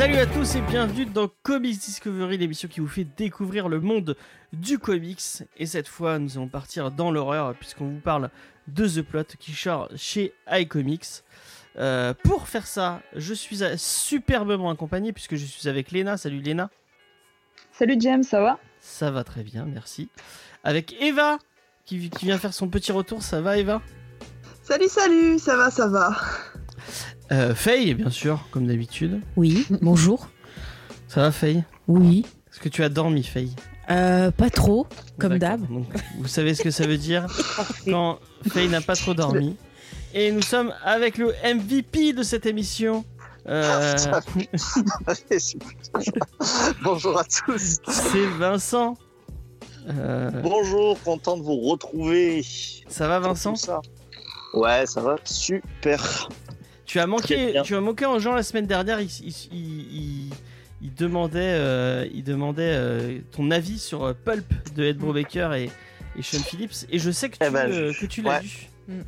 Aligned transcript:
Salut 0.00 0.16
à 0.16 0.26
tous 0.26 0.56
et 0.56 0.60
bienvenue 0.62 1.06
dans 1.06 1.28
Comics 1.44 1.78
Discovery, 1.78 2.36
l'émission 2.38 2.68
qui 2.68 2.80
vous 2.80 2.88
fait 2.88 3.06
découvrir 3.16 3.68
le 3.68 3.80
monde 3.80 4.16
du 4.52 4.80
comics. 4.80 5.44
Et 5.58 5.66
cette 5.66 5.86
fois, 5.86 6.18
nous 6.18 6.36
allons 6.36 6.48
partir 6.48 6.90
dans 6.90 7.12
l'horreur 7.12 7.54
puisqu'on 7.54 7.86
vous 7.86 8.00
parle 8.00 8.30
de 8.66 8.88
The 8.88 9.02
Plot 9.02 9.24
qui 9.38 9.52
sort 9.52 9.90
chez 9.94 10.32
iComics. 10.50 11.22
Euh, 11.78 12.14
pour 12.24 12.48
faire 12.48 12.66
ça, 12.66 13.00
je 13.14 13.32
suis 13.32 13.60
superbement 13.76 14.70
accompagné 14.70 15.12
puisque 15.12 15.36
je 15.36 15.44
suis 15.44 15.68
avec 15.68 15.90
Léna. 15.92 16.16
Salut 16.16 16.40
Léna. 16.40 16.70
Salut 17.72 17.96
James, 18.00 18.22
ça 18.22 18.40
va? 18.40 18.58
Ça 18.80 19.10
va 19.10 19.24
très 19.24 19.42
bien, 19.42 19.64
merci. 19.64 20.08
Avec 20.64 20.94
Eva 21.00 21.38
qui, 21.84 22.10
qui 22.10 22.26
vient 22.26 22.38
faire 22.38 22.54
son 22.54 22.68
petit 22.68 22.92
retour. 22.92 23.22
Ça 23.22 23.40
va 23.40 23.56
Eva? 23.56 23.80
Salut, 24.62 24.88
salut, 24.88 25.38
ça 25.38 25.56
va, 25.56 25.70
ça 25.70 25.88
va. 25.88 26.16
euh, 27.32 27.54
Faye, 27.54 27.94
bien 27.94 28.10
sûr, 28.10 28.46
comme 28.50 28.66
d'habitude. 28.66 29.20
Oui, 29.36 29.66
bonjour. 29.80 30.28
Ça 31.08 31.22
va 31.22 31.32
Faye? 31.32 31.64
Oui. 31.88 32.24
Est-ce 32.52 32.60
que 32.60 32.68
tu 32.68 32.82
as 32.82 32.88
dormi 32.88 33.22
Faye? 33.24 33.54
Euh, 33.90 34.30
pas 34.30 34.50
trop, 34.50 34.86
comme 35.18 35.38
d'hab. 35.38 35.60
Vous 36.18 36.28
savez 36.28 36.54
ce 36.54 36.62
que 36.62 36.70
ça 36.70 36.86
veut 36.86 36.98
dire? 36.98 37.26
Quand 37.84 38.20
Faye 38.48 38.68
n'a 38.68 38.80
pas 38.80 38.94
trop 38.94 39.14
dormi. 39.14 39.56
Et 40.12 40.32
nous 40.32 40.42
sommes 40.42 40.74
avec 40.84 41.18
le 41.18 41.32
MVP 41.44 42.12
de 42.12 42.22
cette 42.22 42.46
émission. 42.46 43.04
Euh. 43.48 43.96
Bonjour 46.82 47.18
à 47.18 47.24
tous. 47.24 47.78
c'est 47.88 48.26
Vincent. 48.38 48.96
Euh, 49.88 50.30
Bonjour, 50.42 51.00
content 51.02 51.36
de 51.36 51.42
vous 51.42 51.58
retrouver. 51.60 52.44
ça 52.88 53.08
va 53.08 53.18
Vincent 53.18 53.54
ça. 53.56 53.80
Ouais, 54.52 54.84
ça 54.86 55.00
va 55.00 55.16
super. 55.24 56.28
Tu 56.84 56.98
as 56.98 57.06
manqué, 57.06 57.60
tu 57.64 57.74
as 57.76 57.80
manqué 57.80 58.04
en 58.04 58.18
gens 58.18 58.34
la 58.34 58.42
semaine 58.42 58.66
dernière. 58.66 59.00
Il, 59.00 59.08
il- 59.22 59.34
il- 59.52 59.96
il- 59.96 60.30
il 60.82 60.94
demandait, 60.94 61.38
euh, 61.40 62.06
il 62.12 62.24
demandait 62.24 62.72
euh, 62.74 63.18
ton 63.30 63.50
avis 63.50 63.78
sur 63.78 64.14
Pulp 64.24 64.46
de 64.74 64.84
Ed 64.84 64.96
Brubaker 64.98 65.52
et, 65.54 65.70
et 66.18 66.22
Sean 66.22 66.38
Phillips. 66.42 66.86
Et 66.90 66.98
je 66.98 67.10
sais 67.10 67.28
que 67.28 67.36
tu, 67.36 67.44
Eh 67.46 67.50
ben, 67.50 67.70
euh, 67.70 67.92
je- 67.92 68.00
que 68.00 68.06
tu 68.06 68.22
l'as 68.22 68.40
ouais. 68.40 68.40
vu. 68.88 69.04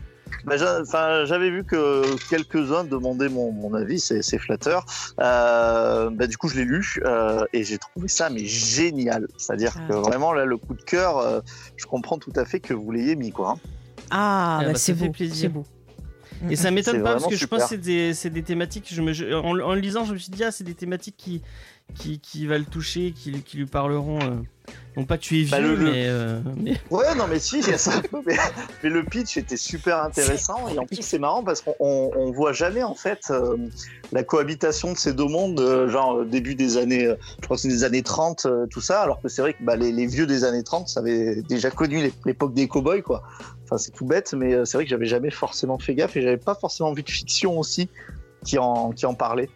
J'avais 0.49 1.51
vu 1.51 1.65
que 1.65 2.03
quelques-uns 2.29 2.85
demandaient 2.85 3.29
mon, 3.29 3.53
mon 3.53 3.75
avis, 3.75 4.01
c'est 4.01 4.39
flatteur. 4.39 4.85
Euh, 5.21 6.11
bah, 6.11 6.27
du 6.27 6.37
coup, 6.37 6.49
je 6.49 6.57
l'ai 6.57 6.65
lu 6.65 7.01
euh, 7.05 7.45
et 7.53 7.65
j'ai 7.65 7.79
trouvé 7.79 8.09
ça 8.09 8.31
mais 8.31 8.45
génial. 8.45 9.29
C'est-à-dire 9.37 9.75
Ah. 9.77 9.89
que 9.89 9.93
vraiment 9.95 10.33
là, 10.33 10.45
le 10.45 10.57
coup 10.57 10.75
de 10.75 10.83
cœur, 10.83 11.19
euh, 11.19 11.41
je 11.77 11.87
comprends 11.87 12.19
tout 12.19 12.33
à 12.37 12.45
fait 12.45 12.61
que 12.61 12.75
vous 12.75 12.91
l'ayez 12.93 13.17
mis 13.17 13.31
quoi. 13.33 13.51
hein. 13.53 13.59
Ah, 14.11 14.59
Eh 14.63 14.65
bah, 14.67 14.73
bah, 14.73 14.79
c'est 14.79 14.95
beau, 14.95 15.11
plaisir. 15.11 15.37
c'est 15.43 15.49
beau. 15.49 15.65
Et 16.51 16.57
ça 16.57 16.73
m'étonne 16.73 17.03
pas 17.05 17.13
parce 17.13 17.29
que 17.29 17.37
je 17.37 17.47
pense 17.47 17.71
que 17.71 18.13
c'est 18.15 18.31
des, 18.31 18.43
thématiques. 18.43 18.89
Je 18.93 19.01
me, 19.01 19.13
je- 19.13 19.33
en, 19.33 19.59
en 19.61 19.75
le 19.75 19.81
lisant, 19.81 20.05
je 20.05 20.13
me 20.15 20.19
suis 20.19 20.31
dit, 20.33 20.43
ah, 20.43 20.51
c'est 20.51 20.65
des 20.65 20.75
thématiques 20.75 21.15
qui, 21.17 21.41
qui, 21.95 22.19
qui 22.19 22.47
va 22.49 22.59
le 22.59 22.65
toucher, 22.65 23.13
qui, 23.13 23.31
qui 23.43 23.59
lui 23.59 23.67
parleront. 23.67 24.19
Non 24.97 25.05
pas 25.07 25.17
que 25.17 25.23
tu 25.23 25.41
es 25.41 25.43
vieux, 25.45 25.51
Bah, 25.51 25.59
le- 25.61 25.75
le- 25.75 25.91
mais, 25.91 26.05
euh, 26.07 26.41
mais- 26.59 26.77
Ouais, 26.91 27.15
non, 27.17 27.27
mais 27.27 27.39
si, 27.39 27.61
il 27.61 27.69
y 27.69 27.73
a 27.73 27.79
ça 27.79 27.95
un 27.97 28.01
peu, 28.03 28.19
mais, 28.27 28.37
mais 28.83 28.91
le 28.91 29.03
pitch 29.05 29.39
était 29.39 29.57
super 29.57 30.03
intéressant 30.03 30.69
et 30.69 30.79
en 30.79 30.85
plus 30.85 31.01
c'est 31.01 31.19
marrant 31.19 31.43
parce 31.43 31.63
qu'on 31.63 31.75
on, 31.81 32.31
voit 32.31 32.53
jamais 32.53 32.83
en 32.83 32.95
fait 32.95 33.21
euh, 33.31 33.57
la 34.13 34.23
cohabitation 34.23 34.93
de 34.93 34.99
ces 34.99 35.15
deux 35.15 35.27
mondes, 35.27 35.59
euh, 35.61 35.89
genre 35.89 36.25
début 36.27 36.55
des 36.55 36.77
années, 36.77 37.07
euh, 37.07 37.15
je 37.41 37.45
crois 37.47 37.57
que 37.57 37.63
c'est 37.63 37.69
des 37.69 37.85
années 37.85 38.03
30, 38.03 38.45
euh, 38.45 38.67
tout 38.67 38.83
ça, 38.83 39.01
alors 39.01 39.23
que 39.23 39.29
c'est 39.29 39.41
vrai 39.41 39.55
que 39.55 39.63
bah, 39.65 39.77
les, 39.77 39.93
les 39.93 40.07
vieux 40.07 40.27
des 40.27 40.45
années 40.45 40.63
30, 40.63 40.89
ça 40.89 41.01
avait 41.01 41.41
déjà 41.43 41.71
connu 41.71 42.03
l'é- 42.03 42.13
l'époque 42.27 42.53
des 42.53 42.69
cowboys, 42.69 43.03
quoi. 43.03 43.23
Enfin, 43.65 43.79
c'est 43.79 43.93
tout 43.93 44.05
bête, 44.05 44.35
mais 44.35 44.65
c'est 44.67 44.77
vrai 44.77 44.85
que 44.85 44.91
j'avais 44.91 45.07
jamais 45.07 45.31
forcément 45.31 45.79
fait 45.79 45.95
gaffe 45.95 46.17
et 46.19 46.23
j'avais 46.23 46.37
pas 46.37 46.55
forcément 46.55 46.93
vu 46.93 47.03
de 47.03 47.11
fiction 47.11 47.59
aussi 47.59 47.89
qui 48.45 48.59
en, 48.59 48.91
qui 48.93 49.07
en 49.07 49.15
parlait. 49.15 49.49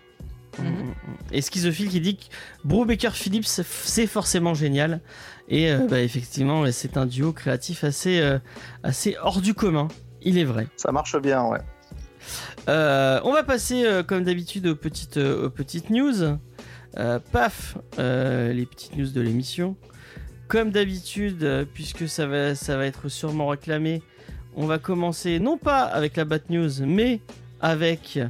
Mhm. 0.58 0.94
Et 1.32 1.42
Schizophile 1.42 1.88
qui 1.88 2.00
dit 2.00 2.16
que 2.16 2.24
Brubaker 2.64 3.14
Phillips 3.14 3.46
c'est 3.46 4.06
forcément 4.06 4.54
génial. 4.54 5.00
Et 5.48 5.70
euh, 5.70 5.86
bah, 5.88 6.00
effectivement, 6.00 6.64
c'est 6.72 6.96
un 6.96 7.06
duo 7.06 7.32
créatif 7.32 7.84
assez, 7.84 8.20
euh, 8.20 8.38
assez 8.82 9.16
hors 9.22 9.40
du 9.40 9.54
commun. 9.54 9.88
Il 10.22 10.38
est 10.38 10.44
vrai. 10.44 10.66
Ça 10.76 10.90
marche 10.90 11.16
bien, 11.20 11.44
ouais. 11.44 11.60
Euh, 12.68 13.20
on 13.22 13.32
va 13.32 13.44
passer, 13.44 13.84
euh, 13.84 14.02
comme 14.02 14.24
d'habitude, 14.24 14.66
aux 14.66 14.74
petites, 14.74 15.18
aux 15.18 15.50
petites 15.50 15.90
news. 15.90 16.38
Euh, 16.98 17.18
paf, 17.30 17.76
euh, 17.98 18.52
les 18.52 18.66
petites 18.66 18.96
news 18.96 19.08
de 19.08 19.20
l'émission. 19.20 19.76
Comme 20.48 20.70
d'habitude, 20.70 21.66
puisque 21.74 22.08
ça 22.08 22.26
va, 22.26 22.54
ça 22.54 22.76
va 22.76 22.86
être 22.86 23.08
sûrement 23.08 23.48
réclamé, 23.48 24.00
on 24.54 24.66
va 24.66 24.78
commencer 24.78 25.40
non 25.40 25.58
pas 25.58 25.82
avec 25.82 26.16
la 26.16 26.24
Bat 26.24 26.38
News, 26.50 26.70
mais 26.86 27.20
avec 27.60 28.20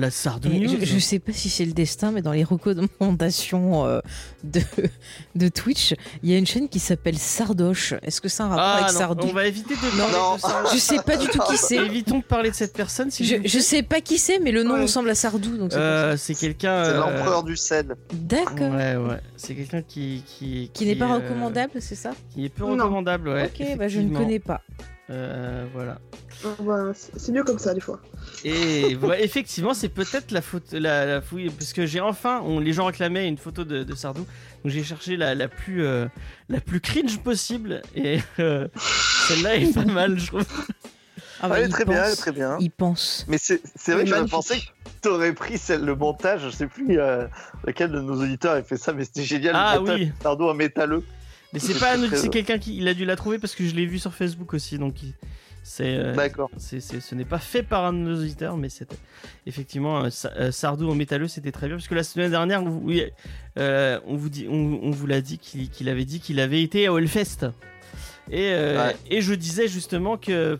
la 0.00 0.08
News. 0.08 0.76
je, 0.80 0.84
je 0.86 0.98
sais 0.98 1.18
pas 1.18 1.32
si 1.32 1.48
c'est 1.50 1.64
le 1.64 1.72
destin, 1.72 2.10
mais 2.10 2.22
dans 2.22 2.32
les 2.32 2.44
recommandations 2.44 3.86
euh, 3.86 4.00
de, 4.44 4.60
de 5.34 5.48
Twitch, 5.48 5.94
il 6.22 6.30
y 6.30 6.34
a 6.34 6.38
une 6.38 6.46
chaîne 6.46 6.68
qui 6.68 6.78
s'appelle 6.80 7.18
Sardoche. 7.18 7.94
Est-ce 8.02 8.20
que 8.20 8.28
c'est 8.28 8.42
un 8.42 8.48
rapport 8.48 8.64
Ah 8.64 8.74
avec 8.78 8.92
non, 8.92 8.98
Sardou 8.98 9.26
on 9.28 9.32
va 9.32 9.46
éviter 9.46 9.74
de 9.74 9.96
Non. 9.98 10.04
parler 10.06 10.12
Non. 10.18 10.34
de 10.36 10.40
Sardou. 10.40 10.68
Je 10.74 10.78
sais 10.78 10.98
pas 11.04 11.16
du 11.16 11.26
tout 11.28 11.38
qui 11.48 11.56
c'est. 11.56 11.76
Évitons 11.76 12.18
de 12.18 12.24
parler 12.24 12.50
de 12.50 12.54
cette 12.56 12.72
personne. 12.72 13.10
s'il 13.10 13.26
Je, 13.26 13.36
je 13.44 13.58
sais 13.58 13.82
pas 13.82 14.00
qui 14.00 14.18
c'est, 14.18 14.38
mais 14.38 14.52
le 14.52 14.62
nom 14.62 14.74
Ouais. 14.74 14.82
ressemble 14.82 15.10
à 15.10 15.14
Sardou. 15.14 15.56
Donc 15.56 15.72
c'est 15.72 15.78
Euh, 15.78 16.16
c'est 16.16 16.34
quelqu'un. 16.34 16.84
C'est 16.84 16.90
euh, 16.90 16.98
l'empereur 17.00 17.42
du 17.42 17.56
ça. 17.56 17.82
D'accord. 18.12 18.70
Ouais, 18.72 18.96
ouais. 18.96 19.20
C'est 19.36 19.54
quelqu'un 19.54 19.82
qui, 19.82 20.22
qui, 20.26 20.70
Qui 20.72 20.86
n'est 20.86 20.96
pas 20.96 21.06
euh, 21.10 21.14
recommandable, 21.16 21.72
c'est 21.80 21.94
ça 21.94 22.12
Qui 22.34 22.44
est 22.44 22.48
peu 22.48 22.64
Non. 22.64 22.72
recommandable, 22.72 23.28
ouais. 23.28 23.44
Ok, 23.52 23.76
bah 23.78 23.88
je 23.88 24.00
ne 24.00 24.16
connais 24.16 24.38
pas. 24.38 24.60
Euh, 25.10 25.66
voilà. 25.74 25.98
C'est 27.16 27.32
mieux 27.32 27.42
comme 27.42 27.58
ça, 27.58 27.74
des 27.74 27.80
fois. 27.80 28.00
Et 28.44 28.94
voilà, 28.94 29.20
effectivement, 29.20 29.74
c'est 29.74 29.88
peut-être 29.88 30.30
la 30.30 30.40
faute, 30.40 30.72
la, 30.72 31.04
la 31.04 31.20
fouille, 31.20 31.50
parce 31.50 31.72
que 31.72 31.84
j'ai 31.84 32.00
enfin, 32.00 32.40
on, 32.44 32.60
les 32.60 32.72
gens 32.72 32.86
réclamaient 32.86 33.28
une 33.28 33.36
photo 33.36 33.64
de, 33.64 33.82
de 33.82 33.94
Sardou, 33.94 34.20
donc 34.64 34.72
j'ai 34.72 34.84
cherché 34.84 35.16
la, 35.16 35.34
la 35.34 35.48
plus, 35.48 35.84
euh, 35.84 36.06
la 36.48 36.60
plus 36.60 36.80
cringe 36.80 37.18
possible, 37.18 37.82
et 37.94 38.20
euh, 38.38 38.68
celle-là 39.28 39.56
est 39.56 39.74
pas 39.74 39.84
mal, 39.84 40.18
je 40.18 40.28
trouve. 40.28 40.44
Ah 41.42 41.48
bah, 41.48 41.56
elle 41.58 41.64
est 41.64 41.66
il 41.66 41.72
très 41.72 41.84
bien, 41.84 42.04
elle 42.04 42.06
est 42.06 42.10
pense. 42.10 42.18
très 42.18 42.32
bien. 42.32 42.56
Il 42.60 42.70
pense. 42.70 43.24
Mais 43.26 43.38
c'est 43.38 43.60
c'est 43.74 43.92
vrai 43.92 44.04
que 44.04 44.10
magnifique. 44.10 44.30
pensé 44.30 44.58
que 44.58 44.64
t'aurais 45.00 45.32
pris 45.32 45.58
celle, 45.58 45.84
le 45.84 45.96
montage, 45.96 46.42
je 46.44 46.50
sais 46.50 46.66
plus 46.66 47.00
euh, 47.00 47.26
lequel 47.66 47.90
de 47.90 48.00
nos 48.00 48.22
auditeurs 48.22 48.52
a 48.54 48.62
fait 48.62 48.76
ça, 48.76 48.92
mais 48.92 49.04
c'était 49.04 49.22
génial. 49.22 49.54
Ah 49.56 49.74
le 49.74 49.80
montage 49.80 49.98
oui. 50.00 50.06
de 50.06 50.12
Sardo 50.22 50.50
en 50.50 50.54
métalleux. 50.54 51.02
Mais 51.52 51.58
c'est 51.58 51.78
pas, 51.78 51.96
c'est 52.14 52.28
quelqu'un 52.28 52.58
qui, 52.58 52.76
il 52.76 52.86
a 52.88 52.94
dû 52.94 53.04
la 53.04 53.16
trouver 53.16 53.38
parce 53.38 53.54
que 53.54 53.64
je 53.66 53.74
l'ai 53.74 53.86
vu 53.86 53.98
sur 53.98 54.14
Facebook 54.14 54.54
aussi, 54.54 54.78
donc 54.78 54.94
c'est, 55.62 55.96
euh, 55.98 56.14
D'accord. 56.14 56.50
ce 56.58 57.14
n'est 57.14 57.24
pas 57.24 57.38
fait 57.38 57.62
par 57.62 57.84
un 57.84 57.92
de 57.92 57.98
nos 57.98 58.16
auditeurs, 58.20 58.56
mais 58.56 58.68
c'est 58.68 58.88
effectivement 59.46 60.04
euh, 60.04 60.08
euh, 60.38 60.50
Sardou 60.52 60.88
en 60.90 60.94
métalleux, 60.94 61.28
c'était 61.28 61.52
très 61.52 61.66
bien 61.66 61.76
parce 61.76 61.88
que 61.88 61.94
la 61.94 62.02
semaine 62.02 62.30
dernière, 62.30 62.62
vous- 62.64 62.90
euh, 63.58 64.00
on 64.06 64.16
vous 64.16 64.28
dit, 64.30 64.46
on, 64.48 64.80
on 64.82 64.90
vous 64.90 65.06
l'a 65.06 65.20
dit 65.20 65.38
qu'il, 65.38 65.88
avait 65.88 66.04
dit 66.06 66.20
qu'il 66.20 66.40
avait 66.40 66.62
été 66.62 66.88
au 66.88 66.98
Hellfest, 66.98 67.46
et 68.30 68.52
Ouais. 68.54 68.96
et 69.10 69.20
je 69.20 69.34
disais 69.34 69.66
justement 69.68 70.16
que, 70.16 70.56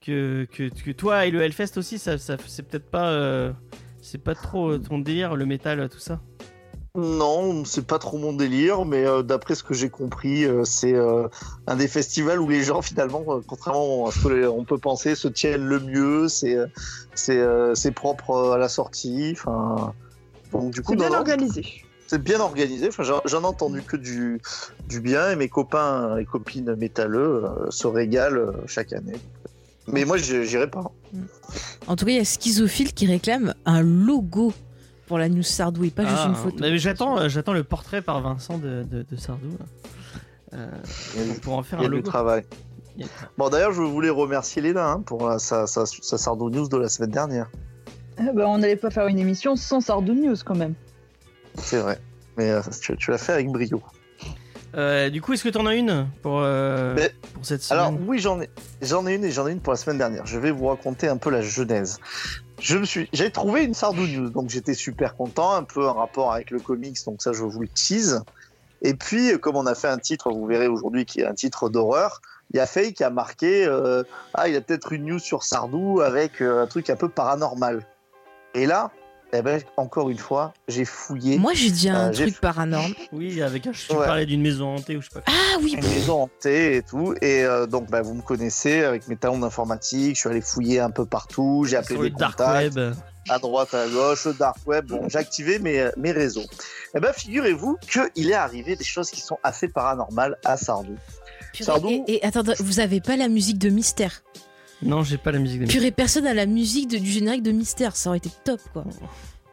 que, 0.00 0.44
que 0.46 0.68
que 0.70 0.90
toi 0.92 1.26
et 1.26 1.30
le 1.30 1.42
Hellfest 1.42 1.76
aussi, 1.76 1.98
ça, 1.98 2.16
ça 2.18 2.36
c'est 2.46 2.62
peut-être 2.66 2.90
pas, 2.90 3.52
c'est 4.00 4.22
pas 4.22 4.34
trop 4.34 4.78
ton 4.78 4.98
délire, 4.98 5.36
le 5.36 5.44
métal, 5.46 5.88
tout 5.90 5.98
ça. 5.98 6.20
Non, 6.96 7.64
c'est 7.64 7.86
pas 7.86 7.98
trop 8.00 8.18
mon 8.18 8.32
délire, 8.32 8.84
mais 8.84 9.06
euh, 9.06 9.22
d'après 9.22 9.54
ce 9.54 9.62
que 9.62 9.74
j'ai 9.74 9.90
compris, 9.90 10.44
euh, 10.44 10.64
c'est 10.64 10.92
euh, 10.94 11.28
un 11.68 11.76
des 11.76 11.86
festivals 11.86 12.40
où 12.40 12.48
les 12.48 12.64
gens 12.64 12.82
finalement, 12.82 13.22
contrairement 13.46 14.08
à 14.08 14.10
ce 14.10 14.18
qu'on 14.48 14.64
peut 14.64 14.78
penser, 14.78 15.14
se 15.14 15.28
tiennent 15.28 15.64
le 15.64 15.78
mieux. 15.78 16.28
C'est 16.28 16.56
c'est 17.14 17.92
propre 17.92 18.52
à 18.54 18.58
la 18.58 18.68
sortie. 18.68 19.30
Enfin, 19.32 19.92
donc 20.52 20.72
du 20.72 20.82
coup, 20.82 20.92
C'est 20.92 20.98
bien 20.98 21.12
organisé. 21.16 21.64
c'est 22.08 22.20
bien 22.22 22.40
organisé. 22.40 22.88
Enfin, 22.88 23.04
j'en- 23.04 23.20
ai 23.42 23.44
entendu 23.46 23.82
que 23.82 23.96
du 23.96 24.40
du 24.88 25.00
bien, 25.00 25.30
et 25.30 25.36
mes 25.36 25.48
copains 25.48 26.16
et 26.18 26.24
copines 26.24 26.74
métalleux 26.74 27.44
se 27.70 27.86
régalent 27.86 28.52
chaque 28.66 28.92
année. 28.92 29.16
Mais 29.86 30.04
moi, 30.04 30.16
j'irai 30.16 30.68
pas. 30.68 30.90
En 31.86 31.94
tout 31.94 32.04
cas, 32.04 32.10
il 32.10 32.16
y 32.16 32.20
a 32.20 32.24
Schizophile 32.24 32.92
qui 32.92 33.06
réclame 33.06 33.54
un 33.64 33.80
logo 33.82 34.52
pour 35.10 35.18
la 35.18 35.28
news 35.28 35.42
Sardou 35.42 35.82
et 35.82 35.90
pas 35.90 36.04
juste 36.04 36.20
Ah, 36.24 36.28
une 36.28 36.36
photo. 36.36 36.56
mais 36.60 36.78
j'attends, 36.78 37.18
euh, 37.18 37.28
j'attends 37.28 37.52
le 37.52 37.64
portrait 37.64 38.00
par 38.00 38.20
Vincent 38.20 38.58
de, 38.58 38.84
de, 38.84 39.02
de 39.02 39.16
Sardou. 39.16 39.48
Euh, 40.54 40.68
pour 41.42 41.54
en 41.58 41.64
faire 41.64 41.80
Il 41.80 41.82
y 41.82 41.86
un 41.86 41.88
a 41.88 41.90
du 41.90 41.96
logo. 41.96 42.08
travail. 42.08 42.44
Bon, 43.36 43.48
d'ailleurs, 43.48 43.72
je 43.72 43.82
voulais 43.82 44.08
remercier 44.08 44.62
Léna 44.62 44.88
hein, 44.88 45.00
pour 45.04 45.28
sa, 45.40 45.66
sa, 45.66 45.84
sa 45.84 46.16
Sardo 46.16 46.48
News 46.48 46.68
de 46.68 46.76
la 46.76 46.88
semaine 46.88 47.10
dernière. 47.10 47.50
Ah 48.18 48.30
bah, 48.32 48.44
On 48.46 48.58
n'allait 48.58 48.76
pas 48.76 48.90
faire 48.90 49.08
une 49.08 49.18
émission 49.18 49.56
sans 49.56 49.80
Sardou 49.80 50.14
News 50.14 50.36
quand 50.44 50.54
même. 50.56 50.74
C'est 51.56 51.78
vrai. 51.78 51.98
Mais 52.36 52.48
euh, 52.52 52.60
tu, 52.80 52.96
tu 52.96 53.10
l'as 53.10 53.18
fait 53.18 53.32
avec 53.32 53.48
brio. 53.50 53.82
Euh, 54.76 55.10
du 55.10 55.20
coup, 55.20 55.32
est-ce 55.32 55.42
que 55.42 55.48
t'en 55.48 55.66
as 55.66 55.74
une 55.74 56.06
pour, 56.22 56.38
euh, 56.40 56.94
Mais- 56.94 57.12
pour 57.34 57.44
cette 57.44 57.64
semaine? 57.64 57.80
Alors 57.84 57.98
oui, 58.06 58.20
j'en 58.20 58.40
ai, 58.40 58.48
j'en 58.80 59.04
ai 59.08 59.16
une 59.16 59.24
et 59.24 59.32
j'en 59.32 59.48
ai 59.48 59.50
une 59.52 59.58
pour 59.58 59.72
la 59.72 59.76
semaine 59.76 59.98
dernière. 59.98 60.24
Je 60.26 60.38
vais 60.38 60.52
vous 60.52 60.68
raconter 60.68 61.08
un 61.08 61.16
peu 61.16 61.30
la 61.30 61.42
genèse. 61.42 61.98
Je 62.60 62.78
me 62.78 62.84
suis, 62.84 63.08
j'ai 63.12 63.30
trouvé 63.30 63.64
une 63.64 63.74
Sardou 63.74 64.06
News, 64.06 64.30
donc 64.30 64.50
j'étais 64.50 64.74
super 64.74 65.16
content, 65.16 65.54
un 65.54 65.64
peu 65.64 65.86
en 65.86 65.94
rapport 65.94 66.32
avec 66.32 66.50
le 66.50 66.60
comics, 66.60 66.98
donc 67.04 67.22
ça 67.22 67.32
je 67.32 67.42
vous 67.42 67.60
le 67.60 67.68
tease. 67.68 68.22
Et 68.82 68.94
puis, 68.94 69.38
comme 69.40 69.56
on 69.56 69.66
a 69.66 69.74
fait 69.74 69.88
un 69.88 69.98
titre, 69.98 70.30
vous 70.30 70.46
verrez 70.46 70.66
aujourd'hui, 70.66 71.04
qui 71.04 71.20
est 71.20 71.26
un 71.26 71.34
titre 71.34 71.68
d'horreur, 71.68 72.20
il 72.52 72.56
y 72.56 72.60
a 72.60 72.66
Faye 72.66 72.92
qui 72.92 73.04
a 73.04 73.10
marqué 73.10 73.64
euh, 73.66 74.02
Ah, 74.34 74.48
il 74.48 74.54
y 74.54 74.56
a 74.56 74.60
peut-être 74.60 74.92
une 74.92 75.06
news 75.06 75.18
sur 75.18 75.44
Sardou 75.44 76.00
avec 76.00 76.42
euh, 76.42 76.62
un 76.62 76.66
truc 76.66 76.90
un 76.90 76.96
peu 76.96 77.08
paranormal. 77.08 77.86
Et 78.54 78.66
là, 78.66 78.90
eh 79.32 79.42
ben, 79.42 79.60
encore 79.76 80.10
une 80.10 80.18
fois, 80.18 80.52
j'ai 80.68 80.84
fouillé 80.84 81.38
Moi, 81.38 81.52
j'ai 81.54 81.70
dit 81.70 81.88
un 81.88 82.08
Euh, 82.08 82.12
truc 82.12 82.40
paranormal. 82.40 82.92
Oui, 83.12 83.40
avec 83.42 83.66
un. 83.66 83.72
Tu 83.72 83.92
Ouais. 83.92 84.04
parlais 84.06 84.26
d'une 84.26 84.42
maison 84.42 84.74
hantée 84.74 84.96
ou 84.96 85.02
je 85.02 85.08
sais 85.08 85.14
pas. 85.14 85.20
quoi. 85.20 85.32
Ah 85.36 85.58
oui, 85.62 85.74
une 85.74 85.84
maison 85.88 86.22
hantée 86.22 86.76
et 86.76 86.82
tout. 86.82 87.14
Et 87.22 87.44
euh, 87.44 87.66
donc, 87.66 87.88
bah, 87.90 88.02
vous 88.02 88.14
me 88.14 88.22
connaissez 88.22 88.82
avec 88.82 89.06
mes 89.08 89.16
talents 89.16 89.38
d'informatique. 89.38 90.16
Je 90.16 90.20
suis 90.20 90.28
allé 90.28 90.40
fouiller 90.40 90.80
un 90.80 90.90
peu 90.90 91.06
partout. 91.06 91.64
J'ai 91.68 91.76
appelé 91.76 91.96
Sur 92.08 92.10
dark 92.18 92.36
contacts 92.38 92.74
web. 92.76 92.94
à 93.28 93.38
droite, 93.38 93.74
à 93.74 93.86
gauche, 93.88 94.24
le 94.26 94.34
dark 94.34 94.56
web. 94.66 94.86
Bon, 94.86 95.08
j'ai 95.08 95.18
activé 95.18 95.58
mes, 95.58 95.88
mes 95.96 96.12
réseaux. 96.12 96.44
Et 96.96 97.00
ben, 97.00 97.12
figurez-vous 97.12 97.76
qu'il 98.14 98.30
est 98.30 98.34
arrivé 98.34 98.74
des 98.76 98.84
choses 98.84 99.10
qui 99.10 99.20
sont 99.20 99.38
assez 99.44 99.68
paranormales 99.68 100.36
à 100.44 100.56
Sardou. 100.56 100.96
Purée, 101.52 101.64
Sardou 101.64 102.04
Et, 102.08 102.16
et 102.16 102.24
attends, 102.24 102.42
vous 102.58 102.80
avez 102.80 103.00
pas 103.00 103.16
la 103.16 103.28
musique 103.28 103.58
de 103.58 103.70
Mystère 103.70 104.22
Non, 104.82 105.02
j'ai 105.02 105.18
pas 105.18 105.30
la 105.32 105.38
musique 105.38 105.60
de 105.60 105.66
Purée, 105.66 105.90
personne 105.90 106.26
a 106.26 106.34
la 106.34 106.46
musique 106.46 106.88
de- 106.88 106.98
du 106.98 107.10
générique 107.10 107.42
de 107.42 107.52
Mystère. 107.52 107.96
Ça 107.96 108.08
aurait 108.10 108.18
été 108.18 108.30
top, 108.44 108.60
quoi. 108.72 108.84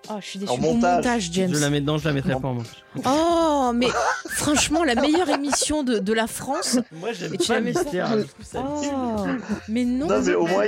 Oh, 0.10 0.14
je 0.22 0.26
suis 0.26 0.40
déçue. 0.40 0.52
En 0.54 0.58
Bon 0.58 0.76
montage. 0.76 1.30
James. 1.34 1.54
Je 1.54 1.60
la 1.60 1.70
mets 1.70 1.82
dedans, 1.82 1.98
je 1.98 2.06
la 2.06 2.14
mettrai 2.14 2.32
Non. 2.32 2.40
pas 2.40 2.48
en 2.48 2.54
montage. 2.54 2.86
Oh, 3.06 3.72
mais 3.76 3.90
franchement, 4.30 4.86
la 4.86 4.96
meilleure 4.96 5.28
émission 5.30 5.84
de, 5.84 6.00
de 6.00 6.14
la 6.14 6.28
France. 6.28 6.80
Moi, 6.94 7.12
j'aime 7.12 7.36
pas 7.36 7.56
la 7.56 7.62
mystère. 7.62 8.08
ça 8.42 8.64
Oh, 8.66 9.26
mais 9.68 9.84
non. 9.84 10.08
Non, 10.08 10.22
mais 10.22 10.34
au 10.36 10.48
moins, 10.48 10.66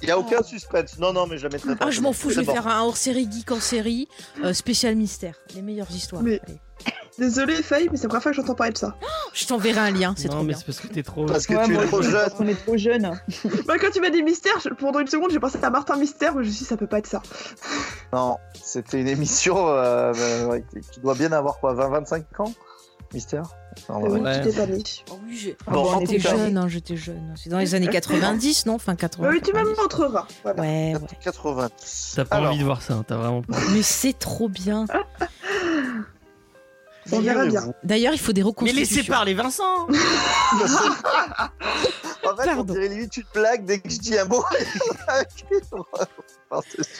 il 0.00 0.06
n'y 0.06 0.10
a 0.10 0.18
aucun 0.18 0.42
suspense. 0.42 0.98
Non, 0.98 1.12
non, 1.12 1.26
mais 1.26 1.36
je 1.36 1.42
la 1.42 1.50
mettrai 1.50 1.76
pas. 1.76 1.84
Ah, 1.86 1.90
je 1.90 2.00
m'en 2.00 2.14
fous, 2.14 2.30
je 2.30 2.40
vais 2.40 2.46
bon. 2.46 2.54
faire 2.54 2.66
un 2.66 2.80
hors-série 2.82 3.28
geek 3.30 3.52
en 3.52 3.60
série, 3.60 4.08
euh, 4.42 4.54
spécial 4.54 4.94
mystère. 4.96 5.34
Les 5.54 5.60
meilleures 5.60 5.90
histoires. 5.90 6.22
Mais- 6.22 6.40
Allez. 6.46 6.58
Désolé, 7.18 7.54
Faye, 7.62 7.88
mais 7.90 7.96
c'est 7.96 8.02
la 8.04 8.08
première 8.10 8.22
fois 8.22 8.32
que 8.32 8.36
j'entends 8.36 8.54
parler 8.54 8.72
de 8.74 8.78
ça. 8.78 8.94
Je 9.32 9.46
t'enverrai 9.46 9.80
un 9.80 9.90
lien, 9.90 10.14
c'est 10.16 10.28
Non, 10.28 10.34
trop 10.34 10.42
mais 10.42 10.48
bien. 10.48 10.58
c'est 10.58 10.66
parce 10.66 10.80
que 10.80 10.86
t'es 10.88 11.02
trop. 11.02 11.24
Parce 11.26 11.46
que 11.46 11.54
Ouais, 11.54 11.64
tu 11.64 11.72
moi 11.72 11.84
es 11.84 11.86
trop 11.86 12.02
jeune. 12.02 12.12
parce 12.12 12.34
qu'on 12.34 12.46
est 12.46 12.54
trop 12.54 12.76
jeune. 12.76 13.10
Bah, 13.66 13.74
quand 13.80 13.90
tu 13.92 14.00
m'as 14.00 14.10
dit 14.10 14.22
mystère, 14.22 14.58
je- 14.62 14.68
pendant 14.70 15.00
une 15.00 15.06
seconde, 15.06 15.30
j'ai 15.30 15.40
pensé 15.40 15.58
à 15.62 15.70
Martin 15.70 15.96
Mystère, 15.96 16.34
mais 16.34 16.42
je 16.44 16.48
me 16.48 16.52
suis 16.52 16.60
dit, 16.64 16.68
ça 16.68 16.76
peut 16.76 16.86
pas 16.86 16.98
être 16.98 17.06
ça. 17.06 17.22
Non, 18.12 18.36
c'était 18.62 19.00
une 19.00 19.08
émission 19.08 19.68
euh, 19.68 20.12
euh, 20.16 20.46
ouais, 20.46 20.64
qui- 20.92 21.00
doit 21.00 21.14
bien 21.14 21.32
avoir 21.32 21.58
quoi, 21.58 21.74
20-25 21.74 22.22
ans 22.38 22.52
Mystère 23.14 23.44
Non, 23.88 24.00
ouais. 24.00 24.20
Ouais. 24.20 24.42
tu 24.42 24.50
t'es. 24.52 25.04
Oh 25.10 25.18
oui, 25.26 25.36
j'ai- 25.36 25.56
Bon, 25.68 26.00
j'étais 26.00 26.18
cas- 26.18 26.30
jeune, 26.36 26.56
hein, 26.58 26.68
j'étais 26.68 26.96
jeune. 26.96 27.34
C'est 27.36 27.48
dans 27.50 27.58
les 27.58 27.74
années 27.74 27.88
90, 27.88 28.66
non 28.66 28.74
Enfin 28.74 28.94
80. 28.96 29.28
Oui, 29.30 29.40
tu 29.42 29.52
me 29.52 29.58
90. 29.58 29.80
montreras. 29.80 30.26
Voilà. 30.42 30.60
Ouais, 30.62 30.94
ouais. 30.94 31.00
80. 31.22 31.68
T'as 32.16 32.24
pas 32.24 32.36
Alors. 32.36 32.50
envie 32.50 32.58
de 32.60 32.64
voir 32.64 32.82
ça, 32.82 32.94
hein, 32.94 33.04
t'as 33.06 33.16
vraiment 33.16 33.42
pas. 33.42 33.56
Mais 33.72 33.82
c'est 33.82 34.18
trop 34.18 34.48
bien. 34.48 34.86
On 37.12 37.20
verra 37.20 37.46
bien. 37.46 37.60
Figurez-vous- 37.60 37.74
D'ailleurs, 37.84 38.12
il 38.14 38.18
faut 38.20 38.32
des 38.32 38.40
Mais 38.42 38.46
reconstitutions. 38.48 38.96
laissez 38.96 39.08
parler 39.08 39.34
Vincent 39.34 39.86
En 42.24 42.36
fait, 42.36 42.42
on 42.50 42.56
Pardon. 42.56 42.74
dirait 42.74 42.88
limite 42.88 43.16
une 43.16 43.24
blague 43.34 43.64
dès 43.64 43.78
que 43.80 43.88
je 43.88 43.98
dis 43.98 44.18
un 44.18 44.24
mot. 44.24 44.42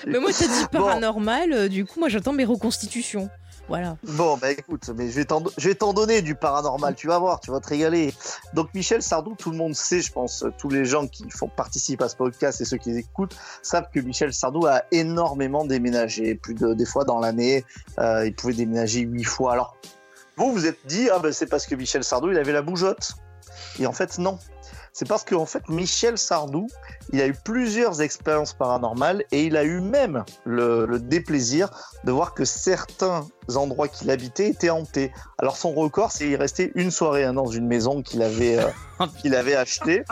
Mais 0.07 0.19
moi, 0.21 0.31
t'as 0.33 0.47
dit 0.47 0.67
paranormal, 0.71 1.53
euh, 1.53 1.69
du 1.69 1.85
coup, 1.85 1.99
moi, 2.01 2.09
j'attends 2.09 2.33
mes 2.33 2.45
reconstitutions. 2.45 3.29
Voilà. 3.69 3.97
Bon, 4.05 4.37
bah 4.37 4.53
écoute, 4.53 4.89
mais 4.95 5.11
je 5.11 5.17
vais 5.17 5.25
t'en 5.25 5.43
je 5.59 5.69
vais 5.69 5.75
t'en 5.75 5.93
donner 5.93 6.23
du 6.23 6.37
paranormal, 6.37 6.95
tu 6.95 7.09
vas 7.09 7.19
voir, 7.19 7.41
tu 7.41 7.51
vas 7.51 7.59
te 7.59 7.67
régaler. 7.67 8.15
Donc 8.55 8.73
Michel 8.75 9.03
Sardou, 9.03 9.35
tout 9.37 9.51
le 9.51 9.57
monde 9.57 9.75
sait, 9.75 10.01
je 10.03 10.13
pense, 10.13 10.45
tous 10.57 10.69
les 10.71 10.85
gens 10.85 11.09
qui 11.09 11.29
font 11.31 11.49
participent 11.49 12.03
à 12.03 12.09
ce 12.09 12.15
podcast 12.15 12.61
et 12.61 12.65
ceux 12.65 12.77
qui 12.77 12.91
les 12.93 12.99
écoutent 12.99 13.35
savent 13.63 13.89
que 13.93 13.99
Michel 13.99 14.33
Sardou 14.33 14.67
a 14.67 14.83
énormément 14.93 15.65
déménagé, 15.65 16.37
plus 16.37 16.55
de 16.55 16.75
des 16.75 16.87
fois 16.87 17.03
dans 17.05 17.19
l'année, 17.19 17.65
euh, 17.99 18.25
il 18.25 18.37
pouvait 18.37 18.53
déménager 18.53 19.01
huit 19.01 19.25
fois. 19.25 19.55
Alors 19.55 19.77
vous 20.37 20.53
vous 20.53 20.67
êtes 20.67 20.87
dit 20.87 21.09
ah 21.11 21.19
ben 21.19 21.33
c'est 21.33 21.47
parce 21.47 21.67
que 21.67 21.75
Michel 21.75 22.05
Sardou 22.05 22.31
il 22.31 22.39
avait 22.39 22.53
la 22.53 22.63
bougeotte. 22.63 23.15
Et 23.79 23.87
en 23.87 23.93
fait 23.93 24.19
non. 24.19 24.39
C'est 24.93 25.07
parce 25.07 25.25
qu'en 25.25 25.47
fait 25.47 25.69
Michel 25.69 26.17
Sardou, 26.17 26.69
il 27.13 27.21
a 27.21 27.27
eu 27.27 27.35
plusieurs 27.45 28.01
expériences 28.01 28.55
paranormales 28.55 29.25
et 29.31 29.45
il 29.45 29.57
a 29.57 29.65
eu 29.65 29.81
même 29.81 30.25
le 30.45 30.99
déplaisir 30.99 31.71
de 32.05 32.13
voir 32.13 32.33
que 32.33 32.45
certains 32.45 33.27
endroits 33.55 33.89
qu'il 33.89 34.11
habitait 34.11 34.49
étaient 34.49 34.71
hantés. 34.71 35.13
Alors 35.39 35.57
son 35.57 35.73
record, 35.73 36.11
c'est 36.13 36.29
y 36.29 36.37
rester 36.37 36.73
une 36.75 36.91
soirée 36.91 37.25
hein, 37.25 37.35
dans 37.35 37.47
une 37.47 37.67
maison 37.67 38.03
qu'il 38.03 38.23
avait, 38.23 38.59
euh, 38.59 38.69
qu'il 39.21 39.35
avait 39.35 39.55
achetée, 39.55 40.03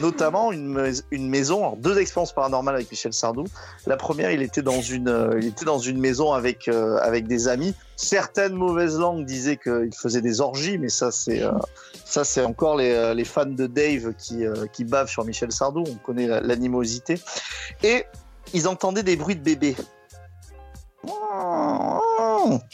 notamment 0.00 0.52
une, 0.52 0.92
une 1.10 1.28
maison, 1.28 1.58
alors 1.58 1.76
deux 1.76 1.98
expériences 1.98 2.32
paranormales 2.32 2.76
avec 2.76 2.90
Michel 2.90 3.12
Sardou. 3.12 3.44
La 3.86 3.96
première, 3.96 4.30
il 4.30 4.42
était 4.42 4.62
dans 4.62 4.80
une, 4.80 5.08
euh, 5.08 5.38
il 5.40 5.46
était 5.46 5.64
dans 5.64 5.78
une 5.78 5.98
maison 5.98 6.32
avec, 6.32 6.68
euh, 6.68 6.98
avec 6.98 7.26
des 7.26 7.48
amis. 7.48 7.74
Certaines 7.96 8.54
mauvaises 8.54 8.98
langues 8.98 9.24
disaient 9.24 9.56
qu'il 9.56 9.94
faisait 9.96 10.20
des 10.20 10.40
orgies, 10.40 10.78
mais 10.78 10.88
ça 10.88 11.10
c'est, 11.10 11.42
euh, 11.42 11.52
ça 12.04 12.24
c'est 12.24 12.44
encore 12.44 12.76
les, 12.76 13.14
les 13.14 13.24
fans 13.24 13.46
de 13.46 13.66
Dave 13.66 14.12
qui, 14.18 14.44
euh, 14.46 14.66
qui 14.72 14.84
bavent 14.84 15.08
sur 15.08 15.24
Michel 15.24 15.50
Sardou. 15.52 15.84
On 15.88 15.94
connaît 15.96 16.26
la- 16.26 16.40
l'animosité. 16.40 17.20
Et 17.82 18.04
ils 18.52 18.68
entendaient 18.68 19.02
des 19.02 19.16
bruits 19.16 19.36
de 19.36 19.42
bébés. 19.42 19.76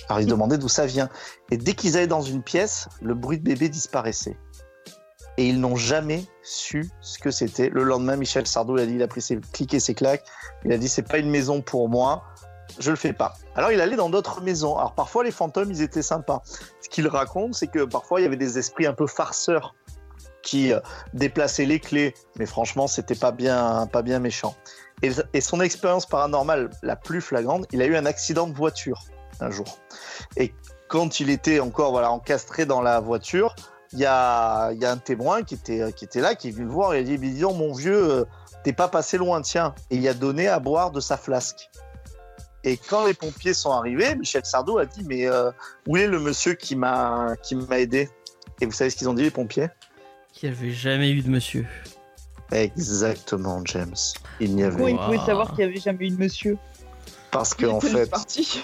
Alors 0.09 0.21
ils 0.21 0.25
se 0.25 0.29
demandaient 0.29 0.59
d'où 0.59 0.69
ça 0.69 0.87
vient. 0.87 1.09
Et 1.51 1.57
dès 1.57 1.75
qu'ils 1.75 1.97
allaient 1.97 2.07
dans 2.07 2.23
une 2.23 2.43
pièce, 2.43 2.89
le 3.01 3.15
bruit 3.15 3.39
de 3.39 3.45
bébé 3.45 3.69
disparaissait. 3.69 4.39
Et 5.37 5.49
ils 5.49 5.61
n'ont 5.61 5.77
jamais 5.77 6.25
su 6.43 6.91
ce 7.01 7.19
que 7.19 7.31
c'était. 7.31 7.71
Le 7.71 7.83
lendemain, 7.83 8.17
Michel 8.17 8.47
Sardou 8.47 8.77
il 8.77 8.83
a 8.83 8.87
dit, 8.87 8.95
il 8.95 9.03
a 9.03 9.09
pris 9.09 9.23
ses 9.23 9.41
et 9.73 9.81
ses 9.81 9.95
claques. 9.95 10.25
Il 10.65 10.73
a 10.73 10.79
dit 10.79 10.89
c'est 10.89 11.07
pas 11.07 11.19
une 11.19 11.31
maison 11.31 11.63
pour 11.63 11.89
moi, 11.89 12.25
je 12.79 12.91
le 12.91 12.97
fais 12.97 13.13
pas. 13.13 13.35
Alors 13.55 13.73
il 13.73 13.81
allait 13.81 13.97
dans 13.97 14.11
d'autres 14.11 14.43
maisons. 14.43 14.77
Alors 14.77 14.95
parfois 14.95 15.25
les 15.25 15.31
fantômes 15.31 15.71
ils 15.71 15.83
étaient 15.83 16.03
sympas. 16.03 16.43
Ce 16.83 16.89
qu'il 16.89 17.09
raconte, 17.09 17.55
c'est 17.55 17.69
que 17.69 17.85
parfois 17.85 18.21
il 18.21 18.25
y 18.25 18.27
avait 18.27 18.37
des 18.37 18.59
esprits 18.59 18.87
un 18.87 18.93
peu 18.93 19.07
farceurs 19.07 19.75
qui 20.43 20.73
euh, 20.73 20.81
déplaçaient 21.15 21.67
les 21.67 21.81
clés. 21.81 22.15
Mais 22.39 22.47
franchement, 22.47 22.87
c'était 22.87 23.15
pas 23.15 23.33
bien, 23.33 23.87
pas 23.87 24.03
bien 24.03 24.19
méchant. 24.19 24.55
Et 25.03 25.41
son 25.41 25.63
expérience 25.63 26.05
paranormale 26.05 26.69
la 26.83 26.95
plus 26.95 27.23
flagrante, 27.23 27.65
il 27.73 27.81
a 27.81 27.87
eu 27.87 27.97
un 27.97 28.05
accident 28.05 28.47
de 28.47 28.55
voiture 28.55 29.03
un 29.43 29.51
jour. 29.51 29.79
Et 30.37 30.53
quand 30.89 31.21
il 31.21 31.31
était 31.31 31.61
encore 31.61 31.91
voilà, 31.93 32.11
encastré 32.11 32.67
dans 32.67 32.83
la 32.83 33.01
voiture, 33.01 33.55
il 33.93 33.99
y 33.99 34.07
a, 34.07 34.71
il 34.73 34.81
y 34.81 34.85
a 34.85 34.93
un 34.93 34.97
témoin 34.99 35.43
qui 35.43 35.55
était, 35.55 35.93
qui 35.93 36.05
était 36.05 36.21
là, 36.21 36.35
qui 36.35 36.49
est 36.49 36.51
venu 36.53 36.67
le 36.67 36.71
voir 36.73 36.95
et 36.95 37.01
il 37.01 37.01
a 37.01 37.05
dit 37.05 37.19
Mais 37.19 37.29
Dis 37.31 37.41
donc, 37.41 37.57
mon 37.57 37.73
vieux, 37.73 38.11
euh, 38.11 38.25
t'es 38.65 38.73
pas 38.73 38.89
passé 38.89 39.19
loin, 39.19 39.41
tiens. 39.43 39.75
Et 39.91 39.97
il 39.97 40.07
a 40.09 40.15
donné 40.15 40.47
à 40.49 40.59
boire 40.61 40.91
de 40.91 41.01
sa 41.01 41.17
flasque. 41.17 41.71
Et 42.63 42.77
quand 42.77 43.07
les 43.07 43.15
pompiers 43.15 43.55
sont 43.55 43.73
arrivés, 43.73 44.14
Michel 44.17 44.45
Sardou 44.45 44.79
a 44.79 44.87
dit 44.87 45.03
Mais 45.05 45.26
euh, 45.26 45.50
où 45.88 45.97
est 45.97 46.07
le 46.07 46.21
monsieur 46.21 46.55
qui 46.55 46.76
m'a 46.76 47.35
qui 47.43 47.57
m'a 47.57 47.79
aidé? 47.81 48.09
Et 48.61 48.67
vous 48.67 48.73
savez 48.73 48.91
ce 48.91 48.97
qu'ils 48.97 49.09
ont 49.09 49.14
dit, 49.14 49.23
les 49.23 49.31
pompiers? 49.31 49.69
Qui 50.33 50.47
avait 50.47 50.71
jamais 50.71 51.11
eu 51.11 51.23
de 51.23 51.31
monsieur. 51.31 51.67
Exactement, 52.53 53.62
James. 53.64 53.95
Il 54.41 54.55
n'y 54.55 54.62
avait 54.64 54.76
Comment 54.76 54.88
il 54.88 54.99
pouvait 54.99 55.19
Wow. 55.19 55.26
savoir 55.26 55.49
qu'il 55.49 55.64
n'y 55.64 55.71
avait 55.73 55.81
jamais 55.81 56.07
eu 56.07 56.11
de 56.11 56.19
monsieur? 56.19 56.59
Parce 57.31 57.55
que 57.55 57.67
en 57.67 57.79
Il 57.81 57.87
était 57.88 57.97
fait, 57.99 58.11
parti. 58.11 58.62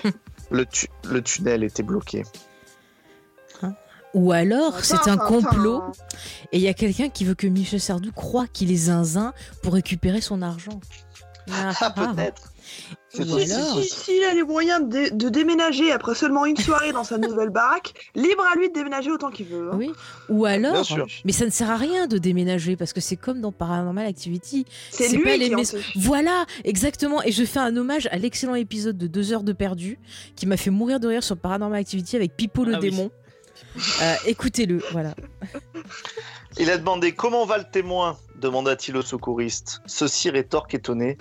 Le, 0.51 0.67
tu- 0.67 0.89
le 1.05 1.23
tunnel 1.23 1.65
était 1.65 1.83
bloqué. 1.83 2.25
Ou 4.15 4.33
alors, 4.33 4.83
c'est 4.83 5.09
un 5.09 5.19
complot 5.19 5.83
et 6.51 6.57
il 6.57 6.63
y 6.63 6.69
a 6.69 6.75
quelqu'un 6.75 7.11
qui 7.11 7.27
veut 7.27 7.35
que 7.35 7.47
Michel 7.47 7.81
Sardou 7.81 8.13
croit 8.13 8.47
qu'il 8.47 8.73
est 8.73 8.77
zinzin 8.87 9.35
pour 9.63 9.75
récupérer 9.75 10.23
son 10.23 10.41
argent. 10.41 10.81
Ah, 11.53 11.73
ah. 11.81 11.91
Peut-être. 11.91 12.53
Ou 13.25 13.39
Si, 13.39 13.53
alors- 13.53 13.83
si, 13.83 13.89
si, 13.89 14.01
s'il 14.01 14.25
a 14.25 14.35
les 14.35 14.43
moyens 14.43 14.89
de, 14.89 15.15
de 15.15 15.29
déménager 15.29 15.93
après 15.93 16.15
seulement 16.15 16.47
une 16.47 16.57
soirée 16.57 16.93
dans 16.93 17.05
sa 17.05 17.19
nouvelle 17.19 17.51
baraque, 17.51 17.93
libre 18.15 18.45
à 18.53 18.57
lui 18.57 18.69
de 18.69 18.75
déménager 18.75 19.11
autant 19.11 19.31
qu'il 19.31 19.47
veut. 19.47 19.71
hein. 19.73 19.77
Oui. 19.77 19.93
Ou 20.29 20.45
alors, 20.45 20.73
Bien 20.73 20.85
sûr. 20.85 21.07
mais 21.25 21.33
ça 21.33 21.45
ne 21.45 21.51
sert 21.51 21.71
à 21.71 21.77
rien 21.77 22.07
de 22.07 22.19
déménager 22.19 22.77
parce 22.77 22.93
que 22.93 23.01
c'est 23.01 23.17
comme 23.17 23.41
dans 23.41 23.53
Paranormal 23.53 24.07
Activity. 24.07 24.67
C'est 24.91 25.09
lui 25.09 25.23
pas 25.25 25.37
les 25.37 25.49
qui 25.49 25.55
en. 25.55 25.63
Voilà, 25.97 26.47
exactement. 26.65 27.23
Et 27.23 27.33
je 27.33 27.45
fais 27.45 27.61
un 27.61 27.77
hommage 27.77 28.09
à 28.11 28.19
l'excellent 28.19 28.55
épisode 28.55 28.99
de 28.99 29.07
2 29.07 29.33
heures 29.33 29.43
de 29.43 29.53
perdu 29.53 29.99
qui 30.37 30.47
m'a 30.47 30.57
fait 30.57 30.71
mourir 30.71 31.01
de 31.01 31.09
rire 31.09 31.23
sur 31.23 31.37
Paranormal 31.37 31.81
Activity 31.81 32.17
avec 32.17 32.37
Pipo 32.37 32.65
le 32.65 32.75
Ah 32.75 32.79
oui. 32.81 32.91
démon. 32.91 33.11
Euh, 34.03 34.15
Écoutez-le, 34.27 34.81
voilà. 34.93 35.15
Il 36.59 36.71
a 36.71 36.79
demandé 36.79 37.13
comment 37.13 37.45
va 37.45 37.59
le 37.59 37.65
témoin? 37.71 38.17
demanda-t-il 38.41 38.95
au 38.99 39.03
secouriste. 39.03 39.81
Ceci 39.87 40.29
rétorque 40.29 40.75
étonné 40.75 41.17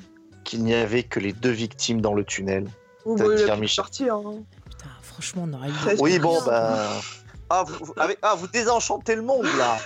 qu'il 0.45 0.63
n'y 0.63 0.73
avait 0.73 1.03
que 1.03 1.19
les 1.19 1.33
deux 1.33 1.49
victimes 1.51 1.99
dans 1.99 2.13
le 2.13 2.23
tunnel. 2.23 2.67
Oh, 3.03 3.15
T'as 3.17 3.25
bah, 3.27 3.33
il 3.37 3.49
a 3.51 3.55
Michel. 3.57 3.83
partir. 3.83 4.15
hein. 4.15 4.35
Putain, 4.69 4.89
franchement, 5.03 5.47
on 5.47 5.53
aurait 5.53 5.69
eu. 5.69 5.73
Oui, 5.99 6.17
bon, 6.19 6.33
bien. 6.41 6.45
bah. 6.45 6.89
Ah 7.47 7.63
vous, 7.67 7.93
avec- 7.97 8.17
ah, 8.23 8.33
vous 8.35 8.47
désenchantez 8.47 9.15
le 9.15 9.21
monde 9.21 9.45
là. 9.59 9.77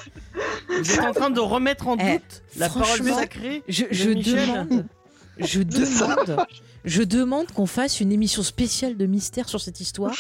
Vous 0.70 0.92
êtes 0.94 1.02
en 1.02 1.12
train 1.12 1.30
de 1.30 1.42
remettre 1.42 1.90
en 1.90 1.98
Eh, 2.00 2.14
doute 2.14 2.42
la 2.56 2.70
parole 2.70 3.04
sacrée 3.14 3.64
Je, 3.68 3.84
de 3.84 3.88
je 3.92 4.10
Michel. 4.12 4.48
demande, 4.48 4.86
je 5.40 5.60
demande, 5.64 6.46
je 6.86 7.04
demande 7.04 7.52
qu'on 7.52 7.66
fasse 7.66 8.00
une 8.00 8.14
émission 8.14 8.44
spéciale 8.44 8.96
de 8.96 9.06
mystère 9.06 9.50
sur 9.50 9.60
cette 9.60 9.82
histoire 9.82 10.14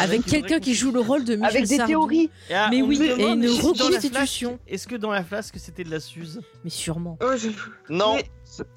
avec 0.00 0.18
une 0.18 0.22
quelqu'un 0.24 0.60
qui 0.60 0.74
joue 0.74 0.92
le 0.92 1.00
rôle 1.00 1.24
de 1.24 1.36
Michel 1.36 1.56
Avec 1.56 1.66
des 1.66 1.76
Sardou. 1.76 1.90
théories. 1.92 2.30
Ah, 2.52 2.68
Mais 2.70 2.82
on 2.82 2.86
oui, 2.88 3.00
et 3.02 3.24
une 3.26 3.48
reconstitution. 3.48 4.58
Est-ce 4.68 4.86
que 4.86 4.96
dans 4.96 5.10
la 5.12 5.24
flasque 5.24 5.54
c'était 5.58 5.84
de 5.84 5.90
la 5.90 5.98
Suze? 5.98 6.42
Mais 6.62 6.68
sûrement. 6.70 7.16
Oh, 7.22 7.30
je- 7.38 7.48
Non, 7.88 8.16
Mais- 8.16 8.30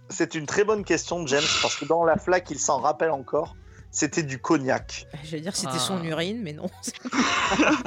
c'est- 0.10 0.36
une 0.36 0.46
très 0.46 0.64
bonne 0.64 0.84
question, 0.84 1.26
James, 1.28 1.44
parce 1.62 1.76
que 1.76 1.86
dans 1.86 2.04
la 2.04 2.18
flaque, 2.18 2.48
il 2.52 2.60
s'en 2.60 2.80
rappelle 2.80 3.12
encore. 3.12 3.56
C'était 3.92 4.24
du 4.24 4.40
cognac. 4.40 5.08
J'allais 5.24 5.42
dire 5.42 5.52
que 5.54 5.58
c'était 5.58 5.72
Ah. 5.76 5.80
son 5.80 6.04
urine, 6.04 6.42
mais 6.44 6.54
non. 6.54 6.66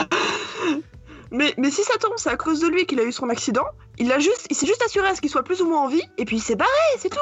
Mais, 1.30 1.52
mais 1.58 1.70
si 1.70 1.82
ça 1.84 1.92
tombe, 2.00 2.14
c'est 2.16 2.30
à 2.30 2.36
cause 2.38 2.60
de 2.60 2.68
lui 2.68 2.86
qu'il 2.86 2.98
a 3.00 3.02
eu 3.04 3.12
son 3.12 3.28
accident. 3.28 3.66
Il 3.98 4.10
a 4.12 4.18
juste, 4.18 4.46
il 4.48 4.56
s'est 4.56 4.66
juste 4.66 4.82
assuré 4.82 5.08
à 5.08 5.14
ce 5.14 5.20
qu'il 5.20 5.28
soit 5.28 5.42
plus 5.42 5.60
ou 5.60 5.68
moins 5.68 5.82
en 5.82 5.88
vie, 5.88 6.02
et 6.16 6.24
puis 6.24 6.36
il 6.36 6.42
s'est 6.42 6.56
barré, 6.56 6.70
c'est 6.98 7.10
tout. 7.10 7.18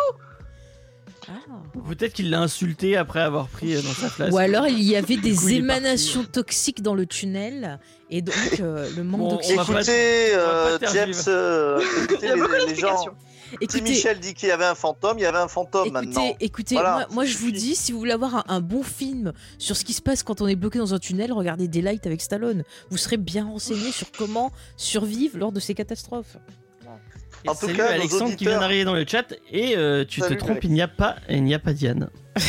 Ah. 1.29 1.33
Peut-être 1.89 2.13
qu'il 2.13 2.31
l'a 2.31 2.41
insulté 2.41 2.97
après 2.97 3.21
avoir 3.21 3.49
pris 3.49 3.75
euh, 3.75 3.83
dans 3.83 3.91
sa 3.93 4.09
flasque. 4.09 4.33
Ou 4.33 4.39
alors 4.39 4.69
il 4.69 4.81
y 4.81 4.95
avait 4.95 5.17
coup, 5.17 5.23
des 5.23 5.55
émanations 5.55 6.23
toxiques 6.23 6.83
dans 6.83 6.95
le 6.95 7.05
tunnel 7.05 7.81
et 8.11 8.23
donc 8.23 8.37
euh, 8.61 8.89
le 8.97 9.03
manque 9.03 9.21
Bon, 9.21 9.27
on 9.27 9.31
d'oxygène. 9.35 9.61
Écoutez, 9.61 10.35
euh. 10.37 10.79
James, 10.93 11.13
euh, 11.27 11.81
écoutez 12.05 12.19
Il 12.23 12.29
y 12.29 12.31
a 12.31 12.37
beaucoup 12.37 12.53
les, 12.53 12.67
les 12.67 12.75
gens. 12.77 13.07
D'explications. 13.51 13.59
Si 13.59 13.65
Écoutez, 13.65 13.83
Michel 13.91 14.21
dit 14.21 14.35
qu'il 14.35 14.49
y 14.49 14.53
avait 14.53 14.65
un 14.65 14.75
fantôme, 14.75 15.19
il 15.19 15.23
y 15.23 15.27
avait 15.27 15.39
un 15.39 15.49
fantôme 15.49 15.91
maintenant. 15.91 16.25
écoutez, 16.27 16.45
écoutez, 16.45 16.75
Voilà, 16.75 17.07
moi, 17.11 17.25
je 17.25 17.37
vous 17.39 17.51
dis, 17.51 17.75
si 17.75 17.93
vous 17.93 17.99
voulez 17.99 18.13
avoir 18.13 18.35
un, 18.37 18.45
un 18.49 18.61
bon 18.61 18.83
film 18.83 19.33
sur 19.59 19.77
ce 19.77 19.85
qui 19.85 19.93
se 19.93 20.03
passe 20.03 20.23
quand 20.23 20.41
on 20.41 20.47
est 20.49 20.57
bloqué 20.57 20.79
dans 20.79 20.95
un 20.95 20.99
tunnel, 20.99 21.33
regardez 21.33 21.69
Daylight 21.69 22.07
avec 22.07 22.21
Stallone. 22.23 22.65
Vous 22.91 22.97
serez 22.97 23.17
bien 23.17 23.45
renseigné 23.47 23.93
sur 23.93 24.11
comment 24.13 24.53
survivre 24.77 25.39
lors 25.39 25.53
de 25.53 25.61
ces 25.61 25.75
catastrophes. 25.75 26.37
Et 27.45 27.49
En 27.49 27.55
tout 27.55 27.67
salut 27.67 27.77
cas, 27.77 27.91
Alexandre 27.91 28.25
qui 28.25 28.33
auditeurs- 28.35 28.53
vient 28.55 28.61
d'arriver 28.61 28.85
dans 28.85 28.95
le 28.95 29.05
chat 29.07 29.33
et 29.53 29.77
euh, 29.77 30.05
tu 30.09 30.21
Salut, 30.21 30.35
te 30.37 30.41
trompes, 30.41 30.51
Alex. 30.53 30.67
il 30.67 30.73
n'y 30.73 30.83
a 30.83 30.89
pas, 30.89 31.17
il 31.29 31.45
n'y 31.45 31.55
a 31.55 31.59
pas 31.59 31.73
Diane. 31.73 32.09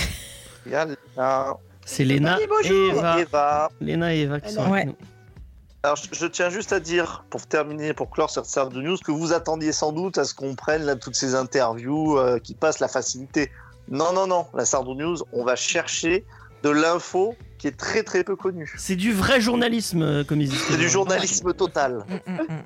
C'est 1.85 2.03
Léna 2.03 2.37
et. 2.39 2.43
Eva. 2.89 3.19
Eva. 3.21 3.69
Léna 3.79 4.15
et 4.15 4.19
Eva 4.21 4.39
qui 4.41 4.51
sont 4.51 4.61
Alors. 4.61 4.73
avec 4.73 4.87
Ouais. 4.87 4.93
nous. 4.99 5.07
Alors, 5.83 5.97
je, 6.11 6.25
tiens 6.25 6.49
juste 6.49 6.73
à 6.73 6.79
dire, 6.79 7.23
pour 7.29 7.45
terminer, 7.45 7.93
pour 7.93 8.09
clore 8.09 8.29
cette 8.29 8.45
série 8.45 8.69
de 8.69 8.81
news, 8.81 8.97
que 8.97 9.11
vous 9.11 9.31
attendiez 9.31 9.71
sans 9.71 9.91
doute 9.91 10.17
à 10.17 10.23
ce 10.23 10.33
qu'on 10.33 10.55
prenne 10.55 10.83
là, 10.83 10.95
toutes 10.95 11.15
ces 11.15 11.35
interviews 11.35 12.17
euh, 12.17 12.39
qui 12.39 12.55
passent 12.55 12.79
la 12.79 12.87
facilité. 12.87 13.51
Non, 13.89 14.11
non, 14.11 14.27
non, 14.27 14.47
la 14.53 14.65
Sardou 14.65 14.95
News, 14.95 15.17
on 15.31 15.45
va 15.45 15.55
chercher 15.55 16.25
de 16.63 16.69
l'info 16.69 17.35
qui 17.57 17.67
est 17.67 17.77
très 17.77 18.03
très 18.03 18.23
peu 18.23 18.35
connue. 18.35 18.73
C'est 18.77 18.95
du 18.95 19.13
vrai 19.13 19.39
journalisme, 19.39 20.01
euh, 20.01 20.23
comme 20.23 20.41
ils 20.41 20.49
disent. 20.49 20.65
C'est 20.67 20.77
du 20.77 20.89
journalisme 20.89 21.53
total. 21.53 22.05
Mm, 22.09 22.31
mm, 22.31 22.41
mm. 22.41 22.63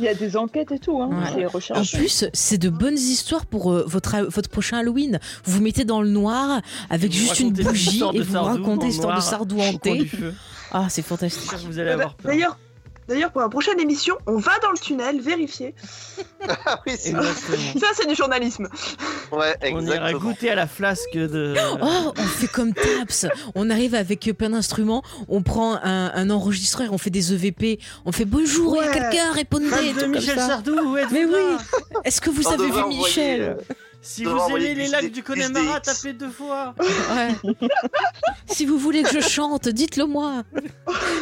Il 0.00 0.06
y 0.06 0.08
a 0.08 0.14
des 0.14 0.36
enquêtes 0.36 0.72
et 0.72 0.78
tout, 0.78 1.00
hein, 1.00 1.10
Ouais. 1.10 1.46
En 1.74 1.84
plus, 1.84 2.24
c'est 2.32 2.58
de 2.58 2.70
bonnes 2.70 2.98
histoires 2.98 3.44
pour 3.44 3.70
euh, 3.70 3.84
votre, 3.86 4.18
votre 4.22 4.48
prochain 4.48 4.78
Halloween. 4.78 5.20
Vous 5.44 5.58
vous 5.58 5.62
mettez 5.62 5.84
dans 5.84 6.00
le 6.00 6.08
noir 6.08 6.62
avec 6.88 7.12
Vous 7.12 7.18
juste 7.18 7.40
une 7.40 7.52
bougie 7.52 8.02
et 8.14 8.20
vous 8.20 8.40
racontez 8.40 8.86
l'histoire 8.86 9.16
de 9.16 9.22
Sardou 9.22 9.60
hanté. 9.60 10.10
Ah, 10.72 10.86
c'est 10.88 11.02
fantastique. 11.02 11.42
J'espère 11.42 11.60
que 11.60 11.66
vous 11.66 11.78
allez 11.78 11.90
avoir 11.90 12.14
peur. 12.14 12.30
D'ailleurs, 12.32 12.58
d'ailleurs, 13.08 13.32
pour 13.32 13.40
la 13.40 13.48
prochaine 13.48 13.78
émission, 13.80 14.16
on 14.26 14.36
va 14.38 14.52
dans 14.62 14.70
le 14.70 14.78
tunnel 14.78 15.20
vérifier. 15.20 15.74
Ah 16.66 16.80
oui, 16.86 16.94
c'est 16.98 17.10
Exactement. 17.10 17.80
Ça, 17.80 17.86
c'est 17.94 18.06
du 18.08 18.14
journalisme. 18.14 18.66
ouais, 19.32 19.54
On 19.72 19.84
ira 19.84 19.94
exactement. 19.96 20.18
goûter 20.20 20.50
à 20.50 20.54
la 20.54 20.66
flasque 20.66 21.12
de. 21.14 21.54
Oh, 21.82 22.12
on 22.16 22.22
fait 22.22 22.46
comme 22.48 22.72
Taps. 22.72 23.26
On 23.54 23.68
arrive 23.70 23.94
avec 23.94 24.30
plein 24.36 24.50
d'instruments, 24.50 25.02
on 25.28 25.42
prend 25.42 25.74
un, 25.82 26.10
un 26.14 26.30
enregistreur, 26.30 26.92
on 26.92 26.98
fait 26.98 27.10
des 27.10 27.32
EVP, 27.34 27.78
on 28.06 28.12
fait 28.12 28.24
bonjour, 28.24 28.76
il 28.76 28.84
y 28.84 28.88
a 28.88 28.90
Ouais. 28.90 28.98
quelqu'un, 28.98 29.32
répondez, 29.32 29.66
Michel 30.08 30.38
ça. 30.38 30.46
Sardou, 30.46 30.72
où 30.78 30.96
êtes-vous 30.96 31.14
Mais 31.14 31.24
oui. 31.26 31.56
Est-ce 32.04 32.20
que 32.22 32.30
vous 32.30 32.46
On 32.46 32.52
avez 32.52 32.66
vu 32.66 32.72
envoyer, 32.72 32.96
Michel 32.98 33.40
euh, 33.42 33.54
Si 34.02 34.24
vous 34.24 34.38
aimez 34.50 34.74
les 34.74 34.88
lacs 34.88 35.12
du 35.12 35.22
Connemara, 35.22 35.80
tapez 35.80 36.12
deux 36.14 36.30
fois. 36.30 36.74
Ouais. 36.80 37.54
Si 38.46 38.66
vous 38.66 38.78
voulez 38.78 39.02
que 39.02 39.10
je 39.12 39.20
chante, 39.20 39.68
dites-le 39.68 40.06
moi. 40.06 40.42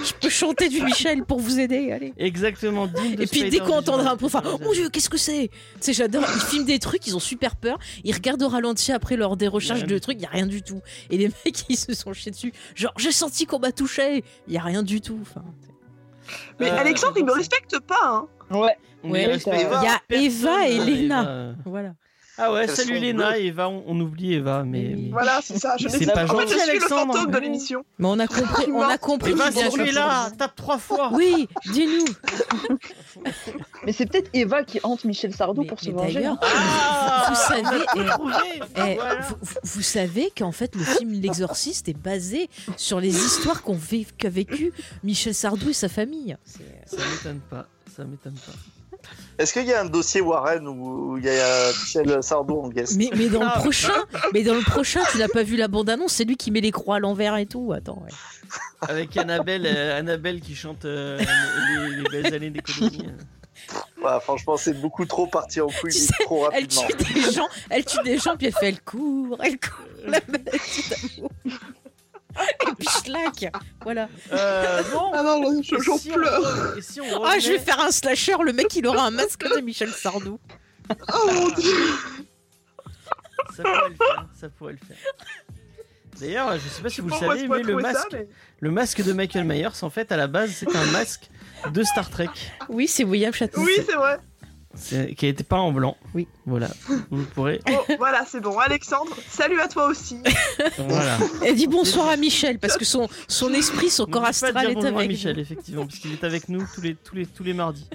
Je 0.04 0.12
peux 0.20 0.28
chanter 0.28 0.68
du 0.68 0.82
Michel 0.82 1.24
pour 1.24 1.38
vous 1.40 1.60
aider, 1.60 1.92
allez. 1.92 2.14
Exactement. 2.16 2.88
Et 3.18 3.26
puis 3.26 3.48
dès 3.50 3.58
qu'on 3.58 3.78
entendra 3.78 4.12
un 4.12 4.16
peu, 4.16 4.26
enfin, 4.26 4.42
oh 4.46 4.58
mon 4.62 4.72
dieu, 4.72 4.88
qu'est-ce 4.88 5.10
que 5.10 5.18
c'est? 5.18 5.48
Tu 5.50 5.56
sais, 5.80 5.92
j'adore. 5.92 6.24
Ils 6.34 6.40
filment 6.40 6.64
des 6.64 6.78
trucs, 6.78 7.06
ils 7.06 7.14
ont 7.16 7.20
super 7.20 7.56
peur. 7.56 7.78
Ils 8.04 8.14
regardent 8.14 8.42
au 8.42 8.48
ralenti 8.48 8.92
après 8.92 9.16
lors 9.16 9.36
des 9.36 9.48
recherches 9.48 9.84
de 9.84 9.98
trucs, 9.98 10.18
il 10.18 10.22
y 10.22 10.26
a 10.26 10.30
rien 10.30 10.46
du 10.46 10.62
tout. 10.62 10.80
Et 11.10 11.18
les 11.18 11.28
mecs, 11.28 11.64
ils 11.68 11.76
se 11.76 11.94
sont 11.94 12.12
chiés 12.12 12.32
dessus. 12.32 12.52
Genre, 12.74 12.92
j'ai 12.96 13.12
senti 13.12 13.46
qu'on 13.46 13.58
m'a 13.58 13.72
touché. 13.72 14.24
Il 14.46 14.54
y 14.54 14.58
a 14.58 14.62
rien 14.62 14.82
du 14.82 15.00
tout. 15.00 15.18
Enfin, 15.22 15.44
Mais 16.58 16.70
Euh, 16.70 16.76
Alexandre, 16.78 17.14
il 17.18 17.24
me 17.24 17.32
respecte 17.32 17.78
pas. 17.80 17.96
Hein. 18.04 18.28
Ouais. 18.50 18.76
Ouais, 19.04 19.38
il 19.46 19.52
y 19.52 19.86
a 19.86 20.00
Eva 20.10 20.66
et 20.68 20.78
Léna. 20.78 21.22
Eva. 21.22 21.54
voilà. 21.64 21.92
Ah 22.40 22.52
ouais, 22.52 22.64
Elles 22.64 22.70
salut 22.70 22.98
Léna 22.98 23.30
bleues. 23.32 23.40
et 23.40 23.46
Eva, 23.46 23.68
on, 23.68 23.82
on 23.86 24.00
oublie 24.00 24.34
Eva, 24.34 24.62
mais. 24.64 24.96
Voilà, 25.10 25.40
c'est 25.42 25.58
ça. 25.58 25.74
Je 25.78 25.88
C'est 25.88 26.00
n'ai- 26.00 26.06
pas 26.06 26.24
en 26.24 26.28
fait, 26.28 26.32
gentil, 26.42 26.52
je 26.54 26.58
suis 26.58 26.70
Alexandre. 26.70 27.12
le 27.14 27.18
fantôme 27.18 27.30
de 27.32 27.38
l'émission. 27.38 27.84
Mais 27.98 28.06
on 28.06 28.18
a 28.18 28.26
compris, 28.28 28.72
on 28.72 28.80
a 28.82 28.96
compris. 28.98 29.30
Eva, 29.32 29.50
si 29.50 29.68
tu 29.70 29.80
es 29.88 29.92
là, 29.92 30.30
tape 30.38 30.54
trois 30.54 30.78
fois. 30.78 31.10
Oui, 31.12 31.48
dis-nous. 31.72 32.04
Mais 33.84 33.92
c'est 33.92 34.06
peut-être 34.06 34.30
Eva 34.32 34.62
qui 34.64 34.80
hante 34.82 35.04
Michel 35.04 35.34
Sardou 35.34 35.62
Mais- 35.62 35.66
pour 35.66 35.80
se 35.80 35.90
venger. 35.90 36.14
d'ailleurs. 36.14 36.38
Ah, 36.42 37.26
Vous 37.28 37.34
savez, 37.34 37.84
eh. 37.96 38.00
Eh, 38.76 38.94
Voilà. 38.94 39.18
vous, 39.64 39.82
savez 39.82 40.32
qu'en 40.36 40.52
fait 40.52 40.74
le 40.76 40.84
film 40.84 41.12
L'Exorciste 41.20 41.88
est 41.88 41.98
basé 41.98 42.48
sur 42.76 43.00
les 43.00 43.16
histoires 43.16 43.62
qu'ont 43.62 43.76
vé- 43.76 44.06
qu'a 44.16 44.28
vécu 44.30 44.72
Michel 45.02 45.34
Sardou 45.34 45.70
et 45.70 45.72
sa 45.72 45.88
famille. 45.88 46.36
Ça 46.86 46.96
m'étonne 46.96 47.40
pas. 47.50 47.66
Ça 47.96 48.04
m'étonne 48.04 48.34
pas. 48.34 48.52
Est-ce 49.38 49.52
qu'il 49.52 49.66
y 49.66 49.72
a 49.72 49.80
un 49.80 49.84
dossier 49.84 50.20
Warren 50.20 50.66
où 50.66 51.16
il 51.16 51.24
y 51.24 51.28
a 51.30 51.68
Michel 51.68 52.22
Sardou 52.22 52.58
en 52.60 52.68
guest 52.68 52.96
Mais, 52.96 53.08
mais 53.16 53.28
dans 53.28 53.40
Ah. 53.42 53.52
le 53.56 53.60
prochain, 53.60 53.92
mais 54.34 54.42
dans 54.42 54.54
le 54.54 54.62
prochain, 54.62 55.00
tu 55.12 55.18
n'as 55.18 55.28
pas 55.28 55.44
vu 55.44 55.56
la 55.56 55.68
bande 55.68 55.88
annonce, 55.88 56.12
c'est 56.14 56.24
lui 56.24 56.36
qui 56.36 56.50
met 56.50 56.60
les 56.60 56.72
croix 56.72 56.96
à 56.96 56.98
l'envers 56.98 57.36
et 57.36 57.46
tout. 57.46 57.72
Attends, 57.72 58.02
ouais. 58.04 58.10
Avec 58.88 59.16
Annabelle, 59.16 59.64
euh, 59.66 59.98
Annabelle 59.98 60.40
qui 60.40 60.54
chante 60.56 60.84
euh, 60.84 61.18
les, 61.18 61.96
les 61.96 62.08
belles 62.08 62.34
années 62.34 62.50
d'économie. 62.50 63.06
Ouais, 64.02 64.20
Franchement, 64.22 64.56
c'est 64.56 64.80
beaucoup 64.80 65.04
trop 65.04 65.26
parti 65.26 65.60
en 65.60 65.66
couille 65.68 65.92
Tu 65.92 65.98
sais, 65.98 66.12
trop 66.24 66.48
elle 66.52 66.64
rapidement. 66.64 66.82
tue 67.04 67.14
des 67.14 67.32
gens, 67.32 67.48
elle 67.70 67.84
tue 67.84 68.02
des 68.04 68.18
gens 68.18 68.36
puis 68.36 68.46
elle 68.46 68.52
fait 68.54 68.68
elle 68.68 68.80
court, 68.80 69.36
elle 69.42 69.58
court, 69.58 69.86
la. 70.06 70.20
Et 72.70 72.74
puis 72.78 72.88
voilà. 73.82 74.08
Euh, 74.32 74.82
bon. 74.92 75.10
Ah 75.14 75.22
non, 75.22 75.62
je- 75.62 75.76
j'en 75.80 75.96
si 75.98 76.10
pleure. 76.10 76.40
re- 76.40 76.78
et 76.78 76.82
si 76.82 77.00
on 77.00 77.24
Ah, 77.24 77.38
je 77.38 77.48
vais 77.52 77.58
faire 77.58 77.80
un 77.80 77.90
slasher, 77.90 78.36
le 78.44 78.52
mec 78.52 78.74
il 78.76 78.86
aura 78.86 79.06
un 79.06 79.10
masque 79.10 79.44
de 79.44 79.60
Michel 79.60 79.90
Sardou. 79.90 80.38
Oh 80.90 81.30
mon 81.32 81.48
dieu. 81.50 81.72
Ça 83.56 83.62
pourrait 83.62 83.88
le 83.88 83.94
faire. 83.96 84.26
Ça 84.40 84.48
pourrait 84.48 84.72
le 84.72 84.78
faire. 84.78 84.96
D'ailleurs, 86.20 86.52
je 86.54 86.68
sais 86.68 86.82
pas 86.82 86.88
si 86.88 87.00
vous 87.00 87.08
le 87.08 87.14
savez, 87.14 87.46
le 87.46 87.82
ça, 87.92 88.04
mais- 88.12 88.28
le 88.60 88.70
masque 88.70 89.02
de 89.02 89.12
Michael 89.12 89.44
Myers, 89.44 89.68
en 89.82 89.90
fait, 89.90 90.10
à 90.10 90.16
la 90.16 90.26
base, 90.26 90.50
c'est 90.50 90.74
un 90.74 90.84
masque 90.86 91.28
de 91.72 91.82
Star 91.84 92.10
Trek, 92.10 92.28
Oui, 92.68 92.88
c'est 92.88 93.04
William 93.04 93.32
Shatner. 93.32 93.62
Oui, 93.62 93.72
c'est 93.86 93.94
vrai. 93.94 94.18
C'est- 94.78 95.14
qui 95.14 95.26
a 95.26 95.28
été 95.28 95.44
peint 95.44 95.58
en 95.58 95.72
blanc. 95.72 95.96
Oui. 96.14 96.26
Voilà. 96.46 96.68
Vous 97.10 97.24
pourrez. 97.34 97.60
Bon, 97.66 97.78
voilà, 97.98 98.24
c'est 98.26 98.40
bon. 98.40 98.58
Alexandre, 98.58 99.14
salut 99.28 99.60
à 99.60 99.68
toi 99.68 99.86
aussi. 99.88 100.18
Voilà. 100.78 101.18
Elle 101.44 101.56
dit 101.56 101.66
bonsoir 101.66 102.08
à 102.08 102.16
Michel 102.16 102.58
parce 102.58 102.76
que 102.76 102.84
son, 102.84 103.08
son 103.28 103.52
esprit, 103.52 103.90
son 103.90 104.06
corps 104.06 104.22
pas 104.22 104.28
astral 104.28 104.52
dire 104.54 104.70
est 104.70 104.74
bonjour 104.74 104.94
à 104.94 104.98
avec 104.98 105.08
Michel, 105.10 105.36
nous. 105.36 105.42
effectivement, 105.42 105.86
puisqu'il 105.86 106.12
est 106.12 106.24
avec 106.24 106.48
nous 106.48 106.64
tous 106.74 106.80
les, 106.80 106.94
tous 106.94 107.14
les, 107.14 107.26
tous 107.26 107.42
les 107.44 107.52
mardis. 107.54 107.88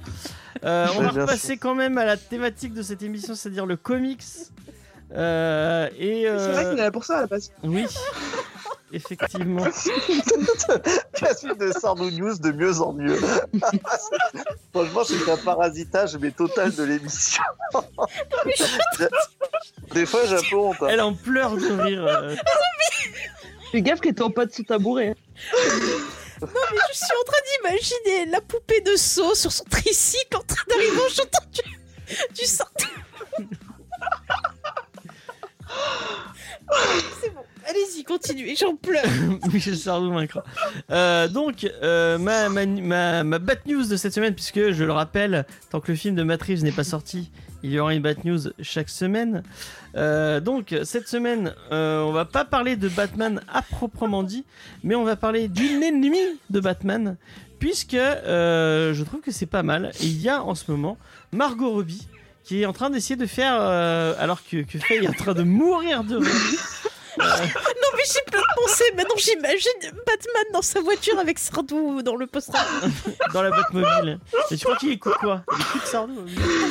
Euh, 0.64 0.88
on 0.98 1.02
va 1.02 1.10
repasser 1.10 1.58
quand 1.58 1.76
même 1.76 1.98
à 1.98 2.06
la 2.06 2.16
thématique 2.18 2.74
de 2.74 2.82
cette 2.82 3.02
émission, 3.02 3.36
c'est-à-dire 3.36 3.66
le 3.66 3.76
comics. 3.78 4.22
Euh, 5.16 5.90
et 6.00 6.24
C'est 6.24 6.30
vrai 6.52 6.66
euh, 6.66 6.70
qu'il 6.72 6.80
est 6.80 6.84
là 6.84 6.92
pour 6.92 7.04
ça 7.06 7.18
à 7.18 7.22
la 7.22 7.28
base. 7.28 7.52
oui, 7.64 7.86
effectivement. 8.94 9.64
La 11.22 11.34
suite 11.36 11.58
de 11.60 11.72
Sardou 11.72 12.10
News 12.12 12.38
de 12.38 12.52
mieux 12.52 12.80
en 12.82 12.94
mieux. 12.94 13.20
Franchement, 14.74 15.04
c'est 15.06 15.30
un 15.32 15.38
parasitage, 15.38 16.16
mais 16.18 16.32
total 16.32 16.74
de 16.74 16.84
l'émission. 16.84 17.44
Des 19.94 20.06
fois, 20.06 20.22
j'ai 20.26 20.36
un 20.38 20.42
peu 20.50 20.56
honte. 20.58 20.78
hein. 20.82 20.88
Elle 20.90 21.02
en 21.02 21.14
pleure 21.14 21.56
de 21.56 21.82
rire. 21.82 22.06
euh. 22.06 22.36
Fais 23.72 23.82
gaffe 23.82 24.00
qu'elle 24.02 24.16
tombe 24.16 24.34
pas 24.34 24.46
de 24.46 24.52
son 24.54 24.64
tabouret. 24.64 25.16
Mais 26.42 26.48
je 26.92 26.98
suis 26.98 27.06
en 27.20 27.24
train 27.26 27.42
d'imaginer 27.70 28.26
la 28.32 28.42
poupée 28.42 28.82
de 28.82 28.96
saut 28.96 29.34
sur 29.36 29.52
son 29.52 29.64
tricycle 29.66 30.38
en 30.38 30.42
train 30.44 30.64
d'arriver 30.70 30.98
en 31.00 31.10
chantant 31.10 31.44
du, 31.52 31.62
du 32.34 32.46
Sardou. 32.46 32.86
C'est 37.22 37.30
bon, 37.34 37.42
allez-y, 37.68 38.04
continuez, 38.04 38.56
j'en 38.56 38.76
pleure. 38.76 39.04
Michel 39.52 39.78
Sardou 39.78 40.12
vaincra. 40.12 40.44
Euh, 40.92 41.28
donc, 41.28 41.70
euh, 41.82 42.18
ma, 42.18 42.50
ma, 42.50 42.66
ma, 42.66 43.24
ma 43.24 43.40
bad 43.40 43.60
news 43.66 43.86
de 43.86 43.96
cette 43.96 44.14
semaine, 44.14 44.34
puisque 44.34 44.72
je 44.72 44.84
le 44.84 44.92
rappelle, 44.92 45.46
tant 45.70 45.80
que 45.80 45.92
le 45.92 45.98
film 45.98 46.16
de 46.16 46.24
Reeves 46.24 46.64
n'est 46.64 46.72
pas 46.72 46.84
sorti, 46.84 47.32
il 47.64 47.72
y 47.72 47.80
aura 47.80 47.94
une 47.94 48.02
bad 48.02 48.24
news 48.26 48.40
chaque 48.62 48.90
semaine. 48.90 49.44
Euh, 49.96 50.40
donc, 50.40 50.76
cette 50.84 51.08
semaine, 51.08 51.54
euh, 51.72 52.02
on 52.02 52.12
va 52.12 52.26
pas 52.26 52.46
parler 52.46 52.76
de 52.76 52.90
Batman 52.90 53.42
à 53.52 53.62
proprement 53.62 54.24
dit, 54.24 54.44
mais 54.84 54.96
on 54.96 55.04
va 55.04 55.16
parler 55.16 55.48
d'une 55.48 55.82
ennemie 55.82 56.18
de 56.50 56.60
Batman, 56.60 57.16
puisque 57.60 57.94
euh, 57.94 58.94
je 58.94 59.04
trouve 59.04 59.22
que 59.22 59.32
c'est 59.32 59.46
pas 59.46 59.64
mal. 59.64 59.92
Il 60.02 60.22
y 60.22 60.30
a 60.30 60.44
en 60.44 60.56
ce 60.56 60.70
moment 60.70 60.98
Margot 61.32 61.72
Robbie 61.72 62.08
qui 62.44 62.62
est 62.62 62.66
en 62.66 62.74
train 62.74 62.90
d'essayer 62.90 63.16
de 63.16 63.26
faire, 63.26 63.54
alors 63.54 64.42
que, 64.44 64.64
que 64.64 64.78
Faye 64.78 65.06
est 65.06 65.08
en 65.08 65.14
train 65.14 65.34
de 65.34 65.44
mourir 65.44 66.04
de 66.04 66.18
rire. 66.18 66.60
Non, 67.20 67.26
mais 67.96 68.04
j'ai 68.12 68.22
plein 68.32 68.40
de 68.42 68.62
pensées. 68.62 68.84
Maintenant, 68.96 69.16
j'imagine 69.18 69.72
Batman 70.06 70.44
dans 70.54 70.62
sa 70.62 70.82
voiture 70.82 71.18
avec 71.20 71.40
Sardou 71.40 72.02
dans 72.02 72.16
le 72.16 72.28
poster. 72.28 72.58
dans 73.34 73.42
la 73.42 73.50
boîte 73.52 73.72
mobile. 73.74 74.20
Et 74.52 74.58
tu 74.58 74.64
crois 74.66 74.78
qu'il 74.78 74.92
écoute 74.92 75.14
quoi 75.20 75.44
Il 75.56 75.62
écoute 75.62 75.86
Sardou. 75.86 76.26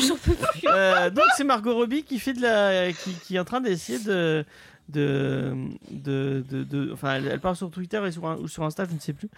J'en 0.07 0.17
peux 0.17 0.35
plus. 0.35 0.69
Euh, 0.69 1.11
donc 1.11 1.25
c'est 1.37 1.45
Margot 1.45 1.75
Robbie 1.75 2.03
qui 2.05 2.19
fait 2.19 2.33
de 2.33 2.43
la, 2.43 2.93
qui, 2.93 3.13
qui 3.27 3.37
est 3.37 3.39
en 3.39 3.45
train 3.45 3.61
d'essayer 3.61 3.99
de, 3.99 4.45
de, 4.89 5.55
de, 5.91 6.45
de, 6.51 6.65
de- 6.65 6.91
enfin 6.93 7.15
elle, 7.17 7.29
elle 7.29 7.41
parle 7.41 7.57
sur 7.57 7.71
Twitter 7.71 8.01
et 8.07 8.13
sur, 8.13 8.27
un- 8.27 8.37
ou 8.37 8.49
sur 8.49 8.65
Insta, 8.65 8.85
je 8.89 8.95
ne 8.95 9.01
sais 9.01 9.13
plus, 9.13 9.29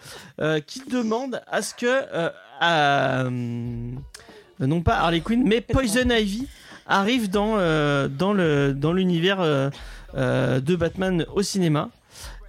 euh, 0.41 0.59
qui 0.59 0.81
demande 0.89 1.41
à 1.47 1.61
ce 1.61 1.73
que, 1.75 1.85
euh, 1.85 2.29
à, 2.59 3.23
euh, 3.25 3.29
non 4.59 4.81
pas 4.81 4.95
Harley 4.97 5.21
Quinn, 5.21 5.43
mais 5.45 5.61
Poison 5.61 6.09
Ivy 6.09 6.47
arrive 6.87 7.29
dans, 7.29 7.55
euh, 7.57 8.07
dans 8.07 8.33
le 8.33 8.73
dans 8.73 8.93
l'univers 8.93 9.41
euh, 9.41 9.69
euh, 9.69 10.04
de 10.15 10.75
Batman 10.75 11.25
au 11.33 11.41
cinéma. 11.41 11.89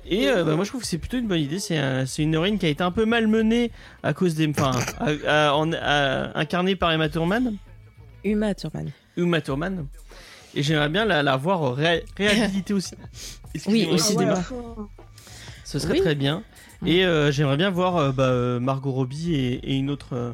Et 0.08 0.28
euh, 0.28 0.44
bah, 0.44 0.54
moi 0.54 0.64
je 0.64 0.70
trouve 0.70 0.82
que 0.82 0.86
c'est 0.86 0.98
plutôt 0.98 1.18
une 1.18 1.26
bonne 1.26 1.40
idée. 1.40 1.58
C'est 1.58 1.76
un- 1.78 2.06
c'est 2.06 2.22
une 2.22 2.32
héroïne 2.34 2.58
qui 2.58 2.66
a 2.66 2.68
été 2.68 2.82
un 2.84 2.92
peu 2.92 3.04
malmenée 3.06 3.72
à 4.04 4.12
cause 4.14 4.34
des, 4.36 4.48
enfin, 4.48 4.70
à- 5.00 5.48
à- 5.48 5.54
en- 5.54 5.72
à- 5.72 6.38
incarnée 6.38 6.76
par 6.76 6.92
Emma 6.92 7.08
Thurman. 7.08 7.56
Uma 8.24 8.54
Thurman. 8.54 8.92
Uma 9.16 9.40
Thurman. 9.40 9.86
Et 10.54 10.62
j'aimerais 10.62 10.88
bien 10.88 11.04
la, 11.04 11.22
la 11.24 11.36
voir 11.36 11.74
ré- 11.74 12.04
réhabilitée 12.16 12.72
aussi. 12.72 12.94
Oui, 13.66 13.86
au 13.88 13.92
ouais, 13.92 13.98
cinéma. 13.98 14.42
Ce 15.64 15.78
serait 15.78 15.94
Oui. 15.94 16.00
très 16.00 16.14
bien. 16.14 16.42
Et 16.84 17.04
euh, 17.04 17.32
j'aimerais 17.32 17.56
bien 17.56 17.70
voir 17.70 17.96
euh, 17.96 18.12
bah, 18.12 18.24
euh, 18.28 18.60
Margot 18.60 18.92
Robbie 18.92 19.34
et, 19.34 19.54
et 19.72 19.74
une 19.74 19.90
autre 19.90 20.10
euh, 20.12 20.32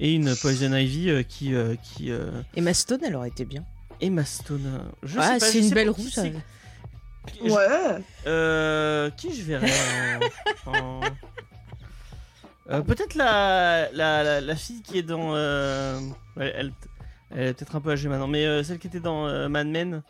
et 0.00 0.14
une 0.14 0.34
Poison 0.36 0.74
Ivy 0.74 1.10
euh, 1.10 1.22
qui 1.22 1.54
euh, 1.54 1.74
qui 1.82 2.10
euh, 2.10 2.30
Emma 2.56 2.74
Stone, 2.74 3.00
elle 3.06 3.14
aurait 3.14 3.28
été 3.28 3.44
bien. 3.44 3.62
Emma 4.00 4.24
Stone. 4.24 4.62
euh, 4.66 4.78
Je 5.04 5.18
ah, 5.20 5.38
c'est 5.38 5.60
une 5.60 5.70
belle 5.70 5.88
pas 5.92 5.94
qui 6.02 6.10
Je- 7.44 7.50
Ouais. 7.50 8.02
Euh, 8.26 9.10
qui 9.10 9.34
je 9.34 9.42
verrais 9.42 9.70
en- 10.66 10.72
en- 10.72 11.00
Euh, 12.70 12.80
Peut-être 12.80 13.16
la, 13.16 13.90
la, 13.92 14.22
la, 14.22 14.40
la 14.40 14.56
fille 14.56 14.82
qui 14.82 14.98
est 14.98 15.02
dans. 15.02 15.34
euh, 15.34 15.98
ouais, 16.36 16.52
elle, 16.56 16.72
elle 17.34 17.48
est 17.48 17.54
peut-être 17.54 17.74
un 17.76 17.80
peu 17.80 17.90
âgée 17.90 18.08
maintenant, 18.08 18.28
mais 18.28 18.46
euh, 18.46 18.62
celle 18.62 18.78
qui 18.78 18.86
était 18.86 19.00
dans 19.00 19.48
Mad 19.48 19.66
Men 19.66 20.02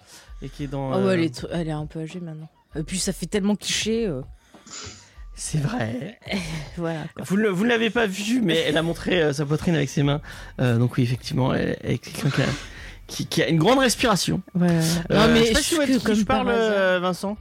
et 0.43 0.49
qui 0.51 0.65
est 0.65 0.69
dans. 0.69 0.93
Ah 0.93 0.99
ouais, 0.99 1.15
elle 1.15 1.25
est, 1.25 1.47
elle 1.51 1.69
est 1.69 1.73
un 1.73 1.87
peu 1.87 2.01
âgée 2.01 2.21
maintenant. 2.21 2.49
Et 2.77 2.83
puis 2.83 2.99
ça 2.99 3.13
fait 3.13 3.27
tellement 3.27 3.57
cliché. 3.57 4.11
C'est 5.35 5.59
vrai. 5.59 6.19
voilà. 6.77 7.05
quoi. 7.17 7.25
Vous 7.27 7.37
ne, 7.39 7.49
vous 7.49 7.65
ne 7.65 7.71
l'avez 7.71 7.89
pas 7.91 8.07
vu, 8.07 8.43
mais 8.43 8.59
elle 8.59 8.77
a 8.77 8.83
montré 8.83 9.33
sa 9.33 9.47
poitrine 9.47 9.75
avec 9.75 9.89
ses 9.89 10.03
mains. 10.03 10.21
Donc 10.59 10.97
oui, 10.99 11.05
effectivement, 11.05 11.55
elle, 11.55 11.79
elle 11.83 11.93
est 11.93 11.99
quelqu'un 11.99 12.31
qui 12.31 12.43
a, 12.43 12.47
qui, 13.07 13.27
qui 13.27 13.43
a 13.43 13.49
une 13.49 13.59
grande 13.59 13.79
respiration. 13.79 14.41
Voilà. 14.55 14.75
Euh, 14.75 14.81
non, 15.11 15.33
mais 15.33 15.41
je 15.41 15.45
sais 15.47 15.53
pas 15.53 15.59
je 15.59 15.63
si 15.63 15.69
tu 15.71 15.75
vois 15.77 15.87
de 15.87 15.99
que 15.99 16.15
je 16.15 16.25
parle, 16.25 16.49
euh, 16.51 16.99
Vincent. 17.01 17.37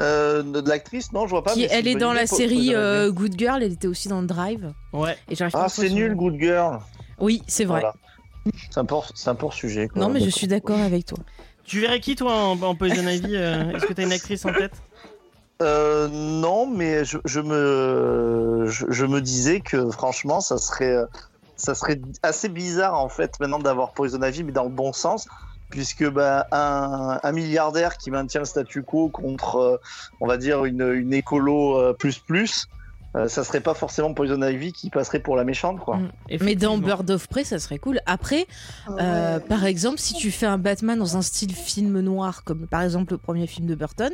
Euh, 0.00 0.42
de 0.42 0.68
l'actrice, 0.68 1.12
non, 1.12 1.26
je 1.26 1.30
vois 1.30 1.44
pas. 1.44 1.52
Qui, 1.52 1.60
mais 1.60 1.68
c'est 1.68 1.74
elle 1.78 1.86
est 1.86 1.94
dans 1.94 2.12
la 2.12 2.26
série 2.26 2.74
euh, 2.74 3.12
Good 3.12 3.38
Girl, 3.38 3.62
elle 3.62 3.72
était 3.72 3.86
aussi 3.86 4.08
dans 4.08 4.22
Drive. 4.22 4.72
Ouais. 4.92 5.16
Et 5.30 5.36
j'arrive 5.36 5.52
pas 5.52 5.64
Ah, 5.64 5.68
c'est 5.68 5.90
nul. 5.90 6.14
Good 6.16 6.36
Girl. 6.40 6.78
Oui, 7.20 7.42
c'est 7.46 7.64
vrai. 7.64 7.80
Voilà. 7.80 7.94
C'est 8.70 9.28
un 9.28 9.34
port 9.34 9.52
sujet. 9.54 9.88
quoi. 9.88 10.02
Non, 10.02 10.08
mais 10.08 10.18
je 10.18 10.24
D'accord. 10.24 10.38
suis 10.38 10.46
d'accord 10.48 10.80
avec 10.80 11.06
toi. 11.06 11.18
Tu 11.64 11.80
verrais 11.80 12.00
qui 12.00 12.14
toi 12.14 12.34
en, 12.34 12.60
en 12.60 12.74
Poison 12.74 13.08
Ivy 13.08 13.36
euh, 13.36 13.70
Est-ce 13.70 13.86
que 13.86 13.92
t'as 13.94 14.02
une 14.02 14.12
actrice 14.12 14.44
en 14.44 14.52
tête? 14.52 14.74
Euh, 15.62 16.08
non, 16.08 16.66
mais 16.66 17.04
je, 17.04 17.18
je 17.24 17.40
me, 17.40 18.66
je, 18.68 18.86
je 18.90 19.06
me 19.06 19.20
disais 19.22 19.60
que 19.60 19.90
franchement, 19.90 20.40
ça 20.40 20.58
serait, 20.58 20.96
ça 21.56 21.74
serait 21.74 22.00
assez 22.22 22.48
bizarre 22.48 22.94
en 22.94 23.08
fait 23.08 23.38
maintenant 23.40 23.58
d'avoir 23.58 23.92
Poison 23.92 24.22
Ivy, 24.22 24.44
mais 24.44 24.52
dans 24.52 24.64
le 24.64 24.70
bon 24.70 24.92
sens, 24.92 25.26
puisque 25.70 26.08
bah, 26.08 26.46
un, 26.52 27.18
un 27.22 27.32
milliardaire 27.32 27.96
qui 27.96 28.10
maintient 28.10 28.40
le 28.40 28.46
statu 28.46 28.82
quo 28.82 29.08
contre, 29.08 29.56
euh, 29.56 29.76
on 30.20 30.26
va 30.26 30.36
dire 30.36 30.64
une, 30.64 30.92
une 30.92 31.12
écolo 31.12 31.78
euh, 31.78 31.92
plus 31.92 32.18
plus, 32.18 32.66
euh, 33.16 33.28
ça 33.28 33.44
serait 33.44 33.60
pas 33.60 33.74
forcément 33.74 34.12
Poison 34.14 34.42
Ivy 34.42 34.72
qui 34.72 34.90
passerait 34.90 35.20
pour 35.20 35.36
la 35.36 35.44
méchante, 35.44 35.78
quoi. 35.80 35.96
Mm. 35.98 36.12
Mais 36.40 36.54
dans. 36.56 36.78
Bird 36.78 37.10
of 37.10 37.28
Prey, 37.28 37.44
ça 37.44 37.58
serait 37.58 37.78
cool. 37.78 38.00
Après, 38.06 38.46
euh, 38.88 39.36
Ouais. 39.38 39.40
par 39.40 39.64
exemple, 39.64 39.98
si 39.98 40.14
tu 40.14 40.30
fais 40.30 40.46
un 40.46 40.58
Batman 40.58 40.98
dans 40.98 41.16
un 41.16 41.22
style 41.22 41.54
film 41.54 42.00
noir, 42.00 42.44
comme 42.44 42.66
par 42.66 42.82
exemple 42.82 43.12
le 43.12 43.18
premier 43.18 43.46
film 43.46 43.66
de 43.66 43.74
Burton, 43.74 44.12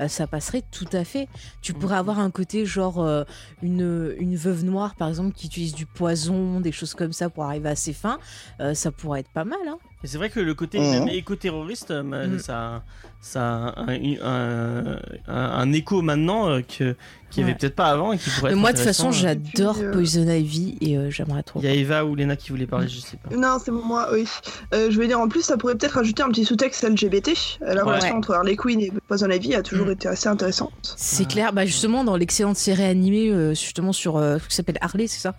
euh, 0.00 0.08
ça 0.08 0.26
passerait 0.26 0.62
tout 0.70 0.88
à 0.92 1.04
fait. 1.04 1.28
Tu 1.60 1.74
pourrais 1.74 1.94
Mhm. 1.94 2.00
avoir 2.00 2.18
un 2.20 2.30
côté 2.30 2.64
genre 2.66 3.00
euh, 3.02 3.24
une, 3.62 4.14
une 4.18 4.36
veuve 4.36 4.64
noire, 4.64 4.94
par 4.96 5.08
exemple, 5.08 5.32
qui 5.34 5.46
utilise 5.46 5.74
du 5.74 5.86
poison, 5.86 6.60
des 6.60 6.72
choses 6.72 6.94
comme 6.94 7.12
ça 7.12 7.28
pour 7.30 7.44
arriver 7.44 7.68
à 7.68 7.76
ses 7.76 7.92
fins. 7.92 8.18
Euh, 8.60 8.74
ça 8.74 8.90
pourrait 8.90 9.20
être 9.20 9.30
pas 9.30 9.44
mal. 9.44 9.58
Hein. 9.68 9.78
Et 10.04 10.06
c'est 10.06 10.16
vrai 10.18 10.30
que 10.30 10.38
le 10.40 10.54
côté 10.54 10.78
Mhm. 10.78 11.08
éco-terroriste, 11.08 11.90
euh, 11.90 12.02
Mm. 12.02 12.38
ça, 12.38 12.82
ça 13.20 13.42
a 13.76 13.80
un, 13.90 13.98
un, 14.22 14.98
un- 15.26 15.50
un 15.60 15.72
écho 15.72 16.02
maintenant 16.02 16.48
euh, 16.48 16.60
que, 16.60 16.94
qu'il 17.30 17.42
n'y 17.44 17.50
avait 17.50 17.52
Ouais. 17.52 17.58
peut-être 17.58 17.74
pas 17.74 17.86
avant 17.90 18.12
et 18.12 18.18
qui 18.18 18.30
pourrait 18.30 18.52
être 18.52 18.56
moi, 18.56 18.72
de 18.72 18.76
toute 18.78 18.86
façon, 18.86 19.08
intéressant. 19.08 19.28
j'adore 19.54 19.76
euh, 19.82 19.90
Poison 19.92 20.26
Ivy 20.30 20.78
et 20.80 20.96
euh, 20.96 21.10
j'aimerais 21.10 21.42
trop. 21.42 21.58
Il 21.60 21.66
y 21.66 21.68
a 21.68 21.74
Eva 21.74 22.04
ou 22.06 22.14
Lena 22.14 22.36
qui 22.36 22.50
voulait 22.50 22.66
parler, 22.68 22.86
je 22.88 23.00
sais 23.00 23.16
pas. 23.18 23.34
Non, 23.36 23.58
c'est 23.62 23.72
moi, 23.72 24.08
oui. 24.12 24.24
Euh, 24.72 24.88
je 24.90 24.98
veux 24.98 25.06
dire, 25.08 25.18
en 25.20 25.28
plus, 25.28 25.42
ça 25.42 25.56
pourrait 25.56 25.74
peut-être 25.74 25.94
rajouter 25.96 26.22
un 26.22 26.28
petit 26.28 26.44
sous-texte 26.44 26.84
LGBT. 26.84 27.32
La 27.60 27.74
Ouais. 27.74 27.80
relation 27.82 28.16
entre 28.16 28.34
Harley 28.34 28.54
Quinn 28.56 28.80
et 28.80 28.92
Poison 29.08 29.28
Ivy 29.28 29.54
a 29.56 29.62
toujours 29.62 29.86
Mm. 29.88 29.90
été 29.92 30.08
assez 30.08 30.28
intéressante. 30.28 30.94
C'est 30.96 31.24
Ah. 31.26 31.30
clair, 31.32 31.52
bah 31.52 31.66
justement 31.66 32.04
dans 32.04 32.16
l'excellente 32.16 32.56
série 32.56 32.84
animée 32.84 33.30
euh, 33.30 33.50
justement 33.50 33.92
sur 33.92 34.16
euh, 34.16 34.38
qui 34.48 34.54
s'appelle 34.54 34.78
Harley, 34.80 35.08
c'est 35.08 35.20
ça? 35.20 35.34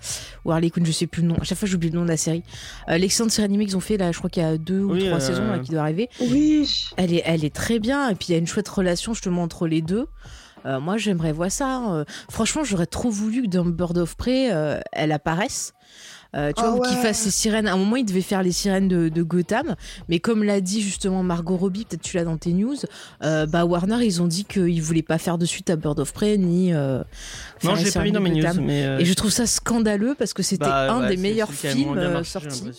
Ou 0.46 0.52
Harley 0.52 0.70
Quinn, 0.70 0.86
je 0.86 0.92
sais 0.92 1.08
plus 1.08 1.22
le 1.22 1.30
nom. 1.30 1.36
À 1.40 1.44
chaque 1.46 1.58
fois 1.58 1.68
j'oublie 1.68 1.90
le 1.90 1.96
nom 1.98 2.04
de 2.04 2.10
la 2.10 2.18
série. 2.18 2.44
Euh, 2.90 2.98
l'excellente 2.98 3.32
série 3.32 3.46
animée 3.46 3.66
qu'ils 3.66 3.78
ont 3.78 3.80
fait 3.80 3.98
là, 3.98 4.12
je 4.12 4.18
crois 4.18 4.30
qu'il 4.30 4.44
y 4.44 4.46
a 4.46 4.49
deux 4.58 4.82
ou 4.82 4.94
Oui, 4.94 5.06
trois 5.06 5.18
euh, 5.18 5.20
saisons 5.20 5.48
là, 5.48 5.60
qui 5.60 5.72
doit 5.72 5.82
arriver. 5.82 6.10
Oui. 6.22 6.70
Elle 6.98 7.14
est, 7.14 7.22
elle 7.26 7.46
est 7.46 7.54
très 7.54 7.80
bien 7.80 8.10
et 8.10 8.16
puis 8.16 8.28
il 8.30 8.32
y 8.32 8.36
a 8.36 8.38
une 8.38 8.48
chouette 8.48 8.68
relation 8.70 9.14
justement 9.14 9.44
entre 9.44 9.68
les 9.68 9.82
deux. 9.82 10.08
Euh, 10.66 10.80
moi 10.80 10.98
j'aimerais 10.98 11.32
voir 11.32 11.52
ça. 11.52 11.68
hein. 11.68 11.96
Euh, 12.00 12.06
franchement 12.30 12.64
j'aurais 12.66 12.86
trop 12.86 13.10
voulu 13.10 13.44
que 13.44 13.48
dans 13.48 13.64
Bird 13.66 13.98
of 13.98 14.18
Prey 14.18 14.50
euh, 14.52 14.80
elle 14.92 15.12
apparaisse. 15.14 15.74
Euh, 16.36 16.50
tu 16.56 16.62
Ah 16.64 16.70
vois, 16.70 16.80
ou 16.80 16.82
qu'il 16.84 16.96
ouais. 16.98 17.02
fasse 17.04 17.26
les 17.26 17.32
sirènes. 17.32 17.68
À 17.68 17.74
un 17.74 17.78
moment, 17.78 17.96
il 17.96 18.06
devait 18.06 18.22
faire 18.22 18.44
les 18.44 18.52
sirènes 18.52 18.88
de, 18.88 19.10
de 19.10 19.24
Gotham, 19.24 19.76
mais 20.10 20.20
comme 20.20 20.44
l'a 20.44 20.62
dit 20.62 20.82
justement 20.82 21.24
Margot 21.24 21.58
Robbie, 21.58 21.86
peut-être 21.86 22.04
tu 22.04 22.18
l'as 22.18 22.24
dans 22.24 22.38
tes 22.38 22.54
news, 22.54 22.76
euh, 23.24 23.48
bah 23.48 23.66
Warner, 23.66 24.06
ils 24.06 24.22
ont 24.22 24.28
dit 24.28 24.46
qu'ils 24.46 24.82
voulaient 24.84 25.02
pas 25.02 25.18
faire 25.18 25.38
de 25.40 25.46
suite 25.46 25.70
à 25.72 25.76
Bird 25.76 26.00
of 26.00 26.14
Prey 26.14 26.38
ni. 26.38 26.72
euh, 26.74 27.02
faire 27.60 27.72
Non, 27.72 27.76
les 27.76 27.82
je 27.82 27.86
l'ai 27.88 27.92
pas 27.92 28.00
mis 28.02 28.10
sirènes 28.10 28.14
dans 28.14 28.20
de 28.20 28.24
mes 28.26 28.30
news, 28.42 28.46
Gotham. 28.48 28.66
mais. 28.66 28.86
euh, 28.86 29.00
Et 29.00 29.06
je 29.06 29.14
trouve 29.16 29.32
ça 29.32 29.48
scandaleux 29.48 30.16
parce 30.18 30.34
que 30.34 30.44
c'était 30.44 30.66
bah, 30.66 30.94
un 30.94 31.02
ouais, 31.02 31.08
des 31.10 31.18
meilleurs 31.18 31.48
qui 31.50 31.56
films 31.68 31.98
euh, 31.98 32.24
sortis. 32.24 32.62
du- 32.62 32.70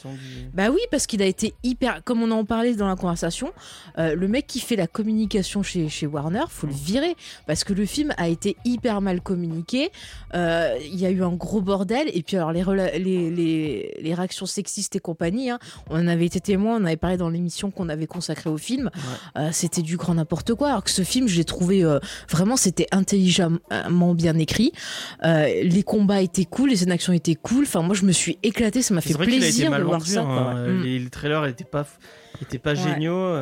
Bah 0.54 0.68
oui, 0.70 0.80
parce 0.92 1.06
qu'il 1.08 1.20
a 1.20 1.26
été 1.26 1.52
hyper. 1.64 2.02
Comme 2.04 2.22
on 2.22 2.30
en 2.30 2.44
parlait 2.44 2.74
dans 2.74 2.86
la 2.88 2.94
conversation, 2.96 3.52
euh, 3.98 4.14
le 4.14 4.28
mec 4.28 4.46
qui 4.46 4.60
fait 4.60 4.76
la 4.76 4.86
communication 4.86 5.62
chez, 5.64 5.88
chez 5.88 6.06
Warner, 6.06 6.44
faut 6.48 6.66
le 6.68 6.72
virer. 6.72 7.16
Parce 7.48 7.64
que 7.64 7.72
le 7.72 7.84
film 7.84 8.14
a 8.16 8.28
été 8.28 8.56
hyper 8.64 9.00
mal 9.00 9.20
communiqué. 9.20 9.90
Euh, 10.34 10.76
Il 10.84 11.00
y 11.00 11.04
a 11.06 11.10
eu 11.10 11.22
un 11.24 11.32
gros 11.32 11.60
bordel. 11.60 12.08
Et 12.14 12.22
puis, 12.22 12.36
alors, 12.36 12.52
les, 12.52 13.30
les, 13.44 13.94
les 14.00 14.14
réactions 14.14 14.46
sexistes 14.46 14.96
et 14.96 15.00
compagnie, 15.00 15.50
hein, 15.50 15.58
on 15.88 15.96
en 16.00 16.06
avait 16.08 16.26
été 16.26 16.40
témoin, 16.40 16.78
on 16.80 16.84
avait 16.84 16.96
parlé 16.96 17.16
dans 17.16 17.28
l'émission 17.28 17.70
qu'on 17.70 17.88
avait 17.88 18.06
consacrée 18.06 18.50
au 18.50 18.56
film. 18.58 18.90
Euh, 19.36 19.48
c'était 19.52 19.82
du 19.82 19.96
grand 19.96 20.14
n'importe 20.14 20.54
quoi. 20.54 20.68
Alors 20.68 20.84
que 20.84 20.90
ce 20.90 21.02
film, 21.02 21.28
je 21.28 21.36
l'ai 21.36 21.44
trouvé 21.44 21.84
euh, 21.84 21.98
vraiment, 22.28 22.56
c'était 22.56 22.86
intelligemment 22.92 24.14
bien 24.14 24.36
écrit. 24.38 24.72
Euh, 25.24 25.46
les 25.62 25.82
combats 25.82 26.20
étaient 26.22 26.44
cool, 26.44 26.70
les 26.70 26.76
scènes 26.76 26.88
d'action 26.88 27.12
étaient 27.12 27.34
cool. 27.34 27.64
Enfin, 27.64 27.82
moi, 27.82 27.94
je 27.94 28.04
me 28.04 28.12
suis 28.12 28.38
éclatée, 28.42 28.82
ça 28.82 28.94
m'a 28.94 29.00
fait 29.00 29.14
qu'il 29.14 29.20
a 29.22 29.24
été 29.26 29.38
plaisir 29.38 29.70
mal 29.70 29.80
de 29.80 29.86
voir 29.86 29.98
vendu. 29.98 30.10
ça. 30.12 30.20
hein, 30.22 30.24
quoi. 30.52 30.54
Mm. 30.54 30.82
Les, 30.82 30.98
les 30.98 31.10
trailers 31.10 31.44
étaient 31.46 31.64
pas, 31.64 31.86
étaient 32.42 32.58
pas 32.58 32.70
Ouais. 32.70 32.76
géniaux. 32.76 33.34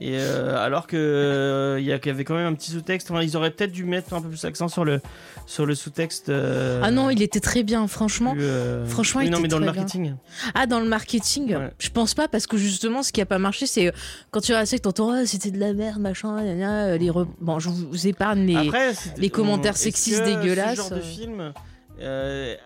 Et 0.00 0.18
euh, 0.18 0.56
alors 0.58 0.86
que 0.86 0.96
euh, 0.96 1.78
il 1.80 1.86
y 1.86 1.92
a- 1.92 1.98
qu'il 1.98 2.10
y 2.10 2.14
avait 2.14 2.24
quand 2.24 2.34
même 2.34 2.46
un 2.46 2.54
petit 2.54 2.70
sous-texte. 2.72 3.10
Enfin, 3.10 3.22
ils 3.22 3.36
auraient 3.36 3.50
peut-être 3.52 3.70
dû 3.72 3.84
mettre 3.84 4.12
un 4.14 4.20
peu 4.20 4.28
plus 4.28 4.42
l'accent 4.42 4.68
sur 4.68 4.84
le 4.84 5.00
sur 5.46 5.66
le 5.66 5.74
sous-texte. 5.74 6.28
euh, 6.30 6.80
Ah 6.82 6.90
non, 6.90 7.10
il 7.10 7.22
était 7.22 7.40
très 7.40 7.62
bien, 7.62 7.86
franchement. 7.86 8.32
plus, 8.32 8.42
euh, 8.42 8.84
franchement, 8.86 9.20
oui, 9.20 9.26
il 9.26 9.30
non, 9.30 9.38
était 9.38 9.42
mais 9.42 9.48
dans 9.48 9.58
le 9.58 9.64
bien. 9.64 9.72
marketing. 9.74 10.14
Ah, 10.54 10.66
dans 10.66 10.80
le 10.80 10.86
marketing, 10.88 11.54
Ouais. 11.56 11.70
je 11.78 11.88
pense 11.90 12.14
pas 12.14 12.28
parce 12.28 12.46
que 12.46 12.56
justement, 12.56 13.02
ce 13.02 13.12
qui 13.12 13.20
a 13.20 13.26
pas 13.26 13.38
marché, 13.38 13.66
c'est 13.66 13.92
quand 14.30 14.40
tu 14.40 14.52
restes 14.54 14.74
que 14.74 14.78
t'entends 14.82 15.12
ah, 15.12 15.26
c'était 15.26 15.50
de 15.50 15.58
la 15.60 15.72
merde, 15.72 16.00
machin, 16.00 16.42
gna, 16.42 16.54
gna, 16.54 16.96
les 16.96 17.10
re- 17.10 17.28
bon, 17.40 17.58
je 17.58 17.68
vous 17.68 18.06
épargne 18.06 18.46
les. 18.46 18.56
Après, 18.56 18.92
les 19.18 19.30
commentaires 19.30 19.76
sexistes 19.76 20.22
que 20.24 20.40
dégueulasses, 20.40 20.76
Ce 20.76 20.88
genre 20.88 20.90
de 20.98 21.00
film 21.00 21.52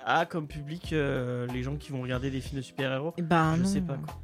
a 0.07 0.27
comme 0.27 0.47
public 0.47 0.95
les 1.53 1.63
gens 1.63 1.77
qui 1.77 1.93
vont 1.93 2.01
regarder 2.03 2.31
des 2.31 2.41
films 2.41 2.61
de 2.61 2.65
super-héros? 2.65 3.13
Ben 3.19 3.55
Je 3.57 3.63
non. 3.63 3.69
sais 3.69 3.81
pas. 3.81 3.95
Quoi. 3.95 4.15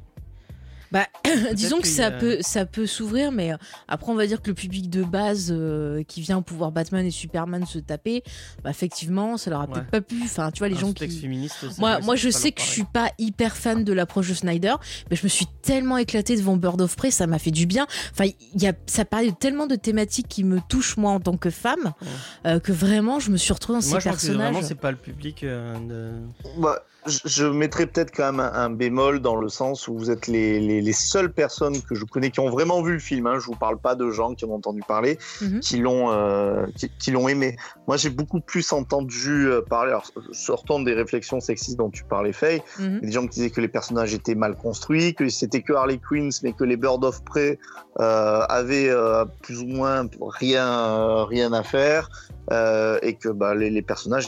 Bah, 0.91 1.07
disons 1.53 1.79
que 1.81 1.87
ça 1.87 2.07
a- 2.07 2.11
peut, 2.11 2.37
ça 2.41 2.65
peut 2.65 2.85
s'ouvrir, 2.87 3.31
mais 3.31 3.53
euh, 3.53 3.57
après, 3.87 4.11
on 4.11 4.15
va 4.15 4.27
dire 4.27 4.41
que 4.41 4.49
le 4.49 4.53
public 4.53 4.89
de 4.89 5.03
base 5.03 5.49
euh, 5.51 6.03
qui 6.03 6.21
vient 6.21 6.41
pour 6.41 6.57
voir 6.57 6.71
Batman 6.71 7.05
et 7.05 7.11
Superman 7.11 7.65
se 7.65 7.79
taper, 7.79 8.23
bah, 8.63 8.69
effectivement, 8.69 9.37
ça 9.37 9.49
leur 9.49 9.61
a 9.61 9.65
Ouais. 9.65 9.73
peut-être 9.73 9.89
pas 9.91 10.01
plu. 10.01 10.21
Enfin, 10.23 10.51
tu 10.51 10.59
vois, 10.59 10.69
les 10.69 10.75
Un 10.75 10.79
gens 10.79 10.93
qui. 10.93 11.07
féministe. 11.09 11.65
Moi, 11.79 11.99
moi 12.01 12.15
je 12.15 12.29
sais 12.29 12.51
que 12.51 12.61
je 12.61 12.67
suis 12.67 12.83
pas 12.83 13.11
hyper 13.17 13.55
fan 13.57 13.83
de 13.83 13.93
l'approche 13.93 14.29
de 14.29 14.33
Snyder, 14.33 14.75
mais 15.09 15.15
je 15.15 15.23
me 15.23 15.29
suis 15.29 15.47
tellement 15.61 15.97
éclatée 15.97 16.35
devant 16.37 16.55
Bird 16.57 16.79
of 16.81 16.95
Prey, 16.95 17.11
ça 17.11 17.27
m'a 17.27 17.39
fait 17.39 17.51
du 17.51 17.65
bien. 17.65 17.87
Enfin, 18.11 18.29
il 18.53 18.61
y 18.61 18.67
a, 18.67 18.73
ça 18.85 19.05
parlait 19.05 19.31
de 19.31 19.35
tellement 19.35 19.67
de 19.67 19.75
thématiques 19.75 20.27
qui 20.27 20.43
me 20.43 20.59
touchent 20.69 20.97
moi 20.97 21.11
en 21.11 21.19
tant 21.19 21.37
que 21.37 21.49
femme, 21.49 21.93
Ouais. 22.01 22.07
euh, 22.51 22.59
que 22.59 22.71
vraiment 22.71 23.19
je 23.19 23.31
me 23.31 23.37
suis 23.37 23.53
retrouvée 23.53 23.79
dans 23.79 23.87
Moi, 23.87 23.99
ces 23.99 24.05
je 24.05 24.09
pense 24.13 24.21
que 24.21 24.27
vraiment, 24.27 24.43
personnages. 24.43 24.67
c'est 24.67 24.75
pas 24.79 24.91
le 24.91 24.97
public 24.97 25.43
euh, 25.43 25.75
de. 25.79 26.61
Bah, 26.61 26.83
je, 27.05 27.45
mettrais 27.45 27.85
peut-être 27.85 28.11
quand 28.15 28.31
même 28.31 28.39
un, 28.39 28.51
un 28.53 28.69
bémol 28.69 29.19
dans 29.19 29.35
le 29.35 29.49
sens 29.49 29.87
où 29.87 29.97
vous 29.97 30.09
êtes 30.11 30.27
les, 30.27 30.59
les, 30.59 30.81
les 30.81 30.93
seules 30.93 31.31
personnes 31.31 31.81
que 31.81 31.95
je 31.95 32.03
connais 32.05 32.31
qui 32.31 32.39
ont 32.39 32.49
vraiment 32.49 32.81
vu 32.81 32.93
le 32.93 32.99
film. 32.99 33.27
Hein. 33.27 33.39
Je 33.39 33.45
vous 33.45 33.55
parle 33.55 33.77
pas 33.77 33.95
de 33.95 34.09
gens 34.09 34.33
qui 34.35 34.45
ont 34.45 34.53
entendu 34.55 34.81
parler, 34.87 35.17
Mhm. 35.41 35.59
qui 35.59 35.77
l'ont 35.77 36.11
euh, 36.11 36.65
qui, 36.77 36.89
qui 36.99 37.11
l'ont 37.11 37.27
aimé. 37.27 37.55
Moi, 37.87 37.97
j'ai 37.97 38.09
beaucoup 38.09 38.39
plus 38.39 38.71
entendu 38.73 39.47
euh, 39.47 39.61
parler. 39.61 39.91
Alors, 39.91 40.11
sortant 40.31 40.79
des 40.79 40.93
réflexions 40.93 41.39
sexistes 41.39 41.77
dont 41.77 41.89
tu 41.89 42.03
parlais, 42.03 42.33
Faye, 42.33 42.61
Mhm. 42.79 42.99
des 43.01 43.11
gens 43.11 43.21
qui 43.23 43.29
disaient 43.29 43.49
que 43.51 43.61
les 43.61 43.67
personnages 43.67 44.13
étaient 44.13 44.35
mal 44.35 44.55
construits, 44.55 45.13
que 45.13 45.27
c'était 45.29 45.61
que 45.61 45.73
Harley 45.73 45.99
Quinn, 45.99 46.29
mais 46.43 46.53
que 46.53 46.63
les 46.63 46.77
Bird 46.77 47.03
of 47.03 47.23
Prey 47.23 47.59
euh, 47.99 48.41
avaient 48.49 48.89
euh, 48.89 49.25
plus 49.43 49.59
ou 49.61 49.67
moins 49.67 50.07
rien, 50.39 50.67
euh, 50.67 51.23
rien 51.23 51.53
à 51.53 51.63
faire, 51.63 52.09
euh, 52.51 52.99
et 53.01 53.13
que 53.15 53.29
bah, 53.29 53.55
les, 53.55 53.69
les 53.69 53.81
personnages 53.81 54.27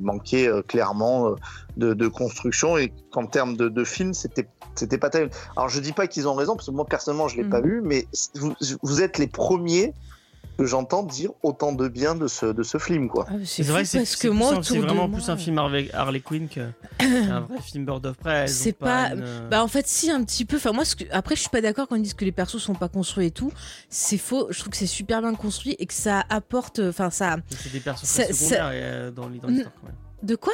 manquaient 0.00 0.50
clairement 0.66 1.28
euh, 1.28 1.34
de, 1.76 1.92
de 1.94 2.08
construction, 2.08 2.76
et 2.78 2.92
qu'en 3.10 3.26
termes 3.26 3.56
de, 3.56 3.68
de 3.68 3.84
film, 3.84 4.14
c'était 4.14 4.46
c'était 4.76 4.98
pas 4.98 5.10
terrible. 5.10 5.30
Alors 5.56 5.68
je 5.68 5.80
dis 5.80 5.92
pas 5.92 6.06
qu'ils 6.06 6.26
ont 6.28 6.34
raison, 6.34 6.56
parce 6.56 6.66
que 6.66 6.72
moi 6.72 6.84
personnellement 6.84 7.28
je 7.28 7.36
l'ai 7.36 7.44
Mhm. 7.44 7.50
pas 7.50 7.60
vu, 7.60 7.80
mais 7.82 8.06
vous, 8.34 8.54
vous 8.82 9.02
êtes 9.02 9.18
les 9.18 9.26
premiers 9.28 9.92
que 10.56 10.66
j'entends 10.66 11.02
dire 11.02 11.30
autant 11.42 11.72
de 11.72 11.88
bien 11.88 12.14
de 12.14 12.28
ce, 12.28 12.46
de 12.46 12.62
ce 12.62 12.78
film, 12.78 13.08
quoi. 13.08 13.26
Ah, 13.28 13.32
c'est 13.44 13.64
C'est 13.64 13.72
vrai 13.72 13.80
fou 13.80 13.82
que 13.84 13.88
c'est 13.90 13.98
parce 13.98 14.16
que 14.16 14.28
moi, 14.28 14.60
c'est 14.62 14.78
vraiment 14.78 15.08
moi, 15.08 15.18
plus 15.18 15.28
un 15.28 15.36
film 15.36 15.58
Harley, 15.58 15.90
Harley 15.92 16.20
Quinn 16.20 16.46
qu'un 16.48 16.72
vrai 17.40 17.60
film 17.62 17.84
Bird 17.84 18.06
of 18.06 18.16
Prey. 18.18 18.46
C'est 18.46 18.72
pas- 18.72 19.08
une, 19.14 19.22
euh, 19.24 19.48
Bah 19.48 19.64
en 19.64 19.68
fait 19.68 19.88
si 19.88 20.12
un 20.12 20.22
petit 20.22 20.44
peu. 20.44 20.56
Enfin 20.58 20.70
moi 20.70 20.84
ce 20.84 20.94
que- 20.94 21.04
après 21.10 21.34
je 21.34 21.40
suis 21.40 21.50
pas 21.50 21.60
d'accord 21.60 21.88
quand 21.88 21.96
ils 21.96 22.02
disent 22.02 22.14
que 22.14 22.24
les 22.24 22.30
persos 22.30 22.58
sont 22.62 22.74
pas 22.74 22.88
construits 22.88 23.26
et 23.26 23.30
tout. 23.32 23.50
C'est 23.88 24.18
faux. 24.18 24.46
Je 24.50 24.58
trouve 24.60 24.70
que 24.70 24.76
c'est 24.76 24.86
super 24.86 25.20
bien 25.22 25.34
construit 25.34 25.74
et 25.80 25.86
que 25.86 25.94
ça 25.94 26.22
apporte. 26.28 26.78
Enfin 26.78 27.10
ça. 27.10 27.36
c'est 27.50 27.72
des 27.72 27.80
personnages 27.80 28.08
ça- 28.10 28.24
très 28.24 28.32
secondaires 28.32 28.70
euh, 28.72 29.10
dans 29.10 29.22
dans 29.22 29.28
l'histoire. 29.48 29.72
quand 29.80 29.86
même. 29.88 29.96
De 30.22 30.36
quoi? 30.36 30.52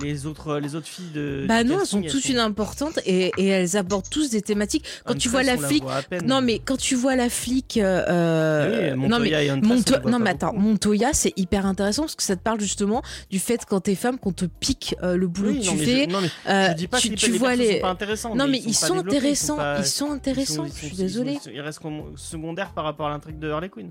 Les 0.00 0.26
autres, 0.26 0.58
les 0.58 0.74
autres 0.74 0.88
filles 0.88 1.10
de. 1.14 1.46
Bah 1.48 1.64
non 1.64 1.78
elles 1.80 1.86
sont 1.86 2.02
toutes 2.02 2.28
une 2.28 2.38
importante 2.38 2.98
et, 3.06 3.30
et 3.38 3.46
elles 3.46 3.76
abordent 3.76 4.08
tous 4.10 4.30
des 4.30 4.42
thématiques. 4.42 4.84
Quand 5.04 5.16
tu 5.16 5.28
vois 5.28 5.42
la 5.42 5.56
flic. 5.56 5.82
Non 6.24 6.40
mais 6.42 6.58
quand 6.58 6.76
tu 6.76 6.94
vois 6.96 7.16
la 7.16 7.30
flic. 7.30 7.76
euh, 7.78 8.04
euh, 8.08 8.94
Oui, 8.96 9.08
non 9.08 9.18
mais 9.18 9.30
Monto- 9.60 10.08
non 10.08 10.18
mais 10.18 10.30
attends, 10.30 10.48
beaucoup. 10.52 10.60
Montoya 10.60 11.10
c'est 11.12 11.32
hyper 11.36 11.66
intéressant 11.66 12.02
parce 12.02 12.16
que 12.16 12.22
ça 12.24 12.36
te 12.36 12.42
parle 12.42 12.60
justement 12.60 13.02
du 13.30 13.38
fait 13.38 13.64
quand 13.66 13.80
t'es 13.80 13.94
femme 13.94 14.18
qu'on 14.18 14.32
te 14.32 14.44
pique 14.44 14.96
euh, 15.02 15.16
le 15.16 15.28
boulot 15.28 15.50
Oui, 15.50 15.60
que 15.60 15.66
non, 15.66 15.72
tu 15.72 15.78
fais. 15.78 16.04
Je, 16.04 16.10
non, 16.10 16.20
mais 16.20 16.30
Euh, 16.52 16.68
je 16.70 16.74
dis 16.74 16.88
pas 16.88 16.98
tu, 16.98 17.08
que 17.10 17.14
tu 17.14 17.30
les 17.32 17.38
vois 17.38 17.54
les. 17.56 17.74
sont 17.76 17.80
pas 17.80 17.90
intéressants. 17.90 18.34
Non 18.34 18.48
mais 18.48 18.60
ils 18.66 18.74
sont 18.74 18.98
intéressants, 18.98 19.58
ils 19.78 19.84
sont 19.86 20.10
intéressants. 20.10 20.66
Je 20.66 20.86
suis 20.86 20.96
désolée. 20.96 21.38
Ils, 21.52 21.60
restent 21.60 21.80
secondaires 22.16 22.72
par 22.72 22.84
rapport 22.84 23.06
à 23.06 23.10
l'intrigue 23.10 23.38
de 23.38 23.50
Harley 23.50 23.68
Quinn. 23.68 23.90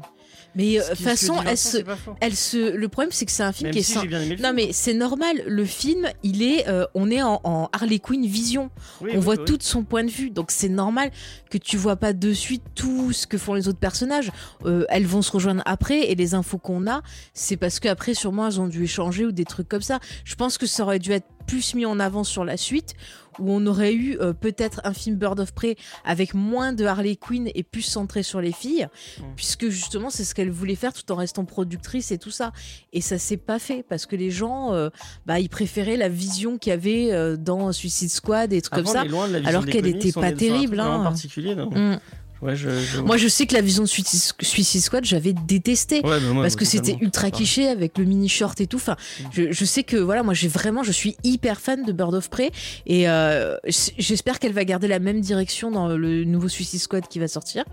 Mais 0.55 0.79
façon, 0.95 1.35
elle 1.47 1.57
se, 1.57 1.77
elle 2.21 2.35
se. 2.35 2.75
Le 2.75 2.89
problème 2.89 3.11
c'est 3.11 3.25
que 3.25 3.31
c'est 3.31 3.43
un 3.43 3.51
film 3.53 3.71
qui 3.71 3.79
est 3.79 4.39
Non 4.41 4.53
mais 4.53 4.69
c'est 4.71 4.93
normal, 4.93 5.41
le 5.47 5.65
film, 5.65 5.84
il 6.23 6.43
est, 6.43 6.67
euh, 6.67 6.85
on 6.93 7.11
est 7.11 7.21
en, 7.21 7.41
en 7.43 7.69
Harley 7.73 7.99
Quinn 7.99 8.25
vision. 8.25 8.69
Oui, 9.01 9.11
on 9.13 9.17
oui, 9.17 9.23
voit 9.23 9.35
oui. 9.35 9.45
tout 9.45 9.57
de 9.57 9.63
son 9.63 9.83
point 9.83 10.03
de 10.03 10.09
vue, 10.09 10.29
donc 10.29 10.51
c'est 10.51 10.69
normal 10.69 11.11
que 11.49 11.57
tu 11.57 11.77
vois 11.77 11.95
pas 11.95 12.13
de 12.13 12.33
suite 12.33 12.63
tout 12.75 13.11
ce 13.11 13.27
que 13.27 13.37
font 13.37 13.53
les 13.53 13.67
autres 13.67 13.79
personnages. 13.79 14.31
Euh, 14.65 14.85
elles 14.89 15.05
vont 15.05 15.21
se 15.21 15.31
rejoindre 15.31 15.61
après 15.65 16.11
et 16.11 16.15
les 16.15 16.33
infos 16.33 16.57
qu'on 16.57 16.87
a, 16.87 17.01
c'est 17.33 17.57
parce 17.57 17.79
qu'après 17.79 18.13
sûrement 18.13 18.47
elles 18.47 18.59
ont 18.59 18.67
dû 18.67 18.83
échanger 18.83 19.25
ou 19.25 19.31
des 19.31 19.45
trucs 19.45 19.67
comme 19.69 19.81
ça. 19.81 19.99
Je 20.23 20.35
pense 20.35 20.57
que 20.57 20.65
ça 20.65 20.83
aurait 20.83 20.99
dû 20.99 21.11
être 21.11 21.27
plus 21.45 21.75
mis 21.75 21.85
en 21.85 21.99
avant 21.99 22.23
sur 22.23 22.43
la 22.43 22.57
suite 22.57 22.95
où 23.39 23.51
on 23.51 23.65
aurait 23.65 23.93
eu 23.93 24.17
euh, 24.19 24.33
peut-être 24.33 24.81
un 24.83 24.93
film 24.93 25.15
Bird 25.15 25.39
of 25.39 25.53
Prey 25.53 25.75
avec 26.03 26.33
moins 26.33 26.73
de 26.73 26.85
Harley 26.85 27.15
Quinn 27.15 27.49
et 27.53 27.63
plus 27.63 27.81
centré 27.81 28.23
sur 28.23 28.41
les 28.41 28.51
filles, 28.51 28.87
Mm. 29.19 29.23
puisque 29.35 29.69
justement 29.69 30.09
c'est 30.09 30.23
ce 30.23 30.33
qu'elle 30.35 30.49
voulait 30.51 30.75
faire 30.75 30.93
tout 30.93 31.09
en 31.11 31.15
restant 31.15 31.45
productrice 31.45 32.11
et 32.11 32.17
tout 32.17 32.31
ça. 32.31 32.51
Et 32.93 33.01
ça 33.01 33.17
s'est 33.17 33.37
pas 33.37 33.59
fait 33.59 33.83
parce 33.87 34.05
que 34.05 34.15
les 34.15 34.31
gens, 34.31 34.73
euh, 34.73 34.89
bah, 35.25 35.39
ils 35.39 35.49
préféraient 35.49 35.97
la 35.97 36.09
vision 36.09 36.57
qu'il 36.57 36.71
y 36.71 36.73
avait 36.73 37.11
euh, 37.11 37.37
dans 37.37 37.71
Suicide 37.71 38.09
Squad 38.09 38.53
et 38.53 38.61
trucs 38.61 38.75
comme 38.83 38.85
ça. 38.85 39.05
est 39.05 39.07
loin 39.07 39.27
de 39.27 39.33
la 39.33 39.39
vision 39.39 39.49
alors 39.49 39.65
qu'elle 39.65 39.81
comics, 39.83 40.05
était 40.05 40.17
on 40.17 40.21
pas 40.21 40.31
terrible, 40.31 40.79
hein. 40.79 41.03
particulier, 41.03 41.55
non? 41.55 41.69
Mm. 41.69 41.99
Ouais, 42.41 42.55
je, 42.55 42.69
je- 42.69 42.99
Moi, 43.01 43.17
je 43.17 43.27
sais 43.27 43.45
que 43.47 43.53
la 43.53 43.61
vision 43.61 43.83
de 43.83 43.87
Suicide 43.87 44.81
Squad, 44.81 45.05
j'avais 45.05 45.33
détesté. 45.33 46.01
Ouais, 46.05 46.19
mais 46.21 46.33
moi, 46.33 46.43
parce 46.43 46.55
que 46.55 46.65
c'était 46.65 46.97
ultra 47.01 47.31
cliché 47.31 47.67
avec 47.67 47.97
le 47.97 48.05
mini 48.05 48.29
short 48.29 48.59
et 48.61 48.67
tout. 48.67 48.77
Enfin, 48.77 48.95
Mm. 48.95 49.23
je, 49.31 49.51
je 49.51 49.65
sais 49.65 49.83
que 49.83 49.97
voilà, 49.97 50.21
moi 50.23 50.33
j'ai 50.33 50.47
vraiment, 50.47 50.83
je 50.83 50.91
suis 50.91 51.15
hyper 51.23 51.59
fan 51.59 51.83
de 51.85 51.91
Bird 51.91 52.13
of 52.13 52.29
Prey 52.29 52.51
et 52.85 53.09
euh, 53.09 53.55
j'espère 53.97 54.39
qu'elle 54.39 54.51
va 54.53 54.65
garder 54.65 54.87
la 54.87 54.99
même 54.99 55.21
direction 55.21 55.71
dans 55.71 55.87
le 55.87 56.23
nouveau 56.25 56.47
Suicide 56.49 56.79
Squad 56.81 57.07
qui 57.07 57.19
va 57.19 57.27
sortir. 57.27 57.63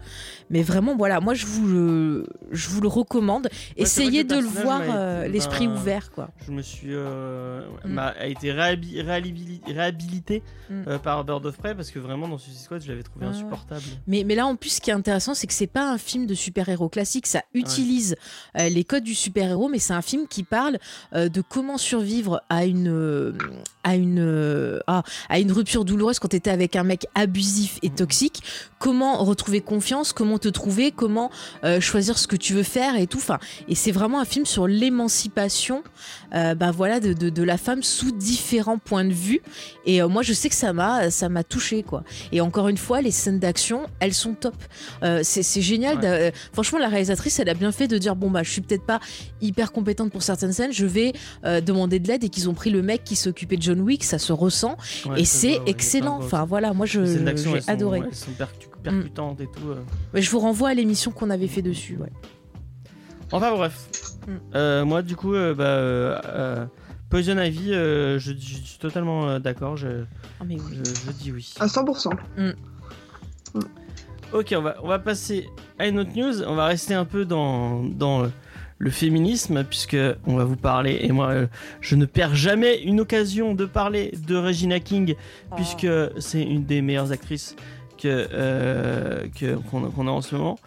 Mais 0.50 0.62
vraiment, 0.62 0.96
voilà, 0.96 1.20
moi 1.20 1.34
je 1.34 1.44
vous 1.46 1.66
le, 1.66 2.26
je 2.52 2.68
vous 2.68 2.80
le 2.80 2.88
recommande. 2.88 3.48
Ouais, 3.52 3.82
Essayez 3.82 4.24
de 4.24 4.36
le 4.36 4.46
voir 4.46 4.80
euh, 4.88 5.26
l'esprit 5.28 5.66
ben, 5.66 5.74
ouvert, 5.74 6.10
quoi. 6.12 6.30
Je 6.46 6.52
me 6.52 6.62
suis. 6.62 6.88
Euh, 6.92 7.62
Mm. 7.84 7.98
a 7.98 8.26
été 8.26 8.52
réhabi- 8.52 9.02
réhabili- 9.02 9.60
réhabilité 9.66 10.42
Mm. 10.70 10.98
par 11.02 11.24
Bird 11.24 11.44
of 11.46 11.56
Prey 11.56 11.74
parce 11.74 11.90
que 11.90 11.98
vraiment 11.98 12.28
dans 12.28 12.38
Suicide 12.38 12.60
Squad 12.62 12.82
je 12.82 12.88
l'avais 12.88 13.02
trouvé 13.02 13.26
Ah 13.26 13.30
insupportable. 13.30 13.82
Mais, 14.06 14.24
mais 14.24 14.34
là, 14.34 14.46
en 14.52 14.56
plus, 14.56 14.70
ce 14.70 14.80
qui 14.80 14.90
est 14.90 14.94
intéressant, 14.94 15.34
c'est 15.34 15.46
que 15.46 15.52
c'est 15.52 15.66
pas 15.66 15.90
un 15.90 15.98
film 15.98 16.26
de 16.26 16.34
super-héros 16.34 16.88
classique. 16.88 17.26
Ça 17.26 17.42
utilise 17.54 18.16
euh, 18.58 18.68
les 18.68 18.84
codes 18.84 19.02
du 19.02 19.14
super-héros, 19.14 19.68
mais 19.68 19.78
c'est 19.78 19.94
un 19.94 20.02
film 20.02 20.26
qui 20.28 20.42
parle 20.42 20.78
euh, 21.14 21.28
de 21.28 21.40
comment 21.40 21.78
survivre 21.78 22.42
à 22.48 22.64
une, 22.64 22.88
euh, 22.88 23.32
à 23.82 23.96
une, 23.96 24.80
ah, 24.86 25.02
à 25.28 25.38
une 25.38 25.52
rupture 25.52 25.84
douloureuse 25.84 26.18
quand 26.18 26.28
tu 26.28 26.36
étais 26.36 26.50
avec 26.50 26.76
un 26.76 26.84
mec 26.84 27.06
abusif 27.14 27.78
et 27.82 27.90
toxique. 27.90 28.42
Comment 28.78 29.24
retrouver 29.24 29.60
confiance, 29.60 30.12
comment 30.12 30.38
te 30.38 30.48
trouver, 30.48 30.90
comment 30.90 31.30
choisir 31.80 32.18
ce 32.18 32.26
que 32.26 32.36
tu 32.36 32.52
veux 32.52 32.62
faire 32.62 32.96
et 32.96 33.06
tout. 33.06 33.18
Enfin, 33.18 33.38
et 33.68 33.74
c'est 33.74 33.92
vraiment 33.92 34.20
un 34.20 34.24
film 34.24 34.44
sur 34.44 34.66
l'émancipation, 34.66 35.82
euh, 36.34 36.54
bah 36.54 36.70
voilà, 36.70 37.00
de, 37.00 37.12
de, 37.12 37.30
de 37.30 37.42
la 37.42 37.56
femme 37.58 37.82
sous 37.82 38.12
différents 38.12 38.78
points 38.78 39.04
de 39.04 39.12
vue. 39.12 39.40
Et 39.86 40.02
euh, 40.02 40.08
moi, 40.08 40.22
je 40.22 40.32
sais 40.32 40.48
que 40.48 40.54
ça 40.54 40.72
m'a, 40.72 41.10
ça 41.10 41.28
m'a 41.28 41.44
touché, 41.44 41.82
quoi. 41.82 42.04
Et 42.32 42.40
encore 42.40 42.68
une 42.68 42.76
fois, 42.78 43.00
les 43.02 43.10
scènes 43.10 43.38
d'action, 43.38 43.82
elles 44.00 44.14
sont 44.14 44.34
top. 44.34 44.54
Euh, 45.02 45.20
c'est 45.22 45.60
génial. 45.62 45.98
Ouais. 45.98 46.04
euh, 46.06 46.30
franchement, 46.52 46.78
la 46.78 46.88
réalisatrice, 46.88 47.38
elle 47.40 47.48
a 47.48 47.54
bien 47.54 47.72
fait 47.72 47.88
de 47.88 47.98
dire 47.98 48.16
bon 48.16 48.30
bah, 48.30 48.42
je 48.42 48.50
suis 48.50 48.60
peut-être 48.60 48.84
pas 48.86 49.00
hyper 49.40 49.72
compétente 49.72 50.10
pour 50.12 50.22
certaines 50.22 50.52
scènes. 50.52 50.72
Je 50.72 50.86
vais 50.86 51.12
demander 51.64 51.98
de 51.98 52.08
l'aide 52.08 52.24
et 52.24 52.28
qu'ils 52.28 52.48
ont 52.48 52.54
pris 52.54 52.70
le 52.70 52.82
mec 52.82 53.04
qui 53.04 53.16
s'occupait 53.16 53.56
de 53.56 53.62
John 53.62 53.80
Wick. 53.80 54.04
Ça 54.04 54.18
se 54.18 54.32
ressent 54.32 54.76
Ouais, 55.06 55.20
et 55.20 55.24
c'est 55.24 55.58
ouais, 55.58 55.62
excellent. 55.66 56.18
Enfin 56.18 56.44
voilà, 56.44 56.72
moi 56.72 56.86
je 56.86 57.04
j'ai 57.04 57.36
sont- 57.36 57.68
adoré. 57.68 58.00
Mm. 58.00 58.04
Elles 58.08 58.14
sont 58.14 58.30
percu- 58.32 58.68
percutantes 58.82 59.40
et 59.40 59.46
tout. 59.46 59.60
Mais 60.14 60.22
je 60.22 60.30
vous 60.30 60.38
renvoie 60.40 60.70
à 60.70 60.74
l'émission 60.74 61.10
qu'on 61.10 61.30
avait 61.30 61.48
fait 61.48 61.62
dessus. 61.62 61.96
Ouais. 61.98 62.10
Enfin 63.32 63.50
bref. 63.52 63.88
Mm. 64.26 64.30
Euh, 64.54 64.84
moi 64.84 65.02
du 65.02 65.16
coup, 65.16 65.34
euh, 65.34 65.54
bah, 65.54 65.64
euh, 65.64 66.66
Poison 67.10 67.38
Ivy, 67.38 67.72
euh, 67.74 68.18
je, 68.18 68.32
je 68.32 68.38
suis 68.38 68.78
totalement 68.78 69.28
euh, 69.28 69.38
d'accord. 69.38 69.76
Je, 69.76 70.04
Ah, 70.40 70.44
mais 70.46 70.54
oui. 70.56 70.78
je, 70.84 70.84
je 71.06 71.10
dis 71.12 71.32
oui. 71.32 71.52
À 71.60 71.66
100%. 71.66 72.10
Ok, 74.32 74.54
on 74.56 74.62
va, 74.62 74.76
on 74.82 74.88
va 74.88 74.98
passer 74.98 75.46
à 75.78 75.86
une 75.86 75.98
autre 75.98 76.12
news. 76.16 76.42
On 76.42 76.54
va 76.54 76.66
rester 76.66 76.94
un 76.94 77.04
peu 77.04 77.26
dans, 77.26 77.82
dans 77.84 78.26
le 78.78 78.90
féminisme, 78.90 79.62
puisque 79.64 79.96
on 80.26 80.36
va 80.36 80.44
vous 80.44 80.56
parler. 80.56 81.00
Et 81.02 81.12
moi, 81.12 81.28
euh, 81.32 81.46
je 81.82 81.96
ne 81.96 82.06
perds 82.06 82.34
jamais 82.34 82.80
une 82.82 83.00
occasion 83.00 83.54
de 83.54 83.66
parler 83.66 84.14
de 84.26 84.34
Regina 84.36 84.80
King, 84.80 85.16
puisque 85.54 85.86
c'est 86.18 86.42
une 86.42 86.64
des 86.64 86.80
meilleures 86.80 87.12
actrices 87.12 87.56
euh, 88.08 89.24
qu'on 89.70 90.06
a 90.06 90.10
en 90.10 90.20
ce 90.20 90.34
moment. 90.34 90.58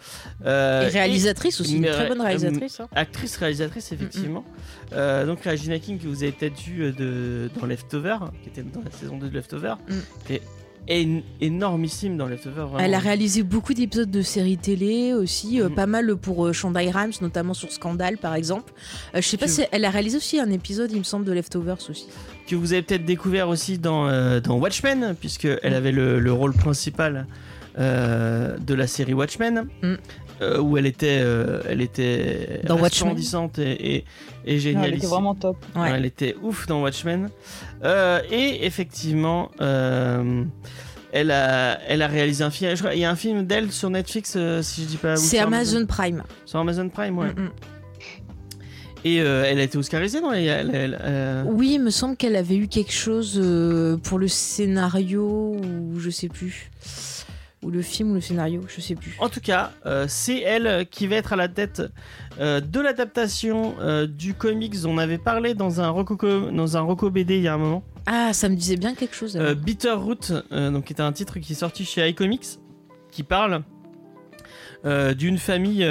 Euh, 0.44 0.84
Et 0.86 0.88
réalisatrice 0.88 1.60
aussi, 1.60 1.76
une 1.76 1.86
très 1.86 2.08
bonne 2.08 2.20
réalisatrice. 2.20 2.80
hein. 2.80 2.88
Actrice, 2.94 3.36
réalisatrice, 3.36 3.92
effectivement. 3.92 4.44
Euh, 4.92 5.26
donc 5.26 5.44
Regina 5.44 5.78
King, 5.78 5.98
que 5.98 6.06
vous 6.06 6.22
avez 6.22 6.32
peut-être 6.32 6.58
vu 6.60 6.82
euh, 6.84 6.92
de, 6.92 7.50
dans 7.60 7.66
Leftover, 7.66 8.16
qui 8.42 8.48
était 8.48 8.62
dans 8.62 8.82
la 8.82 8.90
saison 8.90 9.16
2 9.18 9.28
de 9.28 9.34
Leftover, 9.34 9.74
Mm. 9.88 11.18
énormissime 11.40 12.16
dans 12.16 12.26
Leftover. 12.26 12.60
Vraiment. 12.62 12.78
Elle 12.78 12.94
a 12.94 12.98
réalisé 13.00 13.42
beaucoup 13.42 13.74
d'épisodes 13.74 14.10
de 14.10 14.22
séries 14.22 14.56
télé 14.56 15.14
aussi, 15.14 15.60
euh, 15.60 15.68
Mhm. 15.68 15.74
pas 15.74 15.86
mal 15.86 16.16
pour 16.16 16.46
euh, 16.46 16.52
Shonda 16.52 16.78
Rhimes, 16.80 17.12
notamment 17.20 17.54
sur 17.54 17.72
Scandale 17.72 18.18
par 18.18 18.34
exemple. 18.34 18.72
Euh, 19.14 19.20
je 19.20 19.26
sais 19.26 19.36
pas 19.36 19.48
si 19.48 19.62
elle 19.72 19.84
a 19.84 19.90
réalisé 19.90 20.16
aussi 20.18 20.38
un 20.38 20.50
épisode, 20.50 20.92
il 20.92 20.98
me 20.98 21.04
semble, 21.04 21.24
de 21.24 21.32
Leftovers 21.32 21.78
aussi. 21.90 22.06
Que 22.46 22.54
vous 22.56 22.72
avez 22.72 22.82
peut-être 22.82 23.04
découvert 23.04 23.48
aussi 23.48 23.78
dans, 23.78 24.08
euh, 24.08 24.40
dans 24.40 24.56
Watchmen, 24.58 25.14
puisque 25.18 25.46
elle 25.62 25.72
Mm. 25.72 25.76
avait 25.76 25.92
le, 25.92 26.18
le 26.20 26.32
rôle 26.32 26.52
principal 26.52 27.26
euh, 27.78 28.56
de 28.58 28.74
la 28.74 28.86
série 28.86 29.12
Watchmen, 29.14 29.66
Mm. 29.82 29.94
euh, 30.42 30.58
où 30.60 30.78
elle 30.78 30.86
était, 30.86 31.18
euh, 31.20 31.60
elle 31.68 31.80
était 31.82 32.60
Dans 32.64 32.78
Watchmen. 32.78 33.14
et, 33.58 33.96
et, 33.96 34.04
et 34.46 34.74
Non, 34.74 34.82
elle 34.84 34.94
était 34.94 35.06
vraiment 35.06 35.34
top. 35.34 35.56
Ouais. 35.74 35.82
Ouais, 35.82 35.90
elle 35.96 36.06
était 36.06 36.36
ouf 36.42 36.66
dans 36.66 36.80
Watchmen. 36.82 37.28
Euh, 37.84 38.20
et 38.30 38.64
effectivement, 38.64 39.50
euh, 39.60 40.42
elle, 41.12 41.30
a, 41.30 41.78
elle 41.88 42.00
a 42.02 42.06
réalisé 42.06 42.44
un 42.44 42.50
film. 42.50 42.74
Il 42.94 42.98
y 42.98 43.04
a 43.04 43.10
un 43.10 43.16
film 43.16 43.44
d'elle 43.46 43.72
sur 43.72 43.90
Netflix, 43.90 44.34
euh, 44.36 44.62
si 44.62 44.82
je 44.82 44.86
dis 44.88 44.96
pas. 44.96 45.16
C'est 45.16 45.38
Amazon 45.38 45.84
Prime. 45.86 46.22
Sur 46.44 46.60
Amazon 46.60 46.88
Prime, 46.88 47.18
ouais. 47.18 47.28
Mm, 47.34 47.40
mm. 47.42 47.50
Et 49.04 49.20
euh, 49.20 49.44
elle 49.46 49.60
a 49.60 49.62
été 49.62 49.78
oscarisée, 49.78 50.20
non? 50.20 50.32
Elle, 50.32 50.48
elle- 50.48 50.70
elle- 50.74 50.98
euh, 51.02 51.44
Oui, 51.46 51.72
il 51.74 51.80
me 51.82 51.90
semble 51.90 52.16
qu'elle 52.16 52.34
avait 52.36 52.56
eu 52.56 52.66
quelque 52.66 52.92
chose 52.92 53.38
euh, 53.42 53.96
pour 53.98 54.18
le 54.18 54.26
scénario 54.28 55.56
ou 55.56 55.98
je 55.98 56.10
sais 56.10 56.28
plus. 56.28 56.70
Ou 57.62 57.70
le 57.70 57.82
film 57.82 58.10
ou 58.12 58.14
le 58.14 58.20
scénario, 58.20 58.62
je 58.68 58.80
sais 58.80 58.94
plus. 58.94 59.16
En 59.18 59.28
tout 59.28 59.40
cas, 59.40 59.72
c'est 60.06 60.40
elle 60.40 60.86
qui 60.90 61.06
va 61.08 61.16
être 61.16 61.32
à 61.32 61.36
la 61.36 61.48
tête 61.48 61.82
de 62.38 62.80
l'adaptation 62.80 63.74
du 64.06 64.34
comics 64.34 64.80
dont 64.82 64.90
on 64.92 64.98
avait 64.98 65.18
parlé 65.18 65.54
dans 65.54 65.80
un 65.80 65.88
Rococo, 65.88 66.50
dans 66.50 66.76
un 66.76 66.80
Roco 66.82 67.10
BD 67.10 67.36
il 67.38 67.42
y 67.42 67.48
a 67.48 67.54
un 67.54 67.58
moment. 67.58 67.82
Ah, 68.06 68.32
ça 68.32 68.48
me 68.48 68.54
disait 68.54 68.76
bien 68.76 68.94
quelque 68.94 69.16
chose. 69.16 69.36
Bitterroot, 69.64 70.32
euh, 70.52 70.70
donc 70.70 70.84
qui 70.84 70.92
est 70.92 71.00
un 71.00 71.10
titre 71.12 71.38
qui 71.40 71.54
est 71.54 71.56
sorti 71.56 71.84
chez 71.84 72.06
iComics, 72.08 72.58
qui 73.10 73.22
parle 73.24 73.62
d'une 74.84 75.38
famille, 75.38 75.84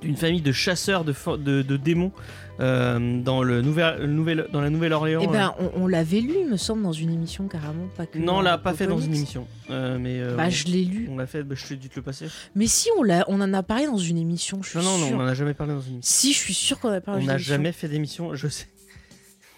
d'une 0.00 0.16
famille 0.16 0.40
de 0.42 0.52
chasseurs 0.52 1.04
de, 1.04 1.14
de, 1.36 1.62
de 1.62 1.76
démons 1.76 2.12
euh, 2.60 3.20
dans 3.22 3.42
le 3.42 3.62
nouvel, 3.62 4.04
nouvel- 4.06 4.46
dans 4.52 4.60
la 4.60 4.68
Nouvelle-Orléans. 4.70 5.20
Eh 5.24 5.26
ben, 5.26 5.54
on, 5.58 5.82
on 5.82 5.86
l'avait 5.86 6.20
lu, 6.20 6.34
il 6.40 6.46
me 6.48 6.56
semble, 6.58 6.82
dans 6.82 6.92
une 6.92 7.10
émission 7.10 7.48
carrément, 7.48 7.86
pas 7.96 8.06
que. 8.06 8.18
non, 8.18 8.36
on 8.38 8.40
l'a 8.42 8.58
pas 8.58 8.74
fait 8.74 8.86
dans 8.86 8.98
une 9.00 9.14
émission, 9.14 9.46
Euh, 9.70 9.98
mais 9.98 10.20
euh, 10.20 10.36
Bah, 10.36 10.44
on- 10.46 10.50
je 10.50 10.66
l'ai 10.66 10.84
lu. 10.84 11.08
on 11.10 11.16
l'a 11.16 11.26
fait. 11.26 11.42
bah, 11.42 11.54
je 11.56 11.66
t'ai 11.66 11.76
dû 11.76 11.88
te 11.88 11.96
le 11.96 12.02
passer. 12.02 12.26
Mais 12.54 12.66
si, 12.66 12.88
on, 12.98 13.02
l'a, 13.02 13.24
on 13.28 13.40
en 13.40 13.52
a 13.54 13.62
parlé 13.62 13.86
dans 13.86 13.96
une 13.96 14.18
émission, 14.18 14.62
je 14.62 14.68
suis 14.70 14.78
Non, 14.78 14.84
non, 14.84 14.98
non, 14.98 15.16
on 15.16 15.20
en 15.20 15.26
a 15.26 15.34
jamais 15.34 15.54
parlé 15.54 15.72
dans 15.72 15.80
une 15.80 15.94
émission. 15.94 16.00
Si, 16.14 16.32
je 16.32 16.38
suis 16.38 16.54
sûre 16.54 16.78
qu'on 16.80 16.90
a 16.90 17.00
parlé 17.00 17.22
On 17.22 17.24
dans 17.24 17.26
n'a 17.28 17.32
une 17.34 17.38
émission. 17.38 17.54
jamais 17.54 17.72
fait 17.72 17.88
d'émission, 17.88 18.34
je 18.34 18.48
sais. 18.48 18.66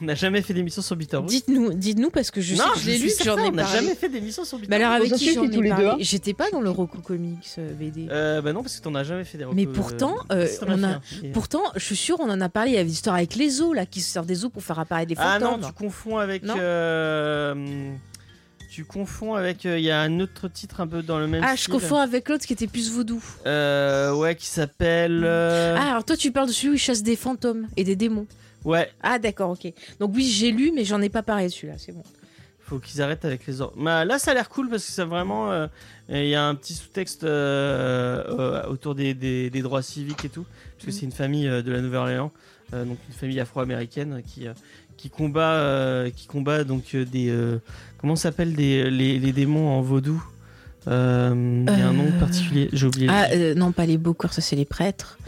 On 0.03 0.07
n'a 0.07 0.15
jamais 0.17 0.43
fait 0.43 0.53
d'émission 0.53 0.83
sur 0.83 0.97
Bitterroot. 0.97 1.29
Dites-nous, 1.29 1.75
dites-nous 1.75 2.11
parce 2.11 2.33
que 2.33 2.41
je 2.41 2.57
non, 2.57 2.65
sais 2.65 2.73
que 2.75 2.79
je 2.81 2.87
l'ai 2.91 2.99
suis 2.99 3.09
lu, 3.09 3.15
j'en 3.25 3.39
on 3.39 3.53
n'a 3.53 3.65
jamais 3.65 3.95
fait 3.95 4.09
d'émission 4.09 4.45
sur 4.45 4.59
Bah 4.59 4.63
Bitterroot. 4.63 4.83
alors 4.85 4.97
avec 4.97 5.13
qui 5.15 5.33
j'en 5.33 5.45
ai 5.45 5.69
parlé 5.69 5.87
hein. 5.87 5.97
J'étais 6.01 6.35
pas 6.35 6.51
dans 6.51 6.61
le 6.61 6.71
Roku 6.71 6.99
Comics 6.99 7.39
euh, 7.59 7.73
BD. 7.75 8.09
Euh, 8.11 8.43
bah 8.43 8.53
non, 8.53 8.63
parce 8.63 8.77
que 8.79 8.83
t'en 8.83 8.95
as 8.97 9.05
jamais 9.05 9.23
fait 9.25 9.39
des 9.39 9.45
Mais 9.55 9.63
recos, 9.63 9.77
pourtant, 9.77 10.17
euh, 10.33 10.49
on 10.67 10.83
a- 10.83 10.89
hein. 10.89 11.01
Pourtant, 11.33 11.63
je 11.77 11.85
suis 11.85 11.95
sûre, 11.97 12.17
on 12.21 12.29
en 12.29 12.41
a 12.41 12.49
parlé. 12.49 12.73
Il 12.73 12.75
y 12.75 12.79
avait 12.79 12.87
des 12.87 12.93
histoires 12.93 13.15
avec 13.15 13.37
les 13.37 13.61
os 13.63 13.75
là 13.77 13.87
qui 13.87 14.01
se 14.01 14.11
servent 14.11 14.27
des 14.27 14.45
os 14.45 14.51
pour 14.51 14.63
faire 14.65 14.79
apparaître 14.81 15.09
des 15.09 15.15
Ah 15.19 15.39
fantômes. 15.39 15.61
non, 15.61 15.69
tu 15.69 15.73
confonds 15.75 16.19
avec. 16.19 16.43
Non 16.43 16.55
euh, 16.59 17.55
tu 18.71 18.85
confonds 18.85 19.35
avec. 19.35 19.67
euh, 19.67 19.79
Il 19.79 19.85
y 19.85 19.91
a 19.93 20.01
un 20.01 20.19
autre 20.19 20.49
titre 20.49 20.81
un 20.81 20.87
peu 20.89 21.03
dans 21.03 21.19
le 21.21 21.27
même 21.29 21.45
ah, 21.47 21.55
je 21.57 21.69
confonds 21.69 21.97
avec 21.99 22.29
l'autre 22.29 22.45
qui 22.47 22.53
était 22.55 22.67
plus 22.67 22.91
vaudou. 22.91 23.23
Euh, 23.47 24.13
ouais, 24.15 24.35
qui 24.35 24.47
s'appelle. 24.47 25.23
euh, 25.25 25.77
Ah, 25.79 25.91
alors 25.93 26.05
toi, 26.05 26.17
tu 26.17 26.33
parles 26.33 26.49
de 26.49 26.53
celui 26.53 26.71
où 26.71 26.75
il 26.75 26.79
chasse 26.79 27.03
des 27.05 27.15
fantômes 27.17 27.69
et 27.77 27.85
des 27.85 27.95
démons. 27.97 28.27
Ouais, 28.65 28.91
Ah, 29.03 29.19
d'accord, 29.19 29.51
ok. 29.51 29.73
Donc 30.01 30.13
oui, 30.15 30.25
j'ai 30.25 30.51
lu, 30.53 30.73
mais 30.75 30.85
j'en 30.85 31.01
ai 31.03 31.09
pas 31.09 31.23
parlé 31.23 31.49
celui-là. 31.49 31.75
C'est 31.79 31.93
bon. 31.93 32.03
faut 32.65 32.79
qu'ils 32.79 33.03
arrêtent 33.03 33.25
avec 33.27 33.47
les 33.47 33.61
ordres. 33.61 33.75
Bah, 33.77 34.05
là, 34.05 34.19
ça 34.19 34.31
a 34.31 34.35
l'air 34.35 34.49
cool 34.49 34.71
parce 34.71 34.85
que 34.87 34.93
c'est 34.93 35.05
vraiment. 35.05 35.51
euh, 35.53 35.67
Il 36.09 36.27
y 36.29 36.35
a 36.35 36.45
un 36.47 36.55
petit 36.55 36.75
sous-texte 36.75 37.25
euh, 37.25 38.23
euh, 38.39 38.67
autour 38.69 38.95
des, 38.95 39.13
des- 39.15 39.51
des 39.51 39.63
droits 39.63 39.83
civiques 39.83 40.25
et 40.25 40.29
tout. 40.29 40.47
Parce 40.77 40.87
que 40.87 40.91
Mhm. 40.91 40.97
c'est 40.99 41.05
une 41.07 41.13
famille 41.13 41.45
de 41.49 41.71
la 41.73 41.81
Nouvelle-Orléans, 41.83 42.33
donc 42.73 42.99
une 43.09 43.15
famille 43.15 43.41
afro-américaine 43.41 44.23
qui. 44.27 44.47
qui 44.97 45.11
combat, 45.11 46.05
qui 46.15 46.27
combat 46.29 46.63
donc 46.65 46.95
des 46.95 47.35
comment 47.99 48.15
s'appellent 48.17 48.55
des 48.55 48.89
les, 48.91 49.19
les 49.19 49.33
démons 49.33 49.69
en 49.69 49.81
vaudou. 49.83 50.23
Il 50.87 50.91
y 50.91 50.93
a 50.93 51.89
un 51.89 51.93
nom 51.93 52.11
particulier, 52.19 52.69
j'ai 52.73 52.87
oublié. 52.87 53.09
Ah, 53.11 53.29
non, 53.57 53.73
pas 53.73 53.87
les 53.87 53.99
beaux-corps, 53.99 54.33
ça 54.33 54.41
c'est 54.41 54.57
les 54.57 54.65
prêtres. 54.65 55.19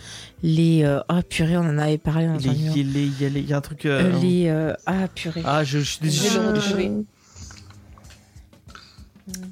Les. 0.44 0.84
euh, 0.84 1.00
Ah, 1.08 1.22
purée, 1.22 1.56
on 1.56 1.62
en 1.62 1.78
avait 1.78 1.96
parlé 1.98 2.26
dans 2.26 2.34
Les- 2.36 2.48
un 2.48 2.72
Il 2.76 3.48
y, 3.48 3.52
a 3.52 3.56
un 3.56 3.60
truc. 3.62 3.86
Euh, 3.86 4.12
euh, 4.12 4.20
les. 4.20 4.48
euh, 4.48 4.74
Ah, 4.84 5.08
purée. 5.12 5.42
Ah, 5.44 5.64
je, 5.64 5.78
je 5.78 5.84
suis 5.84 6.10
Je. 6.10 7.02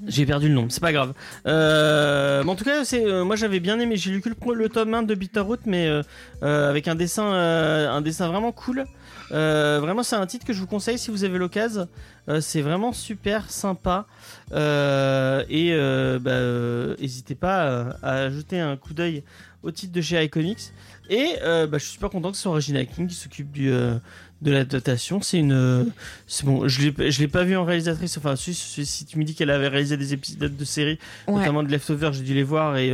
J'ai 0.06 0.26
perdu 0.26 0.48
le 0.48 0.54
nom, 0.54 0.66
c'est 0.68 0.82
pas 0.82 0.92
grave. 0.92 1.14
Euh, 1.46 2.42
mais 2.44 2.50
en 2.50 2.54
tout 2.56 2.64
cas, 2.64 2.84
c'est, 2.84 3.06
euh, 3.06 3.24
moi 3.24 3.36
j'avais 3.36 3.58
bien 3.58 3.80
aimé. 3.80 3.96
J'ai 3.96 4.10
lu 4.10 4.20
que 4.20 4.28
le, 4.28 4.54
le 4.54 4.68
tome 4.68 4.92
1 4.92 5.02
de 5.04 5.14
Bitterroot, 5.14 5.60
mais 5.64 5.86
euh, 5.88 6.02
euh, 6.42 6.68
avec 6.68 6.88
un 6.88 6.94
dessin, 6.94 7.24
euh, 7.32 7.88
un 7.90 8.02
dessin 8.02 8.28
vraiment 8.28 8.52
cool. 8.52 8.84
Euh, 9.30 9.78
vraiment, 9.80 10.02
c'est 10.02 10.16
un 10.16 10.26
titre 10.26 10.44
que 10.44 10.52
je 10.52 10.60
vous 10.60 10.66
conseille 10.66 10.98
si 10.98 11.10
vous 11.10 11.24
avez 11.24 11.38
l'occasion. 11.38 11.88
Euh, 12.28 12.42
c'est 12.42 12.60
vraiment 12.60 12.92
super 12.92 13.50
sympa. 13.50 14.04
Euh, 14.52 15.42
et 15.48 15.70
euh, 15.72 16.18
bah, 16.18 16.32
euh, 16.32 16.94
n'hésitez 17.00 17.34
pas 17.34 17.94
à, 18.02 18.24
à 18.26 18.30
jeter 18.30 18.60
un 18.60 18.76
coup 18.76 18.92
d'œil 18.92 19.22
au 19.62 19.70
titre 19.70 19.92
de 19.92 20.00
chez 20.00 20.22
iComics. 20.24 20.72
Et 21.10 21.34
euh, 21.42 21.66
bah, 21.66 21.78
je 21.78 21.84
suis 21.84 21.92
super 21.94 22.10
content 22.10 22.30
que 22.30 22.36
ce 22.36 22.42
soit 22.44 22.52
Regina 22.52 22.84
King 22.84 23.06
qui 23.08 23.14
s'occupe 23.14 23.50
du, 23.50 23.70
euh, 23.70 23.96
de 24.40 24.50
l'adaptation. 24.50 25.20
C'est 25.20 25.38
une. 25.38 25.52
euh, 25.52 25.84
C'est 26.26 26.44
bon, 26.46 26.68
je 26.68 26.80
je 26.80 27.20
l'ai 27.20 27.28
pas 27.28 27.44
vu 27.44 27.56
en 27.56 27.64
réalisatrice. 27.64 28.16
Enfin, 28.18 28.34
si, 28.36 29.06
tu 29.06 29.18
me 29.18 29.24
dis 29.24 29.34
qu'elle 29.34 29.50
avait 29.50 29.68
réalisé 29.68 29.96
des 29.96 30.12
épisodes 30.14 30.56
de 30.56 30.64
série, 30.64 30.98
Ouais. 31.26 31.40
notamment 31.40 31.62
de 31.62 31.70
Leftover, 31.70 32.10
j'ai 32.12 32.22
dû 32.22 32.34
les 32.34 32.42
voir. 32.44 32.76
Et 32.76 32.92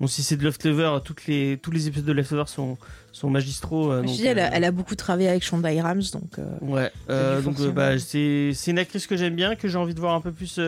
bon, 0.00 0.06
si 0.06 0.22
c'est 0.22 0.36
de 0.36 0.44
Leftover, 0.44 0.98
toutes 1.04 1.26
les, 1.26 1.58
tous 1.62 1.70
les 1.70 1.86
épisodes 1.88 2.06
de 2.06 2.12
Leftover 2.12 2.44
sont, 2.46 2.76
sont 3.12 3.30
magistraux. 3.30 3.92
Je 3.92 3.96
donc, 4.06 4.06
dis, 4.16 4.26
elle, 4.26 4.40
a, 4.40 4.54
elle 4.54 4.64
a 4.64 4.70
beaucoup 4.72 4.96
travaillé 4.96 5.28
avec 5.28 5.42
Shonda 5.44 5.68
Rhimes, 5.68 6.02
donc. 6.12 6.32
Ouais, 6.60 6.90
donc 7.42 7.60
bah, 7.72 7.98
c'est 7.98 8.52
une 8.66 8.78
actrice 8.78 9.06
que 9.06 9.16
j'aime 9.16 9.36
bien, 9.36 9.54
que 9.54 9.68
j'ai 9.68 9.78
envie 9.78 9.94
de 9.94 10.00
voir 10.00 10.14
un 10.14 10.20
peu 10.20 10.32
plus 10.32 10.60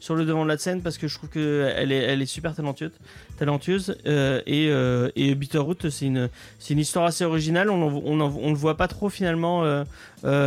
sur 0.00 0.14
le 0.14 0.24
devant 0.24 0.44
de 0.44 0.48
la 0.48 0.56
scène 0.58 0.82
parce 0.82 0.96
que 0.98 1.08
je 1.08 1.14
trouve 1.18 1.28
que 1.30 1.70
elle 1.76 1.92
est, 1.92 1.96
elle 2.04 2.22
est 2.22 2.26
super 2.26 2.54
talentueuse, 2.54 2.92
talentueuse 3.38 3.96
euh, 4.06 4.40
et, 4.46 4.68
euh, 4.70 5.10
et 5.16 5.34
Bitterroot 5.34 5.88
c'est 5.90 6.06
une 6.06 6.28
c'est 6.58 6.74
une 6.74 6.80
histoire 6.80 7.04
assez 7.06 7.24
originale. 7.24 7.70
On 7.70 7.82
en- 7.82 8.02
on 8.04 8.20
on 8.20 8.50
le 8.50 8.56
voit 8.56 8.76
pas 8.76 8.88
trop 8.88 9.08
finalement 9.08 9.64
euh, 9.64 9.84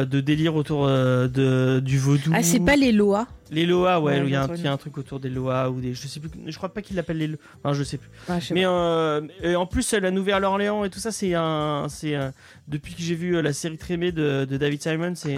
de 0.06 0.19
délire 0.21 0.56
autour 0.56 0.88
de 0.88 1.80
du 1.80 1.97
vaudou. 1.97 2.32
Ah, 2.34 2.43
c'est 2.43 2.60
pas 2.60 2.75
les 2.75 2.91
Loa. 2.91 3.27
les 3.51 3.65
Loa, 3.65 3.99
ouais, 4.01 4.19
Ouais, 4.19 4.23
il 4.25 4.32
y, 4.32 4.36
a 4.36 4.43
un- 4.43 4.47
j'ai 4.47 4.54
il 4.60 4.65
y 4.65 4.67
a 4.67 4.71
un 4.73 4.77
truc 4.77 4.97
autour 4.97 5.19
des 5.19 5.30
Loa 5.30 5.69
ou 5.69 5.80
des 5.82 5.93
je 5.93 6.08
sais 6.08 6.19
plus, 6.19 6.30
je 6.45 6.58
crois 6.58 6.69
pas 6.73 6.82
qu'il 6.82 6.95
l'appelle 6.95 7.17
les 7.17 7.27
Loa, 7.27 7.38
enfin, 7.63 7.73
je 7.73 7.84
sais 7.84 7.97
plus. 7.97 8.10
Ouais, 8.30 8.39
je 8.41 8.47
sais 8.47 8.54
Mais 8.54 8.65
en 8.65 9.65
plus, 9.65 9.93
la 9.93 10.12
Nouvelle-Orléans 10.12 10.84
et 10.84 10.89
tout 10.89 10.99
ça, 10.99 11.12
c'est 11.12 11.34
un, 11.34 11.88
c'est 11.89 12.15
depuis 12.67 12.93
que 12.93 13.01
j'ai 13.01 13.15
vu 13.15 13.41
la 13.41 13.54
série 13.54 13.77
Trémé 13.77 14.12
de, 14.12 14.45
de 14.49 14.58
David 14.58 14.82
Simon, 14.82 15.13
c'est 15.15 15.38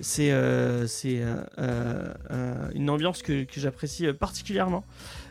c'est 0.00 0.30
euh, 0.30 0.86
c'est 0.86 1.20
euh, 1.20 1.34
euh, 1.58 2.04
euh, 2.30 2.54
une 2.74 2.88
ambiance 2.88 3.20
que, 3.20 3.42
que 3.42 3.58
j'apprécie 3.60 4.06
particulièrement. 4.12 4.84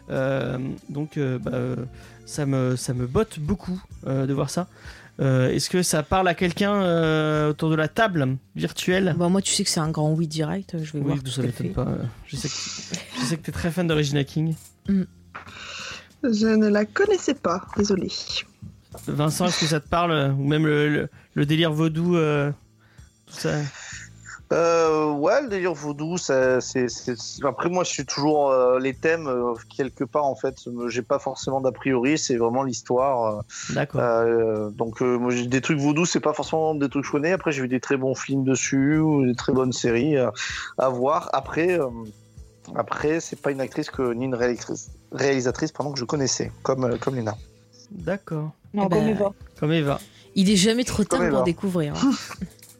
Euh, 0.09 0.57
donc, 0.89 1.17
euh, 1.17 1.37
bah, 1.39 1.81
ça 2.25 2.45
me 2.45 2.75
ça 2.75 2.93
me 2.93 3.07
botte 3.07 3.39
beaucoup 3.39 3.81
euh, 4.05 4.25
de 4.25 4.33
voir 4.33 4.49
ça. 4.49 4.67
Euh, 5.19 5.49
Est-ce 5.49 5.69
que 5.69 5.81
ça 5.81 6.03
parle 6.03 6.27
à 6.27 6.35
quelqu'un 6.35 6.73
euh, 6.73 7.49
autour 7.49 7.69
de 7.71 7.75
la 7.75 7.87
table 7.87 8.37
virtuelle? 8.55 9.15
Bah, 9.17 9.29
moi, 9.29 9.41
tu 9.41 9.51
sais 9.53 9.63
que 9.63 9.69
c'est 9.69 9.79
un 9.79 9.89
grand 9.89 10.13
oui 10.13 10.27
direct. 10.27 10.75
Je 10.81 10.93
vais 10.93 10.99
Oui, 10.99 11.05
voir 11.05 11.23
tout 11.23 11.31
ça 11.31 11.41
m'étonne 11.41 11.73
pas. 11.73 11.87
Je 12.27 12.35
sais 12.35 12.47
que 12.47 12.53
je 13.19 13.25
sais 13.25 13.37
que 13.37 13.41
t'es 13.43 13.51
très 13.51 13.71
fan 13.71 13.87
de 13.87 13.93
Regina 13.93 14.23
King. 14.23 14.53
Je 16.23 16.47
ne 16.47 16.67
la 16.67 16.85
connaissais 16.85 17.33
pas, 17.35 17.65
désolé. 17.77 18.11
Vincent, 19.07 19.47
est-ce 19.47 19.59
que 19.59 19.65
ça 19.67 19.79
te 19.79 19.87
parle 19.87 20.33
Ou 20.37 20.43
même 20.47 20.65
le, 20.65 20.89
le- 20.89 21.09
le 21.35 21.45
délire 21.45 21.71
vaudou 21.71 22.15
euh, 22.15 22.51
Tout 23.27 23.33
ça? 23.35 23.55
Euh, 24.53 25.11
ouais, 25.11 25.41
le 25.41 25.49
délire 25.49 25.73
vaudou, 25.73 26.17
ça, 26.17 26.61
c'est, 26.61 26.87
c'est- 26.87 27.19
c'est- 27.19 27.43
après 27.45 27.67
moi 27.69 27.83
je 27.83 27.89
suis 27.89 28.05
toujours 28.05 28.49
euh, 28.49 28.79
les 28.79 28.93
thèmes 28.93 29.27
euh, 29.27 29.53
quelque 29.75 30.05
part 30.05 30.23
en 30.25 30.35
fait, 30.35 30.55
j'ai 30.87 31.01
pas 31.01 31.19
forcément 31.19 31.59
d'a 31.59 31.73
priori, 31.73 32.17
c'est 32.17 32.37
vraiment 32.37 32.63
l'histoire. 32.63 33.43
D'accord. 33.71 33.99
Euh, 34.01 34.69
donc 34.69 35.01
euh, 35.01 35.17
moi 35.17 35.31
j'ai 35.31 35.47
des 35.47 35.59
trucs 35.59 35.79
vaudou, 35.79 36.05
c'est 36.05 36.21
pas 36.21 36.31
forcément 36.33 36.75
des 36.75 36.87
trucs 36.87 37.01
que 37.03 37.07
je 37.07 37.11
connais. 37.11 37.33
Après 37.33 37.51
j'ai 37.51 37.61
vu 37.61 37.67
des 37.67 37.81
très 37.81 37.97
bons 37.97 38.15
films 38.15 38.45
dessus 38.45 38.99
ou 38.99 39.25
des 39.25 39.35
très 39.35 39.51
bonnes 39.51 39.73
séries 39.73 40.15
euh, 40.15 40.29
à 40.77 40.87
voir. 40.87 41.29
Après, 41.33 41.77
euh, 41.77 41.89
après 42.75 43.19
c'est 43.19 43.41
pas 43.41 43.51
une 43.51 43.59
actrice 43.61 43.89
que 43.89 44.13
ni 44.13 44.25
une 44.25 44.35
réalisatrice, 44.35 44.89
réalisatrice 45.11 45.71
pardon 45.73 45.91
que 45.91 45.99
je 45.99 46.05
connaissais 46.05 46.51
comme 46.63 46.85
euh, 46.85 46.97
comme 46.97 47.15
Lena. 47.15 47.35
D'accord. 47.91 48.51
Non, 48.73 48.83
Eh 48.85 48.89
ben, 48.89 48.97
comme 48.99 49.07
Eva. 49.09 49.31
Comme 49.59 49.71
Eva. 49.73 49.99
Il 50.35 50.49
est 50.49 50.55
jamais 50.55 50.83
trop 50.85 51.03
tard 51.03 51.29
pour 51.29 51.43
découvrir. 51.43 51.95
hein. 51.95 52.11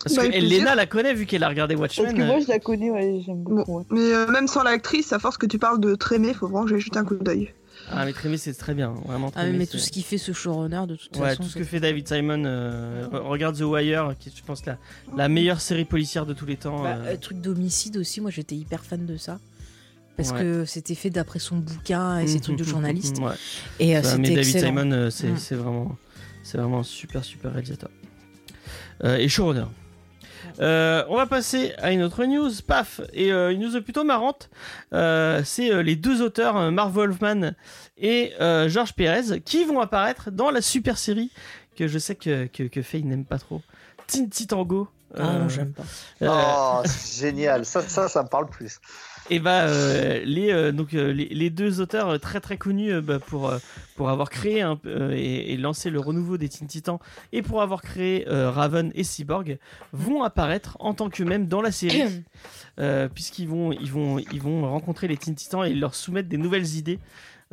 Parce 0.08 0.16
Bah, 0.16 0.22
que 0.24 0.28
avec 0.28 0.36
elle, 0.36 0.48
plaisir. 0.48 0.60
Lena 0.64 0.76
la 0.76 0.86
connaît 0.86 1.14
vu 1.14 1.26
qu'elle 1.26 1.44
a 1.44 1.50
regardé 1.50 1.76
Parce 1.76 1.98
Watchmen. 1.98 2.18
que 2.18 2.24
moi, 2.24 2.40
je 2.40 2.48
la 2.48 2.60
connais, 2.60 2.90
ouais, 2.90 3.22
j'aime 3.26 3.44
beaucoup. 3.44 3.78
ouais. 3.80 3.84
Mais 3.92 4.14
euh, 4.14 4.28
même 4.28 4.48
sans 4.48 4.64
l'actrice, 4.64 5.14
à 5.14 5.20
force 5.20 5.38
que 5.38 5.46
tu 5.46 5.60
parles 5.60 5.80
de 5.80 5.96
Trémé, 5.96 6.34
faut 6.34 6.48
vraiment 6.48 6.64
que 6.66 6.72
j'aille 6.72 6.80
jeter 6.82 6.98
un 6.98 7.06
coup 7.06 7.16
d'œil. 7.16 7.54
Ah, 7.92 8.04
mais 8.06 8.12
Trémé, 8.12 8.38
c'est 8.38 8.54
très 8.54 8.74
bien. 8.74 8.94
Vraiment 9.06 9.32
Ah, 9.36 9.46
mais 9.46 9.66
tout 9.66 9.78
ce 9.78 9.92
qu'il 9.92 10.04
fait 10.04 10.18
ce 10.18 10.34
showrunner, 10.34 10.82
de 10.88 10.96
toute 10.96 11.16
Ouais, 11.18 11.30
façon. 11.30 11.44
tout 11.44 11.50
ce 11.50 11.58
que 11.58 11.64
fait 11.64 11.80
David 11.80 12.08
Simon. 12.08 12.44
euh, 12.46 13.08
re- 13.08 13.20
regarde 13.20 13.56
The 13.58 13.62
Wire, 13.62 14.14
qui 14.20 14.30
est, 14.30 14.32
je 14.36 14.44
pense, 14.44 14.66
la, 14.66 14.78
la 15.16 15.30
meilleure 15.30 15.62
série 15.62 15.86
policière 15.86 16.26
de 16.26 16.34
tous 16.34 16.46
les 16.46 16.58
temps. 16.58 16.82
Bah, 16.84 16.98
euh. 16.98 17.14
euh, 17.14 17.18
truc 17.18 17.40
d'homicide 17.40 17.98
aussi, 17.98 18.20
moi 18.20 18.32
j'étais 18.32 18.56
hyper 18.56 18.84
fan 18.84 19.06
de 19.06 19.16
ça. 19.16 19.40
Parce 20.18 20.32
Ouais. 20.32 20.40
que 20.40 20.66
c'était 20.66 20.96
fait 20.96 21.12
d'après 21.12 21.38
son 21.38 21.58
bouquin 21.58 22.18
et 22.20 22.26
ses 22.28 22.40
trucs 22.40 22.58
de 22.58 22.64
journaliste. 22.64 23.20
Ouais. 23.20 23.34
Et 23.80 23.96
euh, 23.96 24.02
Bah, 24.02 24.10
c'était 24.10 24.22
David 24.34 24.38
excellent. 24.40 24.68
Simon, 24.82 24.92
euh, 24.92 25.10
c'est 25.12 25.56
vraiment, 25.56 25.96
c'est 26.44 26.58
vraiment 26.58 26.80
un 26.80 26.84
super, 26.84 27.24
super 27.24 27.52
réalisateur. 27.54 27.92
Euh, 29.04 29.18
et 29.18 29.30
showrunner. 29.30 29.66
Euh, 30.60 31.04
on 31.10 31.16
va 31.16 31.26
passer 31.26 31.74
à 31.78 31.92
une 31.92 32.02
autre 32.02 32.26
news, 32.26 32.52
paf, 32.66 33.02
et 33.14 33.32
euh, 33.32 33.52
une 33.52 33.62
news 33.62 33.82
plutôt 33.82 34.04
marrante. 34.04 34.50
Euh, 34.94 35.42
c'est 35.44 35.84
les 35.84 35.96
deux 35.96 36.22
auteurs, 36.22 36.72
Marv 36.72 36.94
Wolfman 36.94 37.52
et 37.98 38.34
Georges 38.40 38.94
Pérez, 38.94 39.42
qui 39.42 39.64
vont 39.66 39.80
apparaître 39.80 40.32
dans 40.32 40.52
la 40.52 40.62
super 40.62 40.98
série 40.98 41.32
que 41.76 41.88
je 41.88 42.00
sais 42.00 42.16
que, 42.16 42.48
que, 42.48 42.98
n'aime 42.98 43.26
pas 43.26 43.38
trop, 43.38 43.62
Teen 44.08 44.30
Titango. 44.30 44.88
Ah 45.16 45.36
Euh, 45.36 45.40
non, 45.40 45.50
j'aime 45.50 45.74
pas. 45.74 45.88
euh, 46.22 46.28
Oh, 46.30 46.82
c'est 46.86 47.28
génial, 47.28 47.66
ça, 47.66 47.82
ça, 47.88 48.08
ça 48.10 48.24
me 48.24 48.28
parle 48.30 48.50
plus. 48.50 48.80
et 49.30 49.40
bah 49.40 49.64
euh, 49.68 50.22
les 50.26 50.52
euh, 50.52 50.72
donc 50.72 50.94
euh, 50.94 51.12
les, 51.12 51.26
les 51.30 51.50
deux 51.50 51.82
auteurs 51.82 52.10
euh, 52.10 52.18
très 52.18 52.40
très 52.40 52.58
connus 52.58 52.94
euh, 52.94 53.02
bah, 53.02 53.20
pour 53.20 53.50
euh, 53.50 53.58
pour 53.96 54.10
avoir 54.10 54.30
créé 54.30 54.62
un 54.62 54.80
euh, 54.86 55.12
et, 55.14 55.54
et 55.54 55.58
lancé 55.58 55.90
le 55.90 56.00
renouveau 56.00 56.38
des 56.38 56.48
Teen 56.50 56.68
Titans 56.68 57.00
et 57.34 57.42
pour 57.42 57.62
avoir 57.62 57.82
créé 57.82 58.26
euh, 58.30 58.50
Raven 58.52 58.92
et 58.96 59.04
Cyborg 59.04 59.58
vont 59.92 60.24
apparaître 60.24 60.78
en 60.80 60.94
tant 60.94 61.10
qu'eux-mêmes 61.10 61.48
dans 61.48 61.62
la 61.62 61.72
série 61.72 62.04
euh, 62.80 63.10
puisqu'ils 63.10 63.48
vont 63.50 63.72
ils 63.74 63.92
vont 63.92 64.18
ils 64.20 64.42
vont 64.42 64.70
rencontrer 64.70 65.08
les 65.08 65.18
Teen 65.18 65.36
Titans 65.36 65.66
et 65.66 65.74
leur 65.74 65.94
soumettre 65.96 66.30
des 66.30 66.38
nouvelles 66.38 66.76
idées 66.76 67.00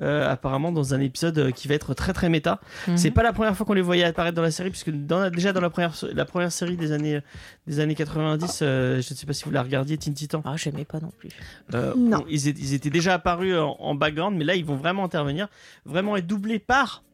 euh, 0.03 0.29
apparemment 0.29 0.73
dans 0.73 0.93
un 0.95 1.01
épisode 1.01 1.39
euh, 1.39 1.51
qui 1.53 1.69
va 1.69 1.75
être 1.75 1.95
très 1.95 2.13
très 2.13 2.29
méta. 2.29 2.61
Mhm. 2.89 2.97
C'est 2.97 3.11
pas 3.13 3.23
la 3.23 3.33
première 3.33 3.57
fois 3.57 3.65
qu'on 3.65 3.75
les 3.75 3.81
voyait 3.83 4.05
apparaître 4.05 4.35
dans 4.35 4.43
la 4.43 4.51
série, 4.51 4.71
puisque 4.71 4.91
dans 4.91 5.21
la- 5.21 5.31
déjà 5.31 5.53
dans 5.53 5.61
la 5.61 5.71
première, 5.71 5.95
la 6.13 6.25
première 6.25 6.51
série 6.51 6.77
des 6.77 6.91
années, 6.93 7.21
des 7.67 7.79
années 7.81 7.95
90, 7.95 8.61
euh, 8.63 9.01
je 9.01 9.13
ne 9.13 9.17
sais 9.17 9.25
pas 9.27 9.33
si 9.33 9.45
vous 9.45 9.51
la 9.53 9.63
regardiez, 9.63 9.97
Teen 9.97 10.15
Titan, 10.15 10.43
Ah, 10.45 10.57
j'aimais 10.57 10.85
pas 10.85 10.99
non 11.01 11.13
plus. 11.19 11.29
euh, 11.75 11.95
Non. 11.97 12.23
on- 12.23 12.27
ils, 12.29 12.49
étaient, 12.49 12.61
ils 12.61 12.75
étaient 12.75 12.91
déjà 12.91 13.15
apparus 13.15 13.55
en, 13.57 13.77
en 13.79 13.95
background, 13.95 14.37
mais 14.37 14.45
là 14.45 14.57
ils 14.57 14.65
vont 14.65 14.77
vraiment 14.77 15.05
intervenir, 15.05 15.49
vraiment 15.85 16.17
être 16.17 16.27
doublés 16.27 16.59
par 16.59 17.05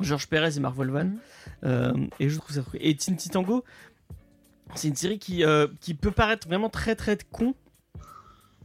Georges 0.00 0.28
Pérez 0.28 0.56
et 0.56 0.60
Mark 0.60 0.74
Volvan. 0.76 1.04
Mhm. 1.04 1.18
Euh, 1.64 1.92
et 2.20 2.28
je 2.28 2.38
trouve 2.38 2.54
ça 2.54 2.62
cool. 2.62 2.78
Et 2.82 2.94
Teen 2.96 3.16
Titango, 3.16 3.64
c'est 4.74 4.88
une 4.88 4.96
série 4.96 5.18
qui, 5.18 5.44
euh, 5.44 5.66
qui 5.80 5.92
peut 5.94 6.10
paraître 6.10 6.46
vraiment 6.48 6.68
très 6.70 6.94
très 6.94 7.18
con 7.32 7.54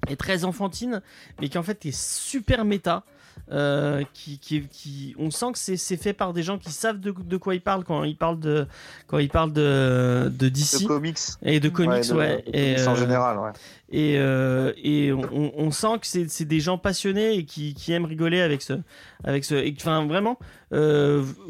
et 0.09 0.15
très 0.17 0.43
enfantine, 0.43 1.01
mais 1.41 1.49
qui 1.49 1.57
en 1.57 1.63
fait 1.63 1.85
est 1.85 1.95
super 1.97 2.65
méta. 2.65 3.03
Euh, 3.53 4.03
qui, 4.13 4.39
qui, 4.39 4.67
qui- 4.67 5.15
on 5.17 5.29
sent 5.31 5.51
que 5.53 5.57
c'est 5.59 5.97
fait 5.97 6.11
par 6.13 6.33
des 6.33 6.43
gens 6.43 6.57
qui 6.57 6.71
savent 6.71 6.99
de, 6.99 7.11
de 7.11 7.37
quoi 7.37 7.53
ils 7.55 7.61
parlent 7.61 7.83
quand 7.83 8.03
ils 8.03 8.17
parlent 8.17 8.39
de 8.39 8.65
quand 9.07 9.19
ils 9.19 9.29
parlent 9.29 9.53
de, 9.53 10.23
de 10.25 10.29
De 10.45 10.49
DC 10.49 10.87
comics. 10.87 11.19
et 11.43 11.59
de 11.59 11.69
comics 11.69 12.09
de- 12.09 12.13
ouais, 12.15 12.43
de 12.47 12.49
et, 12.57 12.73
comics 12.75 12.87
en 12.87 12.91
euh, 12.93 12.95
général, 12.95 13.37
ouais. 13.39 13.51
et, 13.91 14.15
euh, 14.17 14.73
et 14.81 15.13
on, 15.13 15.51
on 15.55 15.71
sent 15.71 15.99
que 16.01 16.07
c'est 16.07 16.45
des 16.45 16.59
gens 16.59 16.77
passionnés 16.79 17.35
et 17.35 17.45
qui, 17.45 17.73
qui 17.75 17.93
aiment 17.93 18.05
rigoler 18.05 18.41
avec 18.41 18.61
ce 18.61 18.73
avec 19.23 19.45
ce 19.45 19.55
enfin 19.77 20.05
vraiment 20.07 20.39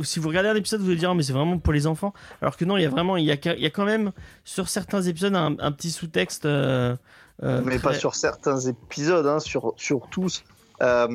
si 0.01 0.19
vous 0.19 0.27
regardez 0.27 0.49
un 0.49 0.55
épisode 0.55 0.81
vous 0.81 0.89
allez 0.89 0.97
dire 0.99 1.11
Ah, 1.11 1.15
mais 1.15 1.23
c'est 1.23 1.31
vraiment 1.33 1.57
pour 1.57 1.71
les 1.73 1.87
enfants 1.87 2.13
alors 2.41 2.57
que 2.57 2.65
non 2.65 2.75
il 2.77 2.83
y 2.83 2.85
a 2.85 2.89
vraiment 2.89 3.15
il 3.15 3.23
y 3.25 3.31
a, 3.31 3.37
il 3.55 3.61
y 3.61 3.65
a 3.65 3.69
quand 3.69 3.85
même 3.85 4.11
sur 4.43 4.67
certains 4.67 5.01
épisodes 5.03 5.33
un, 5.35 5.55
un 5.59 5.71
petit 5.71 5.91
sous-texte 5.91 6.45
euh, 6.45 6.95
mais 7.41 7.77
très- 7.77 7.79
pas 7.79 7.93
sur 7.95 8.13
certains 8.15 8.59
épisodes, 8.59 9.25
hein, 9.25 9.39
sur, 9.39 9.73
sur 9.75 10.07
tous. 10.11 10.43
Euh, 10.83 11.07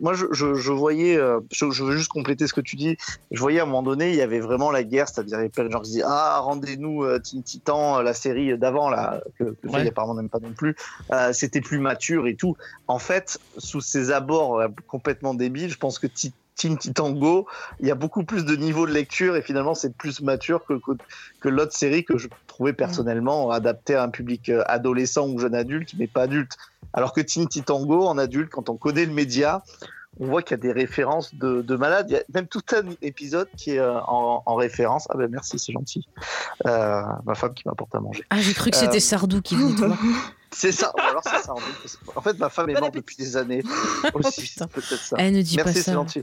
moi, 0.00 0.14
je, 0.14 0.26
je, 0.32 0.54
je 0.54 0.72
voyais, 0.72 1.16
euh, 1.16 1.40
je, 1.52 1.70
je 1.70 1.84
veux 1.84 1.96
juste 1.96 2.10
compléter 2.10 2.46
ce 2.46 2.52
que 2.52 2.60
tu 2.60 2.76
dis. 2.76 2.96
Je 3.30 3.40
voyais 3.40 3.60
à 3.60 3.64
un 3.64 3.66
moment 3.66 3.82
donné, 3.82 4.10
il 4.10 4.16
y 4.16 4.22
avait 4.22 4.40
vraiment 4.40 4.70
la 4.70 4.84
guerre, 4.84 5.08
c'est-à-dire 5.08 5.36
il 5.36 5.40
y 5.40 5.40
avait 5.40 5.48
plein 5.48 5.64
de 5.64 5.70
gens 5.70 5.80
qui 5.80 5.90
disaient 5.90 6.04
Ah, 6.06 6.38
rendez-nous 6.40 7.04
euh, 7.04 7.18
Teen 7.18 7.42
Titan, 7.42 8.00
la 8.00 8.14
série 8.14 8.56
d'avant, 8.56 8.88
là, 8.90 9.20
que, 9.38 9.44
que 9.44 9.68
Ouais. 9.68 9.86
Apparemment 9.88 10.14
n'aime 10.14 10.28
pas 10.28 10.38
non 10.40 10.52
plus. 10.52 10.76
C'était 11.32 11.60
plus 11.60 11.78
mature 11.78 12.26
et 12.26 12.36
tout. 12.36 12.56
En 12.86 12.98
fait, 12.98 13.38
sous 13.56 13.80
ces 13.80 14.10
abords 14.10 14.62
complètement 14.86 15.34
débiles, 15.34 15.70
je 15.70 15.76
pense 15.78 15.98
que 15.98 16.06
Ti- 16.06 16.34
Teen 16.56 16.76
Titan 16.76 17.10
Go, 17.12 17.46
il 17.80 17.86
y 17.86 17.90
a 17.90 17.94
beaucoup 17.94 18.24
plus 18.24 18.44
de 18.44 18.56
niveau 18.56 18.86
de 18.86 18.92
lecture 18.92 19.36
et 19.36 19.42
finalement 19.42 19.74
c'est 19.74 19.96
plus 19.96 20.20
mature 20.22 20.64
que, 20.66 20.74
que, 20.74 20.92
que 21.40 21.48
l'autre 21.48 21.72
série 21.72 22.04
que 22.04 22.18
je 22.18 22.28
trouvais 22.46 22.72
personnellement 22.72 23.50
adaptée 23.50 23.94
à 23.94 24.02
un 24.02 24.08
public 24.08 24.50
adolescent 24.66 25.28
ou 25.28 25.38
jeune 25.38 25.54
adulte, 25.54 25.90
mais 25.98 26.08
pas 26.08 26.22
adulte. 26.22 26.52
Alors 26.92 27.12
que 27.12 27.20
Teen 27.20 27.48
Titan 27.48 27.84
Go, 27.84 28.06
en 28.06 28.18
adulte, 28.18 28.50
quand 28.50 28.68
on 28.68 28.76
connaît 28.76 29.04
le 29.06 29.12
média, 29.12 29.62
on 30.20 30.26
voit 30.26 30.42
qu'il 30.42 30.56
y 30.56 30.60
a 30.60 30.62
des 30.62 30.72
références 30.72 31.34
de, 31.34 31.62
de 31.62 31.76
malades. 31.76 32.06
Il 32.10 32.14
y 32.14 32.16
a 32.16 32.22
même 32.34 32.48
tout 32.48 32.62
un 32.72 32.82
épisode 33.02 33.48
qui 33.56 33.72
est 33.72 33.78
euh, 33.78 34.00
en, 34.00 34.42
en 34.44 34.54
référence. 34.56 35.06
Ah 35.10 35.16
ben 35.16 35.30
merci, 35.30 35.58
c'est 35.58 35.72
gentil. 35.72 36.08
Euh, 36.66 37.02
ma 37.24 37.34
femme 37.34 37.54
qui 37.54 37.62
m'apporte 37.66 37.94
à 37.94 38.00
manger. 38.00 38.24
Ah, 38.30 38.40
j'ai 38.40 38.52
cru 38.54 38.70
que 38.70 38.76
c'était 38.76 38.96
Euh, 38.96 39.00
Sardou 39.00 39.42
qui 39.42 39.54
venait 39.56 39.74
te 39.76 39.84
voir. 39.84 39.98
C'est 40.50 40.72
ça. 40.72 40.92
Ou 40.96 41.00
alors 41.02 41.20
c'est 41.22 41.42
ça. 41.42 41.52
En 42.16 42.22
fait, 42.22 42.38
ma 42.38 42.48
femme 42.48 42.70
est 42.70 42.80
morte 42.80 42.94
depuis 42.94 43.16
des 43.16 43.36
années. 43.36 43.62
Aussi, 44.14 44.46
c'est 44.46 44.66
peut-être 44.66 44.96
ça. 44.98 45.16
Elle 45.18 45.34
ne 45.34 45.42
dit 45.42 45.56
Merci, 45.56 45.72
pas 45.74 45.78
c'est 45.78 45.84
ça. 45.84 45.92
gentil. 45.92 46.22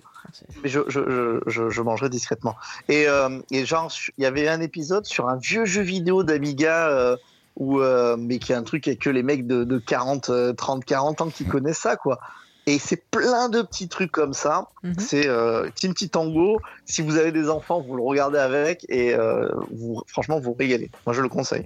Mais 0.64 0.68
je, 0.70 0.80
je, 0.88 1.00
je, 1.00 1.40
je, 1.46 1.70
je 1.70 1.82
mangerai 1.84 2.10
discrètement. 2.10 2.56
Et, 2.90 3.08
euh, 3.08 3.40
et 3.52 3.68
genre, 3.68 3.94
il 4.18 4.24
y 4.24 4.26
avait 4.26 4.48
un 4.50 4.62
épisode 4.62 5.06
sur 5.06 5.30
un 5.30 5.36
vieux 5.38 5.66
jeu 5.66 5.84
vidéo 5.84 6.24
d'Amiga, 6.24 7.18
euh, 7.58 7.64
où, 7.64 7.80
euh, 7.80 8.16
mais 8.18 8.40
qui 8.40 8.52
est 8.52 8.56
un 8.56 8.64
truc 8.64 8.98
que 9.00 9.10
les 9.10 9.24
mecs 9.24 9.48
de, 9.48 9.64
de 9.64 9.78
40, 9.78 10.30
euh, 10.30 10.54
30, 10.54 10.86
40 10.86 11.22
ans 11.22 11.30
qui 11.30 11.46
connaissent 11.46 11.80
ça, 11.80 11.96
quoi. 11.96 12.20
Et 12.68 12.80
c'est 12.80 13.04
plein 13.12 13.50
de 13.50 13.62
petits 13.62 13.88
trucs 13.88 14.12
comme 14.12 14.34
ça. 14.34 14.70
Mhm. 14.84 14.96
C'est 14.98 15.28
euh, 15.28 15.70
Team 15.76 15.94
Titango. 15.94 16.60
Si 16.86 17.02
vous 17.02 17.18
avez 17.18 17.32
des 17.32 17.50
enfants, 17.50 17.82
vous 17.82 17.96
le 17.96 18.02
regardez 18.02 18.40
avec 18.40 18.86
et 18.90 19.14
euh, 19.14 19.50
vous, 19.72 20.02
franchement, 20.08 20.40
vous 20.40 20.54
régalez. 20.54 20.90
Moi, 21.06 21.14
je 21.14 21.22
le 21.22 21.30
conseille. 21.30 21.66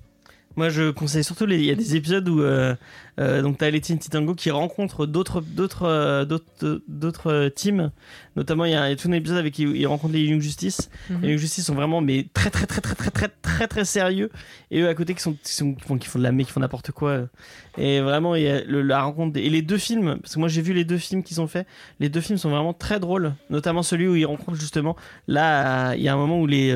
Moi, 0.57 0.69
je 0.69 0.91
conseille 0.91 1.23
surtout 1.23 1.45
les. 1.45 1.57
Il 1.57 1.65
y 1.65 1.71
a 1.71 1.75
des 1.75 1.95
épisodes 1.95 2.27
où 2.27 2.41
euh, 3.19 3.41
donc 3.41 3.57
t'as 3.57 3.69
les 3.69 3.81
Teen 3.81 3.99
Titango 3.99 4.33
qui 4.33 4.49
rencontrent 4.49 5.05
d'autres 5.05 5.41
d'autres 5.41 5.83
euh, 5.83 6.25
d'autres 6.25 6.81
d'autres 6.87 7.49
teams. 7.55 7.91
Notamment, 8.35 8.65
il 8.65 8.71
y 8.71 8.75
a 8.75 8.87
il 8.87 8.91
y 8.91 8.93
a 8.93 8.95
tout 8.95 9.09
un 9.09 9.11
épisode 9.11 9.37
avec 9.37 9.59
ils, 9.59 9.75
ils 9.75 9.85
rencontrent 9.87 10.13
les 10.13 10.21
Young 10.23 10.39
Justice. 10.41 10.89
Mhm. 11.09 11.21
Les 11.21 11.29
Young 11.29 11.37
Justice 11.39 11.65
sont 11.65 11.75
vraiment 11.75 11.99
mais 12.01 12.27
très 12.33 12.49
très 12.49 12.65
très 12.65 12.81
très 12.81 12.95
très 12.95 13.11
très 13.11 13.27
très 13.27 13.67
très 13.67 13.85
sérieux. 13.85 14.29
Et 14.71 14.81
eux 14.81 14.87
à 14.87 14.93
côté 14.95 15.13
qui 15.15 15.21
sont 15.21 15.33
qui, 15.33 15.51
sont, 15.53 15.73
qui 15.73 15.83
font, 15.85 15.97
qui 15.97 16.07
font 16.07 16.19
de 16.19 16.23
la 16.23 16.31
mec, 16.31 16.47
qui 16.47 16.53
font 16.53 16.61
n'importe 16.61 16.91
quoi. 16.91 17.27
Et 17.77 18.01
vraiment, 18.01 18.35
il 18.35 18.43
y 18.43 18.47
a 18.49 18.63
le- 18.63 18.81
la 18.81 19.01
rencontre 19.01 19.33
des- 19.33 19.41
et 19.41 19.49
les 19.49 19.61
deux 19.61 19.77
films. 19.77 20.17
Parce 20.21 20.33
que 20.35 20.39
moi, 20.39 20.47
j'ai 20.49 20.61
vu 20.61 20.73
les 20.73 20.83
deux 20.83 20.97
films 20.97 21.23
qu'ils 21.23 21.39
ont 21.39 21.47
fait. 21.47 21.65
Les 21.99 22.09
deux 22.09 22.19
films 22.21 22.37
sont 22.37 22.49
vraiment 22.49 22.73
très 22.73 22.99
drôles. 22.99 23.33
Notamment 23.49 23.83
celui 23.83 24.07
où 24.07 24.15
ils 24.15 24.25
rencontrent 24.25 24.59
justement. 24.59 24.95
Là, 25.27 25.95
il 25.95 26.01
y 26.01 26.07
a 26.07 26.13
un 26.13 26.17
moment 26.17 26.39
où 26.41 26.47
les 26.47 26.73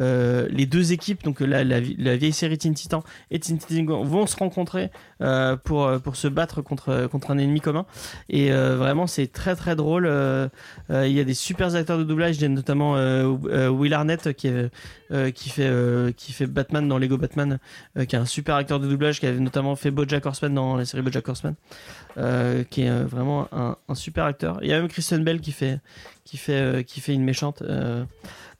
euh, 0.00 0.46
les 0.50 0.66
deux 0.66 0.92
équipes, 0.92 1.24
donc 1.24 1.40
la, 1.40 1.64
la, 1.64 1.80
la 1.80 2.16
vieille 2.16 2.32
série 2.32 2.56
Teen 2.56 2.72
Titan 2.74 3.02
et 3.32 3.40
Teen 3.40 3.58
Titango 3.58 4.04
vont 4.04 4.26
se 4.28 4.36
rencontrer 4.36 4.90
euh, 5.20 5.56
pour, 5.56 5.84
euh, 5.84 5.98
pour 5.98 6.14
se 6.16 6.28
battre 6.28 6.62
contre, 6.62 7.08
contre 7.10 7.32
un 7.32 7.38
ennemi 7.38 7.60
commun. 7.60 7.86
Et 8.28 8.52
euh, 8.52 8.76
vraiment, 8.76 9.06
c'est 9.06 9.26
très 9.26 9.56
très 9.56 9.74
drôle. 9.74 10.06
Il 10.90 11.12
y 11.12 11.20
a 11.20 11.24
des 11.24 11.34
super 11.34 11.74
acteurs 11.74 11.98
de 11.98 12.04
doublage, 12.04 12.42
a 12.42 12.48
notamment 12.48 12.94
Will 12.94 13.94
Arnett 13.94 14.32
qui, 14.34 14.50
qui, 15.34 15.50
fait, 15.50 16.14
qui 16.16 16.32
fait 16.32 16.46
Batman 16.46 16.88
dans 16.88 16.98
Lego 16.98 17.16
Batman, 17.16 17.58
qui 18.08 18.16
est 18.16 18.18
un 18.18 18.26
super 18.26 18.56
acteur 18.56 18.80
de 18.80 18.88
doublage, 18.88 19.20
qui 19.20 19.26
avait 19.26 19.40
notamment 19.40 19.76
fait 19.76 19.90
Bojack 19.90 20.26
Horseman 20.26 20.54
dans 20.54 20.76
la 20.76 20.84
série 20.84 21.02
Bojack 21.02 21.28
Horseman, 21.28 21.54
qui 22.70 22.82
est 22.82 23.02
vraiment 23.04 23.48
un, 23.52 23.76
un 23.88 23.94
super 23.94 24.24
acteur. 24.24 24.58
Il 24.62 24.68
y 24.68 24.72
a 24.72 24.80
même 24.80 24.88
Kristen 24.88 25.24
Bell 25.24 25.40
qui 25.40 25.52
fait, 25.52 25.80
qui 26.28 26.36
fait, 26.36 26.60
euh, 26.60 26.82
qui 26.82 27.00
fait 27.00 27.14
une 27.14 27.24
méchante. 27.24 27.62
euh, 27.62 28.04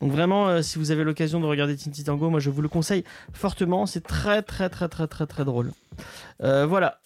donc 0.00 0.12
vraiment, 0.12 0.48
euh, 0.48 0.62
si 0.62 0.78
vous 0.78 0.90
avez 0.90 1.04
l'occasion 1.04 1.38
de 1.40 1.44
regarder 1.46 1.76
Teen 1.76 1.92
Titango, 1.92 2.31
moi 2.31 2.40
je 2.40 2.50
vous 2.50 2.62
le 2.62 2.68
conseille 2.68 3.04
fortement. 3.33 3.85
C'est 3.85 4.00
très 4.07 4.42
très 4.42 4.68
très 4.70 4.88
très 4.88 5.07
très 5.07 5.26
très 5.26 5.44
drôle. 5.44 5.72
Voilà. 6.40 7.00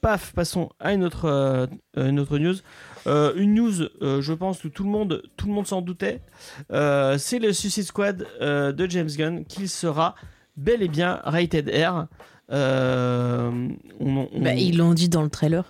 Paf, 0.00 0.32
passons 0.32 0.70
à 0.78 0.92
une 0.94 1.04
autre, 1.04 1.68
une 1.96 2.18
autre 2.20 2.38
news. 2.38 2.54
Euh, 3.06 3.32
une 3.36 3.54
news, 3.54 3.82
euh, 4.02 4.20
je 4.22 4.32
pense 4.32 4.60
que 4.60 4.68
tout 4.68 4.84
le 4.84 4.90
monde, 4.90 5.22
tout 5.36 5.46
le 5.48 5.52
monde 5.52 5.66
s'en 5.66 5.80
doutait. 5.82 6.20
Euh, 6.70 7.18
c'est 7.18 7.38
le 7.40 7.52
Suicide 7.52 7.84
Squad 7.84 8.26
de 8.40 8.86
James 8.88 9.08
Gunn 9.08 9.44
qu'il 9.44 9.68
sera 9.68 10.14
bel 10.56 10.82
et 10.82 10.88
bien 10.88 11.20
rated 11.24 11.68
R. 11.68 12.06
On- 12.52 13.76
on- 14.00 14.28
Bah, 14.40 14.54
ils 14.54 14.76
l'ont 14.76 14.94
dit 14.94 15.08
dans 15.08 15.22
le 15.22 15.30
trailer. 15.30 15.64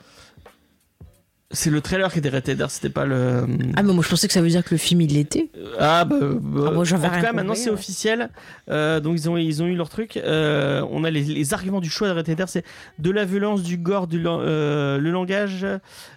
C'est 1.53 1.71
le 1.71 1.81
trailer 1.81 2.13
qui 2.13 2.21
était 2.21 2.29
rated 2.29 2.63
R, 2.63 2.71
c'était 2.71 2.91
pas 2.91 3.05
le. 3.05 3.45
Ah, 3.75 3.83
mais 3.83 3.93
moi 3.93 4.05
je 4.05 4.09
pensais 4.09 4.29
que 4.29 4.33
ça 4.33 4.41
veut 4.41 4.49
dire 4.49 4.63
que 4.63 4.71
le 4.73 4.79
film 4.79 5.01
il 5.01 5.15
l'était. 5.15 5.51
Ah 5.81 6.05
bah, 6.05 6.17
bah, 6.21 6.67
Ah, 6.69 6.71
moi, 6.71 6.85
j'avais 6.85 7.07
en 7.07 7.09
tout 7.09 7.15
rien 7.15 7.23
cas 7.25 7.33
maintenant 7.33 7.57
c'est 7.57 7.71
officiel 7.71 8.29
Euh, 8.69 9.01
donc 9.01 9.19
ils 9.19 9.29
ont 9.29 9.37
ils 9.37 9.61
ont 9.61 9.67
eu 9.67 9.75
leur 9.75 9.89
truc 9.89 10.17
Euh, 10.17 10.87
on 10.93 11.03
a 11.03 11.11
les, 11.11 11.23
les 11.23 11.53
arguments 11.55 11.81
du 11.81 11.91
choix 11.91 12.07
de 12.09 12.13
Rated 12.13 12.41
R 12.41 12.49
c'est 12.49 12.65
de 13.01 13.11
la 13.11 13.25
violence 13.25 13.65
du 13.65 13.79
gore 13.79 14.07
du 14.07 14.23
euh, 14.25 14.99
le 14.99 15.11
langage 15.11 15.67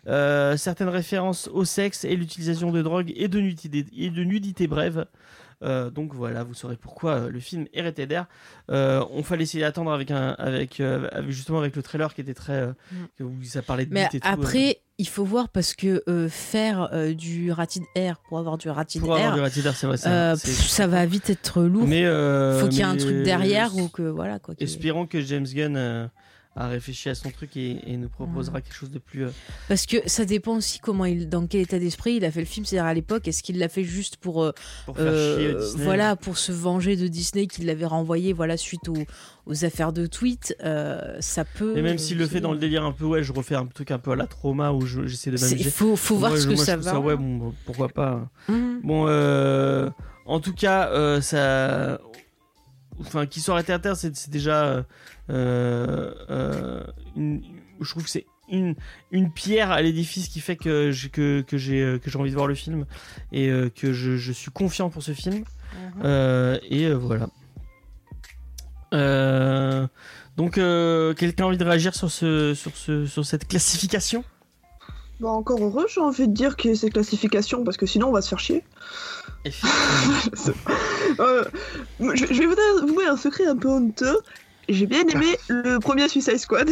euh, 0.07 0.55
certaines 0.55 0.89
références 0.89 1.49
au 1.51 1.65
sexe 1.65 2.05
et 2.05 2.15
l'utilisation 2.15 2.71
de 2.71 2.83
drogue 2.83 3.11
et 3.15 3.27
de 3.27 3.39
nudité 3.39 3.85
et 3.97 4.09
de 4.11 4.23
nudité 4.23 4.67
brève 4.67 5.05
Euh, 5.63 5.89
donc 5.89 6.13
voilà, 6.13 6.43
vous 6.43 6.53
saurez 6.53 6.75
pourquoi 6.75 7.11
euh, 7.13 7.29
le 7.29 7.39
film 7.39 7.65
est 7.73 7.81
rated 7.81 8.11
R. 8.13 8.25
Euh, 8.69 9.03
on 9.11 9.23
fallait 9.23 9.43
essayer 9.43 9.63
d'attendre 9.63 9.91
avec 9.91 10.11
un, 10.11 10.29
avec, 10.37 10.79
euh, 10.79 11.07
avec- 11.11 11.31
justement 11.31 11.59
avec 11.59 11.75
le 11.75 11.81
trailer 11.83 12.13
qui 12.13 12.21
était 12.21 12.33
très, 12.33 12.67
Mm. 12.67 13.23
où 13.23 13.43
ça 13.43 13.61
parlait 13.61 13.85
de 13.85 13.93
Mais 13.93 14.07
tout, 14.09 14.17
après, 14.23 14.79
il 14.97 15.07
faut 15.07 15.23
voir 15.25 15.49
parce 15.49 15.73
que 15.73 16.03
faire 16.29 16.89
du 17.15 17.51
rated 17.51 17.83
R 17.97 18.17
pour 18.27 18.39
avoir 18.39 18.57
du 18.57 18.69
rated 18.69 19.01
pour 19.01 19.15
avoir 19.15 19.33
du 19.33 19.39
rated 19.41 19.65
R, 19.65 19.73
c'est 19.75 19.87
vrai. 19.87 19.97
pff, 19.97 20.67
ça 20.69 20.87
va 20.87 21.05
vite 21.05 21.29
être 21.29 21.63
lourd. 21.63 21.87
mais 21.87 22.03
faut 22.59 22.67
qu'il 22.67 22.77
y 22.79 22.81
ait 22.81 22.83
un 22.83 22.97
truc 22.97 23.23
derrière 23.23 23.75
ou 23.75 23.87
que 23.89 24.03
voilà 24.03 24.39
quoi. 24.39 24.53
Espérons 24.59 25.07
que 25.07 25.21
James 25.21 25.47
Gunn 25.47 26.09
a 26.55 26.67
réfléchi 26.67 27.09
à 27.09 27.15
son 27.15 27.31
truc 27.31 27.57
et, 27.57 27.91
et 27.91 27.97
nous 27.97 28.09
proposera 28.09 28.61
quelque 28.61 28.75
chose 28.75 28.91
de 28.91 28.99
plus. 28.99 29.25
euh, 29.25 29.29
Parce 29.67 29.85
que 29.87 29.97
ça 30.07 30.23
dépend 30.23 30.57
aussi 30.57 30.79
comment 30.79 31.05
il, 31.05 31.27
dans 31.27 31.47
quel 31.47 31.61
état 31.61 31.79
d'esprit 31.79 32.15
il 32.17 32.25
a 32.25 32.31
fait 32.31 32.41
le 32.41 32.45
film. 32.45 32.63
C'est-à-dire 32.65 32.85
à 32.85 32.93
l'époque, 32.93 33.27
est-ce 33.27 33.41
qu'il 33.41 33.57
l'a 33.57 33.69
fait 33.69 33.83
juste 33.83 34.17
pour, 34.17 34.43
euh, 34.43 34.51
pour 34.85 34.95
faire 34.95 35.07
euh, 35.07 35.37
chier 35.39 35.53
Disney. 35.55 35.83
voilà, 35.83 36.15
pour 36.15 36.37
se 36.37 36.51
venger 36.51 36.95
de 36.95 37.07
Disney 37.07 37.47
qui 37.47 37.63
l'avait 37.63 37.87
renvoyé, 37.87 38.33
voilà, 38.33 38.55
suite 38.57 38.87
aux, 38.87 38.97
aux 39.47 39.65
affaires 39.65 39.93
de 39.93 40.05
tweets. 40.05 40.55
ça 41.19 41.43
peut. 41.45 41.75
Et 41.77 41.81
même 41.81 41.97
s'il 41.97 42.17
le 42.19 42.27
fait 42.27 42.39
dans 42.39 42.51
le 42.53 42.59
délire 42.59 42.83
un 42.85 42.91
peu, 42.91 43.05
ouais, 43.05 43.23
je 43.23 43.33
refais 43.33 43.55
un 43.55 43.65
truc 43.65 43.89
un 43.89 43.97
peu 43.99 44.11
à 44.11 44.15
la 44.15 44.27
trauma 44.27 44.71
où 44.73 44.85
je- 44.85 45.07
j'essaie 45.07 45.31
de 45.31 45.37
Il 45.37 45.41
m'amuser. 45.43 45.69
faut, 45.71 45.95
faut 45.95 46.17
voir 46.17 46.31
Moi, 46.31 46.39
ce 46.39 46.43
je- 46.45 46.49
que 46.49 46.55
moi, 46.55 46.65
ça 46.65 46.77
va. 46.77 46.99
ouais, 46.99 47.15
bon, 47.15 47.53
pourquoi 47.65 47.89
pas. 47.89 48.29
Mhm. 48.47 48.81
Bon, 48.83 49.91
en 50.27 50.39
tout 50.39 50.53
cas, 50.53 51.19
ça. 51.21 51.99
Enfin, 52.99 53.25
qu'il 53.25 53.41
soit 53.41 53.53
arrêté 53.55 53.73
à 53.73 53.79
terre, 53.79 53.95
c'est 53.97 54.29
déjà. 54.29 54.65
euh, 54.65 56.13
euh, 56.29 56.83
une- 57.15 57.41
je 57.81 57.89
trouve 57.89 58.03
que 58.03 58.09
c'est 58.09 58.25
une, 58.49 58.75
une 59.11 59.31
pierre 59.31 59.71
à 59.71 59.81
l'édifice 59.81 60.27
qui 60.27 60.39
fait 60.39 60.55
que 60.55 60.91
j'ai 60.91 61.09
que, 61.09 61.41
que 61.41 61.57
j'ai 61.57 61.81
euh, 61.81 61.97
que 61.97 62.09
j'ai 62.11 62.19
envie 62.19 62.29
de 62.29 62.35
voir 62.35 62.47
le 62.47 62.55
film 62.55 62.85
et 63.31 63.49
que 63.75 63.93
je, 63.93 64.17
je 64.17 64.31
suis 64.31 64.51
confiant 64.51 64.89
pour 64.89 65.01
ce 65.03 65.13
film. 65.13 65.43
Euh, 66.03 66.59
et 66.69 66.91
voilà. 66.93 67.27
Euh, 68.93 69.87
donc, 70.37 70.57
euh, 70.57 71.13
quelqu'un 71.13 71.45
a 71.45 71.47
envie 71.47 71.57
de 71.57 71.63
réagir 71.63 71.95
sur, 71.95 72.11
ce, 72.11 72.53
sur, 72.53 72.75
ce, 72.75 73.05
sur 73.05 73.25
cette 73.25 73.47
classification? 73.47 74.23
Bah, 75.23 75.29
encore 75.29 75.63
heureux, 75.63 75.85
j'ai 75.87 76.01
envie 76.01 76.27
de 76.27 76.33
dire 76.33 76.57
qu'il 76.57 76.71
y 76.71 76.73
ait 76.73 76.75
ces 76.75 76.89
classifications, 76.89 77.63
parce 77.63 77.77
que 77.77 77.85
sinon 77.85 78.09
on 78.09 78.11
va 78.11 78.21
se 78.21 78.27
faire 78.27 78.39
chier. 78.39 78.61
Euh, 81.19 81.43
je, 81.99 82.25
je 82.25 82.39
vais 82.39 82.45
vous 82.47 82.55
avouer 82.81 83.05
un 83.05 83.15
secret 83.17 83.45
un 83.45 83.55
peu 83.55 83.69
honteux. 83.69 84.19
J'ai 84.67 84.87
bien 84.87 85.01
aimé 85.07 85.37
le 85.47 85.77
premier 85.79 86.09
Suicide 86.09 86.37
Squad. 86.39 86.69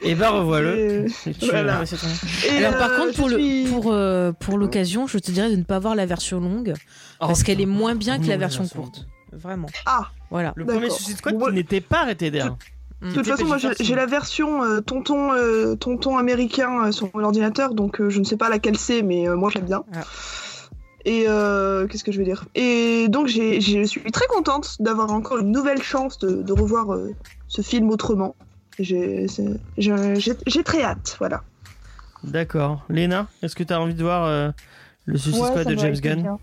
Et 0.00 0.14
bah 0.14 0.30
revois-le. 0.30 1.06
Voilà. 1.42 1.82
ouais, 1.82 2.64
Alors 2.64 2.78
par 2.78 2.90
euh, 2.92 2.98
contre 2.98 3.12
je 3.12 3.16
pour 3.16 3.28
le 3.28 3.70
pour 3.70 3.92
euh, 3.92 4.32
pour 4.32 4.56
l'occasion, 4.58 5.06
je 5.06 5.18
te 5.18 5.30
dirais 5.30 5.50
de 5.50 5.56
ne 5.56 5.64
pas 5.64 5.78
voir 5.78 5.94
la 5.94 6.06
version 6.06 6.40
longue 6.40 6.74
parce 7.18 7.40
Oh, 7.40 7.44
qu'elle 7.44 7.60
est 7.60 7.66
moins 7.66 7.94
bien 7.94 8.18
que 8.18 8.22
la 8.22 8.28
la 8.30 8.36
version 8.38 8.66
courte. 8.66 9.06
Vraiment. 9.32 9.68
Ah, 9.84 10.08
Voilà. 10.30 10.52
Le 10.56 10.64
premier 10.64 10.88
Suicide 10.88 11.18
Squad 11.18 11.38
qui 11.38 11.52
n'était 11.52 11.80
pas 11.80 12.00
arrêté 12.02 12.30
d'air. 12.30 12.56
De 13.00 13.12
toute 13.12 13.26
façon, 13.26 13.46
moi 13.46 13.58
j'ai 13.58 13.94
la 13.94 14.06
version 14.06 14.64
euh, 14.64 14.80
tonton, 14.80 15.32
euh, 15.32 15.76
tonton 15.76 16.18
américain 16.18 16.86
euh, 16.86 16.92
sur 16.92 17.08
mon 17.14 17.22
ordinateur, 17.22 17.74
donc 17.74 18.00
euh, 18.00 18.10
je 18.10 18.18
ne 18.18 18.24
sais 18.24 18.36
pas 18.36 18.48
laquelle 18.48 18.76
c'est, 18.76 19.02
mais 19.02 19.28
euh, 19.28 19.36
moi 19.36 19.50
je 19.50 19.58
l'aime 19.58 19.66
bien. 19.66 19.84
Ah. 19.94 20.00
Et 21.04 21.26
euh, 21.28 21.86
qu'est-ce 21.86 22.02
que 22.02 22.10
je 22.10 22.18
vais 22.18 22.24
dire? 22.24 22.44
Et 22.56 23.06
donc 23.08 23.28
je 23.28 23.60
suis 23.86 24.12
très 24.12 24.26
contente 24.26 24.76
d'avoir 24.80 25.12
encore 25.12 25.38
une 25.38 25.52
nouvelle 25.52 25.80
chance 25.80 26.18
de, 26.18 26.42
de 26.42 26.52
revoir 26.52 26.92
euh, 26.92 27.14
ce 27.46 27.62
film 27.62 27.88
autrement. 27.90 28.34
J'ai 28.80 29.26
très 30.64 30.82
hâte, 30.82 31.16
voilà. 31.18 31.42
D'accord. 32.24 32.84
Léna, 32.88 33.28
est-ce 33.42 33.54
que 33.54 33.62
tu 33.62 33.72
as 33.72 33.80
envie 33.80 33.94
de 33.94 34.02
voir 34.02 34.24
euh, 34.24 34.50
le 35.04 35.18
Suicide 35.18 35.40
Ouais, 35.40 35.48
Squad 35.50 35.66
de 35.68 35.74
me 35.74 35.78
James 35.78 36.00
Gunn? 36.00 36.36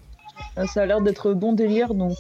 Euh, 0.58 0.66
Ça 0.68 0.84
a 0.84 0.86
l'air 0.86 1.02
d'être 1.02 1.34
bon 1.34 1.52
délire, 1.52 1.94
donc. 1.94 2.16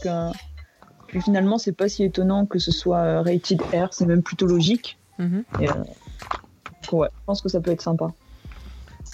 Puis 1.15 1.23
finalement, 1.23 1.57
c'est 1.57 1.71
pas 1.71 1.87
si 1.87 2.03
étonnant 2.03 2.45
que 2.45 2.59
ce 2.59 2.71
soit 2.71 2.97
euh, 2.97 3.21
rated 3.21 3.61
R, 3.73 3.87
c'est 3.91 4.05
même 4.05 4.21
plutôt 4.21 4.47
logique. 4.47 4.97
Mhm. 5.17 5.45
Et, 5.61 5.69
euh, 5.69 5.73
donc 5.73 6.91
ouais, 6.91 7.07
je 7.09 7.23
pense 7.25 7.41
que 7.41 7.47
ça 7.47 7.61
peut 7.61 7.71
être 7.71 7.81
sympa. 7.81 8.11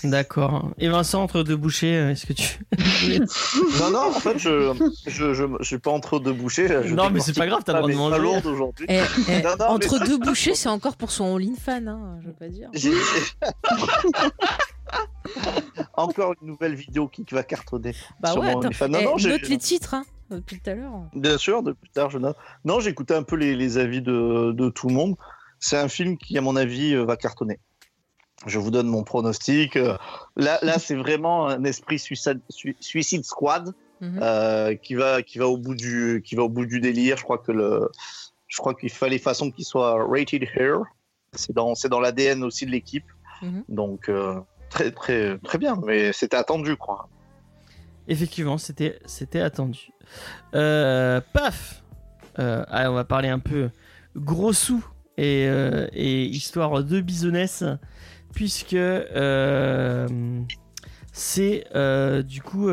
D'accord. 0.04 0.72
Et 0.80 0.89
Vincent, 0.89 1.22
entre 1.22 1.43
deux 1.43 1.56
bouchées, 1.56 1.95
euh, 1.95 2.10
est-ce 2.10 2.26
que 2.26 2.34
tu. 2.34 2.58
Non, 3.80 3.91
non, 3.91 3.99
en 4.08 4.12
fait, 4.14 4.39
je 4.39 4.74
je, 5.06 5.36
je, 5.36 5.43
je 5.60 5.64
suis 5.64 5.78
pas 5.78 5.91
entre 5.91 6.18
deux 6.18 6.34
bouchées. 6.34 6.68
je 6.68 6.91
Non, 6.95 7.12
mais 7.12 7.20
c'est 7.20 7.38
pas 7.38 7.45
grave, 7.45 7.62
t'as 7.64 7.74
le 7.74 7.80
droit 7.82 7.91
de 7.91 7.95
manger. 7.95 8.20
lourde 8.20 8.47
aujourd'hui. 8.47 8.88
Eh, 8.89 9.02
eh, 9.30 9.43
Non, 9.43 9.49
non, 9.49 9.56
mais 9.60 9.64
entre 9.66 9.99
ça, 9.99 10.06
deux 10.06 10.14
c'est 10.14 10.18
bouchées, 10.26 10.56
c'est 10.56 10.70
encore 10.70 10.95
pour 10.97 11.12
son 11.12 11.36
all-in 11.36 11.54
fan, 11.56 11.88
hein, 11.88 12.18
je 12.24 12.30
veux 12.30 12.34
pas 12.34 12.47
dire. 12.47 12.72
Encore 15.93 16.34
une 16.41 16.47
nouvelle 16.47 16.74
vidéo 16.74 17.08
qui 17.08 17.24
va 17.32 17.43
cartonner. 17.43 17.93
Bah 18.20 18.32
sur 18.32 18.41
ouais, 18.41 18.54
mon 18.56 18.62
attends. 18.62 18.86
Eh, 18.88 19.04
non, 19.06 19.18
j'ai- 19.18 19.30
note 19.30 19.47
les 19.47 19.58
titres, 19.60 19.93
hein, 19.93 20.04
depuis 20.36 20.60
tout 20.60 20.70
à 20.70 20.74
l'heure. 20.76 20.94
Bien 21.14 21.38
sûr, 21.38 21.64
de 21.64 21.72
plus 21.74 21.90
tard, 21.90 22.10
je. 22.10 22.18
Non, 22.66 22.80
écouté 22.90 23.14
un 23.14 23.24
peu 23.24 23.36
les, 23.36 23.56
les 23.56 23.78
avis 23.78 24.02
de, 24.02 24.52
de 24.52 24.70
tout 24.70 24.88
le 24.88 24.94
monde. 24.94 25.16
C'est 25.60 25.78
un 25.78 25.88
film 25.88 26.18
qui, 26.18 26.38
à 26.38 26.42
mon 26.42 26.56
avis, 26.56 26.94
euh, 26.96 27.04
va 27.04 27.18
cartonner. 27.18 27.60
Je 28.48 28.58
vous 28.58 28.72
donne 28.72 28.88
mon 28.88 29.04
pronostic. 29.04 29.76
Euh, 29.76 29.96
Là, 30.36 30.58
là 30.64 30.80
c'est 30.80 30.96
vraiment 30.96 31.48
un 31.48 31.64
esprit 31.64 32.00
Suicide, 32.00 32.40
Sui- 32.50 32.76
Suicide 32.80 33.24
Squad 33.24 33.74
euh, 34.02 34.74
qui 34.76 34.96
va 34.96 35.22
qui 35.22 35.38
va 35.38 35.48
au 35.48 35.58
bout 35.58 35.76
du 35.76 36.24
qui 36.26 36.34
va 36.36 36.42
au 36.44 36.50
bout 36.50 36.66
du 36.66 36.80
délire. 36.80 37.18
Je 37.18 37.24
crois 37.24 37.38
que 37.38 37.52
le 37.52 37.88
je 38.48 38.58
crois 38.58 38.74
qu'il 38.74 38.90
fallait 38.90 39.20
façon 39.20 39.52
qu'il 39.52 39.64
soit 39.66 40.04
rated 40.10 40.42
here. 40.56 40.80
C'est 41.34 41.54
dans 41.54 41.76
c'est 41.76 41.90
dans 41.90 42.00
l'ADN 42.00 42.44
aussi 42.44 42.66
de 42.66 42.72
l'équipe. 42.72 43.06
Mhm. 43.44 43.64
Donc 43.70 44.10
euh, 44.10 44.40
très 44.72 44.90
très 44.92 45.38
très 45.38 45.60
bien. 45.60 45.80
Mais 45.86 46.12
c'était 46.14 46.38
attendu 46.38 46.76
quoi. 46.78 47.10
Effectivement, 48.08 48.58
c'était 48.58 49.41
attendu. 49.41 49.91
Euh, 50.56 51.22
paf 51.34 51.84
Euh, 52.39 52.64
allez, 52.70 52.88
on 52.88 52.93
va 52.93 53.04
parler 53.04 53.28
un 53.28 53.39
peu 53.39 53.70
gros 54.16 54.54
sous 54.54 54.86
et, 55.18 55.45
euh, 55.47 55.88
histoire 55.93 56.82
de 56.82 57.02
bisonnesse, 57.02 57.66
puisque 58.34 58.78
c'est 61.12 61.66
du 62.24 62.41
coup 62.41 62.70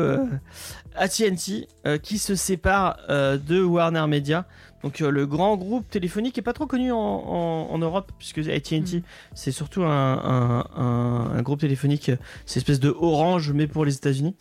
AT&T 0.95 1.67
qui 2.01 2.17
se 2.17 2.35
sépare 2.35 2.97
de 3.09 3.61
Warner 3.61 4.07
Media. 4.07 4.47
Donc 4.83 5.01
euh, 5.01 5.09
le 5.11 5.25
grand 5.27 5.57
groupe 5.57 5.89
téléphonique 5.89 6.37
est 6.37 6.41
pas 6.41 6.53
trop 6.53 6.65
connu 6.67 6.91
en, 6.91 6.97
en- 6.97 7.67
en 7.71 7.77
Europe 7.79 8.11
puisque 8.17 8.39
AT&T 8.39 8.79
Mhm. 8.79 9.01
c'est 9.33 9.51
surtout 9.51 9.83
un, 9.83 9.89
un- 9.89 10.65
un- 10.81 11.31
un 11.37 11.41
groupe 11.41 11.59
téléphonique, 11.59 12.11
c'est 12.45 12.59
espèce 12.59 12.79
de 12.79 12.95
Orange 12.97 13.51
mais 13.51 13.67
pour 13.67 13.83
les 13.85 13.95
États-Unis. 13.95 14.35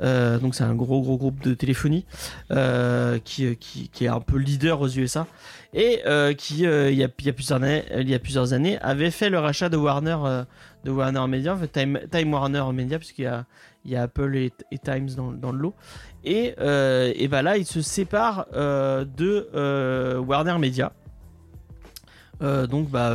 Euh, 0.00 0.38
donc 0.38 0.54
c'est 0.54 0.64
un 0.64 0.74
gros 0.74 1.00
gros 1.02 1.16
groupe 1.16 1.40
de 1.42 1.54
téléphonie 1.54 2.04
euh, 2.50 3.18
qui, 3.24 3.56
qui, 3.56 3.88
qui 3.88 4.04
est 4.04 4.08
un 4.08 4.20
peu 4.20 4.38
leader 4.38 4.80
aux 4.80 4.88
USA 4.88 5.26
et 5.76 6.00
euh, 6.06 6.32
qui 6.32 6.66
euh, 6.66 6.90
il, 6.90 6.96
y 6.96 7.04
a, 7.04 7.08
plusieurs 7.08 7.62
années 7.62 7.84
il 7.94 8.08
y 8.08 8.14
a 8.14 8.18
plusieurs 8.18 8.54
années 8.54 8.78
avait 8.80 9.10
fait 9.10 9.28
le 9.28 9.38
rachat 9.38 9.68
de 9.68 9.76
Warner 9.76 10.16
euh, 10.24 10.44
de 10.84 11.26
Media, 11.26 11.54
en 11.54 11.58
fait, 11.58 11.68
Time, 11.68 12.32
Warner 12.32 12.64
Media 12.72 12.98
puisqu'il 12.98 13.24
y 13.84 13.96
a 13.96 14.02
Apple 14.02 14.36
et, 14.36 14.52
Times 14.82 15.10
dans, 15.16 15.52
le 15.52 15.58
lot 15.58 15.74
et, 16.24 16.54
et 16.56 17.28
bah 17.28 17.42
là 17.42 17.58
il 17.58 17.66
se 17.66 17.82
sépare 17.82 18.46
de 18.52 20.18
Warner 20.18 20.58
Media. 20.58 20.92
Donc 22.40 22.88
bah 22.88 23.12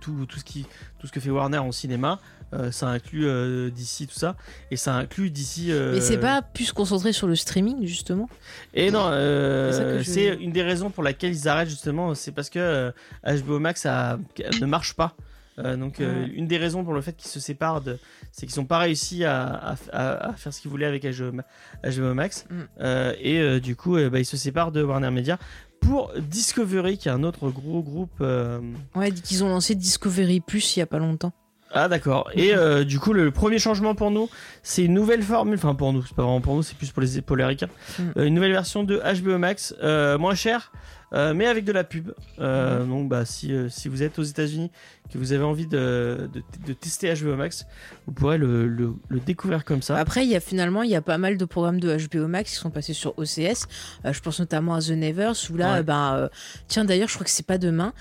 tout, 0.00 0.24
tout 0.26 0.38
ce 0.38 0.44
qui 0.44 0.66
tout 0.98 1.06
ce 1.06 1.12
que 1.12 1.20
fait 1.20 1.30
Warner 1.30 1.58
en 1.58 1.72
cinéma 1.72 2.18
euh, 2.52 2.70
ça 2.70 2.88
inclut 2.88 3.26
euh, 3.26 3.70
d'ici 3.70 4.06
tout 4.06 4.14
ça 4.18 4.36
et 4.70 4.76
ça 4.76 4.94
inclut 4.94 5.30
d'ici 5.30 5.70
Mais 5.72 6.00
c'est 6.00 6.18
pas 6.18 6.42
plus 6.42 6.66
se 6.66 6.72
concentrer 6.72 7.12
sur 7.12 7.26
le 7.26 7.36
streaming, 7.36 7.86
justement? 7.86 8.28
Et 8.74 8.90
non, 8.90 9.06
euh, 9.10 10.02
C'est 10.04 10.34
je- 10.34 10.38
une 10.40 10.52
des 10.52 10.62
raisons 10.62 10.90
pour 10.90 11.02
laquelle 11.02 11.32
ils 11.32 11.48
arrêtent 11.48 11.68
justement, 11.68 12.14
c'est 12.14 12.32
parce 12.32 12.50
que 12.50 12.58
euh, 12.58 12.90
HBO 13.24 13.58
Max 13.58 13.86
a- 13.86 14.18
ne 14.60 14.66
marche 14.66 14.94
pas. 14.94 15.14
Euh, 15.58 15.76
donc 15.76 16.00
euh, 16.00 16.22
Ouais. 16.24 16.30
une 16.34 16.46
des 16.46 16.56
raisons 16.56 16.84
pour 16.84 16.94
le 16.94 17.02
fait 17.02 17.12
qu'ils 17.14 17.30
se 17.30 17.40
séparent, 17.40 17.82
de- 17.82 17.98
c'est 18.32 18.46
qu'ils 18.46 18.60
n'ont 18.60 18.66
pas 18.66 18.78
réussi 18.78 19.24
à, 19.24 19.44
à- 19.46 19.76
à- 19.92 20.28
à 20.30 20.32
faire 20.34 20.54
ce 20.54 20.60
qu'ils 20.62 20.70
voulaient 20.70 20.86
avec 20.86 21.04
HBO, 21.04 21.32
Ma- 21.32 21.44
HBO 21.84 22.14
Max. 22.14 22.46
Mm. 22.48 22.54
Euh, 22.80 23.14
et 23.20 23.38
euh, 23.40 23.60
du 23.60 23.76
coup, 23.76 23.96
euh, 23.96 24.08
bah, 24.08 24.20
ils 24.20 24.24
se 24.24 24.36
séparent 24.38 24.72
de 24.72 24.82
Warner 24.82 25.10
Media 25.10 25.38
pour 25.82 26.12
Discovery, 26.18 26.96
qui 26.98 27.08
est 27.08 27.12
un 27.12 27.24
autre 27.24 27.50
gros 27.50 27.82
groupe. 27.82 28.12
euh, 28.22 28.60
Ouais, 28.94 29.10
qu'ils 29.10 29.44
ont 29.44 29.48
lancé 29.48 29.74
Discovery 29.74 30.40
Plus 30.40 30.76
il 30.76 30.78
y 30.78 30.82
a 30.82 30.86
pas 30.86 30.98
longtemps. 30.98 31.32
Ah 31.72 31.88
d'accord. 31.88 32.30
Et 32.34 32.54
euh, 32.54 32.84
du 32.84 32.98
coup, 32.98 33.12
le 33.12 33.30
premier 33.30 33.58
changement 33.58 33.94
pour 33.94 34.10
nous, 34.10 34.28
c'est 34.62 34.84
une 34.84 34.94
nouvelle 34.94 35.22
formule. 35.22 35.54
Enfin 35.56 35.74
pour 35.74 35.92
nous, 35.92 36.02
c'est 36.02 36.14
pas 36.14 36.22
vraiment 36.22 36.40
pour 36.40 36.56
nous, 36.56 36.62
c'est 36.62 36.76
plus 36.76 36.90
pour 36.90 37.02
les 37.02 37.20
pour 37.20 37.36
les 37.36 37.44
ricains. 37.44 37.68
Mm. 37.98 38.02
Euh, 38.16 38.24
une 38.24 38.34
nouvelle 38.34 38.52
version 38.52 38.82
de 38.82 39.00
HBO 39.20 39.38
Max, 39.38 39.74
euh, 39.82 40.18
moins 40.18 40.34
cher, 40.34 40.72
euh, 41.12 41.34
mais 41.34 41.46
avec 41.46 41.64
de 41.64 41.72
la 41.72 41.84
pub. 41.84 42.12
Euh, 42.38 42.84
Donc 42.84 43.08
bah 43.08 43.24
si 43.24 43.52
euh, 43.52 43.68
si 43.68 43.88
vous 43.88 44.02
êtes 44.02 44.18
aux 44.18 44.22
États-Unis, 44.22 44.70
que 45.12 45.18
vous 45.18 45.32
avez 45.32 45.42
envie 45.42 45.66
de, 45.66 46.30
de, 46.32 46.42
de 46.66 46.72
tester 46.72 47.12
HBO 47.14 47.34
Max, 47.36 47.66
vous 48.06 48.12
pourrez 48.12 48.38
le, 48.38 48.68
le, 48.68 48.92
le 49.08 49.18
découvrir 49.20 49.64
comme 49.64 49.82
ça. 49.82 49.96
Après, 49.96 50.24
il 50.24 50.30
y 50.30 50.36
a 50.36 50.40
finalement, 50.40 50.82
il 50.84 50.90
y 50.90 50.94
a 50.94 51.02
pas 51.02 51.18
mal 51.18 51.36
de 51.36 51.44
programmes 51.44 51.80
de 51.80 51.96
HBO 51.96 52.28
Max 52.28 52.50
qui 52.52 52.56
sont 52.56 52.70
passés 52.70 52.92
sur 52.92 53.18
OCS. 53.18 53.66
Euh, 54.04 54.12
je 54.12 54.20
pense 54.20 54.38
notamment 54.38 54.74
à 54.74 54.80
The 54.80 54.90
Nevers, 54.90 55.34
où 55.52 55.56
là, 55.56 55.74
Ouais. 55.78 55.82
ben, 55.82 56.28
tiens, 56.68 56.84
d'ailleurs, 56.84 57.08
je 57.08 57.14
crois 57.14 57.24
que 57.24 57.30
c'est 57.30 57.46
pas 57.46 57.58
demain, 57.58 57.92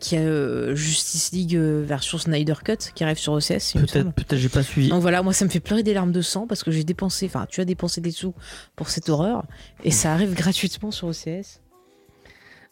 qu'il 0.00 0.18
y 0.18 0.22
a 0.22 0.74
Justice 0.74 1.32
League 1.32 1.56
version 1.56 2.18
Snyder 2.18 2.54
Cut 2.64 2.76
qui 2.94 3.02
arrive 3.02 3.18
sur 3.18 3.32
OCS. 3.32 3.72
Peut-être 3.74 4.12
peut-être 4.12 4.36
j'ai 4.36 4.48
pas 4.48 4.62
suivi. 4.62 4.88
Donc 4.90 5.00
voilà, 5.02 5.22
moi 5.22 5.32
ça 5.32 5.44
me 5.44 5.50
fait 5.50 5.60
pleurer 5.60 5.82
des 5.82 5.92
larmes 5.94 6.12
de 6.12 6.20
sang 6.22 6.46
parce 6.46 6.62
que 6.62 6.70
j'ai 6.70 6.84
dépensé, 6.84 7.26
enfin 7.26 7.46
tu 7.48 7.60
as 7.60 7.64
dépensé 7.64 8.00
des 8.00 8.10
sous 8.12 8.34
pour 8.76 8.88
cette 8.90 9.08
horreur 9.08 9.44
et 9.82 9.90
ça 9.90 10.12
arrive 10.12 10.34
gratuitement 10.34 10.90
sur 10.90 11.08
OCS. 11.08 11.60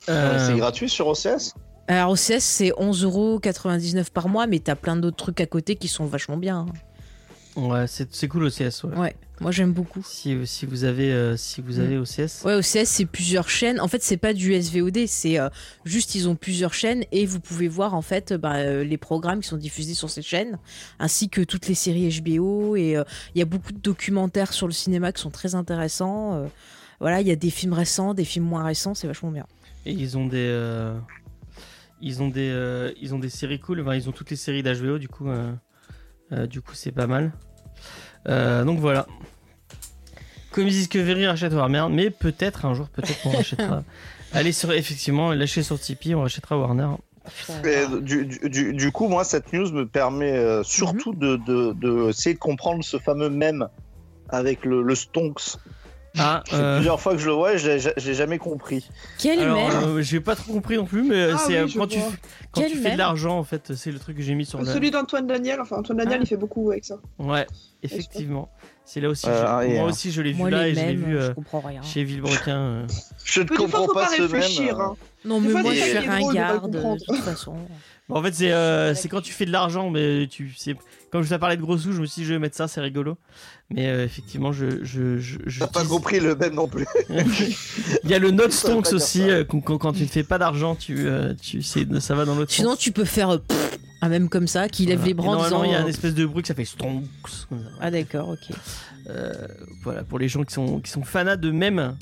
Euh, 0.09 0.47
C'est 0.49 0.57
gratuit 0.57 0.89
sur 0.89 1.07
OCS. 1.09 1.55
Alors 1.89 2.13
OCS 2.13 2.39
c'est 2.41 2.71
11,99€ 2.71 4.11
par 4.11 4.29
mois 4.29 4.47
mais 4.47 4.59
t'as 4.61 4.75
plein 4.77 4.97
d'autres 4.97 5.17
trucs 5.17 5.41
à 5.41 5.47
côté 5.47 5.77
qui 5.77 5.89
sont 5.89 6.07
vachement 6.07 6.37
bien. 6.37 6.67
hein. 7.57 7.61
ouais, 7.61 7.87
c'est 7.87 8.09
c'est 8.15 8.29
cool 8.29 8.45
OCS. 8.45 8.85
Ouais. 8.85 8.97
Ouais, 8.97 9.17
moi 9.41 9.51
j'aime 9.51 9.73
beaucoup. 9.73 10.03
Si, 10.07 10.37
si 10.47 10.65
vous 10.67 10.85
avez 10.85 11.13
euh, 11.13 11.37
si 11.37 11.61
vous 11.61 11.79
Mm. 11.79 11.81
avez 11.85 11.99
OCS. 11.99 12.45
Ouais, 12.45 12.55
OCS 12.55 12.85
c'est 12.87 13.05
plusieurs 13.05 13.49
chaînes. 13.49 13.81
En 13.81 13.89
fait 13.89 14.03
c'est 14.03 14.17
pas 14.17 14.33
du 14.33 14.55
SVOD, 14.55 15.07
c'est 15.07 15.39
euh, 15.39 15.49
juste 15.85 16.15
ils 16.15 16.29
ont 16.29 16.37
plusieurs 16.37 16.73
chaînes 16.73 17.05
et 17.13 17.27
vous 17.27 17.41
pouvez 17.41 17.69
voir 17.69 17.95
en 17.95 18.03
fait 18.03 18.33
bah, 18.33 18.55
euh, 18.57 18.85
les 18.85 18.99
programmes 18.99 19.41
qui 19.41 19.49
sont 19.49 19.57
diffusés 19.57 19.95
sur 19.95 20.09
ces 20.11 20.23
chaînes 20.23 20.59
ainsi 21.01 21.29
que 21.29 21.43
toutes 21.43 21.67
les 21.69 21.75
séries 21.75 22.09
HBO 22.23 22.77
et 22.77 22.97
euh, 22.97 23.05
il 23.35 23.39
y 23.41 23.43
a 23.43 23.47
beaucoup 23.47 23.73
de 23.73 23.79
documentaires 23.81 24.53
sur 24.53 24.67
le 24.69 24.73
cinéma 24.73 25.13
qui 25.13 25.21
sont 25.21 25.31
très 25.31 25.55
intéressants. 25.57 26.35
euh, 26.35 26.47
voilà, 27.01 27.21
il 27.21 27.27
y 27.27 27.33
a 27.33 27.37
des 27.37 27.51
films 27.51 27.73
récents, 27.73 28.15
des 28.15 28.25
films 28.25 28.45
moins 28.45 28.63
récents, 28.65 28.95
c'est 28.95 29.09
vachement 29.09 29.33
bien. 29.33 29.45
Et 29.87 29.93
ils 29.93 30.17
ont 30.17 30.27
des 30.27 30.49
euh, 30.51 30.97
ils 32.01 32.23
ont 32.23 32.29
des 32.29 32.51
euh, 32.51 32.93
ils 33.01 33.15
ont 33.15 33.19
des 33.19 33.29
séries 33.29 33.59
cool. 33.61 33.81
Enfin, 33.81 33.95
ils 33.95 34.09
ont 34.09 34.13
toutes 34.13 34.31
les 34.31 34.37
séries 34.37 34.63
d'HBO 34.63 34.99
du 34.99 35.09
coup 35.09 35.29
euh, 35.29 35.53
euh, 36.33 36.47
du 36.47 36.61
coup 36.61 36.75
c'est 36.75 36.93
pas 36.93 37.07
mal. 37.07 37.33
Euh, 38.29 38.65
donc 38.65 38.79
voilà. 38.79 39.07
Comme 40.53 40.69
Discovery 40.69 41.27
rachète 41.27 41.53
Warner, 41.55 41.87
mais 41.91 42.11
peut-être 42.11 42.67
un 42.67 42.75
jour 42.75 42.89
peut-être 42.91 43.21
qu'on 43.23 43.31
rachètera. 43.31 43.83
Allez 44.33 44.53
sur 44.53 44.73
effectivement 44.73 45.33
lâchez 45.33 45.63
sur 45.63 45.79
Tipeee, 45.81 46.15
on 46.15 46.23
rachètera 46.23 46.59
Warner. 46.59 46.89
Et 47.65 47.87
du, 48.01 48.27
du- 48.27 48.51
du- 48.51 48.73
du 48.75 48.91
coup, 48.93 49.07
moi, 49.09 49.23
cette 49.25 49.53
news 49.53 49.71
me 49.73 49.87
permet 49.87 50.33
euh, 50.33 50.63
surtout 50.65 51.15
de, 51.15 51.37
de, 51.37 51.73
de 51.73 52.09
essayer 52.11 52.35
de 52.35 52.41
comprendre 52.41 52.83
ce 52.83 52.99
fameux 52.99 53.31
mème 53.31 53.69
avec 54.29 54.65
le, 54.65 54.83
le 54.83 54.95
Stonks 54.97 55.57
Ah, 56.19 56.43
euh, 56.53 56.77
Plusieurs 56.77 57.01
fois 57.01 57.13
que 57.13 57.19
je 57.19 57.27
le 57.27 57.33
vois, 57.33 57.57
je 57.57 57.79
je 57.79 58.07
l'ai 58.07 58.15
jamais 58.15 58.39
compris. 58.39 58.87
Quel 59.19 59.41
alors, 59.41 59.57
mème 59.57 59.83
euh, 59.99 60.03
j'ai 60.03 60.21
pas 60.21 60.37
trop 60.37 60.53
compris 60.53 60.77
non 60.77 60.85
plus, 60.85 61.03
mais 61.03 61.31
Ah 61.33 61.39
c'est 61.39 61.53
oui, 61.53 61.57
euh, 61.57 61.67
je 61.69 61.79
quand, 61.79 61.87
tu, 61.87 61.99
quand 62.53 62.61
tu 62.63 62.77
fais 62.77 62.93
de 62.93 62.99
l'argent, 62.99 63.39
en 63.39 63.45
fait, 63.45 63.75
c'est 63.75 63.91
le 63.91 63.99
truc 63.99 64.17
que 64.19 64.23
j'ai 64.23 64.35
mis 64.35 64.45
sur 64.45 64.59
le. 64.61 64.67
Celui 64.67 64.91
d'Antoine 64.91 65.27
Daniel, 65.27 65.61
enfin 65.61 65.77
Antoine 65.79 65.99
Daniel, 65.99 66.19
Ah. 66.21 66.25
il 66.25 66.27
fait 66.27 66.37
beaucoup 66.37 66.71
avec 66.71 66.85
ça. 66.85 66.97
Ouais, 67.19 67.47
effectivement. 67.83 68.51
C'est 68.85 69.01
là 69.01 69.09
aussi. 69.09 69.25
que 69.27 69.31
Euh, 69.31 69.63
j'ai- 69.63 69.71
et, 69.71 69.75
moi 69.79 69.87
euh, 69.87 69.89
aussi, 69.91 70.11
je 70.13 70.21
l'ai 70.21 70.33
vu 70.33 70.51
là 70.51 70.69
et 70.69 70.75
je 70.75 70.81
l'ai 70.81 70.95
vu 70.95 71.17
euh, 71.17 71.29
je 71.29 71.33
comprends 71.33 71.61
rien. 71.61 71.81
chez 71.83 72.03
Villebrequin. 72.05 72.59
euh. 72.59 72.87
Je 73.25 73.41
ne 73.41 73.47
comprends 73.49 73.87
faut 73.87 73.95
pas 73.95 74.07
pas 74.07 74.17
ce 74.17 74.23
réfléchir. 74.23 74.77
même. 74.77 74.81
hein. 74.87 74.97
Non, 75.25 75.41
mais 75.41 75.53
moi, 75.53 75.73
je 75.73 75.81
suis 75.81 75.99
ringarde, 75.99 76.71
de 76.71 76.97
toute 77.07 77.17
façon. 77.21 77.55
En 78.11 78.23
fait, 78.23 78.35
c'est 78.35 78.95
c'est 78.95 79.09
quand 79.09 79.23
tu 79.23 79.33
fais 79.33 79.47
de 79.47 79.53
l'argent, 79.53 79.89
mais 79.89 80.27
tu 80.27 80.53
sais. 80.57 80.75
Comme 81.13 81.23
je 81.23 81.29
t'ai 81.29 81.39
parlé 81.39 81.57
de 81.59 81.61
gros 81.63 81.77
sous, 81.77 81.93
je 81.93 82.01
me 82.01 82.07
suis 82.07 82.23
dit, 82.23 82.27
je 82.27 82.33
vais 82.33 82.39
mettre 82.39 82.57
ça, 82.57 82.67
c'est 82.69 82.81
rigolo. 82.81 83.19
Mais 83.71 83.87
euh, 83.89 84.05
effectivement, 84.05 84.51
je. 84.51 84.83
je, 84.83 85.19
je, 85.19 85.39
je 85.45 85.61
T'as 85.61 85.67
pas 85.67 85.85
compris 85.85 86.19
le 86.21 86.35
même 86.35 86.55
non 86.55 86.67
plus. 86.67 86.87
Il 87.11 88.11
y 88.11 88.15
a 88.15 88.19
le 88.19 88.31
note 88.31 88.53
stonks 88.53 88.93
aussi, 88.93 89.23
euh, 89.31 89.45
quand, 89.45 89.93
tu 89.93 90.03
ne 90.03 90.09
fais 90.09 90.23
pas 90.25 90.39
d'argent, 90.39 90.75
tu, 90.75 90.97
euh, 91.07 91.35
tu 91.35 91.63
sais, 91.63 91.87
ça 92.01 92.15
va 92.15 92.25
dans 92.25 92.35
l'autre 92.35 92.51
Sinon, 92.51 92.71
sens. 92.71 92.79
tu 92.79 92.93
peux 92.93 93.05
faire 93.05 93.29
euh, 93.31 93.39
pff, 93.39 93.79
un 94.01 94.09
même 94.09 94.29
comme 94.31 94.47
ça, 94.49 94.69
qui 94.71 94.87
lève 94.87 94.99
Voilà. 95.01 95.09
les 95.09 95.15
bras 95.15 95.29
en 95.29 95.33
Normalement, 95.33 95.59
disant. 95.61 95.71
il 95.71 95.73
y 95.73 95.77
a 95.77 95.83
un 95.85 95.87
espèce 95.87 96.15
de 96.15 96.25
bruit 96.25 96.43
que 96.43 96.49
ça 96.49 96.55
fait 96.55 96.65
stonks. 96.65 97.05
Ah, 97.81 97.91
d'accord, 97.91 98.31
ok. 98.31 98.57
Euh, 99.11 99.33
voilà, 99.83 100.05
pour 100.05 100.19
les 100.19 100.29
gens 100.29 100.45
qui 100.45 100.55
sont, 100.55 100.81
qui 100.81 100.91
sont 100.91 101.03
fanas 101.05 101.37
de 101.37 101.51
mèmes, 101.51 101.95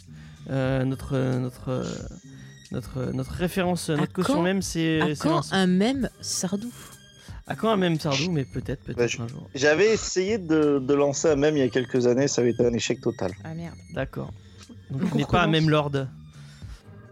euh, 0.51 0.85
notre, 0.85 1.17
notre, 1.39 1.85
notre, 2.71 3.11
notre 3.13 3.33
référence, 3.33 3.91
notre 3.91 4.13
caution 4.13 4.35
quand- 4.35 4.43
même, 4.43 4.63
c'est 4.63 5.01
quand 5.19 5.53
un 5.53 5.67
même 5.67 6.09
Sardou 6.21 6.71
À 7.47 7.57
quand 7.57 7.71
un 7.71 7.77
même 7.77 7.99
Sardou, 7.99 8.31
mais 8.31 8.45
peut-être, 8.45 8.83
peut-être 8.85 8.97
Bah, 8.99 9.07
je- 9.07 9.21
un 9.21 9.27
jour. 9.29 9.49
J'avais 9.55 9.93
essayé 9.93 10.39
de, 10.39 10.79
de 10.79 10.95
lancer 10.95 11.29
un 11.29 11.37
même 11.37 11.57
il 11.57 11.61
y 11.61 11.67
a 11.67 11.69
quelques 11.69 12.07
années, 12.07 12.29
ça 12.29 12.41
avait 12.43 12.51
été 12.51 12.65
un 12.65 12.73
échec 12.73 13.01
total. 13.01 13.33
Ah 13.45 13.55
merde. 13.55 13.75
D'accord. 13.93 14.33
Donc, 14.91 15.03
on 15.13 15.17
n'est 15.17 15.25
pas 15.25 15.43
un 15.43 15.47
même 15.49 15.69
lord. 15.71 15.91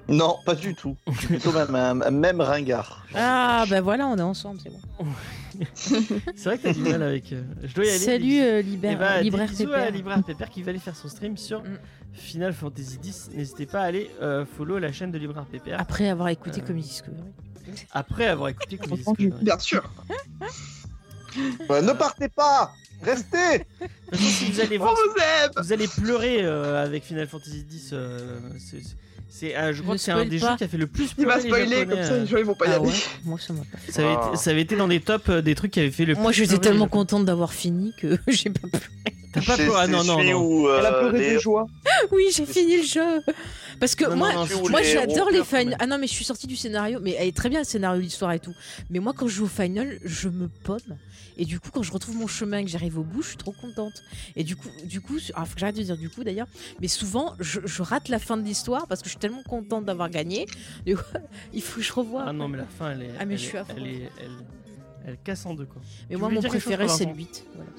Non, 0.09 0.37
pas 0.47 0.55
du 0.55 0.75
tout. 0.75 0.97
Je 1.11 1.19
suis 1.19 1.27
plutôt 1.27 1.53
même 1.53 1.75
un, 1.75 2.01
un 2.01 2.11
même 2.11 2.41
ringard. 2.41 3.05
Ah, 3.15 3.67
bah 3.69 3.81
voilà, 3.83 4.07
on 4.07 4.17
est 4.17 4.23
ensemble, 4.23 4.59
c'est 4.63 4.71
bon. 4.71 4.81
C'est 5.75 6.45
vrai 6.45 6.57
que 6.59 6.63
t'as 6.63 6.73
du 6.73 6.81
mal 6.83 7.03
avec. 7.03 7.31
euh, 7.33 7.43
Je 7.63 7.75
dois 7.75 7.85
y 7.85 7.89
aller. 7.91 7.99
Salut, 7.99 8.29
des 8.29 8.41
euh, 8.41 8.63
bisous. 8.63 8.77
Liber- 8.77 8.91
Eh 8.93 8.97
bah, 8.97 9.19
des 9.19 9.25
Libraire 9.25 9.49
bisous 9.49 9.63
à 9.65 9.77
Pépère. 9.77 9.91
Libraire 9.91 10.23
Pépère 10.25 10.51
qui 10.51 10.63
va 10.63 10.71
aller 10.71 10.79
faire 10.79 10.97
son 10.97 11.09
stream 11.09 11.37
sur 11.37 11.61
Mm. 11.63 11.79
Final 12.15 12.53
Fantasy 12.55 12.99
X. 13.05 13.31
N'hésitez 13.35 13.67
pas 13.67 13.81
à 13.81 13.85
aller 13.85 14.11
euh, 14.23 14.45
follow 14.47 14.79
la 14.79 14.93
chaîne 14.93 15.11
de 15.13 15.19
Libraire 15.19 15.45
Pépère 15.45 15.79
Après 15.81 16.09
avoir 16.09 16.29
écouté 16.29 16.63
Euh, 16.63 16.65
Comedy 16.67 16.89
Discovery. 16.89 17.23
Après 17.93 18.27
avoir 18.27 18.49
écouté 18.49 18.77
Comedy 18.79 19.03
Entendu. 19.03 19.25
Discovery. 19.27 19.45
Bien 19.45 19.59
sûr. 19.59 19.83
Ouais, 21.69 21.83
ne 21.83 21.93
partez 21.93 22.29
pas 22.29 22.73
Restez 23.03 23.65
si 24.15 24.47
vous 24.51 24.61
allez 24.61 24.77
On 24.79 24.81
voir 24.83 24.95
vous 24.95 25.21
aime 25.23 25.51
Vous 25.63 25.73
allez 25.73 25.87
pleurer 25.87 26.39
euh, 26.43 26.83
avec 26.83 27.05
Final 27.05 27.29
Fantasy 27.29 27.65
X. 27.71 27.91
euh, 27.93 28.41
c'est- 29.29 29.55
euh, 29.57 29.73
je 29.73 29.83
crois 29.83 29.95
que 29.95 30.01
c'est 30.01 30.11
un 30.11 30.25
des 30.25 30.41
pas. 30.41 30.51
jeux 30.53 30.57
qui 30.57 30.65
a 30.65 30.69
fait 30.69 30.79
le 30.79 30.89
plus 30.89 31.11
Il 31.17 31.25
pleurer 31.27 31.29
va 31.29 31.37
les 31.37 31.49
spoiler, 31.49 31.77
Japonais, 31.81 31.87
comme 31.97 32.05
ça 32.05 32.13
euh. 32.15 32.21
les 32.23 32.27
gens 32.27 32.37
ils 32.39 32.45
vont 32.45 32.55
pas 32.57 32.67
y 32.67 32.71
Ah 32.71 32.77
aller. 32.77 32.87
ouais 32.87 32.95
Moi, 33.25 33.39
ça 33.39 33.53
m'a 33.53 33.61
pas 33.71 33.77
fait. 33.79 33.93
ça, 33.93 34.03
avait 34.03 34.17
Ah. 34.21 34.29
été, 34.29 34.37
ça 34.37 34.51
avait 34.51 34.63
été 34.63 34.75
dans 34.77 34.89
des 34.89 35.01
tops 35.01 35.29
euh, 35.29 35.43
des 35.43 35.55
trucs 35.55 35.71
qui 35.71 35.79
avaient 35.81 35.91
fait 35.93 36.07
le 36.07 36.15
Moi, 36.15 36.25
plus 36.33 36.39
j'étais 36.39 36.47
pleurer 36.49 36.63
les 36.65 36.69
tellement 36.71 36.89
contente 36.89 37.25
d'avoir 37.25 37.53
fini 37.53 37.93
que 38.01 38.19
j'ai 38.27 38.51
pas 38.51 38.67
pu. 38.67 38.89
T'as 39.33 39.43
pas 39.43 39.55
pleuré 39.57 39.79
Ah 39.83 39.87
non, 39.87 40.03
non, 40.03 40.21
non. 40.25 40.41
où, 40.41 40.69
euh, 40.69 40.79
Elle 40.81 40.87
a 40.87 40.93
pleuré 40.93 41.19
les- 41.21 41.35
de 41.35 41.39
joie. 41.39 41.67
Oui, 42.11 42.25
j'ai 42.35 42.47
fini 42.47 42.79
le 42.79 42.83
jeu. 42.83 43.21
Parce 43.81 43.95
que 43.95 44.05
Non, 44.05 44.17
moi, 44.17 44.33
non, 44.33 44.47
non, 44.47 44.69
moi 44.71 44.83
j'adore 44.83 45.27
les 45.31 45.39
pleurent 45.39 45.47
quand 45.51 45.57
final. 45.59 45.67
même. 45.69 45.77
Ah 45.81 45.87
non, 45.87 45.99
mais 45.99 46.07
je 46.07 46.13
suis 46.13 46.25
sortie 46.25 46.47
du 46.47 46.57
scénario. 46.57 46.99
Mais 47.03 47.13
elle 47.19 47.29
est 47.29 47.37
très 47.37 47.49
bien 47.49 47.61
le 47.61 47.65
scénario, 47.65 48.01
l'histoire 48.01 48.33
et 48.33 48.41
tout. 48.41 48.55
Mais 48.91 48.99
moi, 48.99 49.13
quand 49.17 49.27
je 49.29 49.35
joue 49.37 49.45
au 49.45 49.49
final, 49.49 49.99
je 50.05 50.29
me 50.29 50.49
pomme. 50.49 50.97
Et 51.37 51.45
du 51.45 51.61
coup, 51.61 51.71
quand 51.73 51.83
je 51.85 51.93
retrouve 51.93 52.17
mon 52.17 52.27
chemin 52.27 52.59
et 52.59 52.65
que 52.65 52.71
j'arrive 52.71 52.99
au 52.99 53.05
bout, 53.05 53.23
je 53.23 53.29
suis 53.29 53.37
trop 53.37 53.53
contente. 53.53 54.03
Et 54.35 54.43
du 54.43 54.57
coup, 54.57 54.69
du 54.85 55.01
coup, 55.01 55.19
ah, 55.35 55.45
faut 55.45 55.55
que 55.55 55.61
j'arrête 55.61 55.77
de 55.77 55.83
dire 55.83 55.97
du 55.97 56.11
coup 56.11 56.25
d'ailleurs. 56.25 56.49
Mais 56.81 56.89
souvent, 56.89 57.35
je, 57.39 57.61
je 57.65 57.83
rate 57.83 58.09
la 58.09 58.19
fin 58.19 58.37
de 58.37 58.43
l'histoire 58.43 58.89
parce 58.89 59.01
que 59.03 59.07
je 59.07 59.11
suis 59.11 59.21
tellement 59.21 59.45
contente 59.45 59.85
d'avoir 59.85 60.11
gagné. 60.11 60.47
Du 60.85 60.97
coup, 60.97 61.03
il 61.53 61.63
faut 61.63 61.77
que 61.79 61.87
je 61.87 61.93
revoie. 61.93 62.25
Ah 62.27 62.33
non, 62.33 62.49
mais 62.49 62.59
la 62.59 62.67
fin, 62.67 62.91
elle 62.91 63.03
est. 63.03 63.11
Ah, 63.21 63.25
mais 63.25 63.35
elle 63.35 63.41
je 63.41 63.45
suis 63.47 63.57
à 63.57 63.65
fond. 63.65 63.75
Elle, 63.77 63.87
est, 63.87 64.11
elle, 64.21 64.31
elle 65.07 65.19
casse 65.23 65.47
en 65.47 65.55
deux, 65.55 65.67
quoi. 65.67 65.81
mais 66.09 66.17
tu 66.17 66.21
moi, 66.21 66.29
mon 66.29 66.43
préféré, 66.43 66.89
c'est 66.89 67.07
le 67.07 67.15
8. 67.15 67.47
Voilà. 67.55 67.71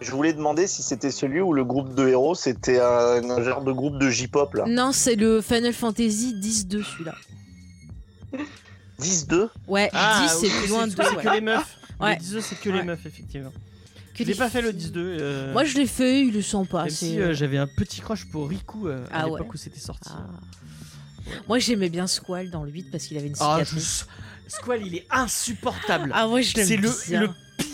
Je 0.00 0.10
voulais 0.10 0.32
demander 0.32 0.66
si 0.66 0.82
c'était 0.82 1.10
celui 1.10 1.40
où 1.40 1.52
le 1.52 1.64
groupe 1.64 1.94
de 1.94 2.08
héros, 2.08 2.34
c'était 2.34 2.80
un, 2.80 3.28
un 3.30 3.42
genre 3.42 3.62
de 3.62 3.72
groupe 3.72 3.98
de 3.98 4.10
J-pop 4.10 4.52
là. 4.54 4.64
Non, 4.66 4.92
c'est 4.92 5.14
le 5.14 5.40
Final 5.40 5.72
Fantasy 5.72 6.34
10-2 6.40 6.82
celui-là. 6.84 7.14
10-2 9.00 9.48
Ouais, 9.66 9.84
10 9.86 9.90
Ah, 9.94 10.26
c'est 10.28 10.46
oui, 10.46 10.52
plus 10.60 10.68
loin 10.68 10.86
de 10.86 10.92
C'est 10.92 11.14
2. 11.14 11.20
que 11.20 11.28
les 11.34 11.40
meufs. 11.40 11.76
Ouais. 12.00 12.14
Le 12.14 12.20
10 12.20 12.40
c'est 12.40 12.60
que 12.60 12.68
les 12.70 12.78
Ouais. 12.78 12.84
meufs, 12.84 13.06
effectivement. 13.06 13.50
Que 14.14 14.18
Je 14.22 14.24
l'ai 14.28 14.32
des 14.32 14.38
pas 14.38 14.48
fait 14.50 14.62
le 14.62 14.70
filles. 14.72 14.90
10-2. 14.92 14.96
euh, 15.20 15.52
Moi, 15.52 15.64
je 15.64 15.76
l'ai 15.76 15.86
fait, 15.86 16.20
il 16.26 16.36
est 16.36 16.42
sympa. 16.42 16.82
Même 16.82 16.90
c'est, 16.90 17.06
si 17.06 17.20
euh, 17.20 17.34
j'avais 17.34 17.58
un 17.58 17.66
petit 17.66 18.00
crush 18.00 18.26
pour 18.26 18.48
Riku 18.48 18.86
euh, 18.86 19.04
à 19.10 19.22
Ah 19.22 19.24
l'époque 19.24 19.40
ouais. 19.40 19.46
où 19.54 19.56
c'était 19.56 19.80
sorti. 19.80 20.10
Ah. 20.12 20.26
Moi, 21.48 21.58
j'aimais 21.58 21.88
bien 21.88 22.06
Squall 22.06 22.50
dans 22.50 22.62
le 22.62 22.70
8 22.70 22.90
parce 22.92 23.06
qu'il 23.06 23.16
avait 23.16 23.26
une 23.28 23.34
Ah, 23.40 23.56
cicatrice. 23.60 24.06
je- 24.48 24.52
Squall, 24.54 24.86
il 24.86 24.94
est 24.94 25.06
insupportable. 25.10 26.12
Ah, 26.14 26.28
ouais, 26.28 26.42
je 26.42 26.54
l'aime 26.56 26.66
c'est 26.66 26.76
le, 26.76 26.90
bien. 27.08 27.20
le 27.22 27.30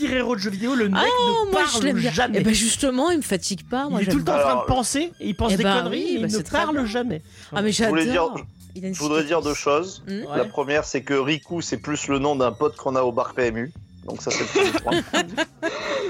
pire 0.06 0.12
héros 0.16 0.34
de 0.36 0.40
jeu 0.40 0.50
vidéo. 0.50 0.74
Le 0.74 0.88
mec 0.88 1.02
Oh, 1.04 1.44
ne 1.46 1.50
moi, 1.52 1.60
parle 1.62 1.80
je 1.80 1.86
l'aime 1.86 1.96
bien. 1.98 2.10
jamais. 2.12 2.38
Et 2.40 2.42
ben 2.42 2.54
justement, 2.54 3.10
il 3.10 3.18
me 3.18 3.22
fatigue 3.22 3.68
pas. 3.68 3.88
Moi, 3.88 4.00
il 4.02 4.08
est 4.08 4.10
tout 4.12 4.18
le 4.18 4.24
temps 4.24 4.36
en 4.36 4.40
train 4.40 4.60
de 4.62 4.66
penser, 4.66 5.12
et 5.20 5.28
il 5.28 5.34
pense 5.36 5.52
eh 5.52 5.56
des 5.56 5.62
ben 5.64 5.78
conneries, 5.82 6.04
oui, 6.04 6.16
et 6.16 6.20
bah, 6.22 6.26
il 6.30 6.36
ne 6.36 6.42
parle 6.42 6.86
jamais. 6.86 7.22
Ah, 7.54 7.62
mais 7.62 7.72
j'adore. 7.72 8.40
Il 8.76 8.94
Je 8.94 8.98
voudrais 9.00 9.24
dire 9.24 9.42
deux 9.42 9.54
choses. 9.54 10.02
Hmm 10.06 10.12
Ouais. 10.30 10.36
La 10.38 10.44
première, 10.44 10.84
c'est 10.84 11.02
que 11.02 11.14
Riku, 11.14 11.60
c'est 11.60 11.76
plus 11.78 12.06
le 12.06 12.18
nom 12.20 12.36
d'un 12.36 12.52
pote 12.52 12.76
qu'on 12.76 12.94
a 12.94 13.02
au 13.02 13.10
bar 13.10 13.34
PMU. 13.34 13.72
Donc 14.06 14.22
ça, 14.22 14.30
c'est 14.30 14.44
le 14.44 14.70
premier 14.72 15.02
point. 15.02 15.20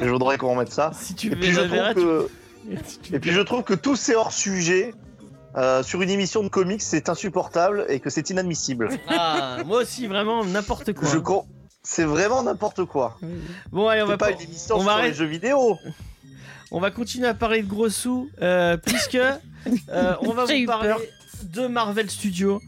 Et 0.00 0.04
je 0.04 0.08
voudrais 0.10 0.36
qu'on 0.38 0.50
remette 0.52 0.70
ça. 0.72 0.90
Si 0.94 1.14
tu 1.14 1.28
Et 1.32 1.36
puis, 1.36 1.52
je 1.52 1.60
trouve 1.62 1.94
que, 1.94 2.28
tu- 3.02 3.14
et 3.14 3.18
puis 3.18 3.30
je 3.32 3.40
trouve 3.40 3.62
que 3.62 3.72
tous 3.74 3.96
ces 3.96 4.14
hors-sujets 4.14 4.92
euh, 5.56 5.82
sur 5.82 6.02
une 6.02 6.10
émission 6.10 6.42
de 6.42 6.48
comics, 6.48 6.82
c'est 6.82 7.08
insupportable 7.08 7.86
et 7.88 7.98
que 7.98 8.10
c'est 8.10 8.28
inadmissible. 8.30 8.90
Ah, 9.08 9.58
moi 9.66 9.80
aussi, 9.82 10.06
vraiment, 10.06 10.44
n'importe 10.44 10.92
quoi. 10.92 11.08
Je 11.10 11.18
com- 11.18 11.42
C'est 11.92 12.04
vraiment 12.04 12.40
n'importe 12.44 12.84
quoi. 12.84 13.18
Bon, 13.72 13.88
allez, 13.88 14.02
on 14.02 14.06
va, 14.06 14.16
pas 14.16 14.30
une 14.30 14.40
émission 14.40 14.76
on 14.76 14.82
sur 14.82 14.88
va 14.88 15.02
les 15.02 15.12
jeux 15.12 15.24
vidéo. 15.26 15.76
on 16.70 16.78
va 16.78 16.92
continuer 16.92 17.26
à 17.26 17.34
parler 17.34 17.62
de 17.62 17.68
gros 17.68 17.88
sous, 17.88 18.30
euh, 18.42 18.76
puisque 18.76 19.16
euh, 19.16 19.34
on 20.20 20.30
va 20.32 20.44
vous 20.44 20.66
parler 20.66 20.90
peur. 20.90 21.00
de 21.42 21.66
Marvel 21.66 22.08
Studios 22.08 22.62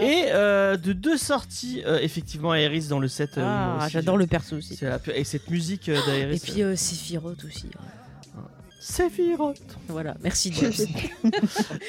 et 0.00 0.26
euh, 0.28 0.76
de 0.76 0.92
deux 0.92 1.16
sorties, 1.18 1.82
euh, 1.86 1.98
effectivement, 2.00 2.54
Aeris 2.54 2.86
dans 2.86 3.00
le 3.00 3.08
set. 3.08 3.36
euh, 3.36 3.42
Ah, 3.44 3.88
j'adore 3.90 4.16
le 4.16 4.28
perso 4.28 4.54
aussi. 4.58 4.76
c'est 4.76 4.86
la- 4.88 5.00
Et 5.12 5.24
cette 5.24 5.50
musique 5.50 5.88
euh, 5.88 5.98
d'Aeris. 6.06 6.36
Et 6.36 6.38
puis 6.38 6.62
euh, 6.62 6.76
Sephiroth 6.76 7.42
aussi. 7.44 7.68
Sephiroth. 8.80 9.58
Voilà, 9.88 10.14
merci 10.22 10.52
James. 10.60 10.72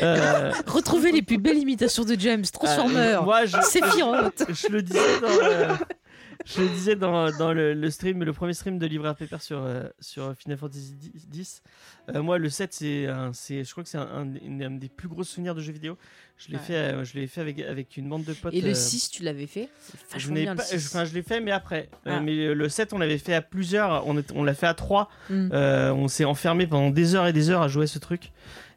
Euh, 0.01 0.51
Retrouvez 0.67 1.11
les 1.11 1.21
plus 1.21 1.37
belles 1.37 1.59
imitations 1.59 2.03
de 2.03 2.15
James, 2.19 2.43
Transformer, 2.51 2.97
euh, 2.97 3.21
moi, 3.21 3.45
je, 3.45 3.57
Sephiroth. 3.61 4.43
je 4.49 4.67
le 4.69 4.81
disais 4.81 5.19
dans, 5.21 5.27
euh, 5.27 5.75
je 6.45 6.61
le, 6.61 6.69
disais 6.69 6.95
dans, 6.95 7.29
dans 7.37 7.53
le, 7.53 7.73
le 7.73 7.89
stream, 7.91 8.23
le 8.23 8.33
premier 8.33 8.53
stream 8.53 8.79
de 8.79 8.85
Libraire 8.87 9.15
Paper 9.15 9.37
sur, 9.39 9.61
euh, 9.61 9.83
sur 9.99 10.33
Final 10.37 10.57
Fantasy 10.57 10.95
X. 11.33 11.61
Euh, 12.15 12.21
moi, 12.23 12.37
le 12.37 12.49
7, 12.49 12.73
c'est 12.73 13.05
je 13.05 13.71
crois 13.71 13.83
que 13.83 13.89
c'est 13.89 13.97
un, 13.97 14.01
un- 14.07 14.33
une- 14.43 14.63
un 14.63 14.71
des 14.71 14.89
plus 14.89 15.07
gros 15.07 15.23
souvenirs 15.23 15.53
de 15.55 15.61
jeux 15.61 15.73
vidéo. 15.73 15.97
Je 16.37 16.47
l'ai 16.49 16.55
Ouais. 16.55 16.63
fait, 16.63 16.75
euh, 16.75 17.03
je 17.03 17.15
l'ai 17.19 17.27
fait 17.27 17.41
avec, 17.41 17.59
avec 17.59 17.97
une 17.97 18.07
bande 18.07 18.23
de 18.23 18.33
potes. 18.33 18.53
Et 18.53 18.61
le 18.61 18.69
euh, 18.69 18.73
6, 18.73 19.09
tu 19.11 19.23
l'avais 19.23 19.47
fait? 19.47 19.67
C'est 19.81 19.97
je 19.97 20.13
vachement 20.13 20.33
n'ai 20.35 20.41
bien, 20.43 20.51
le 20.53 20.57
pas, 20.57 20.63
6. 20.63 20.87
enfin, 20.87 21.03
je 21.05 21.13
l'ai 21.13 21.21
fait, 21.23 21.41
mais 21.41 21.51
après. 21.51 21.89
Ah. 22.05 22.21
mais 22.21 22.53
le 22.53 22.69
7, 22.69 22.93
on 22.93 22.97
l'avait 22.97 23.17
fait 23.17 23.33
à 23.33 23.41
plusieurs. 23.41 24.07
On, 24.07 24.17
est- 24.17 24.31
on 24.33 24.43
l'a 24.43 24.53
fait 24.53 24.67
à 24.67 24.73
3. 24.73 25.09
Mm. 25.29 25.49
Euh, 25.51 25.91
on 25.93 26.07
s'est 26.07 26.25
enfermé 26.25 26.65
pendant 26.67 26.89
des 26.89 27.15
heures 27.15 27.27
et 27.27 27.33
des 27.33 27.49
heures 27.49 27.61
à 27.61 27.67
jouer 27.67 27.83
à 27.83 27.87
ce 27.87 27.99
truc. 27.99 28.31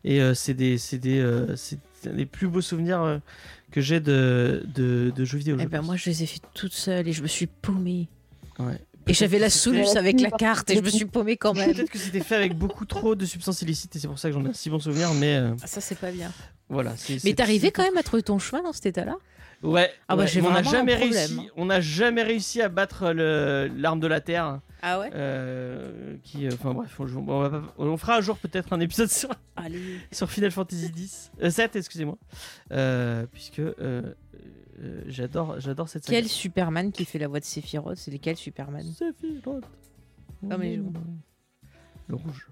Et 0.04 0.20
c'est 0.34 0.54
des, 0.54 0.76
des, 0.94 1.46
des 2.12 2.26
plus 2.26 2.48
beaux 2.48 2.60
souvenirs 2.60 3.20
que 3.72 3.80
j'ai 3.80 3.98
de, 4.00 4.62
de, 4.74 5.12
de 5.14 5.24
jeux 5.24 5.38
vidéo. 5.38 5.56
Eh 5.60 5.66
ben 5.66 5.78
pense. 5.78 5.86
moi 5.86 5.96
je 5.96 6.08
les 6.10 6.22
ai 6.22 6.26
fait 6.26 6.40
toute 6.54 6.72
seule 6.74 7.08
et 7.08 7.12
je 7.12 7.22
me 7.22 7.26
suis 7.26 7.46
paumée. 7.46 8.08
Ouais. 8.58 8.78
Et 9.08 9.14
j'avais 9.14 9.40
la 9.40 9.50
soluce 9.50 9.96
avec 9.96 10.20
la 10.20 10.30
carte 10.30 10.70
et 10.70 10.76
je 10.76 10.80
me 10.80 10.88
suis 10.88 11.06
paumée 11.06 11.36
quand 11.36 11.54
même. 11.54 11.72
Peut-être 11.74 11.90
que 11.90 11.98
c'était 11.98 12.20
fait 12.20 12.36
avec 12.36 12.56
beaucoup 12.56 12.84
trop 12.84 13.16
de 13.16 13.24
substances 13.26 13.60
illicites 13.62 13.96
et 13.96 13.98
c'est 13.98 14.06
pour 14.06 14.18
ça 14.18 14.28
que 14.28 14.34
j'en 14.34 14.44
ai 14.46 14.50
un 14.50 14.52
si 14.52 14.70
bon 14.70 14.78
souvenir, 14.78 15.12
mais 15.14 15.34
euh, 15.36 15.54
Ah, 15.60 15.66
Ça 15.66 15.80
c'est 15.80 15.98
pas 15.98 16.12
bien. 16.12 16.30
voilà. 16.68 16.94
Mais 17.24 17.32
t'arrivais 17.34 17.72
quand 17.72 17.82
même 17.82 17.96
à 17.96 18.04
trouver 18.04 18.22
ton 18.22 18.38
chemin 18.38 18.62
dans 18.62 18.72
cet 18.72 18.86
état-là? 18.86 19.16
Ouais. 19.62 19.90
Ah 20.08 20.16
bah, 20.16 20.24
ouais, 20.24 20.40
on 20.42 20.50
n'a 20.50 20.62
jamais 20.64 20.96
problème, 20.96 21.12
réussi. 21.18 21.38
hein. 21.40 21.52
On 21.56 21.64
n'a 21.66 21.80
jamais 21.80 22.22
réussi 22.22 22.60
à 22.62 22.68
battre 22.68 23.10
l'arme 23.12 24.00
de 24.00 24.06
la 24.08 24.20
terre. 24.20 24.60
Ah 24.82 24.98
ouais? 24.98 25.10
Euh, 25.14 26.16
qui, 26.24 26.46
euh, 26.46 26.50
enfin 26.54 26.74
bref, 26.74 26.98
on, 26.98 27.04
on 27.28 27.40
va 27.40 27.50
pas- 27.50 27.62
on 27.78 27.96
fera 27.96 28.16
un 28.16 28.20
jour 28.20 28.36
peut-être 28.38 28.72
un 28.72 28.80
épisode 28.80 29.08
sur 29.08 29.28
Allez. 29.54 30.00
sur 30.10 30.28
Final 30.28 30.50
Fantasy 30.50 30.90
X, 30.96 31.30
euh, 31.40 31.50
7, 31.50 31.76
excusez-moi, 31.76 32.18
Euh, 32.72 33.24
puisque 33.32 33.62
j'adore, 35.06 35.60
j'adore 35.60 35.88
cette 35.88 36.04
saga. 36.04 36.18
Quel 36.18 36.28
Superman 36.28 36.90
qui 36.90 37.04
fait 37.04 37.20
la 37.20 37.28
voix 37.28 37.38
de 37.38 37.44
Sephiroth? 37.44 37.96
C'est 37.96 38.10
lesquels 38.10 38.36
Superman? 38.36 38.82
Sephiroth. 38.82 39.62
Ah, 40.50 40.56
mais 40.58 40.74
je- 40.76 40.82
Le 42.08 42.16
rouge. 42.16 42.48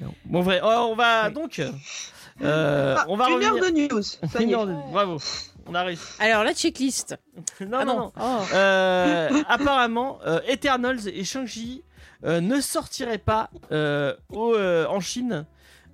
Non. 0.00 0.14
Bon, 0.24 0.40
vrai, 0.40 0.60
oh, 0.64 0.88
on 0.90 0.96
va 0.96 1.28
Oui. 1.28 1.34
donc. 1.34 1.60
Euh, 2.42 2.94
Ah, 2.98 3.04
on 3.08 3.16
va 3.16 3.28
une 3.28 3.34
revenir. 3.34 3.54
heure 3.54 3.60
de 3.72 3.94
news. 3.94 4.02
Ça 4.02 4.40
y 4.40 4.44
Une 4.44 4.50
est. 4.50 4.54
heure 4.54 4.66
de- 4.66 4.74
Bravo, 4.92 5.18
on 5.66 5.74
a 5.74 5.82
réussi. 5.82 6.04
Alors 6.18 6.44
la 6.44 6.52
checklist. 6.54 7.16
non, 7.60 7.78
ah 7.80 7.84
non, 7.84 7.96
non. 7.96 7.96
non. 7.96 8.12
Oh. 8.20 8.42
Euh, 8.54 9.42
apparemment, 9.48 10.18
euh, 10.26 10.40
Eternals 10.48 11.06
et 11.08 11.24
Shang-Chi 11.24 11.84
euh, 12.24 12.40
ne 12.40 12.60
sortiraient 12.60 13.18
pas 13.18 13.50
euh, 13.72 14.14
au, 14.32 14.54
euh, 14.54 14.86
en 14.88 15.00
Chine 15.00 15.46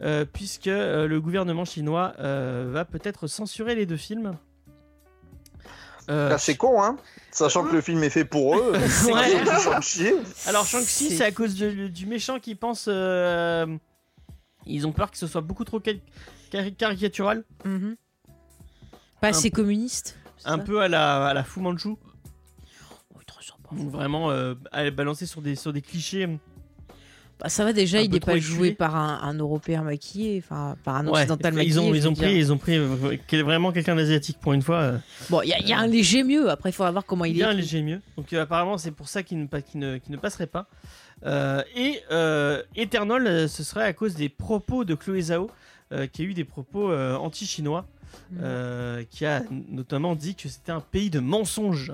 euh, 0.02 0.24
puisque 0.24 0.66
euh, 0.68 1.06
le 1.06 1.20
gouvernement 1.20 1.64
chinois 1.64 2.14
euh, 2.20 2.70
va 2.72 2.84
peut-être 2.84 3.26
censurer 3.26 3.74
les 3.74 3.84
deux 3.86 3.96
films. 3.98 4.32
Euh, 6.08 6.30
Ah, 6.32 6.38
c'est 6.38 6.56
con, 6.56 6.82
hein 6.82 6.96
Sachant 7.30 7.62
que 7.64 7.72
le 7.72 7.80
film 7.80 8.02
est 8.02 8.10
fait 8.10 8.24
pour 8.24 8.56
eux, 8.56 8.72
chier. 9.82 10.14
Alors 10.46 10.64
Shang-Chi, 10.66 11.10
C'est- 11.10 11.16
c'est 11.16 11.24
à 11.24 11.30
cause 11.30 11.54
de- 11.54 11.86
du 11.88 12.06
méchant 12.06 12.40
qui 12.40 12.54
pense... 12.56 12.86
euh, 12.88 13.66
ils 14.72 14.86
ont 14.86 14.92
peur 14.92 15.10
que 15.10 15.18
ce 15.18 15.26
soit 15.26 15.40
beaucoup 15.40 15.64
trop 15.64 15.80
cari- 15.80 16.00
cari- 16.50 16.74
caricatural, 16.74 17.44
Mhm. 17.64 17.96
Pas 19.20 19.26
Un 19.28 19.30
assez 19.30 19.50
communiste. 19.50 20.16
un 20.46 20.56
ça 20.56 20.64
peu 20.64 20.80
à 20.80 20.88
la, 20.88 21.26
à 21.26 21.34
la 21.34 21.44
Fu 21.44 21.60
Manchu. 21.60 21.88
Oh. 21.90 21.98
Donc 23.72 23.90
vraiment 23.90 24.30
euh, 24.30 24.54
à 24.72 24.90
balancer 24.90 25.26
sur 25.26 25.42
des, 25.42 25.54
sur 25.54 25.72
des 25.72 25.82
clichés. 25.82 26.26
Bah, 27.38 27.48
ça 27.48 27.64
va 27.64 27.72
déjà, 27.72 27.98
Un 27.98 28.02
il 28.02 28.10
n'est 28.10 28.20
pas 28.20 28.36
éculé. 28.36 28.40
joué 28.54 28.72
par 28.72 28.96
un, 28.96 29.20
un 29.22 29.32
Européen 29.34 29.82
maquillé, 29.82 30.42
enfin 30.44 30.76
par 30.84 30.96
un 30.96 31.06
Ouais, 31.06 31.20
Occidental 31.20 31.54
maquillé. 31.54 31.72
ils 31.74 31.80
ont, 31.80 31.94
ils 31.94 32.06
ont 32.08 32.14
pris, 32.14 32.34
ils 32.36 32.52
ont 32.52 32.58
pris 32.58 32.76
euh, 32.76 33.18
vraiment 33.44 33.72
quelqu'un 33.72 33.94
d'asiatique 33.96 34.38
pour 34.40 34.52
une 34.52 34.60
fois. 34.62 34.76
euh, 34.80 34.98
Bon, 35.30 35.40
il 35.42 35.48
y, 35.48 35.52
a- 35.54 35.58
il 35.60 35.68
y 35.68 35.72
a 35.72 35.78
un 35.78 35.86
léger 35.86 36.22
mieux. 36.24 36.50
Après, 36.50 36.68
il 36.70 36.72
faudra 36.72 36.90
voir 36.90 37.06
comment 37.06 37.24
il 37.24 37.30
est. 37.30 37.34
bien 37.34 37.50
écrit. 37.50 37.62
léger 37.62 37.82
mieux. 37.82 38.00
Donc 38.16 38.32
euh, 38.32 38.42
apparemment 38.42 38.76
c'est 38.76 38.90
pour 38.90 39.08
ça 39.08 39.22
qu'il 39.22 39.38
ne, 39.40 39.46
qu'il 39.60 39.80
ne, 39.80 39.96
qu'il 39.98 40.12
ne 40.12 40.16
passerait 40.18 40.48
pas. 40.48 40.66
Euh, 41.26 41.62
et 41.76 42.00
euh, 42.10 42.62
Eternal, 42.76 43.26
euh, 43.26 43.48
ce 43.48 43.62
serait 43.62 43.84
à 43.84 43.92
cause 43.92 44.14
des 44.14 44.28
propos 44.28 44.84
de 44.84 44.94
Chloé 44.94 45.20
Zhao, 45.22 45.50
euh, 45.92 46.06
qui 46.06 46.22
a 46.22 46.24
eu 46.24 46.34
des 46.34 46.44
propos 46.44 46.92
anti-chinois, 46.92 47.86
Mhm. 48.32 49.04
qui 49.08 49.24
a 49.24 49.42
notamment 49.68 50.16
dit 50.16 50.34
que 50.34 50.48
c'était 50.48 50.72
un 50.72 50.80
pays 50.80 51.10
de 51.10 51.20
mensonges. 51.20 51.92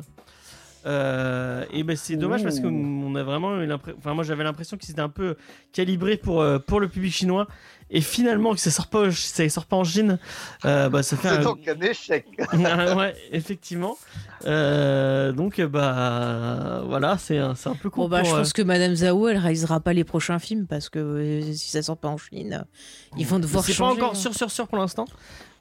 Et 0.87 1.83
ben 1.83 1.97
c'est 1.97 2.17
dommage 2.17 2.43
parce 2.43 2.59
Ouh. 2.59 2.63
qu'on 2.63 3.15
a 3.17 3.23
vraiment 3.23 3.61
eu 3.61 3.67
l'impression, 3.67 3.99
enfin 3.99 4.15
moi 4.15 4.23
j'avais 4.25 4.45
l'impression 4.45 4.77
que 4.79 4.85
c'était 4.87 5.01
un 5.01 5.09
peu 5.11 5.37
calibré 5.73 6.17
pour 6.17 6.45
pour 6.67 6.81
le 6.81 6.89
public 6.89 7.13
chinois 7.13 7.49
et 7.91 8.01
finalement 8.01 8.53
que 8.55 8.61
ça 8.61 8.71
sort 8.71 8.89
pas 8.89 9.11
ça 9.13 9.49
sort 9.49 9.67
pas 9.67 9.77
en 9.77 9.85
Chine, 9.85 10.19
euh, 10.65 10.89
bah 10.89 11.03
ça 11.03 11.17
fait 11.17 11.29
C'est 11.29 11.37
un, 11.37 11.43
donc 11.43 11.67
un 11.69 11.81
échec. 11.81 12.27
ouais, 12.53 13.15
effectivement. 13.33 13.97
Euh, 14.45 15.33
donc, 15.33 15.61
bah, 15.63 16.83
voilà, 16.87 17.17
c'est 17.19 17.39
un, 17.39 17.55
c'est 17.55 17.69
un 17.71 17.75
peu 17.75 17.89
con. 17.89 18.03
Bon, 18.03 18.09
bah, 18.09 18.21
pour, 18.21 18.29
je 18.31 18.35
euh, 18.35 18.39
pense 18.39 18.53
que 18.53 18.63
Madame 18.63 18.95
Zhao, 18.95 19.29
elle 19.29 19.39
réalisera 19.39 19.81
pas 19.81 19.93
les 19.93 20.05
prochains 20.05 20.39
films 20.39 20.67
parce 20.67 20.89
que 20.91 20.99
euh, 20.99 21.53
si 21.55 21.71
ça 21.71 21.81
sort 21.83 21.97
pas 21.97 22.09
en 22.09 22.19
Chine, 22.19 22.65
ils 23.17 23.27
vont 23.27 23.39
devoir 23.39 23.65
C'est 23.65 23.73
pas 23.73 23.77
changer. 23.79 24.01
encore 24.03 24.13
hein. 24.13 24.15
sûr, 24.15 24.35
sûr, 24.35 24.51
sûr 24.51 24.69
pour 24.69 24.79
l'instant. 24.79 25.07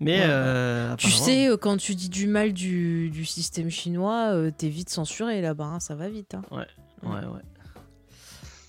Mais, 0.02 0.20
Ouais. 0.20 0.26
euh, 0.28 0.96
Tu 0.98 1.10
sais, 1.10 1.48
euh, 1.48 1.56
quand 1.58 1.78
tu 1.78 1.96
dis 1.96 2.10
du 2.10 2.28
mal 2.28 2.52
du, 2.52 3.10
du 3.12 3.24
système 3.24 3.70
chinois, 3.70 4.32
euh, 4.34 4.52
t'es 4.56 4.68
vite 4.68 4.90
censuré 4.90 5.40
là-bas, 5.42 5.64
hein, 5.66 5.80
ça 5.80 5.96
va 5.96 6.10
vite. 6.10 6.36
hein. 6.36 6.42
Ouais, 6.52 6.68
ouais. 7.04 7.22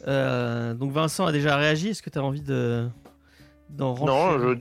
Euh, 0.07 0.75
donc, 0.75 0.93
Vincent 0.93 1.27
a 1.27 1.33
déjà 1.33 1.57
réagi. 1.57 1.89
Est-ce 1.89 2.03
que 2.03 2.11
tu 2.11 2.19
as 2.19 2.23
envie 2.23 2.43
de. 2.43 2.89
Non, 3.79 4.39
je, 4.39 4.55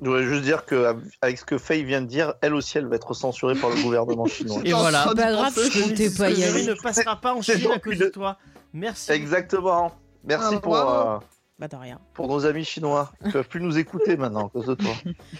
je 0.00 0.06
voudrais 0.06 0.24
juste 0.24 0.42
dire 0.42 0.64
qu'avec 0.66 1.38
ce 1.38 1.44
que 1.44 1.58
Faye 1.58 1.84
vient 1.84 2.00
de 2.02 2.06
dire, 2.06 2.34
elle 2.40 2.54
aussi, 2.54 2.78
elle 2.78 2.86
va 2.86 2.96
être 2.96 3.14
censurée 3.14 3.54
par 3.54 3.70
le 3.70 3.82
gouvernement 3.82 4.26
chinois. 4.26 4.60
Et 4.64 4.72
voilà. 4.72 5.06
C'est 5.08 5.16
pas 5.16 5.32
grave, 5.32 5.52
je 5.56 5.82
comptais 5.82 6.10
pas 6.10 6.30
y 6.30 6.44
aller. 6.44 6.66
ne 6.66 6.74
passera 6.74 7.20
pas 7.20 7.34
en 7.34 7.42
C'est 7.42 7.58
Chine 7.58 7.70
à 7.72 7.78
cause 7.78 7.98
de 7.98 8.08
toi. 8.08 8.38
Merci. 8.72 9.12
Exactement. 9.12 9.92
Merci 10.24 10.54
Ah, 10.56 10.60
pour, 10.60 10.76
euh, 10.76 11.18
Bah, 11.58 11.68
de 11.68 11.76
rien. 11.76 12.00
pour 12.14 12.28
nos 12.28 12.44
amis 12.46 12.64
chinois. 12.64 13.12
Ils 13.24 13.30
peuvent 13.32 13.48
plus 13.48 13.60
nous 13.60 13.78
écouter 13.78 14.16
maintenant 14.16 14.46
à 14.46 14.50
cause 14.50 14.66
de 14.66 14.74
toi. 14.74 14.92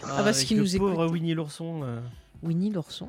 Ah, 0.03 0.23
parce 0.23 0.37
avec 0.39 0.47
qu'il 0.49 0.59
le 0.59 0.65
nous 0.65 0.79
pauvre 0.79 1.03
écoute. 1.05 1.13
Winnie 1.13 1.35
l'ourson. 1.35 1.81
euh, 1.83 2.01
Winnie 2.43 2.71
l'ourson. 2.71 3.09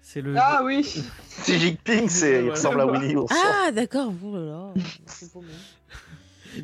c'est 0.00 0.20
le. 0.20 0.34
Ah 0.38 0.60
oui. 0.64 0.82
Xi 1.42 1.58
Jinping, 1.58 2.08
c'est, 2.08 2.44
il 2.44 2.50
ressemble 2.50 2.80
à 2.82 2.86
Winnie 2.92 3.14
l'ourson. 3.14 3.34
Ah, 3.66 3.72
d'accord. 3.72 4.12
Oh 4.24 4.36
là 4.36 4.72
c'est. 5.06 5.26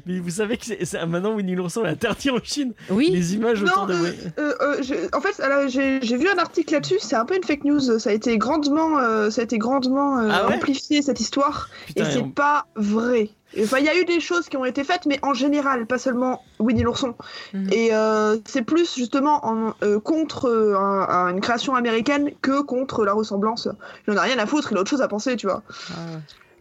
Mais 0.06 0.18
vous 0.20 0.30
savez 0.30 0.56
que 0.56 0.64
c'est, 0.66 1.06
maintenant 1.06 1.34
Winnie 1.34 1.54
l'ourson 1.54 1.84
est 1.84 1.88
interdit 1.88 2.30
en 2.30 2.38
Chine. 2.42 2.72
Oui. 2.90 3.08
Les 3.10 3.34
images 3.34 3.62
Non, 3.62 3.70
autour 3.72 3.86
de. 3.86 3.94
euh, 3.94 4.12
euh, 4.38 4.54
euh, 4.60 5.08
en 5.12 5.20
fait, 5.20 5.40
j'ai 5.68 6.16
vu 6.16 6.28
un 6.28 6.38
article 6.38 6.74
là-dessus. 6.74 6.98
C'est 7.00 7.16
un 7.16 7.24
peu 7.24 7.36
une 7.36 7.44
fake 7.44 7.64
news. 7.64 7.98
Ça 7.98 8.10
a 8.10 8.12
été 8.12 8.36
grandement, 8.38 8.98
euh, 8.98 9.30
ça 9.30 9.40
a 9.40 9.44
été 9.44 9.58
grandement 9.58 10.18
euh, 10.18 10.28
Ah 10.32 10.46
ouais 10.48 10.54
amplifié 10.56 11.02
cette 11.02 11.20
histoire, 11.20 11.68
Putain, 11.86 12.04
et 12.08 12.12
c'est 12.12 12.18
on- 12.20 12.30
pas 12.30 12.66
vrai. 12.76 13.30
Enfin, 13.58 13.78
il 13.78 13.86
y 13.86 13.88
a 13.88 13.98
eu 13.98 14.04
des 14.04 14.20
choses 14.20 14.46
qui 14.50 14.58
ont 14.58 14.66
été 14.66 14.84
faites, 14.84 15.06
mais 15.06 15.18
en 15.22 15.32
général, 15.32 15.86
pas 15.86 15.96
seulement 15.96 16.42
Winnie 16.58 16.82
l'ourson. 16.82 17.14
Mhm. 17.54 17.68
Et 17.72 17.94
euh, 17.94 18.36
c'est 18.44 18.60
plus 18.60 18.94
justement 18.94 19.40
en, 19.46 19.74
euh, 19.82 19.98
contre 20.00 20.50
euh, 20.50 20.76
un- 20.76 21.08
un- 21.08 21.28
une 21.30 21.40
création 21.40 21.74
américaine 21.74 22.30
que 22.42 22.60
contre 22.60 23.06
la 23.06 23.14
ressemblance. 23.14 23.66
J'en 24.06 24.14
ai 24.16 24.20
rien 24.20 24.38
à 24.38 24.44
foutre. 24.44 24.68
Il 24.72 24.76
a 24.76 24.80
autre 24.82 24.90
chose 24.90 25.00
à 25.00 25.08
penser, 25.08 25.36
tu 25.36 25.46
vois. 25.46 25.62
Ah, 25.92 25.94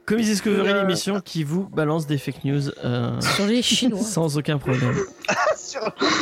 Comme 0.07 0.19
ils 0.19 0.25
Discovery, 0.25 0.69
Euh, 0.69 0.81
l'émission 0.83 1.19
qui 1.19 1.43
vous 1.43 1.67
balance 1.67 2.07
des 2.07 2.17
fake 2.17 2.45
news 2.45 2.69
euh, 2.85 3.19
Sur 3.19 3.45
les 3.45 3.61
Chinois. 3.61 3.99
sans 4.03 4.37
aucun 4.37 4.57
problème. 4.57 4.95
Sur 5.57 5.81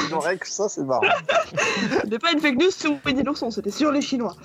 le 0.09 0.17
règle, 0.17 0.43
ça, 0.43 0.67
c'est 0.67 0.81
marrant. 0.83 1.03
C'était 2.01 2.17
pas 2.17 2.31
une 2.31 2.39
fake 2.39 2.55
news 2.55 2.71
sur 2.71 2.97
Winnie 3.05 3.21
l'ourson. 3.21 3.51
C'était 3.51 3.69
sur 3.69 3.91
les 3.91 4.01
Chinois. 4.01 4.35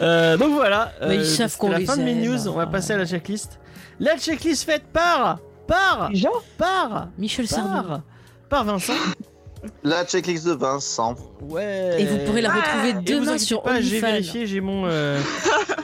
Euh, 0.00 0.36
donc 0.36 0.54
voilà, 0.54 0.92
Mais 1.06 1.18
ils 1.18 1.24
savent 1.26 1.48
c'était 1.48 1.60
qu'on 1.60 1.70
la 1.70 1.78
les 1.78 1.86
fin 1.86 1.96
de 1.96 2.02
mes 2.02 2.16
news. 2.16 2.48
On 2.48 2.54
va 2.54 2.66
passer 2.66 2.94
à 2.94 2.96
la 2.96 3.06
checklist. 3.06 3.60
La 4.00 4.18
checklist 4.18 4.64
faite 4.64 4.86
par, 4.92 5.38
par, 5.68 6.10
Déjà 6.10 6.30
par, 6.58 7.10
Michel 7.16 7.46
Sardou. 7.46 8.02
par 8.48 8.64
Vincent. 8.64 8.92
La 9.82 10.04
checklist 10.04 10.46
de 10.46 10.52
Vincent. 10.52 11.14
Ouais. 11.42 11.96
Et 12.00 12.04
vous 12.04 12.18
pourrez 12.24 12.40
la 12.42 12.52
retrouver 12.52 12.88
Et 12.90 12.92
vous 12.92 13.00
demain 13.24 13.38
sur 13.38 13.62
pas, 13.62 13.80
j'ai 13.80 14.00
vérifié, 14.00 14.46
j'ai 14.46 14.60
mon, 14.60 14.84
euh, 14.86 15.20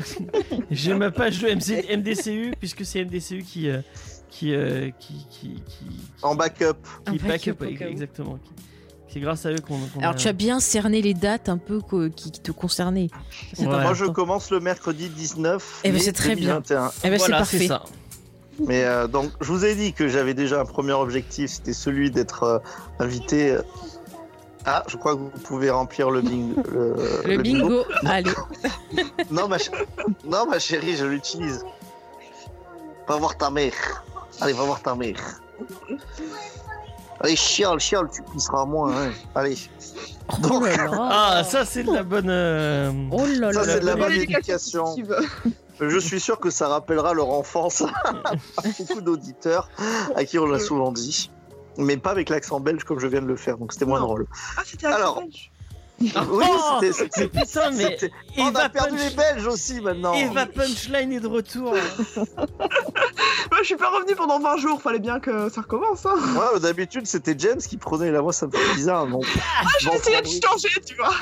j'ai 0.70 0.94
ma 0.94 1.10
page 1.10 1.38
de 1.40 1.48
MC 1.48 1.96
MDCU 1.96 2.52
puisque 2.58 2.84
c'est 2.84 3.04
MDCU 3.04 3.42
qui, 3.42 3.68
euh, 3.68 3.80
qui, 4.30 4.54
euh, 4.54 4.90
qui, 4.98 5.26
qui, 5.30 5.48
qui, 5.66 5.86
En 6.22 6.34
backup. 6.34 6.74
Qui 7.10 7.18
backup 7.18 7.52
backup, 7.58 7.84
où. 7.84 7.88
exactement. 7.88 8.34
qui- 8.42 8.50
C'est 9.08 9.20
grâce 9.20 9.44
à 9.46 9.50
eux 9.52 9.56
qu'on. 9.66 9.78
qu'on 9.78 10.00
Alors 10.00 10.12
a- 10.12 10.14
tu 10.16 10.28
as 10.28 10.32
bien 10.32 10.58
cerné 10.60 11.02
les 11.02 11.14
dates 11.14 11.48
un 11.48 11.58
peu 11.58 11.80
qui 12.14 12.30
qui 12.30 12.40
te 12.40 12.50
concernaient. 12.52 13.08
Ouais. 13.58 13.66
Moi, 13.66 13.94
je 13.94 14.06
commence 14.06 14.50
le 14.50 14.60
mercredi 14.60 15.08
19 15.10 15.80
Eh 15.84 15.90
ben, 15.92 16.00
c'est 16.00 16.12
très 16.12 16.34
bien. 16.34 16.60
2021. 16.60 16.90
Eh 17.04 17.10
ben, 17.10 17.16
Voilà, 17.18 17.44
c'est 17.44 17.68
parfait. 17.68 17.68
ça. 17.68 17.84
Mais 18.60 18.84
euh, 18.84 19.06
donc, 19.06 19.30
je 19.40 19.50
vous 19.52 19.64
ai 19.64 19.74
dit 19.74 19.92
que 19.92 20.08
j'avais 20.08 20.34
déjà 20.34 20.60
un 20.60 20.64
premier 20.64 20.92
objectif, 20.92 21.50
c'était 21.50 21.72
celui 21.72 22.10
d'être 22.10 22.42
euh, 22.44 22.58
invité. 23.00 23.52
euh, 23.52 23.62
Ah, 24.66 24.84
je 24.88 24.96
crois 24.96 25.14
que 25.14 25.20
vous 25.20 25.30
pouvez 25.44 25.70
remplir 25.70 26.10
le, 26.10 26.20
bing... 26.20 26.54
le, 26.72 26.94
Le 27.24 27.36
bingo. 27.38 27.84
Allez. 28.04 28.30
Non, 29.30 29.48
ma, 29.48 29.58
ch- 29.58 29.70
non, 30.24 30.46
ma 30.46 30.58
chérie, 30.58 30.96
je 30.96 31.06
l'utilise. 31.06 31.64
Va 33.08 33.16
voir 33.16 33.36
ta 33.36 33.50
mère. 33.50 33.72
Allez, 34.40 34.52
va 34.52 34.64
voir 34.64 34.80
ta 34.82 34.94
mère. 34.94 35.40
Allez, 37.20 37.36
chiale, 37.36 37.78
chiale, 37.80 38.08
tu 38.12 38.22
pisseras 38.32 38.64
moins. 38.66 38.92
hein. 38.94 39.10
Allez. 39.34 39.56
Oh 40.50 40.60
là 40.60 40.76
là. 40.76 41.08
Ah, 41.10 41.44
ça 41.44 41.64
c'est 41.64 41.82
de 41.84 41.92
la 41.92 42.02
bonne. 42.02 42.28
euh, 42.30 42.92
Oh 43.10 43.24
là 43.26 43.52
Ça, 43.52 43.60
là. 43.64 43.72
c'est 43.74 43.80
de 43.80 43.86
la 43.86 43.96
bonne 43.96 44.12
éducation. 44.12 44.94
Je 45.80 45.98
suis 45.98 46.20
sûr 46.20 46.38
que 46.38 46.50
ça 46.50 46.68
rappellera 46.68 47.14
leur 47.14 47.30
enfance 47.30 47.82
à 48.04 48.62
beaucoup 48.78 49.00
d'auditeurs 49.00 49.68
à 50.14 50.24
qui 50.24 50.38
on 50.38 50.46
l'a 50.46 50.58
souvent 50.58 50.92
dit. 50.92 51.30
Mais 51.78 51.96
pas 51.96 52.10
avec 52.10 52.28
l'accent 52.28 52.60
belge 52.60 52.84
comme 52.84 52.98
je 53.00 53.06
viens 53.06 53.22
de 53.22 53.26
le 53.26 53.36
faire, 53.36 53.56
donc 53.58 53.72
c'était 53.72 53.86
moins 53.86 54.00
Non. 54.00 54.06
drôle. 54.06 54.26
Ah, 54.58 54.62
c'était 54.64 54.86
Alors. 54.86 55.18
un 55.18 55.20
belge. 55.22 55.48
Oui, 56.00 56.44
Oh 56.48 56.80
c'était- 56.92 57.28
Putain, 57.28 57.70
mais 57.72 57.96
On 58.36 58.48
Eva 58.48 58.64
a 58.64 58.68
perdu 58.68 58.96
Punch- 58.96 59.08
les 59.10 59.14
Belges 59.14 59.46
aussi 59.46 59.80
maintenant. 59.80 60.14
Eva 60.14 60.46
Punchline 60.46 61.12
est 61.12 61.20
de 61.20 61.28
retour. 61.28 61.72
Moi, 62.16 63.58
je 63.60 63.64
suis 63.64 63.76
pas 63.76 63.88
revenu 63.90 64.14
pendant 64.16 64.40
20 64.40 64.56
jours. 64.56 64.82
Fallait 64.82 64.98
bien 64.98 65.20
que 65.20 65.48
ça 65.48 65.60
recommence. 65.60 66.04
Hein. 66.06 66.16
Ouais, 66.36 66.58
d'habitude 66.60 67.06
c'était 67.06 67.34
James 67.38 67.58
qui 67.60 67.76
prenait 67.76 68.10
la 68.10 68.20
voix, 68.20 68.32
ça 68.32 68.46
me 68.46 68.52
fait 68.52 68.74
bizarre. 68.74 69.06
Non. 69.06 69.20
Je 69.80 69.88
vais 69.90 69.96
essayer 69.96 70.20
de 70.22 70.26
changer, 70.26 70.68
tu 70.84 70.96
vois. 70.96 71.14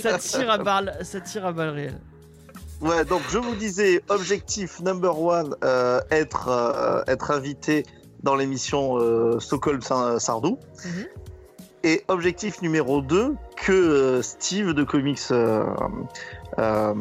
ça 0.00 0.18
tire 0.18 0.50
à 0.50 0.58
balle, 0.58 0.96
ça 1.02 1.20
tire 1.20 1.46
à 1.46 1.52
balle 1.52 1.70
réelle. 1.70 2.00
Ouais, 2.80 3.04
donc 3.04 3.22
je 3.30 3.38
vous 3.38 3.54
disais, 3.54 4.02
objectif 4.08 4.80
number 4.80 5.18
one, 5.20 5.54
euh, 5.64 6.00
être, 6.10 6.48
euh, 6.48 7.02
être 7.06 7.30
invité 7.30 7.84
dans 8.22 8.34
l'émission 8.36 8.98
euh, 8.98 9.38
Stockholm 9.40 9.80
Sa- 9.80 10.18
Sardou. 10.20 10.58
Mhm. 10.84 11.06
Et 11.86 12.02
objectif 12.08 12.62
numéro 12.62 13.02
2, 13.02 13.34
que 13.56 14.20
Steve 14.22 14.72
de 14.72 14.84
Comics, 14.84 15.18
euh, 15.30 15.64
euh, 16.58 16.94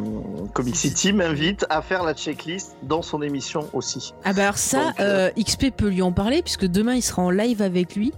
Comic 0.53 0.75
City 0.75 1.13
m'invite 1.13 1.65
à 1.69 1.81
faire 1.81 2.03
la 2.03 2.13
checklist 2.13 2.75
dans 2.83 3.01
son 3.01 3.21
émission 3.21 3.69
aussi. 3.71 4.13
Ah 4.25 4.33
bah 4.33 4.43
alors 4.43 4.57
ça, 4.57 4.91
Donc, 4.99 5.45
XP 5.45 5.71
peut 5.71 5.87
lui 5.87 6.01
en 6.01 6.11
parler 6.11 6.41
puisque 6.41 6.65
demain 6.65 6.95
il 6.95 7.01
sera 7.01 7.21
en 7.21 7.29
live 7.29 7.61
avec 7.61 7.95
lui 7.95 8.11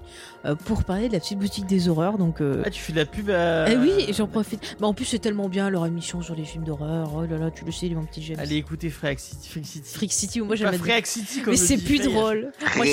pour 0.54 0.84
parler 0.84 1.08
de 1.08 1.14
la 1.14 1.20
petite 1.20 1.40
boutique 1.40 1.66
des 1.66 1.90
horreurs. 1.90 2.18
Donc 2.20 2.42
euh, 2.42 2.62
Ah, 2.66 2.70
tu 2.70 2.82
fais 2.82 2.92
de 2.94 2.98
la 2.98 3.06
pub 3.06 3.30
à. 3.32 3.72
eh 3.72 3.78
oui, 3.78 4.14
j'en 4.14 4.28
profite. 4.28 4.76
Bah 4.80 4.86
en 4.88 4.94
plus 4.94 5.06
c'est 5.06 5.18
tellement 5.20 5.50
bien 5.50 5.70
leur 5.72 5.86
émission 5.88 6.22
sur 6.22 6.36
les 6.36 6.44
films 6.46 6.64
d'horreur. 6.66 7.12
Oh 7.16 7.22
là 7.26 7.38
là, 7.38 7.50
tu 7.52 7.66
le 7.66 7.72
sais, 7.72 7.90
mon 7.90 8.04
petit 8.06 8.22
James. 8.22 8.38
Allez 8.40 8.58
écouter 8.58 8.90
Freak 8.90 9.20
City. 9.20 9.50
Freak 9.50 9.66
City. 9.66 9.90
Freak 9.94 10.12
City, 10.14 10.40
moi 10.42 10.50
Pas 10.50 10.56
j'aime 10.58 10.70
bien. 10.72 10.80
Freak 10.80 11.08
City 11.08 11.42
comme 11.42 11.54
Mais 11.54 11.58
c'est 11.58 11.78
plus 11.78 12.00
drôle. 12.02 12.52
Moi. 12.76 12.86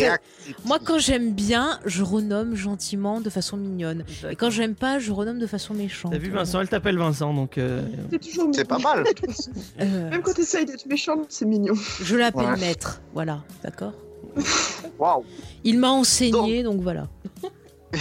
Moi 0.64 0.78
quand 0.82 0.98
j'aime 0.98 1.32
bien, 1.32 1.78
je 1.84 2.02
renomme 2.02 2.54
gentiment 2.54 3.20
de 3.20 3.28
façon 3.28 3.56
mignonne. 3.56 4.04
Et 4.30 4.36
quand 4.36 4.50
j'aime 4.50 4.74
pas, 4.74 4.98
je 4.98 5.12
renomme 5.12 5.38
de 5.38 5.46
façon 5.46 5.74
méchante. 5.74 6.12
T'as 6.12 6.18
vu 6.18 6.30
Vincent, 6.30 6.60
elle 6.60 6.68
t'appelle 6.68 6.96
Vincent 6.98 7.34
donc. 7.34 7.58
euh, 7.58 7.82
C'est 8.52 8.66
pas 8.68 8.78
mal. 8.78 9.04
Euh, 9.80 10.10
Même 10.10 10.22
quand 10.22 10.34
t'essayes 10.34 10.64
d'être 10.64 10.86
méchante, 10.86 11.26
c'est 11.28 11.44
mignon. 11.46 11.74
je 12.02 12.16
l'appelle 12.16 12.42
Ouais. 12.42 12.56
maître. 12.60 13.00
Voilà, 13.14 13.42
d'accord 13.62 13.92
Waouh 14.98 15.24
Il 15.64 15.78
m'a 15.78 15.90
enseigné, 15.90 16.62
donc, 16.62 16.80
voilà. 16.80 17.06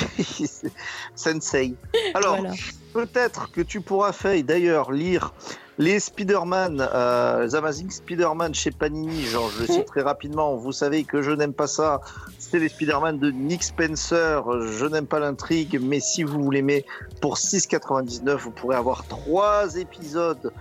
Sensei. 1.15 1.76
Alors, 2.13 2.38
Voilà. 2.38 2.53
peut-être 2.93 3.51
que 3.51 3.61
tu 3.61 3.82
pourras, 3.82 4.11
Faye, 4.11 4.43
d'ailleurs, 4.43 4.91
lire 4.91 5.34
les 5.78 5.99
Spider-Man, 5.99 6.88
euh, 6.93 7.43
les 7.45 7.55
Amazing 7.55 7.89
Spider-Man 7.89 8.53
chez 8.53 8.72
Panini. 8.72 9.24
Genre, 9.24 9.49
je 9.55 9.61
le 9.61 9.67
cite 9.67 9.86
très 9.86 10.01
rapidement. 10.01 10.55
Vous 10.55 10.72
savez 10.72 11.03
que 11.03 11.22
je 11.22 11.32
n'aime 11.32 11.53
pas 11.53 11.67
ça. 11.67 12.01
C'est 12.38 12.59
les 12.59 12.69
Spider-Man 12.69 13.17
de 13.19 13.32
Nick 13.32 13.63
Spencer. 13.63 14.43
Je 14.61 14.86
n'aime 14.86 15.07
pas 15.07 15.19
l'intrigue, 15.19 15.80
mais 15.82 15.99
si 15.99 16.24
vous 16.24 16.51
l'aimez, 16.51 16.86
pour 17.22 17.38
6,99, 17.38 18.36
vous 18.36 18.51
pourrez 18.51 18.76
avoir 18.76 19.05
trois 19.07 19.76
épisodes 19.76 20.51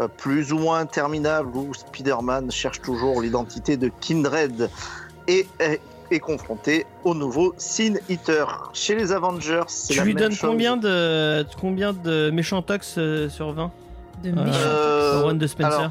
euh, 0.00 0.08
plus 0.08 0.52
ou 0.52 0.58
moins 0.58 0.80
interminables 0.80 1.56
où 1.56 1.72
Spider-Man 1.72 2.50
cherche 2.50 2.82
toujours 2.82 3.22
l'identité 3.22 3.76
de 3.78 3.90
Kindred 4.00 4.68
et 5.28 5.46
est, 5.60 5.80
est 6.10 6.20
confronté 6.20 6.86
au 7.04 7.14
nouveau 7.14 7.54
Sin 7.58 7.94
Eater. 8.08 8.70
Chez 8.72 8.94
les 8.94 9.12
Avengers, 9.12 9.62
c'est 9.68 9.92
Tu 9.94 9.98
la 9.98 10.04
lui 10.04 10.14
même 10.14 10.22
donnes 10.24 10.32
chose. 10.32 10.50
combien 10.50 10.76
de, 10.76 11.44
combien 11.60 11.92
de 11.92 12.30
méchants 12.30 12.62
tox 12.62 12.94
euh, 12.98 13.28
sur 13.28 13.52
20 13.52 13.70
De 14.22 14.30
Euh, 14.30 14.32
méchants. 14.44 14.58
Euh, 14.62 15.22
au 15.22 15.26
run 15.26 15.34
de 15.34 15.46
Spencer 15.46 15.78
alors, 15.78 15.90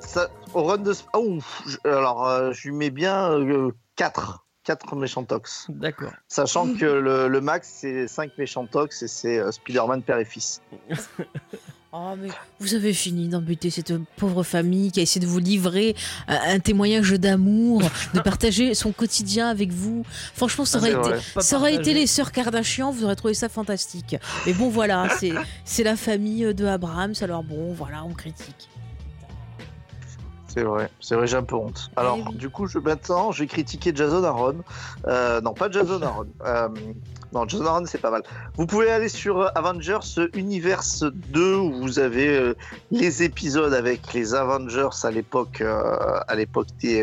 Ça, 0.00 0.28
au 0.54 0.62
run 0.64 0.78
de. 0.78 0.92
Ah, 1.12 1.18
ouf, 1.18 1.62
je- 1.66 1.88
alors, 1.90 2.26
euh, 2.28 2.52
je 2.52 2.68
lui 2.68 2.74
mets 2.76 2.90
bien 2.90 3.30
4. 3.96 4.44
4 4.68 4.96
méchants 4.96 5.24
tox. 5.24 5.64
D'accord. 5.70 6.12
Sachant 6.28 6.74
que 6.74 6.84
le, 6.84 7.26
le 7.26 7.40
max, 7.40 7.72
c'est 7.80 8.06
5 8.06 8.32
méchants 8.36 8.66
tox 8.66 9.02
et 9.02 9.08
c'est 9.08 9.38
euh, 9.38 9.50
Spider-Man 9.50 10.02
père 10.02 10.18
et 10.18 10.26
fils. 10.26 10.60
Oh, 11.90 12.12
mais 12.18 12.28
vous 12.60 12.74
avez 12.74 12.92
fini 12.92 13.28
d'embuter 13.28 13.70
cette 13.70 13.94
pauvre 14.18 14.42
famille 14.42 14.92
qui 14.92 15.00
a 15.00 15.02
essayé 15.02 15.24
de 15.24 15.30
vous 15.30 15.38
livrer 15.38 15.96
un, 16.26 16.56
un 16.56 16.58
témoignage 16.58 17.12
d'amour, 17.12 17.80
de 18.12 18.20
partager 18.20 18.74
son 18.74 18.92
quotidien 18.92 19.48
avec 19.48 19.72
vous. 19.72 20.04
Franchement, 20.34 20.66
ça 20.66 20.80
Ah, 20.82 20.86
aurait, 20.86 21.12
été, 21.14 21.22
ça 21.40 21.56
aurait 21.56 21.78
les 21.78 22.06
sœurs 22.06 22.30
Kardashian, 22.30 22.90
vous 22.90 23.04
aurez 23.04 23.16
trouvé 23.16 23.32
ça 23.32 23.48
fantastique. 23.48 24.16
Mais 24.44 24.52
bon, 24.52 24.68
voilà, 24.68 25.08
c'est 25.64 25.82
la 25.82 25.96
famille 25.96 26.52
de 26.52 26.66
Abraham, 26.66 27.14
alors 27.22 27.42
bon, 27.42 27.72
voilà, 27.72 28.04
on 28.04 28.12
critique. 28.12 28.68
C'est 30.48 30.62
vrai, 30.62 30.90
c'est 31.00 31.14
vrai, 31.14 31.26
j'ai 31.26 31.36
un 31.36 31.42
peu 31.42 31.56
honte. 31.56 31.90
Alors, 31.96 32.16
Eh 32.18 32.28
oui. 32.30 32.36
du 32.36 32.48
coup, 32.48 32.66
je, 32.66 32.78
maintenant, 32.78 33.32
je 33.32 33.40
vais 33.40 33.46
critiquer 33.46 33.92
Jason 33.94 34.24
Aaron. 34.24 34.56
Euh, 35.06 35.40
non, 35.42 35.52
pas 35.52 35.70
Jason 35.70 36.00
Aaron. 36.02 36.26
Euh, 36.48 36.68
non, 37.34 37.46
Jason 37.46 37.66
Aaron, 37.66 37.84
c'est 37.84 38.00
pas 38.00 38.10
mal. 38.10 38.22
Vous 38.56 38.64
pouvez 38.66 38.90
aller 38.90 39.10
sur 39.10 39.40
euh, 39.40 39.48
Avengers 39.54 39.98
Universe 40.32 41.04
2 41.04 41.56
où 41.56 41.72
vous 41.82 41.98
avez 41.98 42.28
euh, 42.38 42.56
les 42.90 43.22
épisodes 43.22 43.74
avec 43.74 44.14
les 44.14 44.34
Avengers 44.34 44.88
à 45.02 45.10
l'époque, 45.10 45.60
à 45.60 46.34
l'époque 46.34 46.68
des, 46.80 47.02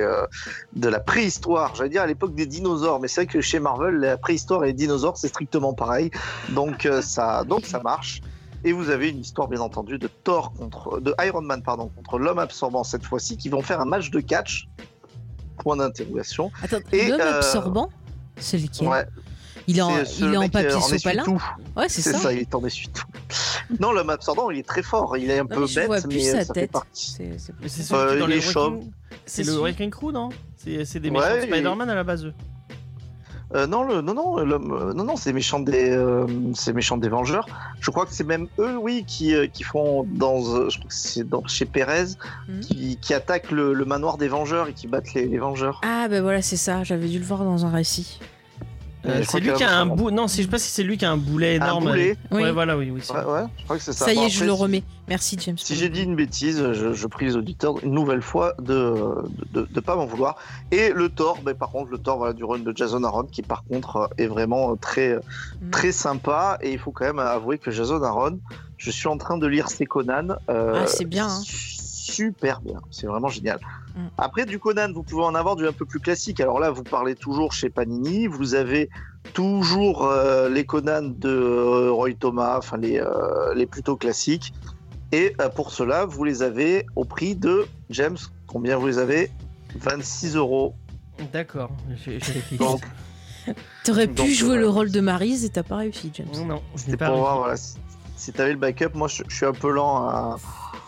de 0.76 0.90
la 0.90 1.00
préhistoire. 1.00 1.76
J'allais 1.76 1.90
dire 1.90 2.02
à 2.02 2.08
l'époque 2.08 2.34
des 2.34 2.48
dinosaures, 2.48 3.00
mais 3.00 3.08
c'est 3.08 3.22
vrai 3.22 3.32
que 3.32 3.42
chez 3.42 3.60
Marvel, 3.60 3.98
la 3.98 4.18
préhistoire 4.18 4.64
et 4.64 4.68
les 4.68 4.74
dinosaures, 4.74 5.18
c'est 5.18 5.28
strictement 5.28 5.74
pareil. 5.74 6.10
Donc 6.50 6.88
ça, 7.02 7.44
donc 7.44 7.66
ça 7.66 7.80
marche. 7.80 8.22
Et 8.66 8.74
vous 8.74 8.90
avez 8.90 9.10
une 9.10 9.20
histoire, 9.20 9.48
bien 9.48 9.62
entendu, 9.62 10.00
de 10.00 10.08
Thor 10.08 10.52
contre, 10.54 11.00
de 11.00 11.14
Iron 11.24 11.42
Man, 11.42 11.62
pardon, 11.62 11.90
contre 11.96 12.18
l'homme 12.18 12.40
absorbant 12.40 12.84
cette 12.84 13.04
fois-ci, 13.06 13.38
qui 13.38 13.48
vont 13.48 13.62
faire 13.62 13.80
un 13.80 13.86
match 13.86 14.10
de 14.10 14.20
catch. 14.20 14.68
Point 15.60 15.78
d'interrogation. 15.78 16.52
Et, 16.92 17.08
l'homme 17.10 17.22
euh, 17.22 17.38
absorbant? 17.38 17.90
C'est 18.38 18.58
lequel 18.58 18.88
Ouais, 18.90 19.06
Il 19.68 19.78
est 19.78 19.82
en, 19.82 19.92
il 20.20 20.34
est 20.34 20.38
en 20.38 20.50
papier 20.50 20.72
euh, 20.74 20.80
sopalin? 20.80 21.24
Ouais, 21.78 21.88
c'est 21.88 22.02
ça. 22.02 22.18
ça. 22.18 22.34
il 22.34 22.40
est 22.40 22.54
en 22.56 22.66
essuie-tout. 22.66 23.06
Non, 23.80 23.92
l'homme 23.94 24.10
absorbant, 24.10 24.50
il 24.50 24.58
est 24.60 24.68
très 24.68 24.84
fort. 24.84 25.16
Il 25.16 25.30
est 25.30 25.40
un 25.40 25.44
Non, 25.44 25.48
peu 25.48 25.66
mais 25.76 25.88
bête, 25.88 26.06
mais 26.08 26.20
sa 26.22 26.44
ça 26.44 26.54
fait 26.54 26.62
tête. 26.62 26.72
partie. 26.72 27.12
C'est- 27.12 27.38
celui 27.38 27.94
Euh, 27.94 28.22
qui 28.26 28.28
les 28.32 28.42
C'est 29.26 29.44
le 29.44 29.52
celui- 29.52 29.58
Wrecking 29.60 29.92
Crew, 29.92 30.12
non? 30.12 30.30
C'est 30.58 31.00
des 31.00 31.10
Ouais, 31.10 31.20
méchants 31.20 31.36
il- 31.44 31.50
Spider-Man 31.50 31.90
à 31.90 31.96
la 31.96 32.04
base. 32.04 32.34
Euh, 33.56 33.68
non, 33.68 33.84
le, 33.84 34.02
non, 34.02 34.14
non, 34.14 34.38
euh, 34.40 34.94
non, 34.94 35.04
non, 35.06 35.16
c'est 35.16 35.32
méchant 35.32 35.60
des, 35.60 35.90
euh, 35.92 36.28
c'est 36.54 36.74
méchant 36.74 36.98
des 36.98 37.08
Vengeurs. 37.08 37.48
Je 37.80 37.90
crois 37.90 38.06
que 38.06 38.14
c'est 38.14 38.26
même 38.26 38.48
eux, 38.60 38.76
oui, 38.78 39.06
qui, 39.08 39.34
euh, 39.34 39.48
qui 39.48 39.64
font 39.64 40.06
dans, 40.12 40.42
je 40.70 40.78
crois 40.78 40.90
que 40.90 40.94
c'est 40.94 41.28
dans 41.28 41.46
chez 41.48 41.66
Perez, 41.66 42.06
Mhm. 42.50 42.60
qui, 42.60 42.98
qui 43.02 43.14
attaquent 43.14 43.52
le, 43.52 43.74
le 43.74 43.86
manoir 43.86 44.18
des 44.18 44.28
Vengeurs 44.28 44.68
et 44.68 44.74
qui 44.74 44.88
battent 44.88 45.14
les, 45.14 45.26
les 45.28 45.38
Vengeurs. 45.38 45.80
Ah, 45.86 46.08
ben 46.10 46.22
voilà, 46.22 46.42
c'est 46.42 46.58
ça, 46.58 46.84
j'avais 46.84 47.08
dû 47.08 47.18
le 47.18 47.26
voir 47.26 47.44
dans 47.46 47.66
un 47.66 47.70
récit. 47.70 48.20
Euh, 49.08 49.22
crois 49.24 49.26
c'est 49.32 49.40
lui 49.40 49.54
qui 49.54 49.64
a 49.64 49.78
un 49.80 49.86
bout. 49.86 50.12
Non, 50.12 50.28
c'est- 50.28 50.38
je 50.42 50.48
sais 50.48 50.52
pas 50.52 50.58
si 50.60 50.70
c'est 50.72 50.84
lui 50.84 50.98
qui 50.98 51.06
a 51.06 51.12
un 51.12 51.18
boulet 51.18 51.60
Un 51.60 51.66
énorme. 51.66 51.86
boulet. 51.86 52.18
Oui. 52.32 52.44
Ouais, 52.44 52.52
voilà, 52.52 52.78
oui, 52.78 52.90
Ouais, 52.92 53.00
je 53.02 53.64
crois 53.64 53.78
que 53.78 53.84
c'est 53.84 53.94
ça. 53.94 54.06
Ça 54.06 54.14
y 54.14 54.16
Bon, 54.16 54.26
est, 54.26 54.30
je 54.30 54.38
après, 54.38 54.48
le 54.48 54.54
si- 54.56 54.62
remets. 54.62 54.84
Merci, 55.08 55.38
James. 55.40 55.58
Si 55.58 55.76
j'ai 55.76 55.90
dit 55.90 56.02
une 56.04 56.16
bêtise, 56.16 56.58
je, 56.74 56.94
je 56.94 57.08
prie 57.08 57.26
les 57.26 57.36
auditeurs 57.36 57.76
une 57.84 57.94
nouvelle 57.94 58.22
fois 58.24 58.54
de 58.60 58.96
de, 59.54 59.68
de 59.72 59.80
pas 59.80 59.96
m'en 59.96 60.06
vouloir. 60.06 60.36
Et 60.72 60.90
le 60.90 61.10
Thor, 61.10 61.38
ben, 61.46 61.54
par 61.54 61.70
contre, 61.70 61.92
le 61.92 61.98
Thor 62.00 62.18
voilà, 62.18 62.34
du 62.34 62.44
run 62.44 62.60
de 62.60 62.74
Jason 62.76 63.04
Aaron, 63.04 63.24
qui 63.32 63.42
par 63.44 63.64
contre 63.66 63.96
euh, 63.98 64.08
est 64.18 64.28
vraiment 64.28 64.72
euh, 64.72 64.76
très 64.76 65.16
Mm. 65.62 65.70
très 65.72 65.92
sympa. 65.92 66.58
Et 66.62 66.72
il 66.74 66.80
faut 66.80 66.92
quand 66.92 67.06
même 67.06 67.20
avouer 67.20 67.58
que 67.60 67.70
Jason 67.72 68.02
Aaron, 68.04 68.40
je 68.78 68.90
suis 68.92 69.08
en 69.08 69.18
train 69.18 69.38
de 69.38 69.46
lire 69.48 69.70
ses 69.70 69.86
Conan. 69.86 70.30
euh, 70.50 70.74
Ah, 70.84 70.88
c'est 70.88 71.06
bien, 71.06 71.28
hein. 71.28 71.42
Super 72.12 72.62
bien, 72.62 72.80
c'est 72.92 73.08
vraiment 73.08 73.30
génial. 73.30 73.60
Mm. 73.96 74.08
Après 74.18 74.46
du 74.46 74.60
Conan, 74.60 74.92
vous 74.94 75.02
pouvez 75.04 75.24
en 75.24 75.34
avoir 75.34 75.56
du 75.56 75.68
un 75.68 75.72
peu 75.72 75.86
plus 75.86 76.00
classique. 76.00 76.40
Alors 76.40 76.60
là, 76.60 76.70
vous 76.70 76.84
parlez 76.84 77.16
toujours 77.16 77.52
chez 77.52 77.70
Panini, 77.70 78.28
vous 78.28 78.54
avez 78.54 78.90
toujours 79.34 80.06
euh, 80.06 80.48
les 80.48 80.66
Conan 80.66 81.02
de 81.02 81.30
euh, 81.30 81.92
Roy 81.92 82.14
Thomas, 82.14 82.58
enfin 82.60 82.78
les, 82.78 83.00
euh, 83.00 83.54
les 83.56 83.66
plutôt 83.66 83.96
classiques. 83.96 84.54
Et 85.12 85.36
euh, 85.42 85.50
pour 85.50 85.72
cela, 85.72 86.06
vous 86.06 86.24
les 86.24 86.44
avez 86.44 86.86
au 86.96 87.06
prix 87.06 87.36
de 87.36 87.66
James. 87.90 88.18
Combien 88.48 88.78
vous 88.78 88.88
les 88.88 88.98
avez? 89.00 89.32
26 89.76 90.36
euros. 90.36 90.76
D'accord. 91.34 91.72
j'ai-. 92.06 92.20
Donc, 92.58 92.82
T'aurais 93.84 94.08
Donc, 94.08 94.26
pu 94.28 94.34
jouer 94.34 94.58
le 94.58 94.68
rôle 94.70 94.92
de 94.92 95.02
Maryse 95.02 95.44
et 95.46 95.50
t'as 95.50 95.64
pas 95.64 95.78
réussi, 95.78 96.12
James. 96.14 96.28
Non, 96.36 96.46
non, 96.46 96.62
c'était 96.76 96.98
pour 96.98 97.08
réussi. 97.08 97.20
voir 97.20 97.38
voilà, 97.40 97.58
si, 97.58 97.78
si 98.16 98.32
tu 98.34 98.42
avais 98.42 98.54
le 98.54 98.58
backup. 98.60 98.90
Moi, 98.96 99.08
je, 99.08 99.24
je 99.28 99.36
suis 99.36 99.46
un 99.46 99.54
peu 99.54 99.72
lent 99.72 100.08
à, 100.08 100.38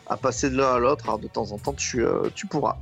à 0.09 0.17
passer 0.17 0.49
de 0.49 0.57
l'un 0.57 0.73
à 0.75 0.79
l'autre. 0.79 1.05
Alors, 1.05 1.19
de 1.19 1.27
temps 1.27 1.51
en 1.51 1.57
temps, 1.57 1.73
tu, 1.73 2.05
euh, 2.05 2.29
tu 2.35 2.47
pourras. 2.47 2.77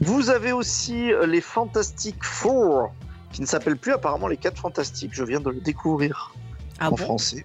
Vous 0.00 0.30
avez 0.30 0.52
aussi 0.52 1.12
euh, 1.12 1.26
les 1.26 1.40
Fantastic 1.40 2.22
Four, 2.22 2.92
qui 3.32 3.40
ne 3.40 3.46
s'appellent 3.46 3.78
plus 3.78 3.92
apparemment 3.92 4.28
les 4.28 4.36
4 4.36 4.58
Fantastiques. 4.60 5.12
Je 5.14 5.24
viens 5.24 5.40
de 5.40 5.50
le 5.50 5.60
découvrir 5.60 6.34
Ah 6.78 6.88
en 6.88 6.90
bon? 6.90 6.96
français. 6.96 7.44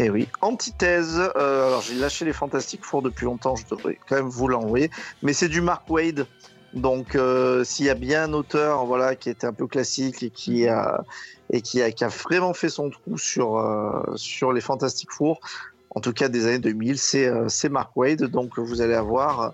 Et 0.00 0.10
oui, 0.10 0.28
antithèse. 0.42 1.18
euh, 1.36 1.66
alors 1.66 1.82
j'ai 1.82 1.94
lâché 1.96 2.24
les 2.24 2.32
Fantastic 2.32 2.84
Four 2.84 3.02
depuis 3.02 3.24
longtemps, 3.24 3.56
je 3.56 3.64
devrais 3.68 3.98
quand 4.08 4.14
même 4.14 4.28
vous 4.28 4.46
l'envoyer. 4.46 4.90
Mais 5.22 5.32
c'est 5.32 5.48
du 5.48 5.60
Mark 5.60 5.88
Wade. 5.90 6.26
Donc 6.74 7.14
euh, 7.16 7.64
s'il 7.64 7.86
y 7.86 7.90
a 7.90 7.94
bien 7.94 8.24
un 8.24 8.32
auteur 8.32 8.84
voilà, 8.86 9.16
qui 9.16 9.28
était 9.30 9.46
un 9.46 9.52
peu 9.52 9.66
classique 9.66 10.22
et 10.22 10.30
qui 10.30 10.68
a, 10.68 11.02
et 11.50 11.62
qui 11.62 11.82
a, 11.82 11.90
qui 11.90 12.04
a 12.04 12.08
vraiment 12.08 12.52
fait 12.54 12.68
son 12.68 12.90
trou 12.90 13.16
sur, 13.18 13.56
euh, 13.58 14.02
sur 14.16 14.52
les 14.52 14.60
Fantastic 14.60 15.10
Four, 15.10 15.40
en 15.90 16.00
tout 16.00 16.12
cas 16.12 16.28
des 16.28 16.46
années 16.46 16.58
2000, 16.58 16.98
c'est 16.98 17.26
euh, 17.26 17.48
c'est 17.48 17.68
Mark 17.68 17.96
Wade. 17.96 18.24
Donc 18.24 18.58
vous 18.58 18.80
allez 18.80 18.94
avoir 18.94 19.52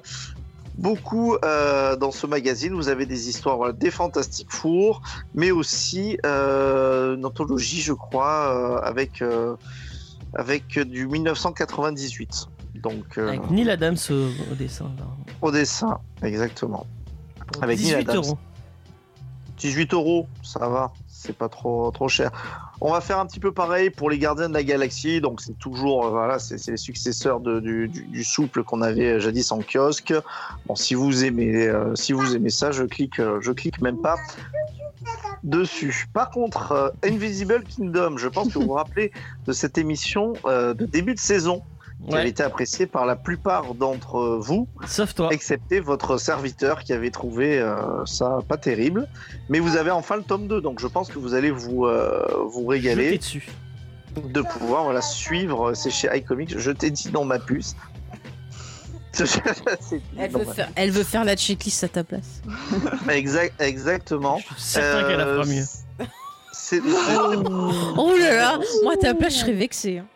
beaucoup 0.76 1.37
euh, 1.45 1.97
dans 1.97 2.11
ce 2.11 2.26
magazine. 2.26 2.74
Vous 2.74 2.89
avez 2.89 3.07
des 3.07 3.28
histoires 3.28 3.57
voilà, 3.57 3.72
des 3.72 3.91
Fantastic 3.91 4.51
Four, 4.51 5.03
mais 5.35 5.51
aussi 5.51 6.18
euh, 6.26 7.16
une 7.16 7.24
anthologie, 7.24 7.80
je 7.80 7.93
crois, 7.93 8.55
euh, 8.55 8.87
avec, 8.87 9.22
avec 10.35 10.78
du 10.78 11.07
1998. 11.07 12.47
Donc 12.82 13.18
Avec 13.18 13.51
Neil 13.51 13.70
Adams 13.70 13.97
au, 14.11 14.53
au 14.53 14.55
dessin. 14.57 14.91
là. 14.99 15.05
au 15.41 15.51
dessin, 15.51 15.99
exactement. 16.22 16.87
Avec 17.62 17.78
Neil 17.78 17.87
18 17.87 17.95
Adams. 18.11 18.16
euros. 18.16 18.39
18 19.59 19.95
euros, 19.95 20.26
ça 20.43 20.68
va, 20.68 20.93
c'est 21.07 21.37
pas 21.37 21.49
trop 21.49 21.91
trop 21.93 22.09
cher. 22.09 22.32
On 22.81 22.93
va 22.93 23.01
faire 23.01 23.18
un 23.18 23.27
petit 23.27 23.41
peu 23.41 23.53
pareil 23.53 23.91
pour 23.91 24.11
les 24.11 24.18
Gardiens 24.18 24.49
de 24.49 24.55
la 24.55 24.62
Galaxie, 24.62 25.20
donc 25.20 25.41
c'est 25.41 25.59
toujours 25.59 26.07
euh, 26.07 26.11
voilà, 26.11 26.39
c'est 26.39 26.66
les 26.68 26.77
successeurs 26.77 27.41
du, 27.41 27.91
souple 28.25 28.64
qu'on 28.64 28.83
avait 28.83 29.12
euh, 29.12 29.20
jadis 29.20 29.53
en 29.53 29.61
kiosque. 29.61 30.14
Bon, 30.66 30.75
si 30.75 30.95
vous 30.95 31.25
aimez 31.25 31.66
euh, 31.66 31.95
si 31.95 32.12
vous 32.12 32.35
aimez 32.35 32.51
ça, 32.51 32.72
je 32.72 32.85
clique 32.85 33.20
je 33.41 33.53
clique 33.53 33.81
même 33.81 34.01
pas 34.01 34.16
dessus. 35.43 36.07
Par 36.12 36.31
contre, 36.31 36.95
Invisible 37.05 37.64
Kingdom, 37.64 38.16
je 38.16 38.29
pense 38.29 38.53
que 38.53 38.59
vous 38.59 38.66
vous 38.66 38.72
rappelez 38.72 39.12
de 39.47 39.53
cette 39.53 39.77
émission 39.79 40.33
de 40.45 40.87
début 40.87 41.14
de 41.14 41.20
saison 41.20 41.62
qui 42.07 42.12
avait 42.14 42.22
Ouais. 42.24 42.28
été 42.28 42.42
appréciée 42.42 42.86
par 42.86 43.07
la 43.07 43.16
plupart 43.16 43.74
d'entre 43.74 44.38
vous 44.40 44.68
Sauf 44.86 45.14
toi. 45.14 45.28
excepté 45.32 45.80
votre 45.80 46.18
serviteur 46.18 46.82
qui 46.84 46.92
avait 46.92 47.11
trouvé 47.11 47.59
euh, 47.59 48.05
ça 48.05 48.38
pas 48.48 48.57
terrible. 48.59 49.09
Mais 49.48 49.59
vous 49.61 49.76
avez 49.76 49.90
enfin 49.90 50.16
le 50.16 50.22
tome 50.22 50.46
2, 50.48 50.61
donc 50.61 50.80
je 50.80 50.86
pense 50.86 51.09
que 51.09 51.18
vous 51.18 51.34
allez 51.34 51.50
vous, 51.50 51.86
euh, 51.86 52.26
vous 52.46 52.70
Jeter 52.72 52.88
régaler 52.88 53.18
dessus. 53.18 53.48
de 54.16 54.40
pouvoir 54.42 54.84
voilà, 54.84 55.00
suivre. 55.02 55.74
C'est 55.74 55.90
chez 55.90 56.09
iComics, 56.14 56.59
je 56.59 56.70
t'ai 56.70 56.90
dit 56.90 57.09
dans 57.11 57.24
ma 57.24 57.38
puce. 57.38 57.74
Elle 60.18 60.30
veut, 60.32 60.44
faire, 60.44 60.68
elle 60.74 60.90
veut 60.90 61.05
faire 61.05 61.24
la 61.24 61.36
checklist 61.36 61.84
à 61.84 61.88
ta 61.88 62.02
place. 62.02 62.42
Exact, 63.09 63.55
exactement. 63.62 64.38
Je 64.38 64.44
suis 64.55 64.62
certain 64.72 65.07
qu'elle 65.09 65.18
la 65.18 65.24
fera 65.24 65.44
Euh, 65.44 65.46
mieux. 65.46 65.64
Oh 67.96 68.12
là 68.18 68.34
là 68.34 68.59
Moi, 68.82 68.94
à 68.94 68.96
ta 68.96 69.14
place, 69.14 69.34
je 69.34 69.38
serais 69.38 69.52
vexée. 69.52 69.98
hein. 69.98 70.07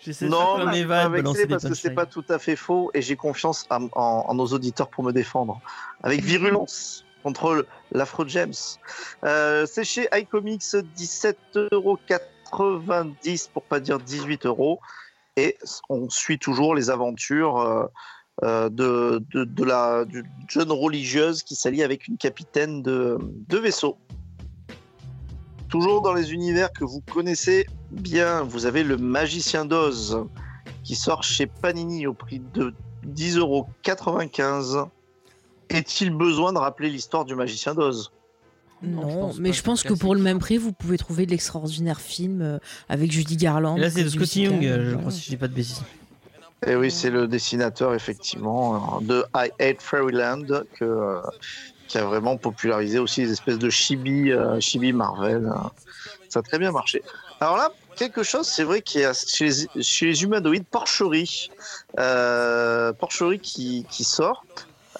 J'essaie 0.00 0.26
de 0.26 0.30
non, 0.30 0.56
faire 0.56 0.64
de 0.64 0.68
avec 0.70 0.86
balancer 1.22 1.40
c'est 1.40 1.46
des 1.46 1.52
parce 1.54 1.64
que 1.64 1.74
c'est 1.74 1.88
pas 1.94 2.06
tout 2.06 2.24
à 2.28 2.38
fait 2.38 2.56
faux 2.56 2.90
et 2.94 3.02
j'ai 3.02 3.16
confiance 3.16 3.66
en, 3.70 3.84
en- 3.92 4.24
en 4.28 4.34
nos 4.34 4.46
auditeurs 4.46 4.88
pour 4.88 5.04
me 5.04 5.12
défendre 5.12 5.60
avec 6.02 6.20
virulence. 6.22 7.04
contre 7.24 7.66
l'Afro 7.90 8.26
James. 8.28 8.54
Euh, 9.24 9.66
c'est 9.66 9.82
chez 9.84 10.08
iComics 10.14 10.62
17,90€ 10.62 13.48
pour 13.52 13.62
pas 13.64 13.80
dire 13.80 13.98
18 13.98 14.46
euros. 14.46 14.80
Et 15.36 15.56
on 15.88 16.08
suit 16.10 16.38
toujours 16.38 16.74
les 16.74 16.90
aventures 16.90 17.58
euh, 17.58 17.86
euh, 18.44 18.68
de, 18.68 19.22
de, 19.32 19.44
de 19.44 19.64
la 19.64 20.04
d'une 20.04 20.26
jeune 20.48 20.72
religieuse 20.72 21.42
qui 21.42 21.54
s'allie 21.54 21.82
avec 21.82 22.08
une 22.08 22.16
capitaine 22.16 22.82
de, 22.82 23.18
de 23.20 23.58
vaisseau. 23.58 23.96
Toujours 25.68 26.00
dans 26.02 26.14
les 26.14 26.32
univers 26.32 26.72
que 26.72 26.84
vous 26.84 27.00
connaissez 27.12 27.66
bien, 27.90 28.42
vous 28.42 28.66
avez 28.66 28.82
le 28.82 28.96
Magicien 28.96 29.64
d'Oz 29.64 30.24
qui 30.82 30.94
sort 30.94 31.22
chez 31.22 31.46
Panini 31.46 32.06
au 32.06 32.14
prix 32.14 32.40
de 32.54 32.72
10,95€. 33.06 34.88
Est-il 35.70 36.10
besoin 36.10 36.52
de 36.52 36.58
rappeler 36.58 36.88
l'histoire 36.88 37.24
du 37.24 37.34
Magicien 37.34 37.74
d'Oz? 37.74 38.10
Non, 38.82 39.02
je 39.02 39.14
Non, 39.14 39.20
pense 39.20 39.38
mais 39.38 39.52
je 39.52 39.62
pense 39.62 39.82
que 39.82 39.92
pour 39.92 40.14
le 40.14 40.20
même 40.22 40.38
prix, 40.38 40.56
vous 40.56 40.72
pouvez 40.72 40.96
trouver 40.96 41.26
de 41.26 41.32
l'extraordinaire 41.32 42.00
film 42.00 42.40
euh, 42.40 42.58
avec 42.88 43.10
Judy 43.12 43.36
Garland. 43.36 43.76
Et 43.76 43.80
là, 43.80 43.90
c'est 43.90 44.04
de 44.04 44.08
Scotty 44.08 44.42
Young, 44.44 44.64
euh, 44.64 44.92
je 44.92 44.96
crois, 44.96 45.10
si 45.10 45.22
je 45.24 45.28
dis 45.30 45.36
pas 45.36 45.48
de 45.48 45.54
bêtises. 45.54 45.82
Et 46.66 46.74
oui, 46.74 46.90
c'est 46.90 47.10
le 47.10 47.28
dessinateur, 47.28 47.94
effectivement, 47.94 48.98
euh, 49.00 49.04
de 49.04 49.24
I 49.34 49.50
Hate 49.60 49.82
Fairyland, 49.82 50.46
que, 50.74 50.84
euh, 50.84 51.20
qui 51.88 51.98
a 51.98 52.04
vraiment 52.04 52.36
popularisé 52.36 52.98
aussi 52.98 53.22
les 53.22 53.32
espèces 53.32 53.58
de 53.58 53.70
chibi, 53.70 54.30
euh, 54.30 54.60
chibi 54.60 54.92
Marvel. 54.92 55.46
euh. 55.46 55.68
Ça 56.28 56.40
a 56.40 56.42
très 56.42 56.58
bien 56.58 56.70
marché. 56.70 57.02
Alors 57.40 57.56
là, 57.56 57.72
quelque 57.96 58.22
chose, 58.22 58.46
c'est 58.46 58.64
vrai 58.64 58.82
qu'il 58.82 59.00
y 59.00 59.04
a 59.04 59.14
chez 59.14 59.48
les, 59.48 59.82
chez 59.82 60.06
les 60.06 60.22
humanoïdes, 60.22 60.66
Porcherie, 60.70 61.50
euh, 61.98 62.92
Porcherie 62.92 63.40
qui, 63.40 63.86
qui 63.90 64.04
sort. 64.04 64.44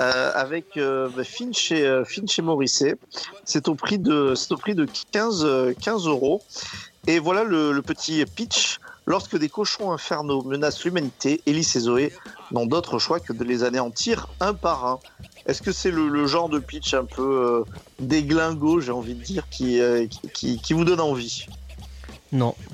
euh, 0.00 0.30
avec 0.34 0.76
euh, 0.76 1.08
bah, 1.16 1.24
Finch, 1.24 1.72
et, 1.72 1.84
euh, 1.84 2.04
Finch 2.04 2.38
et. 2.38 2.94
C'est 3.44 3.68
au 3.68 3.74
prix 3.74 3.98
de, 3.98 4.34
au 4.50 4.56
prix 4.56 4.74
de 4.74 4.86
15, 5.12 5.44
euh, 5.44 5.74
15 5.80 6.06
euros. 6.06 6.42
Et 7.06 7.18
voilà 7.18 7.44
le, 7.44 7.72
le 7.72 7.82
petit 7.82 8.24
pitch. 8.24 8.78
Lorsque 9.06 9.38
des 9.38 9.48
cochons 9.48 9.90
infernaux 9.90 10.42
menacent 10.42 10.84
l'humanité, 10.84 11.40
Elise 11.46 11.74
et 11.76 11.80
Zoé 11.80 12.12
n'ont 12.52 12.66
d'autre 12.66 12.98
choix 12.98 13.20
que 13.20 13.32
de 13.32 13.42
les 13.42 13.64
anéantir 13.64 14.28
un 14.38 14.52
par 14.52 14.86
un. 14.86 14.98
Est-ce 15.48 15.62
que 15.62 15.72
c'est 15.72 15.90
le, 15.90 16.08
le 16.08 16.26
genre 16.26 16.48
de 16.48 16.58
pitch 16.58 16.92
un 16.94 17.04
peu 17.06 17.22
euh, 17.22 17.64
déglingo, 17.98 18.80
j'ai 18.80 18.92
envie 18.92 19.14
de 19.14 19.22
dire, 19.22 19.48
qui, 19.50 19.80
euh, 19.80 20.06
qui, 20.06 20.28
qui- 20.28 20.58
qui 20.60 20.72
vous 20.74 20.84
donne 20.84 21.00
envie? 21.00 21.46
Non. 22.32 22.54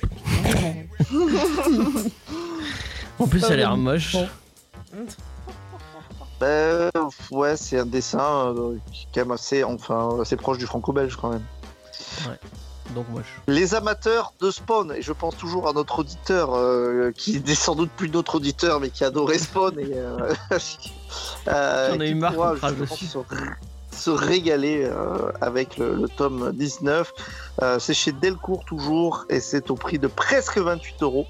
En 3.21 3.29
plus, 3.29 3.39
ça 3.41 3.53
a 3.53 3.57
l'air 3.57 3.77
moche. 3.77 4.17
Ben, 6.41 6.91
Ouais, 7.31 7.57
c'est 7.57 7.79
un 7.79 7.87
dessin 7.87 8.53
euh, 8.57 8.77
qui 8.93 9.03
est 9.05 9.07
quand 9.15 9.21
même 9.21 9.31
assez, 9.31 9.63
enfin, 9.63 10.19
assez 10.21 10.35
proche 10.37 10.59
du 10.59 10.67
franco-belge 10.67 11.15
quand 11.17 11.31
même. 11.31 11.45
Donc 12.95 13.09
moche. 13.09 13.41
Les 13.49 13.75
amateurs 13.75 14.33
de 14.41 14.51
Spawn, 14.51 14.93
et 14.93 15.03
je 15.03 15.13
pense 15.13 15.37
toujours 15.37 15.69
à 15.69 15.73
notre 15.73 16.01
auditeur, 16.01 16.55
euh, 16.55 17.13
qui 17.17 17.41
n'est 17.47 17.55
sans 17.55 17.75
doute 17.75 17.91
plus 17.97 18.09
notre 18.09 18.37
auditeur, 18.37 18.81
mais 18.81 18.91
qui 18.91 19.05
adorait 19.05 19.39
Spawn, 19.39 19.79
et 19.79 19.93
euh, 19.93 20.33
euh, 21.49 21.91
J'en 21.93 22.01
ai 22.01 22.07
qui 22.07 22.13
eu 22.13 22.15
marre 22.15 22.35
pourra. 22.35 22.57
Se, 22.61 23.19
se 23.95 24.11
régaler 24.11 24.85
euh, 24.85 25.31
avec 25.41 25.79
le, 25.79 25.95
le 25.95 26.09
tome 26.09 26.53
19. 26.53 27.13
Euh, 27.63 27.79
c'est 27.79 27.95
chez 27.95 28.13
Delcourt 28.13 28.65
toujours, 28.65 29.25
et 29.31 29.41
c'est 29.41 29.71
au 29.71 29.77
prix 29.77 29.99
de 29.99 30.09
presque 30.09 30.59
28 30.59 31.03
euros. 31.03 31.27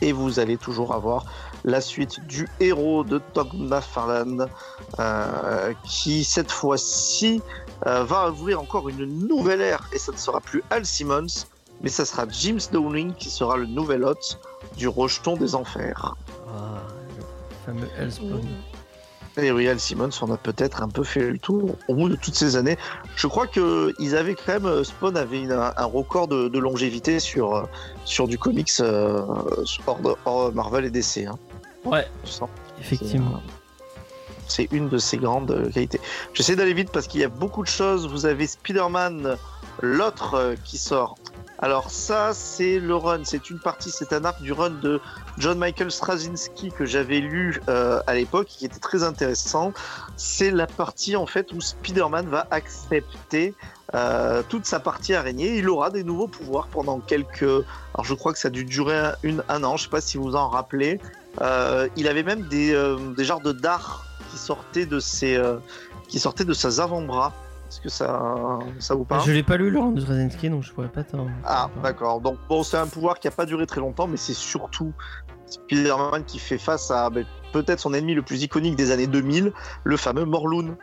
Et 0.00 0.12
vous 0.12 0.38
allez 0.38 0.56
toujours 0.56 0.94
avoir 0.94 1.24
la 1.64 1.80
suite 1.80 2.24
du 2.26 2.48
héros 2.60 3.04
de 3.04 3.18
Todd 3.18 3.48
McFarlane, 3.54 4.46
euh, 4.98 5.72
qui 5.84 6.24
cette 6.24 6.50
fois-ci 6.50 7.40
euh, 7.86 8.04
va 8.04 8.30
ouvrir 8.30 8.60
encore 8.60 8.88
une 8.88 9.04
nouvelle 9.26 9.60
ère 9.60 9.88
et 9.92 9.98
ça 9.98 10.12
ne 10.12 10.16
sera 10.16 10.40
plus 10.40 10.62
Al 10.70 10.84
Simmons, 10.86 11.26
mais 11.82 11.88
ça 11.88 12.04
sera 12.04 12.26
James 12.30 12.60
Dowling 12.72 13.14
qui 13.14 13.30
sera 13.30 13.56
le 13.56 13.66
nouvel 13.66 14.04
hôte 14.04 14.38
du 14.76 14.88
rejeton 14.88 15.36
des 15.36 15.54
enfers. 15.54 16.14
Ah, 16.48 16.82
le 17.18 17.24
fameux 17.66 17.88
Hellspawn. 17.98 18.40
Et 19.38 19.50
oui, 19.50 19.66
Al 19.66 19.80
Simmons, 19.80 20.10
on 20.20 20.30
a 20.30 20.36
peut-être 20.36 20.82
un 20.82 20.88
peu 20.90 21.04
fait 21.04 21.30
le 21.30 21.38
tour 21.38 21.74
au 21.88 21.94
bout 21.94 22.10
de 22.10 22.16
toutes 22.16 22.34
ces 22.34 22.56
années. 22.56 22.76
Je 23.16 23.26
crois 23.26 23.46
que 23.46 23.94
ils 23.98 24.14
avaient 24.14 24.34
quand 24.34 24.52
même, 24.52 24.66
euh, 24.66 24.84
Spawn 24.84 25.16
avait 25.16 25.40
une- 25.40 25.52
un, 25.52 25.84
record 25.86 26.28
de, 26.28 26.48
de 26.48 26.58
longévité 26.58 27.18
sur, 27.18 27.54
euh, 27.56 27.62
sur 28.04 28.28
du 28.28 28.36
comics 28.38 28.70
euh, 28.80 29.22
hors, 29.86 30.00
de- 30.00 30.14
hors 30.26 30.52
Marvel 30.52 30.84
et 30.84 30.90
DC. 30.90 31.24
hein. 31.26 31.38
Ouais, 31.86 32.06
effectivement. 32.78 33.40
C'est 34.48 34.68
une 34.72 34.88
de 34.88 34.98
ses 34.98 35.16
grandes 35.18 35.50
euh, 35.50 35.70
qualités. 35.70 36.00
J'essaie 36.34 36.56
d'aller 36.56 36.74
vite 36.74 36.90
parce 36.92 37.06
qu'il 37.06 37.20
y 37.20 37.24
a 37.24 37.28
beaucoup 37.28 37.62
de 37.62 37.68
choses. 37.68 38.08
Vous 38.08 38.26
avez 38.26 38.46
Spider-Man, 38.46 39.36
l'autre 39.80 40.34
euh, 40.34 40.54
qui 40.64 40.78
sort. 40.78 41.16
Alors 41.58 41.90
ça, 41.90 42.34
c'est 42.34 42.80
le 42.80 42.96
run. 42.96 43.20
C'est 43.24 43.48
une 43.48 43.60
partie, 43.60 43.90
c'est 43.90 44.12
un 44.12 44.24
arc 44.24 44.42
du 44.42 44.52
run 44.52 44.70
de 44.70 45.00
John 45.38 45.58
Michael 45.58 45.92
Straczynski 45.92 46.70
que 46.70 46.84
j'avais 46.84 47.20
lu 47.20 47.60
euh, 47.68 48.00
à 48.08 48.14
l'époque, 48.14 48.48
qui 48.48 48.66
était 48.66 48.80
très 48.80 49.04
intéressant. 49.04 49.72
C'est 50.16 50.50
la 50.50 50.66
partie 50.66 51.14
en 51.14 51.26
fait 51.26 51.52
où 51.52 51.60
Spider-Man 51.60 52.28
va 52.28 52.46
accepter 52.50 53.54
toute 54.48 54.64
sa 54.64 54.80
partie 54.80 55.12
araignée. 55.14 55.58
Il 55.58 55.68
aura 55.68 55.90
des 55.90 56.02
nouveaux 56.02 56.26
pouvoirs 56.26 56.66
pendant 56.68 56.98
quelques. 56.98 57.42
Alors 57.42 58.04
je 58.04 58.14
crois 58.14 58.32
que 58.32 58.38
ça 58.38 58.48
a 58.48 58.50
dû 58.50 58.64
durer 58.64 59.12
un, 59.50 59.64
an. 59.64 59.76
Je 59.76 59.84
sais 59.84 59.90
pas 59.90 60.00
si 60.00 60.16
vous 60.16 60.34
en 60.34 60.48
rappelez. 60.48 60.98
Il 61.38 62.08
avait 62.08 62.22
même 62.22 62.48
des, 62.48 62.72
des 63.14 63.24
genres 63.24 63.42
de 63.42 63.52
dards 63.52 64.06
qui 64.32 64.38
sortaient 64.38 64.86
de 64.86 64.98
ses, 64.98 65.36
euh, 65.36 65.58
qui 66.08 66.18
sortaient 66.18 66.44
de 66.46 66.54
ses 66.54 66.80
avant-bras. 66.80 67.32
Est-ce 67.68 67.80
que 67.80 67.88
ça, 67.88 68.58
ça 68.78 68.94
vous 68.94 69.04
parle 69.04 69.22
Je 69.24 69.32
l'ai 69.32 69.42
pas 69.42 69.56
lu, 69.56 69.70
Laurent 69.70 69.92
de 69.92 70.00
Straczynski, 70.00 70.50
donc 70.50 70.62
je 70.62 70.72
pourrais 70.72 70.88
pas 70.88 71.04
t'en. 71.04 71.26
Ah, 71.44 71.70
d'accord. 71.82 72.20
Donc 72.20 72.36
bon, 72.48 72.62
c'est 72.62 72.76
un 72.76 72.86
pouvoir 72.86 73.18
qui 73.18 73.28
a 73.28 73.30
pas 73.30 73.46
duré 73.46 73.66
très 73.66 73.80
longtemps, 73.80 74.06
mais 74.06 74.16
c'est 74.18 74.34
surtout 74.34 74.92
Spider-Man 75.46 76.24
qui 76.24 76.38
fait 76.38 76.58
face 76.58 76.90
à 76.90 77.08
ben, 77.10 77.24
peut-être 77.52 77.80
son 77.80 77.94
ennemi 77.94 78.14
le 78.14 78.22
plus 78.22 78.42
iconique 78.42 78.76
des 78.76 78.90
années 78.90 79.06
2000, 79.06 79.52
le 79.84 79.96
fameux 79.96 80.24
Morloon, 80.24 80.76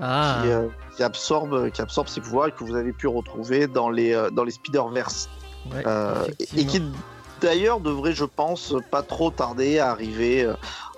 Ah, 0.00 0.40
qui, 0.42 0.48
euh, 0.50 0.68
qui 0.96 1.02
absorbe, 1.02 1.70
qui 1.70 1.80
absorbe 1.80 2.08
ses 2.08 2.20
pouvoirs 2.20 2.48
et 2.48 2.52
que 2.52 2.64
vous 2.64 2.76
avez 2.76 2.92
pu 2.92 3.06
retrouver 3.06 3.66
dans 3.66 3.88
les, 3.90 4.14
euh, 4.14 4.30
dans 4.30 4.44
les 4.44 4.52
Spider-Verse. 4.52 5.28
ouais, 5.72 5.82
Euh, 5.86 6.24
et, 6.54 6.66
qui 6.66 6.82
d'ailleurs 7.40 7.80
devrait, 7.80 8.12
je 8.12 8.24
pense, 8.24 8.74
pas 8.90 9.02
trop 9.02 9.30
tarder 9.30 9.78
à 9.78 9.90
arriver 9.90 10.50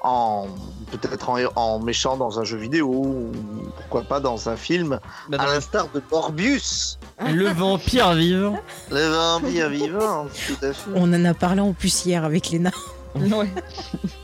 en 0.02 0.46
peut-être 0.90 1.28
en, 1.28 1.38
en 1.56 1.78
méchant 1.78 2.16
dans 2.16 2.40
un 2.40 2.44
jeu 2.44 2.56
vidéo 2.56 2.88
ou 2.88 3.32
pourquoi 3.76 4.02
pas 4.02 4.20
dans 4.20 4.48
un 4.48 4.56
film, 4.56 4.98
Bah, 5.28 5.36
à 5.40 5.44
dans 5.46 5.52
l'instar 5.52 5.88
de 5.94 6.02
Morbius, 6.10 6.98
Le 7.26 7.48
vampire 7.48 8.14
vivant. 8.14 8.56
le 8.90 9.08
vampire 9.08 9.68
vivant. 9.68 10.26
Tout 10.46 10.64
à 10.64 10.72
fait. 10.72 10.90
On 10.94 11.12
en 11.12 11.24
a 11.24 11.34
parlé 11.34 11.60
en 11.60 11.72
plus 11.72 12.04
hier 12.06 12.24
avec 12.24 12.50
Léna. 12.50 12.70
Ouais. 13.16 13.48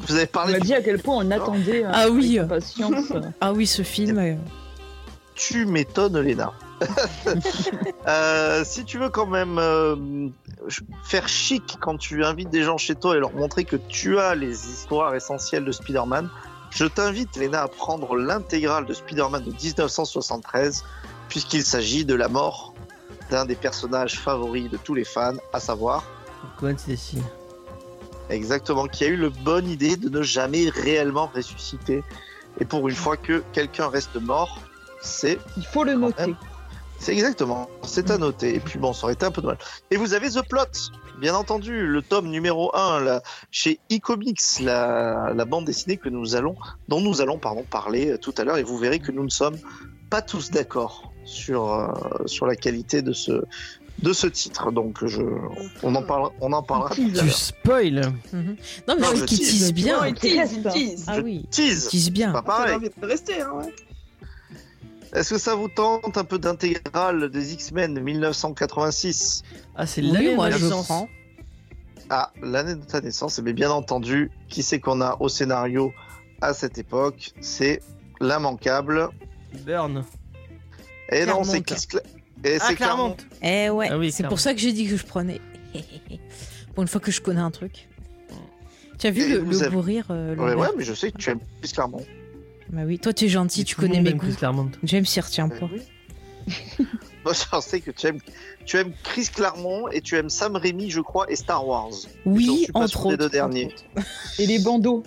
Vous 0.07 0.14
avez 0.14 0.24
On 0.24 0.33
parlé 0.33 0.53
m'a 0.55 0.59
du 0.61 0.66
dit 0.68 0.74
à 0.74 0.81
quel 0.83 1.01
point 1.03 1.16
on 1.24 1.31
attendait 1.33 1.85
euh, 1.85 1.91
Ah 1.93 2.09
oui. 2.09 2.39
avec 2.39 2.53
impatience. 2.53 3.12
Ah 3.41 3.53
oui, 3.53 3.66
ce 3.66 3.83
film. 3.83 4.18
euh, 4.18 4.35
Tu 5.35 5.66
m'étonnes, 5.66 6.18
Léna. 6.20 6.53
Euh, 8.07 8.62
si 8.64 8.85
tu 8.85 8.99
veux 8.99 9.09
quand 9.09 9.27
même 9.27 9.59
euh, 9.59 10.29
faire 11.03 11.27
chic 11.27 11.77
quand 11.81 11.97
tu 11.97 12.24
invites 12.24 12.51
des 12.51 12.62
gens 12.62 12.79
chez 12.79 12.95
toi 12.95 13.16
et 13.16 13.18
leur 13.18 13.33
montrer 13.33 13.64
que 13.64 13.74
tu 13.74 14.20
as 14.20 14.37
les 14.37 14.68
histoires 14.68 15.12
essentielles 15.16 15.64
de 15.64 15.72
Spider-Man, 15.72 16.29
je 16.70 16.85
t'invite, 16.85 17.35
Léna, 17.37 17.62
à 17.62 17.68
prendre 17.68 18.14
l'intégrale 18.16 18.87
de 18.87 18.95
Spider-Man 18.95 19.43
de 19.43 19.51
1973, 19.51 20.85
puisqu'il 21.29 21.64
s'agit 21.64 22.05
de 22.05 22.14
la 22.14 22.29
mort 22.29 22.74
d'un 23.31 23.45
des 23.45 23.57
personnages 23.57 24.20
favoris 24.20 24.70
de 24.70 24.77
tous 24.77 24.95
les 24.95 25.05
fans, 25.05 25.35
à 25.53 25.59
savoir, 25.59 26.05
Gwen 26.61 26.79
Stacy. 26.79 27.18
exactement, 28.31 28.87
qui 28.87 29.05
a 29.05 29.09
eu 29.09 29.16
le 29.16 29.31
bonne 29.31 29.68
idée 29.68 29.97
de 29.97 30.09
ne 30.09 30.22
jamais 30.22 30.68
réellement 30.68 31.31
ressusciter. 31.35 32.05
Et 32.61 32.64
pour 32.64 32.89
une 32.89 32.95
fois 32.95 33.16
que 33.16 33.43
quelqu'un 33.53 33.89
reste 33.89 34.16
mort, 34.16 34.61
c'est 35.01 35.39
Il 35.57 35.66
faut 35.66 35.83
le 35.83 35.95
noter. 35.95 36.35
C'est 36.99 37.12
exactement, 37.12 37.68
c'est 37.82 38.11
à 38.11 38.18
noter. 38.18 38.55
Et 38.57 38.61
puis 38.61 38.78
bon, 38.78 38.92
ça 38.92 39.05
aurait 39.05 39.12
été 39.14 39.26
un 39.26 39.30
peu 39.30 39.42
dommage. 39.42 39.59
Et 39.90 39.97
vous 39.97 40.14
avez 40.14 40.30
The 40.30 40.42
Plot, 40.49 40.64
bien 41.20 41.34
entendu, 41.34 41.86
le 41.86 42.03
tome 42.03 42.28
numéro 42.28 42.74
1 42.74 43.01
là, 43.01 43.22
chez 43.51 43.78
eComics, 43.90 44.61
la, 44.61 45.32
la 45.34 45.44
bande 45.44 45.66
dessinée 45.66 45.99
que 45.99 46.09
nous 46.09 46.34
allons, 46.36 46.57
dont 46.88 47.01
nous 47.01 47.20
allons 47.20 47.38
pardon, 47.38 47.64
parler 47.70 48.12
euh, 48.12 48.18
tout 48.18 48.34
à 48.38 48.44
l'heure. 48.44 48.57
Et 48.57 48.62
vous 48.62 48.78
verrez 48.78 48.99
que 48.99 49.12
nous 49.12 49.24
ne 49.24 49.28
sommes 49.30 49.57
pas 50.11 50.22
tous 50.22 50.51
d'accord 50.51 51.12
sur, 51.24 51.72
euh, 51.74 51.88
sur 52.26 52.47
la 52.47 52.57
qualité 52.57 53.03
de 53.03 53.12
ce, 53.12 53.42
de 54.03 54.12
ce 54.12 54.26
titre. 54.26 54.72
Donc 54.72 55.05
je, 55.07 55.20
on, 55.82 55.94
en 55.94 56.03
parle, 56.03 56.30
on 56.40 56.53
en 56.55 56.62
parlera. 56.62 56.88
tout 56.94 57.03
à 57.03 57.05
Tu 57.05 57.11
l'heure. 57.26 57.34
spoil 57.36 58.12
mhm. 58.32 58.57
Non, 58.88 58.94
mais 58.99 59.07
Non, 59.07 59.12
qu'il 59.26 59.38
tease. 59.38 59.72
bien. 59.74 60.07
il 60.07 60.14
tease, 60.14 60.53
il 60.55 60.62
tease. 60.62 61.05
Ah 61.09 61.18
oui, 61.22 61.44
Tease, 61.51 61.88
tease 61.88 62.11
bien. 62.11 62.32
pas 62.32 62.42
pareil. 62.42 62.74
envie 62.76 62.88
de 62.88 63.07
rester, 63.07 63.40
hein, 63.42 63.53
ouais. 63.59 63.74
Est-ce 65.14 65.30
que 65.34 65.38
ça 65.38 65.54
vous 65.54 65.68
tente 65.68 66.16
un 66.18 66.24
peu 66.24 66.38
d'intégrale 66.38 67.30
des 67.30 67.52
X-Men 67.54 67.98
1986 68.00 69.42
Ah, 69.74 69.86
c'est 69.86 70.02
Oui, 70.02 70.12
l'année 70.12 70.34
moi 70.34 70.48
de 70.50 70.57
je 70.59 70.64
naissance. 70.64 70.84
prends. 70.86 71.09
Ah, 72.11 72.32
l'année 72.42 72.74
de 72.74 72.84
ta 72.84 73.00
naissance, 73.00 73.38
mais 73.40 73.52
bien 73.52 73.70
entendu, 73.70 74.30
qui 74.48 74.62
c'est 74.62 74.78
qu'on 74.80 75.00
a 75.00 75.16
au 75.20 75.28
scénario 75.28 75.92
à 76.40 76.52
cette 76.54 76.78
époque? 76.78 77.32
C'est 77.40 77.80
l'immanquable 78.20 79.09
Burn. 79.64 80.04
Et 81.11 81.20
non, 81.20 81.26
Claremont. 81.26 81.44
c'est 81.44 81.61
Chris 81.62 81.86
Cla- 81.88 82.02
et 82.44 82.59
Ah, 82.61 82.64
c'est 82.68 82.74
Claremont. 82.76 83.16
Eh 83.42 83.70
ouais, 83.70 83.88
Ah 83.90 83.98
oui, 83.98 84.12
c'est 84.12 84.26
pour 84.28 84.40
ça 84.40 84.52
que 84.54 84.61
j'ai 84.61 84.72
dit 84.72 84.86
que 84.88 84.96
je 84.96 85.04
prenais. 85.07 85.40
pour 86.74 86.82
une 86.82 86.88
fois 86.88 87.00
que 87.00 87.11
je 87.11 87.20
connais 87.20 87.40
un 87.40 87.50
truc. 87.50 87.88
Tu 88.98 89.07
as 89.07 89.11
vu 89.11 89.22
Et 89.22 89.28
le, 89.28 89.38
vous 89.38 89.50
le 89.50 89.62
avez- 89.62 89.70
beau 89.70 89.80
rire 89.80 90.07
euh, 90.11 90.34
le 90.34 90.40
Ouais, 90.40 90.48
verre 90.50 90.59
ouais, 90.59 90.68
mais 90.78 90.84
je 90.84 90.94
sais 90.94 91.11
que 91.12 91.18
tu 91.18 91.30
aimes 91.30 91.40
Chris 91.62 91.72
Claremont. 91.72 92.04
Bah 92.71 92.83
oui, 92.85 92.99
toi 92.99 93.12
tu 93.12 93.27
es 93.27 93.29
gentil, 93.29 93.64
tu 93.64 93.77
connais 93.77 94.01
mes 94.01 94.12
goûts. 94.12 94.27
Chris 94.27 94.37
Claremont. 94.37 94.71
James 94.83 95.05
s'y 95.05 95.21
retient 95.21 95.49
pas. 95.49 95.69
Moi, 97.25 97.33
je 97.35 97.61
sais 97.61 97.81
que 97.81 97.91
tu 97.91 98.07
aimes, 98.07 98.21
tu 98.64 98.77
aimes 98.77 98.93
Chris 99.03 99.29
Claremont 99.35 99.89
et 99.89 100.01
tu 100.01 100.17
aimes 100.17 100.29
Sam 100.31 100.55
Raimi, 100.55 100.91
je 100.91 101.01
crois, 101.01 101.29
et 101.29 101.35
Star 101.35 101.67
Wars. 101.67 101.91
Oui, 102.25 102.69
entre 102.75 103.07
autres. 103.07 103.17
deux 103.17 103.29
derniers. 103.29 103.75
Et 104.39 104.47
les 104.47 104.61
bandeaux, 104.61 105.03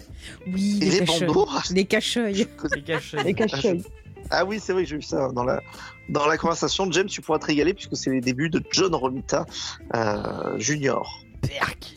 Oui, 0.47 0.79
Et 0.81 0.85
les, 0.89 0.99
les 0.99 1.05
bandeaux 1.05 1.47
Les 1.71 1.85
cache-œils. 1.85 2.47
Les 2.75 2.81
cache 2.81 3.15
les 3.23 3.33
cache-œils. 3.33 3.83
Ah 4.31 4.43
oui, 4.43 4.59
c'est 4.61 4.73
vrai 4.73 4.83
que 4.83 4.89
j'ai 4.89 4.97
vu 4.97 5.01
ça 5.01 5.29
dans 5.31 5.43
la, 5.43 5.61
dans 6.09 6.27
la 6.27 6.37
conversation. 6.37 6.91
James, 6.91 7.07
tu 7.07 7.21
pourras 7.21 7.39
te 7.39 7.45
régaler 7.45 7.73
puisque 7.73 7.95
c'est 7.95 8.11
les 8.11 8.21
débuts 8.21 8.49
de 8.49 8.61
John 8.71 8.93
Romita 8.93 9.45
euh, 9.95 10.59
Junior. 10.59 11.23
Perk. 11.41 11.95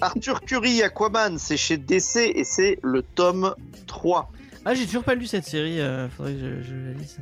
Arthur 0.00 0.40
Curry, 0.42 0.82
Aquaman, 0.82 1.38
c'est 1.38 1.56
chez 1.56 1.76
DC 1.76 2.16
et 2.16 2.44
c'est 2.44 2.78
le 2.82 3.02
tome 3.02 3.54
3. 3.86 4.30
Ah, 4.64 4.74
j'ai 4.74 4.86
toujours 4.86 5.04
pas 5.04 5.14
lu 5.14 5.26
cette 5.26 5.44
série. 5.46 5.80
euh, 5.80 6.08
faudrait 6.08 6.32
que 6.34 6.38
je, 6.38 6.62
je 6.62 6.74
la 6.74 6.92
lise. 6.92 7.18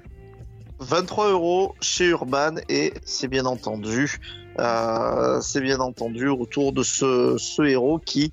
23 0.81 1.31
euros 1.31 1.75
chez 1.81 2.07
Urban 2.09 2.57
et 2.69 2.93
c'est 3.05 3.29
bien 3.29 3.47
entendu, 3.47 4.19
euh, 4.59 5.41
c'est 5.41 5.61
bien 5.61 5.79
entendu 5.79 6.29
autour 6.29 6.73
de 6.73 6.83
ce, 6.83 7.37
ce 7.39 7.63
héros 7.63 7.99
qui 7.99 8.33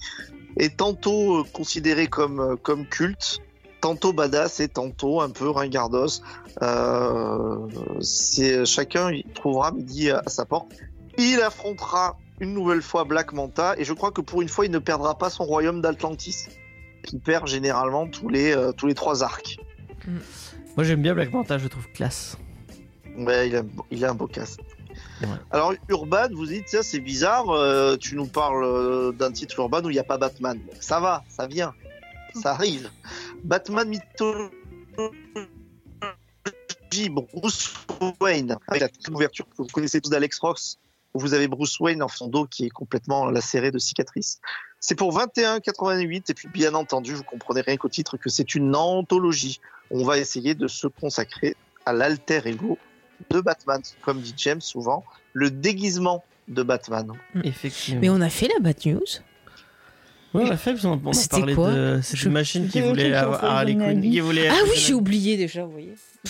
est 0.57 0.78
tantôt 0.78 1.39
euh, 1.39 1.43
considéré 1.53 2.07
comme, 2.07 2.39
euh, 2.39 2.55
comme 2.55 2.88
culte, 2.88 3.39
tantôt 3.82 4.13
badass 4.13 4.59
et 4.61 4.67
tantôt 4.67 5.22
un 5.22 5.30
peu 5.30 5.49
ringardos. 5.49 6.22
Euh, 6.63 7.67
c'est 8.01 8.65
chacun 8.65 9.11
y 9.11 9.24
trouvera 9.36 9.72
midi 9.72 10.09
à 10.09 10.24
sa 10.28 10.45
porte. 10.45 10.72
Il 11.17 11.41
affrontera 11.41 12.17
une 12.40 12.54
nouvelle 12.54 12.82
fois 12.82 13.04
Black 13.04 13.34
Manta 13.34 13.76
et 13.78 13.84
je 13.84 13.94
crois 13.94 14.12
que 14.12 14.22
pour 14.22 14.42
une 14.42 14.50
fois 14.50 14.66
il 14.66 14.72
ne 14.72 14.80
perdra 14.80 15.18
pas 15.18 15.30
son 15.30 15.44
royaume 15.44 15.82
d'Atlantis 15.82 16.48
qui 17.04 17.20
perd 17.20 17.48
généralement 17.48 18.08
tous 18.08 18.30
les, 18.30 18.52
euh, 18.52 18.72
tous 18.72 18.88
les 18.88 18.94
trois 18.94 19.24
arcs. 19.24 19.60
Moi, 20.76 20.84
j'aime 20.84 21.02
bien 21.02 21.14
Black 21.14 21.32
Manta, 21.34 21.58
je 21.58 21.64
le 21.64 21.70
trouve 21.70 21.88
classe. 21.92 22.38
Ouais, 23.18 23.50
il 23.50 23.56
a, 23.56 23.64
il 23.92 24.06
a 24.06 24.12
un 24.12 24.14
beau 24.14 24.28
casque. 24.28 24.62
Ouais. 25.22 25.28
Alors, 25.52 25.74
Urban, 25.90 26.28
vous 26.32 26.46
dites, 26.46 26.66
tiens, 26.66 26.82
c'est 26.82 27.00
bizarre, 27.00 27.50
euh, 27.50 27.98
tu 27.98 28.16
nous 28.16 28.28
parles 28.28 28.64
euh, 28.64 29.12
d'un 29.12 29.32
titre 29.32 29.60
Urban 29.60 29.84
où 29.84 29.90
il 29.90 29.94
n'y 29.94 30.00
a 30.00 30.04
pas 30.04 30.18
Batman. 30.18 30.60
Ça 30.80 31.00
va, 31.00 31.24
ça 31.28 31.48
vient, 31.48 31.74
ça 32.34 32.52
arrive. 32.52 32.90
Batman 33.44 33.90
Mythologie, 33.90 34.50
Bruce 37.10 37.74
Wayne, 38.22 38.58
avec 38.68 38.82
la 38.82 38.90
couverture 39.12 39.46
que 39.46 39.56
vous 39.58 39.68
connaissez 39.68 40.00
tous 40.00 40.10
d'Alex 40.10 40.40
Ross, 40.40 40.80
vous 41.14 41.34
avez 41.34 41.47
Bruce 41.47 41.80
Wayne 41.80 42.03
en 42.03 42.07
fond 42.07 42.28
d'eau 42.28 42.45
qui 42.45 42.66
est 42.66 42.70
complètement 42.70 43.30
lacéré 43.30 43.72
de 43.72 43.80
cicatrices. 43.80 44.39
C'est 44.80 44.95
pour 44.95 45.18
21,88 45.18 46.24
et 46.30 46.34
puis 46.34 46.47
bien 46.47 46.74
entendu, 46.74 47.14
vous 47.14 47.24
comprenez 47.24 47.62
rien 47.62 47.78
qu'au 47.78 47.89
titre 47.89 48.18
que 48.18 48.30
c'est 48.30 48.55
une 48.55 48.76
anthologie. 48.76 49.60
On 49.91 50.03
va 50.03 50.18
essayer 50.20 50.55
de 50.55 50.68
se 50.68 50.88
consacrer 50.88 51.55
à 51.86 51.93
l'alter 51.93 52.41
ego 52.45 52.78
de 53.30 53.41
Batman, 53.41 53.82
comme 54.01 54.22
dit 54.22 54.34
James 54.38 54.62
souvent, 54.62 55.03
le 55.34 55.49
déguisement 55.51 56.24
de 56.47 56.64
Batman. 56.64 57.12
Effectivement. 57.43 57.99
Mais 58.01 58.10
on 58.10 58.22
a 58.22 58.30
fait 58.30 58.47
la 58.47 58.60
Bat 58.60 58.86
News. 58.86 58.99
Ouais, 60.34 60.43
on 60.45 60.51
a 60.51 60.57
fait, 60.57 60.86
on 60.86 60.93
a 61.10 61.14
C'était 61.14 61.38
parlé 61.39 61.55
quoi 61.55 61.72
de 61.74 61.99
cette 62.03 62.20
Je- 62.20 62.30
machine 62.30 62.68
qui 62.70 62.82
voulait 62.82 63.14
avoir 63.14 63.43
Harley 63.43 63.74
Quinn. 63.74 63.99
Ah 64.51 64.55
oui, 64.64 64.70
j'ai 64.76 64.93
oublié 64.93 65.38
déjà, 65.38 65.66
vous 65.66 65.72
voyez. 65.72 65.95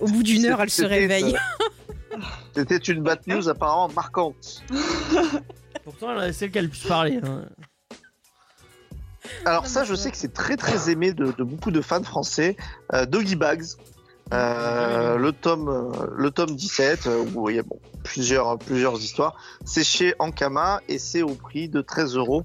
Au 0.00 0.06
bout 0.06 0.22
d'une 0.22 0.44
heure, 0.46 0.60
elle 0.60 0.70
se 0.70 0.84
réveille. 0.84 1.34
euh, 2.14 2.18
C'était 2.54 2.76
une 2.76 3.02
Bat 3.02 3.18
News 3.26 3.48
apparemment 3.48 3.88
marquante. 3.94 4.62
Pourtant, 5.84 6.18
elle- 6.20 6.32
c'est 6.34 6.46
elle 6.46 6.50
qui 6.50 6.58
a 6.58 6.62
le 6.62 6.68
plus 6.68 6.86
parlé. 6.86 7.20
hein. 7.22 7.44
Alors 9.44 9.66
ça, 9.66 9.84
je 9.84 9.94
sais 9.94 10.10
que 10.10 10.16
c'est 10.16 10.32
très 10.32 10.56
très 10.56 10.90
aimé 10.90 11.12
de, 11.12 11.32
de 11.32 11.44
beaucoup 11.44 11.70
de 11.70 11.80
fans 11.80 12.02
français. 12.02 12.56
Euh, 12.92 13.06
Doggy 13.06 13.36
Bags, 13.36 13.64
euh, 14.32 15.16
le 15.16 15.32
tome 15.32 15.92
le 16.16 16.30
tome 16.30 16.54
17 16.54 17.06
euh, 17.06 17.24
où 17.34 17.48
il 17.48 17.56
y 17.56 17.58
a 17.58 17.62
bon, 17.62 17.80
plusieurs 18.04 18.58
plusieurs 18.58 19.00
histoires. 19.00 19.34
C'est 19.64 19.84
chez 19.84 20.14
Ankama 20.18 20.80
et 20.88 20.98
c'est 20.98 21.22
au 21.22 21.34
prix 21.34 21.68
de 21.68 21.80
13 21.80 22.16
euros 22.16 22.44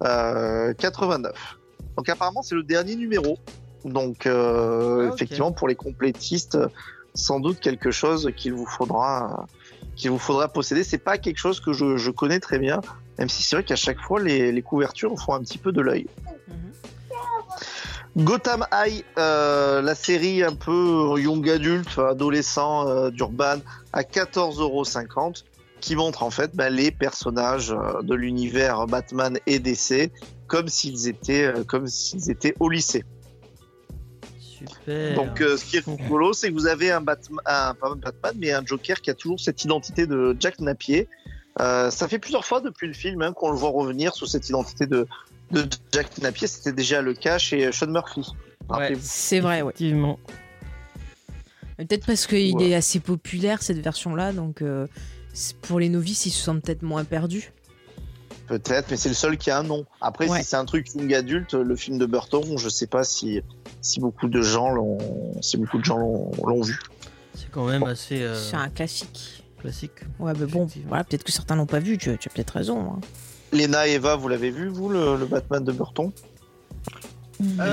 89. 0.00 1.58
Donc 1.96 2.08
apparemment 2.08 2.42
c'est 2.42 2.54
le 2.54 2.62
dernier 2.62 2.96
numéro. 2.96 3.38
Donc 3.84 4.26
euh, 4.26 5.08
Ah, 5.08 5.14
effectivement 5.14 5.52
pour 5.52 5.68
les 5.68 5.74
complétistes, 5.74 6.58
sans 7.14 7.40
doute 7.40 7.60
quelque 7.60 7.90
chose 7.90 8.30
qu'il 8.36 8.52
vous 8.54 8.66
faudra 8.66 9.46
qu'il 9.94 10.10
vous 10.10 10.18
faudra 10.18 10.48
posséder. 10.48 10.84
C'est 10.84 10.98
pas 10.98 11.16
quelque 11.18 11.38
chose 11.38 11.60
que 11.60 11.72
je, 11.72 11.96
je 11.96 12.10
connais 12.10 12.40
très 12.40 12.58
bien, 12.58 12.80
même 13.18 13.28
si 13.28 13.42
c'est 13.42 13.56
vrai 13.56 13.64
qu'à 13.64 13.76
chaque 13.76 14.00
fois 14.00 14.20
les, 14.22 14.52
les 14.52 14.62
couvertures 14.62 15.18
font 15.18 15.34
un 15.34 15.40
petit 15.40 15.58
peu 15.58 15.72
de 15.72 15.80
l'œil. 15.80 16.06
Gotham 18.16 18.66
High, 18.72 19.04
euh, 19.18 19.82
la 19.82 19.94
série 19.94 20.42
un 20.42 20.54
peu 20.54 21.20
young 21.20 21.48
adulte, 21.50 21.98
adolescent 21.98 22.88
euh, 22.88 23.10
d'Urban, 23.10 23.58
à 23.92 24.02
14,50€, 24.02 25.44
qui 25.80 25.96
montre 25.96 26.22
en 26.22 26.30
fait 26.30 26.56
bah, 26.56 26.70
les 26.70 26.90
personnages 26.90 27.76
de 28.02 28.14
l'univers 28.14 28.86
Batman 28.86 29.38
et 29.46 29.58
DC 29.58 30.10
comme 30.46 30.68
s'ils 30.68 31.08
étaient, 31.08 31.52
comme 31.66 31.86
s'ils 31.86 32.30
étaient 32.30 32.54
au 32.58 32.70
lycée. 32.70 33.04
Super. 34.68 35.14
Donc, 35.14 35.40
euh, 35.40 35.56
ce 35.56 35.64
qui 35.64 35.76
est 35.76 35.84
rigolo, 35.86 36.32
c'est 36.32 36.48
que 36.48 36.54
vous 36.54 36.66
avez 36.66 36.90
un 36.90 37.00
Batman, 37.00 37.40
un, 37.46 37.74
pas 37.74 37.88
un 37.88 37.96
Batman, 37.96 38.34
mais 38.38 38.52
un 38.52 38.64
Joker 38.64 39.00
qui 39.00 39.10
a 39.10 39.14
toujours 39.14 39.38
cette 39.40 39.62
identité 39.64 40.06
de 40.06 40.36
Jack 40.40 40.58
Napier. 40.60 41.08
Euh, 41.60 41.90
ça 41.90 42.06
fait 42.08 42.18
plusieurs 42.18 42.44
fois 42.44 42.60
depuis 42.60 42.86
le 42.86 42.92
film 42.92 43.22
hein, 43.22 43.32
qu'on 43.32 43.50
le 43.50 43.56
voit 43.56 43.70
revenir 43.70 44.14
sous 44.14 44.26
cette 44.26 44.48
identité 44.48 44.86
de, 44.86 45.06
de 45.52 45.66
Jack 45.92 46.18
Napier. 46.18 46.46
C'était 46.46 46.72
déjà 46.72 47.00
le 47.02 47.14
cas 47.14 47.38
chez 47.38 47.72
Sean 47.72 47.86
Murphy. 47.88 48.26
C'est 49.00 49.40
vrai, 49.40 49.62
ouais. 49.62 49.72
Effectivement. 49.74 50.18
Peut-être 51.78 52.06
parce 52.06 52.26
qu'il 52.26 52.56
Ouais. 52.56 52.70
est 52.70 52.74
assez 52.74 53.00
populaire, 53.00 53.62
cette 53.62 53.78
version-là, 53.80 54.32
donc 54.32 54.62
euh, 54.62 54.86
pour 55.62 55.78
les 55.78 55.88
novices, 55.90 56.24
ils 56.26 56.30
se 56.30 56.42
sentent 56.42 56.62
peut-être 56.62 56.82
moins 56.82 57.04
perdus. 57.04 57.52
Peut-être, 58.46 58.90
mais 58.90 58.96
c'est 58.96 59.08
le 59.08 59.14
seul 59.14 59.36
qui 59.38 59.50
a 59.50 59.58
un 59.58 59.62
nom. 59.64 59.84
Après, 60.00 60.28
Ouais. 60.28 60.38
si 60.42 60.44
c'est 60.48 60.56
un 60.56 60.64
truc 60.64 60.86
young 60.94 61.12
adulte, 61.14 61.54
le 61.54 61.74
film 61.76 61.98
de 61.98 62.06
Burton, 62.06 62.56
je 62.56 62.68
sais 62.68 62.86
pas 62.86 63.02
si, 63.02 63.40
si 63.80 63.98
beaucoup 64.00 64.28
de 64.28 64.40
gens 64.40 64.70
l'ont, 64.70 64.98
si 65.42 65.56
beaucoup 65.56 65.78
de 65.78 65.84
gens 65.84 65.98
l'ont, 65.98 66.62
vu. 66.62 66.78
C'est 67.34 67.50
quand 67.50 67.66
même 67.66 67.82
assez 67.84 68.22
euh, 68.22 68.34
C'est 68.40 68.56
un 68.56 68.68
classique. 68.68 69.42
classique. 69.58 69.92
Ouais, 70.20 70.32
mais 70.38 70.46
bon, 70.46 70.68
voilà, 70.86 71.02
peut-être 71.04 71.24
que 71.24 71.32
certains 71.32 71.56
l'ont 71.56 71.66
pas 71.66 71.80
vu, 71.80 71.98
tu, 71.98 72.16
tu 72.18 72.28
as 72.28 72.32
peut-être 72.32 72.50
raison. 72.52 72.92
hein. 72.92 73.00
Lena 73.52 73.88
et 73.88 73.92
Eva, 73.94 74.14
vous 74.16 74.28
l'avez 74.28 74.50
vu, 74.50 74.68
vous, 74.68 74.88
le, 74.88 75.16
le 75.16 75.26
Batman 75.26 75.62
de 75.64 75.72
Burton? 75.72 76.12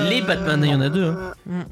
Les 0.08 0.20
Batman, 0.22 0.60
il 0.64 0.70
y 0.70 0.74
en 0.74 0.80
a 0.80 0.88
deux. 0.90 1.04
hein. 1.06 1.64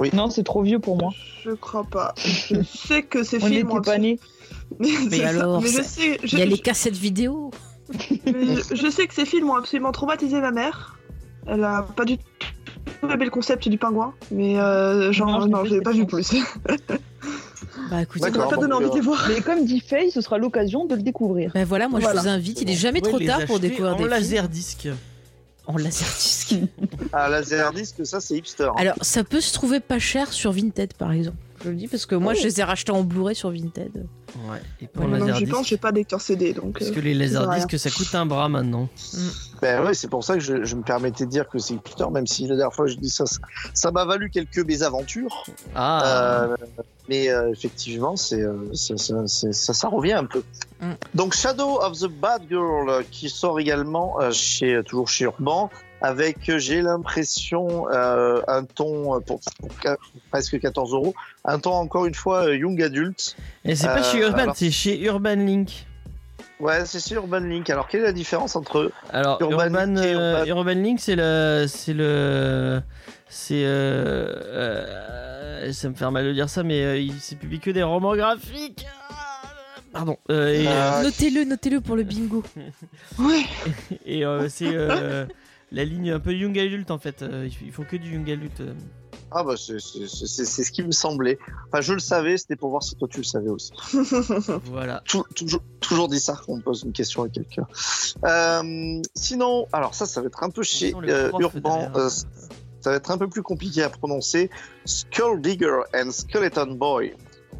Euh, 0.00 0.10
Non, 0.12 0.28
c'est 0.30 0.42
trop 0.42 0.62
vieux 0.62 0.78
pour 0.80 0.96
moi. 0.96 1.10
Je 1.44 1.50
crois 1.52 1.84
pas. 1.84 2.14
Je 2.16 2.62
sais 2.64 3.02
que 3.02 3.22
ces 3.22 3.36
On 3.36 3.46
films 3.46 3.52
n'était 3.66 3.72
ont 3.72 3.82
pas 3.82 3.98
nés. 3.98 4.18
Mais, 4.80 4.88
Mais 5.08 5.10
c'est 5.18 5.22
ça. 5.22 5.28
alors, 5.28 5.60
Mais 5.62 5.68
je 5.68 5.72
ça- 5.76 5.82
sais, 5.84 6.18
je, 6.24 6.34
Il 6.36 6.38
y 6.38 6.42
a 6.42 6.46
les 6.46 6.58
cassettes 6.58 6.96
vidéo. 6.96 7.50
Je- 7.92 8.74
je 8.74 8.90
sais 8.90 9.06
que 9.06 9.14
ces 9.14 9.26
films 9.26 9.50
ont 9.50 9.54
absolument 9.56 9.92
traumatisé 9.92 10.40
ma 10.40 10.50
mère. 10.50 10.98
Elle 11.46 11.62
a 11.64 11.82
pas 11.82 12.04
du 12.04 12.16
tout 12.18 12.24
aimé 13.10 13.24
le 13.26 13.30
concept 13.30 13.68
du 13.68 13.76
pingouin, 13.76 14.14
mais 14.30 14.58
euh, 14.58 15.12
genre 15.12 15.46
Non, 15.46 15.64
fait 15.64 15.80
pas 15.82 15.92
vu 15.92 16.06
plus. 16.06 16.32
Bah 17.90 18.02
écoutez, 18.02 18.24
Ça 18.24 18.38
m'a 18.38 18.46
pas 18.46 18.56
donné 18.56 18.72
envie 18.72 18.88
de 18.90 18.94
les 18.94 19.00
voir. 19.00 19.26
Mais 19.28 19.40
comme 19.40 19.64
dit 19.64 19.80
Faye, 19.80 20.10
ce 20.10 20.20
sera 20.20 20.38
l'occasion 20.38 20.86
de 20.86 20.94
le 20.94 21.02
découvrir. 21.02 21.50
bah 21.54 21.64
voilà, 21.64 21.88
moi 21.88 22.00
Voilà. 22.00 22.20
je 22.20 22.24
vous 22.24 22.28
invite, 22.30 22.60
il 22.62 22.70
est 22.70 22.74
jamais 22.74 23.00
Vous 23.00 23.08
trop 23.08 23.18
tard 23.20 23.44
pour 23.46 23.58
découvrir 23.60 23.92
en 23.94 23.96
des 23.96 24.04
films. 24.04 24.10
laserdisc. 24.10 24.88
En 25.66 25.76
laserdisc. 25.78 26.54
Ah, 27.12 27.28
Laserdisc, 27.28 28.04
ça, 28.04 28.20
c'est 28.20 28.36
hipster. 28.36 28.64
hein. 28.64 28.74
Alors, 28.76 28.94
ça 29.00 29.24
peut 29.24 29.40
se 29.40 29.52
trouver 29.54 29.80
pas 29.80 29.98
cher 29.98 30.32
sur 30.32 30.52
Vinted, 30.52 30.92
par 30.94 31.12
exemple. 31.12 31.36
Je 31.64 31.70
le 31.70 31.76
dis 31.76 31.88
parce 31.88 32.04
que 32.06 32.14
moi, 32.14 32.32
Oh. 32.34 32.38
je 32.38 32.44
les 32.44 32.60
ai 32.60 32.62
rachetés 32.64 32.92
en 32.92 33.02
Blu-ray 33.02 33.34
sur 33.34 33.50
Vinted. 33.50 34.06
Ouais. 34.50 34.58
Et 34.82 34.86
pour 34.86 35.04
Ouais, 35.06 35.32
j'y 35.34 35.46
pense, 35.46 35.66
j'ai 35.66 35.76
pas 35.78 35.90
de 35.92 35.96
lecteur 35.96 36.20
CD, 36.20 36.52
donc. 36.52 36.78
Parce 36.78 36.90
euh, 36.90 36.94
que 36.94 37.00
les 37.00 37.14
laserdiscs, 37.14 37.78
ça 37.78 37.90
coûte 37.90 38.14
un 38.14 38.26
bras 38.26 38.48
maintenant. 38.48 38.88
Ben 39.62 39.82
ouais, 39.84 39.94
c'est 39.94 40.08
pour 40.08 40.22
ça 40.24 40.34
que 40.34 40.40
je, 40.40 40.64
je 40.64 40.74
me 40.76 40.82
permettais 40.82 41.24
de 41.24 41.30
dire 41.30 41.48
que 41.48 41.58
c'est 41.58 41.74
hipster, 41.74 42.10
même 42.12 42.26
si 42.26 42.42
la 42.42 42.56
dernière 42.56 42.74
fois 42.74 42.86
je 42.86 42.96
dis 42.96 43.08
ça, 43.08 43.24
ça- 43.26 43.38
ça 43.72 43.90
m'a 43.92 44.04
valu 44.04 44.28
quelques 44.30 44.58
mésaventures. 44.58 45.44
Ah. 45.74 46.02
Euh, 46.50 46.56
mais 47.08 47.30
euh, 47.30 47.50
effectivement, 47.50 48.16
c'est, 48.16 48.42
ça, 48.74 48.96
ça, 48.98 49.26
c'est- 49.26 49.52
ça, 49.52 49.72
ça 49.72 49.88
revient 49.88 50.12
un 50.14 50.24
peu. 50.26 50.42
Mm. 50.82 50.92
Donc 51.14 51.34
Shadow 51.34 51.80
of 51.80 51.98
the 51.98 52.08
Bad 52.08 52.42
Girl 52.50 53.04
qui 53.10 53.30
sort 53.30 53.58
également 53.60 54.16
chez 54.32 54.82
toujours 54.84 55.08
chez 55.08 55.24
Urban 55.24 55.70
avec 56.04 56.48
euh, 56.50 56.58
j'ai 56.58 56.82
l'impression 56.82 57.86
euh, 57.90 58.42
un 58.46 58.64
ton 58.64 59.16
euh, 59.16 59.20
pour, 59.20 59.40
presque 60.30 60.60
14 60.60 60.92
euros, 60.92 61.14
un 61.44 61.58
ton 61.58 61.72
encore 61.72 62.04
une 62.06 62.14
fois 62.14 62.44
euh, 62.48 62.56
young 62.56 62.80
adulte. 62.82 63.36
Et 63.64 63.74
c'est 63.74 63.86
pas 63.86 64.02
chez 64.02 64.18
Urban, 64.18 64.38
alors- 64.38 64.56
c'est 64.56 64.70
chez 64.70 65.00
Urban 65.02 65.36
Link. 65.36 65.86
Ouais, 66.60 66.84
c'est 66.86 67.00
sur 67.00 67.22
Urban 67.22 67.40
Link. 67.40 67.68
Alors, 67.70 67.88
quelle 67.88 68.02
est 68.02 68.04
la 68.04 68.12
différence 68.12 68.54
entre 68.54 68.92
Alors, 69.10 69.38
Urban 69.40 69.64
Urban, 69.64 69.86
Link 69.86 69.98
et 70.04 70.14
euh, 70.14 70.44
Urban- 70.44 70.46
Urban 70.60 70.80
Link, 70.82 71.00
c'est 71.00 71.16
le. 71.16 71.64
C'est 71.68 71.94
le. 71.94 72.80
C'est. 73.28 73.64
euh, 73.64 74.26
euh, 74.44 75.72
ça 75.72 75.88
me 75.88 75.94
fait 75.94 76.10
mal 76.10 76.24
de 76.26 76.32
dire 76.32 76.48
ça, 76.48 76.62
mais 76.62 76.84
euh, 76.84 76.98
il 76.98 77.18
s'est 77.18 77.36
publié 77.36 77.60
que 77.60 77.70
des 77.70 77.82
romans 77.82 78.14
graphiques. 78.14 78.86
Pardon. 79.92 80.16
Euh, 80.30 80.52
et 80.52 80.66
Ah, 80.68 81.00
Notez-le, 81.02 81.44
notez-le 81.44 81.80
pour 81.80 81.96
le 81.96 82.02
bingo. 82.04 82.42
Ouais. 83.18 83.42
et, 84.06 84.24
euh, 84.24 84.48
c'est 84.48 84.70
euh, 84.72 85.24
la 85.74 85.84
ligne 85.84 86.10
un 86.12 86.20
peu 86.20 86.32
young 86.32 86.58
adult 86.58 86.90
en 86.90 86.98
fait. 86.98 87.22
Euh, 87.22 87.48
ils 87.62 87.72
font 87.72 87.84
que 87.84 87.96
du 87.96 88.12
young 88.14 88.30
adult. 88.30 88.60
euh. 88.60 88.72
Ah 89.36 89.42
bah 89.42 89.54
c'est 89.56 89.78
ce 89.80 90.70
qui 90.70 90.82
me 90.84 90.92
semblait. 90.92 91.38
Enfin, 91.68 91.80
je 91.80 91.92
le 91.92 91.98
savais, 91.98 92.36
c'était 92.36 92.54
pour 92.56 92.70
voir 92.70 92.82
si 92.84 92.94
toi 92.94 93.08
tu 93.10 93.18
le 93.18 93.24
savais 93.24 93.48
aussi. 93.50 93.72
Voilà. 94.66 95.02
Tou- 95.08 95.24
toujours, 95.34 95.60
toujours 95.80 96.08
dit 96.08 96.20
ça 96.20 96.34
quand 96.46 96.52
on 96.52 96.60
pose 96.60 96.82
une 96.84 96.92
question 96.92 97.22
à 97.24 97.28
quelqu'un. 97.28 97.66
Euh, 98.24 99.02
sinon, 99.14 99.66
alors 99.72 99.94
ça, 99.94 100.06
ça 100.06 100.20
va 100.20 100.28
être 100.28 100.42
un 100.44 100.50
peu 100.50 100.62
chez 100.62 100.94
euh, 100.94 101.30
Urban, 101.38 101.90
euh, 101.96 102.08
ça 102.08 102.90
va 102.90 102.96
être 102.96 103.10
un 103.10 103.18
peu 103.18 103.28
plus 103.28 103.42
compliqué 103.42 103.82
à 103.82 103.90
prononcer. 103.90 104.50
Skull 104.84 105.40
Digger 105.40 105.78
and 105.94 106.10
Skeleton 106.12 106.74
Boy. 106.76 107.14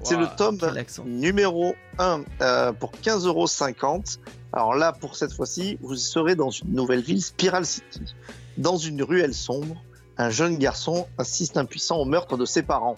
C'est 0.05 0.17
le 0.19 0.27
tome 0.37 0.59
numéro 1.07 1.75
1 1.99 2.25
euh, 2.43 2.73
pour 2.73 2.93
15,50€. 3.03 4.19
Alors 4.53 4.75
là, 4.75 4.93
pour 4.93 5.17
cette 5.17 5.33
fois-ci, 5.33 5.79
vous 5.81 5.97
serez 5.97 6.35
dans 6.35 6.51
une 6.51 6.75
nouvelle 6.75 7.01
ville, 7.01 7.23
Spiral 7.23 7.65
City. 7.65 8.15
Dans 8.59 8.77
une 8.77 9.03
ruelle 9.03 9.33
sombre, 9.33 9.83
un 10.19 10.29
jeune 10.29 10.59
garçon 10.59 11.07
assiste 11.17 11.57
impuissant 11.57 11.97
au 11.97 12.05
meurtre 12.05 12.37
de 12.37 12.45
ses 12.45 12.63
parents. 12.63 12.97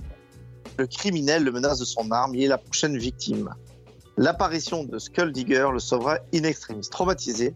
Le 0.79 0.87
criminel 0.89 1.45
le 1.45 1.53
menace 1.53 1.79
de 1.79 1.85
son 1.85 2.11
arme 2.11 2.35
et 2.35 2.45
est 2.45 2.49
la 2.49 2.59
prochaine 2.59 2.99
victime. 2.99 3.55
L'apparition 4.17 4.83
de 4.83 4.99
Skull 4.99 5.31
Digger 5.31 5.69
le 5.73 5.79
sauvera 5.79 6.19
in 6.35 6.43
extremis. 6.43 6.89
Traumatisé, 6.91 7.55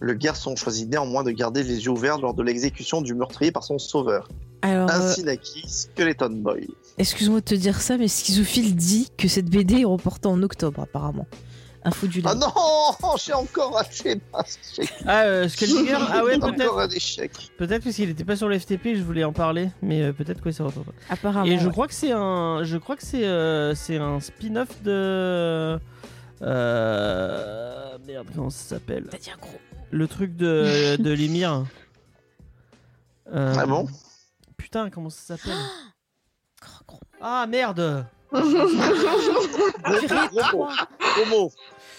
le 0.00 0.14
garçon 0.14 0.56
choisit 0.56 0.88
néanmoins 0.90 1.24
de 1.24 1.30
garder 1.30 1.62
les 1.62 1.84
yeux 1.84 1.90
ouverts 1.90 2.18
lors 2.18 2.34
de 2.34 2.42
l'exécution 2.42 3.00
du 3.00 3.14
meurtrier 3.14 3.50
par 3.50 3.64
son 3.64 3.78
sauveur. 3.78 4.28
Alors, 4.62 4.90
euh, 4.90 4.92
Ainsi 4.92 5.24
naquit 5.24 5.68
Skeleton 5.68 6.30
Boy. 6.30 6.68
Excuse-moi 6.98 7.40
de 7.40 7.44
te 7.44 7.54
dire 7.54 7.80
ça, 7.80 7.96
mais 7.96 8.08
Schizophile 8.08 8.74
dit 8.76 9.10
que 9.16 9.28
cette 9.28 9.46
BD 9.50 9.80
est 9.80 9.84
reportée 9.84 10.28
en 10.28 10.42
octobre, 10.42 10.80
apparemment. 10.82 11.26
Info 11.82 12.06
du 12.06 12.20
Ah 12.26 12.34
non, 12.34 12.52
j'ai 13.24 13.32
encore 13.32 13.72
raté 13.72 14.20
ma 14.34 14.44
chèque. 14.44 14.92
Ah, 15.06 15.22
euh, 15.22 15.48
Ah 16.12 16.24
ouais, 16.24 16.36
encore 16.36 16.54
peut-être. 16.54 16.78
un 16.78 16.88
échec. 16.90 17.32
Peut-être 17.56 17.82
parce 17.84 17.96
qu'il 17.96 18.06
n'était 18.08 18.24
pas 18.24 18.36
sur 18.36 18.48
le 18.48 18.58
FTP, 18.58 18.96
je 18.96 19.02
voulais 19.02 19.24
en 19.24 19.32
parler, 19.32 19.70
mais 19.80 20.02
euh, 20.02 20.12
peut-être 20.12 20.42
que 20.42 20.50
ça 20.50 20.64
retrouve 20.64 20.84
pas. 20.84 20.92
Apparemment. 21.08 21.46
Et 21.46 21.58
je 21.58 21.64
ouais. 21.66 21.72
crois 21.72 21.88
que 21.88 21.94
c'est 21.94 22.12
un, 22.12 22.64
je 22.64 22.76
crois 22.76 22.96
que 22.96 23.02
c'est, 23.02 23.24
euh, 23.24 23.74
c'est 23.74 23.96
un 23.96 24.20
spin-off 24.20 24.82
de, 24.82 25.80
euh, 26.42 27.98
merde, 28.06 28.26
comment 28.34 28.50
ça 28.50 28.74
s'appelle? 28.76 29.06
T'as 29.10 29.16
dit 29.18 29.30
un 29.30 29.38
gros. 29.40 29.58
Le 29.90 30.06
truc 30.06 30.36
de, 30.36 30.96
de 31.02 31.10
l'émir. 31.12 31.64
Euh, 33.32 33.54
Ah 33.56 33.64
bon? 33.64 33.86
Putain, 34.58 34.90
comment 34.90 35.08
ça 35.10 35.36
s'appelle? 35.38 35.56
Ah 37.20 37.46
merde. 37.48 38.06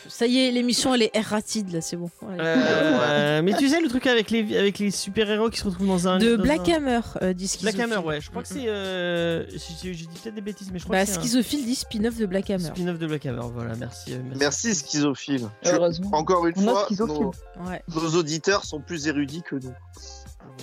Ça 0.07 0.25
y 0.25 0.39
est, 0.39 0.51
l'émission 0.51 0.95
elle 0.95 1.03
est 1.03 1.11
erratide 1.15 1.71
là, 1.71 1.79
c'est 1.81 1.95
bon. 1.95 2.09
Ouais. 2.23 2.35
Euh, 2.39 3.41
Mais 3.43 3.53
tu 3.55 3.69
sais 3.69 3.79
le 3.79 3.87
truc 3.87 4.07
avec 4.07 4.31
les, 4.31 4.57
avec 4.57 4.79
les 4.79 4.89
super-héros 4.89 5.49
qui 5.49 5.59
se 5.59 5.65
retrouvent 5.65 5.87
dans 5.87 6.07
un... 6.07 6.17
de 6.17 6.35
dans 6.35 6.41
Black 6.43 6.67
un- 6.69 6.75
Hammer, 6.77 6.99
euh, 7.21 7.33
dit 7.33 7.45
Black 7.61 7.75
Schizophile. 7.75 7.93
Hammer, 7.97 8.07
ouais. 8.07 8.19
Je 8.21 8.29
crois 8.31 8.41
que 8.41 8.47
c'est... 8.47 8.67
Euh... 8.67 9.45
J'ai 9.51 9.93
j'ai 9.93 10.05
dit 10.05 10.19
peut-être 10.23 10.33
des 10.35 10.41
bêtises, 10.41 10.69
mais 10.73 10.79
je 10.79 10.85
crois 10.85 10.95
Bah, 10.97 11.05
que 11.05 11.11
c'est 11.11 11.17
un 11.17 11.21
Schizophile 11.21 11.65
dit 11.65 11.75
spin-off 11.75 12.17
de 12.17 12.25
Black 12.25 12.49
Hammer. 12.49 12.63
spin-off 12.65 12.97
de 12.97 13.07
Black 13.07 13.25
Hammer. 13.27 13.41
Voilà, 13.53 13.75
merci. 13.75 14.13
euh, 14.13 14.17
merci. 14.23 14.39
Merci 14.39 14.75
schizophile. 14.75 15.47
Je- 15.63 15.69
Heureusement. 15.71 16.09
Encore 16.13 16.47
une 16.47 16.57
On 16.57 16.61
fois, 16.61 16.85
schizophile. 16.87 17.15
nos, 17.15 17.31
Ouais. 17.69 17.83
nos 17.93 18.09
auditeurs 18.17 18.65
sont 18.65 18.79
plus 18.79 19.07
érudits 19.07 19.43
que 19.43 19.55
nous. 19.57 19.73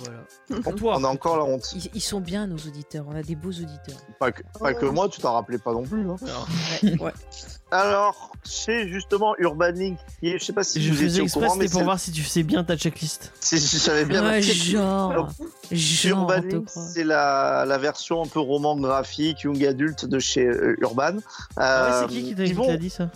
Voilà. 0.03 0.61
Pour 0.63 0.75
toi. 0.75 0.95
On 0.97 1.03
a 1.03 1.07
encore 1.07 1.37
la 1.37 1.43
honte. 1.43 1.71
Ils, 1.75 1.89
ils 1.93 2.01
sont 2.01 2.19
bien 2.21 2.47
nos 2.47 2.57
auditeurs, 2.57 3.05
on 3.07 3.15
a 3.15 3.21
des 3.23 3.35
beaux 3.35 3.49
auditeurs. 3.49 3.99
Pas 4.19 4.31
que, 4.31 4.41
pas 4.59 4.73
que 4.73 4.85
moi, 4.85 5.07
tu 5.09 5.19
t'en 5.21 5.33
rappelais 5.33 5.57
pas 5.57 5.71
non 5.73 5.83
plus. 5.83 6.09
hein. 6.09 6.15
Alors, 6.25 6.47
Ouais, 6.83 6.99
ouais. 7.01 7.11
Alors, 7.71 8.31
c'est 8.43 8.87
justement 8.89 9.35
Urban 9.37 9.75
est, 9.75 9.95
je 10.23 10.43
sais 10.43 10.53
pas 10.53 10.63
si 10.63 10.81
je 10.81 10.89
vous 10.89 10.95
faisais 10.95 11.07
étiez 11.07 11.21
au 11.21 11.25
exprès, 11.25 11.41
courant, 11.45 11.55
mais 11.55 11.63
c'était 11.65 11.71
pour 11.73 11.79
c'est- 11.81 11.85
voir 11.85 11.99
si 11.99 12.11
tu 12.11 12.23
sais 12.23 12.41
bien 12.43 12.63
ta 12.63 12.75
checklist. 12.75 13.31
si 13.39 13.57
je 13.59 13.77
savais 13.77 14.05
bien 14.05 14.23
Ouais, 14.23 14.27
ma 14.37 14.41
checklist. 14.41 14.71
genre, 14.71 15.29
genre, 15.71 16.31
Urban 16.31 16.41
croit. 16.65 16.83
c'est 16.83 17.03
la, 17.03 17.65
la 17.67 17.77
version 17.77 18.23
un 18.23 18.27
peu 18.27 18.39
roman 18.39 18.75
graphique, 18.75 19.41
young 19.43 19.63
adulte 19.63 20.05
de 20.05 20.17
chez 20.17 20.47
euh, 20.47 20.75
Urban. 20.81 21.17
Ah 21.57 21.89
ouais, 21.89 21.93
Euh, 21.93 22.01
c'est 22.01 22.07
qui 22.07 22.23
qui 22.23 22.35
t'a 22.35 22.53
vont- 22.55 22.75
dit 22.75 22.89
ça 22.89 23.11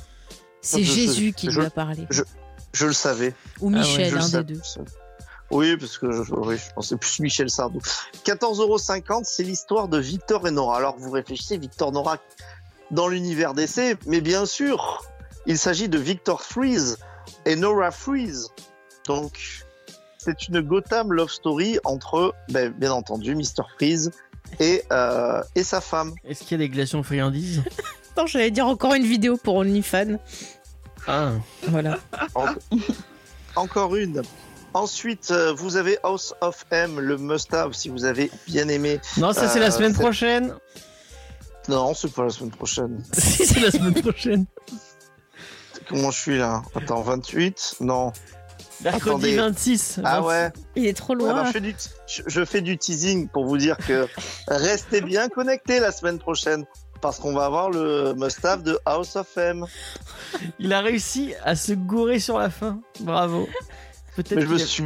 C'est 0.62 0.84
je- 0.84 0.92
Jésus 0.94 1.34
qui 1.34 1.50
je- 1.50 1.60
lui 1.60 1.66
a 1.66 1.70
parlé. 1.72 2.06
je- 2.12 2.22
Je 2.74 2.86
le 2.88 2.94
savais. 2.94 3.34
Ou 3.62 3.70
Ah 3.70 3.74
ouais, 3.74 3.80
Michel, 3.80 4.14
le 4.14 4.20
un 4.20 4.30
des 4.30 4.44
deux. 4.56 4.62
Oui, 5.54 5.78
parce 5.78 5.98
que 6.00 6.12
je, 6.24 6.34
oui, 6.34 6.58
je 6.58 6.74
pensais 6.74 6.98
plus 6.98 7.20
Michel 7.20 7.50
Sardou. 7.50 7.80
14,50€, 8.26 9.22
c'est 9.24 9.44
l'histoire 9.44 9.88
de 9.88 9.98
Victor 10.00 10.48
et 10.48 10.52
Nora. 10.52 10.78
Alors 10.78 10.96
vous 10.98 11.12
réfléchissez, 11.12 11.58
Victor 11.58 11.92
Nora 11.92 12.18
dans 12.92 13.08
l'univers 13.08 13.54
d'essai, 13.54 13.96
mais 14.08 14.20
bien 14.20 14.46
sûr, 14.46 15.04
il 15.46 15.58
s'agit 15.58 15.90
de 15.90 15.98
Victor 16.00 16.42
Freeze 16.42 16.98
et 17.46 17.56
Nora 17.56 17.92
Freeze. 17.92 18.50
Donc, 19.08 19.64
c'est 20.18 20.48
une 20.48 20.62
Gotham 20.62 21.14
love 21.14 21.30
story 21.32 21.78
entre, 21.84 22.34
ben, 22.50 22.72
bien 22.72 22.92
entendu, 22.94 23.36
Mr. 23.36 23.64
Freeze 23.76 24.12
et, 24.60 24.84
euh, 24.92 25.42
et 25.56 25.64
sa 25.64 25.82
femme. 25.82 26.14
Est-ce 26.24 26.42
qu'il 26.44 26.52
y 26.52 26.56
a 26.56 26.58
des 26.60 26.70
glaçons 26.70 27.04
friandises? 27.04 27.62
Attends, 28.12 28.28
j'allais 28.28 28.52
dire 28.52 28.68
encore 28.68 28.94
une 28.94 29.06
vidéo 29.06 29.38
pour 29.38 29.56
OnlyFans. 29.56 30.18
Ah. 31.08 31.32
Voilà. 31.68 32.00
En- 32.36 32.46
Encore 33.56 33.96
une. 33.96 34.22
Ensuite, 34.74 35.30
euh, 35.32 35.54
vous 35.54 35.76
avez 35.78 35.98
House 36.04 36.34
of 36.42 36.66
M, 36.72 37.00
le 37.00 37.18
must-have, 37.18 37.74
si 37.74 37.90
vous 37.90 38.06
avez 38.06 38.32
bien 38.48 38.68
aimé. 38.70 39.00
Non, 39.18 39.32
ça 39.34 39.48
c'est 39.48 39.60
la 39.60 39.68
Euh, 39.68 39.72
semaine 39.72 39.94
prochaine. 39.94 40.56
Non, 41.70 41.94
c'est 41.94 42.12
pas 42.12 42.24
la 42.24 42.30
semaine 42.30 42.52
prochaine. 42.52 43.04
si, 43.14 43.46
c'est 43.46 43.60
la 43.60 43.72
semaine 43.72 43.94
prochaine. 44.02 44.46
Comment 45.88 46.12
je 46.12 46.20
suis 46.20 46.38
là? 46.38 46.62
Attends, 46.76 47.02
28 47.02 47.76
Non. 47.82 48.12
Mercredi 48.84 49.10
Attendez. 49.10 49.36
26. 49.38 50.00
Ah 50.04 50.20
26. 50.22 50.28
ouais, 50.28 50.52
Il 50.76 50.88
est 50.88 50.94
trop 50.98 51.14
loin. 51.14 51.46
je, 51.46 51.52
fais 51.52 51.62
du, 51.62 51.76
je, 52.08 52.22
je 52.26 52.46
fais 52.46 52.62
du 52.62 52.78
teasing 52.78 53.30
pour 53.30 53.46
vous 53.46 53.58
dire 53.58 53.78
que 53.78 54.08
restez 54.48 55.02
bien 55.02 55.30
connectés 55.30 55.80
la 55.80 55.92
semaine 55.92 56.20
prochaine. 56.20 56.66
Parce 57.00 57.20
qu'on 57.20 57.34
va 57.34 57.46
avoir 57.46 57.70
le 57.70 58.14
must-have 58.16 58.64
de 58.64 58.80
House 58.86 59.18
of 59.18 59.28
M. 59.38 59.66
Il 60.58 60.72
a 60.74 60.80
réussi 60.82 61.34
à 61.44 61.56
se 61.56 61.74
gourer 61.74 62.20
sur 62.20 62.40
la 62.40 62.50
fin. 62.50 62.80
Bravo. 63.02 63.48
Peut-être 64.16 64.40
je 64.42 64.46
me 64.48 64.58
suis, 64.58 64.84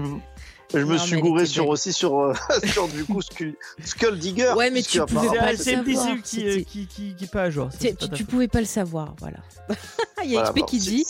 je 0.74 0.78
me 0.80 0.96
Non, 0.96 0.98
suis 0.98 1.20
gouré 1.20 1.46
sur 1.46 1.68
aussi 1.68 1.94
sur, 1.94 2.20
euh, 2.20 2.34
sur 2.72 2.88
du 2.88 3.06
coup 3.06 3.22
Skull, 3.22 3.56
Skull 3.84 4.18
Digger. 4.20 4.54
Ouais, 4.56 4.70
mais 4.70 4.82
tu 4.82 5.00
pouvais 5.02 5.38
pas 5.38 5.52
le 5.52 5.58
savoir, 5.58 6.22
qui, 6.24 6.48
euh, 6.48 6.62
qui, 6.64 6.88
qui, 6.88 7.16
qui 7.16 7.28
pas 7.28 7.44
à 7.44 7.50
jour. 7.50 7.70
ça, 7.72 7.78
Tu, 7.78 7.94
pas 7.96 8.08
tu- 8.16 8.26
pouvais 8.26 8.48
pas 8.48 8.60
le 8.60 8.66
savoir, 8.66 9.16
voilà. 9.20 9.38
Il 10.24 10.32
y 10.32 10.38
a 10.38 10.40
voilà, 10.44 10.50
XP 10.50 10.60
bon, 10.60 10.66
qui 10.66 10.78
dit 10.80 11.06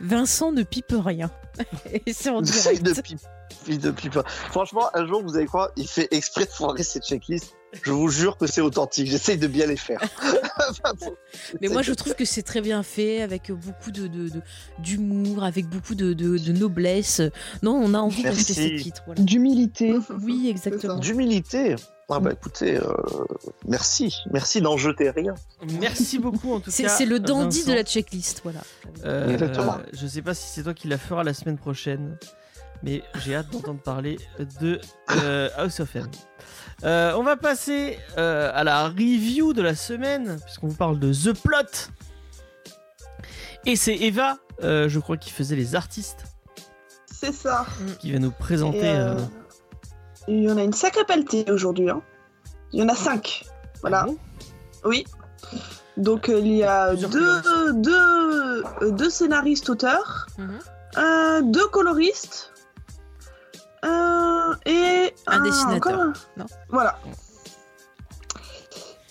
Vincent 0.00 0.52
ne 0.52 0.62
pipe 0.62 0.94
rien. 0.96 1.30
Et 2.06 2.12
c'est 2.12 2.30
en 2.30 2.40
direct. 2.40 2.82
de 2.82 2.92
pipe, 3.00 3.18
de 3.80 3.90
pipe. 3.90 4.18
Franchement, 4.50 4.88
un 4.94 5.06
jour, 5.06 5.22
vous 5.22 5.36
allez 5.36 5.46
croire, 5.46 5.70
il 5.76 5.86
fait 5.88 6.08
exprès 6.10 6.44
de 6.46 6.50
foirer 6.50 6.82
cette 6.82 7.04
checklist. 7.04 7.54
Je 7.82 7.90
vous 7.90 8.08
jure 8.08 8.36
que 8.36 8.46
c'est 8.46 8.60
authentique. 8.60 9.06
J'essaye 9.06 9.38
de 9.38 9.46
bien 9.46 9.66
les 9.66 9.76
faire. 9.76 10.00
Mais 11.60 11.68
moi, 11.68 11.82
je 11.82 11.92
trouve 11.92 12.14
que 12.14 12.24
c'est 12.24 12.42
très 12.42 12.60
bien 12.60 12.82
fait, 12.82 13.22
avec 13.22 13.50
beaucoup 13.50 13.90
de 13.90 14.06
de- 14.06 14.28
de- 14.28 14.42
d'humour, 14.78 15.42
avec 15.44 15.66
beaucoup 15.68 15.94
de, 15.94 16.12
de- 16.12 16.36
de 16.38 16.52
noblesse. 16.52 17.22
Non, 17.62 17.72
on 17.74 17.94
a 17.94 17.98
envie 17.98 18.22
d'acheter 18.24 18.52
ces 18.54 18.76
titres. 18.76 19.02
Voilà. 19.06 19.22
D'humilité. 19.22 19.94
Oui, 20.22 20.48
exactement. 20.50 20.96
D'humilité. 20.98 21.74
Ah 22.08 22.20
bah 22.20 22.30
écoutez, 22.32 22.76
euh, 22.76 22.82
merci, 23.66 24.14
merci 24.30 24.60
d'en 24.60 24.76
jeter 24.76 25.08
rien. 25.08 25.34
Merci 25.80 26.18
beaucoup 26.18 26.52
en 26.52 26.60
tout 26.60 26.70
C'est 26.70 26.82
cas. 26.82 26.88
c'est 26.90 27.06
le 27.06 27.18
dandy 27.18 27.60
Vincent. 27.60 27.70
de 27.70 27.76
la 27.76 27.84
checklist, 27.84 28.40
voilà. 28.42 28.60
Euh, 29.06 29.30
Exactement. 29.32 29.78
Je 29.94 30.06
sais 30.06 30.20
pas 30.20 30.34
si 30.34 30.46
c'est 30.48 30.62
toi 30.62 30.74
qui 30.74 30.88
la 30.88 30.98
fera 30.98 31.24
la 31.24 31.32
semaine 31.32 31.56
prochaine, 31.56 32.18
mais 32.82 33.02
j'ai 33.24 33.34
hâte 33.34 33.50
d'entendre 33.50 33.80
parler 33.80 34.18
de 34.60 34.78
euh, 35.22 35.48
House 35.56 35.80
of 35.80 35.96
M. 35.96 36.06
Euh, 36.84 37.12
on 37.16 37.22
va 37.22 37.36
passer 37.36 37.98
euh, 38.18 38.50
à 38.54 38.64
la 38.64 38.88
review 38.88 39.52
de 39.52 39.62
la 39.62 39.74
semaine, 39.74 40.38
puisqu'on 40.44 40.68
vous 40.68 40.74
parle 40.76 40.98
de 40.98 41.12
The 41.12 41.32
Plot. 41.40 41.90
Et 43.66 43.76
c'est 43.76 43.94
Eva, 43.94 44.38
euh, 44.64 44.88
je 44.88 44.98
crois, 44.98 45.16
qui 45.16 45.30
faisait 45.30 45.54
les 45.54 45.76
artistes, 45.76 46.24
C'est 47.06 47.32
ça. 47.32 47.64
qui 48.00 48.12
va 48.12 48.18
nous 48.18 48.32
présenter. 48.32 48.82
Euh, 48.84 49.14
euh, 49.14 49.20
Il 50.26 50.42
y 50.42 50.50
en 50.50 50.56
a 50.56 50.62
une 50.62 50.72
sacrée 50.72 51.04
pelletée 51.04 51.48
aujourd'hui. 51.50 51.88
hein. 51.88 52.02
Il 52.72 52.80
y 52.80 52.82
en 52.82 52.88
a 52.88 52.94
cinq. 52.96 53.44
Voilà. 53.82 54.06
ah 54.08 54.12
Oui. 54.84 55.04
Donc 55.96 56.28
euh, 56.28 56.40
il 56.40 56.56
y 56.56 56.64
a 56.64 56.94
deux, 56.96 57.72
deux, 57.74 58.64
deux 58.92 59.10
scénaristes 59.10 59.68
auteurs, 59.68 60.26
Mhm. 60.38 60.58
euh, 60.98 61.42
deux 61.42 61.66
coloristes 61.68 62.51
euh, 63.84 64.54
et 64.66 65.12
Un 65.26 65.40
dessinateur. 65.42 66.00
un. 66.00 66.12
Non. 66.36 66.46
Voilà. 66.68 66.98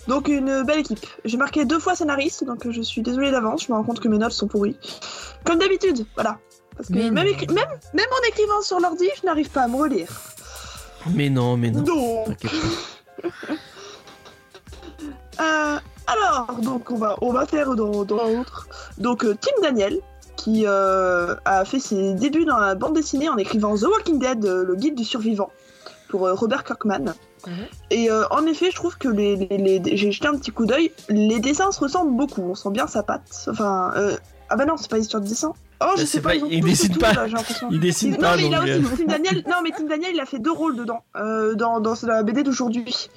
Donc 0.08 0.28
une 0.28 0.64
belle 0.64 0.80
équipe. 0.80 1.06
J'ai 1.24 1.36
marqué 1.36 1.64
deux 1.64 1.78
fois 1.78 1.94
scénariste, 1.94 2.44
donc 2.44 2.66
euh, 2.66 2.72
je 2.72 2.82
suis 2.82 3.02
désolée 3.02 3.30
d'avance. 3.30 3.64
Je 3.66 3.72
me 3.72 3.76
rends 3.76 3.84
compte 3.84 4.00
que 4.00 4.08
mes 4.08 4.18
notes 4.18 4.32
sont 4.32 4.48
pourries. 4.48 4.76
Comme 5.44 5.58
d'habitude, 5.58 6.04
voilà. 6.14 6.38
Parce 6.76 6.88
que 6.88 6.94
Mais 6.94 7.10
même, 7.10 7.26
écri- 7.26 7.52
même, 7.52 7.68
même 7.94 8.06
en 8.10 8.28
écrivant 8.28 8.62
sur 8.62 8.80
l'ordi, 8.80 9.08
je 9.20 9.26
n'arrive 9.26 9.50
pas 9.50 9.62
à 9.62 9.68
me 9.68 9.76
relire. 9.76 10.08
Mais 11.10 11.28
non, 11.30 11.56
mais 11.56 11.70
non. 11.70 11.82
Donc. 11.82 12.38
Euh, 15.40 15.78
alors, 16.06 16.52
donc 16.62 16.90
on 16.90 16.96
va, 16.96 17.16
on 17.20 17.32
va 17.32 17.46
faire 17.46 17.74
dans, 17.74 18.04
dans 18.04 18.24
l'autre. 18.28 18.68
Donc 18.98 19.24
euh, 19.24 19.36
Tim 19.40 19.52
Daniel, 19.62 19.98
qui 20.36 20.64
euh, 20.66 21.34
a 21.44 21.64
fait 21.64 21.78
ses 21.78 22.14
débuts 22.14 22.44
dans 22.44 22.58
la 22.58 22.74
bande 22.74 22.94
dessinée 22.94 23.28
en 23.28 23.36
écrivant 23.36 23.76
The 23.76 23.82
Walking 23.82 24.18
Dead, 24.18 24.44
euh, 24.44 24.64
le 24.64 24.74
guide 24.74 24.94
du 24.94 25.04
survivant, 25.04 25.50
pour 26.08 26.26
euh, 26.26 26.34
Robert 26.34 26.64
Kirkman. 26.64 27.14
Mhm. 27.46 27.52
Et 27.90 28.10
euh, 28.10 28.24
en 28.30 28.46
effet, 28.46 28.70
je 28.70 28.76
trouve 28.76 28.96
que 28.98 29.08
les, 29.08 29.36
les- 29.36 29.78
les- 29.78 29.96
j'ai 29.96 30.12
jeté 30.12 30.28
un 30.28 30.36
petit 30.36 30.50
coup 30.52 30.64
d'œil. 30.66 30.92
Les 31.08 31.40
dessins 31.40 31.70
se 31.72 31.80
ressemblent 31.80 32.16
beaucoup. 32.16 32.42
On 32.42 32.54
sent 32.54 32.70
bien 32.70 32.86
sa 32.86 33.02
patte. 33.02 33.46
Enfin, 33.48 33.92
euh, 33.96 34.16
ah 34.48 34.56
bah 34.56 34.64
non, 34.64 34.76
c'est 34.76 34.90
pas 34.90 34.98
histoire 34.98 35.22
de 35.22 35.28
dessin. 35.28 35.52
Oh, 35.80 35.86
je 35.96 36.02
Bah, 36.02 36.06
sais 36.06 36.20
pas, 36.20 36.28
pas- 36.30 36.34
il 36.48 36.62
dessine 36.64 36.92
tout, 36.92 37.00
pas. 37.00 37.12
là. 37.12 37.26
Il 37.70 37.80
dessine 37.80 38.12
non, 38.12 38.18
pas, 38.18 38.36
mais 38.36 38.46
il 38.46 38.54
a 38.54 38.60
aussi 38.62 38.82
Tim 38.98 39.04
Daniel. 39.06 39.42
Non, 39.48 39.56
mais 39.64 39.70
Tim 39.76 39.84
Daniel, 39.86 40.12
il 40.14 40.20
a 40.20 40.26
fait 40.26 40.38
deux 40.38 40.52
rôles 40.52 40.76
dedans, 40.76 41.02
euh, 41.16 41.54
dans, 41.54 41.80
dans 41.80 41.94
la 42.04 42.22
BD 42.22 42.44
d'aujourd'hui. 42.44 43.08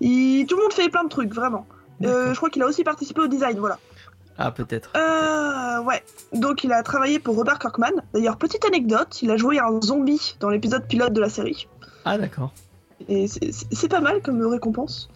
Il... 0.00 0.46
Tout 0.46 0.56
le 0.56 0.62
monde 0.62 0.72
fait 0.72 0.88
plein 0.88 1.04
de 1.04 1.08
trucs, 1.10 1.32
vraiment. 1.34 1.66
Euh, 2.02 2.32
je 2.32 2.36
crois 2.36 2.50
qu'il 2.50 2.62
a 2.62 2.66
aussi 2.66 2.84
participé 2.84 3.20
au 3.20 3.26
design, 3.28 3.58
voilà. 3.58 3.78
Ah, 4.38 4.50
peut-être. 4.50 4.90
Euh, 4.96 5.80
ouais. 5.82 6.02
Donc 6.32 6.64
il 6.64 6.72
a 6.72 6.82
travaillé 6.82 7.18
pour 7.18 7.36
Robert 7.36 7.58
Kirkman. 7.58 7.92
D'ailleurs, 8.12 8.36
petite 8.36 8.64
anecdote, 8.64 9.22
il 9.22 9.30
a 9.30 9.36
joué 9.36 9.58
un 9.58 9.80
zombie 9.80 10.36
dans 10.40 10.48
l'épisode 10.50 10.86
pilote 10.86 11.12
de 11.12 11.20
la 11.20 11.28
série. 11.28 11.68
Ah, 12.04 12.18
d'accord. 12.18 12.52
Et 13.08 13.28
c'est- 13.28 13.88
pas 13.88 14.00
mal 14.00 14.22
comme 14.22 14.44
récompense. 14.46 15.08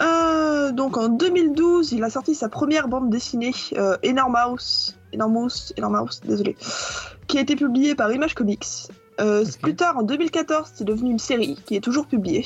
Euh, 0.00 0.72
donc 0.72 0.96
en 0.96 1.08
2012, 1.08 1.92
il 1.92 2.04
a 2.04 2.10
sorti 2.10 2.34
sa 2.34 2.48
première 2.48 2.88
bande 2.88 3.08
dessinée, 3.10 3.52
euh, 3.76 3.96
Enormous, 4.04 4.92
Enormous, 5.14 5.72
Enormous, 5.78 6.20
désolé, 6.24 6.56
qui 7.26 7.38
a 7.38 7.40
été 7.40 7.56
publiée 7.56 7.94
par 7.94 8.12
Image 8.12 8.34
Comics. 8.34 8.66
Euh. 9.20 9.44
Plus 9.62 9.74
tard, 9.74 9.96
en 9.96 10.02
2014, 10.02 10.72
c'est 10.74 10.84
devenu 10.84 11.10
une 11.10 11.18
série 11.18 11.56
qui 11.66 11.76
est 11.76 11.80
toujours 11.80 12.06
publiée. 12.06 12.44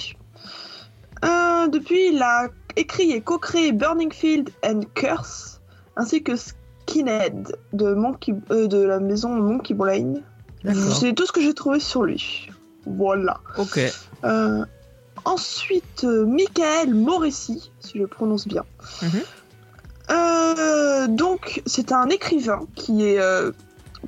Depuis, 1.70 2.08
il 2.14 2.22
a 2.22 2.48
écrit 2.76 3.12
et 3.12 3.20
co-créé 3.20 3.72
Burning 3.72 4.12
Field 4.12 4.48
and 4.64 4.80
Curse, 4.94 5.59
ainsi 5.96 6.22
que 6.22 6.32
Skinhead 6.36 7.56
de, 7.72 7.94
Monkey, 7.94 8.34
euh, 8.50 8.66
de 8.66 8.78
la 8.78 9.00
maison 9.00 9.30
Monkey 9.30 9.74
Brain. 9.74 10.14
C'est 10.64 11.14
tout 11.14 11.26
ce 11.26 11.32
que 11.32 11.40
j'ai 11.40 11.54
trouvé 11.54 11.80
sur 11.80 12.02
lui. 12.02 12.50
Voilà. 12.84 13.40
Ok. 13.56 13.80
Euh, 14.24 14.64
ensuite, 15.24 16.04
euh, 16.04 16.26
Michael 16.26 16.94
Moressi, 16.94 17.72
si 17.80 17.92
je 17.94 17.98
le 17.98 18.06
prononce 18.06 18.46
bien. 18.46 18.64
Mhm. 19.02 19.22
Donc, 21.16 21.62
c'est 21.66 21.92
un 21.92 22.08
écrivain 22.08 22.66
qui 22.74 23.04
est 23.04 23.20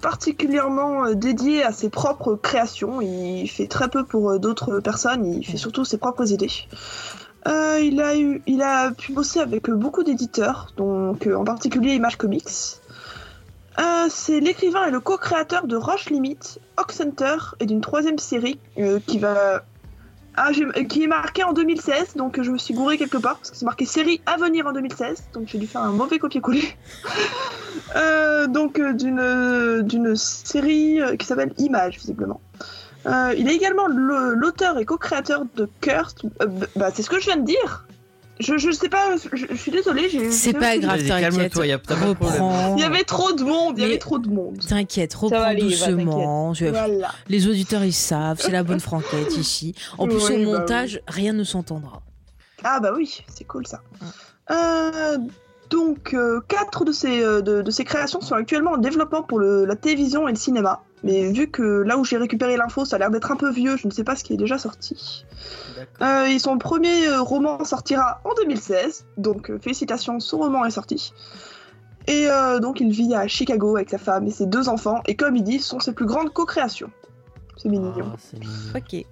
particulièrement 0.01 1.11
dédié 1.13 1.63
à 1.65 1.73
ses 1.73 1.89
propres 1.89 2.35
créations. 2.35 3.01
Il 3.01 3.49
fait 3.49 3.67
très 3.67 3.89
peu 3.89 4.05
pour 4.05 4.39
d'autres 4.39 4.81
personnes, 4.81 5.25
il 5.25 5.47
fait 5.47 5.57
surtout 5.57 5.85
ses 5.85 5.97
propres 5.97 6.31
idées. 6.31 6.51
Euh, 7.49 7.81
il, 7.83 8.01
a 8.01 8.17
eu, 8.17 8.41
il 8.47 8.63
a 8.63 8.93
pu 8.93 9.13
bosser 9.13 9.41
avec 9.41 9.69
euh, 9.69 9.75
beaucoup 9.75 10.05
d'éditeurs, 10.05 10.73
donc 10.77 11.27
euh, 11.27 11.35
en 11.35 11.45
particulier 11.45 11.95
Image 11.95 12.17
Comics. 12.17 12.79
C'est 14.11 14.41
l'écrivain 14.41 14.87
et 14.87 14.91
le 14.91 15.01
co-créateur 15.01 15.67
de 15.67 15.77
Rush 15.77 16.11
Limit, 16.11 16.59
Ox 16.77 17.01
Hunter 17.01 17.37
et 17.61 17.67
d'une 17.67 17.81
troisième 17.81 18.19
série 18.19 18.59
qui 19.07 19.19
va 19.19 19.65
ah, 20.35 20.51
qui 20.89 21.05
est 21.05 21.07
marquée 21.07 21.45
en 21.45 21.53
2016, 21.53 22.17
donc 22.17 22.41
je 22.43 22.51
me 22.51 22.59
suis 22.59 22.75
gouré 22.75 22.99
quelque 22.99 23.17
part 23.17 23.37
parce 23.37 23.51
que 23.51 23.57
c'est 23.57 23.65
marqué 23.65 23.87
série 23.87 24.21
à 24.27 24.37
venir 24.37 24.67
en 24.67 24.73
2016, 24.73 25.29
donc 25.33 25.47
j'ai 25.47 25.59
dû 25.59 25.67
faire 25.67 25.83
un 25.83 25.93
mauvais 25.93 26.19
copier-coller. 26.19 26.65
Donc 28.49 28.81
d'une 28.81 29.83
d'une 29.83 30.17
série 30.17 31.01
qui 31.19 31.27
s'appelle 31.27 31.55
Image 31.59 31.99
visiblement. 31.99 32.41
Euh, 33.07 33.35
il 33.37 33.49
est 33.51 33.55
également 33.55 33.87
le- 33.89 34.35
l'auteur 34.35 34.79
et 34.79 34.85
co-créateur 34.85 35.43
de 35.57 35.69
Cursed. 35.81 36.31
euh, 36.43 36.47
bah, 36.77 36.91
c'est 36.95 37.03
ce 37.03 37.11
que 37.11 37.19
je 37.21 37.27
viens 37.27 37.37
de 37.37 37.45
dire. 37.47 37.87
Je, 38.41 38.57
je 38.57 38.71
sais 38.73 38.89
pas, 38.89 39.17
je, 39.17 39.37
je 39.47 39.55
suis 39.55 39.71
désolée. 39.71 40.09
j'ai- 40.09 40.31
C'est 40.33 40.53
pas 40.55 40.77
grave, 40.79 40.99
t'inquiète. 41.07 41.53
Il 42.77 42.81
y 42.81 42.83
avait 42.85 43.05
trop 43.05 43.33
de 43.33 43.45
monde, 43.45 43.75
il 43.79 43.83
y 43.83 43.85
avait 43.85 43.99
trop 43.99 44.19
de 44.19 44.29
monde. 44.29 44.59
T'inquiète, 44.67 45.15
reprends 45.15 45.41
aller, 45.43 45.63
va, 45.75 45.87
doucement. 45.93 46.55
Je- 46.55 46.67
Voilà. 46.67 47.11
Les 47.29 47.47
auditeurs, 47.47 47.85
ils 47.85 47.93
savent, 47.93 48.41
c'est 48.41 48.51
la 48.51 48.63
bonne 48.65 48.81
franquette 48.81 49.37
ici. 49.37 49.75
En 49.99 50.07
plus, 50.07 50.17
Oui, 50.31 50.45
au 50.47 50.53
bah 50.53 50.59
montage, 50.61 51.01
rien 51.07 51.33
ne 51.35 51.45
s'entendra. 51.45 52.03
Ah 52.65 52.81
bah 52.81 52.93
oui, 52.97 53.23
c'est 53.35 53.45
cool 53.45 53.67
ça. 53.67 53.81
Euh, 54.51 55.19
donc, 55.71 56.15
euh, 56.15 56.41
quatre 56.49 56.85
de 56.85 56.93
ces, 56.93 57.23
euh, 57.23 57.43
de, 57.43 57.63
de 57.63 57.71
ces 57.71 57.85
créations 57.85 58.21
sont 58.21 58.35
actuellement 58.35 58.73
en 58.73 58.79
développement 58.79 59.23
pour 59.23 59.39
le- 59.39 59.65
la 59.65 59.77
télévision 59.77 60.27
et 60.29 60.33
le 60.33 60.37
cinéma. 60.39 60.83
Mais 61.05 61.33
vu 61.33 61.51
que 61.51 61.63
là 61.63 61.99
où 61.99 62.05
j'ai 62.05 62.17
récupéré 62.17 62.57
l'info, 62.57 62.85
ça 62.85 62.97
a 62.97 62.99
l'air 62.99 63.11
d'être 63.11 63.31
un 63.33 63.37
peu 63.37 63.51
vieux, 63.51 63.77
je 63.77 63.87
ne 63.87 63.93
sais 63.93 64.05
pas 64.05 64.15
ce 64.15 64.23
qui 64.23 64.35
est 64.35 64.37
déjà 64.37 64.59
sorti. 64.59 65.25
Euh, 66.01 66.27
et 66.27 66.39
son 66.39 66.59
premier 66.59 67.09
euh, 67.09 67.21
roman 67.21 67.65
sortira 67.65 68.21
en 68.25 68.35
2016, 68.35 69.07
donc 69.17 69.51
euh, 69.51 69.59
félicitations, 69.59 70.21
son 70.21 70.39
roman 70.39 70.65
est 70.65 70.71
sorti. 70.71 71.13
Et 72.07 72.29
euh, 72.29 72.61
donc 72.61 72.81
il 72.81 72.91
vit 72.91 73.15
à 73.15 73.27
Chicago 73.27 73.77
avec 73.77 73.91
sa 73.91 73.99
femme 73.99 74.27
et 74.27 74.31
ses 74.31 74.47
deux 74.47 74.69
enfants, 74.69 75.01
et 75.07 75.17
comme 75.17 75.37
il 75.37 75.43
dit, 75.43 75.59
ce 75.59 75.69
sont 75.69 75.81
ses 75.81 75.93
plus 75.93 76.07
grandes 76.07 76.33
co-créations. 76.33 76.91
C'est 77.57 77.69
mignon. 77.69 77.93
Ah, 77.97 78.17
mignon. 78.35 78.53
Ok. 78.77 79.07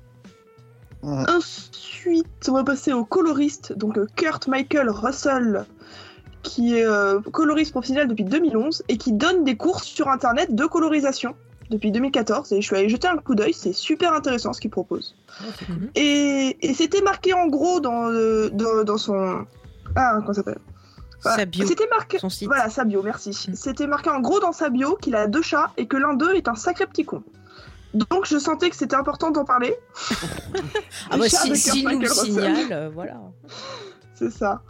Ensuite, 1.02 2.26
on 2.48 2.52
va 2.52 2.64
passer 2.64 2.92
au 2.92 3.04
coloriste, 3.04 3.72
donc 3.72 3.98
Kurt 4.16 4.48
Michael 4.48 4.90
Russell, 4.90 5.64
qui 6.42 6.76
est 6.76 6.84
euh, 6.84 7.20
coloriste 7.20 7.72
professionnel 7.72 8.08
depuis 8.08 8.24
2011 8.24 8.82
et 8.88 8.96
qui 8.96 9.12
donne 9.12 9.44
des 9.44 9.56
cours 9.56 9.82
sur 9.82 10.08
internet 10.08 10.54
de 10.54 10.64
colorisation 10.66 11.34
depuis 11.70 11.90
2014. 11.92 12.52
Et 12.52 12.60
je 12.60 12.66
suis 12.66 12.76
allée 12.76 12.88
jeter 12.88 13.09
un 13.09 13.16
coup 13.16 13.34
d'œil, 13.34 13.52
c'est 13.55 13.72
super 13.72 14.12
intéressant 14.12 14.52
ce 14.52 14.60
qu'il 14.60 14.70
propose. 14.70 15.14
Cool. 15.66 15.74
Mhm. 15.76 15.90
Et, 15.94 16.56
et 16.60 16.74
c'était 16.74 17.01
marqué 17.02 17.32
en 17.32 17.47
gros 17.47 17.80
dans, 17.80 18.06
le- 18.06 18.51
dans, 18.52 18.84
dans 18.84 18.98
son. 18.98 19.47
Ah, 19.97 20.14
comment 20.20 20.32
ça 20.32 20.42
s'appelle? 20.42 20.59
Bio, 21.48 21.66
C'était 21.66 21.86
marqué. 21.88 22.18
son 22.18 22.30
site. 22.30 22.48
Voilà, 22.48 22.70
sa 22.70 22.84
bio, 22.84 23.02
merci. 23.02 23.30
Mm. 23.48 23.55
C'était 23.55 23.86
marqué 23.86 24.09
en 24.09 24.20
gros 24.20 24.40
dans 24.40 24.52
sa 24.52 24.70
bio 24.70 24.97
qu'il 24.97 25.14
a 25.14 25.26
deux 25.26 25.42
chats 25.42 25.70
et 25.76 25.86
que 25.86 25.98
l'un 25.98 26.14
d'eux 26.14 26.34
est 26.34 26.48
un 26.48 26.55
sacré 26.55 26.86
petit 26.86 27.05
con. 27.05 27.22
Donc 27.92 28.24
je 28.24 28.38
sentais 28.38 28.70
que 28.70 28.76
c'était 28.76 28.97
important 28.97 29.30
d'en 29.30 29.44
parler. 29.44 29.74
Ah 31.10 31.18
bah, 31.18 31.28
si, 31.28 31.84
nous 31.84 32.01
le 32.01 32.06
signale, 32.09 32.56
euh, 32.72 32.90
voilà. 32.94 33.18
C'est 34.14 34.30
ça. 34.30 34.62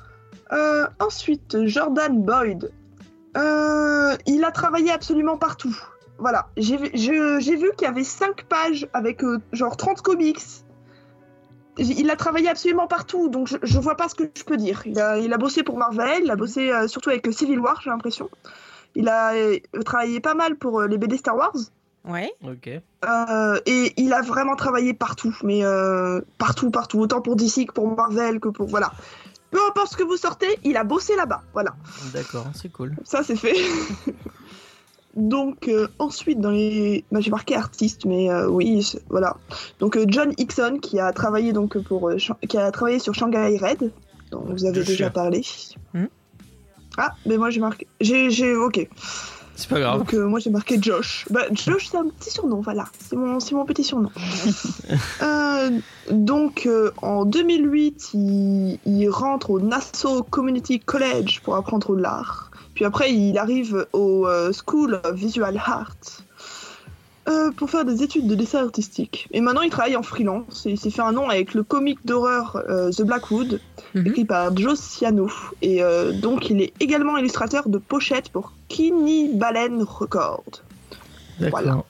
Euh, 0.53 0.87
ensuite, 0.99 1.57
Jordan 1.67 2.21
Boyd. 2.21 2.73
Euh, 3.37 4.17
il 4.27 4.43
a 4.45 4.51
travaillé 4.51 4.91
absolument 4.91 5.37
partout. 5.37 5.77
Voilà. 6.21 6.49
J'ai 6.57 6.77
vu, 6.77 6.91
je- 6.95 7.39
j'ai 7.41 7.57
vu 7.57 7.71
qu'il 7.77 7.87
y 7.87 7.91
avait 7.91 8.05
5 8.05 8.45
pages 8.45 8.87
avec 8.93 9.25
euh, 9.25 9.39
genre 9.53 9.77
30 9.77 10.03
comics. 10.03 10.41
Il 11.79 12.11
a 12.11 12.17
travaillé 12.17 12.49
absolument 12.49 12.87
partout, 12.87 13.29
donc 13.29 13.47
je, 13.49 13.57
je 13.63 13.79
vois 13.79 13.95
pas 13.97 14.09
ce 14.09 14.15
que 14.15 14.25
je 14.37 14.45
peux 14.45 14.57
dire. 14.59 14.83
Il 14.85 15.01
a, 15.01 15.19
il 15.19 15.33
a 15.33 15.39
bossé 15.39 15.63
pour 15.63 15.79
Marvel, 15.79 16.23
il 16.25 16.31
a 16.31 16.37
bossé 16.37 16.71
euh, 16.71 16.89
surtout 16.89 17.09
avec 17.11 17.27
euh, 17.27 17.33
Civil 17.33 17.59
War, 17.59 17.81
j'ai 17.83 17.89
l'impression. 17.91 18.29
Il 18.95 19.09
a 19.09 19.33
euh, 19.35 19.57
travaillé 19.85 20.21
pas 20.21 20.35
mal 20.35 20.57
pour 20.57 20.81
euh, 20.81 20.89
les 20.89 20.99
BD 20.99 21.17
Star 21.17 21.37
Wars. 21.37 21.55
Ouais. 22.07 22.31
Ok. 22.45 22.69
Euh, 22.69 23.61
et 23.67 23.93
il 23.97 24.13
a 24.13 24.21
vraiment 24.21 24.57
travaillé 24.57 24.93
partout, 24.93 25.35
mais 25.43 25.65
euh, 25.65 26.21
partout, 26.39 26.71
partout, 26.71 26.99
autant 26.99 27.23
pour 27.23 27.37
DC 27.37 27.67
que 27.69 27.73
pour 27.73 27.95
Marvel, 27.97 28.41
que 28.41 28.49
pour 28.49 28.67
voilà. 28.67 28.93
Peu 29.51 29.59
importe 29.69 29.93
ce 29.93 29.97
que 29.97 30.03
vous 30.03 30.17
sortez, 30.17 30.59
il 30.65 30.77
a 30.77 30.85
bossé 30.85 31.17
là-bas, 31.17 31.43
voilà. 31.55 31.75
D'accord, 32.13 32.47
c'est 32.55 32.71
cool. 32.71 32.95
Ça 33.05 33.23
c'est 33.23 33.37
fait. 33.37 33.55
Donc 35.17 35.67
euh, 35.67 35.89
ensuite 35.99 36.41
dans 36.41 36.51
les, 36.51 37.05
bah, 37.11 37.21
j'ai 37.21 37.31
marqué 37.31 37.57
artiste, 37.57 38.05
mais 38.05 38.31
euh, 38.31 38.49
oui, 38.49 38.93
voilà. 39.09 39.37
Donc 39.81 39.97
euh, 39.97 40.05
John 40.07 40.33
Hickson 40.39 40.79
qui 40.81 41.01
a 41.01 41.13
travaillé 41.13 41.53
donc 41.53 41.79
pour, 41.79 42.13
qui 42.49 42.57
a 42.57 42.71
travaillé 42.71 43.01
sur 43.01 43.15
Shanghai 43.15 43.59
Red, 43.59 43.91
dont 44.31 44.45
vous 44.47 44.65
avez 44.65 44.81
déjà 44.81 44.95
chien. 44.95 45.11
parlé. 45.11 45.43
Hmm. 45.95 46.07
Ah, 46.97 47.15
mais 47.27 47.39
moi 47.39 47.51
j'ai 47.51 47.61
marqué, 47.61 47.89
j'ai, 48.01 48.55
ok. 48.55 48.89
C'est 49.57 49.69
pas 49.69 49.81
grave. 49.81 49.99
Donc 49.99 50.13
moi 50.15 50.39
j'ai 50.39 50.51
marqué 50.51 50.79
Josh. 50.81 51.27
Bah, 51.29 51.43
Josh 51.51 51.89
c'est 51.91 51.97
un 51.99 52.09
petit 52.09 52.31
surnom, 52.31 52.61
voilà. 52.61 52.85
C'est 53.01 53.17
mon, 53.17 53.41
c'est 53.41 53.57
mon 53.57 53.65
petit 53.65 53.83
surnom. 53.83 54.11
Donc 56.11 56.69
en 57.03 57.25
2008, 57.25 58.11
il, 58.15 58.79
il 58.87 59.09
rentre 59.09 59.51
au 59.51 59.61
Nassau 59.61 60.23
Community 60.23 60.79
College 60.79 61.41
pour 61.43 61.57
apprendre 61.57 61.97
l'art. 61.97 62.50
Puis 62.81 62.87
après, 62.87 63.13
il 63.13 63.37
arrive 63.37 63.87
au 63.93 64.27
euh, 64.27 64.53
School 64.55 65.03
of 65.05 65.15
Visual 65.15 65.55
Art 65.59 65.95
euh, 67.29 67.51
pour 67.51 67.69
faire 67.69 67.85
des 67.85 68.03
études 68.03 68.27
de 68.27 68.35
dessin 68.35 68.65
artistique. 68.65 69.29
Et 69.33 69.43
maintenant, 69.43 69.61
il 69.61 69.69
travaille 69.69 69.97
en 69.97 70.03
freelance. 70.03 70.65
Et 70.65 70.71
il 70.71 70.79
s'est 70.81 70.89
fait 70.89 71.03
un 71.03 71.13
nom 71.13 71.29
avec 71.29 71.53
le 71.53 71.63
comic 71.63 71.99
d'horreur 72.07 72.65
euh, 72.71 72.91
The 72.91 73.03
Blackwood, 73.03 73.61
Mhm. 73.95 74.07
écrit 74.07 74.25
par 74.25 74.57
Joe 74.57 74.81
Ciano. 74.81 75.31
Et 75.61 75.83
euh, 75.83 76.13
donc, 76.13 76.49
il 76.49 76.63
est 76.63 76.73
également 76.81 77.19
illustrateur 77.19 77.69
de 77.69 77.77
pochettes 77.77 78.31
pour 78.31 78.55
Kinney 78.69 79.29
Balen 79.35 79.83
Records. 79.83 80.63
D'accord. 81.39 81.61
Voilà. 81.61 81.85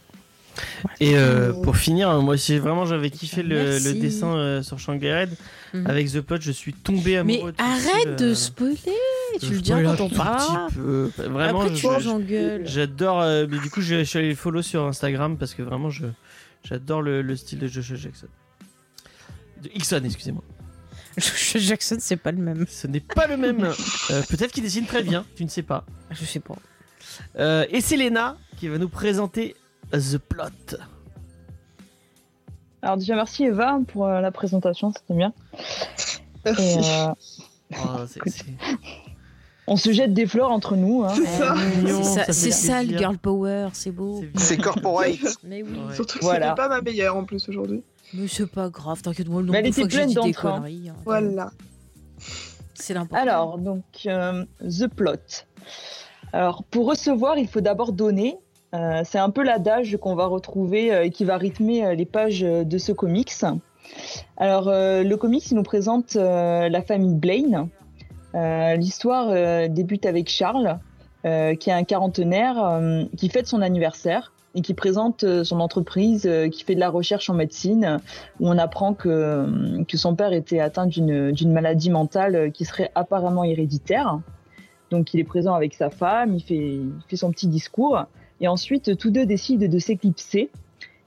Et 0.98 1.14
pour 1.62 1.76
finir, 1.76 2.20
moi 2.20 2.36
si 2.36 2.58
vraiment 2.58 2.84
j'avais 2.84 3.10
kiffé 3.10 3.42
le, 3.44 3.78
dessin 3.94 4.34
euh, 4.34 4.62
sur 4.62 4.78
Shanghai 4.80 5.20
Red, 5.20 5.30
Mhm. 5.72 5.86
avec 5.86 6.10
The 6.10 6.20
Pod, 6.20 6.42
je 6.42 6.50
suis 6.50 6.72
tombé 6.74 7.16
amoureux 7.16 7.52
Mais 7.56 7.64
de 7.64 7.70
arrête 7.70 8.18
de 8.18 8.30
euh, 8.30 8.34
spoiler 8.34 8.76
tu 9.38 9.46
Je 9.46 9.52
le 9.54 9.60
diras 9.60 9.78
spoil 9.80 9.96
quand 9.96 10.04
on 10.04 10.08
parlera. 10.10 10.68
peu. 10.74 11.10
Vraiment, 11.18 11.60
Après, 11.62 11.74
tu 11.74 11.86
j'engueule. 12.00 12.66
J'adore. 12.66 13.20
euh, 13.20 13.46
mais 13.48 13.58
du 13.58 13.70
coup, 13.70 13.80
je, 13.80 13.96
je 13.98 14.02
suis 14.04 14.18
allé 14.18 14.30
le 14.30 14.34
follow 14.34 14.62
sur 14.62 14.84
Instagram 14.86 15.36
parce 15.36 15.54
que 15.54 15.62
vraiment, 15.62 15.90
je 15.90 16.06
j'adore 16.64 17.02
le, 17.02 17.22
le 17.22 17.36
style 17.36 17.58
de 17.58 17.66
Joshua 17.68 17.96
Jackson. 17.96 18.26
De 19.62 19.68
Hickson, 19.74 20.00
excusez-moi. 20.04 20.42
Jackson, 21.56 21.96
c'est 22.00 22.16
pas 22.16 22.32
le 22.32 22.38
même. 22.38 22.66
Ce 22.68 22.86
n'est 22.86 23.00
pas 23.00 23.26
le 23.26 23.36
même. 23.36 23.64
Euh, 24.10 24.22
Peut-être 24.28 24.52
qu'il 24.52 24.62
dessine 24.62 24.86
très 24.86 25.02
bien, 25.02 25.24
tu 25.36 25.44
ne 25.44 25.48
sais 25.50 25.62
pas. 25.62 25.84
Je 26.10 26.24
sais 26.24 26.40
pas. 26.40 26.56
Euh, 27.38 27.66
et 27.70 27.80
c'est 27.80 27.96
Léna 27.96 28.36
qui 28.58 28.68
va 28.68 28.78
nous 28.78 28.88
présenter 28.88 29.56
The 29.92 30.18
Plot. 30.18 30.76
Alors 32.82 32.96
déjà 32.96 33.14
merci 33.14 33.44
Eva 33.44 33.78
pour 33.88 34.06
euh, 34.06 34.20
la 34.20 34.30
présentation, 34.30 34.92
c'était 34.96 35.14
bien. 35.14 35.32
Et, 36.46 36.52
Merci. 36.52 36.78
euh, 36.82 37.12
Oh, 37.72 37.98
c'est- 38.08 38.20
c'est- 38.30 38.44
on 39.66 39.76
se 39.76 39.92
jette 39.92 40.12
des 40.14 40.26
fleurs 40.26 40.50
entre 40.50 40.74
nous. 40.76 41.04
hein. 41.04 41.12
C'est 41.14 41.26
ça. 42.50 42.74
ça, 42.74 42.82
le 42.82 42.96
girl 42.98 43.18
power, 43.18 43.68
c'est 43.72 43.90
beau. 43.92 44.22
c'est 44.36 44.40
C'est 44.40 44.56
corporate. 44.56 45.10
Mais 45.44 45.62
oui. 45.62 45.70
Ouais. 45.88 45.94
Surtout 45.94 46.18
que 46.18 46.24
Voilà. 46.24 46.50
c'était 46.50 46.62
pas 46.62 46.68
ma 46.68 46.80
meilleure 46.80 47.16
en 47.16 47.24
plus 47.24 47.48
aujourd'hui. 47.48 47.82
Mais 48.14 48.26
c'est 48.26 48.50
pas 48.50 48.68
grave, 48.68 49.00
t'inquiète 49.02 49.28
moi, 49.28 49.40
le 49.42 49.50
Mais 49.52 49.58
elle 49.58 49.66
était 49.68 49.86
pleine 49.86 50.12
d'entrain. 50.12 50.64
hein. 50.66 50.92
Voilà. 51.04 51.50
C'est 52.74 52.94
l'important. 52.94 53.22
Alors, 53.22 53.58
donc, 53.58 53.84
euh, 54.06 54.44
The 54.62 54.88
Plot. 54.88 55.44
Alors, 56.32 56.64
pour 56.64 56.86
recevoir, 56.88 57.38
il 57.38 57.46
faut 57.48 57.60
d'abord 57.60 57.92
donner. 57.92 58.36
Euh, 58.74 59.02
c'est 59.04 59.18
un 59.18 59.30
peu 59.30 59.42
l'adage 59.42 59.96
qu'on 60.00 60.14
va 60.14 60.26
retrouver 60.26 60.92
euh, 60.92 61.04
et 61.04 61.10
qui 61.10 61.24
va 61.24 61.36
rythmer 61.36 61.84
euh, 61.84 61.94
les 61.94 62.06
pages 62.06 62.40
de 62.40 62.78
ce 62.78 62.92
comics. 62.92 63.32
Alors, 64.36 64.68
euh, 64.68 65.02
le 65.02 65.16
comics, 65.16 65.48
il 65.50 65.56
nous 65.56 65.62
présente 65.64 66.14
euh, 66.16 66.68
la 66.68 66.82
famille 66.82 67.14
Blaine. 67.14 67.68
Euh, 68.34 68.76
L'histoire 68.76 69.28
euh, 69.30 69.68
débute 69.68 70.06
avec 70.06 70.28
Charles, 70.28 70.78
euh, 71.24 71.54
qui 71.54 71.70
est 71.70 71.72
un 71.72 71.84
quarantenaire 71.84 72.80
qui 73.16 73.28
fête 73.28 73.46
son 73.46 73.60
anniversaire 73.60 74.32
et 74.54 74.62
qui 74.62 74.74
présente 74.74 75.44
son 75.44 75.60
entreprise, 75.60 76.28
qui 76.50 76.64
fait 76.64 76.74
de 76.74 76.80
la 76.80 76.90
recherche 76.90 77.30
en 77.30 77.34
médecine, 77.34 78.00
où 78.40 78.48
on 78.48 78.58
apprend 78.58 78.94
que, 78.94 79.84
que 79.84 79.96
son 79.96 80.16
père 80.16 80.32
était 80.32 80.58
atteint 80.58 80.86
d'une 80.86 81.52
maladie 81.52 81.90
mentale 81.90 82.50
qui 82.50 82.64
serait 82.64 82.90
apparemment 82.96 83.44
héréditaire. 83.44 84.18
Donc 84.90 85.14
il 85.14 85.20
est 85.20 85.24
présent 85.24 85.54
avec 85.54 85.74
sa 85.74 85.88
femme, 85.88 86.34
il 86.34 86.42
fait, 86.42 86.56
il 86.56 86.92
fait 87.06 87.14
son 87.14 87.30
petit 87.30 87.46
discours, 87.46 88.06
et 88.40 88.48
ensuite 88.48 88.96
tous 88.96 89.12
deux 89.12 89.24
décident 89.24 89.68
de 89.68 89.78
s'éclipser. 89.78 90.50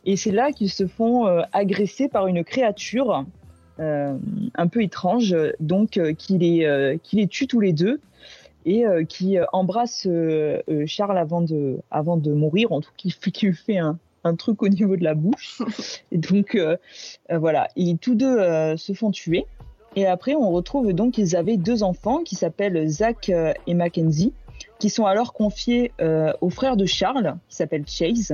Et 0.05 0.15
c'est 0.15 0.31
là 0.31 0.53
qu'ils 0.53 0.71
se 0.71 0.87
font 0.87 1.25
agresser 1.51 2.07
par 2.07 2.27
une 2.27 2.45
créature 2.45 3.25
un 3.79 4.67
peu 4.67 4.81
étrange, 4.81 5.35
donc 5.59 5.97
euh, 5.97 6.13
qui, 6.13 6.37
les, 6.37 6.65
euh, 6.65 6.97
qui 7.01 7.15
les 7.15 7.27
tue 7.27 7.47
tous 7.47 7.59
les 7.59 7.73
deux 7.73 7.99
et 8.65 8.85
euh, 8.85 9.03
qui 9.03 9.37
euh, 9.37 9.45
embrasse 9.51 10.07
euh, 10.07 10.61
euh, 10.69 10.83
Charles 10.85 11.17
avant 11.17 11.41
de, 11.41 11.79
avant 11.91 12.17
de 12.17 12.31
mourir, 12.31 12.71
en 12.71 12.81
tout 12.81 12.91
cas 12.91 13.09
qui, 13.31 13.45
lui 13.45 13.55
fait 13.55 13.77
un, 13.77 13.97
un 14.23 14.35
truc 14.35 14.63
au 14.63 14.69
niveau 14.69 14.95
de 14.95 15.03
la 15.03 15.15
bouche. 15.15 15.61
Et 16.11 16.17
donc 16.17 16.55
euh, 16.55 16.77
euh, 17.31 17.37
voilà, 17.37 17.67
et 17.75 17.95
tous 17.97 18.15
deux 18.15 18.37
euh, 18.37 18.77
se 18.77 18.93
font 18.93 19.11
tuer. 19.11 19.45
Et 19.95 20.07
après, 20.07 20.33
on 20.33 20.49
retrouve 20.49 20.91
donc 20.93 21.13
qu'ils 21.13 21.35
avaient 21.35 21.57
deux 21.57 21.83
enfants 21.83 22.23
qui 22.23 22.35
s'appellent 22.35 22.87
Zach 22.87 23.29
euh, 23.29 23.53
et 23.67 23.75
Mackenzie, 23.75 24.33
qui 24.79 24.89
sont 24.89 25.05
alors 25.05 25.33
confiés 25.33 25.91
euh, 26.01 26.33
au 26.41 26.49
frère 26.49 26.77
de 26.77 26.85
Charles, 26.85 27.35
qui 27.47 27.55
s'appelle 27.55 27.83
Chase. 27.85 28.33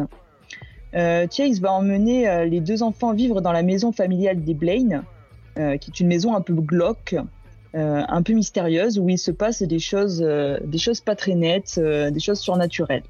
Euh, 0.95 1.27
Chase 1.29 1.59
va 1.59 1.73
emmener 1.73 2.29
euh, 2.29 2.45
les 2.45 2.61
deux 2.61 2.81
enfants 2.81 3.13
vivre 3.13 3.41
dans 3.41 3.51
la 3.51 3.61
maison 3.61 3.91
familiale 3.91 4.41
des 4.43 4.53
Blaine, 4.53 5.03
euh, 5.59 5.75
qui 5.75 5.91
est 5.91 5.99
une 5.99 6.07
maison 6.07 6.35
un 6.35 6.41
peu 6.41 6.53
glauque, 6.53 7.17
euh, 7.75 8.03
un 8.07 8.21
peu 8.21 8.31
mystérieuse, 8.31 8.97
où 8.97 9.09
il 9.09 9.17
se 9.17 9.29
passe 9.29 9.61
des 9.61 9.79
choses, 9.79 10.23
euh, 10.25 10.57
des 10.63 10.77
choses 10.77 11.01
pas 11.01 11.17
très 11.17 11.35
nettes, 11.35 11.77
des 11.77 12.19
choses 12.21 12.39
surnaturelles. 12.39 13.03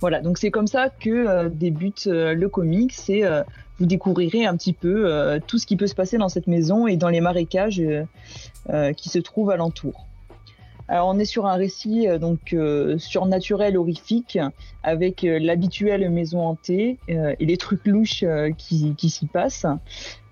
Voilà, 0.00 0.22
donc 0.22 0.38
c'est 0.38 0.50
comme 0.50 0.66
ça 0.66 0.88
que 0.88 1.48
débute 1.48 2.06
le 2.06 2.46
comic. 2.46 2.92
C'est 2.92 3.22
vous 3.78 3.86
découvrirez 3.86 4.46
un 4.46 4.56
petit 4.56 4.72
peu 4.72 5.40
tout 5.46 5.58
ce 5.58 5.66
qui 5.66 5.76
peut 5.76 5.86
se 5.86 5.94
passer 5.94 6.18
dans 6.18 6.28
cette 6.28 6.46
maison 6.46 6.86
et 6.86 6.96
dans 6.96 7.08
les 7.08 7.22
marécages 7.22 7.82
qui 8.96 9.08
se 9.08 9.18
trouvent 9.18 9.50
alentour. 9.50 10.06
Alors 10.88 11.08
on 11.08 11.18
est 11.18 11.24
sur 11.24 11.46
un 11.46 11.54
récit 11.54 12.06
donc 12.20 12.54
surnaturel 12.98 13.78
horrifique 13.78 14.38
avec 14.82 15.22
l'habituelle 15.22 16.10
maison 16.10 16.40
hantée 16.42 16.98
et 17.08 17.46
les 17.46 17.56
trucs 17.56 17.86
louches 17.86 18.24
qui 18.58 19.08
s'y 19.08 19.26
passent. 19.26 19.66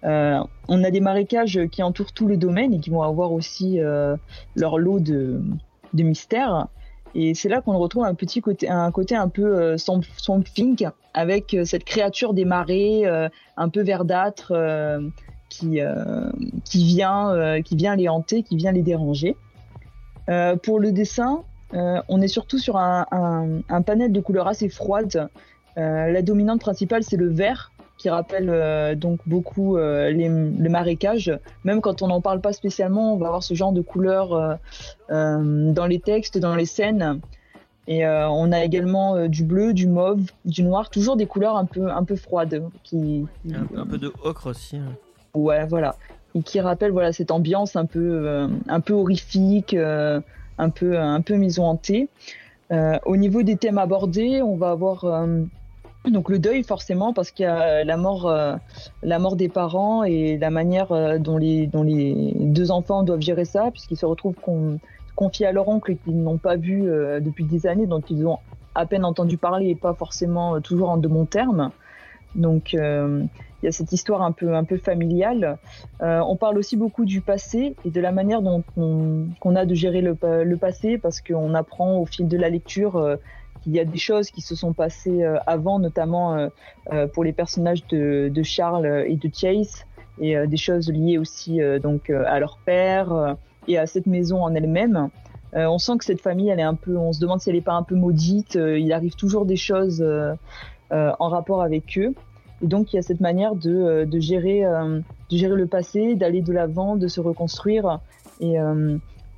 Euh, 0.04 0.38
on 0.68 0.84
a 0.84 0.90
des 0.90 1.00
marécages 1.00 1.60
qui 1.70 1.82
entourent 1.82 2.12
tout 2.12 2.26
le 2.26 2.36
domaine 2.36 2.74
et 2.74 2.80
qui 2.80 2.90
vont 2.90 3.02
avoir 3.02 3.32
aussi 3.32 3.80
euh, 3.80 4.16
leur 4.54 4.78
lot 4.78 5.00
de, 5.00 5.40
mystères. 5.94 6.68
Et 7.14 7.34
c'est 7.34 7.48
là 7.48 7.60
qu'on 7.60 7.78
retrouve 7.78 8.04
un 8.04 8.14
petit 8.14 8.40
côté, 8.40 8.68
un 8.68 8.90
côté 8.90 9.14
un 9.14 9.28
peu 9.28 9.44
euh, 9.44 9.76
avec 11.14 11.54
euh, 11.54 11.64
cette 11.64 11.84
créature 11.84 12.34
des 12.34 12.44
euh, 12.44 13.28
un 13.56 13.68
peu 13.68 13.82
verdâtre 13.82 14.52
qui, 15.48 15.80
vient, 16.74 17.60
qui 17.64 17.76
vient 17.76 17.96
les 17.96 18.08
hanter, 18.08 18.42
qui 18.42 18.56
vient 18.56 18.72
les 18.72 18.82
déranger. 18.82 19.36
Pour 20.62 20.80
le 20.80 20.90
dessin, 20.90 21.42
on 21.72 22.20
est 22.20 22.28
surtout 22.28 22.58
sur 22.58 22.76
un, 22.76 23.06
un, 23.68 23.82
panel 23.82 24.10
de 24.10 24.20
couleurs 24.20 24.48
assez 24.48 24.68
froides. 24.68 25.28
La 25.76 26.22
dominante 26.22 26.60
principale, 26.60 27.04
c'est 27.04 27.16
le 27.16 27.28
vert, 27.28 27.70
qui 28.04 28.10
rappelle 28.10 28.50
euh, 28.50 28.94
donc 28.94 29.20
beaucoup 29.24 29.78
euh, 29.78 30.10
les, 30.10 30.28
le 30.28 30.68
marécage. 30.68 31.32
Même 31.64 31.80
quand 31.80 32.02
on 32.02 32.08
n'en 32.08 32.20
parle 32.20 32.42
pas 32.42 32.52
spécialement, 32.52 33.14
on 33.14 33.16
va 33.16 33.28
avoir 33.28 33.42
ce 33.42 33.54
genre 33.54 33.72
de 33.72 33.80
couleurs 33.80 34.58
euh, 35.10 35.72
dans 35.72 35.86
les 35.86 36.00
textes, 36.00 36.36
dans 36.36 36.54
les 36.54 36.66
scènes. 36.66 37.20
Et 37.88 38.06
on 38.06 38.52
a 38.52 38.62
également 38.62 39.26
du 39.26 39.42
bleu, 39.42 39.72
du 39.72 39.86
mauve, 39.86 40.20
du 40.44 40.62
noir, 40.64 40.90
toujours 40.90 41.16
des 41.16 41.24
couleurs 41.24 41.56
un 41.56 41.64
peu, 41.64 41.90
un 41.90 42.04
peu 42.04 42.16
froides. 42.16 42.62
Qui, 42.82 43.26
Un, 43.50 43.80
un 43.80 43.86
peu 43.86 43.96
de 43.96 44.12
ocre 44.22 44.48
aussi. 44.50 44.76
hein. 44.76 44.92
Ouais, 45.32 45.64
voilà. 45.66 45.96
Et 46.34 46.42
qui 46.42 46.60
rappelle 46.60 46.90
voilà 46.92 47.12
cette 47.12 47.30
ambiance 47.30 47.74
un 47.74 47.86
peu, 47.86 48.46
un 48.68 48.80
peu 48.80 48.92
horrifique, 48.92 49.74
un 49.74 50.70
peu, 50.70 50.98
un 50.98 51.20
peu 51.22 51.36
maison 51.36 51.64
hantée. 51.64 52.08
Au 52.70 53.16
niveau 53.16 53.42
des 53.42 53.56
thèmes 53.56 53.78
abordés, 53.78 54.42
on 54.42 54.56
va 54.56 54.70
avoir 54.70 55.26
donc 56.10 56.28
le 56.28 56.38
deuil 56.38 56.62
forcément 56.64 57.12
parce 57.12 57.30
qu'il 57.30 57.44
y 57.44 57.48
a 57.48 57.84
la 57.84 57.96
mort, 57.96 58.28
euh, 58.28 58.56
la 59.02 59.18
mort 59.18 59.36
des 59.36 59.48
parents 59.48 60.04
et 60.04 60.36
la 60.38 60.50
manière 60.50 60.92
euh, 60.92 61.18
dont 61.18 61.38
les, 61.38 61.68
deux 61.68 62.70
enfants 62.70 63.02
doivent 63.02 63.20
gérer 63.20 63.44
ça, 63.44 63.70
puisqu'ils 63.70 63.96
se 63.96 64.06
retrouvent 64.06 64.34
con- 64.34 64.78
confiés 65.16 65.46
à 65.46 65.52
leur 65.52 65.68
oncle 65.68 65.96
qu'ils 65.96 66.22
n'ont 66.22 66.38
pas 66.38 66.56
vu 66.56 66.88
euh, 66.88 67.20
depuis 67.20 67.44
des 67.44 67.66
années, 67.66 67.86
donc 67.86 68.10
ils 68.10 68.26
ont 68.26 68.38
à 68.74 68.86
peine 68.86 69.04
entendu 69.04 69.38
parler 69.38 69.70
et 69.70 69.74
pas 69.76 69.94
forcément 69.94 70.60
toujours 70.60 70.90
en 70.90 70.96
de 70.96 71.08
bons 71.08 71.26
termes. 71.26 71.70
Donc 72.34 72.72
il 72.72 73.28
y 73.62 73.68
a 73.68 73.72
cette 73.72 73.92
histoire 73.92 74.22
un 74.22 74.32
peu, 74.32 74.56
un 74.56 74.64
peu 74.64 74.76
familiale. 74.76 75.56
On 76.00 76.34
parle 76.34 76.58
aussi 76.58 76.76
beaucoup 76.76 77.04
du 77.04 77.20
passé 77.20 77.76
et 77.84 77.90
de 77.90 78.00
la 78.00 78.10
manière 78.10 78.42
dont 78.42 78.64
on, 78.76 79.54
a 79.54 79.64
de 79.64 79.74
gérer 79.74 80.00
le, 80.00 80.16
pa- 80.16 80.42
le 80.42 80.56
passé 80.56 80.98
parce 80.98 81.20
qu'on 81.20 81.54
apprend 81.54 81.98
au 81.98 82.06
fil 82.06 82.26
de 82.26 82.36
la 82.36 82.48
lecture 82.50 83.18
qu'il 83.64 83.74
y 83.74 83.80
a 83.80 83.84
des 83.84 83.98
choses 83.98 84.30
qui 84.30 84.42
se 84.42 84.54
sont 84.54 84.72
passées 84.72 85.24
euh, 85.24 85.38
avant, 85.46 85.78
notamment 85.78 86.34
euh, 86.34 86.48
euh, 86.92 87.06
pour 87.08 87.24
les 87.24 87.32
personnages 87.32 87.86
de, 87.88 88.30
de 88.32 88.42
Charles 88.42 89.04
et 89.06 89.16
de 89.16 89.30
Chase 89.34 89.86
et 90.20 90.36
des 90.46 90.56
choses 90.56 90.88
liées 90.88 91.18
aussi 91.18 91.58
donc 91.82 92.08
à 92.08 92.38
leur 92.38 92.58
père 92.64 93.36
et 93.66 93.78
à 93.78 93.86
cette 93.86 94.06
maison 94.06 94.44
en 94.44 94.54
elle-même. 94.54 95.10
Euh, 95.56 95.66
on 95.66 95.78
sent 95.78 95.98
que 95.98 96.04
cette 96.04 96.20
famille, 96.20 96.48
elle 96.48 96.58
est 96.60 96.64
un 96.64 96.74
peu, 96.74 96.96
on 96.96 97.12
se 97.12 97.20
demande 97.20 97.40
si 97.40 97.48
elle 97.48 97.56
n'est 97.56 97.62
pas 97.62 97.74
un 97.74 97.82
peu 97.82 97.94
maudite. 97.94 98.56
Euh, 98.56 98.78
il 98.78 98.92
arrive 98.92 99.14
toujours 99.14 99.46
des 99.46 99.56
choses 99.56 100.02
euh, 100.02 100.34
en 100.90 101.28
rapport 101.28 101.62
avec 101.62 101.96
eux. 101.98 102.14
Et 102.62 102.66
donc, 102.66 102.92
il 102.92 102.96
y 102.96 102.98
a 102.98 103.02
cette 103.02 103.20
manière 103.20 103.54
de, 103.54 104.04
de, 104.04 104.20
gérer, 104.20 104.62
de 104.62 105.36
gérer 105.36 105.56
le 105.56 105.66
passé, 105.66 106.14
d'aller 106.14 106.40
de 106.40 106.52
l'avant, 106.52 106.96
de 106.96 107.08
se 107.08 107.20
reconstruire 107.20 107.98
et, 108.40 108.56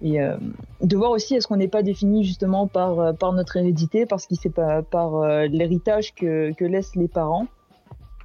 et 0.02 0.20
euh, 0.20 0.36
de 0.82 0.97
voir 0.97 1.10
aussi 1.10 1.35
est-ce 1.35 1.47
qu'on 1.47 1.56
n'est 1.56 1.68
pas 1.68 1.82
défini 1.82 2.24
justement 2.24 2.66
par, 2.66 3.01
euh, 3.01 3.12
par 3.12 3.32
notre 3.32 3.56
hérédité, 3.56 4.06
parce 4.06 4.27
qu'il 4.27 4.36
c'est 4.36 4.51
pas 4.51 4.82
par 4.82 5.16
euh, 5.16 5.47
l'héritage 5.47 6.14
que, 6.14 6.52
que 6.52 6.64
laissent 6.64 6.97
les 6.97 7.09
parents. 7.09 7.47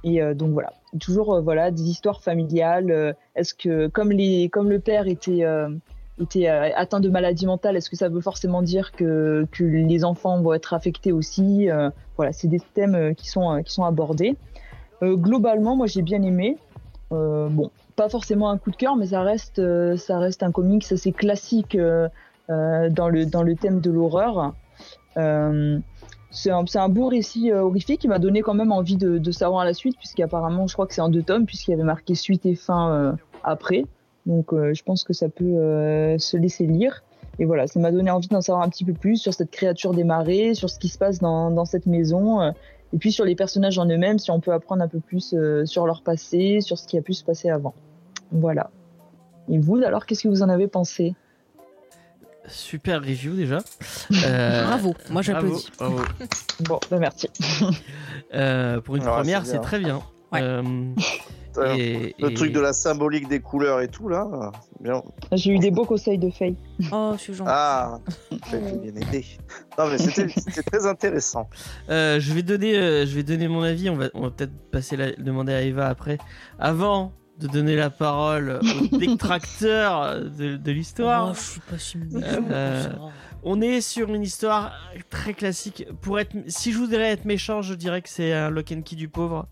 Et 0.04 0.20
euh, 0.20 0.34
donc 0.34 0.50
voilà, 0.50 0.72
toujours 1.00 1.34
euh, 1.34 1.40
voilà 1.40 1.70
des 1.70 1.82
histoires 1.82 2.22
familiales. 2.22 2.90
euh, 2.90 3.12
est-ce 3.36 3.54
que 3.54 3.86
comme 3.88 4.10
les 4.10 4.48
comme 4.48 4.68
le 4.68 4.80
père 4.80 5.06
était 5.06 5.44
était 6.20 6.46
atteint 6.46 7.00
de 7.00 7.08
maladie 7.08 7.46
mentale, 7.46 7.76
est-ce 7.76 7.88
que 7.88 7.96
ça 7.96 8.08
veut 8.08 8.20
forcément 8.20 8.62
dire 8.62 8.92
que 8.92 9.46
que 9.50 9.64
les 9.64 10.04
enfants 10.04 10.40
vont 10.42 10.52
être 10.52 10.74
affectés 10.74 11.12
aussi 11.12 11.68
Voilà, 12.16 12.32
c'est 12.32 12.48
des 12.48 12.60
thèmes 12.60 13.14
qui 13.14 13.28
sont 13.28 13.62
qui 13.64 13.72
sont 13.72 13.84
abordés. 13.84 14.36
Globalement, 15.02 15.74
moi 15.74 15.86
j'ai 15.86 16.02
bien 16.02 16.22
aimé. 16.22 16.58
Bon, 17.10 17.70
pas 17.96 18.08
forcément 18.08 18.50
un 18.50 18.58
coup 18.58 18.70
de 18.70 18.76
cœur, 18.76 18.96
mais 18.96 19.06
ça 19.06 19.22
reste, 19.22 19.58
euh, 19.58 19.96
ça 19.96 20.18
reste 20.18 20.42
un 20.42 20.50
comics 20.50 20.90
assez 20.90 21.12
classique 21.12 21.74
euh, 21.74 22.08
euh, 22.50 22.90
dans, 22.90 23.08
le, 23.08 23.26
dans 23.26 23.42
le 23.42 23.54
thème 23.54 23.80
de 23.80 23.90
l'horreur. 23.90 24.54
C'est 26.34 26.50
un, 26.50 26.64
un 26.74 26.88
beau 26.88 27.08
récit 27.08 27.52
horrifique 27.52 28.00
qui 28.00 28.08
m'a 28.08 28.18
donné 28.18 28.40
quand 28.40 28.54
même 28.54 28.72
envie 28.72 28.96
de, 28.96 29.30
savoir 29.30 29.66
la 29.66 29.74
suite, 29.74 29.98
puisqu'apparemment, 29.98 30.66
je 30.66 30.72
crois 30.72 30.86
que 30.86 30.94
c'est 30.94 31.02
en 31.02 31.10
deux 31.10 31.22
tomes, 31.22 31.44
puisqu'il 31.44 31.72
y 31.72 31.74
avait 31.74 31.82
marqué 31.82 32.14
suite 32.14 32.46
et 32.46 32.54
fin 32.54 33.14
après. 33.44 33.84
Donc, 34.24 34.54
je 34.54 34.82
pense 34.82 35.04
que 35.04 35.12
ça 35.12 35.28
peut 35.28 36.16
se 36.18 36.36
laisser 36.38 36.64
lire. 36.66 37.02
et 37.38 37.44
voilà, 37.44 37.66
ça 37.66 37.80
m'a 37.80 37.92
donné 37.92 38.10
envie 38.10 38.28
d'en 38.28 38.40
savoir 38.40 38.64
un 38.64 38.70
petit 38.70 38.86
peu 38.86 38.94
plus 38.94 39.18
sur 39.18 39.34
cette 39.34 39.50
créature 39.50 39.92
des 39.92 40.04
marais, 40.04 40.54
sur 40.54 40.70
ce 40.70 40.78
qui 40.78 40.88
se 40.88 40.96
passe 40.96 41.18
dans, 41.18 41.50
dans 41.50 41.66
cette 41.66 41.84
maison, 41.84 42.54
et 42.92 42.98
puis 42.98 43.12
sur 43.12 43.24
les 43.24 43.34
personnages 43.34 43.78
en 43.78 43.86
eux-mêmes, 43.86 44.18
si 44.18 44.30
on 44.30 44.40
peut 44.40 44.52
apprendre 44.52 44.82
un 44.82 44.88
peu 44.88 45.00
plus 45.00 45.34
euh, 45.34 45.64
sur 45.64 45.86
leur 45.86 46.02
passé, 46.02 46.60
sur 46.60 46.78
ce 46.78 46.86
qui 46.86 46.98
a 46.98 47.02
pu 47.02 47.14
se 47.14 47.24
passer 47.24 47.48
avant. 47.50 47.74
Voilà. 48.30 48.70
Et 49.48 49.58
vous, 49.58 49.76
alors, 49.76 50.06
qu'est-ce 50.06 50.22
que 50.22 50.28
vous 50.28 50.42
en 50.42 50.48
avez 50.48 50.68
pensé? 50.68 51.14
Super 52.46 53.00
review 53.00 53.34
déjà. 53.34 53.58
Euh, 54.26 54.66
Bravo, 54.66 54.94
moi 55.10 55.22
j'applaudis. 55.22 55.70
bravo, 55.78 55.96
bravo. 55.96 56.08
Bon, 56.60 56.80
bah 56.90 56.98
merci. 56.98 57.28
Euh, 58.34 58.80
pour 58.80 58.96
une 58.96 59.04
première, 59.04 59.46
c'est 59.46 59.60
très 59.60 59.78
bien. 59.78 60.02
Ouais. 60.32 60.40
Euh, 60.42 60.62
et- 61.58 62.14
Le 62.18 62.30
et- 62.30 62.34
truc 62.34 62.52
de 62.52 62.60
la 62.60 62.72
symbolique 62.72 63.28
des 63.28 63.40
couleurs 63.40 63.80
et 63.80 63.88
tout, 63.88 64.08
là, 64.08 64.52
c'est 64.62 64.82
bien. 64.82 65.02
J'ai 65.32 65.52
eu 65.52 65.58
des 65.58 65.70
beaux 65.70 65.84
conseils 65.84 66.18
de 66.18 66.30
Faye. 66.30 66.56
Oh, 66.92 67.12
je 67.16 67.20
suis 67.20 67.34
gentil. 67.34 67.50
Ah, 67.52 67.98
été 68.30 68.58
bien 68.58 68.94
aidé. 69.08 69.24
Non, 69.78 69.88
mais 69.90 69.98
c'était 69.98 70.28
c'était 70.36 70.62
très 70.62 70.86
intéressant. 70.86 71.48
Euh, 71.88 72.18
je 72.20 72.32
vais 72.32 72.42
donner, 72.42 72.76
euh, 72.76 73.06
je 73.06 73.14
vais 73.14 73.22
donner 73.22 73.48
mon 73.48 73.62
avis. 73.62 73.90
On 73.90 73.96
va, 73.96 74.06
on 74.14 74.22
va 74.22 74.30
peut-être 74.30 74.52
passer 74.70 74.96
la, 74.96 75.12
demander 75.12 75.52
à 75.52 75.62
Eva 75.62 75.88
après. 75.88 76.18
Avant 76.58 77.12
de 77.38 77.46
donner 77.48 77.76
la 77.76 77.90
parole 77.90 78.60
au 78.92 78.96
détracteur 78.98 80.20
de, 80.20 80.56
de 80.56 80.70
l'histoire. 80.72 81.28
Oh, 81.30 81.34
je 81.34 81.40
suis 81.40 81.60
pas 81.60 81.78
si 81.78 81.98
Euh. 82.50 82.88
On 83.44 83.60
est 83.60 83.80
sur 83.80 84.14
une 84.14 84.22
histoire 84.22 84.72
très 85.10 85.34
classique. 85.34 85.84
Pour 86.00 86.20
être, 86.20 86.30
si 86.46 86.70
je 86.70 86.78
voudrais 86.78 87.10
être 87.10 87.24
méchant, 87.24 87.60
je 87.60 87.74
dirais 87.74 88.00
que 88.00 88.08
c'est 88.08 88.32
un 88.32 88.50
lock 88.50 88.70
and 88.72 88.82
key 88.82 88.94
du 88.94 89.08
pauvre. 89.08 89.48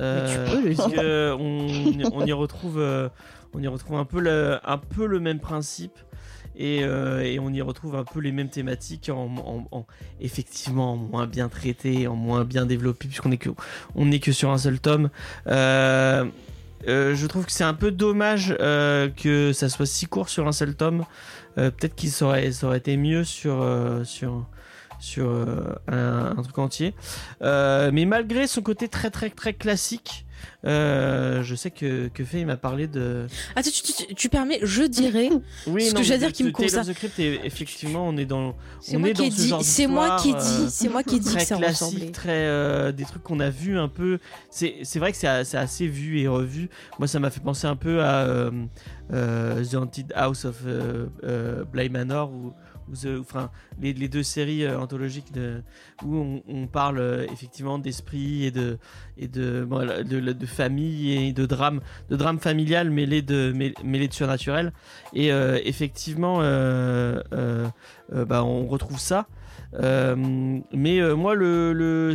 Euh, 0.00 0.26
Mais 0.46 0.50
tu 0.50 0.56
peux 0.62 0.68
le 0.68 0.74
parce 0.76 0.88
dire. 0.90 1.00
que 1.00 1.32
on, 1.38 2.10
on 2.14 2.26
y 2.26 2.32
retrouve, 2.32 2.78
euh, 2.78 3.08
on 3.54 3.60
y 3.62 3.66
retrouve 3.66 3.96
un 3.96 4.04
peu 4.04 4.20
le, 4.20 4.58
un 4.64 4.78
peu 4.78 5.06
le 5.06 5.20
même 5.20 5.40
principe. 5.40 5.98
Et, 6.60 6.80
euh, 6.82 7.20
et 7.22 7.38
on 7.38 7.50
y 7.50 7.62
retrouve 7.62 7.94
un 7.94 8.02
peu 8.02 8.18
les 8.18 8.32
mêmes 8.32 8.48
thématiques 8.48 9.10
en, 9.14 9.26
en- 9.36 9.68
en- 9.70 9.86
effectivement 10.20 10.94
en 10.94 10.96
moins 10.96 11.26
bien 11.28 11.48
traité, 11.48 12.08
en 12.08 12.16
moins 12.16 12.44
bien 12.44 12.66
développé 12.66 13.06
puisqu'on 13.06 13.30
est 13.30 13.36
que 13.36 13.50
on 13.94 14.06
n'est 14.06 14.18
que 14.18 14.32
sur 14.32 14.50
un 14.50 14.58
seul 14.58 14.80
tome. 14.80 15.08
Je 15.46 17.26
trouve 17.26 17.46
que 17.46 17.52
c'est 17.52 17.64
un 17.64 17.74
peu 17.74 17.90
dommage 17.92 18.56
que 18.58 19.52
ça 19.52 19.68
soit 19.68 19.86
si 19.86 20.06
court 20.06 20.28
sur 20.28 20.48
un 20.48 20.52
seul 20.52 20.74
tome. 20.74 21.04
Peut-être 21.54 21.94
qu'il 21.94 22.10
ça 22.10 22.24
aurait, 22.26 22.50
ça 22.52 22.66
aurait 22.66 22.78
été 22.78 22.96
mieux 22.96 23.22
sur 23.24 23.64
sur 24.04 24.44
sur 24.98 25.28
euh, 25.30 25.74
un, 25.88 26.34
un 26.36 26.42
truc 26.42 26.58
entier. 26.58 26.94
Euh, 27.42 27.90
mais 27.92 28.04
malgré 28.04 28.46
son 28.46 28.62
côté 28.62 28.88
très 28.88 29.10
très 29.10 29.30
très 29.30 29.52
classique, 29.52 30.24
euh, 30.64 31.42
je 31.42 31.54
sais 31.54 31.70
que 31.70 32.08
que 32.08 32.24
Faye 32.24 32.44
m'a 32.44 32.56
parlé 32.56 32.86
de. 32.86 33.26
Attends, 33.56 33.70
tu, 33.72 33.82
tu- 33.92 34.14
tu 34.14 34.28
permets, 34.28 34.58
je 34.62 34.82
dirais, 34.84 35.30
Oui, 35.66 35.84
Ce 35.86 35.90
que 35.92 35.96
non, 35.98 36.02
j'allais 36.02 36.20
mais 36.20 36.26
dire 36.26 36.32
qui 36.32 36.42
me 36.44 36.48
of 36.48 36.54
concerne. 36.54 36.86
the 36.86 36.94
Crypt, 36.94 37.18
et 37.18 37.40
effectivement, 37.44 38.06
on 38.08 38.16
est 38.16 38.24
dans 38.24 38.56
c'est 38.80 38.96
On 38.96 39.00
moi 39.00 39.08
est 39.10 39.14
dans 39.14 39.24
ce 39.30 39.36
dit, 39.36 39.48
genre 39.48 39.62
c'est 39.62 39.86
moi 39.86 40.16
qui 40.20 40.30
ai 40.30 40.34
dit, 40.34 40.66
c'est 40.70 40.88
moi 40.88 41.02
qui 41.02 41.16
ai 41.16 41.18
dit 41.20 41.34
que 41.34 41.40
ça 41.42 41.56
ressemblait. 41.56 41.98
classique, 41.98 42.12
très 42.12 42.46
euh, 42.46 42.92
des 42.92 43.04
trucs 43.04 43.22
qu'on 43.22 43.40
a 43.40 43.50
vu 43.50 43.78
un 43.78 43.88
peu. 43.88 44.18
C'est 44.50 44.82
vrai 44.96 45.12
que 45.12 45.18
c'est 45.18 45.26
assez 45.28 45.86
vu 45.86 46.20
et 46.20 46.28
revu. 46.28 46.68
Moi, 46.98 47.06
ça 47.08 47.18
m'a 47.20 47.30
fait 47.30 47.40
penser 47.40 47.66
un 47.66 47.76
peu 47.76 48.02
à 48.02 48.26
euh, 49.12 49.64
The 49.64 49.74
Haunted 49.74 50.12
House 50.14 50.44
of 50.44 50.56
Bly 51.72 51.88
Manor 51.88 52.30
ou, 52.32 52.52
enfin 53.20 53.50
les, 53.80 53.92
deux 54.08 54.22
séries 54.22 54.64
euh, 54.64 54.78
anthologiques 54.78 55.32
où 56.04 56.40
on, 56.48 56.66
parle 56.66 56.98
euh, 56.98 57.26
effectivement 57.32 57.78
d'esprit 57.78 58.44
et 58.44 58.50
de 58.50 58.78
famille 60.46 61.28
et 61.28 61.32
de 61.32 61.46
drame 61.46 61.80
de 62.10 62.16
drame 62.16 62.38
familial 62.38 62.90
mêlé 62.90 63.22
de 63.22 63.52
mêlé 63.84 64.08
surnaturel 64.10 64.72
et 65.14 65.32
euh, 65.32 65.58
effectivement 65.64 66.38
euh, 66.40 67.20
euh, 67.32 67.68
euh, 68.12 68.24
bah, 68.24 68.44
on 68.44 68.66
retrouve 68.66 68.98
ça 68.98 69.26
euh, 69.74 70.16
mais 70.72 71.00
euh, 71.00 71.14
moi, 71.14 71.34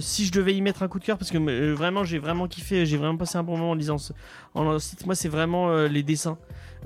si 0.02 0.26
je 0.26 0.32
devais 0.32 0.56
y 0.56 0.62
mettre 0.62 0.84
un 0.84 0.88
coup 0.88 1.00
de 1.00 1.06
cœur, 1.06 1.18
parce 1.18 1.32
que 1.32 1.38
euh, 1.38 1.74
vraiment, 1.74 2.04
j'ai 2.04 2.18
vraiment 2.18 2.48
kiffé, 2.48 2.86
j'ai 2.86 2.98
vraiment 2.98 3.18
passé 3.18 3.38
un 3.38 3.44
bon 3.44 3.58
moment 3.58 3.72
en 3.72 3.76
lisant 3.76 3.98
ce, 3.98 4.14
en. 4.54 4.78
Moi, 5.06 5.16
c'est 5.16 5.30
vraiment 5.30 5.70
euh, 5.70 5.88
les 5.88 6.04
dessins. 6.04 6.38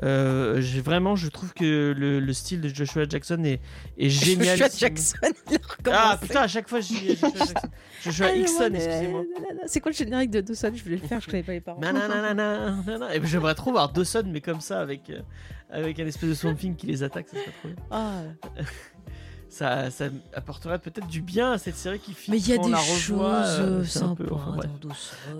Euh, 0.04 0.62
vraiment, 0.84 1.16
je 1.16 1.28
trouve 1.28 1.54
que 1.54 1.94
le, 1.98 2.20
le 2.20 2.34
style 2.34 2.62
de 2.62 2.70
Joshua 2.70 3.06
Jackson 3.10 3.44
est, 3.44 3.60
est 3.98 4.10
génial. 4.10 4.58
Joshua 4.58 4.78
Jackson, 4.78 5.18
il. 5.52 5.60
Ah 5.92 6.18
putain, 6.22 6.42
à 6.42 6.48
chaque 6.48 6.68
fois, 6.70 6.80
je 6.82 6.88
dis 6.88 7.08
Joshua 7.16 7.30
Jackson. 7.38 7.68
Joshua 8.04 8.28
Ah, 8.30 8.36
Hickson, 8.36 8.70
non, 8.70 8.76
excusez-moi. 8.76 9.24
C'est 9.66 9.80
quoi 9.80 9.92
le 9.92 9.98
générique 9.98 10.32
de 10.32 10.42
Dawson? 10.42 10.72
Je 10.76 10.84
voulais 10.84 10.98
le 10.98 11.08
faire, 11.08 11.20
je 11.20 11.28
connais 11.28 11.44
pas 11.44 11.52
les 11.54 11.62
paroles. 11.62 11.82
Nananana, 11.84 12.34
nanana. 12.34 13.16
Et 13.16 13.20
ben, 13.20 13.28
j'aimerais 13.28 13.56
trop 13.56 13.72
voir 13.72 13.92
Dawson, 13.92 14.24
mais 14.28 14.42
comme 14.42 14.62
ça, 14.62 14.82
avec, 14.82 15.10
euh, 15.10 15.22
avec 15.72 16.00
un 16.00 16.06
espèce 16.06 16.30
de 16.30 16.36
Swamp 16.36 16.56
Thing 16.56 16.76
qui 16.76 16.88
les 16.88 17.04
attaque, 17.04 17.28
ça 17.30 17.38
serait 17.38 17.52
trop 17.60 17.68
bien. 17.70 17.78
Ah, 17.92 18.22
Ça, 19.58 19.90
ça 19.90 20.06
apporterait 20.36 20.78
peut-être 20.78 21.08
du 21.08 21.22
bien 21.22 21.54
à 21.54 21.58
cette 21.58 21.78
série 21.78 21.98
qui 21.98 22.16
mais 22.30 22.38
il 22.38 22.48
y 22.48 22.54
a 22.54 22.58
des 22.60 22.76
choses 22.76 23.20
euh, 23.22 23.80
euh, 23.80 23.84
sympas 23.84 24.24
peu- 24.24 24.32
enfin, 24.32 24.56
dans. 24.82 24.90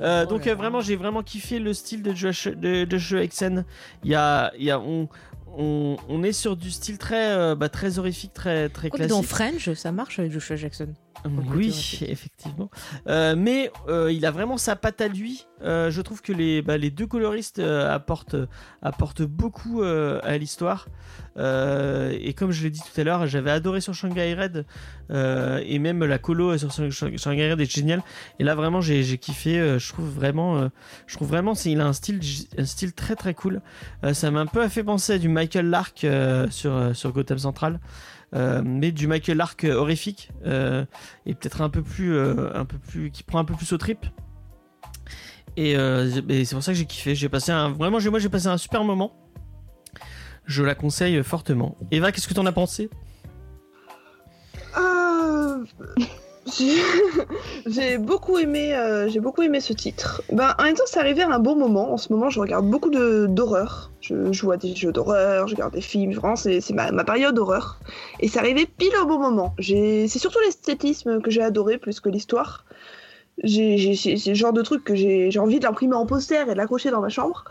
Euh, 0.02 0.26
Oh 0.26 0.30
donc 0.32 0.48
vraiment 0.48 0.82
j'ai 0.82 0.96
vraiment 0.96 1.22
kiffé 1.22 1.60
le 1.60 1.72
style 1.74 2.02
de 2.02 2.16
Joshua, 2.16 2.54
de 2.54 2.88
Joshua 2.90 3.22
Exen. 3.22 3.64
Il 4.04 4.10
y 4.10 4.16
a, 4.16 4.52
il 4.58 4.64
y 4.66 4.72
a 4.72 4.80
on, 4.80 5.08
on, 5.56 5.98
on 6.10 6.24
est 6.24 6.32
sur 6.32 6.56
du 6.56 6.72
style 6.72 6.98
très 6.98 7.56
bah, 7.56 7.70
très 7.70 8.00
horrifique, 8.00 8.34
très 8.34 8.70
très 8.70 8.90
dans 8.90 9.22
classique. 9.22 9.26
French, 9.26 9.74
ça 9.74 9.92
marche 9.92 10.18
avec 10.18 10.32
Joshua 10.32 10.56
Jackson. 10.56 10.88
Oui, 11.56 11.72
effectivement. 12.08 12.70
Euh, 13.08 13.36
mais 13.38 13.72
euh, 13.88 14.12
il 14.12 14.26
a 14.26 14.32
vraiment 14.32 14.58
sa 14.58 14.76
patte 14.76 15.02
à 15.02 15.08
lui. 15.08 15.46
Euh, 15.64 15.90
je 15.90 16.02
trouve 16.02 16.22
que 16.22 16.32
les, 16.32 16.62
bah, 16.62 16.78
les 16.78 16.92
deux 16.92 17.08
coloristes 17.08 17.60
apportent, 17.60 18.36
apportent 18.82 19.24
beaucoup 19.24 19.82
à 19.84 20.38
l'histoire. 20.38 20.88
Et 21.40 22.34
comme 22.36 22.52
je 22.52 22.64
l'ai 22.64 22.70
dit 22.70 22.80
tout 22.82 23.00
à 23.00 23.04
l'heure, 23.04 23.28
j'avais 23.28 23.52
adoré 23.52 23.82
sur 23.82 23.94
Shanghai 23.94 24.34
Red. 24.34 24.66
et 25.12 25.80
même 25.80 26.04
la 26.04 26.18
colo 26.18 26.58
sur 26.58 26.72
Shang- 26.72 27.18
Shanghai 27.18 27.52
Red 27.52 27.62
est 27.62 27.72
géniale. 27.72 28.02
Et 28.40 28.44
là, 28.44 28.56
vraiment, 28.56 28.82
j'ai 28.82 29.18
kiffé. 29.18 29.78
je 29.80 29.90
trouve 29.94 30.10
vraiment, 30.10 30.70
je 31.08 31.16
trouve 31.16 31.28
vraiment, 31.28 31.54
c'est- 31.56 31.72
il 31.72 31.82
a 31.82 31.86
un 31.88 31.94
style, 31.94 32.20
un 32.58 32.66
style 32.66 32.94
très 32.94 33.16
très 33.16 33.34
cool. 33.34 33.62
Ça 34.14 34.32
m'a 34.32 34.40
un 34.42 34.46
peu 34.46 34.68
fait 34.68 34.84
penser 34.84 35.14
à 35.14 35.18
du 35.18 35.30
Michael 35.30 35.70
Lark 35.70 36.06
sur, 36.50 36.96
sur 36.96 37.12
Gotham 37.12 37.38
Central. 37.40 37.80
Euh, 38.36 38.62
mais 38.64 38.92
du 38.92 39.08
Michael 39.08 39.38
Lark 39.38 39.66
horrifique 39.70 40.32
euh, 40.46 40.86
et 41.26 41.34
peut-être 41.34 41.62
un 41.62 41.70
peu 41.70 41.82
plus 41.82 42.14
euh, 42.14 42.50
un 42.54 42.66
peu 42.66 42.78
plus 42.78 43.10
qui 43.10 43.24
prend 43.24 43.40
un 43.40 43.46
peu 43.46 43.54
plus 43.54 43.72
au 43.72 43.78
trip. 43.78 44.06
Et, 45.56 45.74
c'est 45.74 46.54
pour 46.54 46.62
ça 46.62 46.74
que 46.74 46.78
j'ai 46.78 46.86
kiffé. 46.86 47.16
J'ai 47.16 47.30
passé 47.30 47.52
un 47.52 47.70
vraiment 47.70 48.00
moi 48.10 48.20
j'ai 48.20 48.30
passé 48.30 48.48
un 48.48 48.58
super 48.58 48.84
moment. 48.84 49.16
Je 50.46 50.64
la 50.64 50.76
conseille 50.76 51.24
fortement. 51.24 51.78
Eva 51.92 52.12
qu'est-ce 52.12 52.28
que 52.28 52.34
t'en 52.34 52.46
as 52.46 52.52
pensé? 52.52 52.90
j'ai- 57.66 57.98
beaucoup 57.98 58.38
aimé, 58.38 58.74
euh, 58.76 59.08
j'ai 59.10 59.20
beaucoup 59.20 59.42
aimé 59.42 59.60
ce 59.60 59.74
titre. 59.74 60.22
Ben, 60.32 60.54
en 60.58 60.64
même 60.64 60.76
temps, 60.76 60.84
c'est 60.86 61.00
arrivé 61.00 61.24
à 61.24 61.30
un 61.30 61.40
bon 61.40 61.56
moment. 61.56 61.94
En 61.94 61.98
ce 61.98 62.12
moment, 62.12 62.30
je 62.30 62.40
regarde 62.40 62.66
beaucoup 62.66 62.90
d'horreur. 62.90 63.92
Je 64.02 64.32
joue 64.32 64.52
à 64.52 64.58
des 64.58 64.76
jeux 64.76 64.92
d'horreur, 64.92 65.48
je 65.48 65.56
regarde 65.56 65.74
des 65.74 65.82
films. 65.82 66.14
Vraiment, 66.14 66.36
c'est 66.36 66.62
ma, 66.72 66.92
ma 66.92 67.04
période 67.04 67.36
d'horreur. 67.36 67.80
Et 68.20 68.28
c'est 68.28 68.40
arrivé 68.40 68.66
pile 68.66 68.96
au 69.02 69.06
bon 69.06 69.20
moment. 69.20 69.56
C'est 69.60 70.08
surtout 70.08 70.40
l'esthétisme 70.46 71.22
que 71.22 71.32
j'ai 71.32 71.42
adoré 71.42 71.78
plus 71.78 72.00
que 72.00 72.10
l'histoire. 72.10 72.66
C'est 73.44 73.76
le 74.28 74.34
genre 74.34 74.54
de 74.54 74.62
truc 74.62 74.84
que 74.84 74.96
j'ai 74.96 75.38
envie 75.40 75.60
de 75.60 75.66
l'imprimer 75.66 75.96
en 75.96 76.06
poster 76.06 76.42
et 76.48 76.54
de 76.54 76.58
l'accrocher 76.58 76.90
dans 76.90 77.02
ma 77.02 77.10
chambre. 77.10 77.44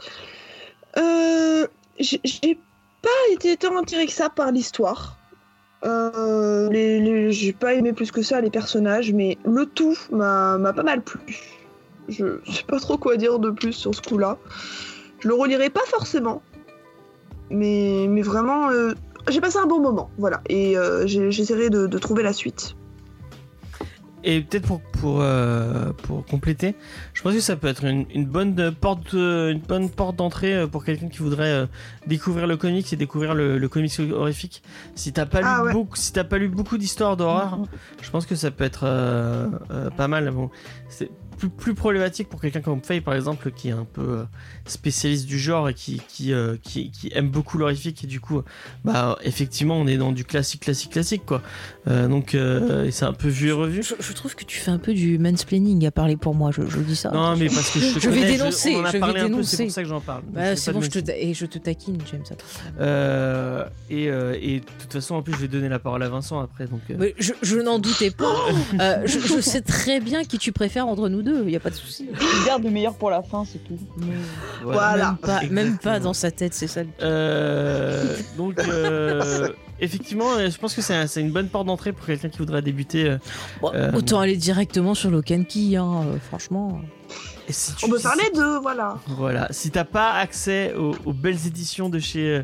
Euh, 0.96 1.66
j'ai 1.98 2.58
pas 3.02 3.32
été 3.32 3.56
tant 3.56 3.76
attirée 3.76 4.06
que 4.06 4.12
ça 4.12 4.30
par 4.30 4.50
l'histoire. 4.50 5.18
Euh, 5.84 6.68
les, 6.70 7.30
j'ai 7.32 7.52
pas 7.52 7.74
aimé 7.74 7.92
plus 7.92 8.10
que 8.10 8.22
ça 8.22 8.40
les 8.40 8.50
personnages, 8.50 9.12
mais 9.12 9.38
le 9.44 9.66
tout 9.66 9.96
m'a 10.10 10.58
pas 10.74 10.82
mal 10.82 11.02
plu. 11.02 11.20
Je 12.08 12.38
sais 12.50 12.64
pas 12.66 12.78
trop 12.78 12.96
quoi 12.96 13.16
dire 13.16 13.38
de 13.38 13.50
plus 13.50 13.72
sur 13.72 13.94
ce 13.94 14.00
coup-là. 14.00 14.38
Je 15.20 15.28
le 15.28 15.34
relirai 15.34 15.70
pas 15.70 15.84
forcément, 15.86 16.42
mais, 17.50 18.06
mais 18.08 18.22
vraiment, 18.22 18.70
euh, 18.70 18.92
j'ai 19.28 19.40
passé 19.40 19.58
un 19.58 19.66
bon 19.66 19.80
moment, 19.80 20.10
voilà. 20.18 20.40
Et 20.48 20.78
euh, 20.78 21.06
j'essaierai 21.06 21.70
de 21.70 21.98
trouver 21.98 22.22
la 22.22 22.32
suite. 22.32 22.76
Et 24.28 24.40
peut-être 24.42 24.66
pour 24.66 24.80
pour 24.82 25.20
euh, 25.22 25.92
pour 26.02 26.26
compléter 26.26 26.74
je 27.14 27.22
pense 27.22 27.32
que 27.32 27.40
ça 27.40 27.56
peut 27.56 27.68
être 27.68 27.84
une, 27.84 28.04
une 28.12 28.26
bonne 28.26 28.72
porte 28.72 29.14
euh, 29.14 29.52
une 29.52 29.60
bonne 29.60 29.88
porte 29.88 30.16
d'entrée 30.16 30.54
euh, 30.54 30.66
pour 30.66 30.84
quelqu'un 30.84 31.08
qui 31.08 31.18
voudrait 31.18 31.44
euh, 31.52 31.66
découvrir 32.06 32.46
le 32.46 32.56
comics 32.56 32.92
et 32.92 32.96
découvrir 32.96 33.34
le, 33.34 33.56
le 33.56 33.68
comics 33.68 33.92
horrifique 34.12 34.62
si 34.96 35.12
t'as 35.12 35.26
pas 35.26 35.40
Ah 35.44 35.58
lu 35.60 35.66
ouais. 35.68 35.72
beaucoup 35.72 35.96
si 35.96 36.12
t'as 36.12 36.24
pas 36.24 36.38
lu 36.38 36.48
beaucoup 36.48 36.76
d'histoires 36.76 37.16
d'horreur 37.16 37.60
Je 38.02 38.10
pense 38.10 38.26
que 38.26 38.34
ça 38.34 38.50
peut 38.50 38.64
être 38.64 38.82
euh, 38.84 39.48
pas 39.96 40.08
mal. 40.08 40.30
Bon, 40.30 40.50
c'est- 40.88 41.10
plus, 41.38 41.50
plus 41.50 41.74
problématique 41.74 42.30
pour 42.30 42.40
quelqu'un 42.40 42.62
comme 42.62 42.80
Faye, 42.82 43.02
par 43.02 43.12
exemple, 43.12 43.50
qui 43.50 43.68
est 43.68 43.72
un 43.72 43.84
peu 43.84 44.24
spécialiste 44.64 45.26
du 45.26 45.38
genre 45.38 45.68
et 45.68 45.74
qui, 45.74 46.00
qui, 46.08 46.32
qui, 46.62 46.90
qui 46.90 47.10
aime 47.14 47.28
beaucoup 47.28 47.58
l'horrifique. 47.58 48.02
Et 48.04 48.06
du 48.06 48.20
coup, 48.20 48.40
bah, 48.86 49.18
effectivement, 49.22 49.76
on 49.76 49.86
est 49.86 49.98
dans 49.98 50.12
du 50.12 50.24
classique, 50.24 50.62
classique, 50.62 50.92
classique, 50.92 51.26
quoi. 51.26 51.42
Euh, 51.88 52.08
donc, 52.08 52.34
euh, 52.34 52.88
c'est 52.90 53.04
un 53.04 53.12
peu 53.12 53.28
vu 53.28 53.48
et 53.48 53.52
revu. 53.52 53.82
Je, 53.82 53.94
je 54.00 54.12
trouve 54.12 54.34
que 54.34 54.44
tu 54.44 54.58
fais 54.58 54.70
un 54.72 54.78
peu 54.78 54.92
du 54.92 55.18
mansplaining 55.18 55.86
à 55.86 55.90
parler 55.92 56.16
pour 56.16 56.34
moi, 56.34 56.50
je, 56.50 56.62
je 56.66 56.78
dis 56.80 56.96
ça. 56.96 57.10
Non, 57.12 57.36
mais 57.36 57.46
parce 57.46 57.70
que 57.70 57.78
je 57.78 57.94
te 57.94 58.00
Je 58.00 58.10
vais 58.10 58.26
dénoncer, 58.36 58.74
on 58.74 58.80
en 58.80 58.84
a 58.84 58.88
je 58.88 58.92
vais 58.94 58.98
parlé 58.98 59.20
un 59.20 59.24
peu, 59.24 59.30
dénoncer. 59.30 59.56
c'est 59.56 59.62
pour 59.64 59.72
ça 59.72 59.82
que 59.82 59.88
j'en 59.88 60.00
parle. 60.00 60.22
Bah, 60.32 60.54
je 60.54 60.58
c'est 60.60 60.72
bon, 60.72 60.80
je 60.80 60.90
te, 60.90 61.10
et 61.12 61.32
je 61.32 61.46
te 61.46 61.58
taquine, 61.58 61.98
j'aime 62.10 62.24
ça. 62.24 62.34
Euh, 62.80 63.64
et, 63.88 64.08
euh, 64.10 64.36
et 64.40 64.60
de 64.60 64.64
toute 64.80 64.92
façon, 64.92 65.14
en 65.14 65.22
plus, 65.22 65.32
je 65.34 65.38
vais 65.38 65.48
donner 65.48 65.68
la 65.68 65.78
parole 65.78 66.02
à 66.02 66.08
Vincent 66.08 66.40
après. 66.40 66.66
Donc, 66.66 66.80
euh, 66.90 66.96
Mais 66.98 67.14
je 67.18 67.32
je 67.42 67.56
n'en 67.58 67.78
doutais 67.78 68.10
pas. 68.10 68.34
Euh, 68.80 69.02
je, 69.06 69.18
je 69.20 69.40
sais 69.40 69.60
très 69.62 70.00
bien 70.00 70.24
qui 70.24 70.38
tu 70.38 70.52
préfères 70.52 70.86
entre 70.88 71.08
nous 71.08 71.22
deux, 71.22 71.40
il 71.42 71.46
n'y 71.48 71.56
a 71.56 71.60
pas 71.60 71.70
de 71.70 71.74
souci. 71.76 72.08
Je 72.12 72.46
garde 72.46 72.62
le 72.64 72.70
meilleur 72.70 72.94
pour 72.94 73.10
la 73.10 73.22
fin, 73.22 73.44
c'est 73.50 73.58
tout. 73.64 73.78
Voilà. 74.62 75.06
Même 75.06 75.16
pas, 75.18 75.40
même 75.50 75.78
pas 75.78 76.00
dans 76.00 76.12
sa 76.12 76.30
tête, 76.30 76.52
c'est 76.54 76.66
ça. 76.66 76.82
le- 76.82 76.88
Euh, 77.02 78.16
donc, 78.36 78.58
euh, 78.58 79.48
effectivement, 79.80 80.32
euh, 80.34 80.50
je 80.50 80.58
pense 80.58 80.74
que 80.74 80.80
c'est 80.82 80.94
un- 80.94 81.06
c'est 81.06 81.20
une 81.20 81.32
bonne 81.32 81.48
porte 81.48 81.66
d'entrée 81.66 81.92
pour 81.92 82.06
quelqu'un 82.06 82.28
qui 82.28 82.38
voudrait 82.38 82.62
débuter. 82.62 83.04
euh, 83.10 83.18
Bon, 83.60 83.72
Euh, 83.74 83.92
Autant 83.92 84.20
aller 84.20 84.36
directement 84.36 84.94
sur 84.94 85.10
Key, 85.44 85.76
hein, 85.76 86.02
euh, 86.06 86.18
franchement. 86.18 86.80
et 87.48 87.52
si 87.52 87.74
tu- 87.76 87.84
On 87.86 87.88
peut 87.88 87.98
si- 87.98 88.04
parler 88.04 88.24
de 88.34 88.60
voilà. 88.60 88.98
Voilà, 89.06 89.48
si 89.50 89.70
t'as 89.70 89.84
pas 89.84 90.12
accès 90.12 90.74
aux, 90.74 90.94
aux 91.04 91.12
belles 91.12 91.46
éditions 91.46 91.88
de 91.88 91.98
chez, 91.98 92.42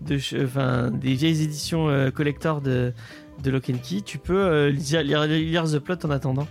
de 0.00 0.18
chez- 0.18 0.44
enfin, 0.44 0.90
des 0.90 1.14
vieilles 1.14 1.42
éditions 1.42 1.88
euh, 1.88 2.10
collector 2.10 2.60
de, 2.60 2.92
de 3.42 3.50
Lock 3.50 3.70
and 3.70 3.78
Key, 3.82 4.00
tu 4.04 4.18
peux 4.18 4.36
euh, 4.38 4.70
lire, 4.70 5.02
lire- 5.02 5.26
lire 5.26 5.64
The 5.64 5.78
Plot 5.78 5.96
en 6.04 6.10
attendant. 6.10 6.46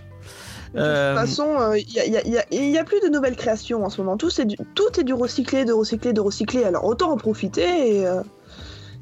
De 0.72 0.78
toute 0.78 1.18
façon, 1.18 1.72
il 1.76 2.68
n'y 2.70 2.78
a, 2.78 2.84
plus 2.84 3.00
de 3.00 3.08
nouvelles 3.08 3.34
créations 3.34 3.84
en 3.84 3.90
ce 3.90 4.00
moment. 4.00 4.16
Tout, 4.16 4.30
c'est 4.30 4.44
du, 4.44 4.56
tout 4.76 5.00
est 5.00 5.02
du 5.02 5.12
recyclé, 5.12 5.64
de 5.64 5.72
recyclé, 5.72 6.12
de 6.12 6.20
recyclé. 6.20 6.62
Alors 6.62 6.84
autant 6.84 7.10
en 7.10 7.16
profiter 7.16 7.96
et, 7.96 8.06
euh, 8.06 8.22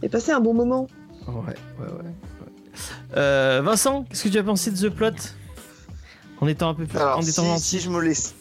et 0.02 0.08
passer 0.08 0.32
un 0.32 0.40
bon 0.40 0.54
moment. 0.54 0.86
Ouais, 1.28 1.34
ouais, 1.80 1.86
ouais. 1.86 1.86
ouais. 1.88 2.12
Euh, 3.16 3.60
Vincent, 3.64 4.04
qu'est-ce 4.08 4.24
que 4.24 4.28
tu 4.28 4.38
as 4.38 4.42
pensé 4.42 4.70
de 4.70 4.88
The 4.88 4.92
Plot? 4.94 5.10
En 6.40 6.46
étant 6.46 6.70
un 6.70 6.74
peu 6.74 6.86
plus, 6.86 6.98
Alors, 6.98 7.18
en 7.18 7.22
étant 7.22 7.42
si, 7.42 7.48
gentil. 7.48 7.62
si 7.62 7.80
je 7.80 7.90
me 7.90 8.00
laisse. 8.00 8.34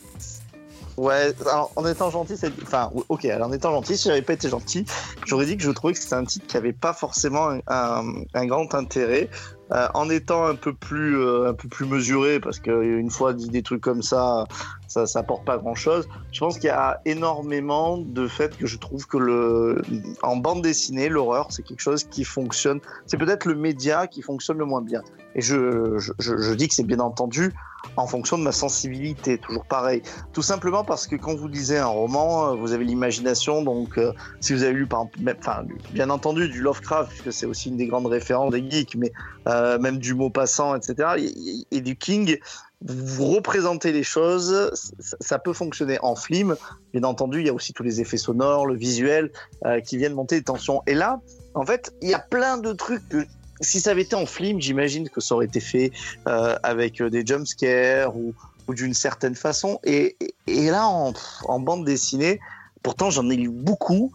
Ouais, 0.97 1.31
alors 1.41 1.72
en 1.76 1.85
étant 1.85 2.09
gentil, 2.09 2.35
c'est. 2.38 2.51
Enfin, 2.64 2.89
ok, 3.09 3.26
alors 3.26 3.49
en 3.49 3.53
étant 3.53 3.72
gentil, 3.72 3.95
si 3.97 4.07
j'avais 4.07 4.23
pas 4.23 4.34
été 4.34 4.49
gentil, 4.49 4.84
j'aurais 5.27 5.45
dit 5.45 5.55
que 5.55 5.61
je 5.64 5.69
trouvais 5.69 5.93
que 5.93 5.99
c'était 5.99 6.15
un 6.15 6.26
titre 6.26 6.47
qui 6.47 6.57
avait 6.57 6.73
pas 6.73 6.91
forcément 6.93 7.49
un, 7.49 7.59
un- 7.68 8.14
un 8.34 8.45
grand 8.47 8.73
intérêt. 8.73 9.30
Euh, 9.73 9.88
en 9.95 10.09
étant 10.09 10.45
un 10.45 10.55
peu 10.55 10.73
plus, 10.73 11.19
euh, 11.19 11.49
un 11.49 11.53
peu 11.53 11.68
plus 11.68 11.85
mesuré, 11.85 12.39
parce 12.39 12.59
qu'une 12.59 13.11
fois 13.11 13.34
dit 13.34 13.49
des 13.49 13.61
trucs 13.64 13.81
comme 13.81 14.01
ça, 14.01 14.45
ça, 14.88 15.05
ça 15.05 15.19
apporte 15.19 15.45
pas 15.45 15.57
grand 15.57 15.76
chose. 15.76 16.07
Je 16.31 16.39
pense 16.39 16.55
qu'il 16.55 16.68
y 16.68 16.69
a 16.69 17.01
énormément 17.05 17.97
de 17.97 18.27
fait 18.27 18.57
que 18.57 18.65
je 18.65 18.77
trouve 18.77 19.05
que 19.07 19.18
le, 19.18 19.81
en 20.23 20.38
bande 20.38 20.61
dessinée, 20.61 21.09
l'horreur, 21.09 21.47
c'est 21.51 21.64
quelque 21.64 21.81
chose 21.81 22.03
qui 22.05 22.23
fonctionne. 22.23 22.80
C'est 23.05 23.18
peut-être 23.18 23.45
le 23.45 23.55
média 23.55 24.07
qui 24.07 24.22
fonctionne 24.22 24.57
le 24.57 24.65
moins 24.65 24.81
bien. 24.81 25.01
Et 25.35 25.41
je, 25.41 25.99
je, 25.99 26.14
je, 26.19 26.53
dis 26.53 26.68
que 26.68 26.73
c'est 26.73 26.84
bien 26.84 26.99
entendu 26.99 27.53
en 27.95 28.07
fonction 28.07 28.38
de 28.38 28.43
ma 28.43 28.51
sensibilité, 28.51 29.38
toujours 29.38 29.65
pareil. 29.65 30.01
Tout 30.34 30.41
simplement 30.41 30.84
parce 30.84 31.05
que 31.07 31.15
quand 31.15 31.35
vous 31.35 31.47
lisez 31.47 31.77
un 31.77 31.85
roman, 31.88 32.47
euh, 32.49 32.55
vous 32.55 32.73
avez 32.73 32.84
l'imagination, 32.84 33.61
donc 33.61 33.97
euh, 33.97 34.14
si 34.39 34.53
vous 34.53 34.64
avez 34.64 34.73
lu 34.73 34.88
par 34.88 35.05
enfin, 35.39 35.64
bien 35.91 36.09
entendu 36.09 36.49
du 36.49 36.61
Lovecraft, 36.61 37.09
puisque 37.09 37.31
c'est 37.31 37.45
aussi 37.45 37.69
une 37.69 37.77
des 37.77 37.88
grandes 37.88 38.07
références 38.07 38.51
des 38.51 38.68
geeks, 38.68 38.95
mais 38.95 39.11
euh, 39.47 39.77
même 39.80 39.99
du 39.99 40.15
mot 40.15 40.30
passant, 40.30 40.76
etc., 40.76 41.09
et, 41.18 41.77
et 41.77 41.81
du 41.81 41.95
King, 41.95 42.38
vous 42.81 43.31
représentez 43.33 43.91
les 43.91 44.03
choses, 44.03 44.71
ça, 45.19 45.39
peut 45.39 45.53
fonctionner 45.53 45.97
en 46.01 46.15
film. 46.15 46.55
Bien 46.93 47.03
entendu, 47.03 47.39
il 47.39 47.47
y 47.47 47.49
a 47.49 47.53
aussi 47.53 47.73
tous 47.73 47.83
les 47.83 48.01
effets 48.01 48.17
sonores, 48.17 48.67
le 48.67 48.75
visuel, 48.75 49.31
euh, 49.65 49.79
qui 49.81 49.97
viennent 49.97 50.13
monter 50.13 50.35
les 50.35 50.43
tensions. 50.43 50.83
Et 50.85 50.93
là, 50.93 51.19
en 51.55 51.65
fait, 51.65 51.91
il 52.01 52.09
y 52.09 52.13
a 52.13 52.19
plein 52.19 52.57
de 52.57 52.73
trucs 52.73 53.07
que 53.09 53.25
si 53.61 53.81
ça 53.81 53.91
avait 53.91 54.03
été 54.03 54.15
en 54.15 54.27
film, 54.27 54.61
j'imagine 54.61 55.09
que 55.09 55.21
ça 55.21 55.33
aurait 55.33 55.47
été 55.47 55.59
fait 55.59 55.91
euh, 56.27 56.55
avec 56.61 57.01
euh, 57.01 57.09
des 57.09 57.25
jumpscares 57.25 58.15
ou, 58.15 58.33
d'une 58.69 58.93
certaine 58.93 59.35
façon. 59.35 59.79
Et, 59.85 60.17
là, 60.45 60.85
en 60.87 61.59
bande 61.59 61.85
dessinée, 61.85 62.39
pourtant 62.83 63.09
j'en 63.09 63.29
ai 63.29 63.37
lu 63.37 63.49
beaucoup. 63.49 64.11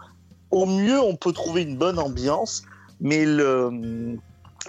Au 0.50 0.66
mieux, 0.66 1.00
on 1.00 1.16
peut 1.16 1.32
trouver 1.32 1.62
une 1.62 1.78
bonne 1.78 1.98
ambiance, 1.98 2.62
mais 3.00 3.24
le, 3.24 4.18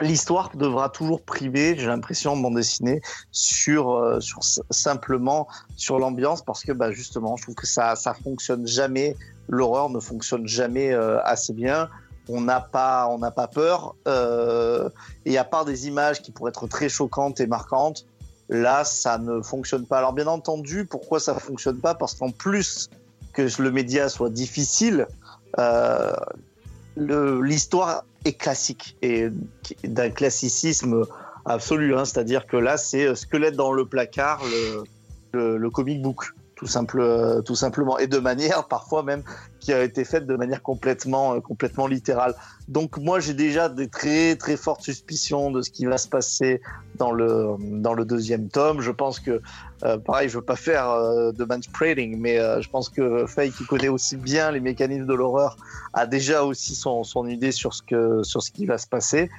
l'histoire 0.02 0.50
devra 0.56 0.90
toujours 0.90 1.22
priver, 1.22 1.76
j'ai 1.78 1.88
l'impression, 1.88 2.34
en 2.34 2.38
bande 2.38 2.56
dessinée, 2.56 3.02
sur, 3.32 3.92
euh, 3.92 4.20
sur 4.20 4.40
simplement 4.70 5.48
sur 5.76 6.00
l'ambiance, 6.00 6.42
parce 6.42 6.64
que 6.64 6.72
bah, 6.72 6.92
justement, 6.92 7.36
je 7.38 7.44
trouve 7.44 7.56
que 7.56 7.68
ça, 7.68 7.96
ça 7.96 8.14
fonctionne 8.14 8.68
jamais. 8.68 9.16
L'horreur 9.48 9.90
ne 9.90 10.00
fonctionne 10.00 10.48
jamais 10.48 10.92
euh, 10.92 11.22
assez 11.24 11.54
bien. 11.54 11.90
On 12.30 12.42
n'a 12.42 12.62
pas, 12.62 13.08
on 13.10 13.20
n'a 13.20 13.32
pas 13.32 13.48
peur. 13.48 13.96
euh, 14.08 14.90
et 15.26 15.38
à 15.38 15.44
part 15.44 15.66
des 15.66 15.88
images 15.88 16.22
qui 16.22 16.32
pourraient 16.32 16.50
être 16.50 16.68
très 16.68 16.90
choquantes 16.90 17.40
et 17.40 17.48
marquantes, 17.48 18.06
là, 18.50 18.84
ça 18.84 19.18
ne 19.18 19.42
fonctionne 19.42 19.86
pas. 19.86 19.98
Alors 19.98 20.14
bien 20.14 20.28
entendu, 20.28 20.86
pourquoi 20.86 21.20
ça 21.20 21.36
fonctionne 21.36 21.80
pas? 21.80 21.96
Parce 21.96 22.14
qu'en 22.16 22.32
plus 22.32 22.90
que 23.34 23.48
le 23.62 23.72
média 23.72 24.10
soit 24.10 24.30
difficile, 24.30 25.08
euh, 25.60 26.14
l'histoire 26.96 28.06
est 28.26 28.34
classique 28.34 28.98
et 29.02 29.30
d'un 29.84 30.10
classicisme 30.10 31.04
absolu. 31.46 31.96
hein. 31.96 32.06
C'est-à-dire 32.06 32.46
que 32.48 32.58
là, 32.58 32.78
c'est 32.78 33.06
euh, 33.06 33.16
squelette 33.16 33.56
dans 33.56 33.72
le 33.72 33.86
placard, 33.86 34.42
le, 34.46 34.84
le, 35.34 35.58
le 35.58 35.70
comic 35.70 36.02
book, 36.02 36.26
tout, 36.56 36.68
simple, 36.68 37.02
euh, 37.02 37.42
tout 37.42 37.56
simplement, 37.56 37.98
et 37.98 38.08
de 38.08 38.20
manière 38.20 38.68
parfois 38.70 39.04
même 39.04 39.24
qui 39.60 39.74
a 39.74 39.84
été 39.84 40.04
faite 40.06 40.26
de 40.26 40.36
manière 40.36 40.62
complètement, 40.62 41.36
euh, 41.36 41.40
complètement 41.40 41.88
littérale. 41.88 42.36
Donc 42.68 42.98
moi, 42.98 43.20
j'ai 43.20 43.34
déjà 43.34 43.68
des 43.70 43.88
très 43.90 44.36
très 44.36 44.56
fortes 44.56 44.82
suspicions 44.82 45.52
de 45.52 45.62
ce 45.62 45.70
qui 45.70 45.86
va 45.86 45.98
se 45.98 46.08
passer 46.08 46.62
dans 46.96 47.12
le 47.12 47.56
dans 47.60 47.94
le 47.94 48.06
deuxième 48.06 48.48
tome. 48.50 48.80
Je 48.82 48.92
pense 48.92 49.20
que, 49.20 49.42
euh, 49.86 49.98
pareil, 49.98 50.30
je 50.30 50.38
veux 50.38 50.46
pas 50.46 50.56
faire 50.56 50.90
euh, 50.90 51.32
de 51.32 51.44
mansplaining, 51.44 52.18
mais 52.18 52.40
euh, 52.40 52.62
je 52.62 52.70
pense 52.70 52.90
que 52.90 53.26
Faye, 53.26 53.52
qui 53.52 53.66
connaît 53.66 53.90
aussi 53.90 54.16
bien 54.16 54.52
les 54.52 54.60
mécanismes 54.60 55.06
de 55.06 55.14
l'horreur, 55.14 55.58
a 55.94 56.06
déjà 56.06 56.44
aussi 56.44 56.76
son, 56.76 57.04
son 57.04 57.28
idée 57.28 57.52
sur 57.52 57.74
ce 57.74 57.82
que 57.82 58.24
sur 58.24 58.42
ce 58.42 58.52
qui 58.52 58.66
va 58.66 58.78
se 58.78 58.88
passer. 58.88 59.30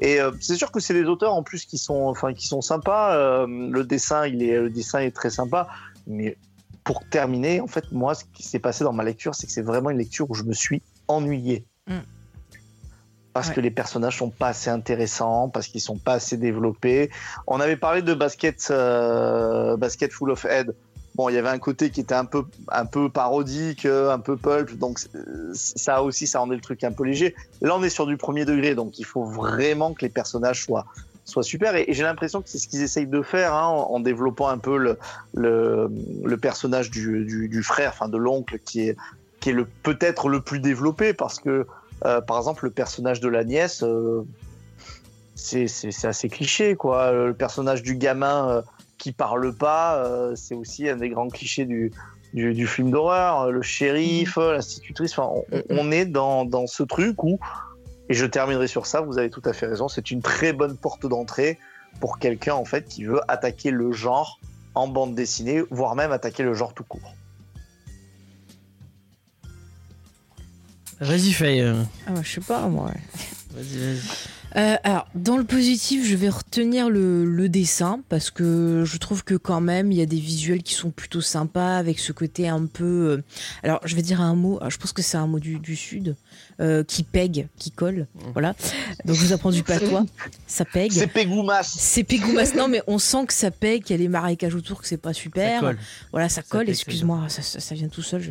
Et 0.00 0.20
euh, 0.20 0.32
c'est 0.40 0.56
sûr 0.56 0.72
que 0.72 0.80
c'est 0.80 0.92
les 0.92 1.04
auteurs 1.04 1.32
en 1.32 1.42
plus 1.42 1.64
qui 1.64 1.78
sont 1.78 2.02
enfin 2.02 2.34
qui 2.34 2.46
sont 2.46 2.60
sympas. 2.60 3.46
Le 3.46 3.82
dessin, 3.84 4.26
il 4.26 4.42
est 4.42 4.60
le 4.60 4.70
dessin 4.70 4.98
est 4.98 5.14
très 5.14 5.30
sympa, 5.30 5.68
mais 6.06 6.36
pour 6.84 7.02
terminer, 7.08 7.62
en 7.62 7.66
fait, 7.66 7.90
moi, 7.92 8.14
ce 8.14 8.24
qui 8.34 8.42
s'est 8.42 8.58
passé 8.58 8.84
dans 8.84 8.92
ma 8.92 9.04
lecture, 9.04 9.34
c'est 9.34 9.46
que 9.46 9.52
c'est 9.52 9.62
vraiment 9.62 9.88
une 9.88 9.98
lecture 9.98 10.30
où 10.30 10.34
je 10.34 10.42
me 10.42 10.52
suis 10.52 10.82
ennuyé. 11.08 11.64
Mm. 11.86 11.98
Parce 13.34 13.48
Ouais. 13.48 13.54
que 13.54 13.60
les 13.60 13.70
personnages 13.72 14.16
sont 14.16 14.30
pas 14.30 14.48
assez 14.48 14.70
intéressants, 14.70 15.48
parce 15.50 15.66
qu'ils 15.66 15.80
sont 15.82 15.98
pas 15.98 16.14
assez 16.14 16.36
développés. 16.38 17.10
On 17.46 17.60
avait 17.60 17.76
parlé 17.76 18.00
de 18.00 18.14
basket, 18.14 18.68
euh, 18.70 19.76
basket 19.76 20.12
full 20.12 20.30
of 20.30 20.44
head. 20.46 20.72
Bon, 21.16 21.28
il 21.28 21.34
y 21.34 21.38
avait 21.38 21.48
un 21.48 21.58
côté 21.58 21.90
qui 21.90 22.00
était 22.00 22.14
un 22.14 22.24
peu, 22.24 22.44
un 22.70 22.86
peu 22.86 23.08
parodique, 23.08 23.86
un 23.86 24.18
peu 24.18 24.36
pulp, 24.36 24.78
donc 24.78 24.98
euh, 25.14 25.50
ça 25.52 26.02
aussi, 26.02 26.26
ça 26.26 26.38
rendait 26.40 26.56
le 26.56 26.60
truc 26.60 26.82
un 26.84 26.92
peu 26.92 27.04
léger. 27.04 27.34
Là, 27.60 27.76
on 27.76 27.82
est 27.82 27.88
sur 27.90 28.06
du 28.06 28.16
premier 28.16 28.44
degré, 28.44 28.74
donc 28.74 28.98
il 28.98 29.04
faut 29.04 29.24
vraiment 29.24 29.94
que 29.94 30.02
les 30.02 30.08
personnages 30.08 30.64
soient, 30.64 30.86
soient 31.24 31.44
super. 31.44 31.76
Et, 31.76 31.84
et 31.88 31.92
j'ai 31.92 32.02
l'impression 32.04 32.40
que 32.42 32.48
c'est 32.48 32.58
ce 32.58 32.66
qu'ils 32.66 32.82
essayent 32.82 33.06
de 33.06 33.22
faire 33.22 33.54
hein, 33.54 33.66
en, 33.66 33.94
en 33.94 34.00
développant 34.00 34.48
un 34.48 34.58
peu 34.58 34.76
le, 34.76 34.98
le, 35.34 35.88
le 36.24 36.36
personnage 36.36 36.90
du, 36.90 37.24
du, 37.24 37.48
du 37.48 37.62
frère, 37.62 37.90
enfin 37.94 38.08
de 38.08 38.18
l'oncle, 38.18 38.58
qui 38.64 38.88
est, 38.88 38.96
qui 39.40 39.50
est 39.50 39.52
le 39.54 39.66
peut-être 39.84 40.28
le 40.28 40.40
plus 40.40 40.58
développé, 40.58 41.14
parce 41.14 41.38
que 41.38 41.66
euh, 42.04 42.20
par 42.20 42.38
exemple 42.38 42.64
le 42.64 42.70
personnage 42.70 43.20
de 43.20 43.28
la 43.28 43.44
nièce, 43.44 43.82
euh, 43.82 44.26
c'est 45.34 46.04
assez 46.04 46.28
cliché, 46.28 46.74
quoi. 46.74 47.02
Euh, 47.12 47.26
Le 47.28 47.34
personnage 47.34 47.82
du 47.82 47.96
gamin 47.96 48.48
euh, 48.48 48.62
qui 48.98 49.12
parle 49.12 49.54
pas, 49.54 50.02
c'est 50.34 50.54
aussi 50.54 50.88
un 50.88 50.96
des 50.96 51.10
grands 51.10 51.28
clichés 51.28 51.66
du, 51.66 51.92
du, 52.32 52.54
du 52.54 52.66
film 52.66 52.90
d'horreur. 52.90 53.50
Le 53.50 53.60
shérif, 53.60 54.36
l'institutrice, 54.36 55.18
enfin, 55.18 55.30
on, 55.52 55.62
on 55.68 55.92
est 55.92 56.06
dans, 56.06 56.44
dans 56.44 56.66
ce 56.66 56.82
truc 56.82 57.22
où, 57.22 57.38
et 58.08 58.14
je 58.14 58.24
terminerai 58.26 58.66
sur 58.66 58.86
ça, 58.86 59.00
vous 59.00 59.18
avez 59.18 59.30
tout 59.30 59.42
à 59.44 59.52
fait 59.52 59.66
raison, 59.66 59.88
c'est 59.88 60.10
une 60.10 60.22
très 60.22 60.52
bonne 60.52 60.76
porte 60.76 61.06
d'entrée 61.06 61.58
pour 62.00 62.18
quelqu'un 62.18 62.54
en 62.54 62.64
fait 62.64 62.86
qui 62.86 63.04
veut 63.04 63.20
attaquer 63.28 63.70
le 63.70 63.92
genre 63.92 64.40
en 64.74 64.88
bande 64.88 65.14
dessinée, 65.14 65.62
voire 65.70 65.94
même 65.94 66.12
attaquer 66.12 66.42
le 66.42 66.54
genre 66.54 66.74
tout 66.74 66.84
court. 66.84 67.14
Vas-y, 71.04 71.32
Faye. 71.32 71.60
euh, 71.60 71.82
Ah, 72.06 72.14
je 72.22 72.28
sais 72.32 72.40
pas, 72.40 72.66
moi. 72.68 72.90
Vas-y, 73.54 73.78
vas-y. 73.78 74.00
Euh, 74.56 74.76
alors, 74.84 75.08
dans 75.16 75.36
le 75.36 75.42
positif, 75.44 76.06
je 76.06 76.14
vais 76.14 76.28
retenir 76.28 76.88
le, 76.88 77.24
le 77.24 77.48
dessin 77.48 78.00
parce 78.08 78.30
que 78.30 78.84
je 78.86 78.96
trouve 78.98 79.24
que 79.24 79.34
quand 79.34 79.60
même, 79.60 79.90
il 79.90 79.98
y 79.98 80.02
a 80.02 80.06
des 80.06 80.18
visuels 80.20 80.62
qui 80.62 80.74
sont 80.74 80.90
plutôt 80.90 81.20
sympas 81.20 81.76
avec 81.76 81.98
ce 81.98 82.12
côté 82.12 82.48
un 82.48 82.66
peu. 82.66 82.84
euh, 82.84 83.22
alors, 83.64 83.80
je 83.84 83.96
vais 83.96 84.02
dire 84.02 84.20
un 84.20 84.34
mot, 84.36 84.60
je 84.68 84.76
pense 84.76 84.92
que 84.92 85.02
c'est 85.02 85.16
un 85.16 85.26
mot 85.26 85.40
du, 85.40 85.58
du 85.58 85.74
Sud, 85.74 86.14
euh, 86.60 86.84
qui 86.84 87.02
pègue, 87.02 87.48
qui 87.58 87.72
colle. 87.72 88.06
Voilà. 88.32 88.54
Donc, 89.04 89.16
je 89.16 89.20
vous 89.24 89.32
apprends 89.32 89.50
du 89.50 89.62
patois. 89.64 90.06
Ça 90.46 90.64
pègue. 90.64 90.92
C'est 90.92 91.08
Pégoumas. 91.08 91.62
C'est 91.64 92.04
pégoumas. 92.04 92.54
Non, 92.56 92.68
mais 92.68 92.80
on 92.86 92.98
sent 92.98 93.26
que 93.26 93.32
ça 93.32 93.50
pègue, 93.50 93.82
qu'il 93.82 93.96
y 93.96 93.98
a 93.98 94.02
les 94.02 94.08
marécages 94.08 94.54
autour, 94.54 94.80
que 94.82 94.86
c'est 94.86 94.96
pas 94.98 95.12
super. 95.12 95.60
Ça 95.60 95.66
colle. 95.66 95.78
Voilà, 96.12 96.28
ça 96.28 96.42
colle, 96.42 96.68
excuse-moi, 96.70 97.24
ça, 97.28 97.42
ça, 97.42 97.58
ça 97.60 97.74
vient 97.74 97.88
tout 97.88 98.02
seul. 98.02 98.20
je- 98.22 98.30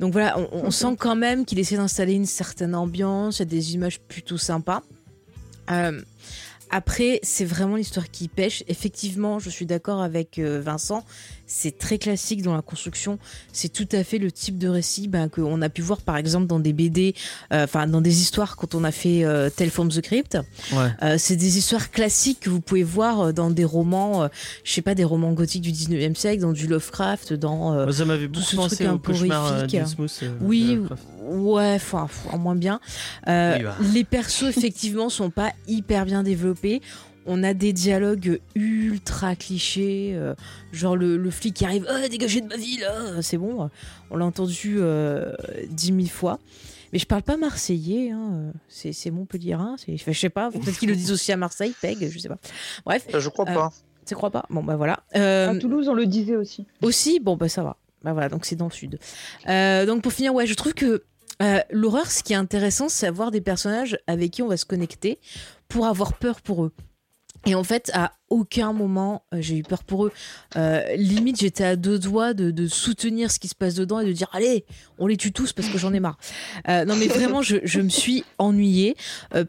Donc 0.00 0.12
voilà, 0.12 0.38
on, 0.38 0.48
on 0.66 0.70
sent 0.70 0.96
quand 0.98 1.16
même 1.16 1.44
qu'il 1.44 1.58
essaie 1.58 1.76
d'installer 1.76 2.14
une 2.14 2.24
certaine 2.26 2.74
ambiance, 2.74 3.38
il 3.38 3.40
y 3.40 3.42
a 3.42 3.46
des 3.46 3.74
images 3.74 4.00
plutôt 4.00 4.38
sympas. 4.38 4.82
Euh, 5.70 6.00
après, 6.70 7.20
c'est 7.22 7.44
vraiment 7.44 7.76
l'histoire 7.76 8.10
qui 8.10 8.28
pêche. 8.28 8.64
Effectivement, 8.66 9.38
je 9.38 9.48
suis 9.48 9.66
d'accord 9.66 10.02
avec 10.02 10.38
euh, 10.38 10.60
Vincent, 10.60 11.04
c'est 11.46 11.78
très 11.78 11.98
classique 11.98 12.42
dans 12.42 12.54
la 12.54 12.62
construction. 12.62 13.18
C'est 13.52 13.72
tout 13.72 13.88
à 13.92 14.02
fait 14.02 14.18
le 14.18 14.32
type 14.32 14.58
de 14.58 14.68
récit 14.68 15.08
ben, 15.08 15.28
qu'on 15.28 15.60
a 15.62 15.68
pu 15.68 15.82
voir 15.82 16.00
par 16.00 16.16
exemple 16.16 16.46
dans 16.46 16.58
des 16.58 16.72
BD, 16.72 17.14
euh, 17.52 17.64
enfin 17.64 17.86
dans 17.86 18.00
des 18.00 18.20
histoires 18.22 18.56
quand 18.56 18.74
on 18.74 18.84
a 18.84 18.90
fait 18.90 19.24
euh, 19.24 19.50
Tale 19.50 19.70
from 19.70 19.88
the 19.88 20.00
Crypt. 20.00 20.38
Ouais. 20.72 20.88
Euh, 21.02 21.16
c'est 21.18 21.36
des 21.36 21.58
histoires 21.58 21.90
classiques 21.90 22.40
que 22.40 22.50
vous 22.50 22.60
pouvez 22.60 22.82
voir 22.82 23.32
dans 23.32 23.50
des 23.50 23.64
romans, 23.64 24.28
je 24.64 24.72
sais 24.72 24.82
pas, 24.82 24.94
des 24.94 25.04
romans 25.04 25.32
gothiques 25.32 25.62
du 25.62 25.72
19e 25.72 26.14
siècle, 26.14 26.42
dans 26.42 26.52
du 26.52 26.66
Lovecraft, 26.66 27.34
dans. 27.34 27.90
ça 27.92 28.04
m'avait 28.04 28.26
tout 28.26 28.32
beaucoup 28.32 28.44
ce 28.46 28.56
pensé 28.56 28.88
au 28.88 28.98
peu 28.98 29.12
cauchemar 29.12 29.66
Oui. 30.40 30.80
Ouais, 31.24 31.74
enfin, 31.76 32.08
en 32.32 32.38
moins 32.38 32.54
bien. 32.56 32.80
Euh, 33.28 33.56
Oui, 33.58 33.62
bah. 33.64 33.76
Les 33.92 34.04
persos, 34.04 34.44
effectivement, 34.48 35.08
sont 35.08 35.30
pas 35.30 35.52
hyper 35.66 36.04
bien 36.04 36.22
développés. 36.22 36.80
On 37.26 37.42
a 37.42 37.54
des 37.54 37.72
dialogues 37.72 38.38
ultra 38.54 39.34
clichés, 39.34 40.12
euh, 40.14 40.34
genre 40.72 40.94
le, 40.96 41.16
le 41.16 41.30
flic 41.30 41.54
qui 41.54 41.64
arrive, 41.64 41.86
oh, 41.90 42.08
dégagez 42.10 42.42
de 42.42 42.46
ma 42.48 42.56
ville, 42.56 42.80
là 42.80 43.22
c'est 43.22 43.38
bon, 43.38 43.70
on 44.10 44.16
l'a 44.18 44.26
entendu 44.26 44.76
euh, 44.78 45.32
dix 45.70 45.90
mille 45.92 46.10
fois. 46.10 46.38
Mais 46.92 46.98
je 46.98 47.06
parle 47.06 47.22
pas 47.22 47.38
marseillais, 47.38 48.10
hein, 48.10 48.52
c'est 48.68 48.92
c'est 48.92 49.10
Montpellierin, 49.10 49.76
c'est- 49.78 49.94
enfin, 49.94 50.12
je 50.12 50.20
sais 50.20 50.28
pas, 50.28 50.50
peut-être 50.50 50.78
qu'ils 50.78 50.90
le 50.90 50.94
disent 50.96 51.12
aussi 51.12 51.32
à 51.32 51.38
Marseille, 51.38 51.74
Peg, 51.80 52.10
je 52.10 52.18
sais 52.18 52.28
pas. 52.28 52.36
Bref, 52.84 53.06
Euh, 53.14 53.20
Je 53.20 53.28
crois 53.30 53.48
Euh, 53.48 53.54
pas. 53.54 53.72
tu 54.06 54.14
crois 54.14 54.30
pas? 54.30 54.44
Bon, 54.50 54.62
bah 54.62 54.76
voilà. 54.76 55.00
Euh, 55.16 55.48
À 55.48 55.56
Toulouse, 55.58 55.88
on 55.88 55.94
le 55.94 56.04
disait 56.04 56.36
aussi. 56.36 56.66
aussi, 56.82 57.20
bon 57.20 57.36
bah 57.36 57.48
ça 57.48 57.62
va. 57.62 57.78
Bah 58.02 58.12
voilà, 58.12 58.28
donc 58.28 58.44
c'est 58.44 58.54
dans 58.54 58.66
le 58.68 58.70
sud. 58.70 58.98
Euh, 59.48 59.86
donc 59.86 60.02
pour 60.02 60.12
finir, 60.12 60.34
ouais, 60.34 60.46
je 60.46 60.52
trouve 60.54 60.74
que 60.74 61.04
euh, 61.42 61.60
l'horreur, 61.70 62.10
ce 62.10 62.22
qui 62.22 62.32
est 62.32 62.36
intéressant, 62.36 62.88
c'est 62.88 63.06
avoir 63.06 63.30
des 63.30 63.40
personnages 63.40 63.98
avec 64.06 64.30
qui 64.30 64.42
on 64.42 64.48
va 64.48 64.56
se 64.56 64.64
connecter 64.64 65.18
pour 65.68 65.86
avoir 65.86 66.14
peur 66.14 66.40
pour 66.40 66.64
eux. 66.64 66.72
Et 67.46 67.54
en 67.54 67.64
fait, 67.64 67.90
à 67.94 68.12
aucun 68.30 68.72
moment 68.72 69.24
euh, 69.32 69.38
j'ai 69.40 69.58
eu 69.58 69.62
peur 69.62 69.84
pour 69.84 70.06
eux. 70.06 70.12
Euh, 70.56 70.82
limite, 70.96 71.40
j'étais 71.40 71.64
à 71.64 71.76
deux 71.76 71.98
doigts 71.98 72.34
de, 72.34 72.50
de 72.50 72.66
soutenir 72.66 73.30
ce 73.30 73.38
qui 73.38 73.48
se 73.48 73.54
passe 73.54 73.74
dedans 73.74 74.00
et 74.00 74.06
de 74.06 74.12
dire 74.12 74.28
allez, 74.32 74.64
on 74.98 75.06
les 75.06 75.16
tue 75.16 75.32
tous 75.32 75.52
parce 75.52 75.68
que 75.68 75.78
j'en 75.78 75.92
ai 75.92 76.00
marre. 76.00 76.18
Euh, 76.68 76.84
non, 76.84 76.96
mais 76.96 77.06
vraiment, 77.06 77.42
je, 77.42 77.56
je 77.64 77.80
me 77.80 77.88
suis 77.88 78.24
ennuyée. 78.38 78.96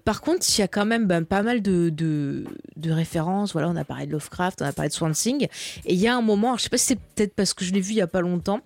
Par 0.04 0.22
contre, 0.22 0.46
il 0.50 0.60
y 0.60 0.64
a 0.64 0.68
quand 0.68 0.86
même 0.86 1.08
ben, 1.08 1.24
pas 1.24 1.44
mal 1.44 1.62
de, 1.62 1.90
de, 1.90 2.46
de 2.76 2.92
références. 2.92 3.54
Voilà, 3.54 3.70
on 3.70 3.76
a 3.76 3.86
parlé 3.86 4.06
de 4.06 4.12
Lovecraft, 4.12 4.62
on 4.62 4.66
a 4.66 4.74
parlé 4.74 4.90
de 4.90 4.94
Swamp 4.94 5.12
Thing. 5.12 5.48
Et 5.86 5.94
il 5.94 6.00
y 6.00 6.08
a 6.08 6.16
un 6.16 6.22
moment, 6.22 6.50
alors, 6.50 6.58
je 6.60 6.64
sais 6.64 6.70
pas 6.70 6.78
si 6.78 6.86
c'est 6.86 7.00
peut-être 7.00 7.34
parce 7.36 7.54
que 7.54 7.64
je 7.64 7.74
l'ai 7.74 7.82
vu 7.82 7.92
il 7.92 7.98
y 7.98 8.02
a 8.02 8.08
pas 8.08 8.22
longtemps, 8.22 8.62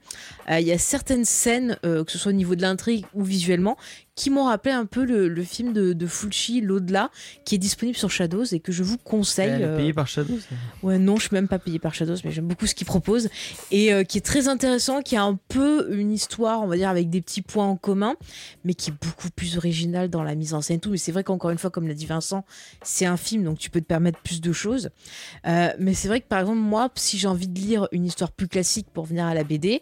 il 0.49 0.65
y 0.65 0.71
a 0.71 0.77
certaines 0.77 1.25
scènes, 1.25 1.77
que 1.83 2.05
ce 2.07 2.17
soit 2.17 2.31
au 2.31 2.35
niveau 2.35 2.55
de 2.55 2.61
l'intrigue 2.61 3.05
ou 3.13 3.23
visuellement, 3.23 3.77
qui 4.15 4.29
m'ont 4.29 4.45
rappelé 4.45 4.73
un 4.73 4.85
peu 4.85 5.05
le, 5.05 5.29
le 5.29 5.43
film 5.43 5.71
de, 5.71 5.93
de 5.93 6.07
Fulci, 6.07 6.59
L'au-delà, 6.59 7.09
qui 7.45 7.55
est 7.55 7.59
disponible 7.59 7.97
sur 7.97 8.11
Shadows 8.11 8.43
et 8.51 8.59
que 8.59 8.73
je 8.73 8.83
vous 8.83 8.97
conseille. 8.97 9.63
Par 9.99 10.07
Shadow. 10.07 10.39
ça. 10.39 10.55
Ouais, 10.81 10.97
non, 10.97 11.17
je 11.17 11.23
suis 11.23 11.33
même 11.33 11.49
pas 11.49 11.59
payée 11.59 11.77
par 11.77 11.93
Shadows, 11.93 12.15
mais 12.23 12.31
j'aime 12.31 12.47
beaucoup 12.47 12.67
ce 12.67 12.73
qu'il 12.73 12.87
propose 12.87 13.27
et 13.69 13.91
euh, 13.91 14.05
qui 14.05 14.17
est 14.17 14.21
très 14.21 14.47
intéressant, 14.47 15.01
qui 15.01 15.17
a 15.17 15.23
un 15.23 15.37
peu 15.49 15.93
une 15.93 16.13
histoire, 16.13 16.61
on 16.61 16.67
va 16.67 16.77
dire, 16.77 16.87
avec 16.87 17.09
des 17.09 17.19
petits 17.21 17.41
points 17.41 17.65
en 17.65 17.75
commun, 17.75 18.15
mais 18.63 18.75
qui 18.75 18.91
est 18.91 18.93
beaucoup 18.93 19.29
plus 19.29 19.57
original 19.57 20.09
dans 20.09 20.23
la 20.23 20.35
mise 20.35 20.53
en 20.53 20.61
scène 20.61 20.77
et 20.77 20.79
tout. 20.79 20.91
Mais 20.91 20.97
c'est 20.97 21.11
vrai 21.11 21.25
qu'encore 21.25 21.51
une 21.51 21.57
fois, 21.57 21.69
comme 21.69 21.85
l'a 21.85 21.93
dit 21.93 22.05
Vincent, 22.05 22.45
c'est 22.81 23.05
un 23.05 23.17
film, 23.17 23.43
donc 23.43 23.57
tu 23.57 23.69
peux 23.69 23.81
te 23.81 23.85
permettre 23.85 24.19
plus 24.19 24.39
de 24.39 24.53
choses. 24.53 24.89
Euh, 25.45 25.73
mais 25.77 25.93
c'est 25.93 26.07
vrai 26.07 26.21
que 26.21 26.27
par 26.27 26.39
exemple, 26.39 26.59
moi, 26.59 26.89
si 26.95 27.17
j'ai 27.17 27.27
envie 27.27 27.49
de 27.49 27.59
lire 27.59 27.89
une 27.91 28.05
histoire 28.05 28.31
plus 28.31 28.47
classique 28.47 28.87
pour 28.93 29.03
venir 29.03 29.25
à 29.25 29.33
la 29.33 29.43
BD, 29.43 29.81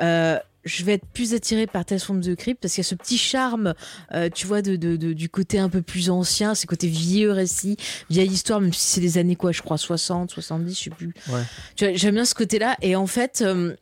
euh, 0.00 0.38
je 0.64 0.84
vais 0.84 0.92
être 0.92 1.06
plus 1.12 1.34
attirée 1.34 1.66
par 1.66 1.84
Tales 1.84 1.98
from 2.00 2.20
the 2.20 2.34
Crypt 2.36 2.60
parce 2.60 2.74
qu'il 2.74 2.82
y 2.82 2.86
a 2.86 2.88
ce 2.88 2.94
petit 2.94 3.18
charme, 3.18 3.74
euh, 4.14 4.28
tu 4.32 4.46
vois, 4.46 4.62
de, 4.62 4.76
de- 4.76 4.96
de- 4.96 5.12
du 5.12 5.28
côté 5.28 5.58
un 5.58 5.68
peu 5.68 5.82
plus 5.82 6.08
ancien, 6.10 6.54
ce 6.54 6.66
côté 6.66 6.86
vieux 6.86 7.32
récit, 7.32 7.76
vieille 8.10 8.30
histoire, 8.30 8.60
même 8.60 8.72
si 8.72 8.86
c'est 8.86 9.00
des 9.00 9.18
années 9.18 9.34
quoi, 9.36 9.50
je 9.52 9.60
crois 9.62 9.76
60, 9.78 10.30
70, 10.30 10.78
je 10.78 10.84
sais 10.84 10.90
plus. 10.90 11.14
Ouais. 11.28 11.42
Tu 11.76 11.84
vois, 11.86 11.94
j'aime 11.96 12.14
bien 12.14 12.24
ce 12.24 12.34
côté-là. 12.34 12.76
Et 12.80 12.94
en 12.94 13.06
fait, 13.08 13.42
euh, 13.44 13.74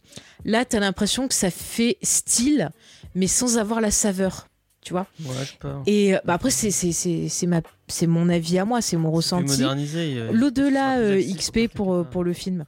là, 0.45 0.65
t'as 0.65 0.81
l'impression 0.81 1.29
que 1.29 1.35
ça 1.35 1.51
fait 1.51 1.99
style, 2.03 2.71
mais 3.15 3.27
sans 3.27 3.59
avoir 3.59 3.81
la 3.81 3.91
saveur. 3.91 4.47
Tu 4.83 4.95
vois 4.95 5.07
Ouais, 5.27 5.35
je 5.45 5.59
pas. 5.59 5.83
Et 5.87 6.15
euh, 6.15 6.19
bah, 6.25 6.33
après, 6.33 6.51
c'est 6.51 6.71
c'est- 6.71 6.93
c'est- 6.93 7.29
c'est 7.29 7.47
ma- 7.47 7.61
c'est 7.89 8.07
mon 8.07 8.31
avis 8.31 8.59
à 8.59 8.65
moi, 8.65 8.81
c'est 8.81 8.97
mon 8.97 9.11
ressenti 9.11 9.51
modernisé. 9.51 10.33
l'au-delà 10.33 10.97
euh, 11.01 11.21
XP 11.21 11.69
pour, 11.69 12.07
pour 12.07 12.25
le 12.25 12.33
film. 12.33 12.65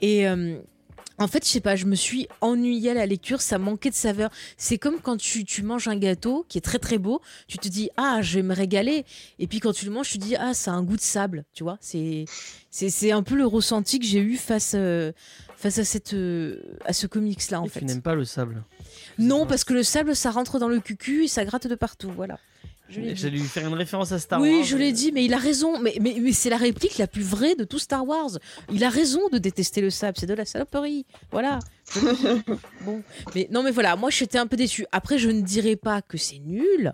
Et 0.00 0.26
en 1.18 1.28
fait, 1.28 1.44
je 1.44 1.50
sais 1.50 1.60
pas, 1.60 1.76
je 1.76 1.86
me 1.86 1.94
suis 1.94 2.26
ennuyée 2.40 2.90
à 2.90 2.94
la 2.94 3.06
lecture, 3.06 3.40
ça 3.40 3.58
manquait 3.58 3.90
de 3.90 3.94
saveur. 3.94 4.30
C'est 4.56 4.78
comme 4.78 5.00
quand 5.00 5.16
tu, 5.16 5.44
tu 5.44 5.62
manges 5.62 5.86
un 5.88 5.96
gâteau 5.96 6.44
qui 6.48 6.58
est 6.58 6.60
très 6.60 6.78
très 6.78 6.98
beau, 6.98 7.20
tu 7.46 7.58
te 7.58 7.68
dis 7.68 7.90
ah 7.96 8.20
je 8.22 8.36
vais 8.36 8.42
me 8.42 8.54
régaler, 8.54 9.04
et 9.38 9.46
puis 9.46 9.60
quand 9.60 9.72
tu 9.72 9.84
le 9.84 9.90
manges, 9.92 10.08
tu 10.10 10.18
te 10.18 10.24
dis 10.24 10.36
ah 10.36 10.54
ça 10.54 10.72
a 10.72 10.74
un 10.74 10.82
goût 10.82 10.96
de 10.96 11.00
sable, 11.02 11.44
tu 11.54 11.62
vois. 11.62 11.78
C'est 11.80 12.24
c'est 12.70 12.90
c'est 12.90 13.12
un 13.12 13.22
peu 13.22 13.36
le 13.36 13.46
ressenti 13.46 13.98
que 13.98 14.06
j'ai 14.06 14.18
eu 14.18 14.36
face 14.36 14.72
euh, 14.74 15.12
face 15.56 15.78
à 15.78 15.84
cette 15.84 16.14
euh, 16.14 16.60
à 16.84 16.92
ce 16.92 17.06
comics 17.06 17.48
là 17.50 17.60
en 17.60 17.66
Et 17.66 17.68
fait. 17.68 17.80
Tu 17.80 17.86
n'aimes 17.86 18.02
pas 18.02 18.14
le 18.14 18.24
sable. 18.24 18.64
Non 19.18 19.46
parce 19.46 19.62
que 19.64 19.72
le 19.72 19.82
sable 19.82 20.16
ça 20.16 20.30
rentre 20.30 20.58
dans 20.58 20.68
le 20.68 20.80
cucu 20.80 21.24
et 21.24 21.28
ça 21.28 21.44
gratte 21.44 21.66
de 21.68 21.74
partout, 21.76 22.10
voilà. 22.14 22.38
J'allais 22.90 23.30
lui 23.30 23.40
faire 23.40 23.66
une 23.66 23.74
référence 23.74 24.12
à 24.12 24.18
Star 24.18 24.40
Oui, 24.40 24.56
Wars. 24.56 24.64
je 24.64 24.76
l'ai 24.76 24.92
dit, 24.92 25.10
mais 25.12 25.24
il 25.24 25.32
a 25.32 25.38
raison. 25.38 25.80
Mais, 25.80 25.96
mais, 26.00 26.16
mais 26.20 26.32
c'est 26.32 26.50
la 26.50 26.58
réplique 26.58 26.98
la 26.98 27.06
plus 27.06 27.22
vraie 27.22 27.54
de 27.54 27.64
tout 27.64 27.78
Star 27.78 28.06
Wars. 28.06 28.30
Il 28.72 28.84
a 28.84 28.90
raison 28.90 29.28
de 29.32 29.38
détester 29.38 29.80
le 29.80 29.90
sable. 29.90 30.16
C'est 30.20 30.26
de 30.26 30.34
la 30.34 30.44
saloperie. 30.44 31.06
Voilà. 31.32 31.58
Bon. 32.84 33.02
Mais 33.34 33.48
non, 33.50 33.62
mais 33.62 33.70
voilà. 33.70 33.96
Moi, 33.96 34.10
j'étais 34.10 34.38
un 34.38 34.46
peu 34.46 34.56
déçue. 34.56 34.86
Après, 34.92 35.18
je 35.18 35.30
ne 35.30 35.40
dirais 35.40 35.76
pas 35.76 36.02
que 36.02 36.18
c'est 36.18 36.38
nul. 36.38 36.92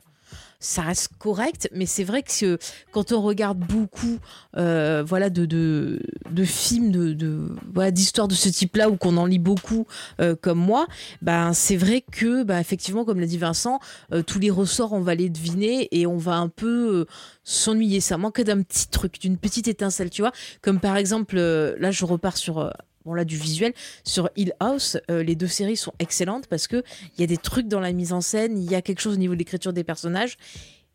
Ça 0.62 0.82
reste 0.82 1.08
correct, 1.18 1.70
mais 1.72 1.86
c'est 1.86 2.04
vrai 2.04 2.22
que 2.22 2.44
euh, 2.44 2.58
quand 2.92 3.12
on 3.12 3.22
regarde 3.22 3.58
beaucoup, 3.58 4.18
euh, 4.58 5.02
voilà, 5.06 5.30
de, 5.30 5.98
films, 6.44 6.90
de, 6.92 7.48
d'histoires 7.90 8.28
de 8.28 8.34
ce 8.34 8.50
type-là, 8.50 8.90
ou 8.90 8.96
qu'on 8.96 9.16
en 9.16 9.24
lit 9.24 9.38
beaucoup, 9.38 9.86
euh, 10.20 10.36
comme 10.38 10.58
moi, 10.58 10.86
ben 11.22 11.54
c'est 11.54 11.78
vrai 11.78 12.02
que, 12.12 12.42
ben, 12.42 12.58
effectivement, 12.58 13.06
comme 13.06 13.20
l'a 13.20 13.26
dit 13.26 13.38
Vincent, 13.38 13.80
tous 14.26 14.38
les 14.38 14.50
ressorts, 14.50 14.92
on 14.92 15.00
va 15.00 15.14
les 15.14 15.30
deviner 15.30 15.88
et 15.92 16.06
on 16.06 16.18
va 16.18 16.34
un 16.34 16.48
peu 16.48 17.06
s'ennuyer. 17.42 18.00
Ça 18.00 18.18
manque 18.18 18.42
d'un 18.42 18.60
petit 18.60 18.88
truc, 18.88 19.18
d'une 19.18 19.38
petite 19.38 19.66
étincelle, 19.66 20.10
tu 20.10 20.20
vois. 20.20 20.32
Comme 20.60 20.78
par 20.78 20.98
exemple, 20.98 21.36
là, 21.36 21.90
je 21.90 22.04
repars 22.04 22.36
sur. 22.36 22.70
Bon 23.04 23.14
là 23.14 23.24
du 23.24 23.36
visuel 23.36 23.72
sur 24.04 24.28
Hill 24.36 24.52
House, 24.60 24.98
euh, 25.10 25.22
les 25.22 25.34
deux 25.34 25.46
séries 25.46 25.76
sont 25.78 25.92
excellentes 25.98 26.46
parce 26.48 26.66
que 26.68 26.82
il 27.16 27.20
y 27.20 27.24
a 27.24 27.26
des 27.26 27.38
trucs 27.38 27.66
dans 27.66 27.80
la 27.80 27.92
mise 27.92 28.12
en 28.12 28.20
scène, 28.20 28.58
il 28.58 28.70
y 28.70 28.74
a 28.74 28.82
quelque 28.82 29.00
chose 29.00 29.14
au 29.14 29.18
niveau 29.18 29.32
de 29.34 29.38
l'écriture 29.38 29.72
des 29.72 29.84
personnages 29.84 30.36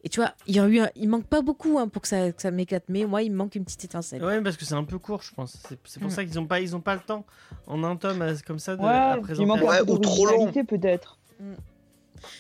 et 0.04 0.10
tu 0.10 0.20
vois 0.20 0.32
il 0.46 0.56
y 0.56 0.60
a 0.60 0.68
eu 0.68 0.80
un- 0.82 0.90
il 0.96 1.10
manque 1.10 1.26
pas 1.26 1.42
beaucoup 1.42 1.80
hein, 1.80 1.88
pour 1.88 2.04
que 2.04 2.08
ça, 2.08 2.32
que 2.32 2.40
ça 2.42 2.52
m'éclate 2.52 2.84
mais 2.90 3.06
moi 3.06 3.24
il 3.24 3.32
me 3.32 3.38
manque 3.38 3.56
une 3.56 3.66
petite 3.66 3.86
étincelle. 3.86 4.24
Ouais, 4.24 4.40
parce 4.42 4.56
que 4.56 4.66
c'est 4.66 4.76
un 4.76 4.84
peu 4.84 5.00
court, 5.00 5.24
je 5.24 5.34
pense. 5.34 5.58
C'est 5.68 5.80
c'est 5.84 6.00
pour 6.00 6.10
Mm. 6.12 6.14
ça 6.14 6.24
qu'ils 6.26 6.38
ont 6.38 6.46
pas, 6.46 6.60
ils 6.62 6.76
ont 6.76 6.80
pas 6.82 6.94
le 6.94 7.02
temps 7.02 7.26
en 7.66 7.84
un 7.84 7.96
tome 7.96 8.22
à- 8.22 8.36
comme 8.46 8.60
ça 8.60 8.76
de 8.76 8.82
à 8.84 8.86
Ouais, 9.14 9.18
il 9.18 9.22
présenter. 9.24 9.48
manque 9.48 9.62
Ouais, 9.64 9.82
ou 9.90 9.98
trop 9.98 10.28
long. 10.28 10.52
peut-être. 10.52 11.18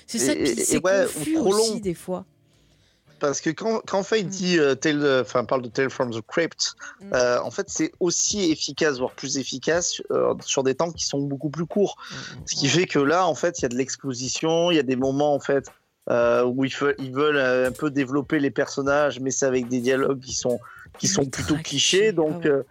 C'est 0.05 0.19
ça 0.19 0.33
et- 0.33 0.45
c'est 0.55 0.75
et 0.77 0.79
ouais, 0.79 1.05
ou 1.05 1.07
confus 1.17 1.33
trop 1.33 1.43
long. 1.51 1.57
aussi 1.57 1.81
des 1.81 1.93
fois. 1.95 2.25
Parce 3.19 3.41
que 3.41 3.49
quand, 3.49 3.81
quand 3.87 4.03
Faye 4.03 4.23
Mm. 4.25 4.27
dit, 4.27 4.59
euh, 4.59 4.75
Tale, 4.75 5.21
enfin, 5.21 5.45
parle 5.45 5.61
de 5.61 5.69
Tale 5.69 5.89
from 5.89 6.11
the 6.11 6.21
Crypt, 6.27 6.73
Mm. 6.99 7.13
euh, 7.13 7.39
en 7.41 7.51
fait, 7.51 7.67
c'est 7.69 7.91
aussi 7.99 8.51
efficace, 8.51 8.99
voire 8.99 9.13
plus 9.13 9.37
efficace, 9.37 10.01
euh, 10.11 10.33
sur 10.41 10.63
des 10.63 10.75
temps 10.75 10.91
qui 10.91 11.05
sont 11.05 11.19
beaucoup 11.19 11.49
plus 11.49 11.65
courts. 11.65 11.95
Ce 12.45 12.55
qui 12.55 12.67
fait 12.67 12.85
que 12.87 12.99
là, 12.99 13.25
en 13.27 13.35
fait, 13.35 13.59
il 13.59 13.63
y 13.63 13.65
a 13.65 13.69
de 13.69 13.75
l'exposition, 13.75 14.71
il 14.71 14.75
y 14.75 14.79
a 14.79 14.83
des 14.83 14.95
moments, 14.95 15.33
en 15.33 15.39
fait, 15.39 15.71
euh, 16.09 16.43
où 16.43 16.65
ils, 16.65 16.73
ils 16.99 17.11
veulent 17.13 17.39
un 17.39 17.71
peu 17.71 17.89
développer 17.89 18.39
les 18.39 18.51
personnages, 18.51 19.19
mais 19.19 19.31
c'est 19.31 19.45
avec 19.45 19.67
des 19.67 19.79
dialogues 19.79 20.19
qui 20.19 20.33
sont, 20.33 20.59
qui 20.99 21.07
sont 21.07 21.25
plutôt 21.25 21.55
clichés. 21.55 22.11
Donc, 22.11 22.45
ah 22.45 22.61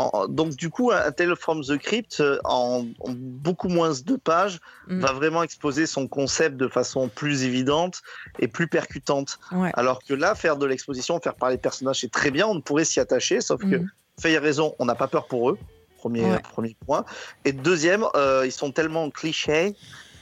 en- 0.00 0.26
donc 0.28 0.50
du 0.56 0.70
coup, 0.70 0.90
un 0.92 1.10
Tale 1.12 1.36
from 1.36 1.62
the 1.62 1.76
Crypt, 1.78 2.20
euh, 2.20 2.38
en, 2.44 2.86
en 3.00 3.10
beaucoup 3.14 3.68
moins 3.68 3.92
de 4.04 4.16
pages, 4.16 4.58
Mm. 4.88 5.00
va 5.00 5.12
vraiment 5.12 5.42
exposer 5.42 5.86
son 5.86 6.08
concept 6.08 6.56
de 6.56 6.66
façon 6.68 7.08
plus 7.08 7.44
évidente 7.44 8.02
et 8.38 8.48
plus 8.48 8.66
percutante. 8.68 9.38
Ouais. 9.52 9.70
Alors 9.74 10.02
que 10.02 10.14
là, 10.14 10.34
faire 10.34 10.56
de 10.56 10.66
l'exposition, 10.66 11.20
faire 11.20 11.34
parler 11.36 11.56
de 11.56 11.60
personnages, 11.60 12.00
c'est 12.00 12.10
très 12.10 12.30
bien, 12.30 12.46
on 12.46 12.60
pourrait 12.60 12.84
s'y 12.84 12.98
attacher, 13.00 13.40
sauf 13.40 13.60
que 13.60 13.76
Mm. 13.76 13.90
A 14.22 14.38
raison, 14.40 14.74
on 14.78 14.84
n'a 14.84 14.94
pas 14.94 15.08
peur 15.08 15.26
pour 15.28 15.48
eux. 15.50 15.58
Premier, 15.96 16.24
Ouais. 16.24 16.38
premier 16.42 16.76
point. 16.86 17.04
Et 17.46 17.52
deuxième, 17.52 18.04
euh, 18.16 18.42
ils 18.44 18.52
sont 18.52 18.70
tellement 18.70 19.08
clichés 19.10 19.74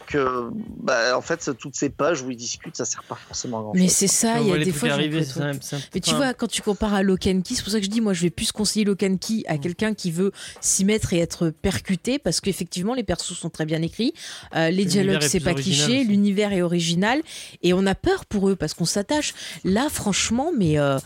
que, 0.08 0.48
bah, 0.82 1.16
en 1.16 1.20
fait, 1.20 1.50
toutes 1.58 1.76
ces 1.76 1.90
pages 1.90 2.22
où 2.22 2.30
ils 2.30 2.36
discutent, 2.36 2.76
ça 2.76 2.84
sert 2.84 3.02
pas 3.04 3.14
forcément 3.28 3.58
à 3.58 3.62
grand 3.62 3.72
Mais 3.74 3.88
c'est 3.88 4.06
ça, 4.06 4.40
il 4.40 4.48
y 4.48 4.52
a 4.52 4.58
des 4.58 4.72
fois. 4.72 4.88
arriver, 4.90 5.20
l'impression- 5.20 5.40
c'est 5.40 5.46
un- 5.46 5.58
c'est 5.60 5.76
un- 5.76 5.80
Mais 5.94 6.00
tu 6.00 6.14
vois, 6.14 6.34
quand 6.34 6.46
tu 6.48 6.62
compares 6.62 6.94
à 6.94 7.02
Key, 7.42 7.54
c'est 7.54 7.62
pour 7.62 7.70
ça 7.72 7.78
que 7.78 7.84
je 7.84 7.90
dis, 7.90 8.00
moi, 8.00 8.12
je 8.14 8.22
vais 8.22 8.30
plus 8.30 8.50
conseiller 8.50 8.84
Key 9.18 9.42
à 9.46 9.58
quelqu'un 9.58 9.94
qui 9.94 10.10
veut 10.10 10.32
s'y 10.60 10.84
mettre 10.84 11.12
et 11.12 11.18
être 11.18 11.50
percuté, 11.50 12.18
parce 12.18 12.40
qu'effectivement, 12.40 12.94
les 12.94 13.04
persos 13.04 13.34
sont 13.38 13.50
très 13.50 13.66
bien 13.66 13.82
écrits, 13.82 14.14
euh, 14.56 14.70
les 14.70 14.84
L'univers 14.84 15.04
dialogues, 15.04 15.22
est 15.24 15.28
c'est 15.28 15.40
pas 15.40 15.52
original 15.52 15.86
cliché, 15.86 16.00
aussi. 16.00 16.08
l'univers 16.08 16.52
est 16.52 16.62
original, 16.62 17.20
et 17.62 17.72
on 17.74 17.86
a 17.86 17.94
peur 17.94 18.24
pour 18.26 18.48
eux, 18.48 18.56
parce 18.56 18.74
qu'on 18.74 18.84
s'attache. 18.86 19.34
Là, 19.64 19.88
franchement, 19.90 20.50
mais 20.56 20.78
euh, 20.78 20.98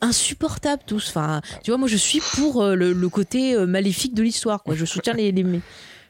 insupportable 0.00 0.82
tous. 0.86 1.08
Enfin, 1.08 1.40
tu 1.62 1.70
vois, 1.70 1.78
moi, 1.78 1.88
je 1.88 1.96
suis 1.96 2.20
pour 2.34 2.62
euh, 2.62 2.74
le, 2.74 2.92
le 2.92 3.08
côté 3.08 3.54
euh, 3.54 3.66
maléfique 3.66 4.14
de 4.14 4.22
l'histoire, 4.22 4.62
quoi. 4.62 4.74
Je 4.74 4.84
soutiens 4.84 5.12
les. 5.14 5.32
les- 5.32 5.60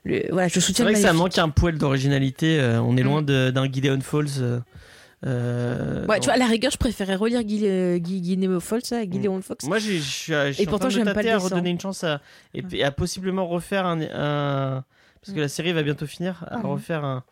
le- 0.04 0.22
voilà, 0.30 0.48
je 0.48 0.54
C'est 0.54 0.60
soutiens 0.60 0.84
vrai 0.84 0.92
le 0.94 0.98
que 0.98 1.02
ça 1.06 1.12
manque 1.12 1.36
un 1.38 1.48
poil 1.48 1.78
d'originalité. 1.78 2.58
euh, 2.60 2.80
on 2.80 2.96
est 2.96 3.02
Mm. 3.02 3.06
loin 3.06 3.22
de- 3.22 3.50
d'un 3.50 3.70
Gideon 3.70 4.00
Falls. 4.00 4.26
euh, 4.40 4.60
euh, 5.26 6.06
Ouais, 6.06 6.18
tu 6.20 6.24
vois, 6.26 6.34
à 6.34 6.38
la 6.38 6.46
rigueur, 6.46 6.70
je 6.70 6.78
préférais 6.78 7.14
relire 7.14 7.42
Guy, 7.42 7.66
euh, 7.66 7.98
Guy 7.98 8.38
Fox, 8.60 8.84
ça, 8.88 9.02
Gideon 9.02 9.40
Fox. 9.42 9.66
Moi, 9.66 9.78
je 9.78 9.92
suis, 9.98 10.32
Et 10.58 10.66
pourtant, 10.66 10.88
j'aime 10.88 11.06
me 11.06 11.12
pas 11.12 11.22
le 11.22 11.30
à 11.30 11.38
redonner 11.38 11.70
une 11.70 11.80
chance 11.80 12.04
à, 12.04 12.20
et, 12.54 12.62
puis 12.62 12.82
à 12.82 12.90
possiblement 12.90 13.46
refaire 13.46 13.84
un, 13.86 14.00
un- 14.00 14.84
parce 15.22 15.34
que 15.34 15.40
la 15.40 15.48
série 15.48 15.72
va 15.72 15.82
bientôt 15.82 16.06
finir, 16.06 16.44
à 16.50 16.58
Mhm. 16.58 16.66
refaire 16.66 17.04
un, 17.04 17.22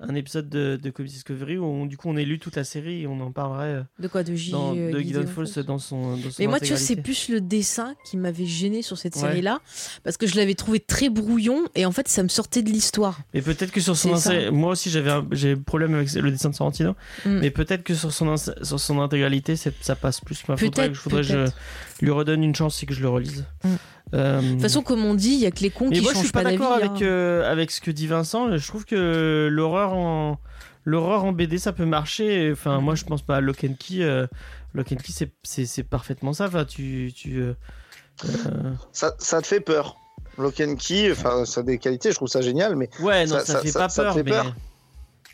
un 0.00 0.14
épisode 0.14 0.48
de, 0.50 0.76
de 0.82 0.90
Discovery 1.02 1.56
où 1.56 1.64
on- 1.64 1.86
du 1.86 1.96
coup 1.96 2.08
on 2.10 2.16
est 2.16 2.24
lu 2.24 2.38
toute 2.38 2.56
la 2.56 2.64
série 2.64 3.02
et 3.02 3.06
on 3.06 3.18
en 3.20 3.30
parlerait 3.32 3.66
euh, 3.76 3.82
De 3.98 4.08
quoi 4.08 4.22
De 4.22 4.34
J. 4.34 4.50
dans, 4.50 4.76
euh, 4.76 4.92
de 4.92 4.98
Gideon 5.00 5.26
Falls 5.26 5.64
dans 5.64 5.78
son, 5.78 6.16
dans 6.18 6.30
son 6.30 6.34
Mais 6.38 6.46
moi, 6.46 6.60
tu 6.60 6.68
vois, 6.68 6.76
c'est 6.76 6.96
plus 6.96 7.28
le 7.30 7.40
dessin 7.40 7.94
qui 8.04 8.16
m'avait 8.18 8.44
gêné 8.44 8.82
sur 8.82 8.98
cette 8.98 9.14
Ouais. 9.16 9.22
série-là, 9.22 9.60
parce 10.04 10.16
que 10.18 10.26
je 10.26 10.36
l'avais 10.36 10.54
trouvé 10.54 10.80
très 10.80 11.08
brouillon, 11.08 11.64
et 11.74 11.86
en 11.86 11.92
fait, 11.92 12.08
ça 12.08 12.22
me 12.22 12.28
sortait 12.28 12.62
de 12.62 12.68
l'histoire. 12.70 13.20
Mais 13.32 13.40
peut-être 13.40 13.70
que 13.72 13.80
sur 13.80 13.96
son 13.96 14.14
insé- 14.14 14.50
moi 14.50 14.72
aussi 14.72 14.90
j'avais 14.90 15.10
un 15.10 15.26
j'ai 15.32 15.56
problème 15.56 15.94
avec 15.94 16.12
le 16.12 16.30
dessin 16.30 16.50
de 16.50 16.54
Sorrentino, 16.54 16.94
Mm. 17.24 17.38
mais 17.40 17.50
peut-être 17.50 17.82
que 17.82 17.94
sur 17.94 18.12
son 18.12 18.28
ins- 18.28 18.36
sur 18.62 18.78
son 18.80 19.00
intégralité 19.00 19.56
ça 19.56 19.96
passe 19.96 20.20
plus. 20.20 20.42
Il 20.48 20.56
faudrait, 20.58 20.92
faudrait 20.94 21.22
que 21.22 21.26
je 21.26 21.46
lui 22.04 22.10
redonne 22.10 22.44
une 22.44 22.54
chance 22.54 22.82
et 22.82 22.86
que 22.86 22.92
je 22.94 23.00
le 23.00 23.08
relise. 23.08 23.44
Mm. 23.64 23.68
Euh, 24.14 24.40
De 24.40 24.50
toute 24.52 24.60
façon, 24.60 24.82
comme 24.82 25.04
on 25.04 25.14
dit, 25.14 25.30
il 25.32 25.40
y 25.40 25.46
a 25.46 25.50
que 25.50 25.60
les 25.62 25.70
cons 25.70 25.88
mais 25.88 25.96
qui 25.96 26.02
moi 26.02 26.12
je 26.12 26.18
changent 26.18 26.26
suis 26.26 26.32
pas, 26.32 26.44
d'avis. 26.44 26.58
d'accord 26.58 26.74
avec 26.74 26.90
hein. 26.90 26.98
euh, 27.02 27.50
avec 27.50 27.72
ce 27.72 27.80
que 27.80 27.90
dit 27.90 28.06
Vincent. 28.06 28.56
Je 28.56 28.66
trouve 28.68 28.84
que 28.84 29.48
l'horreur 29.50 29.85
en 29.94 30.38
l'horreur 30.84 31.24
en 31.24 31.32
BD 31.32 31.58
ça 31.58 31.72
peut 31.72 31.84
marcher. 31.86 32.50
Enfin 32.52 32.80
Mm. 32.80 32.84
moi 32.84 32.94
je 32.94 33.04
pense 33.04 33.22
pas 33.22 33.36
à 33.36 33.40
Lock 33.40 33.64
and 33.64 33.74
Key. 33.78 34.02
euh, 34.02 34.26
Lock 34.74 34.92
and 34.92 34.96
Key 34.96 35.12
c'est- 35.12 35.32
c'est 35.42 35.66
c'est 35.66 35.82
parfaitement 35.84 36.32
ça. 36.32 36.46
Enfin 36.46 36.64
tu 36.64 37.12
tu 37.14 37.38
euh, 37.40 37.54
euh, 38.24 38.72
Ça, 38.92 39.14
ça 39.18 39.40
te 39.42 39.46
fait 39.46 39.60
peur. 39.60 39.96
Lock 40.38 40.60
and 40.60 40.76
Key, 40.76 41.10
enfin, 41.12 41.46
ça 41.46 41.60
a 41.60 41.62
des 41.64 41.78
qualités, 41.78 42.10
je 42.10 42.16
trouve 42.16 42.28
ça 42.28 42.42
génial, 42.42 42.76
mais 42.76 42.90
ouais 43.00 43.24
non 43.24 43.36
ça, 43.36 43.40
Ça- 43.40 43.52
ça- 43.54 43.60
fait 43.62 43.70
ça- 43.70 43.78
pas 43.80 43.88
te 43.88 43.94
peur 43.96 44.14
fait 44.14 44.22
mais 44.22 44.30
peur 44.32 44.54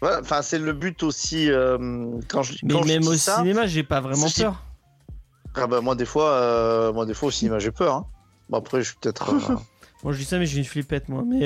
voilà, 0.00 0.20
enfin, 0.20 0.42
c'est 0.42 0.58
le 0.58 0.72
but 0.72 1.02
aussi. 1.04 1.48
euh, 1.50 1.78
quand 2.28 2.42
je, 2.42 2.54
mais 2.64 2.74
quand 2.74 2.82
je 2.82 2.88
même 2.88 3.02
dis 3.02 3.08
au 3.08 3.14
ça, 3.14 3.36
cinéma 3.36 3.66
j'ai 3.66 3.82
pas 3.84 4.00
vraiment 4.00 4.26
peur. 4.36 4.60
ah 5.54 5.66
bah, 5.68 5.80
moi, 5.80 5.94
des 5.94 6.04
fois, 6.06 6.30
euh, 6.32 6.92
moi, 6.92 7.06
des 7.06 7.14
fois 7.14 7.28
au 7.28 7.30
cinéma, 7.30 7.58
j'ai 7.60 7.70
peur. 7.70 7.94
hein. 7.94 8.06
Bon, 8.48 8.58
après, 8.58 8.80
je 8.82 8.88
suis 8.88 8.96
peut-être. 9.00 9.32
euh, 9.32 9.54
Moi 10.02 10.12
je 10.12 10.18
dis 10.18 10.24
ça 10.24 10.38
mais 10.40 10.46
j'ai 10.46 10.58
une 10.58 10.64
flippette 10.64 11.08
moi. 11.08 11.22
Mais 11.24 11.40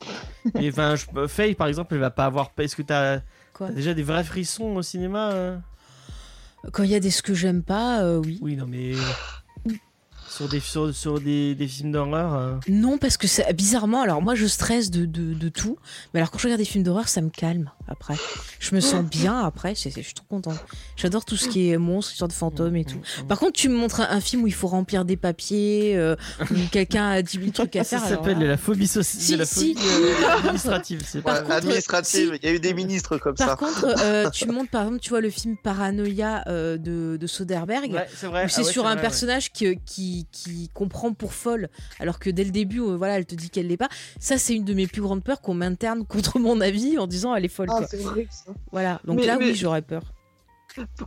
euh, 0.46 0.50
mais, 0.54 0.68
enfin 0.70 0.94
je- 0.96 1.26
Faye 1.26 1.54
par 1.54 1.66
exemple 1.68 1.94
elle 1.94 2.00
va 2.00 2.10
pas 2.10 2.26
avoir. 2.26 2.50
Est-ce 2.58 2.76
que 2.76 2.82
t'as 2.82 3.20
Quoi 3.52 3.70
déjà 3.70 3.94
des 3.94 4.02
vrais 4.02 4.24
frissons 4.24 4.76
au 4.76 4.82
cinéma 4.82 5.30
euh 5.32 5.56
Quand 6.72 6.82
il 6.82 6.90
y 6.90 6.94
a 6.94 7.00
des 7.00 7.10
ce 7.10 7.22
que 7.22 7.34
j'aime 7.34 7.62
pas, 7.62 8.02
euh, 8.02 8.18
oui. 8.24 8.38
Oui, 8.42 8.56
non, 8.56 8.66
mais. 8.68 8.92
Sur 10.36 10.48
des, 10.48 10.60
sur, 10.60 10.94
sur 10.94 11.20
des, 11.20 11.54
des 11.54 11.68
films 11.68 11.92
d'horreur. 11.92 12.34
euh, 12.34 12.54
Non, 12.68 12.98
parce 12.98 13.16
que 13.16 13.26
c'est 13.26 13.52
bizarrement, 13.52 14.02
alors 14.02 14.20
moi 14.22 14.34
je 14.34 14.46
stresse 14.46 14.90
de, 14.90 15.04
de, 15.04 15.34
de 15.34 15.48
tout, 15.48 15.76
mais 16.12 16.20
alors 16.20 16.30
quand 16.30 16.38
je 16.38 16.44
regarde 16.44 16.58
des 16.60 16.64
films 16.64 16.82
d'horreur, 16.84 17.08
ça 17.08 17.20
me 17.20 17.30
calme 17.30 17.70
après. 17.88 18.14
Je 18.60 18.74
me 18.74 18.80
sens 18.80 19.04
bien 19.10 19.38
après, 19.40 19.74
c'est- 19.74 19.90
c'est- 19.90 20.00
je 20.02 20.06
suis 20.06 20.14
trop 20.14 20.26
contente. 20.28 20.58
J'adore 20.96 21.24
tout 21.24 21.36
ce 21.36 21.48
qui 21.48 21.70
est 21.70 21.78
monstres, 21.78 22.12
histoire 22.12 22.28
de 22.28 22.32
fantômes 22.32 22.76
et 22.76 22.84
tout. 22.84 22.98
Par 23.28 23.38
contre, 23.38 23.52
tu 23.52 23.68
me 23.68 23.76
montres 23.76 24.00
un, 24.00 24.08
un 24.10 24.20
film 24.20 24.42
où 24.42 24.46
il 24.46 24.54
faut 24.54 24.68
remplir 24.68 25.04
des 25.04 25.16
papiers, 25.16 25.96
euh, 25.96 26.16
où 26.50 26.54
quelqu'un 26.72 27.08
a 27.10 27.22
10 27.22 27.38
000 27.38 27.50
trucs 27.52 27.76
à 27.76 27.84
Ça 27.84 27.98
faire. 27.98 28.06
alors 28.08 28.24
s'appelle 28.24 28.38
la 28.46 28.56
phobie 28.56 28.88
sociale. 28.88 29.22
Si, 29.22 29.36
la 29.36 29.44
si. 29.46 29.74
phobie 29.74 29.86
euh, 29.86 30.28
administrative. 30.38 31.02
C'est 31.06 31.22
pas. 31.22 31.40
contre, 31.40 31.52
administrative, 31.52 32.30
si. 32.32 32.38
il 32.42 32.48
y 32.48 32.52
a 32.52 32.54
eu 32.54 32.60
des 32.60 32.74
ministres 32.74 33.18
comme 33.18 33.34
Par 33.34 33.50
ça. 33.50 33.56
contre, 33.56 33.86
euh, 34.00 34.30
tu 34.30 34.46
montres 34.48 34.70
par 34.70 34.82
exemple, 34.84 35.00
tu 35.00 35.10
vois 35.10 35.20
le 35.20 35.30
film 35.30 35.56
Paranoia 35.62 36.42
euh, 36.48 36.76
de, 36.78 37.16
de 37.20 37.26
Soderbergh. 37.26 37.92
Ouais, 37.92 38.08
c'est 38.16 38.26
vrai. 38.26 38.46
où 38.46 38.48
c'est 38.48 38.62
Ah 38.62 38.64
ouais, 38.64 38.72
sur 38.72 38.82
un 38.86 38.88
vrai, 38.90 38.96
ouais. 38.96 39.00
personnage 39.02 39.52
qui, 39.52 39.76
qui, 40.32 40.44
qui 40.44 40.68
comprend 40.72 41.12
pour 41.12 41.32
folle, 41.34 41.68
alors 42.00 42.18
que 42.18 42.30
dès 42.30 42.44
le 42.44 42.50
début, 42.50 42.80
euh, 42.80 42.96
voilà, 42.96 43.16
elle 43.18 43.26
te 43.26 43.34
dit 43.34 43.50
qu'elle 43.50 43.66
l'est 43.68 43.76
pas. 43.76 43.88
Ça, 44.20 44.38
c'est 44.38 44.54
une 44.54 44.64
de 44.64 44.74
mes 44.74 44.86
plus 44.86 45.02
grandes 45.02 45.22
peurs 45.24 45.40
qu'on 45.40 45.54
m'interne 45.54 46.04
contre 46.06 46.38
mon 46.38 46.60
avis 46.60 46.98
en 46.98 47.06
disant 47.06 47.34
elle 47.34 47.44
est 47.44 47.48
folle. 47.48 47.68
Ah, 47.70 47.78
quoi. 47.78 47.86
c'est 47.86 47.98
vrai 48.02 48.26
ça. 48.30 48.52
Voilà. 48.72 49.00
Donc 49.04 49.18
Mais- 49.20 49.26
là, 49.26 49.36
mais- 49.38 49.46
oui, 49.46 49.54
j'aurais 49.54 49.82
peur. 49.82 50.02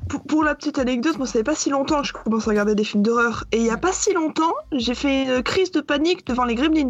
Pour, 0.07 0.23
pour 0.23 0.43
la 0.45 0.55
petite 0.55 0.79
anecdote, 0.79 1.17
moi, 1.17 1.27
ça 1.27 1.33
fait 1.33 1.43
pas 1.43 1.53
si 1.55 1.69
longtemps 1.69 2.01
que 2.01 2.07
je 2.07 2.13
commence 2.13 2.47
à 2.47 2.51
regarder 2.51 2.73
des 2.73 2.85
films 2.85 3.03
d'horreur. 3.03 3.43
Et 3.51 3.57
il 3.57 3.65
y 3.65 3.69
a 3.69 3.75
pas 3.77 3.91
si 3.91 4.13
longtemps, 4.13 4.53
j'ai 4.71 4.95
fait 4.95 5.23
une 5.37 5.43
crise 5.43 5.71
de 5.71 5.81
panique 5.81 6.25
devant 6.25 6.45
les 6.45 6.55
Gremlins. 6.55 6.87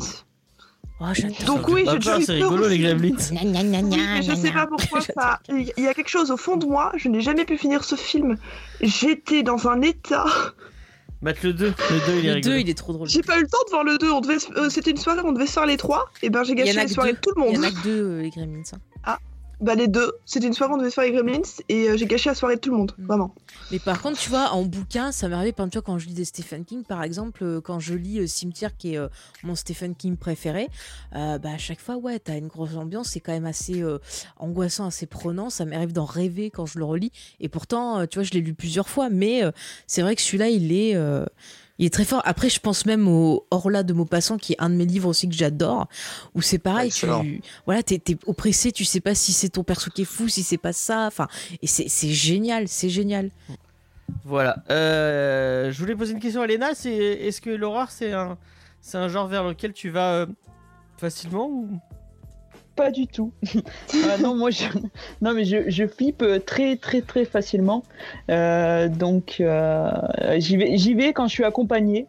Oh. 1.00 1.06
Donc 1.46 1.68
oui, 1.70 1.86
j'ai 1.90 2.00
peur, 2.00 2.20
C'est 2.24 2.34
rigolo, 2.34 2.66
aussi. 2.66 2.78
les 2.78 2.80
Gremlins. 2.80 3.16
Oui, 3.16 4.24
je 4.24 4.36
sais 4.36 4.52
pas 4.52 4.66
pourquoi 4.68 5.02
ça. 5.02 5.40
Il 5.50 5.72
y 5.84 5.88
a 5.88 5.94
quelque 5.94 6.10
chose 6.10 6.30
au 6.32 6.38
fond 6.38 6.56
de 6.58 6.66
moi, 6.66 6.92
je 6.98 7.08
n'ai 7.10 7.22
jamais 7.22 7.46
pu 7.46 7.58
finir 7.58 7.84
ce 7.84 7.96
film. 7.96 8.38
J'étais 8.82 9.44
dans 9.44 9.68
un 9.68 9.82
état. 9.82 10.26
Mate 11.22 11.42
le 11.44 11.54
2. 11.54 11.66
Le 11.68 11.72
2, 11.72 11.76
il 12.20 12.26
est 12.26 12.30
Le 12.30 12.34
rigolo. 12.36 12.54
2, 12.56 12.60
il 12.60 12.70
est 12.70 12.74
trop 12.78 12.94
drôle. 12.94 13.10
J'ai 13.10 13.22
pas 13.24 13.38
eu 13.38 13.42
le 13.42 13.48
temps 13.48 13.58
de 13.66 13.72
voir 13.72 13.84
le 13.84 13.98
2. 13.98 14.12
On 14.12 14.22
devait... 14.22 14.40
se- 14.40 14.52
euh, 14.54 14.70
C'était 14.70 14.92
une 14.92 14.98
soirée, 14.98 15.22
on 15.24 15.32
devait 15.32 15.48
se 15.48 15.54
faire 15.54 15.66
les 15.66 15.78
trois. 15.78 16.06
Et 16.22 16.30
ben 16.30 16.44
j'ai 16.44 16.54
Il 16.54 16.60
y 16.60 16.62
en 16.62 16.66
gâché 16.66 16.78
a 16.78 16.82
la 16.84 16.88
que 16.88 16.94
soirée 16.94 17.12
deux. 17.12 17.16
de 17.18 17.22
tout 17.22 17.32
le 17.36 17.42
Il 17.42 17.54
y 17.54 17.58
en 17.58 17.62
monde. 17.62 17.66
a 17.66 17.72
que 17.72 17.84
deux, 17.84 18.04
euh, 18.04 18.22
les 18.22 18.30
Gremlins. 18.30 18.62
hein. 19.06 19.18
Bah 19.60 19.74
les 19.74 19.88
deux. 19.88 20.14
C'était 20.26 20.46
une 20.46 20.54
soirée, 20.54 20.74
on 20.74 20.78
devait 20.78 20.90
se 20.90 20.96
faire 20.96 21.04
les 21.04 21.12
Gremlins. 21.12 21.42
Et 21.68 21.90
euh, 21.90 21.98
j'ai 21.98 22.06
gâché 22.06 22.30
la 22.30 22.36
soirée 22.36 22.56
de 22.56 22.62
tout 22.62 22.70
le 22.70 22.78
monde. 22.78 22.92
Mm. 22.98 23.06
Vraiment. 23.08 23.36
Mais 23.72 23.80
par 23.80 24.02
contre, 24.02 24.20
tu 24.20 24.30
vois, 24.30 24.52
en 24.52 24.64
bouquin, 24.64 25.12
ça 25.12 25.28
m'est 25.28 25.36
arrivé, 25.36 25.52
par 25.52 25.66
exemple, 25.66 25.72
tu 25.72 25.78
vois, 25.80 25.94
quand 25.94 26.00
je 26.00 26.08
lis 26.08 26.14
des 26.14 26.26
Stephen 26.26 26.64
King, 26.64 26.84
par 26.84 27.02
exemple, 27.04 27.44
euh, 27.44 27.60
quand 27.60 27.80
je 27.80 27.96
lis 27.96 28.20
euh, 28.20 28.28
Cimetière, 28.28 28.78
qui 28.78 28.94
est 28.94 28.98
euh, 28.98 29.08
mon 29.44 29.56
Stephen 29.56 29.96
King 29.96 30.16
préféré, 30.16 30.70
euh, 31.16 31.40
bah, 31.40 31.50
à 31.56 31.58
chaque 31.58 31.80
fois, 31.80 31.96
ouais, 31.96 32.20
t'as 32.20 32.38
une 32.38 32.48
grosse 32.48 32.76
ambiance, 32.76 33.10
c'est 33.10 33.20
quand 33.20 33.32
même 33.32 33.46
assez 33.46 33.82
euh, 33.82 33.98
angoissant, 34.38 34.86
assez 34.86 35.08
prenant. 35.08 35.50
Ça 35.50 35.66
m'arrive 35.66 35.92
d'en 35.92 36.06
rêver 36.06 36.52
quand 36.52 36.68
je 36.68 36.78
le 36.78 36.86
relis. 36.86 37.12
Et 37.40 37.50
pourtant, 37.50 38.00
euh, 38.00 38.06
tu 38.06 38.20
vois, 38.20 38.24
je 38.24 38.32
l'ai 38.32 38.42
lu 38.42 38.54
plusieurs 38.54 38.88
fois, 38.90 39.10
mais 39.10 39.44
euh, 39.44 39.52
c'est 39.88 40.02
vrai 40.04 40.16
que 40.16 40.22
celui-là, 40.22 40.50
il 40.50 40.72
est. 40.72 40.96
il 41.80 41.86
est 41.86 41.94
très 41.94 42.06
fort. 42.06 42.22
Après, 42.26 42.50
je 42.50 42.60
pense 42.60 42.86
même 42.86 43.08
au 43.08 43.46
Orla 43.52 43.84
de 43.84 43.94
Maupassant, 43.94 44.38
qui 44.38 44.54
est 44.54 44.58
un 44.60 44.70
de 44.70 44.76
mes 44.76 44.86
livres 44.86 45.10
aussi 45.10 45.28
que 45.30 45.36
j'adore, 45.36 45.88
où 46.36 46.42
c'est 46.42 46.58
pareil, 46.58 46.88
Excellent. 46.88 47.22
tu, 47.22 47.42
voilà, 47.66 47.84
t'es, 47.84 48.00
t'es 48.00 48.18
oppressé, 48.26 48.72
tu 48.72 48.86
sais 48.86 49.00
pas 49.02 49.16
si 49.16 49.34
c'est 49.34 49.50
ton 49.50 49.64
perso 49.64 49.92
qui 49.92 50.02
est 50.04 50.06
fou, 50.06 50.28
si 50.28 50.44
c'est 50.44 50.58
pas 50.58 50.74
ça. 50.74 51.06
Enfin, 51.08 51.28
et 51.62 51.68
c'est, 51.68 51.88
c'est 51.90 52.10
génial, 52.10 52.68
c'est 52.68 52.90
génial. 52.90 53.30
Voilà. 54.24 54.64
Euh, 54.70 55.72
je 55.72 55.80
voulais 55.80 55.96
poser 55.96 56.14
une 56.14 56.20
question 56.20 56.42
à 56.42 56.48
Léna. 56.48 56.74
C'est 56.74 56.96
est-ce 56.96 57.42
que 57.42 57.50
l'horreur 57.50 57.92
c'est 57.92 58.14
un 58.14 58.38
c'est 58.82 58.98
un 58.98 59.10
genre 59.10 59.28
vers 59.28 59.44
lequel 59.44 59.74
tu 59.74 59.90
vas 59.90 60.14
euh, 60.14 60.26
facilement 60.98 61.48
ou? 61.50 61.70
Pas 62.78 62.92
du 62.92 63.08
tout. 63.08 63.32
Ah 64.10 64.18
non, 64.22 64.36
moi, 64.36 64.52
je... 64.52 64.64
non, 65.22 65.34
mais 65.34 65.44
je, 65.44 65.70
je 65.70 65.86
flippe 65.88 66.22
euh, 66.22 66.40
très, 66.40 66.78
très, 66.78 67.02
très 67.02 67.26
facilement. 67.26 67.84
Euh, 68.30 68.88
donc, 68.88 69.38
euh, 69.40 69.92
j'y 70.38 70.56
vais, 70.58 70.78
j'y 70.78 70.94
vais 70.94 71.12
quand 71.12 71.28
je 71.28 71.34
suis 71.34 71.44
accompagnée. 71.44 72.06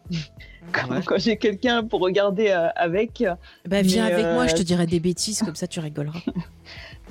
Quand, 0.71 0.87
Ouais. 0.91 1.01
quand 1.03 1.17
j'ai 1.17 1.37
quelqu'un 1.37 1.83
pour 1.83 1.99
regarder 1.99 2.49
euh, 2.49 2.67
avec. 2.75 3.23
Bah, 3.67 3.81
viens 3.81 4.05
Mais, 4.05 4.13
avec 4.13 4.25
moi, 4.35 4.45
je 4.45 4.53
te 4.53 4.61
dirai 4.61 4.85
des 4.85 4.99
bêtises, 4.99 5.39
comme 5.41 5.55
ça 5.55 5.65
tu 5.65 5.79
rigoleras. 5.79 6.19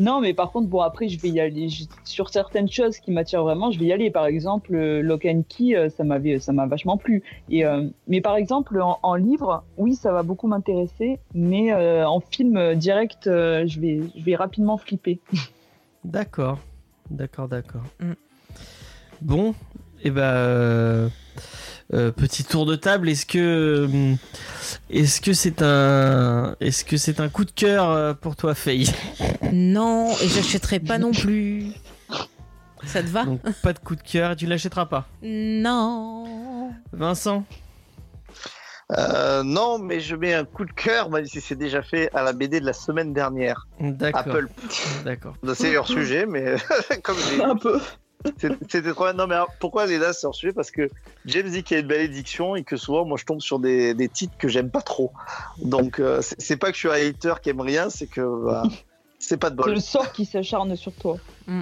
Non, 0.01 0.21
mais 0.21 0.33
par 0.33 0.53
contre, 0.53 0.69
bon, 0.69 0.81
après, 0.81 1.09
je 1.09 1.19
vais 1.19 1.29
y 1.29 1.41
aller. 1.41 1.69
Sur 2.05 2.29
certaines 2.29 2.71
choses 2.71 2.99
qui 2.99 3.11
m'attirent 3.11 3.43
vraiment, 3.43 3.71
je 3.71 3.79
vais 3.79 3.87
y 3.87 3.93
aller. 3.93 4.11
Par 4.11 4.27
exemple, 4.27 4.75
euh, 4.75 5.03
Lock 5.03 5.25
and 5.25 5.43
Key, 5.49 5.77
euh, 5.77 5.89
ça 5.89 6.05
m'avait, 6.05 6.39
ça 6.39 6.53
m'a 6.53 6.67
vachement 6.67 6.97
plu. 6.97 7.23
Et, 7.51 7.65
euh, 7.65 7.89
mais 8.07 8.21
par 8.21 8.37
exemple, 8.37 8.81
en, 8.81 8.99
en 9.03 9.15
livre, 9.15 9.65
oui, 9.77 9.95
ça 9.95 10.13
va 10.13 10.23
beaucoup 10.23 10.47
m'intéresser. 10.47 11.19
Mais 11.35 11.73
euh, 11.73 12.09
en 12.09 12.21
film 12.21 12.75
direct, 12.75 13.27
euh, 13.27 13.67
je, 13.67 13.81
vais, 13.81 14.01
je 14.17 14.25
vais 14.25 14.37
rapidement 14.37 14.79
flipper. 14.79 15.21
D'accord. 16.05 16.59
D'accord, 17.11 17.49
d'accord. 17.49 17.83
Mm. 18.01 18.13
Bon, 19.21 19.55
et 20.05 20.11
ben 20.11 21.11
euh, 21.95 22.11
petit 22.11 22.45
tour 22.45 22.67
de 22.67 22.77
table. 22.77 23.09
Est-ce 23.09 23.27
que 23.27 23.39
euh, 23.39 24.15
est-ce 24.91 25.21
que 25.21 25.33
c'est 25.33 25.63
un 25.63 26.55
est-ce 26.61 26.85
que 26.85 26.97
c'est 26.97 27.21
un 27.21 27.29
coup 27.29 27.45
de 27.45 27.51
cœur 27.51 27.91
euh, 27.91 28.15
pour 28.15 28.37
toi, 28.37 28.55
Faye? 28.55 28.91
Non, 29.53 30.13
et 30.23 30.29
j'achèterai 30.29 30.81
pas 30.81 30.99
non 30.99 31.13
plus. 31.13 31.73
Ça 32.85 33.03
te 33.03 33.09
va? 33.09 33.25
Donc 33.25 33.41
pas 33.63 33.73
de 33.73 33.79
coup 33.79 33.97
de 33.97 34.03
cœur, 34.03 34.37
tu 34.37 34.47
l'achèteras 34.47 34.87
pas? 34.87 35.09
Non. 35.23 36.71
Vincent? 36.93 37.45
Euh, 38.97 39.43
non, 39.43 39.79
mais 39.79 40.01
je 40.01 40.17
mets 40.17 40.33
un 40.33 40.45
coup 40.45 40.65
de 40.65 40.73
cœur, 40.73 41.11
même 41.11 41.27
si 41.27 41.41
c'est 41.43 41.57
déjà 41.57 41.83
fait, 41.83 42.11
à 42.15 42.23
la 42.23 42.33
BD 42.33 42.61
de 42.61 42.65
la 42.65 42.73
semaine 42.73 43.13
dernière. 43.13 43.67
D'accord. 43.81 44.21
Apple. 44.21 44.49
D'accord. 45.05 45.35
C'est 45.55 45.77
hors 45.77 45.87
sujet, 45.87 46.25
mais 46.27 46.55
comme 47.03 47.17
j'ai 47.31 47.43
Un 47.43 47.57
peu. 47.57 47.81
C'est- 48.39 48.53
C'était 48.69 48.93
trop 48.93 49.05
bien. 49.05 49.13
Non, 49.13 49.27
mais 49.27 49.35
alors, 49.37 49.51
pourquoi 49.61 49.87
les 49.87 49.99
là 49.99 50.13
sur 50.13 50.35
sujet 50.35 50.53
Parce 50.53 50.71
que 50.71 50.89
James 51.27 51.49
dit 51.49 51.63
qu'il 51.63 51.77
y 51.77 51.79
a 51.79 51.83
une 51.83 51.89
malédiction 51.89 52.57
et 52.57 52.65
que 52.65 52.77
souvent, 52.77 53.05
moi, 53.05 53.17
je 53.17 53.25
tombe 53.25 53.41
sur 53.41 53.59
des, 53.59 53.95
des 53.95 54.09
titres 54.09 54.37
que 54.39 54.49
j'aime 54.49 54.71
pas 54.71 54.83
trop. 54.83 55.13
Donc, 55.63 56.01
euh, 56.01 56.21
c'est 56.23 56.41
c'est 56.41 56.57
pas 56.57 56.69
que 56.69 56.75
je 56.75 56.81
suis 56.81 56.89
un 56.89 56.93
hater 57.09 57.35
qui 57.43 57.51
aime 57.51 57.61
rien, 57.61 57.91
c'est 57.91 58.07
que 58.09 58.45
bah, 58.45 58.63
C'est 59.21 59.37
pas 59.37 59.51
de 59.51 59.57
C'est 59.57 59.65
bol. 59.67 59.75
le 59.75 59.81
sort 59.81 60.13
qui 60.13 60.25
s'acharne 60.25 60.75
sur 60.77 60.93
toi. 60.95 61.17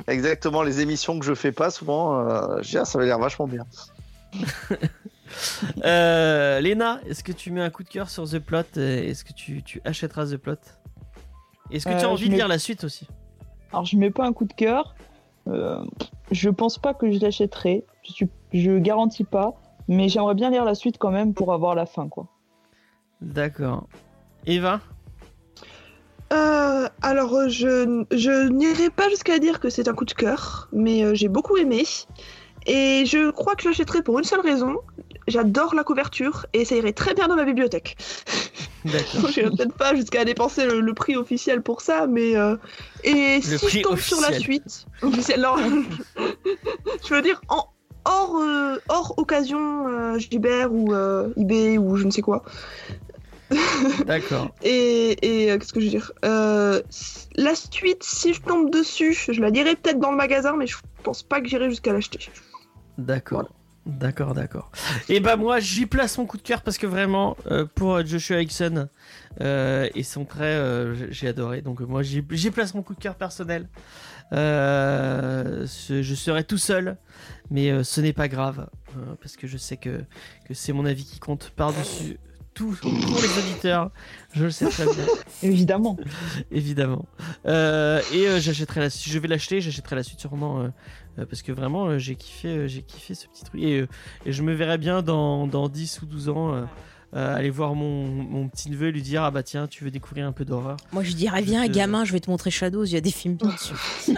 Exactement, 0.08 0.62
les 0.62 0.80
émissions 0.80 1.18
que 1.18 1.24
je 1.24 1.34
fais 1.34 1.52
pas, 1.52 1.70
souvent, 1.70 2.20
euh, 2.28 2.58
je 2.62 2.68
dis, 2.70 2.78
ah, 2.78 2.84
ça 2.84 2.98
va 2.98 3.04
l'air 3.04 3.18
vachement 3.18 3.46
bien. 3.46 3.64
Euh, 5.84 6.60
Léna, 6.60 7.00
est-ce 7.06 7.24
que 7.24 7.32
tu 7.32 7.50
mets 7.50 7.60
un 7.60 7.70
coup 7.70 7.82
de 7.82 7.88
cœur 7.88 8.08
sur 8.10 8.28
The 8.30 8.38
Plot 8.38 8.62
euh, 8.76 9.02
Est-ce 9.08 9.24
que 9.24 9.32
tu, 9.32 9.62
tu 9.62 9.80
achèteras 9.84 10.26
The 10.26 10.36
Plot? 10.36 10.54
Est-ce 11.72 11.84
que 11.84 11.90
tu 11.90 11.96
as 11.96 12.04
Euh, 12.04 12.08
envie 12.12 12.26
de 12.26 12.30
mets- 12.30 12.36
lire 12.36 12.48
la 12.48 12.58
suite 12.60 12.84
aussi? 12.84 13.08
Alors, 13.72 13.84
je 13.84 13.96
mets 13.96 14.10
pas 14.10 14.24
un 14.24 14.32
coup 14.32 14.44
de 14.44 14.52
cœur. 14.52 14.94
Je 16.30 16.50
pense 16.50 16.78
pas 16.78 16.94
que 16.94 17.10
je 17.10 17.20
l'achèterai. 17.20 17.84
Je, 18.02 18.12
suis... 18.12 18.28
je 18.52 18.78
garantis 18.78 19.24
pas. 19.24 19.54
Mais 19.88 20.08
j'aimerais 20.08 20.34
bien 20.34 20.50
lire 20.50 20.64
la 20.64 20.74
suite 20.74 20.98
quand 20.98 21.12
même 21.12 21.32
pour 21.32 21.52
avoir 21.52 21.74
la 21.74 21.86
fin, 21.86 22.08
quoi. 22.08 22.26
D'accord. 23.20 23.86
Eva? 24.44 24.80
Euh, 26.32 26.88
alors, 27.02 27.34
euh, 27.34 27.48
je, 27.48 28.04
je 28.10 28.48
n'irai 28.48 28.90
pas 28.90 29.08
jusqu'à 29.08 29.38
dire 29.38 29.60
que 29.60 29.70
c'est 29.70 29.86
un 29.88 29.94
coup 29.94 30.04
de 30.04 30.12
cœur, 30.12 30.68
mais 30.72 31.04
euh, 31.04 31.14
j'ai 31.14 31.28
beaucoup 31.28 31.56
aimé. 31.56 31.84
Et 32.66 33.04
je 33.06 33.30
crois 33.30 33.54
que 33.54 33.62
je 33.62 33.68
l'achèterai 33.68 34.02
pour 34.02 34.18
une 34.18 34.24
seule 34.24 34.40
raison. 34.40 34.76
J'adore 35.28 35.74
la 35.74 35.82
couverture 35.84 36.46
et 36.52 36.64
ça 36.64 36.76
irait 36.76 36.92
très 36.92 37.14
bien 37.14 37.26
dans 37.28 37.36
ma 37.36 37.44
bibliothèque. 37.44 37.96
D'accord. 38.84 39.28
J'irai 39.32 39.50
peut-être 39.50 39.74
pas 39.74 39.94
jusqu'à 39.94 40.24
dépenser 40.24 40.66
le, 40.66 40.80
le 40.80 40.94
prix 40.94 41.16
officiel 41.16 41.62
pour 41.62 41.80
ça, 41.80 42.06
mais. 42.06 42.36
euh, 42.36 42.56
Et 43.04 43.36
Le 43.38 43.58
si 43.58 43.68
je 43.78 43.82
tombe 43.82 43.98
sur 43.98 44.20
la 44.20 44.38
suite. 44.38 44.86
Officiel, 45.02 45.40
non. 45.40 45.56
je 47.08 47.14
veux 47.14 47.22
dire, 47.22 47.40
en, 47.48 47.66
hors, 48.04 48.36
euh, 48.38 48.76
hors 48.88 49.14
occasion 49.18 49.88
euh, 49.88 50.18
ou 50.70 50.92
euh, 50.92 51.28
eBay 51.36 51.78
ou 51.78 51.96
je 51.96 52.04
ne 52.04 52.10
sais 52.10 52.22
quoi. 52.22 52.44
D'accord. 54.06 54.50
Et, 54.62 55.16
et 55.44 55.52
euh, 55.52 55.58
qu'est-ce 55.58 55.72
que 55.72 55.80
je 55.80 55.84
veux 55.86 55.90
dire 55.90 56.12
Euh, 56.24 56.82
La 57.36 57.54
suite, 57.54 58.02
si 58.02 58.34
je 58.34 58.42
tombe 58.42 58.70
dessus, 58.70 59.12
je 59.30 59.40
la 59.40 59.50
lirai 59.50 59.76
peut-être 59.76 59.98
dans 60.00 60.10
le 60.10 60.16
magasin, 60.16 60.54
mais 60.56 60.66
je 60.66 60.76
pense 61.02 61.22
pas 61.22 61.40
que 61.40 61.48
j'irai 61.48 61.68
jusqu'à 61.70 61.92
l'acheter. 61.92 62.28
D'accord. 62.98 63.48
D'accord, 63.84 64.34
d'accord. 64.34 64.72
Et 65.08 65.20
bah 65.20 65.36
moi 65.36 65.60
j'y 65.60 65.86
place 65.86 66.18
mon 66.18 66.26
coup 66.26 66.38
de 66.38 66.42
cœur 66.42 66.62
parce 66.62 66.76
que 66.76 66.88
vraiment 66.88 67.36
euh, 67.52 67.66
pour 67.72 68.04
Joshua 68.04 68.40
Hickson 68.40 68.88
euh, 69.40 69.88
et 69.94 70.02
son 70.02 70.24
trait 70.24 70.44
euh, 70.56 71.12
j'ai 71.12 71.28
adoré 71.28 71.60
donc 71.62 71.80
euh, 71.80 71.86
moi 71.86 72.02
j'y 72.02 72.20
place 72.50 72.74
mon 72.74 72.82
coup 72.82 72.94
de 72.94 72.98
cœur 73.00 73.14
personnel. 73.14 73.68
Euh, 74.32 75.66
ce- 75.68 76.02
je 76.02 76.14
serai 76.16 76.42
tout 76.42 76.58
seul 76.58 76.96
mais 77.50 77.70
euh, 77.70 77.84
ce 77.84 78.00
n'est 78.00 78.12
pas 78.12 78.26
grave 78.26 78.66
euh, 78.96 79.14
parce 79.20 79.36
que 79.36 79.46
je 79.46 79.56
sais 79.56 79.76
que, 79.76 80.00
que 80.48 80.54
c'est 80.54 80.72
mon 80.72 80.84
avis 80.84 81.04
qui 81.04 81.20
compte 81.20 81.50
par-dessus 81.54 82.18
tout 82.56 82.74
pour 82.80 82.90
les 82.90 83.38
auditeurs. 83.38 83.90
Je 84.32 84.44
le 84.44 84.50
sais 84.50 84.68
très 84.68 84.84
bien. 84.84 85.04
Évidemment. 85.42 85.96
évidemment. 86.50 87.06
Euh, 87.46 88.00
et 88.12 88.26
euh, 88.26 88.40
j'achèterai 88.40 88.80
la 88.80 88.90
si 88.90 89.10
je 89.10 89.18
vais 89.18 89.28
l'acheter, 89.28 89.60
j'achèterai 89.60 89.94
la 89.96 90.02
suite 90.02 90.18
sûrement 90.20 90.60
euh, 90.62 90.68
euh, 91.18 91.26
parce 91.26 91.42
que 91.42 91.52
vraiment 91.52 91.86
euh, 91.86 91.98
j'ai 91.98 92.16
kiffé 92.16 92.48
euh, 92.48 92.66
j'ai 92.66 92.82
kiffé 92.82 93.14
ce 93.14 93.26
petit 93.28 93.44
truc 93.44 93.60
et, 93.62 93.80
euh, 93.82 93.86
et 94.24 94.32
je 94.32 94.42
me 94.42 94.52
verrai 94.54 94.78
bien 94.78 95.02
dans, 95.02 95.46
dans 95.46 95.68
10 95.68 96.00
ou 96.02 96.06
12 96.06 96.28
ans 96.30 96.54
euh, 96.54 96.64
euh, 97.14 97.36
aller 97.36 97.50
voir 97.50 97.74
mon, 97.74 98.06
mon 98.06 98.48
petit 98.48 98.68
neveu 98.70 98.88
et 98.88 98.92
lui 98.92 99.02
dire 99.02 99.22
ah 99.22 99.30
bah 99.30 99.42
tiens, 99.42 99.66
tu 99.68 99.84
veux 99.84 99.90
découvrir 99.90 100.26
un 100.26 100.32
peu 100.32 100.44
d'horreur. 100.44 100.76
Moi, 100.92 101.02
je 101.04 101.12
dirais, 101.12 101.40
viens, 101.42 101.62
Je 101.64 101.68
te- 101.68 101.74
gamin, 101.74 102.04
je 102.04 102.12
vais 102.12 102.20
te 102.20 102.28
montrer 102.30 102.50
Shadows, 102.50 102.84
il 102.84 102.92
y 102.92 102.96
a 102.96 103.00
des 103.00 103.10
films 103.12 103.36
bien 103.36 103.50
dessus. 103.50 103.74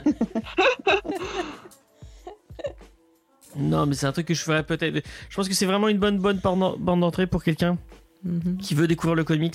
Non, 3.56 3.86
mais 3.86 3.94
c'est 3.94 4.06
un 4.06 4.12
truc 4.12 4.26
que 4.26 4.34
je 4.34 4.42
ferais 4.42 4.62
peut-être. 4.62 5.02
Je 5.28 5.34
pense 5.36 5.48
que 5.48 5.54
c'est 5.54 5.66
vraiment 5.66 5.88
une 5.88 5.98
bonne 5.98 6.18
bonne 6.18 6.38
bande 6.38 7.00
d'entrée 7.00 7.26
pour 7.26 7.42
quelqu'un 7.42 7.76
Mhm. 8.24 8.58
qui 8.58 8.74
veut 8.74 8.86
découvrir 8.88 9.14
le 9.14 9.24
comics 9.24 9.54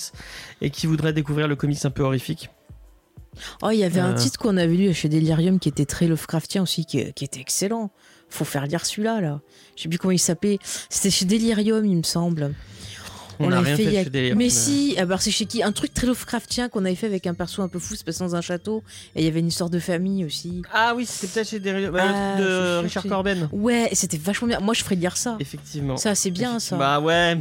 et 0.62 0.70
qui 0.70 0.88
voudrait 0.88 1.12
découvrir 1.14 1.48
le 1.48 1.56
comics 1.56 1.84
un 1.86 1.90
peu 1.90 2.04
horrifique. 2.04 2.50
Oh, 3.62 3.70
il 3.72 3.78
y 3.80 3.84
avait 3.84 4.00
un 4.00 4.12
Euh. 4.12 4.16
titre 4.18 4.38
qu'on 4.40 4.58
avait 4.58 4.76
lu 4.76 4.94
chez 4.94 5.10
Delirium 5.10 5.60
qui 5.60 5.68
était 5.70 5.86
très 5.86 6.08
Lovecraftien 6.08 6.62
aussi, 6.62 6.86
qui, 6.86 7.12
qui 7.14 7.26
était 7.26 7.40
excellent. 7.42 7.92
Faut 8.30 8.46
faire 8.46 8.66
lire 8.68 8.86
celui-là, 8.86 9.22
là. 9.22 9.42
Je 9.76 9.84
sais 9.84 9.90
plus 9.90 9.98
comment 9.98 10.12
il 10.12 10.20
s'appelait. 10.20 10.60
C'était 10.90 11.10
chez 11.10 11.26
Delirium, 11.26 11.84
il 11.86 11.98
me 11.98 12.04
semble. 12.04 12.54
On 13.40 13.50
l'avait 13.50 13.74
rien 13.74 13.76
fait 13.76 13.84
fait, 13.92 13.98
a- 13.98 14.04
chez 14.04 14.10
Delirium, 14.12 14.38
Mais 14.38 14.50
si, 14.50 14.94
alors 15.00 15.20
c'est 15.22 15.32
chez 15.32 15.46
qui? 15.48 15.64
Un 15.64 15.72
truc 15.72 15.92
très 15.94 16.06
Lovecraftien 16.06 16.70
qu'on 16.70 16.86
avait 16.86 16.94
fait 16.96 17.08
avec 17.08 17.26
un 17.26 17.34
perso 17.34 17.64
un 17.64 17.68
peu 17.68 17.80
fou, 17.80 17.96
se 17.96 18.04
passant 18.04 18.26
dans 18.28 18.36
un 18.36 18.42
château. 18.42 18.84
Et 19.16 19.22
il 19.22 19.26
y 19.26 19.28
avait 19.28 19.40
une 19.40 19.48
histoire 19.48 19.72
de 19.72 19.80
famille 19.80 20.24
aussi. 20.24 20.62
Ah 20.72 20.94
oui, 20.96 21.08
c'était 21.08 21.34
peut-être 21.34 21.50
chez 21.50 21.60
Delirium. 21.60 21.92
bah, 21.92 22.06
le 22.06 22.14
Ah, 22.14 22.34
truc 22.38 22.46
de 22.48 22.78
Richard. 22.84 23.04
Corben. 23.08 23.50
Ouais, 23.52 23.90
c'était 23.94 24.18
vachement 24.18 24.48
bien. 24.48 24.60
Moi, 24.60 24.76
je 24.76 24.84
ferais 24.84 24.96
lire 24.96 25.18
ça. 25.18 25.38
Effectivement. 25.40 25.98
Ça, 25.98 26.14
c'est 26.14 26.30
bien, 26.32 26.60
ça. 26.60 26.78
Bah 26.78 27.00
ouais. 27.00 27.38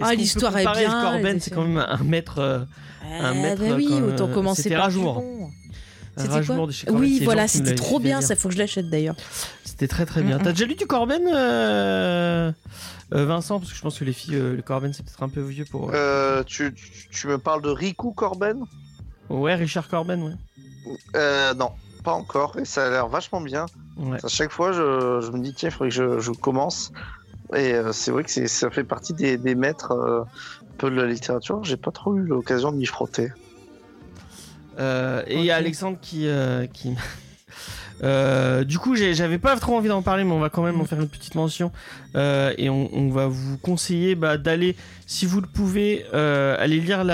Ah, 0.00 0.14
l'histoire 0.14 0.56
est 0.56 0.62
bien, 0.64 0.90
Corben, 1.02 1.40
c'est 1.40 1.50
quand 1.50 1.64
même 1.64 1.84
un 1.86 2.02
maître. 2.04 2.38
euh, 2.38 2.58
un 3.04 3.30
Ah, 3.30 3.34
maître, 3.34 3.62
bah 3.62 3.74
oui, 3.76 3.88
quand, 3.88 4.02
autant 4.02 4.28
commencer 4.28 4.62
c'était 4.62 4.74
par 4.76 4.84
Rajour. 4.84 5.18
un 5.18 6.22
C'était 6.22 6.46
quoi 6.46 6.66
de 6.66 6.72
chez 6.72 6.86
Corben. 6.86 7.00
Oui, 7.02 7.20
voilà, 7.24 7.48
c'était 7.48 7.74
trop 7.74 7.98
bien, 8.00 8.20
ça 8.20 8.36
faut 8.36 8.48
que 8.48 8.54
je 8.54 8.58
l'achète 8.58 8.88
d'ailleurs. 8.88 9.16
C'était 9.64 9.88
très 9.88 10.06
très 10.06 10.22
bien. 10.22 10.36
Mm, 10.38 10.40
mm. 10.40 10.44
T'as 10.44 10.52
déjà 10.52 10.66
lu 10.66 10.74
du 10.74 10.86
Corben, 10.86 11.22
euh, 11.32 12.52
euh, 13.14 13.24
Vincent? 13.26 13.58
Parce 13.58 13.70
que 13.72 13.76
je 13.76 13.82
pense 13.82 13.98
que 13.98 14.04
les 14.04 14.12
filles, 14.12 14.36
euh, 14.36 14.54
le 14.56 14.62
Corben, 14.62 14.92
c'est 14.92 15.02
peut-être 15.04 15.22
un 15.22 15.28
peu 15.28 15.40
vieux 15.40 15.64
pour. 15.70 15.88
eux. 15.90 15.92
Euh, 15.94 16.42
tu, 16.44 16.72
tu- 16.74 17.08
tu 17.10 17.26
me 17.26 17.38
parles 17.38 17.62
de 17.62 17.70
Riku 17.70 18.12
Corben? 18.12 18.64
Ouais, 19.28 19.54
Richard 19.54 19.88
Corben, 19.88 20.22
ouais. 20.22 20.32
euh, 21.16 21.54
Non, 21.54 21.72
pas 22.04 22.12
encore. 22.12 22.58
Et 22.58 22.64
ça 22.64 22.86
a 22.86 22.90
l'air 22.90 23.08
vachement 23.08 23.40
bien. 23.40 23.66
ouais. 23.96 24.18
À 24.22 24.28
chaque 24.28 24.50
fois, 24.52 24.72
je, 24.72 25.20
je 25.24 25.30
me 25.30 25.40
dis, 25.42 25.54
tiens, 25.54 25.70
il 25.70 25.72
faudrait 25.72 25.88
que 25.88 25.94
je, 25.94 26.20
je 26.20 26.30
commence. 26.32 26.92
Et 27.54 27.74
euh, 27.74 27.92
c'est 27.92 28.10
vrai 28.10 28.24
que 28.24 28.30
ça 28.46 28.70
fait 28.70 28.84
partie 28.84 29.12
des, 29.12 29.36
des 29.36 29.54
maîtres 29.54 29.92
euh, 29.92 30.22
un 30.22 30.76
peu 30.78 30.90
de 30.90 30.96
la 30.96 31.06
littérature. 31.06 31.62
J'ai 31.64 31.76
pas 31.76 31.90
trop 31.90 32.16
eu 32.16 32.22
l'occasion 32.22 32.72
de 32.72 32.76
m'y 32.76 32.86
frotter. 32.86 33.32
Euh, 34.78 35.22
et 35.26 35.38
il 35.38 35.44
y 35.44 35.50
a. 35.50 35.56
Alexandre 35.56 35.98
qui. 36.00 36.26
euh, 36.26 36.66
qui... 36.66 36.94
Euh, 38.02 38.64
du 38.64 38.78
coup, 38.78 38.96
j'avais 38.96 39.38
pas 39.38 39.56
trop 39.56 39.76
envie 39.76 39.88
d'en 39.88 40.02
parler, 40.02 40.24
mais 40.24 40.32
on 40.32 40.40
va 40.40 40.48
quand 40.48 40.64
même 40.64 40.80
en 40.80 40.84
faire 40.84 41.00
une 41.00 41.08
petite 41.08 41.36
mention. 41.36 41.70
Euh, 42.16 42.52
et 42.58 42.68
on, 42.68 42.92
on 42.92 43.10
va 43.10 43.28
vous 43.28 43.58
conseiller 43.58 44.16
bah, 44.16 44.38
d'aller, 44.38 44.74
si 45.06 45.24
vous 45.24 45.40
le 45.40 45.46
pouvez, 45.46 46.04
euh, 46.12 46.56
aller 46.58 46.80
lire 46.80 47.04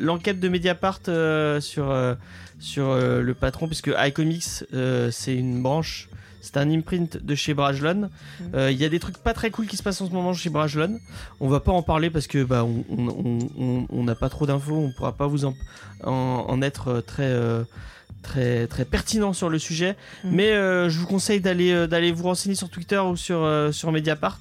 l'enquête 0.00 0.40
de 0.40 0.48
Mediapart 0.48 0.98
euh, 1.06 1.60
sur, 1.60 1.90
euh, 1.90 2.14
sur 2.58 2.88
euh, 2.88 3.22
le 3.22 3.34
patron, 3.34 3.68
puisque 3.68 3.92
iComics, 3.96 4.64
euh, 4.74 5.10
c'est 5.12 5.36
une 5.36 5.62
branche. 5.62 6.08
C'est 6.40 6.56
un 6.56 6.70
imprint 6.70 7.16
de 7.22 7.34
chez 7.34 7.52
Brajlon. 7.54 8.10
Euh, 8.54 8.70
Il 8.70 8.78
y 8.78 8.84
a 8.84 8.88
des 8.88 8.98
trucs 9.00 9.18
pas 9.18 9.34
très 9.34 9.50
cool 9.50 9.66
qui 9.66 9.76
se 9.76 9.82
passent 9.82 10.00
en 10.00 10.06
ce 10.08 10.12
moment 10.12 10.32
chez 10.34 10.50
Brajlon. 10.50 10.98
On 11.40 11.48
va 11.48 11.60
pas 11.60 11.72
en 11.72 11.82
parler 11.82 12.10
parce 12.10 12.26
que 12.26 12.44
bah 12.44 12.64
on 12.64 12.84
on- 12.88 13.08
on- 13.08 13.48
on- 13.58 13.86
on 13.90 14.04
n'a 14.04 14.14
pas 14.14 14.28
trop 14.28 14.46
d'infos, 14.46 14.76
on 14.76 14.92
pourra 14.96 15.12
pas 15.12 15.26
vous 15.26 15.44
en, 15.44 15.54
en, 16.04 16.46
en 16.48 16.62
être 16.62 16.88
euh, 16.88 17.00
très 17.00 17.24
euh, 17.26 17.64
très 18.22 18.66
très 18.66 18.84
pertinent 18.84 19.32
sur 19.32 19.48
le 19.48 19.58
sujet. 19.58 19.96
Mhm. 20.24 20.30
Mais 20.32 20.52
euh, 20.52 20.88
je 20.88 20.98
vous 20.98 21.06
conseille 21.06 21.40
d'aller 21.40 21.72
euh, 21.72 21.86
d'aller 21.86 22.12
vous 22.12 22.24
renseigner 22.24 22.54
sur 22.54 22.68
Twitter 22.70 22.98
ou 22.98 23.16
sur 23.16 23.42
euh, 23.44 23.72
sur 23.72 23.90
Mediapart. 23.92 24.40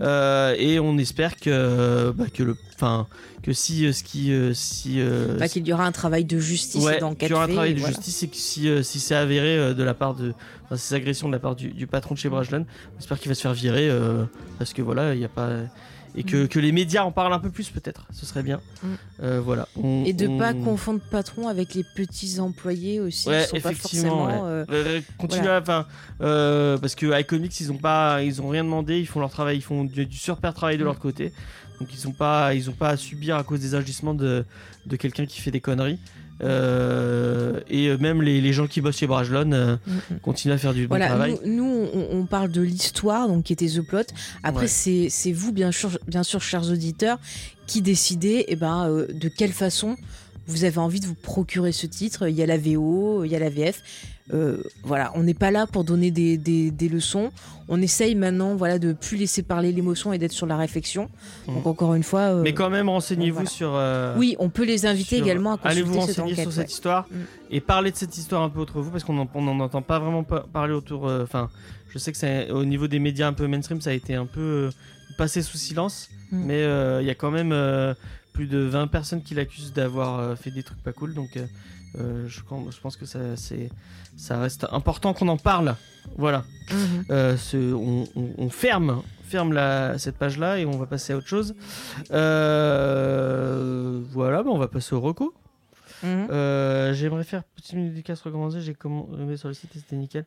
Euh, 0.00 0.54
et 0.58 0.78
on 0.78 0.96
espère 0.98 1.36
que 1.36 2.12
bah, 2.12 2.26
que 2.32 2.42
le 2.44 2.56
enfin 2.74 3.08
que 3.42 3.52
si 3.52 3.84
euh, 3.86 3.92
ce 3.92 4.02
qui 4.04 4.32
euh, 4.32 4.52
si 4.54 5.00
euh, 5.00 5.36
Bah, 5.38 5.48
qu'il 5.48 5.66
y 5.66 5.72
aura 5.72 5.84
un 5.86 5.92
travail 5.92 6.24
de 6.24 6.38
justice 6.38 6.84
ouais, 6.84 7.00
d'enquête. 7.00 7.18
qu'il 7.20 7.30
y 7.30 7.34
aura 7.34 7.44
un 7.44 7.48
travail 7.48 7.74
de 7.74 7.80
voilà. 7.80 7.94
justice 7.94 8.22
et 8.22 8.28
que 8.28 8.36
si, 8.36 8.68
si 8.84 9.00
c'est 9.00 9.14
avéré 9.16 9.74
de 9.74 9.82
la 9.82 9.94
part 9.94 10.14
de 10.14 10.32
enfin, 10.64 10.76
ces 10.76 10.94
agressions 10.94 11.28
de 11.28 11.32
la 11.32 11.40
part 11.40 11.56
du, 11.56 11.68
du 11.72 11.86
patron 11.86 12.14
de 12.14 12.18
chez 12.20 12.28
Brajlon, 12.28 12.64
on 12.94 12.98
espère 12.98 13.18
qu'il 13.18 13.28
va 13.28 13.34
se 13.34 13.42
faire 13.42 13.54
virer 13.54 13.90
parce 14.58 14.72
que 14.72 14.82
voilà, 14.82 15.14
il 15.14 15.18
n'y 15.18 15.24
a 15.24 15.28
pas 15.28 15.50
et 16.14 16.24
que, 16.24 16.44
Mm. 16.44 16.48
que 16.48 16.58
les 16.60 16.72
médias 16.72 17.04
en 17.04 17.10
parlent 17.10 17.32
un 17.32 17.38
peu 17.38 17.48
plus 17.48 17.70
peut-être, 17.70 18.06
ce 18.12 18.26
serait 18.26 18.42
bien. 18.42 18.60
Mm. 18.82 18.86
Euh, 19.22 19.40
voilà. 19.42 19.66
On- 19.82 20.04
Et 20.04 20.12
de 20.12 20.28
on- 20.28 20.36
pas 20.38 20.52
confondre 20.52 21.00
patron 21.10 21.48
avec 21.48 21.72
les 21.74 21.84
petits 21.96 22.38
employés 22.38 23.00
aussi, 23.00 23.30
Ouais, 23.30 23.44
qui 23.44 23.48
sont 23.48 23.60
pas 23.62 23.70
effectivement, 23.70 24.28
forcément. 24.28 24.44
ouais. 24.44 24.64
euh, 26.20 26.76
parce 26.78 26.94
que 26.94 27.18
iComics 27.20 27.58
ils 27.60 27.72
ont 27.72 27.78
pas 27.78 28.22
ils 28.22 28.42
ont 28.42 28.48
rien 28.48 28.62
demandé 28.64 28.98
ils 28.98 29.06
font 29.06 29.20
leur 29.20 29.30
travail 29.30 29.56
ils 29.56 29.62
font 29.62 29.84
du, 29.84 30.04
du 30.06 30.16
super 30.16 30.52
travail 30.54 30.76
de 30.76 30.82
Mm. 30.82 30.86
leur 30.86 30.98
côté 30.98 31.32
donc 31.82 31.92
ils 31.92 32.06
ont 32.06 32.12
pas 32.12 32.54
ils 32.54 32.70
ont 32.70 32.74
pas 32.74 32.90
à 32.90 32.96
subir 32.96 33.36
à 33.36 33.42
cause 33.42 33.58
des 33.60 33.74
agissements 33.74 34.14
de, 34.14 34.44
de 34.86 34.96
quelqu'un 34.96 35.26
qui 35.26 35.40
fait 35.40 35.50
des 35.50 35.60
conneries 35.60 35.98
Euh, 36.42 37.60
et 37.68 37.86
euh, 37.88 37.98
même 37.98 38.20
les, 38.20 38.40
les 38.40 38.52
gens 38.52 38.66
qui 38.66 38.80
bossent 38.80 38.96
chez 38.98 39.06
Brajlon 39.06 39.52
euh, 39.52 39.76
mm, 39.76 39.92
mm. 40.14 40.18
continuent 40.22 40.54
à 40.54 40.58
faire 40.58 40.74
du 40.74 40.88
bon 40.88 40.96
Voilà, 40.96 41.06
travail 41.06 41.38
nous, 41.44 41.56
nous, 41.56 41.88
on, 41.94 42.18
on 42.18 42.26
parle 42.26 42.50
de 42.50 42.62
l'histoire, 42.62 43.28
donc 43.28 43.44
qui 43.44 43.52
était 43.52 43.68
The 43.68 43.80
Plot. 43.80 44.08
Après, 44.42 44.62
Ouais. 44.62 44.68
c'est 44.68 45.06
c'est 45.08 45.30
vous, 45.30 45.52
bien 45.52 45.70
sûr, 45.70 45.90
bien 46.08 46.24
sûr, 46.24 46.40
chers 46.40 46.68
auditeurs, 46.68 47.18
qui 47.68 47.80
décidez 47.80 48.44
eh 48.48 48.56
ben, 48.56 48.88
euh, 48.88 49.06
de 49.12 49.28
quelle 49.28 49.52
façon 49.52 49.96
vous 50.46 50.64
avez 50.64 50.78
envie 50.78 51.00
de 51.00 51.06
vous 51.06 51.14
procurer 51.14 51.72
ce 51.72 51.86
titre. 51.86 52.28
Il 52.28 52.34
y 52.34 52.42
a 52.42 52.46
la 52.46 52.58
VO, 52.58 53.24
il 53.24 53.30
y 53.30 53.36
a 53.36 53.38
la 53.38 53.50
VF. 53.50 53.82
Euh, 54.32 54.62
voilà, 54.84 55.12
on 55.16 55.22
n'est 55.24 55.34
pas 55.34 55.50
là 55.50 55.66
pour 55.66 55.84
donner 55.84 56.10
des, 56.10 56.36
des- 56.38 56.70
des 56.70 56.88
leçons. 56.88 57.32
On 57.68 57.80
essaye 57.82 58.14
maintenant 58.14 58.54
voilà, 58.54 58.78
de 58.78 58.92
plus 58.92 59.16
laisser 59.16 59.42
parler 59.42 59.72
l'émotion 59.72 60.12
et 60.12 60.18
d'être 60.18 60.32
sur 60.32 60.46
la 60.46 60.56
réflexion. 60.56 61.08
Mhm. 61.48 61.54
Donc, 61.54 61.66
encore 61.66 61.94
une 61.94 62.02
fois. 62.04 62.20
euh, 62.36 62.42
mais 62.42 62.54
quand 62.54 62.70
même 62.70 62.88
renseignez-vous 62.88 63.34
voilà. 63.34 63.50
sur 63.50 63.72
euh, 63.74 64.14
Oui, 64.16 64.36
on 64.38 64.48
peut 64.48 64.64
les 64.64 64.86
inviter 64.86 65.16
sur- 65.16 65.24
également 65.26 65.54
à 65.54 65.58
consulter 65.58 65.72
allez 65.72 65.82
vous 65.82 65.92
cette 65.94 66.00
renseigner 66.18 66.32
enquête. 66.32 66.42
sur 66.44 66.52
cette 66.52 66.66
ouais. 66.68 66.72
histoire 66.72 67.06
Mm. 67.10 67.16
et 67.50 67.60
parler 67.60 67.90
de 67.90 67.96
cette 67.96 68.16
histoire 68.16 68.42
un 68.42 68.48
peu 68.48 68.60
entre 68.60 68.80
vous 68.80 68.90
parce 68.90 69.04
qu'on 69.04 69.12
n'en 69.14 69.60
entend 69.60 69.82
pas 69.82 69.98
vraiment 69.98 70.22
pa- 70.24 70.46
parler 70.52 70.72
autour 70.72 71.04
enfin 71.22 71.50
je 71.90 71.98
sais 71.98 72.12
que 72.12 72.18
c'est 72.18 72.50
au 72.50 72.64
niveau 72.64 72.86
des 72.88 72.98
médias 73.00 73.26
un 73.26 73.32
peu 73.32 73.46
mainstream 73.48 73.80
ça 73.80 73.90
a 73.90 73.92
été 73.92 74.14
un 74.14 74.26
peu 74.26 74.70
passé 75.18 75.42
sous 75.42 75.58
silence 75.58 76.08
Mm. 76.30 76.44
mais 76.46 76.60
il 77.02 77.06
y 77.06 77.10
a 77.10 77.14
quand 77.14 77.30
même 77.30 77.52
plus 78.32 78.46
de 78.46 78.58
20 78.58 78.86
personnes 78.86 79.22
qui 79.22 79.34
l'accusent 79.34 79.72
d'avoir 79.72 80.18
euh, 80.20 80.36
fait 80.36 80.50
des 80.50 80.62
trucs 80.62 80.82
pas 80.82 80.92
cool. 80.92 81.14
Donc, 81.14 81.36
euh, 81.36 81.46
euh, 81.98 82.26
je, 82.28 82.40
pense 82.80 82.96
que 82.96 83.04
ça, 83.04 83.36
c'est, 83.36 83.70
ça 84.16 84.38
reste 84.40 84.66
important 84.72 85.12
qu'on 85.12 85.28
en 85.28 85.36
parle. 85.36 85.76
Voilà. 86.16 86.44
Mhm. 86.70 87.04
Euh, 87.10 87.36
ce- 87.36 87.72
on, 87.74 88.04
on- 88.16 88.30
on 88.38 88.48
ferme, 88.50 89.02
ferme 89.24 89.52
la, 89.52 89.98
cette 89.98 90.16
page-là 90.16 90.58
et 90.58 90.64
on 90.66 90.78
va 90.78 90.86
passer 90.86 91.12
à 91.12 91.16
autre 91.18 91.28
chose. 91.28 91.54
Euh, 92.12 94.00
voilà, 94.10 94.42
bah, 94.42 94.50
on 94.52 94.58
va 94.58 94.68
passer 94.68 94.94
au 94.94 95.00
reco. 95.00 95.34
Mhm. 96.02 96.28
Euh, 96.30 96.92
J'aimerais 96.94 97.24
faire 97.24 97.42
petite 97.44 97.74
minute 97.74 97.90
dédicace 97.92 98.20
recommandée. 98.22 98.60
J'ai 98.60 98.74
commandé 98.74 99.36
sur 99.36 99.48
le 99.48 99.54
site 99.54 99.74
et 99.76 99.78
c'était 99.78 99.96
nickel. 99.96 100.24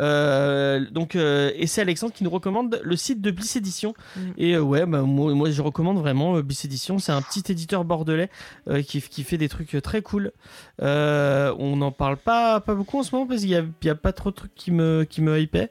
Euh, 0.00 0.84
donc, 0.90 1.16
euh, 1.16 1.50
et 1.54 1.66
c'est 1.66 1.80
Alexandre 1.80 2.12
qui 2.12 2.24
nous 2.24 2.30
recommande 2.30 2.80
le 2.82 2.96
site 2.96 3.20
de 3.20 3.30
Bliss 3.30 3.56
Edition. 3.56 3.94
Mhm. 4.16 4.34
Et 4.38 4.52
euh, 4.54 4.60
ouais, 4.60 4.86
bah, 4.86 5.02
moi, 5.02 5.32
moi, 5.34 5.50
je 5.50 5.62
recommande 5.62 5.98
vraiment 5.98 6.36
euh, 6.36 6.42
Bliss 6.42 6.64
Edition. 6.64 6.98
C'est 6.98 7.12
un 7.12 7.22
petit 7.22 7.50
éditeur 7.50 7.84
bordelais 7.84 8.30
euh, 8.68 8.82
qui, 8.82 9.00
qui 9.00 9.22
fait 9.24 9.38
des 9.38 9.48
trucs 9.48 9.74
euh, 9.74 9.80
très 9.80 10.02
cool. 10.02 10.32
Euh, 10.82 11.54
on 11.58 11.76
n'en 11.76 11.92
parle 11.92 12.16
pas, 12.16 12.60
pas 12.60 12.74
beaucoup 12.74 12.98
en 12.98 13.02
ce 13.02 13.14
moment 13.14 13.26
parce 13.26 13.40
qu'il 13.42 13.50
n'y 13.82 13.90
a, 13.90 13.94
pas 13.94 14.12
trop 14.12 14.30
de 14.30 14.34
trucs 14.36 14.54
qui 14.54 14.70
me, 14.70 15.04
qui 15.08 15.22
me 15.22 15.38
hypaient. 15.40 15.70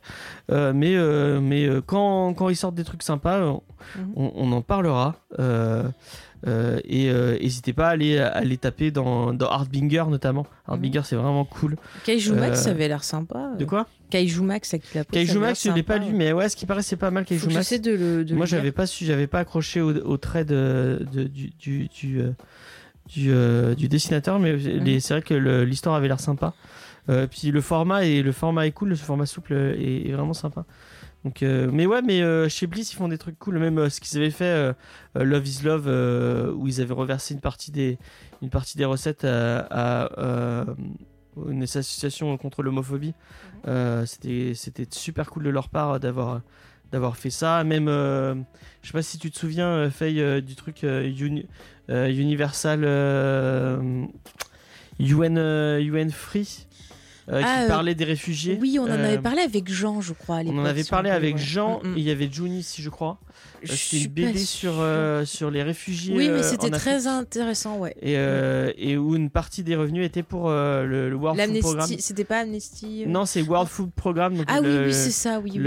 Euh, 0.52 0.74
mais 0.74 0.96
euh, 0.96 1.40
mais 1.42 1.66
euh, 1.68 1.82
quand, 1.86 2.34
quand 2.34 2.50
ils 2.50 2.56
sortent 2.56 2.76
des 2.76 2.84
trucs 2.84 3.04
sympas, 3.04 3.38
euh, 3.40 3.54
Mhm. 3.98 4.14
on, 4.16 4.32
on 4.36 4.52
en 4.54 4.62
parlera. 4.62 5.16
Euh, 5.40 5.84
euh, 6.48 6.80
et 6.84 7.10
euh, 7.10 7.38
n'hésitez 7.40 7.74
pas 7.74 7.88
à 7.88 7.92
aller, 7.92 8.18
à 8.20 8.42
les 8.42 8.58
taper 8.58 8.92
dans, 8.92 9.34
dans 9.34 9.50
Hardbinger 9.50 10.04
notamment. 10.10 10.46
Hardbinger 10.68 11.02
c'est 11.06 11.16
vraiment 11.16 11.46
cool. 11.46 11.78
Kaiju 12.06 12.34
Max, 12.34 12.60
Euh, 12.60 12.64
ça 12.64 12.70
avait 12.72 12.88
l'air 12.88 13.04
sympa. 13.04 13.52
De 13.58 13.66
quoi? 13.66 13.88
Kaiju 14.10 14.42
Max, 14.42 14.74
à 14.74 14.80
qui 14.80 14.98
l'a 14.98 15.04
Kaiju 15.06 15.40
Max 15.40 15.64
je 15.68 15.72
l'ai 15.72 15.84
pas 15.84 15.98
lu 15.98 16.14
mais 16.14 16.34
ouais 16.34 16.50
ce 16.50 16.56
qui 16.56 16.66
paraît 16.66 16.84
c'est 16.84 16.96
pas 16.98 17.12
mal 17.12 17.26
Kaiju 17.26 17.46
Max. 17.46 17.56
j'essaie 17.56 17.80
de 17.80 17.92
le. 17.92 18.26
de 18.26 18.36
Moi 18.36 18.46
j'avais 18.46 18.72
pas 18.72 18.86
su, 18.88 19.06
j'avais 19.06 19.28
pas 19.28 19.40
accroché 19.40 19.82
au, 19.82 19.92
au 19.96 20.18
trait 20.18 20.46
de, 20.46 21.06
de- 21.14 21.24
du, 21.24 21.52
du, 21.60 21.88
du, 21.88 22.22
du, 23.08 23.32
du 23.78 23.88
dessinateur 23.88 24.40
mais 24.40 24.56
les- 24.56 25.00
c'est 25.00 25.14
vrai 25.16 25.22
que 25.24 25.34
l'histoire 25.64 25.96
avait 25.96 26.08
l'air 26.08 26.20
sympa. 26.20 26.54
Euh, 27.10 27.28
puis 27.28 27.52
le 27.52 27.60
format 27.60 28.06
et 28.06 28.22
le 28.22 28.32
format 28.32 28.66
est 28.66 28.72
cool, 28.72 28.90
le 28.90 28.96
format 28.96 29.26
souple 29.26 29.54
est, 29.54 30.08
est 30.10 30.12
vraiment 30.14 30.34
sympa. 30.34 30.64
Donc, 31.24 31.42
euh, 31.42 31.70
mais 31.72 31.86
ouais, 31.86 32.02
mais 32.02 32.22
euh, 32.22 32.50
chez 32.50 32.68
Bliss 32.68 32.92
ils 32.92 32.98
font 32.98 33.08
des 33.08 33.18
trucs 33.18 33.40
cool, 33.40 33.58
même 33.58 33.78
euh, 33.78 33.90
ce 33.90 34.02
qu'ils 34.02 34.18
avaient 34.18 34.30
fait 34.30 34.74
Love 35.16 35.48
is 35.48 35.62
Love 35.64 35.88
où 36.58 36.68
ils 36.68 36.82
avaient 36.82 36.94
reversé 36.94 37.34
une 37.34 37.40
partie 37.40 37.72
des 37.72 37.98
une 38.42 38.50
partie 38.50 38.78
des 38.78 38.84
recettes 38.86 39.24
à, 39.24 39.60
à, 39.72 40.66
une 41.50 41.64
association 41.64 42.36
contre 42.38 42.62
l'homophobie. 42.62 43.14
Euh, 43.68 44.06
c'était 44.06 44.54
super 44.92 45.30
cool 45.32 45.44
de 45.44 45.50
leur 45.50 45.70
part 45.70 46.00
d'avoir 46.00 46.42
d'avoir 46.92 47.16
fait 47.16 47.30
ça. 47.30 47.64
Même 47.64 47.88
je 47.88 48.88
sais 48.88 48.94
pas 48.94 49.02
si 49.02 49.18
tu 49.18 49.32
te 49.32 49.40
souviens 49.40 49.90
Faye 49.90 50.42
du 50.42 50.56
truc 50.56 50.84
Uni- 50.84 51.48
Universal 51.90 52.84
UN 55.00 55.38
UN 55.80 56.10
Free 56.12 56.68
euh, 57.30 57.42
Ah, 57.44 57.58
qui 57.60 57.64
euh, 57.64 57.68
parlait 57.68 57.96
des 57.96 58.04
réfugiés. 58.04 58.58
Oui, 58.62 58.78
on 58.80 58.84
en 58.84 58.88
Euh, 58.90 59.06
avait 59.06 59.18
parlé 59.18 59.42
avec 59.42 59.72
Jean, 59.72 60.02
je 60.02 60.14
crois. 60.14 60.38
à 60.38 60.42
on 60.46 60.58
en 60.60 60.66
avait 60.66 60.84
parlé 60.84 61.10
avec 61.10 61.36
ouais. 61.36 61.42
Jean 61.42 61.80
Mm, 61.84 61.88
mm. 61.90 61.98
et 61.98 62.00
il 62.00 62.04
y 62.04 62.12
avait 62.12 62.30
Juni 62.32 62.64
si 62.64 62.82
je 62.82 62.90
crois. 62.90 63.18
Euh, 63.64 63.74
C'était 63.76 64.04
une 64.04 64.12
BD 64.12 64.40
sur, 64.40 64.74
euh, 64.80 65.26
sur 65.26 65.50
les 65.52 65.64
réfugiés. 65.64 66.14
Oui, 66.16 66.28
mais 66.30 66.40
euh, 66.40 66.44
c'était 66.44 66.70
très 66.70 67.08
intéressant, 67.08 67.78
ouais. 67.78 67.96
Et, 68.02 68.16
euh, 68.18 68.72
et 68.78 68.98
où 68.98 69.16
une 69.16 69.30
partie 69.30 69.64
des 69.64 69.76
revenus 69.76 70.06
était 70.06 70.24
pour 70.24 70.50
euh, 70.50 70.84
le, 70.86 71.10
le 71.10 71.16
World 71.16 71.40
Food 71.42 71.60
Programme. 71.62 71.90
C'était 72.00 72.24
pas 72.26 72.40
Amnesty. 72.40 73.04
euh 73.06 73.10
Non, 73.10 73.26
c'est 73.26 73.42
World 73.42 73.70
Food 73.70 73.92
Programme. 73.96 74.36
donc 74.38 74.46
Ah 74.50 74.60
oui, 74.62 74.68
le- 74.68 74.86
oui, 74.88 74.94
c'est 74.94 75.12
ça, 75.12 75.40
oui, 75.40 75.52
oui, 75.56 75.62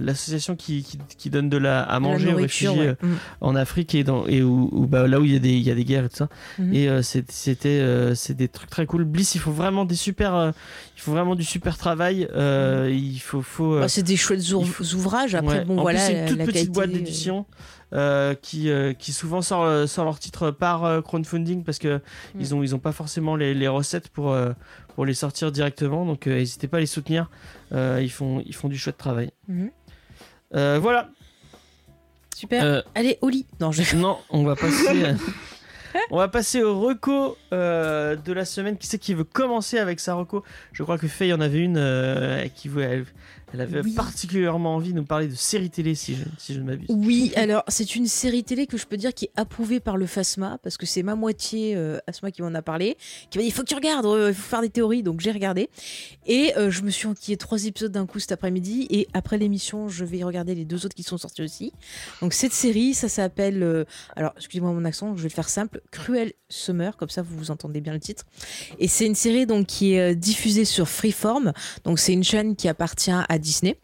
l'association 0.00 0.56
qui, 0.56 0.82
qui, 0.82 0.98
qui 1.16 1.30
donne 1.30 1.48
de 1.48 1.56
la 1.56 1.82
à 1.82 1.94
la 1.94 2.00
manger 2.00 2.32
aux 2.32 2.36
réfugiés 2.36 2.68
ouais. 2.70 2.96
Mm. 3.02 3.14
en 3.40 3.56
Afrique 3.56 3.94
et 3.94 4.04
dans 4.04 4.26
et 4.26 4.42
où, 4.42 4.68
où, 4.72 4.86
bah, 4.86 5.06
là 5.06 5.20
où 5.20 5.24
il 5.24 5.32
y 5.32 5.36
a 5.36 5.38
des 5.38 5.50
il 5.52 5.62
y 5.62 5.70
a 5.70 5.74
des 5.74 5.84
guerres 5.84 6.04
et 6.04 6.08
tout 6.08 6.16
ça 6.16 6.28
Mhm. 6.58 6.74
et 6.74 6.88
euh, 6.88 7.02
c'était 7.02 7.68
euh, 7.80 8.14
c'est 8.14 8.34
des 8.34 8.48
trucs 8.48 8.70
très 8.70 8.86
cool 8.86 9.04
Bliss 9.04 9.34
il 9.34 9.40
faut 9.40 9.50
vraiment 9.52 9.84
des 9.84 9.94
super 9.94 10.34
euh, 10.34 10.50
il 10.96 11.00
faut 11.00 11.12
vraiment 11.12 11.34
du 11.34 11.44
super 11.44 11.76
travail 11.76 12.28
euh, 12.34 12.90
il 12.92 13.18
faut 13.20 13.42
faut 13.42 13.74
euh, 13.74 13.80
Bah, 13.80 13.88
c'est 13.88 14.02
des 14.02 14.16
chouettes 14.16 14.50
ouvrages. 14.52 15.34
Après, 15.34 15.58
ouais. 15.60 15.64
bon, 15.64 15.78
en 15.78 15.82
voilà. 15.82 16.00
plus, 16.04 16.14
toute 16.44 16.54
la 16.54 16.60
petite 16.62 16.72
qualité, 16.72 16.72
boîte 16.72 16.90
euh, 16.90 16.92
d'édition 16.92 17.46
euh, 17.92 18.34
qui, 18.34 18.70
euh, 18.70 18.92
qui 18.92 19.12
souvent 19.12 19.42
sort, 19.42 19.62
euh, 19.64 19.86
sort 19.86 20.04
leur 20.04 20.18
titre 20.18 20.50
par 20.50 20.84
euh, 20.84 21.00
crowdfunding 21.00 21.64
parce 21.64 21.78
que 21.78 22.00
Mm. 22.34 22.40
ils 22.40 22.54
ont 22.54 22.62
ils 22.62 22.74
ont 22.74 22.78
pas 22.78 22.92
forcément 22.92 23.36
les, 23.36 23.54
les 23.54 23.68
recettes 23.68 24.08
pour 24.08 24.32
euh, 24.32 24.52
pour 24.94 25.06
les 25.06 25.14
sortir 25.14 25.52
directement. 25.52 26.04
Donc 26.04 26.26
euh, 26.26 26.34
n'hésitez 26.36 26.68
pas 26.68 26.76
à 26.78 26.80
les 26.80 26.86
soutenir. 26.86 27.30
Euh, 27.72 28.00
ils 28.02 28.10
font 28.10 28.42
ils 28.44 28.54
font 28.54 28.68
du 28.68 28.76
chouette 28.78 28.98
travail. 28.98 29.30
Euh, 30.54 30.78
voilà. 30.80 31.08
Super. 32.34 32.64
Euh, 32.64 32.82
Allez, 32.94 33.18
au 33.20 33.28
lit. 33.28 33.46
Non, 33.60 33.72
je... 33.72 33.96
non 33.96 34.18
on 34.30 34.44
va 34.44 34.54
passer 34.54 35.04
euh, 35.04 35.14
on 36.10 36.18
va 36.18 36.28
passer 36.28 36.62
au 36.62 36.78
reco 36.80 37.36
euh, 37.52 38.14
de 38.16 38.32
la 38.32 38.44
semaine. 38.44 38.76
Qui 38.76 38.86
c'est 38.86 38.98
qui 38.98 39.14
veut 39.14 39.24
commencer 39.24 39.78
avec 39.78 39.98
sa 40.00 40.14
reco? 40.14 40.44
Je 40.72 40.82
crois 40.82 40.98
que 40.98 41.08
Faye 41.08 41.32
en 41.32 41.40
avait 41.40 41.58
une 41.58 41.78
euh, 41.78 42.46
qui 42.54 42.68
voulait 42.68 43.04
elle, 43.54 43.60
avait 43.60 43.80
Oui. 43.82 43.92
particulièrement 43.92 44.74
envie 44.76 44.92
de 44.92 44.96
nous 44.96 45.04
parler 45.04 45.28
de 45.28 45.34
séries 45.34 45.70
télé 45.70 45.94
si 45.94 46.14
je, 46.14 46.24
si 46.38 46.54
je 46.54 46.60
ne 46.60 46.64
m'abuse 46.64 46.86
Oui, 46.90 47.32
alors 47.36 47.64
c'est 47.68 47.96
une 47.96 48.06
série 48.06 48.44
télé 48.44 48.66
que 48.66 48.76
je 48.76 48.86
peux 48.86 48.96
dire 48.96 49.14
qui 49.14 49.26
est 49.26 49.32
approuvée 49.36 49.80
par 49.80 49.96
le 49.96 50.06
FASMA 50.06 50.58
parce 50.62 50.76
que 50.76 50.86
c'est 50.86 51.02
ma 51.02 51.14
moitié 51.14 51.74
euh, 51.76 51.98
Asma 52.06 52.30
qui 52.30 52.42
m'en 52.42 52.54
a 52.54 52.62
parlé, 52.62 52.96
qui 53.30 53.38
m'a 53.38 53.42
dit 53.42 53.48
il 53.48 53.52
faut 53.52 53.62
que 53.62 53.68
tu 53.68 53.74
regardes, 53.74 54.06
euh, 54.06 54.28
il 54.30 54.34
faut 54.34 54.48
faire 54.48 54.60
des 54.60 54.70
théories, 54.70 55.02
donc 55.02 55.20
j'ai 55.20 55.32
regardé 55.32 55.68
et 56.26 56.52
euh, 56.56 56.70
je 56.70 56.82
me 56.82 56.90
suis 56.90 57.06
enquillé 57.06 57.36
trois 57.36 57.64
épisodes 57.64 57.92
d'un 57.92 58.06
coup 58.06 58.18
cet 58.18 58.32
après-midi 58.32 58.86
et 58.90 59.08
après 59.14 59.38
l'émission 59.38 59.88
je 59.88 60.04
vais 60.04 60.22
regarder 60.22 60.54
les 60.54 60.64
deux 60.64 60.84
autres 60.86 60.94
qui 60.94 61.02
sont 61.02 61.18
sortis 61.18 61.42
aussi. 61.42 61.72
Donc 62.20 62.32
cette 62.32 62.52
série, 62.52 62.94
ça 62.94 63.08
s'appelle, 63.08 63.62
euh, 63.62 63.84
alors 64.16 64.32
excusez-moi 64.36 64.72
mon 64.72 64.84
accent, 64.84 65.16
je 65.16 65.22
vais 65.22 65.28
le 65.28 65.34
faire 65.34 65.48
simple, 65.48 65.80
Cruel 65.90 66.32
Summer, 66.48 66.96
comme 66.96 67.08
ça 67.08 67.22
vous 67.22 67.36
vous 67.36 67.50
entendez 67.50 67.80
bien 67.80 67.92
le 67.92 68.00
titre. 68.00 68.24
Et 68.78 68.88
c'est 68.88 69.06
une 69.06 69.14
série 69.14 69.46
donc 69.46 69.66
qui 69.66 69.94
est 69.94 70.12
euh, 70.12 70.14
diffusée 70.14 70.64
sur 70.64 70.88
Freeform, 70.88 71.52
donc 71.84 71.98
c'est 71.98 72.12
une 72.12 72.24
chaîne 72.24 72.56
qui 72.56 72.68
appartient 72.68 73.10
à 73.10 73.37
Disney. 73.38 73.78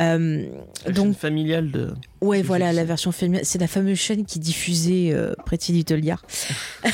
Euh, 0.00 0.46
La 0.84 0.92
donc 0.92 1.06
chaîne 1.06 1.14
familiale 1.14 1.70
de 1.70 1.94
Ouais, 2.22 2.42
voilà, 2.42 2.72
la 2.72 2.84
version 2.84 3.12
féminine. 3.12 3.44
C'est 3.44 3.58
la 3.60 3.68
fameuse 3.68 3.98
chaîne 3.98 4.24
qui 4.24 4.38
diffusait 4.38 5.12
euh, 5.12 5.34
Pretty 5.44 5.72
Little 5.72 5.96
Liars. 5.96 6.22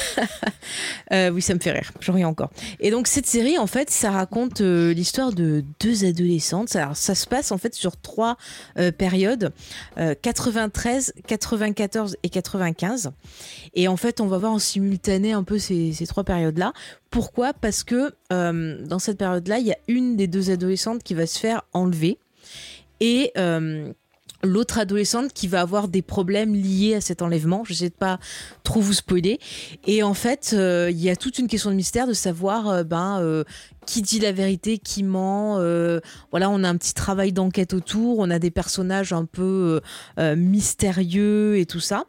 Euh, 1.13 1.29
oui, 1.29 1.43
ça 1.43 1.53
me 1.55 1.59
fait 1.61 1.73
rire. 1.73 1.93
J'en 2.01 2.15
ris 2.15 2.25
encore. 2.25 2.51
Et 2.81 2.91
donc, 2.91 3.07
cette 3.07 3.27
série, 3.27 3.59
en 3.59 3.67
fait, 3.67 3.91
ça 3.91 4.11
raconte 4.11 4.61
l'histoire 4.61 5.31
de 5.31 5.63
deux 5.79 6.07
adolescentes. 6.07 6.71
Ça, 6.71 6.93
ça 6.95 7.15
se 7.15 7.27
passe, 7.27 7.53
en 7.53 7.59
fait, 7.59 7.75
sur 7.75 7.99
trois 7.99 8.39
périodes 8.97 9.53
euh, 9.99 10.15
93, 10.21 11.15
94 11.27 12.17
et 12.23 12.29
95. 12.29 13.13
Et 13.75 13.89
en 13.89 13.97
fait, 13.97 14.21
on 14.21 14.27
va 14.27 14.39
voir 14.39 14.53
en 14.53 14.59
simultané 14.59 15.33
un 15.33 15.45
peu 15.45 15.59
ces, 15.59 15.93
ces 15.93 16.07
trois 16.07 16.25
périodes-là. 16.25 16.73
Pourquoi? 17.13 17.53
Parce 17.53 17.85
que 17.85 18.15
euh, 18.33 18.85
dans 18.87 18.99
cette 18.99 19.19
période-là, 19.19 19.59
il 19.59 19.67
y 19.67 19.73
a 19.73 19.77
une 19.87 20.17
des 20.17 20.27
deux 20.27 20.51
adolescentes 20.51 21.03
qui 21.03 21.15
va 21.15 21.27
se 21.27 21.39
faire 21.39 21.63
enlever. 21.73 22.19
Et. 22.99 23.31
euh, 23.39 23.93
l'autre 24.45 24.79
adolescente 24.79 25.33
qui 25.33 25.47
va 25.47 25.61
avoir 25.61 25.87
des 25.87 26.03
problèmes 26.03 26.53
liés 26.53 26.97
à 26.97 27.01
cet 27.01 27.23
enlèvement. 27.23 27.63
Je 27.63 27.75
sais 27.75 27.91
pas 27.91 28.19
trop 28.65 28.81
vous 28.81 28.93
spoiler. 28.93 29.39
Et 29.87 30.03
en 30.03 30.15
fait, 30.15 30.51
euh, 30.53 30.91
il 30.91 31.01
y 31.01 31.11
a 31.11 31.15
toute 31.15 31.39
une 31.39 31.47
question 31.47 31.71
de 31.71 31.77
mystère 31.77 32.09
de 32.09 32.13
savoir 32.13 32.85
ben 32.85 33.45
qui 33.87 34.03
dit 34.03 34.19
la 34.19 34.33
vérité, 34.33 34.79
qui 34.79 35.05
ment. 35.05 35.59
voilà, 36.33 36.51
on 36.51 36.65
a 36.65 36.69
un 36.69 36.77
petit 36.77 36.93
travail 36.93 37.33
d'enquête 37.33 37.73
autour. 37.73 38.19
On 38.19 38.31
a 38.31 38.41
des 38.41 38.51
personnages 38.51 39.13
un 39.13 39.27
peu 39.27 39.81
mystérieux 40.19 41.57
et 41.57 41.65
tout 41.65 41.79
ça. 41.79 42.07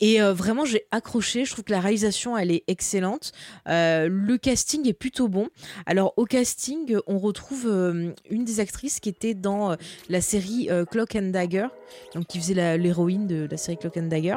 Et 0.00 0.20
euh, 0.20 0.32
vraiment, 0.32 0.64
j'ai 0.64 0.86
accroché. 0.90 1.44
Je 1.44 1.52
trouve 1.52 1.64
que 1.64 1.72
la 1.72 1.80
réalisation, 1.80 2.36
elle 2.36 2.50
est 2.50 2.64
excellente. 2.66 3.32
Euh, 3.68 4.08
le 4.10 4.38
casting 4.38 4.86
est 4.88 4.92
plutôt 4.92 5.28
bon. 5.28 5.48
Alors, 5.86 6.14
au 6.16 6.24
casting, 6.24 6.96
on 7.06 7.18
retrouve 7.18 7.66
euh, 7.66 8.12
une 8.30 8.44
des 8.44 8.60
actrices 8.60 9.00
qui 9.00 9.08
était 9.08 9.34
dans 9.34 9.76
la 10.08 10.20
série 10.20 10.68
Clock 10.90 11.16
and 11.16 11.30
Dagger, 11.30 11.66
donc 12.14 12.26
qui 12.26 12.38
faisait 12.38 12.78
l'héroïne 12.78 13.26
de 13.26 13.48
la 13.50 13.56
série 13.56 13.78
Clock 13.78 13.96
and 13.96 14.08
Dagger. 14.08 14.36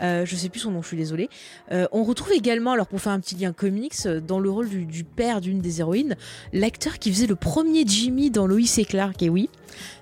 Je 0.00 0.36
sais 0.36 0.48
plus 0.48 0.60
son 0.60 0.70
nom, 0.70 0.82
je 0.82 0.88
suis 0.88 0.96
désolée. 0.96 1.28
On 1.70 2.04
retrouve 2.04 2.32
également, 2.32 2.72
alors 2.72 2.86
pour 2.86 3.00
faire 3.00 3.12
un 3.12 3.20
petit 3.20 3.34
lien 3.34 3.52
comics, 3.52 4.06
dans 4.26 4.38
le 4.38 4.50
rôle 4.50 4.68
du, 4.68 4.84
du 4.84 5.04
père 5.04 5.40
d'une 5.40 5.60
des 5.60 5.80
héroïnes, 5.80 6.16
l'acteur 6.52 6.98
qui 6.98 7.12
faisait 7.12 7.26
le 7.26 7.36
premier 7.36 7.84
Jimmy 7.86 8.30
dans 8.30 8.46
Lois 8.46 8.60
et 8.78 8.84
Clark. 8.84 9.22
Et 9.22 9.28
oui, 9.28 9.48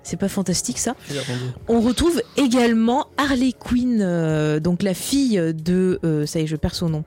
c'est 0.03 0.17
pas 0.19 0.29
fantastique 0.29 0.79
ça. 0.79 0.95
On 1.69 1.81
retrouve 1.81 2.21
également 2.37 3.07
Harley 3.17 3.53
Quinn, 3.59 4.01
euh, 4.03 4.61
donc 4.61 4.83
la 4.83 4.95
fille 4.95 5.37
de. 5.55 5.99
euh, 6.05 6.27
ça 6.27 6.41
y 6.41 6.45
est, 6.45 6.47
je 6.47 6.57
perds 6.57 6.75
son 6.75 6.89
nom. 6.89 7.05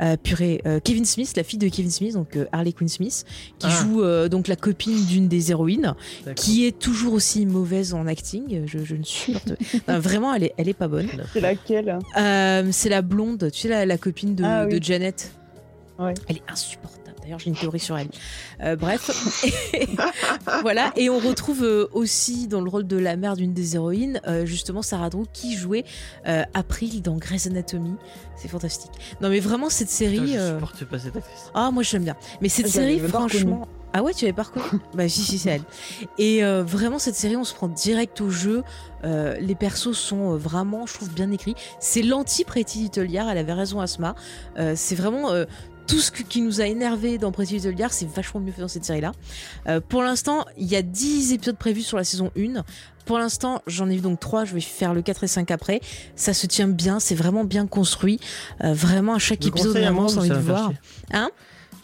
Euh, 0.00 0.16
purée, 0.20 0.60
euh, 0.66 0.80
Kevin 0.82 1.04
Smith, 1.04 1.34
la 1.36 1.44
fille 1.44 1.58
de 1.60 1.68
Kevin 1.68 1.88
Smith, 1.92 2.14
donc 2.14 2.36
euh, 2.36 2.46
Harley 2.50 2.72
Quinn 2.72 2.88
Smith, 2.88 3.24
qui 3.60 3.68
Ah. 3.70 3.80
joue 3.84 4.02
euh, 4.02 4.28
donc 4.28 4.48
la 4.48 4.56
copine 4.56 5.04
d'une 5.06 5.28
des 5.28 5.52
héroïnes, 5.52 5.94
qui 6.34 6.66
est 6.66 6.76
toujours 6.76 7.12
aussi 7.12 7.46
mauvaise 7.46 7.94
en 7.94 8.08
acting. 8.08 8.62
Je, 8.66 8.78
je 8.84 8.96
ne 8.96 9.04
supporte. 9.04 9.52
Non, 9.88 10.00
vraiment, 10.00 10.34
elle 10.34 10.42
est, 10.44 10.54
elle 10.58 10.68
est 10.68 10.74
pas 10.74 10.88
bonne. 10.88 11.06
C'est 11.32 11.40
laquelle 11.40 11.96
Euh, 12.18 12.68
c'est 12.72 12.88
la 12.88 13.02
blonde, 13.02 13.48
tu 13.52 13.60
sais 13.60 13.68
la, 13.68 13.86
la 13.86 13.96
copine 13.96 14.34
de, 14.34 14.42
Ah 14.42 14.64
oui. 14.68 14.76
de 14.80 14.82
Janet. 14.84 15.30
Ouais. 16.00 16.14
Elle 16.26 16.38
est 16.38 16.42
insupportable. 16.50 17.03
D'ailleurs, 17.24 17.38
j'ai 17.38 17.48
une 17.48 17.56
théorie 17.56 17.80
sur 17.80 17.96
elle. 17.96 18.08
Euh, 18.60 18.76
bref, 18.76 19.10
voilà. 20.62 20.92
Et 20.94 21.08
on 21.08 21.18
retrouve 21.18 21.64
euh, 21.64 21.88
aussi 21.92 22.48
dans 22.48 22.60
le 22.60 22.68
rôle 22.68 22.86
de 22.86 22.98
la 22.98 23.16
mère 23.16 23.34
d'une 23.34 23.54
des 23.54 23.76
héroïnes, 23.76 24.20
euh, 24.26 24.44
justement 24.44 24.82
Sarah 24.82 25.08
Drew, 25.08 25.24
qui 25.32 25.56
jouait 25.56 25.84
euh, 26.28 26.42
April 26.52 27.00
dans 27.00 27.16
Grey's 27.16 27.46
Anatomy. 27.46 27.94
C'est 28.36 28.48
fantastique. 28.48 28.90
Non, 29.22 29.30
mais 29.30 29.40
vraiment 29.40 29.70
cette 29.70 29.88
série. 29.88 30.18
Putain, 30.18 30.32
je 30.32 30.38
euh, 30.38 30.54
supporte 30.54 30.84
pas 30.84 30.98
cette 30.98 31.16
actrice. 31.16 31.50
Ah, 31.54 31.70
moi 31.70 31.82
j'aime 31.82 32.04
bien. 32.04 32.16
Mais 32.42 32.50
cette 32.50 32.68
série, 32.68 33.00
franchement. 33.00 33.66
Ah 33.96 34.02
ouais, 34.02 34.12
tu 34.12 34.24
l'avais 34.24 34.34
pas 34.34 34.42
reconnu? 34.42 34.82
Bah 34.94 35.08
si, 35.08 35.20
si, 35.20 35.38
c'est 35.38 35.50
elle. 35.50 35.62
Et 36.18 36.44
euh, 36.44 36.64
vraiment, 36.64 36.98
cette 36.98 37.14
série, 37.14 37.36
on 37.36 37.44
se 37.44 37.54
prend 37.54 37.68
direct 37.68 38.20
au 38.20 38.28
jeu. 38.28 38.64
Euh, 39.04 39.36
les 39.38 39.54
persos 39.54 39.96
sont 39.96 40.36
vraiment, 40.36 40.84
je 40.84 40.94
trouve, 40.94 41.10
bien 41.10 41.30
écrits. 41.30 41.54
C'est 41.78 42.02
l'anti-Pretty 42.02 42.80
Little 42.80 43.04
Liars, 43.04 43.28
elle 43.30 43.38
avait 43.38 43.52
raison, 43.52 43.80
Asma. 43.80 44.16
Euh, 44.58 44.72
c'est 44.76 44.96
vraiment... 44.96 45.30
tout 45.86 45.98
ce 46.00 46.10
que- 46.10 46.22
qui 46.22 46.40
nous 46.42 46.60
a 46.60 46.66
énervé 46.66 47.18
dans 47.18 47.30
Pretty 47.32 47.54
Little 47.54 47.74
Liars, 47.76 47.92
c'est 47.92 48.08
vachement 48.08 48.40
mieux 48.40 48.52
fait 48.52 48.60
dans 48.62 48.68
cette 48.68 48.84
série-là. 48.84 49.12
Euh, 49.68 49.80
pour 49.86 50.02
l'instant, 50.02 50.44
il 50.56 50.66
y 50.66 50.76
a 50.76 50.82
10 50.82 51.32
épisodes 51.32 51.56
prévus 51.56 51.82
sur 51.82 51.96
la 51.96 52.04
saison 52.04 52.30
1. 52.36 52.62
Pour 53.04 53.18
l'instant, 53.18 53.60
j'en 53.66 53.90
ai 53.90 53.96
vu 53.96 54.00
donc 54.00 54.18
3, 54.18 54.46
je 54.46 54.54
vais 54.54 54.60
faire 54.62 54.94
le 54.94 55.02
4 55.02 55.24
et 55.24 55.28
5 55.28 55.50
après. 55.50 55.80
Ça 56.16 56.32
se 56.32 56.46
tient 56.46 56.68
bien, 56.68 57.00
c'est 57.00 57.14
vraiment 57.14 57.44
bien 57.44 57.66
construit. 57.66 58.18
Euh, 58.62 58.72
vraiment, 58.72 59.14
à 59.14 59.18
chaque 59.18 59.42
le 59.42 59.48
épisode, 59.48 59.72
vraiment, 59.72 60.06
envie 60.20 60.28
de 60.30 60.34
voir. 60.40 60.72
Hein? 61.12 61.30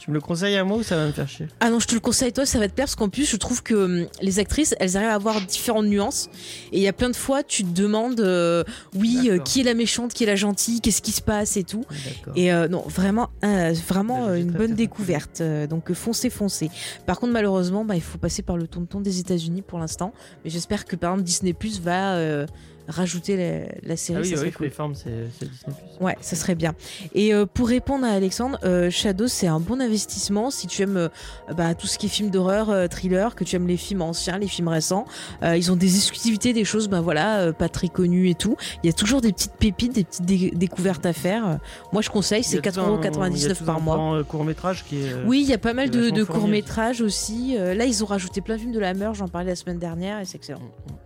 Tu 0.00 0.10
me 0.10 0.14
le 0.14 0.22
conseilles 0.22 0.56
à 0.56 0.64
moi 0.64 0.78
ou 0.78 0.82
ça 0.82 0.96
va 0.96 1.06
me 1.06 1.12
faire 1.12 1.28
chier? 1.28 1.46
Ah 1.60 1.68
non, 1.68 1.78
je 1.78 1.86
te 1.86 1.92
le 1.92 2.00
conseille 2.00 2.32
toi, 2.32 2.46
ça 2.46 2.58
va 2.58 2.68
te 2.68 2.72
plaire 2.72 2.86
parce 2.86 2.94
qu'en 2.96 3.10
plus, 3.10 3.28
je 3.30 3.36
trouve 3.36 3.62
que 3.62 3.74
hum, 3.74 4.06
les 4.22 4.38
actrices, 4.38 4.74
elles 4.80 4.96
arrivent 4.96 5.10
à 5.10 5.14
avoir 5.14 5.42
différentes 5.42 5.84
nuances. 5.84 6.30
Et 6.72 6.78
il 6.78 6.82
y 6.82 6.88
a 6.88 6.94
plein 6.94 7.10
de 7.10 7.16
fois, 7.16 7.42
tu 7.42 7.64
te 7.64 7.68
demandes, 7.78 8.18
euh, 8.20 8.64
oui, 8.94 9.18
euh, 9.24 9.32
D'accord. 9.32 9.44
qui 9.44 9.60
est 9.60 9.64
la 9.64 9.74
méchante, 9.74 10.14
qui 10.14 10.24
est 10.24 10.26
la 10.26 10.36
gentille, 10.36 10.80
qu'est-ce 10.80 11.02
qui 11.02 11.12
se 11.12 11.20
passe 11.20 11.58
et 11.58 11.64
tout. 11.64 11.84
D'accord. 11.90 12.32
Et 12.34 12.50
euh, 12.50 12.66
non, 12.66 12.82
vraiment, 12.88 13.28
vraiment 13.42 14.20
Bah, 14.20 14.28
je 14.28 14.30
euh, 14.30 14.34
vais 14.36 14.40
une 14.40 14.48
très, 14.48 14.58
bonne 14.58 14.74
découverte. 14.74 15.42
Euh, 15.42 15.66
donc 15.66 15.90
euh, 15.90 15.94
foncez, 15.94 16.30
foncez. 16.30 16.70
Par 17.04 17.20
contre, 17.20 17.34
malheureusement, 17.34 17.84
bah, 17.84 17.94
il 17.94 18.00
faut 18.02 18.16
passer 18.16 18.40
par 18.40 18.56
le 18.56 18.66
tonton 18.66 19.00
des 19.02 19.20
États-Unis 19.20 19.60
pour 19.60 19.78
l'instant. 19.78 20.14
Mais 20.44 20.50
j'espère 20.50 20.86
que 20.86 20.96
par 20.96 21.10
exemple 21.12 21.26
Disney 21.26 21.52
Plus 21.52 21.78
va 21.78 22.14
euh, 22.14 22.46
rajouter 22.88 23.36
la, 23.36 23.66
la 23.82 23.96
série. 23.96 24.18
Ah 24.18 24.22
oui, 24.22 24.36
ça 24.36 24.42
oui, 24.42 24.52
cool. 24.52 24.66
Freeform, 24.68 24.94
c'est 24.94 25.10
Disney+. 25.40 25.72
Ouais, 26.00 26.16
ça 26.20 26.36
serait 26.36 26.54
bien. 26.54 26.74
Et 27.14 27.32
euh, 27.34 27.46
pour 27.46 27.68
répondre 27.68 28.04
à 28.04 28.10
Alexandre, 28.10 28.58
euh, 28.64 28.90
Shadow, 28.90 29.28
c'est 29.28 29.46
un 29.46 29.60
bon 29.60 29.80
investissement 29.80 30.50
si 30.50 30.66
tu 30.66 30.82
aimes 30.82 30.96
euh, 30.96 31.08
bah, 31.56 31.74
tout 31.74 31.86
ce 31.86 31.98
qui 31.98 32.06
est 32.06 32.08
film 32.08 32.30
d'horreur, 32.30 32.70
euh, 32.70 32.86
thriller, 32.88 33.34
que 33.34 33.44
tu 33.44 33.56
aimes 33.56 33.66
les 33.68 33.76
films 33.76 34.02
anciens, 34.02 34.38
les 34.38 34.48
films 34.48 34.68
récents. 34.68 35.04
Euh, 35.42 35.56
ils 35.56 35.70
ont 35.70 35.76
des 35.76 35.96
exclusivités, 35.96 36.52
des 36.52 36.64
choses, 36.64 36.88
bah 36.88 37.00
voilà, 37.00 37.40
euh, 37.40 37.52
pas 37.52 37.68
très 37.68 37.88
connues 37.88 38.28
et 38.30 38.34
tout. 38.34 38.56
Il 38.82 38.86
y 38.86 38.90
a 38.90 38.92
toujours 38.92 39.20
des 39.20 39.32
petites 39.32 39.54
pépites, 39.54 39.92
des 39.94 40.04
petites 40.04 40.24
dé- 40.24 40.50
découvertes 40.54 41.04
à 41.06 41.12
faire. 41.12 41.58
Moi, 41.92 42.02
je 42.02 42.10
conseille, 42.10 42.42
c'est 42.44 42.60
4,99€ 42.60 43.64
par 43.64 43.80
mois. 43.80 43.96
Un 43.96 44.22
court 44.24 44.44
métrage 44.44 44.84
qui 44.84 45.02
est. 45.02 45.14
Oui, 45.26 45.40
il 45.42 45.48
y 45.48 45.54
a 45.54 45.58
pas 45.58 45.74
mal 45.74 45.90
de, 45.90 46.10
de 46.10 46.24
fourni 46.24 46.40
courts-métrages 46.40 47.00
aussi. 47.00 47.56
Là, 47.56 47.84
ils 47.84 48.02
ont 48.02 48.06
rajouté 48.06 48.40
plein 48.40 48.54
de 48.56 48.60
films 48.60 48.72
de 48.72 48.78
la 48.80 48.94
meurtre, 48.94 49.18
j'en 49.18 49.28
parlais 49.28 49.50
la 49.50 49.56
semaine 49.56 49.78
dernière 49.78 50.20
et 50.20 50.24
c'est 50.24 50.36
excellent. 50.36 50.60
Mm, 50.60 50.92
mm. 50.92 50.96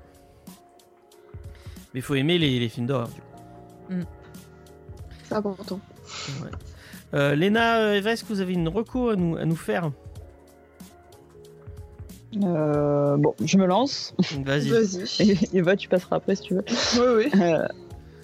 Mais 1.94 2.00
il 2.00 2.02
faut 2.02 2.14
aimer 2.16 2.36
les, 2.38 2.58
les 2.58 2.68
films 2.68 2.86
d'horreur. 2.86 3.08
du 3.08 3.20
coup. 3.20 4.06
C'est 5.28 5.34
important. 5.34 5.80
Ouais. 6.42 6.50
Euh, 7.14 7.34
Léna, 7.36 7.78
euh, 7.78 7.94
Eva, 7.94 8.12
est-ce 8.12 8.24
que 8.24 8.28
vous 8.28 8.40
avez 8.40 8.52
une 8.52 8.68
reco 8.68 9.08
à 9.10 9.16
nous, 9.16 9.36
à 9.36 9.44
nous 9.44 9.56
faire? 9.56 9.90
Euh, 12.42 13.16
bon, 13.16 13.34
je 13.44 13.56
me 13.58 13.66
lance. 13.66 14.14
Vas-y. 14.44 14.68
Vas-y. 14.70 15.30
Et 15.30 15.38
Eva, 15.58 15.76
tu 15.76 15.88
passeras 15.88 16.16
après 16.16 16.34
si 16.34 16.42
tu 16.42 16.54
veux. 16.54 16.64
Oui, 16.98 17.24
oui. 17.32 17.40
Euh, 17.40 17.66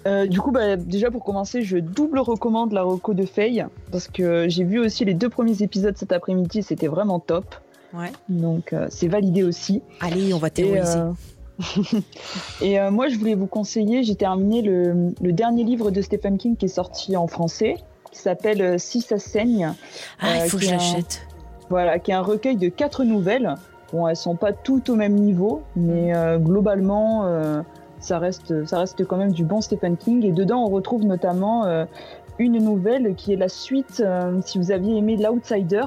euh, 0.07 0.27
du 0.27 0.41
coup, 0.41 0.51
bah, 0.51 0.75
déjà 0.75 1.09
pour 1.11 1.23
commencer, 1.23 1.61
je 1.61 1.77
double 1.77 2.19
recommande 2.19 2.73
la 2.73 2.83
reco 2.83 3.13
de 3.13 3.25
Faye 3.25 3.65
parce 3.91 4.07
que 4.07 4.49
j'ai 4.49 4.63
vu 4.65 4.79
aussi 4.79 5.05
les 5.05 5.13
deux 5.13 5.29
premiers 5.29 5.61
épisodes 5.63 5.95
cet 5.95 6.11
après-midi, 6.11 6.61
c'était 6.63 6.87
vraiment 6.87 7.19
top. 7.19 7.55
Ouais. 7.93 8.11
Donc 8.27 8.73
euh, 8.73 8.87
c'est 8.89 9.07
validé 9.07 9.43
aussi. 9.43 9.81
Allez, 10.01 10.33
on 10.33 10.39
va 10.39 10.47
Et, 10.47 10.51
théoriser. 10.51 10.97
euh, 10.97 11.11
Et 12.61 12.79
euh, 12.79 12.91
moi, 12.91 13.07
je 13.09 13.17
voulais 13.17 13.35
vous 13.35 13.47
conseiller, 13.47 14.03
j'ai 14.03 14.15
terminé 14.15 14.61
le, 14.61 15.13
le 15.21 15.31
dernier 15.31 15.63
livre 15.63 15.91
de 15.91 16.01
Stephen 16.01 16.37
King 16.37 16.55
qui 16.55 16.65
est 16.65 16.69
sorti 16.69 17.15
en 17.17 17.27
français, 17.27 17.77
qui 18.11 18.19
s'appelle 18.19 18.61
euh, 18.61 18.77
Si 18.77 19.01
ça 19.01 19.17
saigne. 19.19 19.73
ah, 20.19 20.37
il 20.37 20.41
euh, 20.41 20.45
faut 20.45 20.57
que 20.57 20.63
je 20.63 20.71
l'achète. 20.71 21.27
Voilà, 21.69 21.99
qui 21.99 22.11
est 22.11 22.15
un 22.15 22.21
recueil 22.21 22.57
de 22.57 22.69
quatre 22.69 23.03
nouvelles. 23.03 23.55
Bon, 23.93 24.07
elles 24.07 24.15
sont 24.15 24.35
pas 24.35 24.53
toutes 24.53 24.89
au 24.89 24.95
même 24.95 25.15
niveau, 25.15 25.61
mais 25.75 26.15
euh, 26.15 26.37
globalement, 26.37 27.25
ça 27.99 28.19
reste, 28.19 28.65
ça 28.65 28.79
reste 28.79 29.05
quand 29.05 29.17
même 29.17 29.31
du 29.33 29.43
bon 29.43 29.61
Stephen 29.61 29.97
King. 29.97 30.25
Et 30.25 30.31
dedans, 30.31 30.63
on 30.65 30.69
retrouve 30.69 31.03
notamment 31.03 31.65
une 32.41 32.57
nouvelle 32.57 33.15
qui 33.15 33.33
est 33.33 33.37
la 33.37 33.49
suite, 33.49 34.01
euh, 34.03 34.39
si 34.45 34.57
vous 34.57 34.71
aviez 34.71 34.97
aimé 34.97 35.17
L'Outsider, 35.17 35.85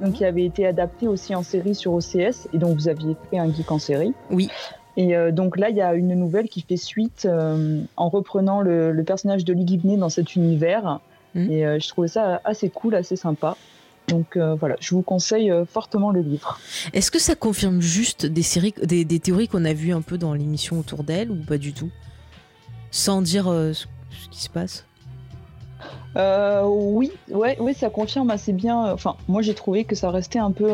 donc 0.00 0.14
qui 0.14 0.24
avait 0.24 0.44
été 0.44 0.66
adapté 0.66 1.06
aussi 1.06 1.34
en 1.34 1.42
série 1.42 1.74
sur 1.74 1.92
OCS, 1.92 2.48
et 2.52 2.58
donc 2.58 2.76
vous 2.76 2.88
aviez 2.88 3.16
fait 3.30 3.38
un 3.38 3.52
geek 3.52 3.70
en 3.70 3.78
série. 3.78 4.14
Oui. 4.30 4.48
Et 5.00 5.16
euh, 5.16 5.32
donc 5.32 5.56
là, 5.56 5.70
il 5.70 5.76
y 5.76 5.80
a 5.80 5.94
une 5.94 6.14
nouvelle 6.14 6.50
qui 6.50 6.60
fait 6.60 6.76
suite 6.76 7.24
euh, 7.24 7.80
en 7.96 8.10
reprenant 8.10 8.60
le, 8.60 8.92
le 8.92 9.02
personnage 9.02 9.46
de 9.46 9.54
Lee 9.54 9.66
Gibney 9.66 9.96
dans 9.96 10.10
cet 10.10 10.36
univers. 10.36 11.00
Mhm. 11.34 11.50
Et 11.50 11.64
euh, 11.64 11.78
je 11.80 11.88
trouvais 11.88 12.08
ça 12.08 12.42
assez 12.44 12.68
cool, 12.68 12.94
assez 12.94 13.16
sympa. 13.16 13.56
Donc 14.08 14.36
voilà, 14.36 14.74
je 14.80 14.92
vous 14.92 15.02
conseille 15.02 15.52
fortement 15.68 16.10
le 16.10 16.20
livre. 16.20 16.58
Est-ce 16.92 17.12
que 17.12 17.20
ça 17.20 17.36
confirme 17.36 17.80
juste 17.80 18.26
des, 18.26 18.42
séries, 18.42 18.74
des, 18.82 19.04
des 19.04 19.20
théories 19.20 19.46
qu'on 19.46 19.64
a 19.64 19.72
vues 19.72 19.92
un 19.92 20.00
peu 20.00 20.18
dans 20.18 20.34
l'émission 20.34 20.80
autour 20.80 21.04
d'elle 21.04 21.30
ou 21.30 21.36
pas 21.36 21.58
du 21.58 21.72
tout? 21.72 21.90
Sans 22.90 23.22
dire 23.22 23.44
ce, 23.44 23.72
ce 23.72 24.28
qui 24.28 24.42
se 24.42 24.50
passe? 24.50 24.84
Oui, 26.16 27.12
ouais, 27.30 27.56
oui, 27.60 27.72
ça 27.72 27.88
confirme 27.88 28.30
assez 28.30 28.52
bien. 28.52 28.92
Enfin, 28.92 29.14
moi 29.28 29.42
j'ai 29.42 29.54
trouvé 29.54 29.84
que 29.84 29.94
ça 29.94 30.10
restait 30.10 30.40
un 30.40 30.50
peu 30.50 30.72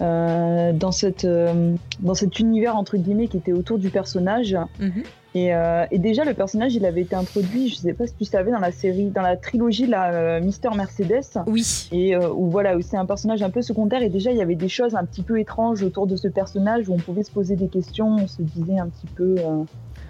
euh, 0.00 0.72
dans 0.72 0.92
cette 0.92 1.24
euh, 1.24 1.74
dans 2.00 2.14
cet 2.14 2.38
univers 2.38 2.76
entre 2.76 2.96
guillemets 2.96 3.28
qui 3.28 3.36
était 3.36 3.52
autour 3.52 3.78
du 3.78 3.90
personnage. 3.90 4.56
Mhm. 4.78 5.02
Et, 5.36 5.54
euh, 5.54 5.84
et 5.92 6.00
déjà 6.00 6.24
le 6.24 6.34
personnage, 6.34 6.74
il 6.74 6.84
avait 6.84 7.02
été 7.02 7.14
introduit, 7.14 7.68
je 7.68 7.76
sais 7.76 7.92
pas 7.92 8.04
si 8.08 8.14
tu 8.14 8.24
savais, 8.24 8.50
dans 8.50 8.58
la 8.58 8.72
série, 8.72 9.10
dans 9.10 9.22
la 9.22 9.36
trilogie 9.36 9.86
la 9.86 10.10
euh, 10.12 10.40
Mister 10.40 10.70
Mercedes. 10.76 11.22
Oui. 11.46 11.88
Et 11.92 12.16
euh, 12.16 12.28
où 12.34 12.50
voilà, 12.50 12.76
où 12.76 12.80
c'est 12.80 12.96
un 12.96 13.06
personnage 13.06 13.40
un 13.40 13.50
peu 13.50 13.62
secondaire. 13.62 14.02
Et 14.02 14.08
déjà, 14.08 14.32
il 14.32 14.38
y 14.38 14.42
avait 14.42 14.56
des 14.56 14.68
choses 14.68 14.96
un 14.96 15.04
petit 15.04 15.22
peu 15.22 15.38
étranges 15.38 15.84
autour 15.84 16.08
de 16.08 16.16
ce 16.16 16.26
personnage 16.26 16.88
où 16.88 16.94
on 16.94 16.98
pouvait 16.98 17.22
se 17.22 17.30
poser 17.30 17.54
des 17.54 17.68
questions. 17.68 18.08
On 18.08 18.26
se 18.26 18.42
disait 18.42 18.78
un 18.80 18.88
petit 18.88 19.06
peu. 19.14 19.36
euh, 19.38 19.62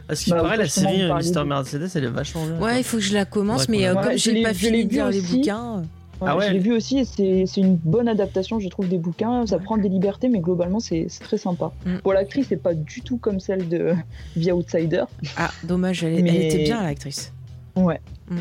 À 0.08 0.14
ce 0.14 0.24
qui 0.24 0.30
Bah, 0.30 0.40
paraît, 0.40 0.56
la 0.56 0.66
série 0.68 1.12
Mister 1.12 1.40
de- 1.40 1.44
Mercedes, 1.44 1.88
elle 1.96 2.04
est 2.04 2.06
vachement 2.06 2.46
bien. 2.46 2.58
Ouais, 2.58 2.78
il 2.80 2.84
faut 2.84 2.96
que 2.96 3.02
je 3.02 3.12
la 3.12 3.26
commence, 3.26 3.66
Ouais, 3.68 3.76
mais 3.76 3.86
euh, 3.88 3.94
ouais, 3.96 4.02
comme 4.02 4.12
je 4.12 4.16
j'ai 4.16 4.42
pas 4.42 4.54
fini 4.54 4.86
de 4.86 4.90
lire 4.90 5.10
les 5.10 5.20
bouquins. 5.20 5.82
Ah 6.28 6.36
ouais. 6.36 6.48
je 6.48 6.52
l'ai 6.52 6.58
vu 6.58 6.72
aussi 6.72 6.98
et 6.98 7.04
c'est 7.04 7.44
c'est 7.46 7.60
une 7.60 7.76
bonne 7.76 8.08
adaptation, 8.08 8.60
je 8.60 8.68
trouve, 8.68 8.88
des 8.88 8.98
bouquins. 8.98 9.46
Ça 9.46 9.58
prend 9.58 9.76
des 9.78 9.88
libertés, 9.88 10.28
mais 10.28 10.40
globalement, 10.40 10.80
c'est 10.80 11.06
c'est 11.08 11.24
très 11.24 11.38
sympa. 11.38 11.72
Mm. 11.86 11.98
Pour 11.98 12.12
l'actrice, 12.12 12.46
c'est 12.48 12.56
pas 12.62 12.74
du 12.74 13.00
tout 13.02 13.16
comme 13.18 13.40
celle 13.40 13.68
de 13.68 13.94
The 14.40 14.52
Outsider, 14.52 15.04
Ah, 15.36 15.50
dommage, 15.64 16.04
elle, 16.04 16.14
elle 16.14 16.22
Mais- 16.24 16.46
était 16.48 16.62
bien 16.64 16.82
l'actrice. 16.82 17.32
Mm. 17.76 17.90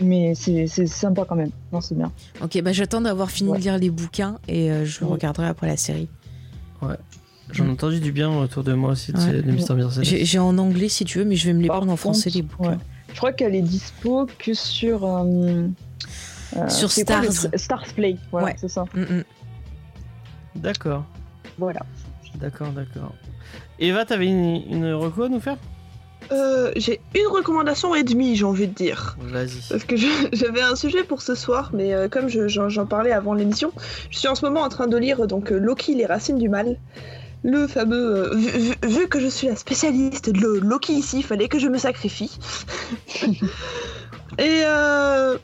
mais 0.02 0.34
c'est 0.36 0.68
c'est 0.68 0.88
sympa 0.88 1.24
quand 1.28 1.36
même. 1.36 1.52
Non, 1.72 1.82
c'est 1.82 1.96
bien. 1.96 2.12
Ok, 2.44 2.62
bah 2.62 2.74
j'attends 2.74 3.02
d'avoir 3.02 3.30
fini 3.32 3.50
Ouais. 3.52 3.58
de 3.60 3.64
lire 3.64 3.78
les 3.78 3.90
bouquins 3.90 4.38
et 4.48 4.72
euh, 4.72 4.86
je 4.86 5.04
Oui. 5.04 5.12
regarderai 5.12 5.48
après 5.48 5.68
la 5.68 5.78
série. 5.78 6.08
J'en 7.52 7.66
ai 7.66 7.70
entendu 7.72 8.00
du 8.00 8.12
bien 8.12 8.30
autour 8.38 8.64
de 8.64 8.74
moi 8.74 8.92
aussi 8.92 9.12
de, 9.12 9.18
Ouais. 9.18 9.42
de 9.42 9.52
Mister. 9.52 9.74
J'ai 10.04 10.40
en 10.40 10.58
anglais 10.60 10.88
si 10.90 11.04
tu 11.06 11.18
veux, 11.20 11.26
mais 11.26 11.36
je 11.36 11.48
vais 11.48 11.54
me 11.54 11.62
les 11.62 11.68
Par 11.68 11.78
prendre 11.78 11.92
en 11.92 11.96
français 11.96 12.30
les 12.30 12.42
bouquins. 12.44 12.72
ouais. 12.72 12.78
Je 13.12 13.18
crois 13.18 13.34
qu'elle 13.34 13.56
est 13.56 13.62
dispo 13.64 14.28
que 14.38 14.54
sur. 14.54 15.04
euh, 15.04 15.68
Sur 16.68 16.90
quoi 17.06 17.22
le- 17.22 17.58
Stars. 17.58 17.86
Play, 17.96 18.18
voilà, 18.32 18.48
Ouais. 18.48 18.56
c'est 18.60 18.68
ça. 18.70 18.86
Mm, 18.94 19.02
mm. 19.02 19.24
D'accord, 20.56 21.06
Voilà. 21.58 21.82
d'accord, 22.36 22.70
d'accord. 22.70 23.14
Eva, 23.80 24.06
t'avais 24.06 24.28
une, 24.28 24.62
une 24.70 24.94
reco 24.94 25.24
à 25.24 25.30
nous 25.30 25.40
faire? 25.40 25.58
Euh, 26.32 26.72
J'ai 26.76 27.00
une 27.16 27.28
recommandation 27.28 27.96
et 27.96 28.04
demie, 28.04 28.36
j'ai 28.36 28.44
envie 28.46 28.68
de 28.68 28.74
dire. 28.74 29.16
Vas-y. 29.20 29.62
Parce 29.70 29.84
que 29.86 29.96
j'avais 30.34 30.62
un 30.62 30.76
sujet 30.76 31.04
pour 31.04 31.22
ce 31.22 31.34
soir, 31.34 31.72
mais 31.74 31.94
euh, 31.94 32.08
comme 32.10 32.28
je- 32.30 32.48
j'en 32.48 32.86
parlais 32.86 33.12
avant 33.12 33.34
l'émission, 33.34 33.72
je 34.12 34.18
suis 34.20 34.28
en 34.28 34.36
ce 34.36 34.46
moment 34.46 34.62
en 34.62 34.70
train 34.70 34.88
de 34.88 34.98
lire 34.98 35.26
donc 35.28 35.52
euh, 35.52 35.58
Loki, 35.58 35.96
les 35.96 36.06
racines 36.06 36.38
du 36.38 36.50
mal. 36.50 36.78
Le 37.42 37.68
fameux. 37.68 38.34
euh, 38.34 38.36
vu, 38.36 38.50
vu- 38.50 38.76
vu 39.00 39.08
que 39.08 39.20
je 39.22 39.28
suis 39.28 39.48
la 39.48 39.56
spécialiste 39.56 40.30
de 40.30 40.60
Loki 40.60 40.92
ici, 40.94 41.20
il 41.20 41.24
fallait 41.24 41.48
que 41.48 41.58
je 41.58 41.68
me 41.70 41.78
sacrifie. 41.78 42.38
Et 44.38 44.62
euh, 44.66 45.38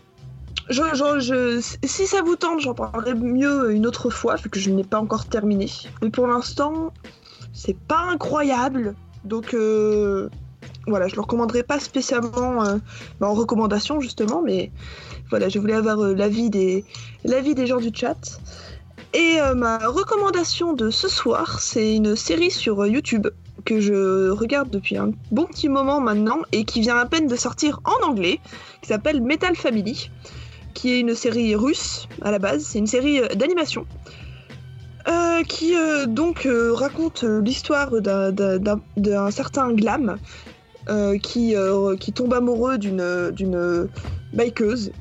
si 1.83 2.07
ça 2.07 2.21
vous 2.21 2.35
tente, 2.35 2.61
j'en 2.61 2.73
parlerai 2.73 3.13
mieux 3.13 3.71
une 3.71 3.85
autre 3.85 4.09
fois, 4.09 4.35
vu 4.35 4.49
que 4.49 4.59
je 4.59 4.69
n'ai 4.69 4.83
pas 4.83 4.99
encore 4.99 5.25
terminé. 5.25 5.69
Mais 6.01 6.09
pour 6.09 6.27
l'instant, 6.27 6.91
c'est 7.53 7.77
pas 7.77 8.01
incroyable. 8.11 8.95
Donc 9.23 9.53
euh, 9.53 10.29
voilà, 10.87 11.07
je 11.07 11.15
le 11.15 11.21
recommanderai 11.21 11.63
pas 11.63 11.79
spécialement 11.79 12.63
euh, 12.63 12.77
bah, 13.19 13.27
en 13.27 13.33
recommandation 13.33 13.99
justement, 13.99 14.41
mais 14.43 14.71
voilà, 15.29 15.49
je 15.49 15.57
voulais 15.57 15.73
avoir 15.73 15.99
euh, 15.99 16.13
l'avis 16.13 16.49
des, 16.49 16.85
gens 17.65 17.79
du 17.79 17.89
chat. 17.93 18.39
Et 19.13 19.37
ma 19.55 19.77
recommandation 19.77 20.73
de 20.73 20.89
ce 20.89 21.07
soir, 21.07 21.61
c'est 21.61 21.95
une 21.95 22.17
série 22.17 22.51
sur 22.51 22.85
YouTube 22.85 23.27
que 23.63 23.79
je 23.79 24.29
regarde 24.29 24.69
depuis 24.69 24.97
un 24.97 25.11
bon 25.31 25.45
petit 25.45 25.69
moment 25.69 26.01
maintenant 26.01 26.39
et 26.51 26.65
qui 26.65 26.81
vient 26.81 26.97
à 26.97 27.05
peine 27.05 27.27
de 27.27 27.35
sortir 27.37 27.79
en 27.85 28.09
anglais, 28.09 28.41
qui 28.81 28.89
s'appelle 28.89 29.21
Metal 29.21 29.55
Family, 29.55 30.11
qui 30.75 30.93
est 30.93 30.99
une 30.99 31.15
série 31.15 31.55
russe 31.55 32.07
à 32.21 32.29
la 32.29 32.37
base. 32.37 32.63
C'est 32.63 32.77
une 32.77 32.85
série 32.85 33.19
euh, 33.19 33.27
d'animation 33.29 33.87
euh, 35.07 35.41
qui 35.43 35.75
euh, 35.75 36.05
donc 36.05 36.47
raconte 36.73 37.23
l'histoire 37.23 37.89
d'un- 38.01 39.31
certain 39.31 39.71
Glam 39.71 40.17
qui, 41.23 41.55
qui 41.99 42.13
tombe 42.13 42.33
amoureux 42.33 42.77
d'une 42.77 43.89
bikeuse. 44.33 44.91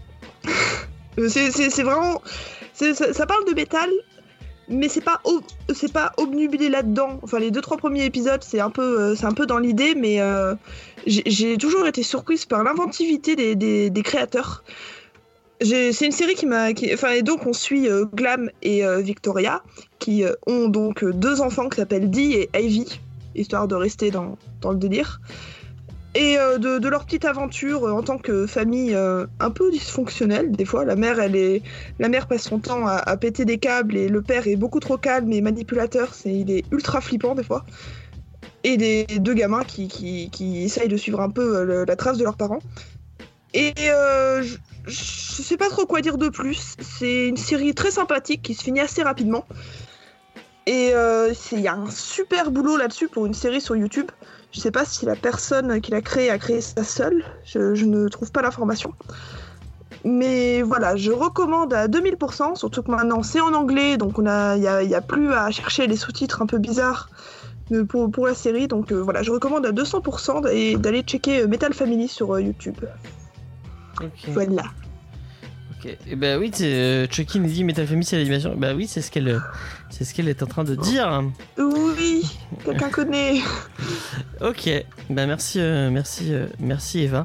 C'est 1.28 1.82
vraiment. 1.82 2.22
Ça, 2.72 3.26
parle 3.26 3.44
de 3.46 3.54
métal, 3.54 3.88
mais 4.68 4.88
c'est 4.88 5.00
pas 5.00 5.20
c'est 5.72 5.92
pas 5.92 6.12
obnubilé 6.16 6.68
là-dedans. 6.68 7.20
Enfin, 7.22 7.38
les 7.38 7.52
deux 7.52 7.60
trois 7.60 7.76
premiers 7.76 8.04
épisodes, 8.04 8.42
c'est 8.42 8.60
un 8.60 8.70
peu 8.70 9.14
c'est 9.14 9.26
un 9.26 9.32
peu 9.32 9.46
dans 9.46 9.58
l'idée, 9.58 9.94
mais 9.94 10.20
j'ai 11.06 11.56
toujours 11.56 11.86
été 11.86 12.02
surprise 12.02 12.46
par 12.46 12.64
l'inventivité 12.64 13.36
des 13.46 14.02
créateurs. 14.02 14.64
C'est 15.64 16.04
une 16.04 16.12
série 16.12 16.34
qui 16.34 16.46
m'a. 16.46 16.68
Enfin, 16.92 17.12
et 17.12 17.22
donc 17.22 17.46
on 17.46 17.54
suit 17.54 17.88
euh, 17.88 18.04
Glam 18.12 18.50
et 18.62 18.84
euh, 18.84 19.00
Victoria, 19.00 19.62
qui 19.98 20.22
euh, 20.22 20.34
ont 20.46 20.68
donc 20.68 21.04
deux 21.04 21.40
enfants 21.40 21.70
qui 21.70 21.76
s'appellent 21.76 22.10
Dee 22.10 22.34
et 22.34 22.50
Ivy, 22.54 23.00
histoire 23.34 23.66
de 23.66 23.74
rester 23.74 24.10
dans, 24.10 24.36
dans 24.60 24.72
le 24.72 24.78
délire. 24.78 25.20
Et 26.16 26.36
de, 26.36 26.88
leur 26.88 27.06
petite 27.06 27.24
aventure 27.24 27.92
en 27.92 28.00
tant 28.00 28.18
que 28.18 28.46
famille 28.46 28.94
un 28.94 29.50
peu 29.50 29.72
dysfonctionnelle, 29.72 30.52
des 30.52 30.64
fois. 30.64 30.84
La 30.84 30.94
mère, 30.94 31.18
elle 31.18 31.34
est, 31.34 31.60
la 31.98 32.08
mère 32.08 32.28
passe 32.28 32.44
son 32.44 32.60
temps 32.60 32.86
à, 32.86 33.16
péter 33.16 33.44
des 33.44 33.58
câbles 33.58 33.96
et 33.96 34.06
le 34.06 34.22
père 34.22 34.46
est 34.46 34.54
beaucoup 34.54 34.78
trop 34.78 34.96
calme 34.96 35.32
et 35.32 35.40
manipulateur. 35.40 36.14
C'est, 36.14 36.32
il 36.32 36.52
est 36.52 36.64
ultra 36.70 37.00
flippant 37.00 37.34
des 37.34 37.42
fois. 37.42 37.64
Et 38.62 38.76
des 38.76 39.06
deux 39.18 39.34
gamins 39.34 39.64
qui, 39.64 39.88
qui, 39.88 40.30
qui 40.30 40.62
essayent 40.62 40.86
de 40.86 40.96
suivre 40.96 41.20
un 41.20 41.30
peu 41.30 41.84
la 41.84 41.96
trace 41.96 42.16
de 42.16 42.22
leurs 42.22 42.36
parents. 42.36 42.60
Et 43.54 43.72
euh, 43.80 44.42
je, 44.42 44.56
je 44.86 45.42
sais 45.42 45.56
pas 45.56 45.68
trop 45.68 45.86
quoi 45.86 46.00
dire 46.00 46.18
de 46.18 46.28
plus. 46.28 46.76
C'est 46.80 47.28
une 47.28 47.36
série 47.36 47.74
très 47.74 47.90
sympathique 47.90 48.42
qui 48.42 48.54
se 48.54 48.62
finit 48.62 48.80
assez 48.80 49.02
rapidement. 49.02 49.46
Et 50.66 50.90
euh, 50.94 51.32
il 51.52 51.60
y 51.60 51.68
a 51.68 51.74
un 51.74 51.90
super 51.90 52.50
boulot 52.50 52.76
là-dessus 52.76 53.08
pour 53.08 53.26
une 53.26 53.34
série 53.34 53.60
sur 53.60 53.76
YouTube. 53.76 54.10
Je 54.52 54.60
sais 54.60 54.70
pas 54.70 54.84
si 54.84 55.06
la 55.06 55.16
personne 55.16 55.80
qui 55.80 55.90
l'a 55.90 56.00
créé 56.00 56.30
a 56.30 56.38
créé 56.38 56.60
ça 56.60 56.84
seule. 56.84 57.24
Je, 57.44 57.84
ne 57.84 58.08
trouve 58.08 58.32
pas 58.32 58.42
l'information. 58.42 58.92
Mais 60.04 60.62
voilà, 60.62 60.96
je 60.96 61.12
recommande 61.12 61.72
à 61.72 61.88
2000%, 61.88 62.56
surtout 62.56 62.82
que 62.82 62.90
maintenant 62.90 63.22
c'est 63.22 63.40
en 63.40 63.54
anglais, 63.54 63.96
donc 63.96 64.16
il 64.18 64.24
y 64.62 64.66
a, 64.66 64.96
a 64.96 65.00
plus 65.00 65.32
à 65.32 65.50
chercher 65.50 65.86
les 65.86 65.96
sous-titres 65.96 66.42
un 66.42 66.46
peu 66.46 66.58
bizarres 66.58 67.08
euh, 67.72 67.84
pour, 67.84 68.26
la 68.26 68.34
série. 68.34 68.68
Donc 68.68 68.92
euh, 68.92 69.00
voilà, 69.00 69.22
je 69.22 69.30
recommande 69.30 69.64
à 69.64 69.72
200% 69.72 70.76
d'aller 70.78 71.02
checker 71.02 71.42
euh, 71.42 71.46
Metal 71.46 71.72
Family 71.72 72.08
sur 72.08 72.34
euh, 72.34 72.42
YouTube. 72.42 72.76
Ok. 74.00 74.10
Voilà. 74.28 74.64
Ok. 75.78 75.96
Et 76.06 76.16
bah 76.16 76.38
oui, 76.38 76.50
c'est, 76.52 76.64
euh, 76.72 77.06
Chucky 77.10 77.40
nous 77.40 77.48
dit 77.48 77.64
Metal 77.64 77.86
Family 77.86 78.04
c'est 78.04 78.16
l'animation. 78.16 78.54
Bah 78.56 78.74
oui, 78.74 78.86
c'est 78.86 79.02
ce 79.02 79.10
qu'elle, 79.10 79.28
euh, 79.28 79.38
c'est 79.90 80.04
ce 80.04 80.14
qu'elle 80.14 80.28
est 80.28 80.42
en 80.42 80.46
train 80.46 80.64
de 80.64 80.74
dire. 80.74 81.22
Oui, 81.58 82.24
quelqu'un 82.64 82.90
connaît. 82.90 83.40
Ok. 84.40 84.68
Bah 85.10 85.26
merci, 85.26 85.60
euh, 85.60 85.90
merci, 85.90 86.34
euh, 86.34 86.46
merci 86.58 87.00
Eva. 87.00 87.24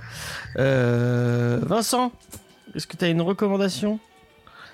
Euh, 0.57 1.59
Vincent, 1.63 2.11
est-ce 2.75 2.85
que 2.87 2.95
tu 2.95 3.03
as 3.05 3.07
une 3.09 3.21
recommandation? 3.21 3.99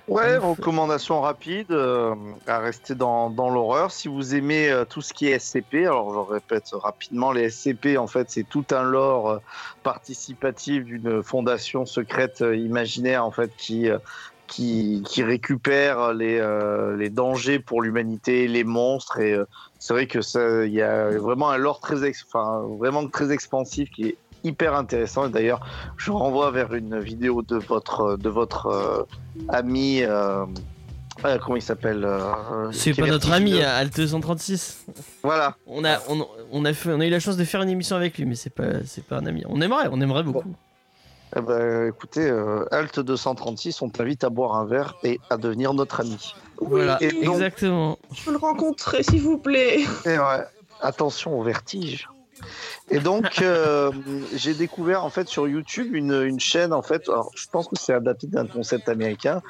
Ouais, 0.07 0.38
recommandation 0.38 1.19
rapide 1.22 1.72
euh, 1.72 2.14
à 2.45 2.60
rester 2.60 2.94
dans, 2.94 3.32
dans 3.32 3.49
l'horreur. 3.49 3.91
Si 3.91 4.07
vous 4.07 4.36
aimez 4.36 4.69
euh, 4.69 4.86
tout 4.86 5.02
ce 5.02 5.14
qui 5.14 5.27
est 5.27 5.40
SCP, 5.40 5.86
alors 5.86 6.14
je 6.14 6.34
répète 6.34 6.68
rapidement, 6.73 7.32
les 7.32 7.49
SCP 7.49 7.98
en 7.98 8.06
fait 8.06 8.30
c'est 8.30 8.44
tout 8.44 8.65
un 8.72 8.84
lore 8.84 9.30
euh, 9.32 9.40
participatif 9.82 10.84
d'une 10.84 11.23
fondation 11.23 11.86
secrète 11.86 12.41
euh, 12.41 12.56
imaginaire 12.56 13.26
en 13.26 13.32
fait 13.32 13.52
qui 13.57 13.90
euh, 13.90 13.98
qui, 14.48 15.02
qui 15.07 15.23
récupère 15.23 16.14
les, 16.14 16.38
euh, 16.38 16.95
les 16.95 17.10
dangers 17.10 17.57
pour 17.60 17.82
l'humanité, 17.82 18.48
les 18.48 18.64
monstres 18.64 19.19
et 19.19 19.34
euh, 19.34 19.45
c'est 19.80 19.94
vrai 19.94 20.06
que 20.06 20.22
ça 20.22 20.65
il 20.65 20.73
y 20.73 20.84
a 20.84 21.10
vraiment 21.18 21.49
un 21.49 21.57
lore 21.57 21.80
très 21.80 22.03
ex- 22.06 22.23
enfin 22.32 22.61
vraiment 22.80 23.07
très 23.10 23.32
expansif 23.32 23.90
qui 23.90 24.03
est 24.10 24.19
hyper 24.45 24.76
intéressant 24.76 25.27
et 25.27 25.30
d'ailleurs 25.31 25.65
je 25.97 26.11
renvoie 26.11 26.51
vers 26.51 26.73
une 26.73 26.99
vidéo 26.99 27.41
de 27.41 27.57
votre 27.57 28.17
de 28.17 28.30
votre 28.30 28.67
euh, 28.67 29.03
ami 29.49 30.01
euh, 30.03 30.45
euh, 31.23 31.38
comment 31.43 31.55
il 31.55 31.61
s'appelle 31.61 32.03
euh, 32.05 32.72
C'est 32.72 32.93
pas 32.93 33.07
notre 33.07 33.31
ami 33.31 33.53
euh, 33.61 33.80
Alt 33.80 33.95
236. 33.95 34.85
Voilà. 35.23 35.55
On 35.65 35.85
a, 35.85 35.99
on, 36.09 36.27
on 36.51 36.65
a 36.65 36.73
fait, 36.73 36.91
on 36.91 36.99
a 36.99 37.05
eu 37.05 37.09
la 37.09 37.22
chance 37.22 37.38
de 37.38 37.45
faire 37.45 37.61
une 37.61 37.69
émission 37.69 37.95
avec 37.95 38.17
lui, 38.17 38.26
mais 38.26 38.35
c'est 38.35 38.49
pas, 38.49 38.84
c'est 38.85 39.03
pas 39.03 39.19
un 39.19 39.26
ami. 39.26 39.43
On 39.47 39.61
aimerait, 39.61 39.88
on 39.91 40.01
aimerait 40.01 40.23
beaucoup. 40.23 40.53
Eh 41.38 41.41
ben, 41.41 41.88
écoutez, 41.88 42.30
euh, 42.30 42.65
Alt 42.69 42.99
236, 42.99 43.81
on 43.81 43.89
t'invite 43.89 44.26
à 44.26 44.30
boire 44.30 44.55
un 44.57 44.65
verre 44.65 44.95
et 45.03 45.19
à 45.30 45.38
devenir 45.38 45.73
notre 45.73 46.01
ami. 46.01 46.34
Voilà, 46.59 46.97
Et 47.01 47.11
donc- 47.11 47.35
exactement. 47.35 47.97
Je 48.13 48.23
veux 48.26 48.31
le 48.34 48.38
rencontrer, 48.38 49.01
s'il 49.01 49.22
vous 49.22 49.38
plaît. 49.38 49.80
Et 50.05 50.17
ouais, 50.19 50.43
attention 50.81 51.39
au 51.39 51.43
vertige. 51.43 52.09
Et 52.90 52.99
donc, 52.99 53.41
euh, 53.41 53.91
j'ai 54.36 54.53
découvert 54.53 55.03
en 55.03 55.10
fait 55.10 55.28
sur 55.28 55.48
YouTube 55.48 55.95
une, 55.95 56.22
une 56.24 56.40
chaîne 56.40 56.74
en 56.74 56.82
fait. 56.82 57.10
Alors, 57.10 57.32
je 57.36 57.48
pense 57.52 57.68
que 57.68 57.76
c'est 57.78 57.94
adapté 57.94 58.28
d'un 58.28 58.45
concept 58.45 58.90
américain 58.90 59.41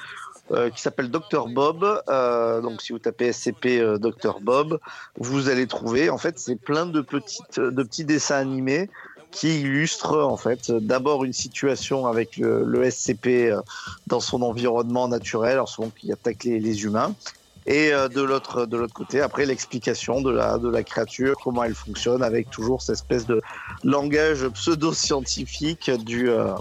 euh, 0.51 0.69
qui 0.69 0.81
s'appelle 0.81 1.09
Dr 1.09 1.47
Bob. 1.47 2.01
Euh, 2.07 2.61
donc, 2.61 2.81
si 2.81 2.93
vous 2.93 2.99
tapez 2.99 3.33
SCP 3.33 3.97
Dr 3.99 4.39
Bob, 4.41 4.79
vous 5.17 5.49
allez 5.49 5.67
trouver 5.67 6.09
en 6.09 6.17
fait 6.17 6.39
c'est 6.39 6.55
plein 6.55 6.85
de 6.85 7.01
petites 7.01 7.59
de 7.59 7.83
petits 7.83 8.05
dessins 8.05 8.37
animés 8.37 8.89
qui 9.31 9.59
illustrent 9.59 10.23
en 10.23 10.37
fait 10.37 10.71
d'abord 10.71 11.25
une 11.25 11.33
situation 11.33 12.07
avec 12.07 12.37
le, 12.37 12.89
SCP 12.89 13.53
dans 14.07 14.21
son 14.21 14.41
environnement 14.41 15.09
naturel, 15.09 15.53
alors 15.53 15.67
souvent 15.67 15.89
qui 15.89 16.09
attaque 16.11 16.45
les, 16.45 16.59
les 16.59 16.83
humains. 16.83 17.13
Et 17.67 17.91
euh, 17.93 18.07
de 18.09 18.21
l'autre 18.21 18.67
de 18.67 18.77
l'autre 18.77 18.93
côté, 18.93 19.21
après 19.21 19.45
l'explication 19.47 20.21
de 20.21 20.29
la 20.31 20.59
de 20.59 20.69
la 20.69 20.83
créature, 20.83 21.35
comment 21.43 21.63
elle 21.63 21.73
fonctionne, 21.73 22.21
avec 22.21 22.49
toujours 22.51 22.81
cette 22.83 22.95
espèce 22.95 23.25
de 23.25 23.41
langage 23.83 24.47
pseudo-scientifique 24.49 25.89
du 26.03 26.29
euh, 26.29 26.53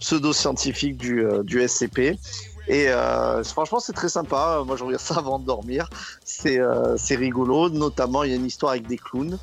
pseudo-scientifique 0.00 0.96
du 0.96 1.24
euh, 1.24 1.42
du 1.42 1.66
SCP. 1.66 2.18
Et 2.66 2.88
euh, 2.88 3.42
franchement, 3.44 3.78
c'est 3.78 3.92
très 3.92 4.08
sympa. 4.08 4.62
Moi, 4.64 4.76
je 4.76 4.84
regarde 4.84 5.02
ça 5.02 5.16
avant 5.16 5.38
de 5.38 5.44
dormir. 5.44 5.88
C'est 6.24 6.58
euh, 6.60 6.96
c'est 6.96 7.16
rigolo. 7.16 7.68
Notamment, 7.68 8.22
il 8.22 8.30
y 8.30 8.32
a 8.32 8.36
une 8.36 8.46
histoire 8.46 8.72
avec 8.72 8.86
des 8.86 8.96
clowns. 8.96 9.38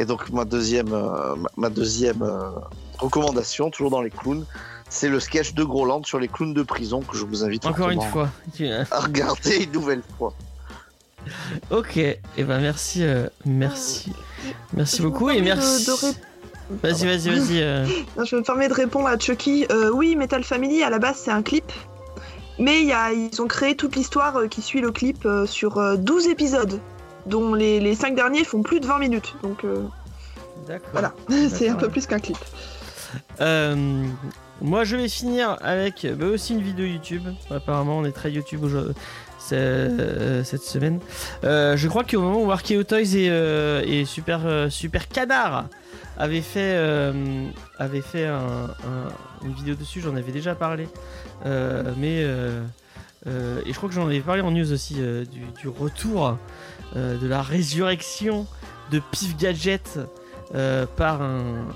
Et 0.00 0.04
donc, 0.04 0.30
ma 0.30 0.44
deuxième 0.44 0.92
euh, 0.92 1.34
ma- 1.56 1.70
deuxième 1.70 2.22
recommandation, 2.98 3.70
toujours 3.70 3.90
dans 3.90 4.02
les 4.02 4.10
clowns, 4.10 4.44
c'est 4.90 5.08
le 5.08 5.18
sketch 5.20 5.54
de 5.54 5.64
Groland 5.64 6.02
sur 6.04 6.18
les 6.18 6.28
clowns 6.28 6.52
de 6.54 6.62
prison 6.62 7.00
que 7.00 7.16
je 7.16 7.24
vous 7.24 7.42
invite 7.44 7.64
Encore 7.66 7.90
une 7.90 8.00
fois. 8.10 8.28
À 8.90 9.00
regarder 9.00 9.64
une 9.64 9.72
nouvelle 9.72 10.02
fois. 10.18 10.34
Ok. 11.70 11.96
Et 11.96 12.18
ben 12.38 12.60
merci, 12.60 13.02
euh, 13.04 13.26
merci, 13.44 14.12
merci 14.72 14.98
Je 14.98 15.02
me 15.02 15.08
beaucoup 15.08 15.30
et 15.30 15.38
de- 15.40 15.44
merci. 15.44 15.86
de 15.86 15.92
ré- 15.92 16.14
Vas-y, 16.82 17.06
vas-y, 17.06 17.28
vas-y. 17.30 17.62
euh. 17.62 17.86
Je 18.24 18.36
me 18.36 18.42
permets 18.42 18.68
de 18.68 18.74
répondre 18.74 19.06
à 19.08 19.18
Chucky. 19.18 19.66
Euh, 19.70 19.90
oui, 19.90 20.16
Metal 20.16 20.44
Family, 20.44 20.82
à 20.82 20.90
la 20.90 20.98
base, 20.98 21.16
c'est 21.24 21.30
un 21.30 21.42
clip. 21.42 21.64
Mais 22.58 22.80
il 22.80 22.86
y 22.88 22.92
a, 22.92 23.12
ils 23.12 23.40
ont 23.40 23.46
créé 23.46 23.74
toute 23.76 23.94
l'histoire 23.96 24.36
euh, 24.36 24.48
qui 24.48 24.60
suit 24.62 24.80
le 24.80 24.90
clip 24.90 25.24
euh, 25.24 25.46
sur 25.46 25.78
euh, 25.78 25.96
12 25.96 26.26
épisodes, 26.26 26.80
dont 27.26 27.54
les, 27.54 27.78
les 27.80 27.94
5 27.94 28.14
derniers 28.16 28.44
font 28.44 28.62
plus 28.62 28.80
de 28.80 28.86
20 28.86 28.98
minutes. 28.98 29.34
Donc 29.42 29.64
euh, 29.64 29.84
D'accord. 30.66 30.88
voilà, 30.92 31.12
c'est 31.50 31.68
un 31.68 31.76
peu 31.76 31.88
plus 31.88 32.06
qu'un 32.06 32.18
clip. 32.18 32.36
Euh, 33.40 34.04
moi, 34.60 34.84
je 34.84 34.96
vais 34.96 35.08
finir 35.08 35.56
avec 35.62 36.04
bah, 36.18 36.26
aussi 36.26 36.52
une 36.52 36.62
vidéo 36.62 36.84
YouTube. 36.84 37.22
Apparemment, 37.50 37.98
on 37.98 38.04
est 38.04 38.12
très 38.12 38.30
YouTube 38.32 38.64
aujourd'hui. 38.64 38.94
C'est, 39.48 39.56
euh, 39.56 40.44
cette 40.44 40.62
semaine. 40.62 41.00
Euh, 41.44 41.76
je 41.76 41.88
crois 41.88 42.04
qu'au 42.04 42.20
moment 42.20 42.42
où 42.42 42.50
Archeo 42.52 42.82
Toys 42.84 43.14
et, 43.16 43.30
euh, 43.30 43.82
Super, 44.04 44.40
euh, 44.44 44.68
Super 44.70 45.08
Canard 45.08 45.66
avaient 46.18 46.40
fait, 46.42 46.74
euh, 46.76 47.12
fait 48.02 48.26
un- 48.26 48.68
un- 48.84 49.44
une 49.46 49.52
vidéo 49.54 49.74
dessus, 49.74 50.00
j'en 50.00 50.16
avais 50.16 50.32
déjà 50.32 50.54
parlé. 50.54 50.88
Euh, 51.46 51.92
mais. 51.96 52.22
euh, 52.24 52.62
euh, 53.26 53.60
et 53.66 53.72
je 53.72 53.76
crois 53.76 53.88
que 53.88 53.94
j'en 53.94 54.06
avais 54.06 54.20
parlé 54.20 54.42
en 54.42 54.50
news 54.52 54.72
aussi 54.72 54.96
euh, 54.98 55.24
du, 55.24 55.42
retour 55.68 56.38
euh, 56.96 57.18
de 57.18 57.26
la 57.26 57.42
résurrection 57.42 58.46
de 58.92 59.00
Pif 59.10 59.36
Gadget 59.36 59.98
euh, 60.54 60.86
par 60.96 61.20
un, 61.20 61.66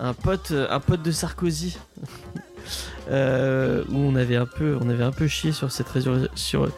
un 0.00 0.14
pote, 0.14 0.52
un 0.70 0.80
pote 0.80 1.02
de 1.02 1.10
Sarkozy. 1.10 1.76
Euh, 3.08 3.84
où 3.88 3.98
on 3.98 4.16
avait 4.16 4.34
un 4.34 4.46
peu 4.46 4.76
on 4.80 4.88
avait 4.88 5.04
un 5.04 5.12
peu 5.12 5.28
chié 5.28 5.52
sur 5.52 5.70
cette 5.70 5.88
résurrection 5.88 6.32
sur 6.34 6.68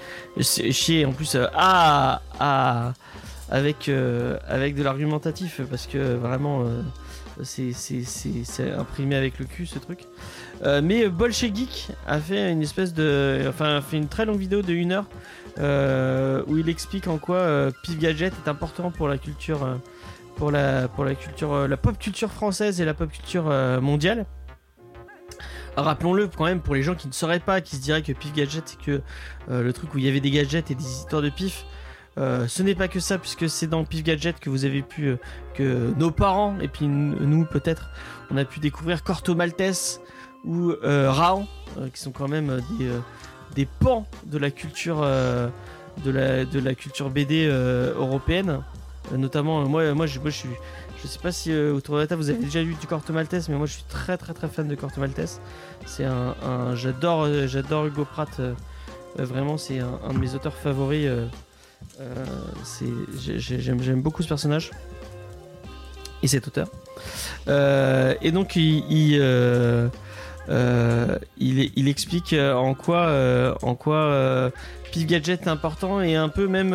chié 0.72 1.06
en 1.06 1.12
plus 1.12 1.34
euh, 1.36 1.46
ah, 1.54 2.20
ah, 2.38 2.92
avec 3.50 3.88
euh, 3.88 4.36
avec 4.46 4.74
de 4.74 4.82
l'argumentatif 4.82 5.62
parce 5.70 5.86
que 5.86 6.16
vraiment 6.16 6.66
c'est 7.42 7.72
c'est- 7.72 8.70
imprimé 8.72 9.16
avec 9.16 9.38
le 9.38 9.46
cul 9.46 9.64
ce 9.64 9.78
truc. 9.78 10.00
Mais 10.82 11.04
euh, 11.04 11.08
Bolche 11.08 11.40
Geek 11.40 11.88
a 12.06 12.18
fait 12.18 12.52
une 12.52 12.60
espèce 12.60 12.92
de 12.92 13.46
enfin 13.48 13.80
fait 13.80 13.96
une 13.96 14.08
très 14.08 14.26
longue 14.26 14.38
vidéo 14.40 14.60
de 14.60 14.74
1 14.74 14.90
heure 14.90 16.44
où 16.46 16.58
il 16.58 16.68
explique 16.68 17.08
en 17.08 17.16
quoi 17.16 17.70
Pif 17.84 17.98
Gadget 17.98 18.34
est 18.44 18.50
important 18.50 18.90
pour 18.90 19.08
la 19.08 19.16
culture 19.16 19.66
pour 20.36 20.50
la 20.50 20.88
pour 20.88 21.06
la 21.06 21.14
culture 21.14 21.66
la 21.66 21.76
pop 21.78 21.98
culture 21.98 22.30
française 22.30 22.82
et 22.82 22.84
la 22.84 22.92
pop 22.92 23.10
culture 23.10 23.44
mondiale 23.80 24.26
rappelons-le 25.82 26.28
quand 26.28 26.44
même 26.44 26.60
pour 26.60 26.74
les 26.74 26.82
gens 26.82 26.94
qui 26.94 27.08
ne 27.08 27.12
sauraient 27.12 27.40
pas, 27.40 27.60
qui 27.60 27.76
se 27.76 27.80
diraient 27.80 28.02
que 28.02 28.12
Pif 28.12 28.32
Gadget 28.32 28.62
c'est 28.66 28.80
que 28.80 29.02
euh, 29.50 29.62
le 29.62 29.72
truc 29.72 29.94
où 29.94 29.98
il 29.98 30.04
y 30.04 30.08
avait 30.08 30.20
des 30.20 30.30
gadgets 30.30 30.70
et 30.70 30.74
des 30.74 30.84
histoires 30.84 31.22
de 31.22 31.30
pif. 31.30 31.64
euh, 32.18 32.46
ce 32.48 32.62
n'est 32.62 32.74
pas 32.74 32.88
que 32.88 33.00
ça, 33.00 33.16
puisque 33.18 33.48
c'est 33.48 33.66
dans 33.66 33.84
Pif 33.84 34.02
Gadget 34.02 34.40
que 34.40 34.50
vous 34.50 34.64
avez 34.64 34.82
pu, 34.82 35.06
euh, 35.06 35.16
que 35.54 35.92
nos 35.96 36.10
parents, 36.10 36.58
et 36.60 36.68
puis 36.68 36.86
nous 36.88 37.44
peut-être, 37.44 37.90
on 38.30 38.36
a 38.36 38.44
pu 38.44 38.60
découvrir 38.60 39.04
Corto 39.04 39.34
Maltese 39.34 40.00
ou 40.44 40.72
Raon, 40.82 41.46
euh, 41.78 41.88
qui 41.90 42.00
sont 42.00 42.10
quand 42.10 42.28
même 42.28 42.60
des, 42.78 42.90
des 43.54 43.66
pans 43.66 44.06
de 44.26 44.38
la 44.38 44.50
culture, 44.50 45.00
de, 46.04 46.10
la, 46.10 46.74
culture 46.74 47.10
BD 47.10 47.46
européenne. 47.46 48.60
Notamment, 49.16 49.66
moi, 49.66 49.94
moi, 49.94 50.06
je, 50.06 50.18
moi, 50.18 50.30
je 50.30 50.36
suis. 50.36 50.48
Sais 51.04 51.20
pas 51.20 51.30
si 51.30 51.54
autour 51.54 51.94
de 51.94 52.00
la 52.00 52.06
table 52.08 52.20
vous 52.20 52.28
avez 52.28 52.40
déjà 52.40 52.60
lu 52.60 52.74
du 52.74 52.86
Corto 52.88 53.12
Maltese, 53.12 53.48
mais 53.48 53.56
moi 53.56 53.66
je 53.66 53.74
suis 53.74 53.84
très 53.84 54.16
très 54.16 54.34
très 54.34 54.48
fan 54.48 54.66
de 54.66 54.74
Corto 54.74 55.00
Maltese. 55.00 55.40
C'est 55.86 56.04
un, 56.04 56.74
j'adore 56.74 57.24
euh, 57.24 57.46
j'adore 57.46 57.86
Hugo 57.86 58.04
Pratt. 58.04 58.28
euh, 58.40 58.54
euh, 59.18 59.24
vraiment, 59.24 59.56
c'est 59.56 59.80
un, 59.80 60.12
de 60.12 60.18
mes 60.18 60.34
auteurs 60.34 60.54
favoris. 60.54 61.08
j'aime 63.48 64.00
beaucoup 64.00 64.22
ce 64.22 64.28
personnage 64.28 64.70
et 66.22 66.28
cet 66.28 66.46
auteur. 66.46 66.68
Et 68.22 68.30
donc 68.32 68.56
il 68.56 69.20
il, 71.38 71.88
explique 71.88 72.34
en 72.34 72.74
quoi 72.74 73.08
euh, 73.08 73.54
en 73.62 73.74
quoi 73.74 74.50
Gadget 74.96 75.42
est 75.42 75.48
important 75.48 76.00
et 76.00 76.16
un 76.16 76.28
peu 76.28 76.48
même 76.48 76.74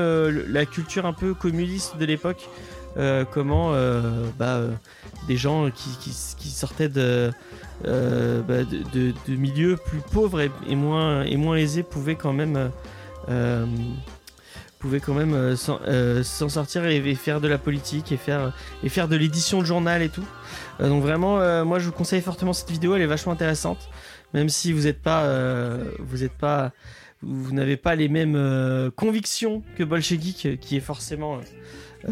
la 0.50 0.66
culture 0.66 1.06
un 1.06 1.14
peu 1.14 1.34
communiste 1.34 1.98
de 1.98 2.06
l'époque. 2.06 2.50
comment 3.32 3.74
bah, 4.38 4.62
des 5.28 5.38
gens 5.38 5.70
qui 5.72 6.50
sortaient 6.50 6.90
de, 6.90 7.32
euh, 7.86 8.42
bah, 8.42 8.64
de, 8.64 9.14
milieux 9.36 9.78
plus 9.78 10.00
pauvres 10.00 10.42
et, 10.42 10.76
moins, 10.76 11.24
et 11.24 11.38
moins 11.38 11.58
aisés 11.58 11.84
pouvaient 11.84 12.16
quand 12.16 12.34
même, 12.34 12.72
euh, 13.30 13.66
pouvaient 14.80 15.02
quand 15.02 15.14
même 15.14 15.34
euh, 15.34 16.24
s'en 16.24 16.50
sortir 16.50 16.86
et, 16.86 17.16
faire 17.16 17.42
de 17.42 17.48
la 17.48 17.58
politique 17.58 18.12
et 18.12 18.18
faire, 18.18 18.54
et 18.84 18.90
faire 18.90 19.08
de 19.08 19.16
l'édition 19.16 19.60
de 19.60 19.66
journal 19.66 20.02
et 20.02 20.10
tout. 20.10 20.26
Donc 20.80 21.02
vraiment, 21.02 21.66
moi 21.66 21.80
je 21.80 21.86
vous 21.86 21.92
conseille 21.92 22.22
fortement 22.22 22.54
cette 22.54 22.72
vidéo, 22.72 22.96
elle 22.96 23.02
est 23.02 23.08
vachement 23.08 23.34
intéressante. 23.34 23.90
Même 24.34 24.50
si 24.50 24.72
vous 24.72 24.84
n'êtes 24.84 25.02
pas, 25.02 25.28
vous 26.00 26.24
êtes 26.24 26.34
pas, 26.34 26.72
vous 27.22 27.54
n'avez 27.54 27.78
pas 27.78 27.96
les 27.96 28.08
mêmes 28.08 28.92
convictions 28.96 29.62
que 29.78 29.84
Bolshevik, 29.84 30.46
euh, 30.46 30.56
qui 30.56 30.78
est 30.78 30.82
forcément, 30.82 31.40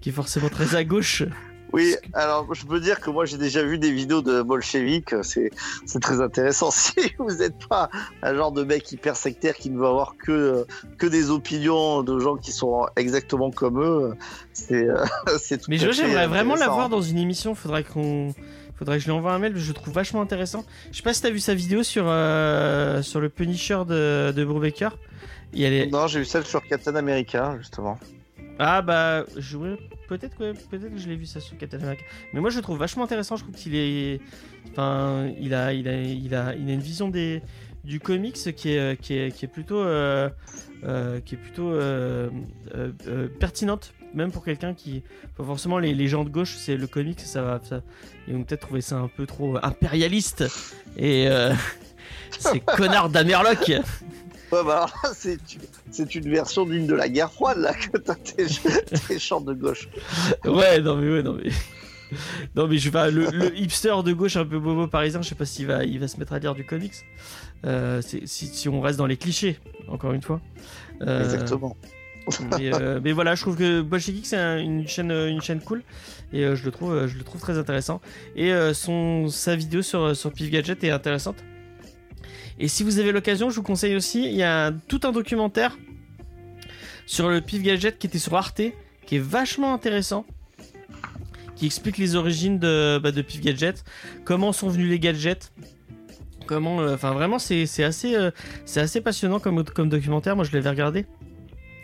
qui 0.00 0.08
est 0.08 0.12
forcément 0.12 0.48
très 0.48 0.74
à 0.74 0.84
gauche. 0.84 1.24
Oui, 1.72 1.96
alors 2.12 2.52
je 2.54 2.66
peux 2.66 2.80
dire 2.80 3.00
que 3.00 3.08
moi 3.08 3.24
j'ai 3.24 3.38
déjà 3.38 3.62
vu 3.62 3.78
des 3.78 3.90
vidéos 3.90 4.20
de 4.20 4.42
bolcheviques, 4.42 5.14
c'est 5.22 5.50
c'est 5.86 6.00
très 6.00 6.20
intéressant. 6.20 6.70
Si 6.82 7.12
vous 7.18 7.32
n'êtes 7.36 7.66
pas 7.68 7.90
un 8.22 8.34
genre 8.34 8.50
de 8.50 8.64
mec 8.64 8.90
hyper 8.90 9.16
sectaire 9.16 9.54
qui 9.54 9.70
ne 9.70 9.78
veut 9.78 9.86
avoir 9.86 10.16
que 10.16 10.66
que 10.98 11.06
des 11.06 11.30
opinions 11.30 12.02
de 12.02 12.18
gens 12.18 12.36
qui 12.36 12.50
sont 12.50 12.86
exactement 12.96 13.50
comme 13.50 13.80
eux, 13.80 14.14
c'est 14.52 14.88
euh, 14.88 15.04
c'est 15.38 15.58
tout 15.58 15.66
Mais 15.70 15.78
je 15.78 15.90
j'aimerais 15.92 16.26
vraiment 16.26 16.54
l'avoir 16.54 16.88
dans 16.88 17.00
une 17.00 17.18
émission. 17.18 17.54
Faudrait 17.54 17.84
qu'on, 17.84 18.34
faudrait 18.76 18.96
que 18.96 19.02
je 19.02 19.06
lui 19.06 19.12
envoie 19.12 19.32
un 19.32 19.38
mail. 19.38 19.52
Je 19.56 19.68
le 19.68 19.74
trouve 19.74 19.94
vachement 19.94 20.20
intéressant. 20.20 20.64
Je 20.90 20.96
sais 20.96 21.02
pas 21.02 21.14
si 21.14 21.22
t'as 21.22 21.30
vu 21.30 21.40
sa 21.40 21.54
vidéo 21.54 21.82
sur 21.82 22.04
euh, 22.08 23.02
sur 23.02 23.20
le 23.20 23.28
Punisher 23.28 23.82
de 23.86 24.32
de 24.34 24.44
Brubaker. 24.44 24.98
Elle 25.54 25.72
est... 25.72 25.86
Non, 25.86 26.06
j'ai 26.06 26.20
vu 26.20 26.24
celle 26.24 26.44
sur 26.44 26.62
Captain 26.66 26.96
America 26.96 27.56
justement. 27.58 27.98
Ah 28.58 28.82
bah 28.82 29.24
je 29.36 29.76
peut-être 30.18 30.36
que 30.36 30.98
je 30.98 31.08
l'ai 31.08 31.16
vu 31.16 31.26
ça 31.26 31.40
sur 31.40 31.56
Captain 31.56 31.80
America. 31.80 32.02
Mais 32.32 32.40
moi 32.40 32.50
je 32.50 32.56
le 32.56 32.62
trouve 32.62 32.78
vachement 32.78 33.04
intéressant. 33.04 33.36
Je 33.36 33.42
trouve 33.44 33.54
qu'il 33.54 33.74
est, 33.74 34.20
enfin 34.70 35.30
il 35.40 35.54
a 35.54 35.72
il 35.72 35.88
a 35.88 36.00
il 36.00 36.34
a 36.34 36.54
il 36.54 36.70
a 36.70 36.72
une 36.72 36.80
vision 36.80 37.08
des 37.08 37.42
du 37.84 37.98
comics 37.98 38.36
qui 38.54 38.70
est 38.70 39.00
qui 39.00 39.14
est 39.14 39.34
qui 39.34 39.44
est 39.44 39.48
plutôt 39.48 39.80
euh, 39.80 40.28
euh, 40.84 41.20
qui 41.20 41.34
est 41.34 41.38
plutôt 41.38 41.70
euh, 41.70 42.30
euh, 42.74 42.92
euh, 43.08 43.28
pertinente 43.28 43.92
même 44.14 44.30
pour 44.30 44.44
quelqu'un 44.44 44.74
qui 44.74 45.02
forcément 45.36 45.78
les, 45.78 45.94
les 45.94 46.06
gens 46.06 46.22
de 46.24 46.28
gauche 46.30 46.54
c'est 46.56 46.76
le 46.76 46.86
comics 46.86 47.18
ça 47.20 47.42
va 47.42 47.60
ça, 47.62 47.82
ils 48.28 48.34
vont 48.34 48.44
peut-être 48.44 48.60
trouver 48.60 48.82
ça 48.82 48.98
un 48.98 49.08
peu 49.08 49.26
trop 49.26 49.58
impérialiste 49.62 50.44
et 50.96 51.26
euh, 51.28 51.52
ces 52.38 52.60
connards 52.76 53.08
d'Amerloc 53.08 53.72
Ouais, 54.52 54.62
bah 54.64 54.76
alors 54.84 54.92
là, 55.02 55.10
c'est 55.90 56.14
une 56.14 56.30
version 56.30 56.66
d'une 56.66 56.86
de 56.86 56.94
la 56.94 57.08
guerre 57.08 57.32
froide 57.32 57.58
là 57.58 57.72
que 57.74 57.96
t'as 57.98 58.14
tes, 58.14 58.46
tes 59.08 59.18
chants 59.18 59.40
de 59.40 59.54
gauche. 59.54 59.88
Ouais, 60.44 60.80
non 60.80 60.96
mais 60.96 61.10
ouais, 61.10 61.22
non 61.22 61.38
mais. 61.42 61.50
Non 62.54 62.68
mais 62.68 62.76
je 62.76 62.90
vais 62.90 63.10
le, 63.10 63.30
le 63.30 63.56
hipster 63.58 63.94
de 64.04 64.12
gauche 64.12 64.36
un 64.36 64.44
peu 64.44 64.58
bobo 64.58 64.86
parisien, 64.86 65.22
je 65.22 65.28
sais 65.30 65.34
pas 65.34 65.46
s'il 65.46 65.66
va, 65.66 65.82
il 65.82 65.98
va 65.98 66.06
se 66.08 66.18
mettre 66.18 66.34
à 66.34 66.38
lire 66.38 66.54
du 66.54 66.62
comics. 66.66 66.92
Euh, 67.64 68.02
si, 68.02 68.26
si 68.26 68.68
on 68.68 68.82
reste 68.82 68.98
dans 68.98 69.06
les 69.06 69.16
clichés, 69.16 69.58
encore 69.88 70.12
une 70.12 70.20
fois. 70.20 70.38
Euh, 71.00 71.24
Exactement. 71.24 71.74
Mais, 72.58 72.70
euh, 72.74 73.00
mais 73.02 73.12
voilà, 73.12 73.34
je 73.34 73.40
trouve 73.40 73.56
que 73.56 73.80
Bolshevik 73.80 74.26
c'est 74.26 74.36
un- 74.36 74.58
une 74.58 74.86
chaîne, 74.86 75.10
une 75.10 75.40
chaîne 75.40 75.62
cool 75.62 75.82
et 76.34 76.42
je 76.54 76.64
le 76.66 76.70
trouve, 76.70 77.06
je 77.06 77.16
le 77.16 77.24
trouve 77.24 77.40
très 77.40 77.56
intéressant. 77.56 78.02
Et 78.36 78.52
son, 78.74 79.28
sa 79.28 79.56
vidéo 79.56 79.80
sur 79.80 80.14
sur 80.14 80.30
Pif 80.34 80.50
Gadget 80.50 80.84
est 80.84 80.90
intéressante. 80.90 81.36
Et 82.58 82.68
si 82.68 82.82
vous 82.82 82.98
avez 82.98 83.12
l'occasion, 83.12 83.50
je 83.50 83.56
vous 83.56 83.62
conseille 83.62 83.96
aussi, 83.96 84.24
il 84.24 84.34
y 84.34 84.42
a 84.42 84.72
tout 84.88 85.00
un 85.04 85.12
documentaire 85.12 85.76
sur 87.06 87.28
le 87.28 87.40
Pif 87.40 87.62
Gadget 87.62 87.98
qui 87.98 88.06
était 88.06 88.18
sur 88.18 88.34
Arte, 88.34 88.62
qui 89.06 89.16
est 89.16 89.22
vachement 89.22 89.74
intéressant, 89.74 90.24
qui 91.56 91.66
explique 91.66 91.98
les 91.98 92.16
origines 92.16 92.58
de, 92.58 92.98
bah, 92.98 93.12
Pif 93.12 93.40
Gadget, 93.40 93.84
comment 94.24 94.52
sont 94.52 94.68
venus 94.68 94.88
les 94.88 94.98
gadgets. 94.98 95.52
Comment, 96.46 96.80
euh, 96.80 96.94
enfin 96.94 97.12
vraiment, 97.12 97.38
c'est 97.38 97.84
assez, 97.84 98.16
euh, 98.16 98.30
assez 98.76 99.00
passionnant 99.00 99.38
comme, 99.38 99.62
comme 99.64 99.88
documentaire. 99.88 100.34
Moi, 100.34 100.44
je 100.44 100.52
l'avais 100.52 100.70
regardé. 100.70 101.06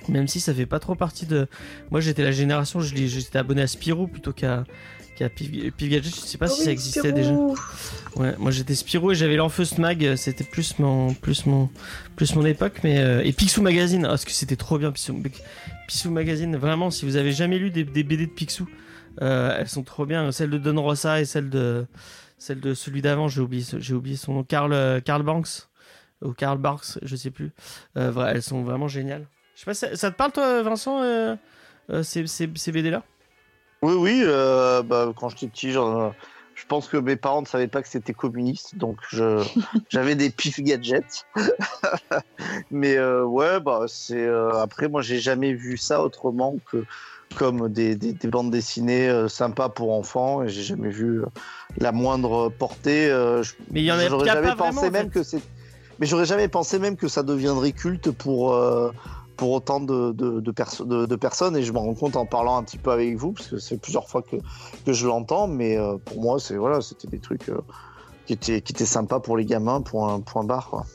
Même 0.09 0.27
si 0.27 0.40
ça 0.40 0.55
fait 0.55 0.66
pas 0.66 0.78
trop 0.78 0.95
partie 0.95 1.27
de. 1.27 1.47
Moi 1.90 2.01
j'étais 2.01 2.23
la 2.23 2.32
génération, 2.32 2.81
j'étais 2.81 3.39
abonné 3.39 3.62
à 3.62 3.66
Spirou 3.66 4.07
plutôt 4.07 4.32
qu'à 4.32 4.65
qu'à 5.19 5.28
Pif, 5.28 5.51
Pif 5.74 5.89
Gadget. 5.90 6.15
Je 6.15 6.20
sais 6.20 6.39
pas 6.39 6.47
Ah 6.47 6.49
si 6.49 6.61
oui, 6.61 6.65
ça 6.66 6.73
existait 6.73 7.01
Spirou. 7.01 7.15
déjà. 7.16 7.35
Ouais, 8.16 8.35
moi 8.39 8.51
j'étais 8.51 8.74
Spirou 8.74 9.11
et 9.12 9.15
j'avais 9.15 9.36
l'Enfeust 9.36 9.78
Mag, 9.78 10.15
c'était 10.16 10.45
plus 10.45 10.78
mon, 10.78 11.12
plus 11.15 11.45
mon, 11.47 11.69
plus 12.16 12.35
mon 12.36 12.45
époque. 12.45 12.81
Mais 12.85 12.99
euh, 12.99 13.23
et 13.24 13.32
Picsou 13.32 13.62
Magazine, 13.62 14.05
ah, 14.05 14.11
parce 14.11 14.24
que 14.24 14.31
c'était 14.31 14.57
trop 14.57 14.78
bien 14.78 14.93
Picsou, 14.93 15.20
Picsou 15.89 16.11
Magazine. 16.11 16.57
Vraiment, 16.57 16.90
si 16.90 17.05
vous 17.05 17.16
avez 17.16 17.32
jamais 17.32 17.59
lu 17.59 17.70
des, 17.70 17.85
des 17.85 18.05
BD 18.05 18.27
de 18.27 18.31
Picsou, 18.32 18.69
euh, 19.20 19.57
elles 19.59 19.69
sont 19.69 19.82
trop 19.82 20.07
bien. 20.07 20.31
Celle 20.32 20.51
de 20.51 20.59
Don 20.59 20.81
Rosa 20.81 21.20
et 21.20 21.24
celle 21.24 21.51
de, 21.51 21.86
celle 22.39 22.61
de 22.61 22.74
celui 22.74 23.03
d'avant, 23.03 23.28
j'ai 23.28 23.40
oublié, 23.40 23.65
j'ai 23.78 23.95
oublié 23.95 24.16
son 24.16 24.35
nom, 24.35 24.45
Karl, 24.45 24.73
euh, 24.73 25.01
Banks 25.24 25.69
ou 26.23 26.32
Karl 26.32 26.59
Barks, 26.59 26.99
je 27.03 27.16
sais 27.16 27.31
plus. 27.31 27.51
Euh, 27.97 28.12
elles 28.27 28.43
sont 28.43 28.62
vraiment 28.62 28.89
géniales. 28.89 29.27
Je 29.55 29.61
sais 29.61 29.65
pas, 29.66 29.74
ça, 29.74 29.97
ça 29.97 30.11
te 30.12 30.16
parle 30.16 30.32
toi, 30.32 30.62
Vincent, 30.62 31.36
ces, 32.03 32.27
ces, 32.27 32.49
ces 32.55 32.73
BD 32.73 32.90
là 32.90 33.03
Oui, 33.82 33.94
oui, 33.94 34.22
euh, 34.24 34.82
bah, 34.82 35.12
quand 35.16 35.28
j'étais 35.28 35.48
petit, 35.48 35.70
genre, 35.70 36.14
je 36.55 36.64
pense 36.68 36.88
que 36.88 36.96
mes 36.96 37.16
parents 37.16 37.42
ne 37.42 37.46
savaient 37.46 37.68
pas 37.68 37.80
que 37.82 37.88
c'était 37.88 38.12
communiste, 38.12 38.76
donc 38.76 38.98
je, 39.09 39.42
j'avais 39.90 40.16
des 40.16 40.30
pif 40.30 40.59
gadgets. 40.60 41.24
Mais 42.70 42.96
euh, 42.96 43.24
ouais, 43.24 43.60
bah, 43.60 43.84
c'est 43.86 44.16
euh, 44.26 44.50
après, 44.60 44.88
moi, 44.88 45.02
j'ai 45.02 45.18
jamais 45.20 45.52
vu 45.55 45.76
ça 45.76 46.02
autrement 46.02 46.56
que 46.70 46.84
comme 47.34 47.68
des, 47.68 47.94
des, 47.94 48.14
des 48.14 48.28
bandes 48.28 48.50
dessinées 48.50 49.09
euh, 49.09 49.28
sympas 49.28 49.68
pour 49.68 49.92
enfants, 49.92 50.42
et 50.42 50.48
j'ai 50.48 50.62
jamais 50.62 50.90
vu 50.90 51.22
euh, 51.22 51.26
la 51.76 51.92
moindre 51.92 52.48
portée. 52.48 53.10
euh, 53.10 53.42
je- 53.44 53.52
Mais 53.70 53.80
il 53.80 53.84
y 53.86 53.92
en 53.92 53.98
a 53.98 54.09
j'aurais 54.09 54.24
qu'il 54.24 54.26
y 54.26 54.30
a 54.30 54.34
jamais 54.34 54.48
pas 54.48 54.56
pensé 54.56 54.64
vraiment, 54.64 54.88
en 54.88 54.90
même 54.90 55.10
fait. 55.12 55.20
que 55.20 55.22
c'est. 55.22 55.42
Mais 56.00 56.06
j'aurais 56.06 56.26
jamais 56.26 56.48
pensé 56.48 56.78
même 56.78 56.96
que 56.96 57.09
ça 57.09 57.22
deviendrait 57.22 57.72
culte 57.72 58.10
pour. 58.10 58.55
Pour 59.39 59.52
autant 59.52 59.81
de, 59.81 60.12
de, 60.12 60.40
de, 60.40 60.51
perso- 60.51 60.85
de- 60.85 61.06
de 61.06 61.16
personnes 61.16 61.56
et 61.56 61.62
je 61.62 61.73
me 61.73 61.78
rends 61.78 61.94
compte 61.94 62.16
en 62.16 62.27
parlant 62.27 62.59
un 62.59 62.62
petit 62.65 62.77
peu 62.77 62.90
avec 62.90 63.16
vous 63.16 63.32
parce 63.32 63.47
que 63.47 63.59
c'est 63.59 63.78
plusieurs 63.78 64.09
fois 64.10 64.20
que, 64.20 64.36
que 64.85 64.93
je 64.93 65.06
l'entends 65.06 65.47
mais 65.47 65.78
euh, 65.78 65.97
pour 66.05 66.20
moi 66.20 66.39
c'est 66.39 66.56
voilà 66.56 66.81
c'était 66.82 67.09
des 67.09 67.20
trucs 67.20 67.48
euh, 67.48 67.60
qui 68.27 68.35
étaient 68.35 68.60
qui 68.60 68.73
étaient 68.73 68.85
sympas 68.85 69.20
pour 69.20 69.36
les 69.39 69.47
gamins 69.47 69.81
point 69.81 70.20
point 70.20 70.44
barre 70.44 70.69
quoi. 70.69 70.86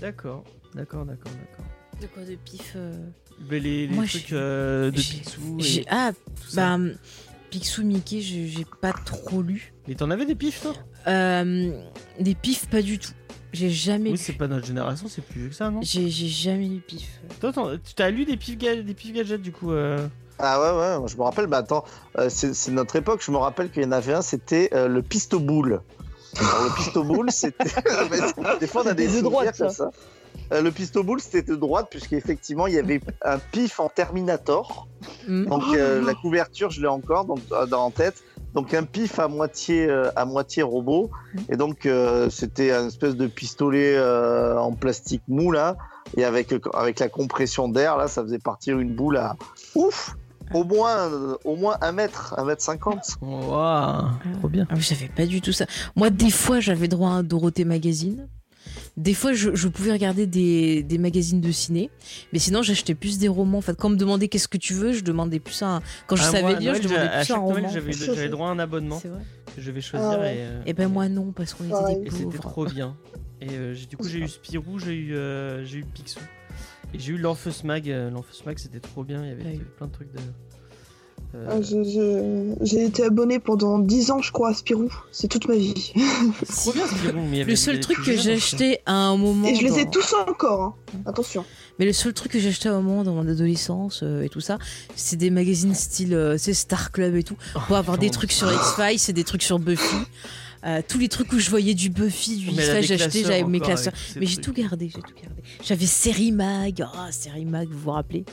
D'accord, 0.00 0.44
d'accord, 0.74 1.04
d'accord, 1.06 1.32
d'accord. 1.32 1.64
De 2.00 2.06
quoi 2.06 2.22
de 2.24 2.36
pif 2.36 2.74
euh, 2.76 2.92
Mais 3.50 3.58
les, 3.58 3.86
les 3.88 3.94
Moi, 3.94 4.04
trucs 4.06 4.32
euh, 4.32 4.90
de 4.90 4.96
Picsou. 4.96 5.58
Et... 5.64 5.84
Ah, 5.90 6.12
tout 6.12 6.50
ça. 6.50 6.76
bah. 6.76 6.84
Picsou 7.50 7.82
Mickey, 7.82 8.20
j'ai 8.20 8.46
j'ai 8.46 8.66
pas 8.82 8.92
trop 8.92 9.40
lu. 9.42 9.72
Mais 9.88 9.94
t'en 9.94 10.10
avais 10.10 10.26
des 10.26 10.34
pifs, 10.34 10.60
toi? 10.60 10.74
Euh, 11.06 11.72
des 12.20 12.34
pifs, 12.34 12.68
pas 12.68 12.82
du 12.82 12.98
tout. 12.98 13.12
J'ai 13.52 13.70
jamais 13.70 14.10
Oui, 14.10 14.18
c'est 14.18 14.34
pas 14.34 14.46
notre 14.46 14.66
génération, 14.66 15.06
c'est 15.08 15.22
plus 15.24 15.40
vieux 15.40 15.48
que 15.48 15.54
ça, 15.54 15.70
non? 15.70 15.80
J'ai 15.82 16.08
j'ai 16.10 16.28
jamais 16.28 16.66
lu 16.66 16.80
pif. 16.86 17.20
Toi, 17.40 17.52
t'en- 17.52 17.70
tu 17.76 17.94
t'as 17.94 18.10
lu 18.10 18.24
des 18.24 18.36
pifs, 18.36 18.58
ga- 18.58 18.82
des 18.82 18.94
pifs 18.94 19.12
gadgets, 19.12 19.40
du 19.40 19.52
coup 19.52 19.72
euh... 19.72 20.06
Ah 20.38 20.60
ouais 20.60 20.78
ouais 20.78 20.98
moi, 21.00 21.08
je 21.08 21.16
me 21.16 21.22
rappelle 21.22 21.46
bah 21.48 21.56
attends 21.58 21.84
euh, 22.18 22.28
c'est 22.28 22.54
c'est 22.54 22.70
notre 22.70 22.94
époque 22.94 23.20
je 23.24 23.32
me 23.32 23.38
rappelle 23.38 23.70
qu'il 23.70 23.82
y 23.82 23.86
en 23.86 23.90
avait 23.92 24.12
un 24.12 24.22
c'était 24.22 24.68
euh, 24.72 24.86
le 24.86 25.02
pistoboule. 25.02 25.80
Alors, 26.38 26.64
le 26.64 26.74
pistoboule 26.76 27.30
c'était 27.32 27.64
des 28.60 28.66
fois 28.68 28.82
on 28.84 28.86
a 28.88 28.94
des 28.94 29.06
de 29.06 29.10
souvenirs 29.10 29.30
droite, 29.30 29.58
comme 29.58 29.70
ça. 29.70 29.90
Euh, 30.52 30.62
le 30.62 30.70
pistoboule 30.70 31.20
c'était 31.20 31.42
de 31.42 31.56
droite 31.56 31.88
puisqu'effectivement 31.90 32.66
il 32.68 32.74
y 32.74 32.78
avait 32.78 33.00
un 33.24 33.38
pif 33.38 33.80
en 33.80 33.88
Terminator 33.88 34.86
Hmm. 35.28 35.44
Donc 35.46 35.62
Oh 35.68 35.74
euh, 35.74 36.04
la 36.04 36.14
couverture, 36.14 36.70
je 36.70 36.80
l'ai 36.80 36.88
encore 36.88 37.24
donc, 37.24 37.38
euh, 37.52 37.66
dans 37.66 37.84
en 37.84 37.90
tête. 37.90 38.16
Donc 38.58 38.74
un 38.74 38.82
pif 38.82 39.20
à 39.20 39.28
moitié 39.28 39.88
euh, 39.88 40.10
à 40.16 40.24
moitié 40.24 40.64
robot. 40.64 41.10
Et 41.48 41.56
donc 41.56 41.86
euh, 41.86 42.28
c'était 42.28 42.72
un 42.72 42.88
espèce 42.88 43.14
de 43.14 43.28
pistolet 43.28 43.94
euh, 43.94 44.58
en 44.58 44.72
plastique 44.72 45.22
mou 45.28 45.52
là, 45.52 45.76
et 46.16 46.24
avec 46.24 46.52
avec 46.74 46.98
la 46.98 47.08
compression 47.08 47.68
d'air 47.68 47.96
là, 47.96 48.08
ça 48.08 48.22
faisait 48.22 48.40
partir 48.40 48.80
une 48.80 48.96
boule 48.96 49.16
à 49.16 49.36
ouf. 49.76 50.16
Au 50.54 50.64
moins, 50.64 51.10
au 51.44 51.56
moins 51.56 51.76
un 51.82 51.92
mètre, 51.92 52.34
un 52.38 52.44
mètre 52.44 52.62
cinquante. 52.62 53.18
Waouh, 53.20 54.06
trop 54.38 54.48
bien. 54.48 54.66
Ah 54.70 54.76
j'avais 54.78 55.08
pas 55.08 55.26
du 55.26 55.42
tout 55.42 55.52
ça. 55.52 55.66
Moi, 55.94 56.08
des 56.08 56.30
fois, 56.30 56.58
j'avais 56.58 56.88
droit 56.88 57.10
à 57.10 57.12
un 57.12 57.22
Dorothée 57.22 57.66
Magazine. 57.66 58.28
Des 58.98 59.14
fois, 59.14 59.32
je, 59.32 59.54
je 59.54 59.68
pouvais 59.68 59.92
regarder 59.92 60.26
des, 60.26 60.82
des 60.82 60.98
magazines 60.98 61.40
de 61.40 61.52
ciné. 61.52 61.88
Mais 62.32 62.38
sinon, 62.40 62.62
j'achetais 62.62 62.94
plus 62.96 63.18
des 63.18 63.28
romans. 63.28 63.58
En 63.58 63.60
fait, 63.62 63.76
quand 63.76 63.88
on 63.88 63.92
me 63.92 63.96
demandait 63.96 64.26
qu'est-ce 64.28 64.48
que 64.48 64.58
tu 64.58 64.74
veux, 64.74 64.92
je 64.92 65.02
demandais 65.04 65.38
plus 65.38 65.62
un. 65.62 65.80
Quand 66.08 66.16
je 66.16 66.22
Ah, 66.24 66.30
savais 66.32 66.42
moi, 66.42 66.54
lire, 66.54 66.74
je 66.74 66.82
demandais 66.82 67.00
à 67.02 67.20
plus 67.24 67.32
un 67.32 67.36
roman. 67.38 67.68
j'avais 67.72 67.92
j'avais 67.92 68.28
droit 68.28 68.48
à 68.48 68.50
un 68.50 68.58
abonnement 68.58 68.98
C'est 69.00 69.08
vrai. 69.08 69.20
que 69.54 69.62
je 69.62 69.70
vais 69.70 69.80
choisir 69.80 70.10
Ah 70.10 70.18
ouais. 70.20 70.34
et, 70.36 70.40
euh, 70.40 70.62
Et 70.66 70.72
ben 70.74 70.88
moi 70.88 71.08
non, 71.08 71.30
parce 71.32 71.54
qu'on 71.54 71.64
était 71.64 71.72
Pareil. 71.72 72.00
des 72.00 72.06
et 72.08 72.10
c'était 72.10 72.38
trop 72.38 72.66
bien. 72.66 72.96
Et 73.40 73.50
euh, 73.50 73.72
j'ai- 73.72 73.86
du 73.86 73.96
coup, 73.96 74.08
j'ai 74.08 74.18
eu 74.18 74.28
Spirou, 74.28 74.80
j'ai 74.80 74.94
eu, 74.94 75.14
euh, 75.14 75.64
j'ai 75.64 75.78
eu 75.78 75.84
Picsou. 75.84 76.18
Et 76.92 76.98
j'ai 76.98 77.12
eu 77.12 77.18
l'Orpheus 77.18 77.62
Mag. 77.64 77.88
euh, 77.88 78.10
L'Orpheus 78.10 78.42
Mag, 78.46 78.58
c'était 78.58 78.80
trop 78.80 79.04
bien. 79.04 79.22
Il 79.22 79.28
y 79.28 79.32
avait, 79.32 79.42
Ouais. 79.44 79.50
il 79.50 79.58
y 79.58 79.60
avait 79.60 79.64
plein 79.76 79.86
de 79.86 79.92
trucs 79.92 80.10
de. 80.12 80.18
Euh, 81.34 81.46
Ah, 81.50 82.56
J'ai 82.62 82.84
été 82.84 83.04
abonné 83.04 83.38
pendant 83.38 83.78
10 83.78 84.10
ans, 84.10 84.22
je 84.22 84.32
crois, 84.32 84.50
à 84.50 84.54
Spirou. 84.54 84.90
C'est 85.12 85.28
toute 85.28 85.48
ma 85.48 85.56
vie. 85.56 85.92
c'est 86.44 86.54
trop 86.56 86.72
bien 86.72 86.86
Spirou. 86.86 87.20
Mais 87.30 87.44
Le 87.44 87.56
seul 87.56 87.80
truc 87.80 88.02
que 88.02 88.16
j'ai 88.16 88.34
acheté 88.34 88.78
à 88.86 88.94
un 88.94 89.16
moment. 89.16 89.46
Et 89.48 89.54
je 89.54 89.62
les 89.64 89.80
ai 89.80 89.90
tous 89.90 90.14
encore. 90.26 90.62
hein. 90.62 90.74
Attention. 91.06 91.44
Mais 91.78 91.84
le 91.84 91.92
seul 91.92 92.12
truc 92.12 92.32
que 92.32 92.38
j'ai 92.40 92.48
acheté 92.48 92.68
à 92.68 92.74
un 92.74 92.80
moment 92.80 93.04
dans 93.04 93.14
mon 93.14 93.28
adolescence 93.28 94.00
euh, 94.02 94.22
et 94.22 94.28
tout 94.28 94.40
ça, 94.40 94.58
c'est 94.96 95.16
des 95.16 95.30
magazines 95.30 95.74
style 95.74 96.12
euh, 96.14 96.36
c'est 96.36 96.54
Star 96.54 96.90
Club 96.90 97.14
et 97.14 97.22
tout. 97.22 97.36
Pour 97.68 97.76
avoir 97.76 97.98
des 97.98 98.10
trucs 98.10 98.32
sur 98.32 98.52
X-Files, 98.52 98.98
c'est 98.98 99.12
des 99.12 99.24
trucs 99.24 99.42
sur 99.44 99.58
Buffy. 99.60 99.94
Euh, 100.66 100.82
tous 100.86 100.98
les 100.98 101.08
trucs 101.08 101.32
où 101.32 101.38
je 101.38 101.50
voyais 101.50 101.74
du 101.74 101.88
Buffy, 101.88 102.36
du 102.38 102.48
a 102.48 102.52
X-Files, 102.52 102.82
j'ai 102.82 102.94
acheté, 102.94 103.22
j'avais 103.22 103.44
mes 103.44 103.60
classeurs. 103.60 103.92
Mais 104.18 104.26
j'ai 104.26 104.38
tout 104.38 104.52
gardé, 104.52 104.88
j'ai 104.88 105.00
tout 105.00 105.14
gardé. 105.22 105.40
J'avais 105.62 105.86
Série 105.86 106.32
Mag, 106.32 106.84
ah 106.96 107.12
Série 107.12 107.44
Mag, 107.44 107.68
vous 107.70 107.78
vous 107.78 107.90
rappelez? 107.92 108.24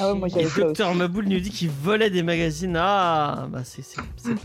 Ah 0.00 0.12
ouais, 0.12 0.18
moi 0.18 0.28
Et. 0.28 0.46
Docteur 0.60 0.94
Maboul 0.94 1.26
nous 1.26 1.40
dit 1.40 1.50
qu'il 1.50 1.70
volait 1.70 2.10
des 2.10 2.22
magazines. 2.22 2.76
Ah, 2.78 3.46
bah 3.50 3.60
c'est. 3.64 3.82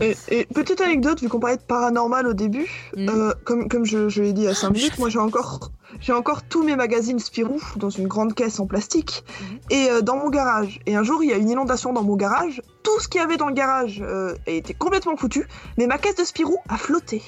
Et, 0.00 0.16
et 0.28 0.44
petite 0.46 0.80
anecdote, 0.80 1.20
vu 1.20 1.28
qu'on 1.28 1.40
parlait 1.40 1.56
de 1.56 1.62
paranormal 1.62 2.26
au 2.26 2.34
début, 2.34 2.66
Mhm. 2.96 3.08
euh, 3.08 3.32
comme, 3.44 3.68
comme 3.68 3.84
je, 3.84 4.08
je 4.08 4.22
l'ai 4.22 4.32
dit 4.32 4.46
à 4.46 4.54
5 4.54 4.70
minutes, 4.70 4.98
moi 4.98 5.08
j'ai 5.08 5.18
encore, 5.18 5.70
j'ai 6.00 6.12
encore 6.12 6.42
tous 6.42 6.62
mes 6.64 6.76
magazines 6.76 7.18
Spirou 7.18 7.60
dans 7.76 7.90
une 7.90 8.06
grande 8.08 8.34
caisse 8.34 8.58
en 8.60 8.66
plastique 8.66 9.24
Mhm. 9.40 9.58
et 9.70 9.90
euh, 9.90 10.00
dans 10.00 10.16
mon 10.16 10.30
garage. 10.30 10.80
Et 10.86 10.96
un 10.96 11.02
jour, 11.02 11.22
il 11.22 11.30
y 11.30 11.32
a 11.32 11.36
une 11.36 11.50
inondation 11.50 11.92
dans 11.92 12.02
mon 12.02 12.16
garage. 12.16 12.62
Tout 12.82 12.98
ce 13.00 13.08
qu'il 13.08 13.20
y 13.20 13.24
avait 13.24 13.36
dans 13.36 13.48
le 13.48 13.54
garage 13.54 14.02
euh, 14.04 14.34
était 14.46 14.74
complètement 14.74 15.16
foutu, 15.16 15.46
mais 15.76 15.86
ma 15.86 15.98
caisse 15.98 16.16
de 16.16 16.24
Spirou 16.24 16.58
a 16.68 16.76
flotté. 16.78 17.22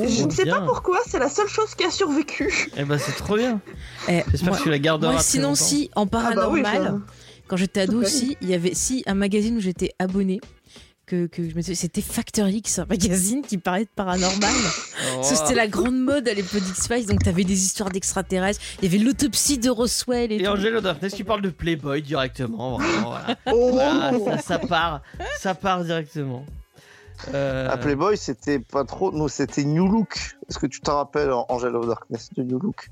Oh, 0.00 0.08
je 0.08 0.24
ne 0.24 0.30
sais 0.30 0.44
bien. 0.44 0.60
pas 0.60 0.66
pourquoi, 0.66 0.98
c'est 1.06 1.18
la 1.18 1.28
seule 1.28 1.48
chose 1.48 1.74
qui 1.74 1.84
a 1.84 1.90
survécu. 1.90 2.70
Eh 2.76 2.84
bah 2.84 2.98
c'est 2.98 3.12
trop 3.16 3.36
bien. 3.36 3.60
Eh, 4.08 4.22
J'espère 4.30 4.56
que 4.58 4.62
tu 4.62 4.70
la 4.70 4.78
garderas. 4.78 5.12
moi, 5.12 5.22
sinon, 5.22 5.48
longtemps. 5.48 5.54
si, 5.64 5.90
en 5.96 6.02
Ah 6.02 6.06
bah 6.34 6.48
oui, 6.50 6.62
paranormal, 6.62 7.00
quand 7.46 7.56
j'étais 7.56 7.80
ado 7.80 8.00
aussi, 8.02 8.36
il 8.42 8.48
y 8.50 8.54
avait 8.54 8.74
si 8.74 9.02
un 9.06 9.14
magazine 9.14 9.56
où 9.56 9.60
j'étais 9.60 9.92
abonné. 9.98 10.40
Que, 11.06 11.24
que 11.26 11.48
je 11.48 11.54
me 11.56 11.62
suis- 11.62 11.74
c'était 11.74 12.02
Factor 12.02 12.46
X, 12.48 12.80
un 12.80 12.84
magazine 12.84 13.40
qui 13.40 13.56
parlait 13.56 13.84
de 13.84 13.90
paranormal. 13.96 14.52
Oh. 15.16 15.20
C'était 15.22 15.54
la 15.54 15.66
grande 15.66 15.98
mode 15.98 16.28
à 16.28 16.34
l'époque 16.34 16.60
d'X-Files, 16.60 17.06
donc 17.06 17.22
t'avais 17.24 17.42
des 17.44 17.64
histoires 17.64 17.88
d'extraterrestres, 17.88 18.60
il 18.82 18.84
y 18.92 18.94
avait 18.94 19.02
l'autopsie 19.02 19.56
de 19.56 19.70
Roswell 19.70 20.30
et, 20.30 20.36
Et 20.36 20.42
tout. 20.42 20.50
Angelo 20.50 20.80
Darkness 20.82 21.14
qui 21.14 21.24
parle 21.24 21.40
de 21.40 21.48
Playboy 21.48 22.02
directement. 22.02 22.76
Vraiment, 22.76 23.08
voilà. 23.10 23.36
Oh, 23.50 23.70
Voilà, 23.72 24.12
ça, 24.36 24.38
ça 24.42 24.58
part, 24.58 25.00
ça 25.40 25.54
part 25.54 25.82
directement. 25.82 26.44
Euh, 27.34 27.68
À 27.70 27.76
Playboy, 27.76 28.16
c'était 28.16 28.58
pas 28.58 28.84
trop. 28.84 29.12
Non, 29.12 29.28
c'était 29.28 29.64
New 29.64 29.88
Look. 29.88 30.36
Est-ce 30.48 30.58
que 30.58 30.66
tu 30.66 30.80
t'en 30.80 30.96
rappelles, 30.96 31.30
Angel 31.48 31.74
of 31.76 31.86
Darkness, 31.86 32.30
de 32.34 32.42
New 32.42 32.58
Look? 32.58 32.88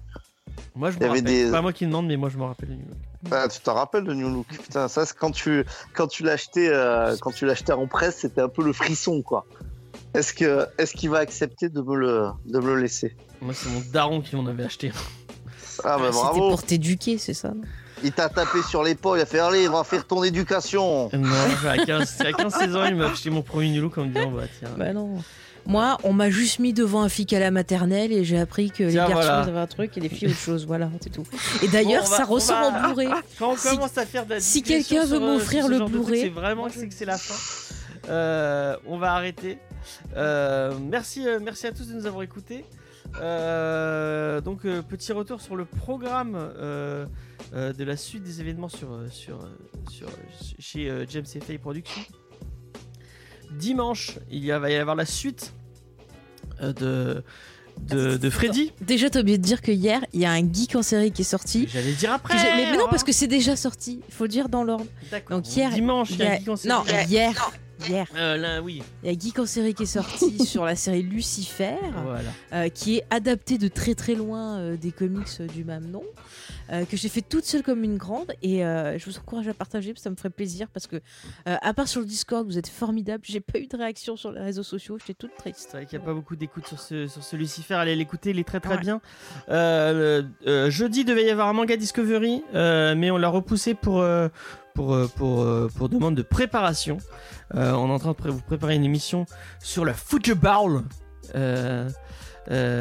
Moi 0.74 0.90
je 0.90 0.98
me 0.98 1.04
rappelle. 1.06 1.24
des- 1.24 1.44
C'est 1.46 1.50
pas 1.52 1.62
moi 1.62 1.72
qui 1.72 1.86
demande, 1.86 2.06
mais 2.06 2.16
moi 2.16 2.28
je 2.28 2.36
me 2.38 2.44
rappelle. 2.44 2.76
du- 2.76 2.84
Ah, 3.30 3.48
Tu 3.48 3.60
t'en 3.60 3.74
rappelles 3.74 4.04
de 4.04 4.12
New 4.14 4.28
Look? 4.28 4.46
Putain, 4.48 4.88
ça, 4.88 5.06
c'est 5.06 5.16
quand 5.16 5.30
tu, 5.30 5.64
quand 5.94 6.06
tu 6.06 6.22
l'achetais, 6.22 6.68
euh, 6.68 7.16
quand 7.20 7.30
tu 7.32 7.46
l'achetais 7.46 7.72
en 7.72 7.86
presse, 7.86 8.18
c'était 8.20 8.40
un 8.42 8.48
peu 8.48 8.62
le 8.62 8.72
frisson, 8.72 9.22
quoi. 9.22 9.46
Est-ce 10.14 10.32
que, 10.32 10.66
est-ce 10.78 10.92
qu'il 10.94 11.10
va 11.10 11.18
accepter 11.18 11.68
de 11.68 11.80
me 11.80 11.94
le, 11.96 12.28
de 12.46 12.58
me 12.60 12.74
le 12.74 12.80
laisser? 12.82 13.16
Moi 13.40 13.52
c'est 13.54 13.68
mon 13.68 13.80
daron 13.92 14.20
qui 14.22 14.34
m'en 14.36 14.46
avait 14.46 14.64
acheté. 14.64 14.92
Ah 15.84 15.98
bah 15.98 16.10
C'était 16.12 16.12
bravo. 16.12 16.48
pour 16.50 16.62
t'éduquer, 16.62 17.18
c'est 17.18 17.34
ça 17.34 17.52
Il 18.06 18.12
t'a 18.12 18.28
tapé 18.28 18.62
sur 18.62 18.82
l'épaule, 18.82 19.18
il 19.18 19.22
a 19.22 19.26
fait 19.26 19.40
allez, 19.40 19.66
va 19.68 19.82
faire 19.84 20.06
ton 20.06 20.22
éducation. 20.22 21.10
Non, 21.12 21.28
à 21.68 21.76
15, 21.76 22.20
à 22.20 22.30
15-16 22.30 22.76
ans, 22.76 22.84
il 22.86 22.94
m'a 22.96 23.06
acheté 23.10 23.30
mon 23.30 23.42
premier 23.42 23.70
New 23.70 23.82
Look 23.82 23.98
en 23.98 24.04
me 24.04 24.10
disant 24.14 24.30
bah 24.30 24.42
tiens. 24.58 24.68
Bah 24.78 24.92
non. 24.92 25.16
Moi, 25.68 25.98
on 26.04 26.12
m'a 26.12 26.30
juste 26.30 26.60
mis 26.60 26.72
devant 26.72 27.02
un 27.02 27.08
flic 27.08 27.32
à 27.32 27.40
la 27.40 27.50
maternelle 27.50 28.12
et 28.12 28.22
j'ai 28.24 28.38
appris 28.38 28.70
que 28.70 28.84
les 28.84 28.92
garçons 28.94 29.14
voilà. 29.14 29.38
avaient 29.40 29.58
un 29.58 29.66
truc 29.66 29.98
et 29.98 30.00
les 30.00 30.08
filles 30.08 30.28
autre 30.28 30.36
chose. 30.38 30.64
Voilà, 30.64 30.88
c'est 31.00 31.10
tout. 31.10 31.24
Et 31.60 31.66
d'ailleurs, 31.66 32.04
Bon, 32.04 32.08
ça 32.08 32.24
ressort 32.24 32.60
va- 32.70 32.78
en 32.78 32.82
Blu-ray. 32.84 33.08
Quand 33.40 33.50
on 33.50 33.56
Si- 33.56 33.70
commence 33.70 33.98
à 33.98 34.06
faire 34.06 34.26
de 34.26 34.34
la 34.34 34.40
si 34.40 34.62
quelqu'un 34.62 35.04
veut 35.04 35.16
euh, 35.16 35.20
m'offrir 35.34 35.66
le 35.66 35.80
Blu-ray, 35.80 36.20
c'est 36.20 36.28
vraiment 36.28 36.66
que 36.68 36.74
c'est 36.90 37.04
la 37.04 37.18
fin. 37.18 37.34
Euh, 38.08 38.76
on 38.86 38.96
va 38.98 39.14
arrêter. 39.14 39.58
Euh, 40.16 40.72
merci, 40.80 41.26
euh, 41.26 41.40
merci 41.42 41.66
à 41.66 41.72
tous 41.72 41.88
de 41.88 41.94
nous 41.94 42.06
avoir 42.06 42.22
écoutés. 42.22 42.64
Euh, 43.20 44.40
donc 44.40 44.64
euh, 44.64 44.82
petit 44.82 45.12
retour 45.12 45.40
sur 45.40 45.56
le 45.56 45.64
programme 45.64 46.36
euh, 47.54 47.72
de 47.72 47.84
la 47.84 47.96
suite 47.96 48.22
des 48.22 48.40
événements 48.40 48.68
sur, 48.68 48.92
euh, 48.92 49.08
sur, 49.10 49.36
euh, 49.36 49.48
sur, 49.90 50.08
chez 50.58 50.90
euh, 50.90 51.04
James 51.08 51.26
F.A. 51.26 51.58
Productions. 51.58 52.02
Dimanche, 53.52 54.18
il 54.30 54.44
y 54.44 54.52
a, 54.52 54.58
va 54.58 54.70
y 54.70 54.74
avoir 54.74 54.96
la 54.96 55.06
suite 55.06 55.52
euh, 56.60 56.72
de, 56.72 57.24
de, 57.82 58.16
de 58.16 58.30
Freddy. 58.30 58.72
Déjà, 58.80 59.10
t'as 59.10 59.20
oublié 59.20 59.38
de 59.38 59.42
dire 59.42 59.62
que 59.62 59.70
hier, 59.70 60.04
il 60.12 60.20
y 60.20 60.26
a 60.26 60.32
un 60.32 60.52
geek 60.52 60.74
en 60.74 60.82
série 60.82 61.12
qui 61.12 61.22
est 61.22 61.26
sorti. 61.26 61.68
J'allais 61.72 61.92
dire 61.92 62.12
après. 62.12 62.34
mais, 62.34 62.70
mais 62.70 62.76
non, 62.76 62.84
hein. 62.84 62.88
parce 62.90 63.04
que 63.04 63.12
c'est 63.12 63.26
déjà 63.28 63.56
sorti. 63.56 64.00
Il 64.08 64.14
faut 64.14 64.24
le 64.24 64.28
dire 64.28 64.48
dans 64.48 64.64
l'ordre. 64.64 64.86
Donc 65.30 65.54
hier, 65.54 65.70
dimanche, 65.70 66.10
il 66.10 66.18
y 66.18 66.22
a 66.24 66.32
un 66.32 66.38
geek 66.38 66.48
en 66.48 66.56
série. 66.56 66.74
non, 66.74 66.84
hier, 67.08 67.50
hier, 67.88 68.06
Euh, 68.16 68.36
là, 68.36 68.62
oui. 68.62 68.82
il 69.02 69.10
y 69.10 69.14
a 69.14 69.18
Geek 69.18 69.38
en 69.38 69.46
série 69.46 69.74
qui 69.74 69.84
est 69.84 69.86
sorti 69.86 70.38
sur 70.46 70.64
la 70.64 70.76
série 70.76 71.02
Lucifer. 71.02 71.76
Voilà. 72.04 72.30
euh, 72.52 72.68
qui 72.68 72.96
est 72.98 73.04
adapté 73.10 73.58
de 73.58 73.68
très 73.68 73.94
très 73.94 74.14
loin 74.14 74.58
euh, 74.58 74.76
des 74.76 74.92
comics 74.92 75.26
euh, 75.40 75.46
du 75.46 75.64
même 75.64 75.90
nom, 75.90 76.02
que 76.90 76.96
j'ai 76.96 77.08
fait 77.08 77.20
toute 77.22 77.44
seule 77.44 77.62
comme 77.62 77.84
une 77.84 77.96
grande 77.96 78.32
et 78.42 78.58
je 78.58 79.04
vous 79.04 79.16
encourage 79.18 79.46
à 79.46 79.54
partager, 79.54 79.92
parce 79.92 80.00
que 80.00 80.04
ça 80.04 80.10
me 80.10 80.16
ferait 80.16 80.30
plaisir 80.30 80.66
parce 80.72 80.86
que 80.88 80.96
à 81.44 81.72
part 81.74 81.86
sur 81.86 82.00
le 82.00 82.06
Discord, 82.06 82.44
vous 82.44 82.58
êtes 82.58 82.66
formidables. 82.68 83.22
J'ai 83.24 83.38
pas 83.40 83.58
eu 83.60 83.66
de 83.68 83.76
réaction 83.76 84.16
sur 84.16 84.32
les 84.32 84.40
réseaux 84.40 84.64
sociaux, 84.64 84.98
j'étais 84.98 85.14
toute 85.14 85.34
triste. 85.36 85.68
C'est 85.70 85.76
vrai 85.76 85.86
qu'il 85.86 85.96
n'y 85.98 86.04
a 86.04 86.06
pas 86.06 86.12
beaucoup 86.14 86.34
d'écoute 86.34 86.66
sur 86.66 86.80
ce, 86.80 87.06
sur 87.06 87.22
ce 87.22 87.36
Lucifer. 87.36 87.74
Allez 87.74 87.94
l'écouter, 87.94 88.30
il 88.30 88.38
est 88.40 88.44
très 88.44 88.58
très 88.60 88.74
Ouais. 88.74 88.80
bien. 88.80 89.00
Le- 89.48 90.26
jeudi, 90.70 91.04
devait 91.04 91.24
y 91.26 91.30
avoir 91.30 91.48
un 91.48 91.52
manga 91.52 91.76
Discovery, 91.76 92.42
mais 92.52 93.10
on 93.12 93.16
l'a 93.16 93.28
repoussé 93.28 93.74
pour, 93.74 94.04
pour, 94.76 94.94
euh, 94.94 95.08
pour, 95.16 95.42
euh, 95.42 95.68
pour 95.74 95.88
demande 95.88 96.14
de 96.14 96.22
préparation. 96.22 96.98
Euh, 97.54 97.72
on 97.72 97.88
est 97.88 97.92
en 97.92 97.98
train 97.98 98.12
de 98.12 98.30
vous 98.30 98.40
préparer 98.42 98.76
une 98.76 98.84
émission 98.84 99.26
sur 99.58 99.84
le 99.84 99.92
football. 99.92 100.82
Euh, 101.34 101.88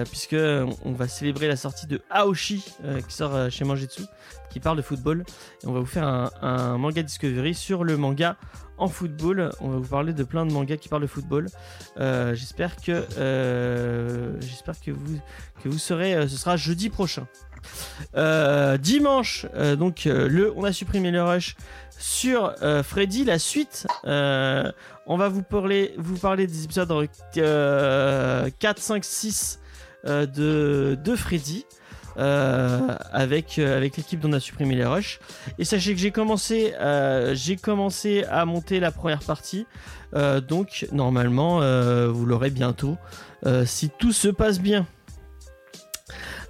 puisque 0.06 0.36
on 0.36 0.92
va 0.92 1.08
célébrer 1.08 1.48
la 1.48 1.56
sortie 1.56 1.88
de 1.88 2.00
Aoshi 2.12 2.64
qui 3.08 3.16
sort 3.16 3.50
chez 3.50 3.66
Mangetsu 3.66 4.04
qui 4.52 4.60
parle 4.60 4.78
de 4.78 4.84
football 4.84 5.24
et 5.64 5.66
on 5.66 5.74
va 5.74 5.80
vous 5.80 5.88
faire 5.88 6.08
un, 6.08 6.30
un 6.44 6.78
manga 6.78 7.02
Discovery 7.02 7.56
sur 7.56 7.84
le 7.84 7.98
manga 7.98 8.38
en 8.78 8.88
football 8.88 9.50
on 9.62 9.70
va 9.70 9.78
vous 9.78 9.88
parler 9.88 10.14
de 10.14 10.24
plein 10.24 10.46
de 10.46 10.54
mangas 10.54 10.78
qui 10.78 10.88
parlent 10.88 11.02
de 11.02 11.08
football 11.08 11.48
j'espère 11.98 12.76
que 12.76 13.08
j'espère 14.40 14.80
que 14.80 14.92
vous 14.92 15.20
que 15.64 15.70
vous 15.70 15.80
serez 15.80 16.28
ce 16.28 16.38
sera 16.38 16.58
jeudi 16.58 16.92
prochain 16.92 17.28
dimanche 18.78 19.48
donc 19.80 20.06
le 20.06 20.54
on 20.56 20.64
a 20.64 20.72
supprimé 20.74 21.10
le 21.10 21.24
rush 21.24 21.56
sur 21.98 22.54
euh, 22.62 22.84
Freddy 22.84 23.24
la 23.24 23.40
suite. 23.40 23.88
Euh, 24.06 24.72
on 25.08 25.18
va 25.18 25.30
vous 25.30 25.44
parler 25.44 25.94
vous 25.98 26.18
parler 26.18 26.48
des 26.48 26.64
épisodes 26.64 26.92
euh, 27.38 28.50
4 28.60 28.80
5 28.80 29.04
6 29.04 29.60
euh, 30.06 30.26
de 30.26 30.98
de 31.02 31.16
Freddy 31.16 31.66
euh, 32.18 32.96
avec 33.12 33.58
l'équipe 33.58 34.20
dont 34.20 34.30
on 34.30 34.34
a 34.34 34.40
supprimé 34.40 34.76
les 34.76 34.86
rushs. 34.86 35.20
Et 35.60 35.66
sachez 35.66 35.94
que 35.94 36.00
j'ai 36.00 36.12
commencé 36.12 36.74
j'ai 37.34 37.56
commencé 37.56 38.24
à 38.26 38.46
monter 38.46 38.80
la 38.80 38.92
première 38.92 39.24
partie. 39.24 39.66
Donc 40.48 40.88
normalement 40.92 41.60
vous 42.10 42.26
l'aurez 42.26 42.50
bientôt 42.50 42.98
si 43.66 43.90
tout 43.90 44.14
se 44.14 44.28
passe 44.28 44.60
bien. 44.60 44.88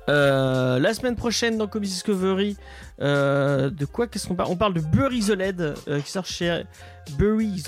La 0.07 0.93
semaine 0.93 1.15
prochaine 1.15 1.57
dans 1.57 1.67
Comics 1.67 1.89
Discovery 1.89 2.57
euh, 3.01 3.69
de 3.69 3.85
quoi 3.85 4.07
qu'est-ce 4.07 4.27
qu'on 4.27 4.35
parle? 4.35 4.51
On 4.51 4.55
parle 4.55 4.73
de 4.73 4.79
Bury 4.79 5.21
the 5.21 5.31
euh, 5.87 6.01
qui 6.01 6.11
sort 6.11 6.25
chez 6.25 6.63
Bury 7.17 7.61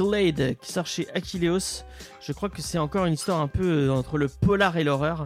qui 0.60 0.72
sort 0.72 0.86
chez 0.86 1.08
Achilleos. 1.14 1.84
Je 2.22 2.32
crois 2.34 2.50
que 2.50 2.62
c'est 2.62 2.78
encore 2.78 3.06
une 3.06 3.14
histoire 3.14 3.42
un 3.42 3.48
peu 3.48 3.88
euh, 3.88 3.92
entre 3.92 4.18
le 4.18 4.28
polar 4.28 4.78
et 4.78 4.84
l'horreur. 4.84 5.26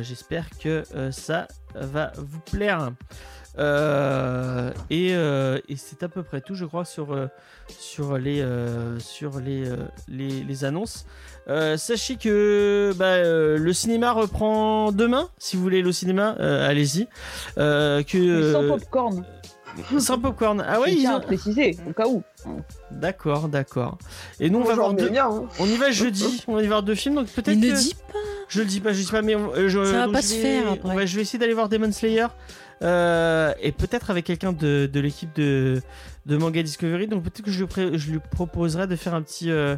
J'espère 0.00 0.50
que 0.58 0.82
ça 1.12 1.46
va 1.74 2.10
vous 2.16 2.40
plaire 2.40 2.90
Euh, 3.58 4.70
et 4.90 5.10
euh, 5.14 5.58
et 5.68 5.76
c'est 5.76 6.02
à 6.02 6.08
peu 6.08 6.22
près 6.22 6.40
tout, 6.40 6.54
je 6.54 6.64
crois, 6.64 6.84
sur, 6.84 7.12
euh, 7.12 7.26
sur, 7.68 8.16
les, 8.18 8.40
euh, 8.40 8.98
sur 8.98 9.40
les, 9.40 9.68
euh, 9.68 9.76
les, 10.08 10.42
les 10.42 10.64
annonces. 10.64 11.04
Euh, 11.48 11.76
sachez 11.76 12.16
que 12.16 12.92
bah, 12.96 13.04
euh, 13.06 13.58
le 13.58 13.72
cinéma 13.72 14.12
reprend 14.12 14.92
demain. 14.92 15.28
Si 15.38 15.56
vous 15.56 15.62
voulez 15.62 15.80
aller 15.80 15.88
au 15.88 15.92
cinéma, 15.92 16.36
euh, 16.40 16.68
allez-y. 16.68 17.08
Euh, 17.58 18.02
que, 18.02 18.18
Mais 18.18 18.52
sans 18.52 18.68
popcorn. 18.68 19.24
sans 19.98 20.18
popcorn. 20.18 20.64
Ah 20.66 20.80
ouais, 20.80 20.92
ils 20.92 21.00
tiens 21.00 21.14
à 21.14 21.18
ont- 21.18 21.20
préciser, 21.20 21.76
au 21.88 21.92
cas 21.92 22.06
où. 22.06 22.22
D'accord, 22.90 23.48
d'accord. 23.48 23.98
Et 24.40 24.50
nous, 24.50 24.58
on 24.60 24.64
va 24.64 24.74
voir 24.74 24.94
deux. 24.94 25.08
bien, 25.08 25.26
hein. 25.30 25.44
On 25.58 25.66
y 25.66 25.76
va 25.76 25.90
jeudi. 25.90 26.42
On 26.46 26.54
va 26.54 26.62
y 26.62 26.66
voir 26.66 26.82
deux 26.82 26.94
films, 26.94 27.16
donc 27.16 27.28
peut-être 27.28 27.56
Il 27.56 27.60
ne 27.60 27.70
que- 27.72 27.78
dit 27.78 27.94
pas. 27.94 28.18
Je 28.48 28.60
le 28.60 28.66
dis 28.66 28.80
pas, 28.80 28.92
je 28.92 28.98
le 28.98 29.04
dis 29.04 29.10
pas, 29.10 29.22
mais 29.22 29.34
on- 29.34 29.50
je, 29.68 29.84
Ça 29.84 29.92
va 29.92 30.04
donc 30.04 30.12
pas 30.14 30.20
je 30.20 30.26
se 30.26 30.34
vais- 30.34 30.42
faire, 30.42 30.72
après. 30.72 31.06
je 31.06 31.16
vais 31.16 31.22
essayer 31.22 31.38
d'aller 31.38 31.54
voir 31.54 31.68
Demon 31.70 31.90
Slayer 31.90 32.26
euh, 32.82 33.52
et 33.60 33.72
peut-être 33.72 34.10
avec 34.10 34.24
quelqu'un 34.24 34.52
de, 34.52 34.88
l'équipe 34.94 35.34
de, 35.34 35.82
Manga 36.26 36.62
Discovery. 36.62 37.06
Donc 37.06 37.22
peut-être 37.22 37.42
que 37.42 37.50
je 37.50 38.10
lui, 38.10 38.18
proposerai 38.30 38.86
de 38.86 38.96
faire 38.96 39.14
un 39.14 39.22
petit, 39.22 39.50
euh, 39.50 39.76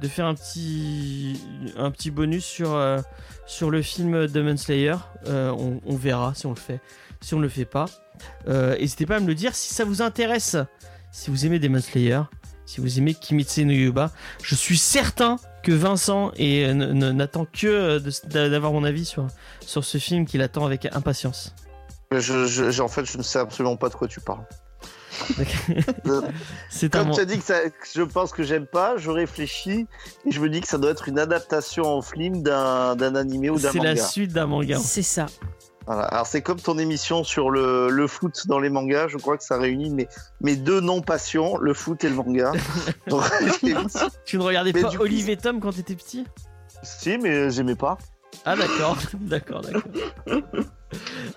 de 0.00 0.08
faire 0.08 0.26
un 0.26 0.34
petit, 0.34 1.40
un 1.76 1.90
petit 1.90 2.10
bonus 2.10 2.44
sur, 2.44 2.74
euh, 2.74 3.00
sur 3.46 3.70
le 3.70 3.82
film 3.82 4.26
Demon 4.26 4.56
Slayer. 4.56 4.96
On, 5.26 5.96
verra 5.96 6.34
si 6.34 6.46
on 6.46 6.50
le 6.50 6.56
fait, 6.56 6.80
si 7.20 7.34
on 7.34 7.40
le 7.40 7.48
fait 7.48 7.64
pas. 7.64 7.86
N'hésitez 8.46 9.06
pas 9.06 9.16
à 9.16 9.20
me 9.20 9.26
le 9.26 9.34
dire 9.34 9.54
si 9.54 9.74
ça 9.74 9.84
vous 9.84 10.02
intéresse, 10.02 10.56
si 11.10 11.30
vous 11.30 11.46
aimez 11.46 11.58
Demon 11.58 11.80
Slayer. 11.80 12.20
Si 12.66 12.80
vous 12.80 12.98
aimez 12.98 13.12
Kimetsu 13.12 13.66
no 13.66 13.72
Yuba, 13.72 14.10
je 14.42 14.54
suis 14.54 14.78
certain 14.78 15.36
que 15.62 15.70
Vincent 15.70 16.32
et, 16.36 16.72
n'attend 16.72 17.44
que 17.44 17.98
d'avoir 18.26 18.72
mon 18.72 18.84
avis 18.84 19.04
sur, 19.04 19.26
sur 19.60 19.84
ce 19.84 19.98
film 19.98 20.24
qu'il 20.24 20.40
attend 20.40 20.64
avec 20.64 20.86
impatience. 20.94 21.54
Je, 22.12 22.46
je- 22.46 22.70
je- 22.70 22.82
en 22.82 22.88
fait, 22.88 23.04
je 23.04 23.18
ne 23.18 23.22
sais 23.22 23.38
absolument 23.38 23.76
pas 23.76 23.88
de 23.88 23.94
quoi 23.94 24.06
tu 24.08 24.20
parles. 24.20 24.44
C'est 26.70 26.94
un 26.94 27.04
Comme 27.04 27.12
tu 27.14 27.20
as 27.20 27.24
dit 27.24 27.38
que, 27.38 27.44
ça- 27.44 27.70
que 27.70 27.86
je 27.94 28.02
pense 28.02 28.32
que 28.32 28.42
j'aime 28.42 28.66
pas, 28.66 28.96
je 28.96 29.10
réfléchis 29.10 29.86
et 30.26 30.30
je 30.30 30.40
me 30.40 30.48
dis 30.48 30.60
que 30.60 30.66
ça 30.68 30.78
doit 30.78 30.90
être 30.90 31.08
une 31.08 31.18
adaptation 31.18 31.84
en 31.84 32.02
film 32.02 32.42
d'un 32.42 32.96
d'un 32.96 33.14
animé 33.14 33.48
ou 33.50 33.58
d'un 33.58 33.70
c'est 33.70 33.78
manga. 33.78 33.94
la 33.94 34.02
suite 34.02 34.32
d'un 34.32 34.46
manga. 34.46 34.78
C'est 34.78 35.02
ça. 35.02 35.26
Voilà. 35.86 36.02
Alors 36.04 36.26
c'est 36.26 36.42
comme 36.42 36.60
ton 36.60 36.78
émission 36.78 37.24
sur 37.24 37.50
le, 37.50 37.90
le 37.90 38.06
foot 38.06 38.46
dans 38.46 38.58
les 38.58 38.70
mangas, 38.70 39.08
je 39.08 39.18
crois 39.18 39.36
que 39.36 39.44
ça 39.44 39.56
réunit 39.58 39.90
mes, 39.90 40.08
mes 40.40 40.56
deux 40.56 40.80
non-passions, 40.80 41.58
le 41.58 41.74
foot 41.74 42.02
et 42.04 42.08
le 42.08 42.14
manga. 42.14 42.52
Donc, 43.08 43.22
Tu 44.24 44.38
ne 44.38 44.42
regardais 44.42 44.72
Mais 44.72 44.82
pas 44.82 44.90
coup- 44.90 45.02
Olive 45.02 45.28
et 45.30 45.36
Tom 45.36 45.60
quand 45.60 45.72
t'étais 45.72 45.94
petit? 45.94 46.24
Si, 46.82 47.18
mais 47.18 47.50
j'aimais 47.50 47.76
pas. 47.76 47.98
Ah 48.44 48.56
d'accord, 48.56 48.96
d'accord, 49.20 49.62
d'accord. 49.62 49.82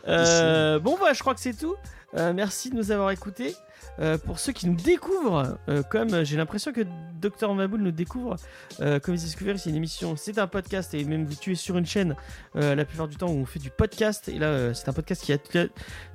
Euh, 0.07 0.77
bon 0.77 0.97
bah 1.01 1.13
je 1.13 1.19
crois 1.19 1.33
que 1.33 1.39
c'est 1.39 1.57
tout. 1.57 1.75
Euh, 2.15 2.31
merci 2.31 2.69
de 2.69 2.75
nous 2.75 2.91
avoir 2.91 3.09
écoutés. 3.09 3.55
Euh, 3.99 4.17
pour 4.19 4.37
ceux 4.37 4.51
qui 4.53 4.67
nous 4.69 4.75
découvrent, 4.75 5.57
comme 5.89 6.23
j'ai 6.23 6.37
l'impression 6.37 6.71
que 6.71 6.81
Dr 7.19 7.53
Maboul 7.55 7.81
nous 7.81 7.91
découvre, 7.91 8.35
comme 8.77 9.15
Discovery, 9.15 9.57
c'est 9.57 9.71
une 9.71 9.75
émission, 9.75 10.15
c'est 10.15 10.37
un 10.37 10.45
podcast 10.45 10.93
et 10.93 11.03
même 11.05 11.25
vous 11.25 11.33
tu 11.35 11.53
es 11.53 11.55
sur 11.55 11.75
une 11.77 11.87
chaîne 11.87 12.15
la 12.53 12.85
plupart 12.85 13.07
du 13.07 13.17
temps 13.17 13.27
où 13.29 13.37
on 13.39 13.45
fait 13.45 13.59
du 13.59 13.71
podcast 13.71 14.29
et 14.29 14.37
là 14.37 14.73
c'est 14.75 14.87
un 14.87 14.93
podcast 14.93 15.23
qui 15.23 15.33
a 15.33 15.39
tout- 15.39 15.69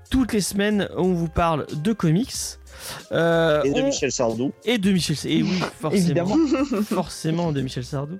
toutes 0.08 0.32
les 0.32 0.40
semaines 0.40 0.88
où 0.96 1.00
on 1.00 1.14
vous 1.14 1.28
parle 1.28 1.66
de 1.74 1.92
comics. 1.92 2.32
Euh, 3.12 3.62
Et 3.64 3.70
de 3.72 3.80
on- 3.80 3.86
Michel 3.86 4.12
Sardou. 4.12 4.52
et 4.64 4.78
de 4.78 4.90
Michel 4.92 5.16
Et 5.30 5.42
oui, 5.42 5.50
forcément. 5.80 5.92
Évidemment. 6.04 6.36
forcément 6.84 7.52
de 7.52 7.60
Michel 7.60 7.84
Sardou. 7.84 8.18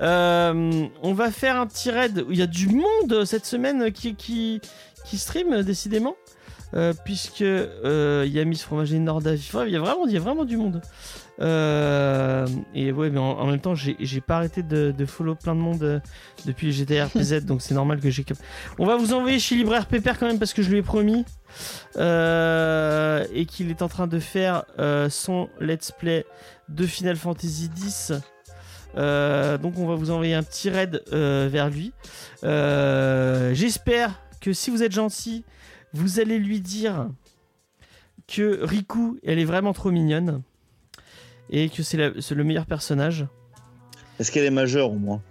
Euh, 0.00 0.84
on 1.02 1.12
va 1.14 1.30
faire 1.30 1.56
un 1.60 1.66
petit 1.66 1.90
raid 1.90 2.24
où 2.28 2.32
il 2.32 2.38
y 2.38 2.42
a 2.42 2.46
du 2.46 2.68
monde 2.68 3.24
cette 3.24 3.46
semaine 3.46 3.92
qui, 3.92 4.14
qui, 4.14 4.60
qui 5.06 5.18
stream 5.18 5.62
décidément. 5.62 6.14
Euh, 6.74 6.94
puisque 7.04 7.42
euh, 7.42 8.24
il 8.26 8.32
y 8.32 8.40
a 8.40 8.44
Miss 8.46 8.62
Fromagerie 8.62 8.98
Nordavie. 8.98 9.44
Enfin, 9.46 9.66
il 9.66 9.72
y 9.72 9.76
a 9.76 9.80
vraiment, 9.80 10.06
il 10.06 10.14
y 10.14 10.16
a 10.16 10.20
vraiment 10.20 10.46
du 10.46 10.56
monde. 10.56 10.80
Euh, 11.40 12.46
et 12.74 12.92
ouais, 12.92 13.10
mais 13.10 13.18
en, 13.18 13.24
en 13.40 13.46
même 13.46 13.60
temps, 13.60 13.74
j'ai 13.74 14.20
pas 14.22 14.36
arrêté 14.36 14.62
de, 14.62 14.90
de 14.96 15.04
follow 15.06 15.34
plein 15.34 15.54
de 15.54 15.60
monde 15.60 16.00
depuis 16.46 16.68
le 16.68 16.72
GTA 16.72 17.06
RPZ, 17.06 17.44
donc 17.44 17.60
c'est 17.60 17.74
normal 17.74 18.00
que 18.00 18.08
j'ai. 18.08 18.24
On 18.78 18.86
va 18.86 18.96
vous 18.96 19.12
envoyer 19.12 19.38
chez 19.38 19.54
Libraire 19.54 19.84
Pépère 19.86 20.18
quand 20.18 20.26
même 20.26 20.38
parce 20.38 20.54
que 20.54 20.62
je 20.62 20.70
lui 20.70 20.78
ai 20.78 20.82
promis 20.82 21.26
euh, 21.96 23.24
et 23.32 23.46
qu'il 23.46 23.70
est 23.70 23.82
en 23.82 23.88
train 23.88 24.06
de 24.06 24.18
faire 24.18 24.64
euh, 24.78 25.08
son 25.10 25.48
let's 25.60 25.92
play 25.92 26.24
de 26.68 26.86
Final 26.86 27.16
Fantasy 27.16 27.70
X. 27.76 28.12
Euh, 28.96 29.56
donc 29.58 29.78
on 29.78 29.86
va 29.86 29.94
vous 29.94 30.10
envoyer 30.10 30.34
un 30.34 30.42
petit 30.42 30.70
raid 30.70 31.02
vers 31.10 31.70
lui. 31.70 31.92
J'espère 32.42 34.20
que 34.40 34.52
si 34.52 34.70
vous 34.70 34.82
êtes 34.82 34.92
gentil, 34.92 35.44
vous 35.92 36.20
allez 36.20 36.38
lui 36.38 36.60
dire 36.60 37.08
que 38.26 38.64
Riku, 38.64 39.18
elle 39.24 39.38
est 39.38 39.44
vraiment 39.44 39.72
trop 39.72 39.90
mignonne 39.90 40.42
et 41.50 41.68
que 41.68 41.82
c'est 41.82 41.96
le 41.98 42.44
meilleur 42.44 42.66
personnage. 42.66 43.26
Est-ce 44.18 44.30
qu'elle 44.30 44.44
est 44.44 44.50
majeure 44.50 44.90
au 44.90 44.96
moins? 44.96 45.22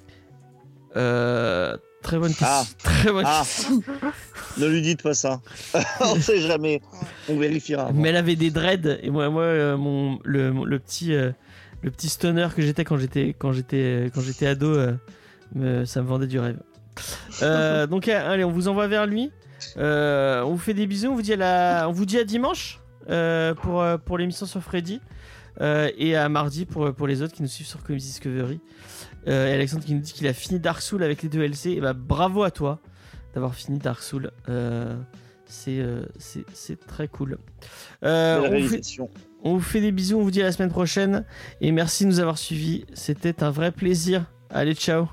Euh, 0.96 1.78
très 2.02 2.18
bonne 2.18 2.30
question. 2.34 2.48
Ah. 2.50 2.64
Très 2.84 3.12
bonne 3.12 3.26
Ah. 3.28 3.42
question. 3.44 3.82
Ne 4.58 4.68
lui 4.68 4.82
dites 4.82 5.02
pas 5.02 5.14
ça. 5.14 5.42
On 6.02 6.16
sait 6.20 6.42
jamais. 6.42 6.82
On 7.30 7.38
vérifiera. 7.38 7.84
avant. 7.88 7.94
Mais 8.00 8.10
elle 8.10 8.18
avait 8.18 8.36
des 8.36 8.52
dreads 8.52 9.00
et 9.02 9.10
moi, 9.10 9.30
moi 9.30 9.44
euh, 9.44 9.78
mon, 9.78 10.20
le, 10.24 10.52
mon- 10.52 10.66
le 10.66 10.80
petit, 10.80 11.14
euh, 11.14 11.32
le 11.82 11.92
petit 11.92 12.10
stoner 12.10 12.48
que 12.56 12.62
j'étais 12.62 12.84
quand 12.84 12.98
j'étais 12.98 13.36
quand 13.38 13.52
j'étais 13.54 14.12
quand 14.14 14.22
j'étais 14.22 14.48
ado, 14.48 14.68
euh, 14.68 14.94
me- 15.56 15.86
ça 15.86 16.02
me 16.02 16.08
vendait 16.08 16.28
du 16.28 16.40
rêve. 16.40 16.60
Euh, 17.42 17.88
donc 17.92 18.08
euh, 18.08 18.32
allez, 18.34 18.44
on 18.44 18.52
vous 18.52 18.68
envoie 18.68 18.88
vers 18.88 19.06
lui. 19.08 19.32
Euh, 19.78 20.42
on 20.44 20.52
vous 20.52 20.58
fait 20.58 20.74
des 20.74 20.88
bisous. 20.88 21.10
On 21.10 21.16
vous 21.16 21.22
dit 21.22 21.34
à 21.34 21.38
la, 21.38 21.86
on 21.88 21.92
vous 21.92 22.06
dit 22.06 22.18
à 22.18 22.24
dimanche 22.24 22.80
euh, 23.10 23.54
pour 23.54 23.82
euh, 23.82 23.98
pour 23.98 24.18
l'émission 24.18 24.46
sur 24.46 24.62
Freddy 24.62 25.00
Euh, 25.60 25.92
et 25.98 26.16
à 26.16 26.30
mardi 26.30 26.66
pour 26.66 26.94
pour 26.96 27.08
les 27.08 27.22
autres 27.22 27.34
qui 27.34 27.42
nous 27.44 27.48
suivent 27.50 27.68
sur 27.68 27.84
Comedy 27.84 28.06
Discovery. 28.06 28.60
Euh, 29.28 29.48
et 29.48 29.54
Alexandre 29.54 29.84
qui 29.86 29.94
nous 29.94 30.02
dit 30.02 30.14
qu'il 30.14 30.28
a 30.28 30.34
fini 30.34 30.60
Dark 30.60 30.82
Souls 30.82 31.04
avec 31.04 31.22
les 31.24 31.30
deux 31.30 31.42
LC. 31.44 31.68
Et 31.68 31.82
bah 31.82 31.94
bravo 31.94 32.44
à 32.44 32.52
toi 32.52 32.80
d'avoir 33.34 33.54
fini 33.56 33.78
Dark 33.80 34.02
Souls. 34.02 34.32
Euh, 34.50 34.96
c'est 35.46 35.80
euh, 35.80 36.04
c'est 36.18 36.46
c'est 36.54 36.80
très 36.88 37.08
cool. 37.08 37.38
Euh, 38.04 38.40
on 38.40 38.60
vous 38.62 38.68
fait- 38.68 38.82
on 39.44 39.54
vous 39.56 39.60
fait 39.62 39.82
des 39.82 39.92
bisous, 39.92 40.20
on 40.20 40.24
vous 40.24 40.32
dit 40.32 40.42
à 40.42 40.46
la 40.46 40.52
semaine 40.52 40.72
prochaine. 40.72 41.26
Et 41.62 41.72
merci 41.72 42.04
de 42.06 42.10
nous 42.10 42.20
avoir 42.20 42.38
suivis. 42.38 42.86
C'était 42.94 43.44
un 43.44 43.52
vrai 43.52 43.72
plaisir. 43.72 44.26
Allez, 44.50 44.76
ciao 44.76 45.08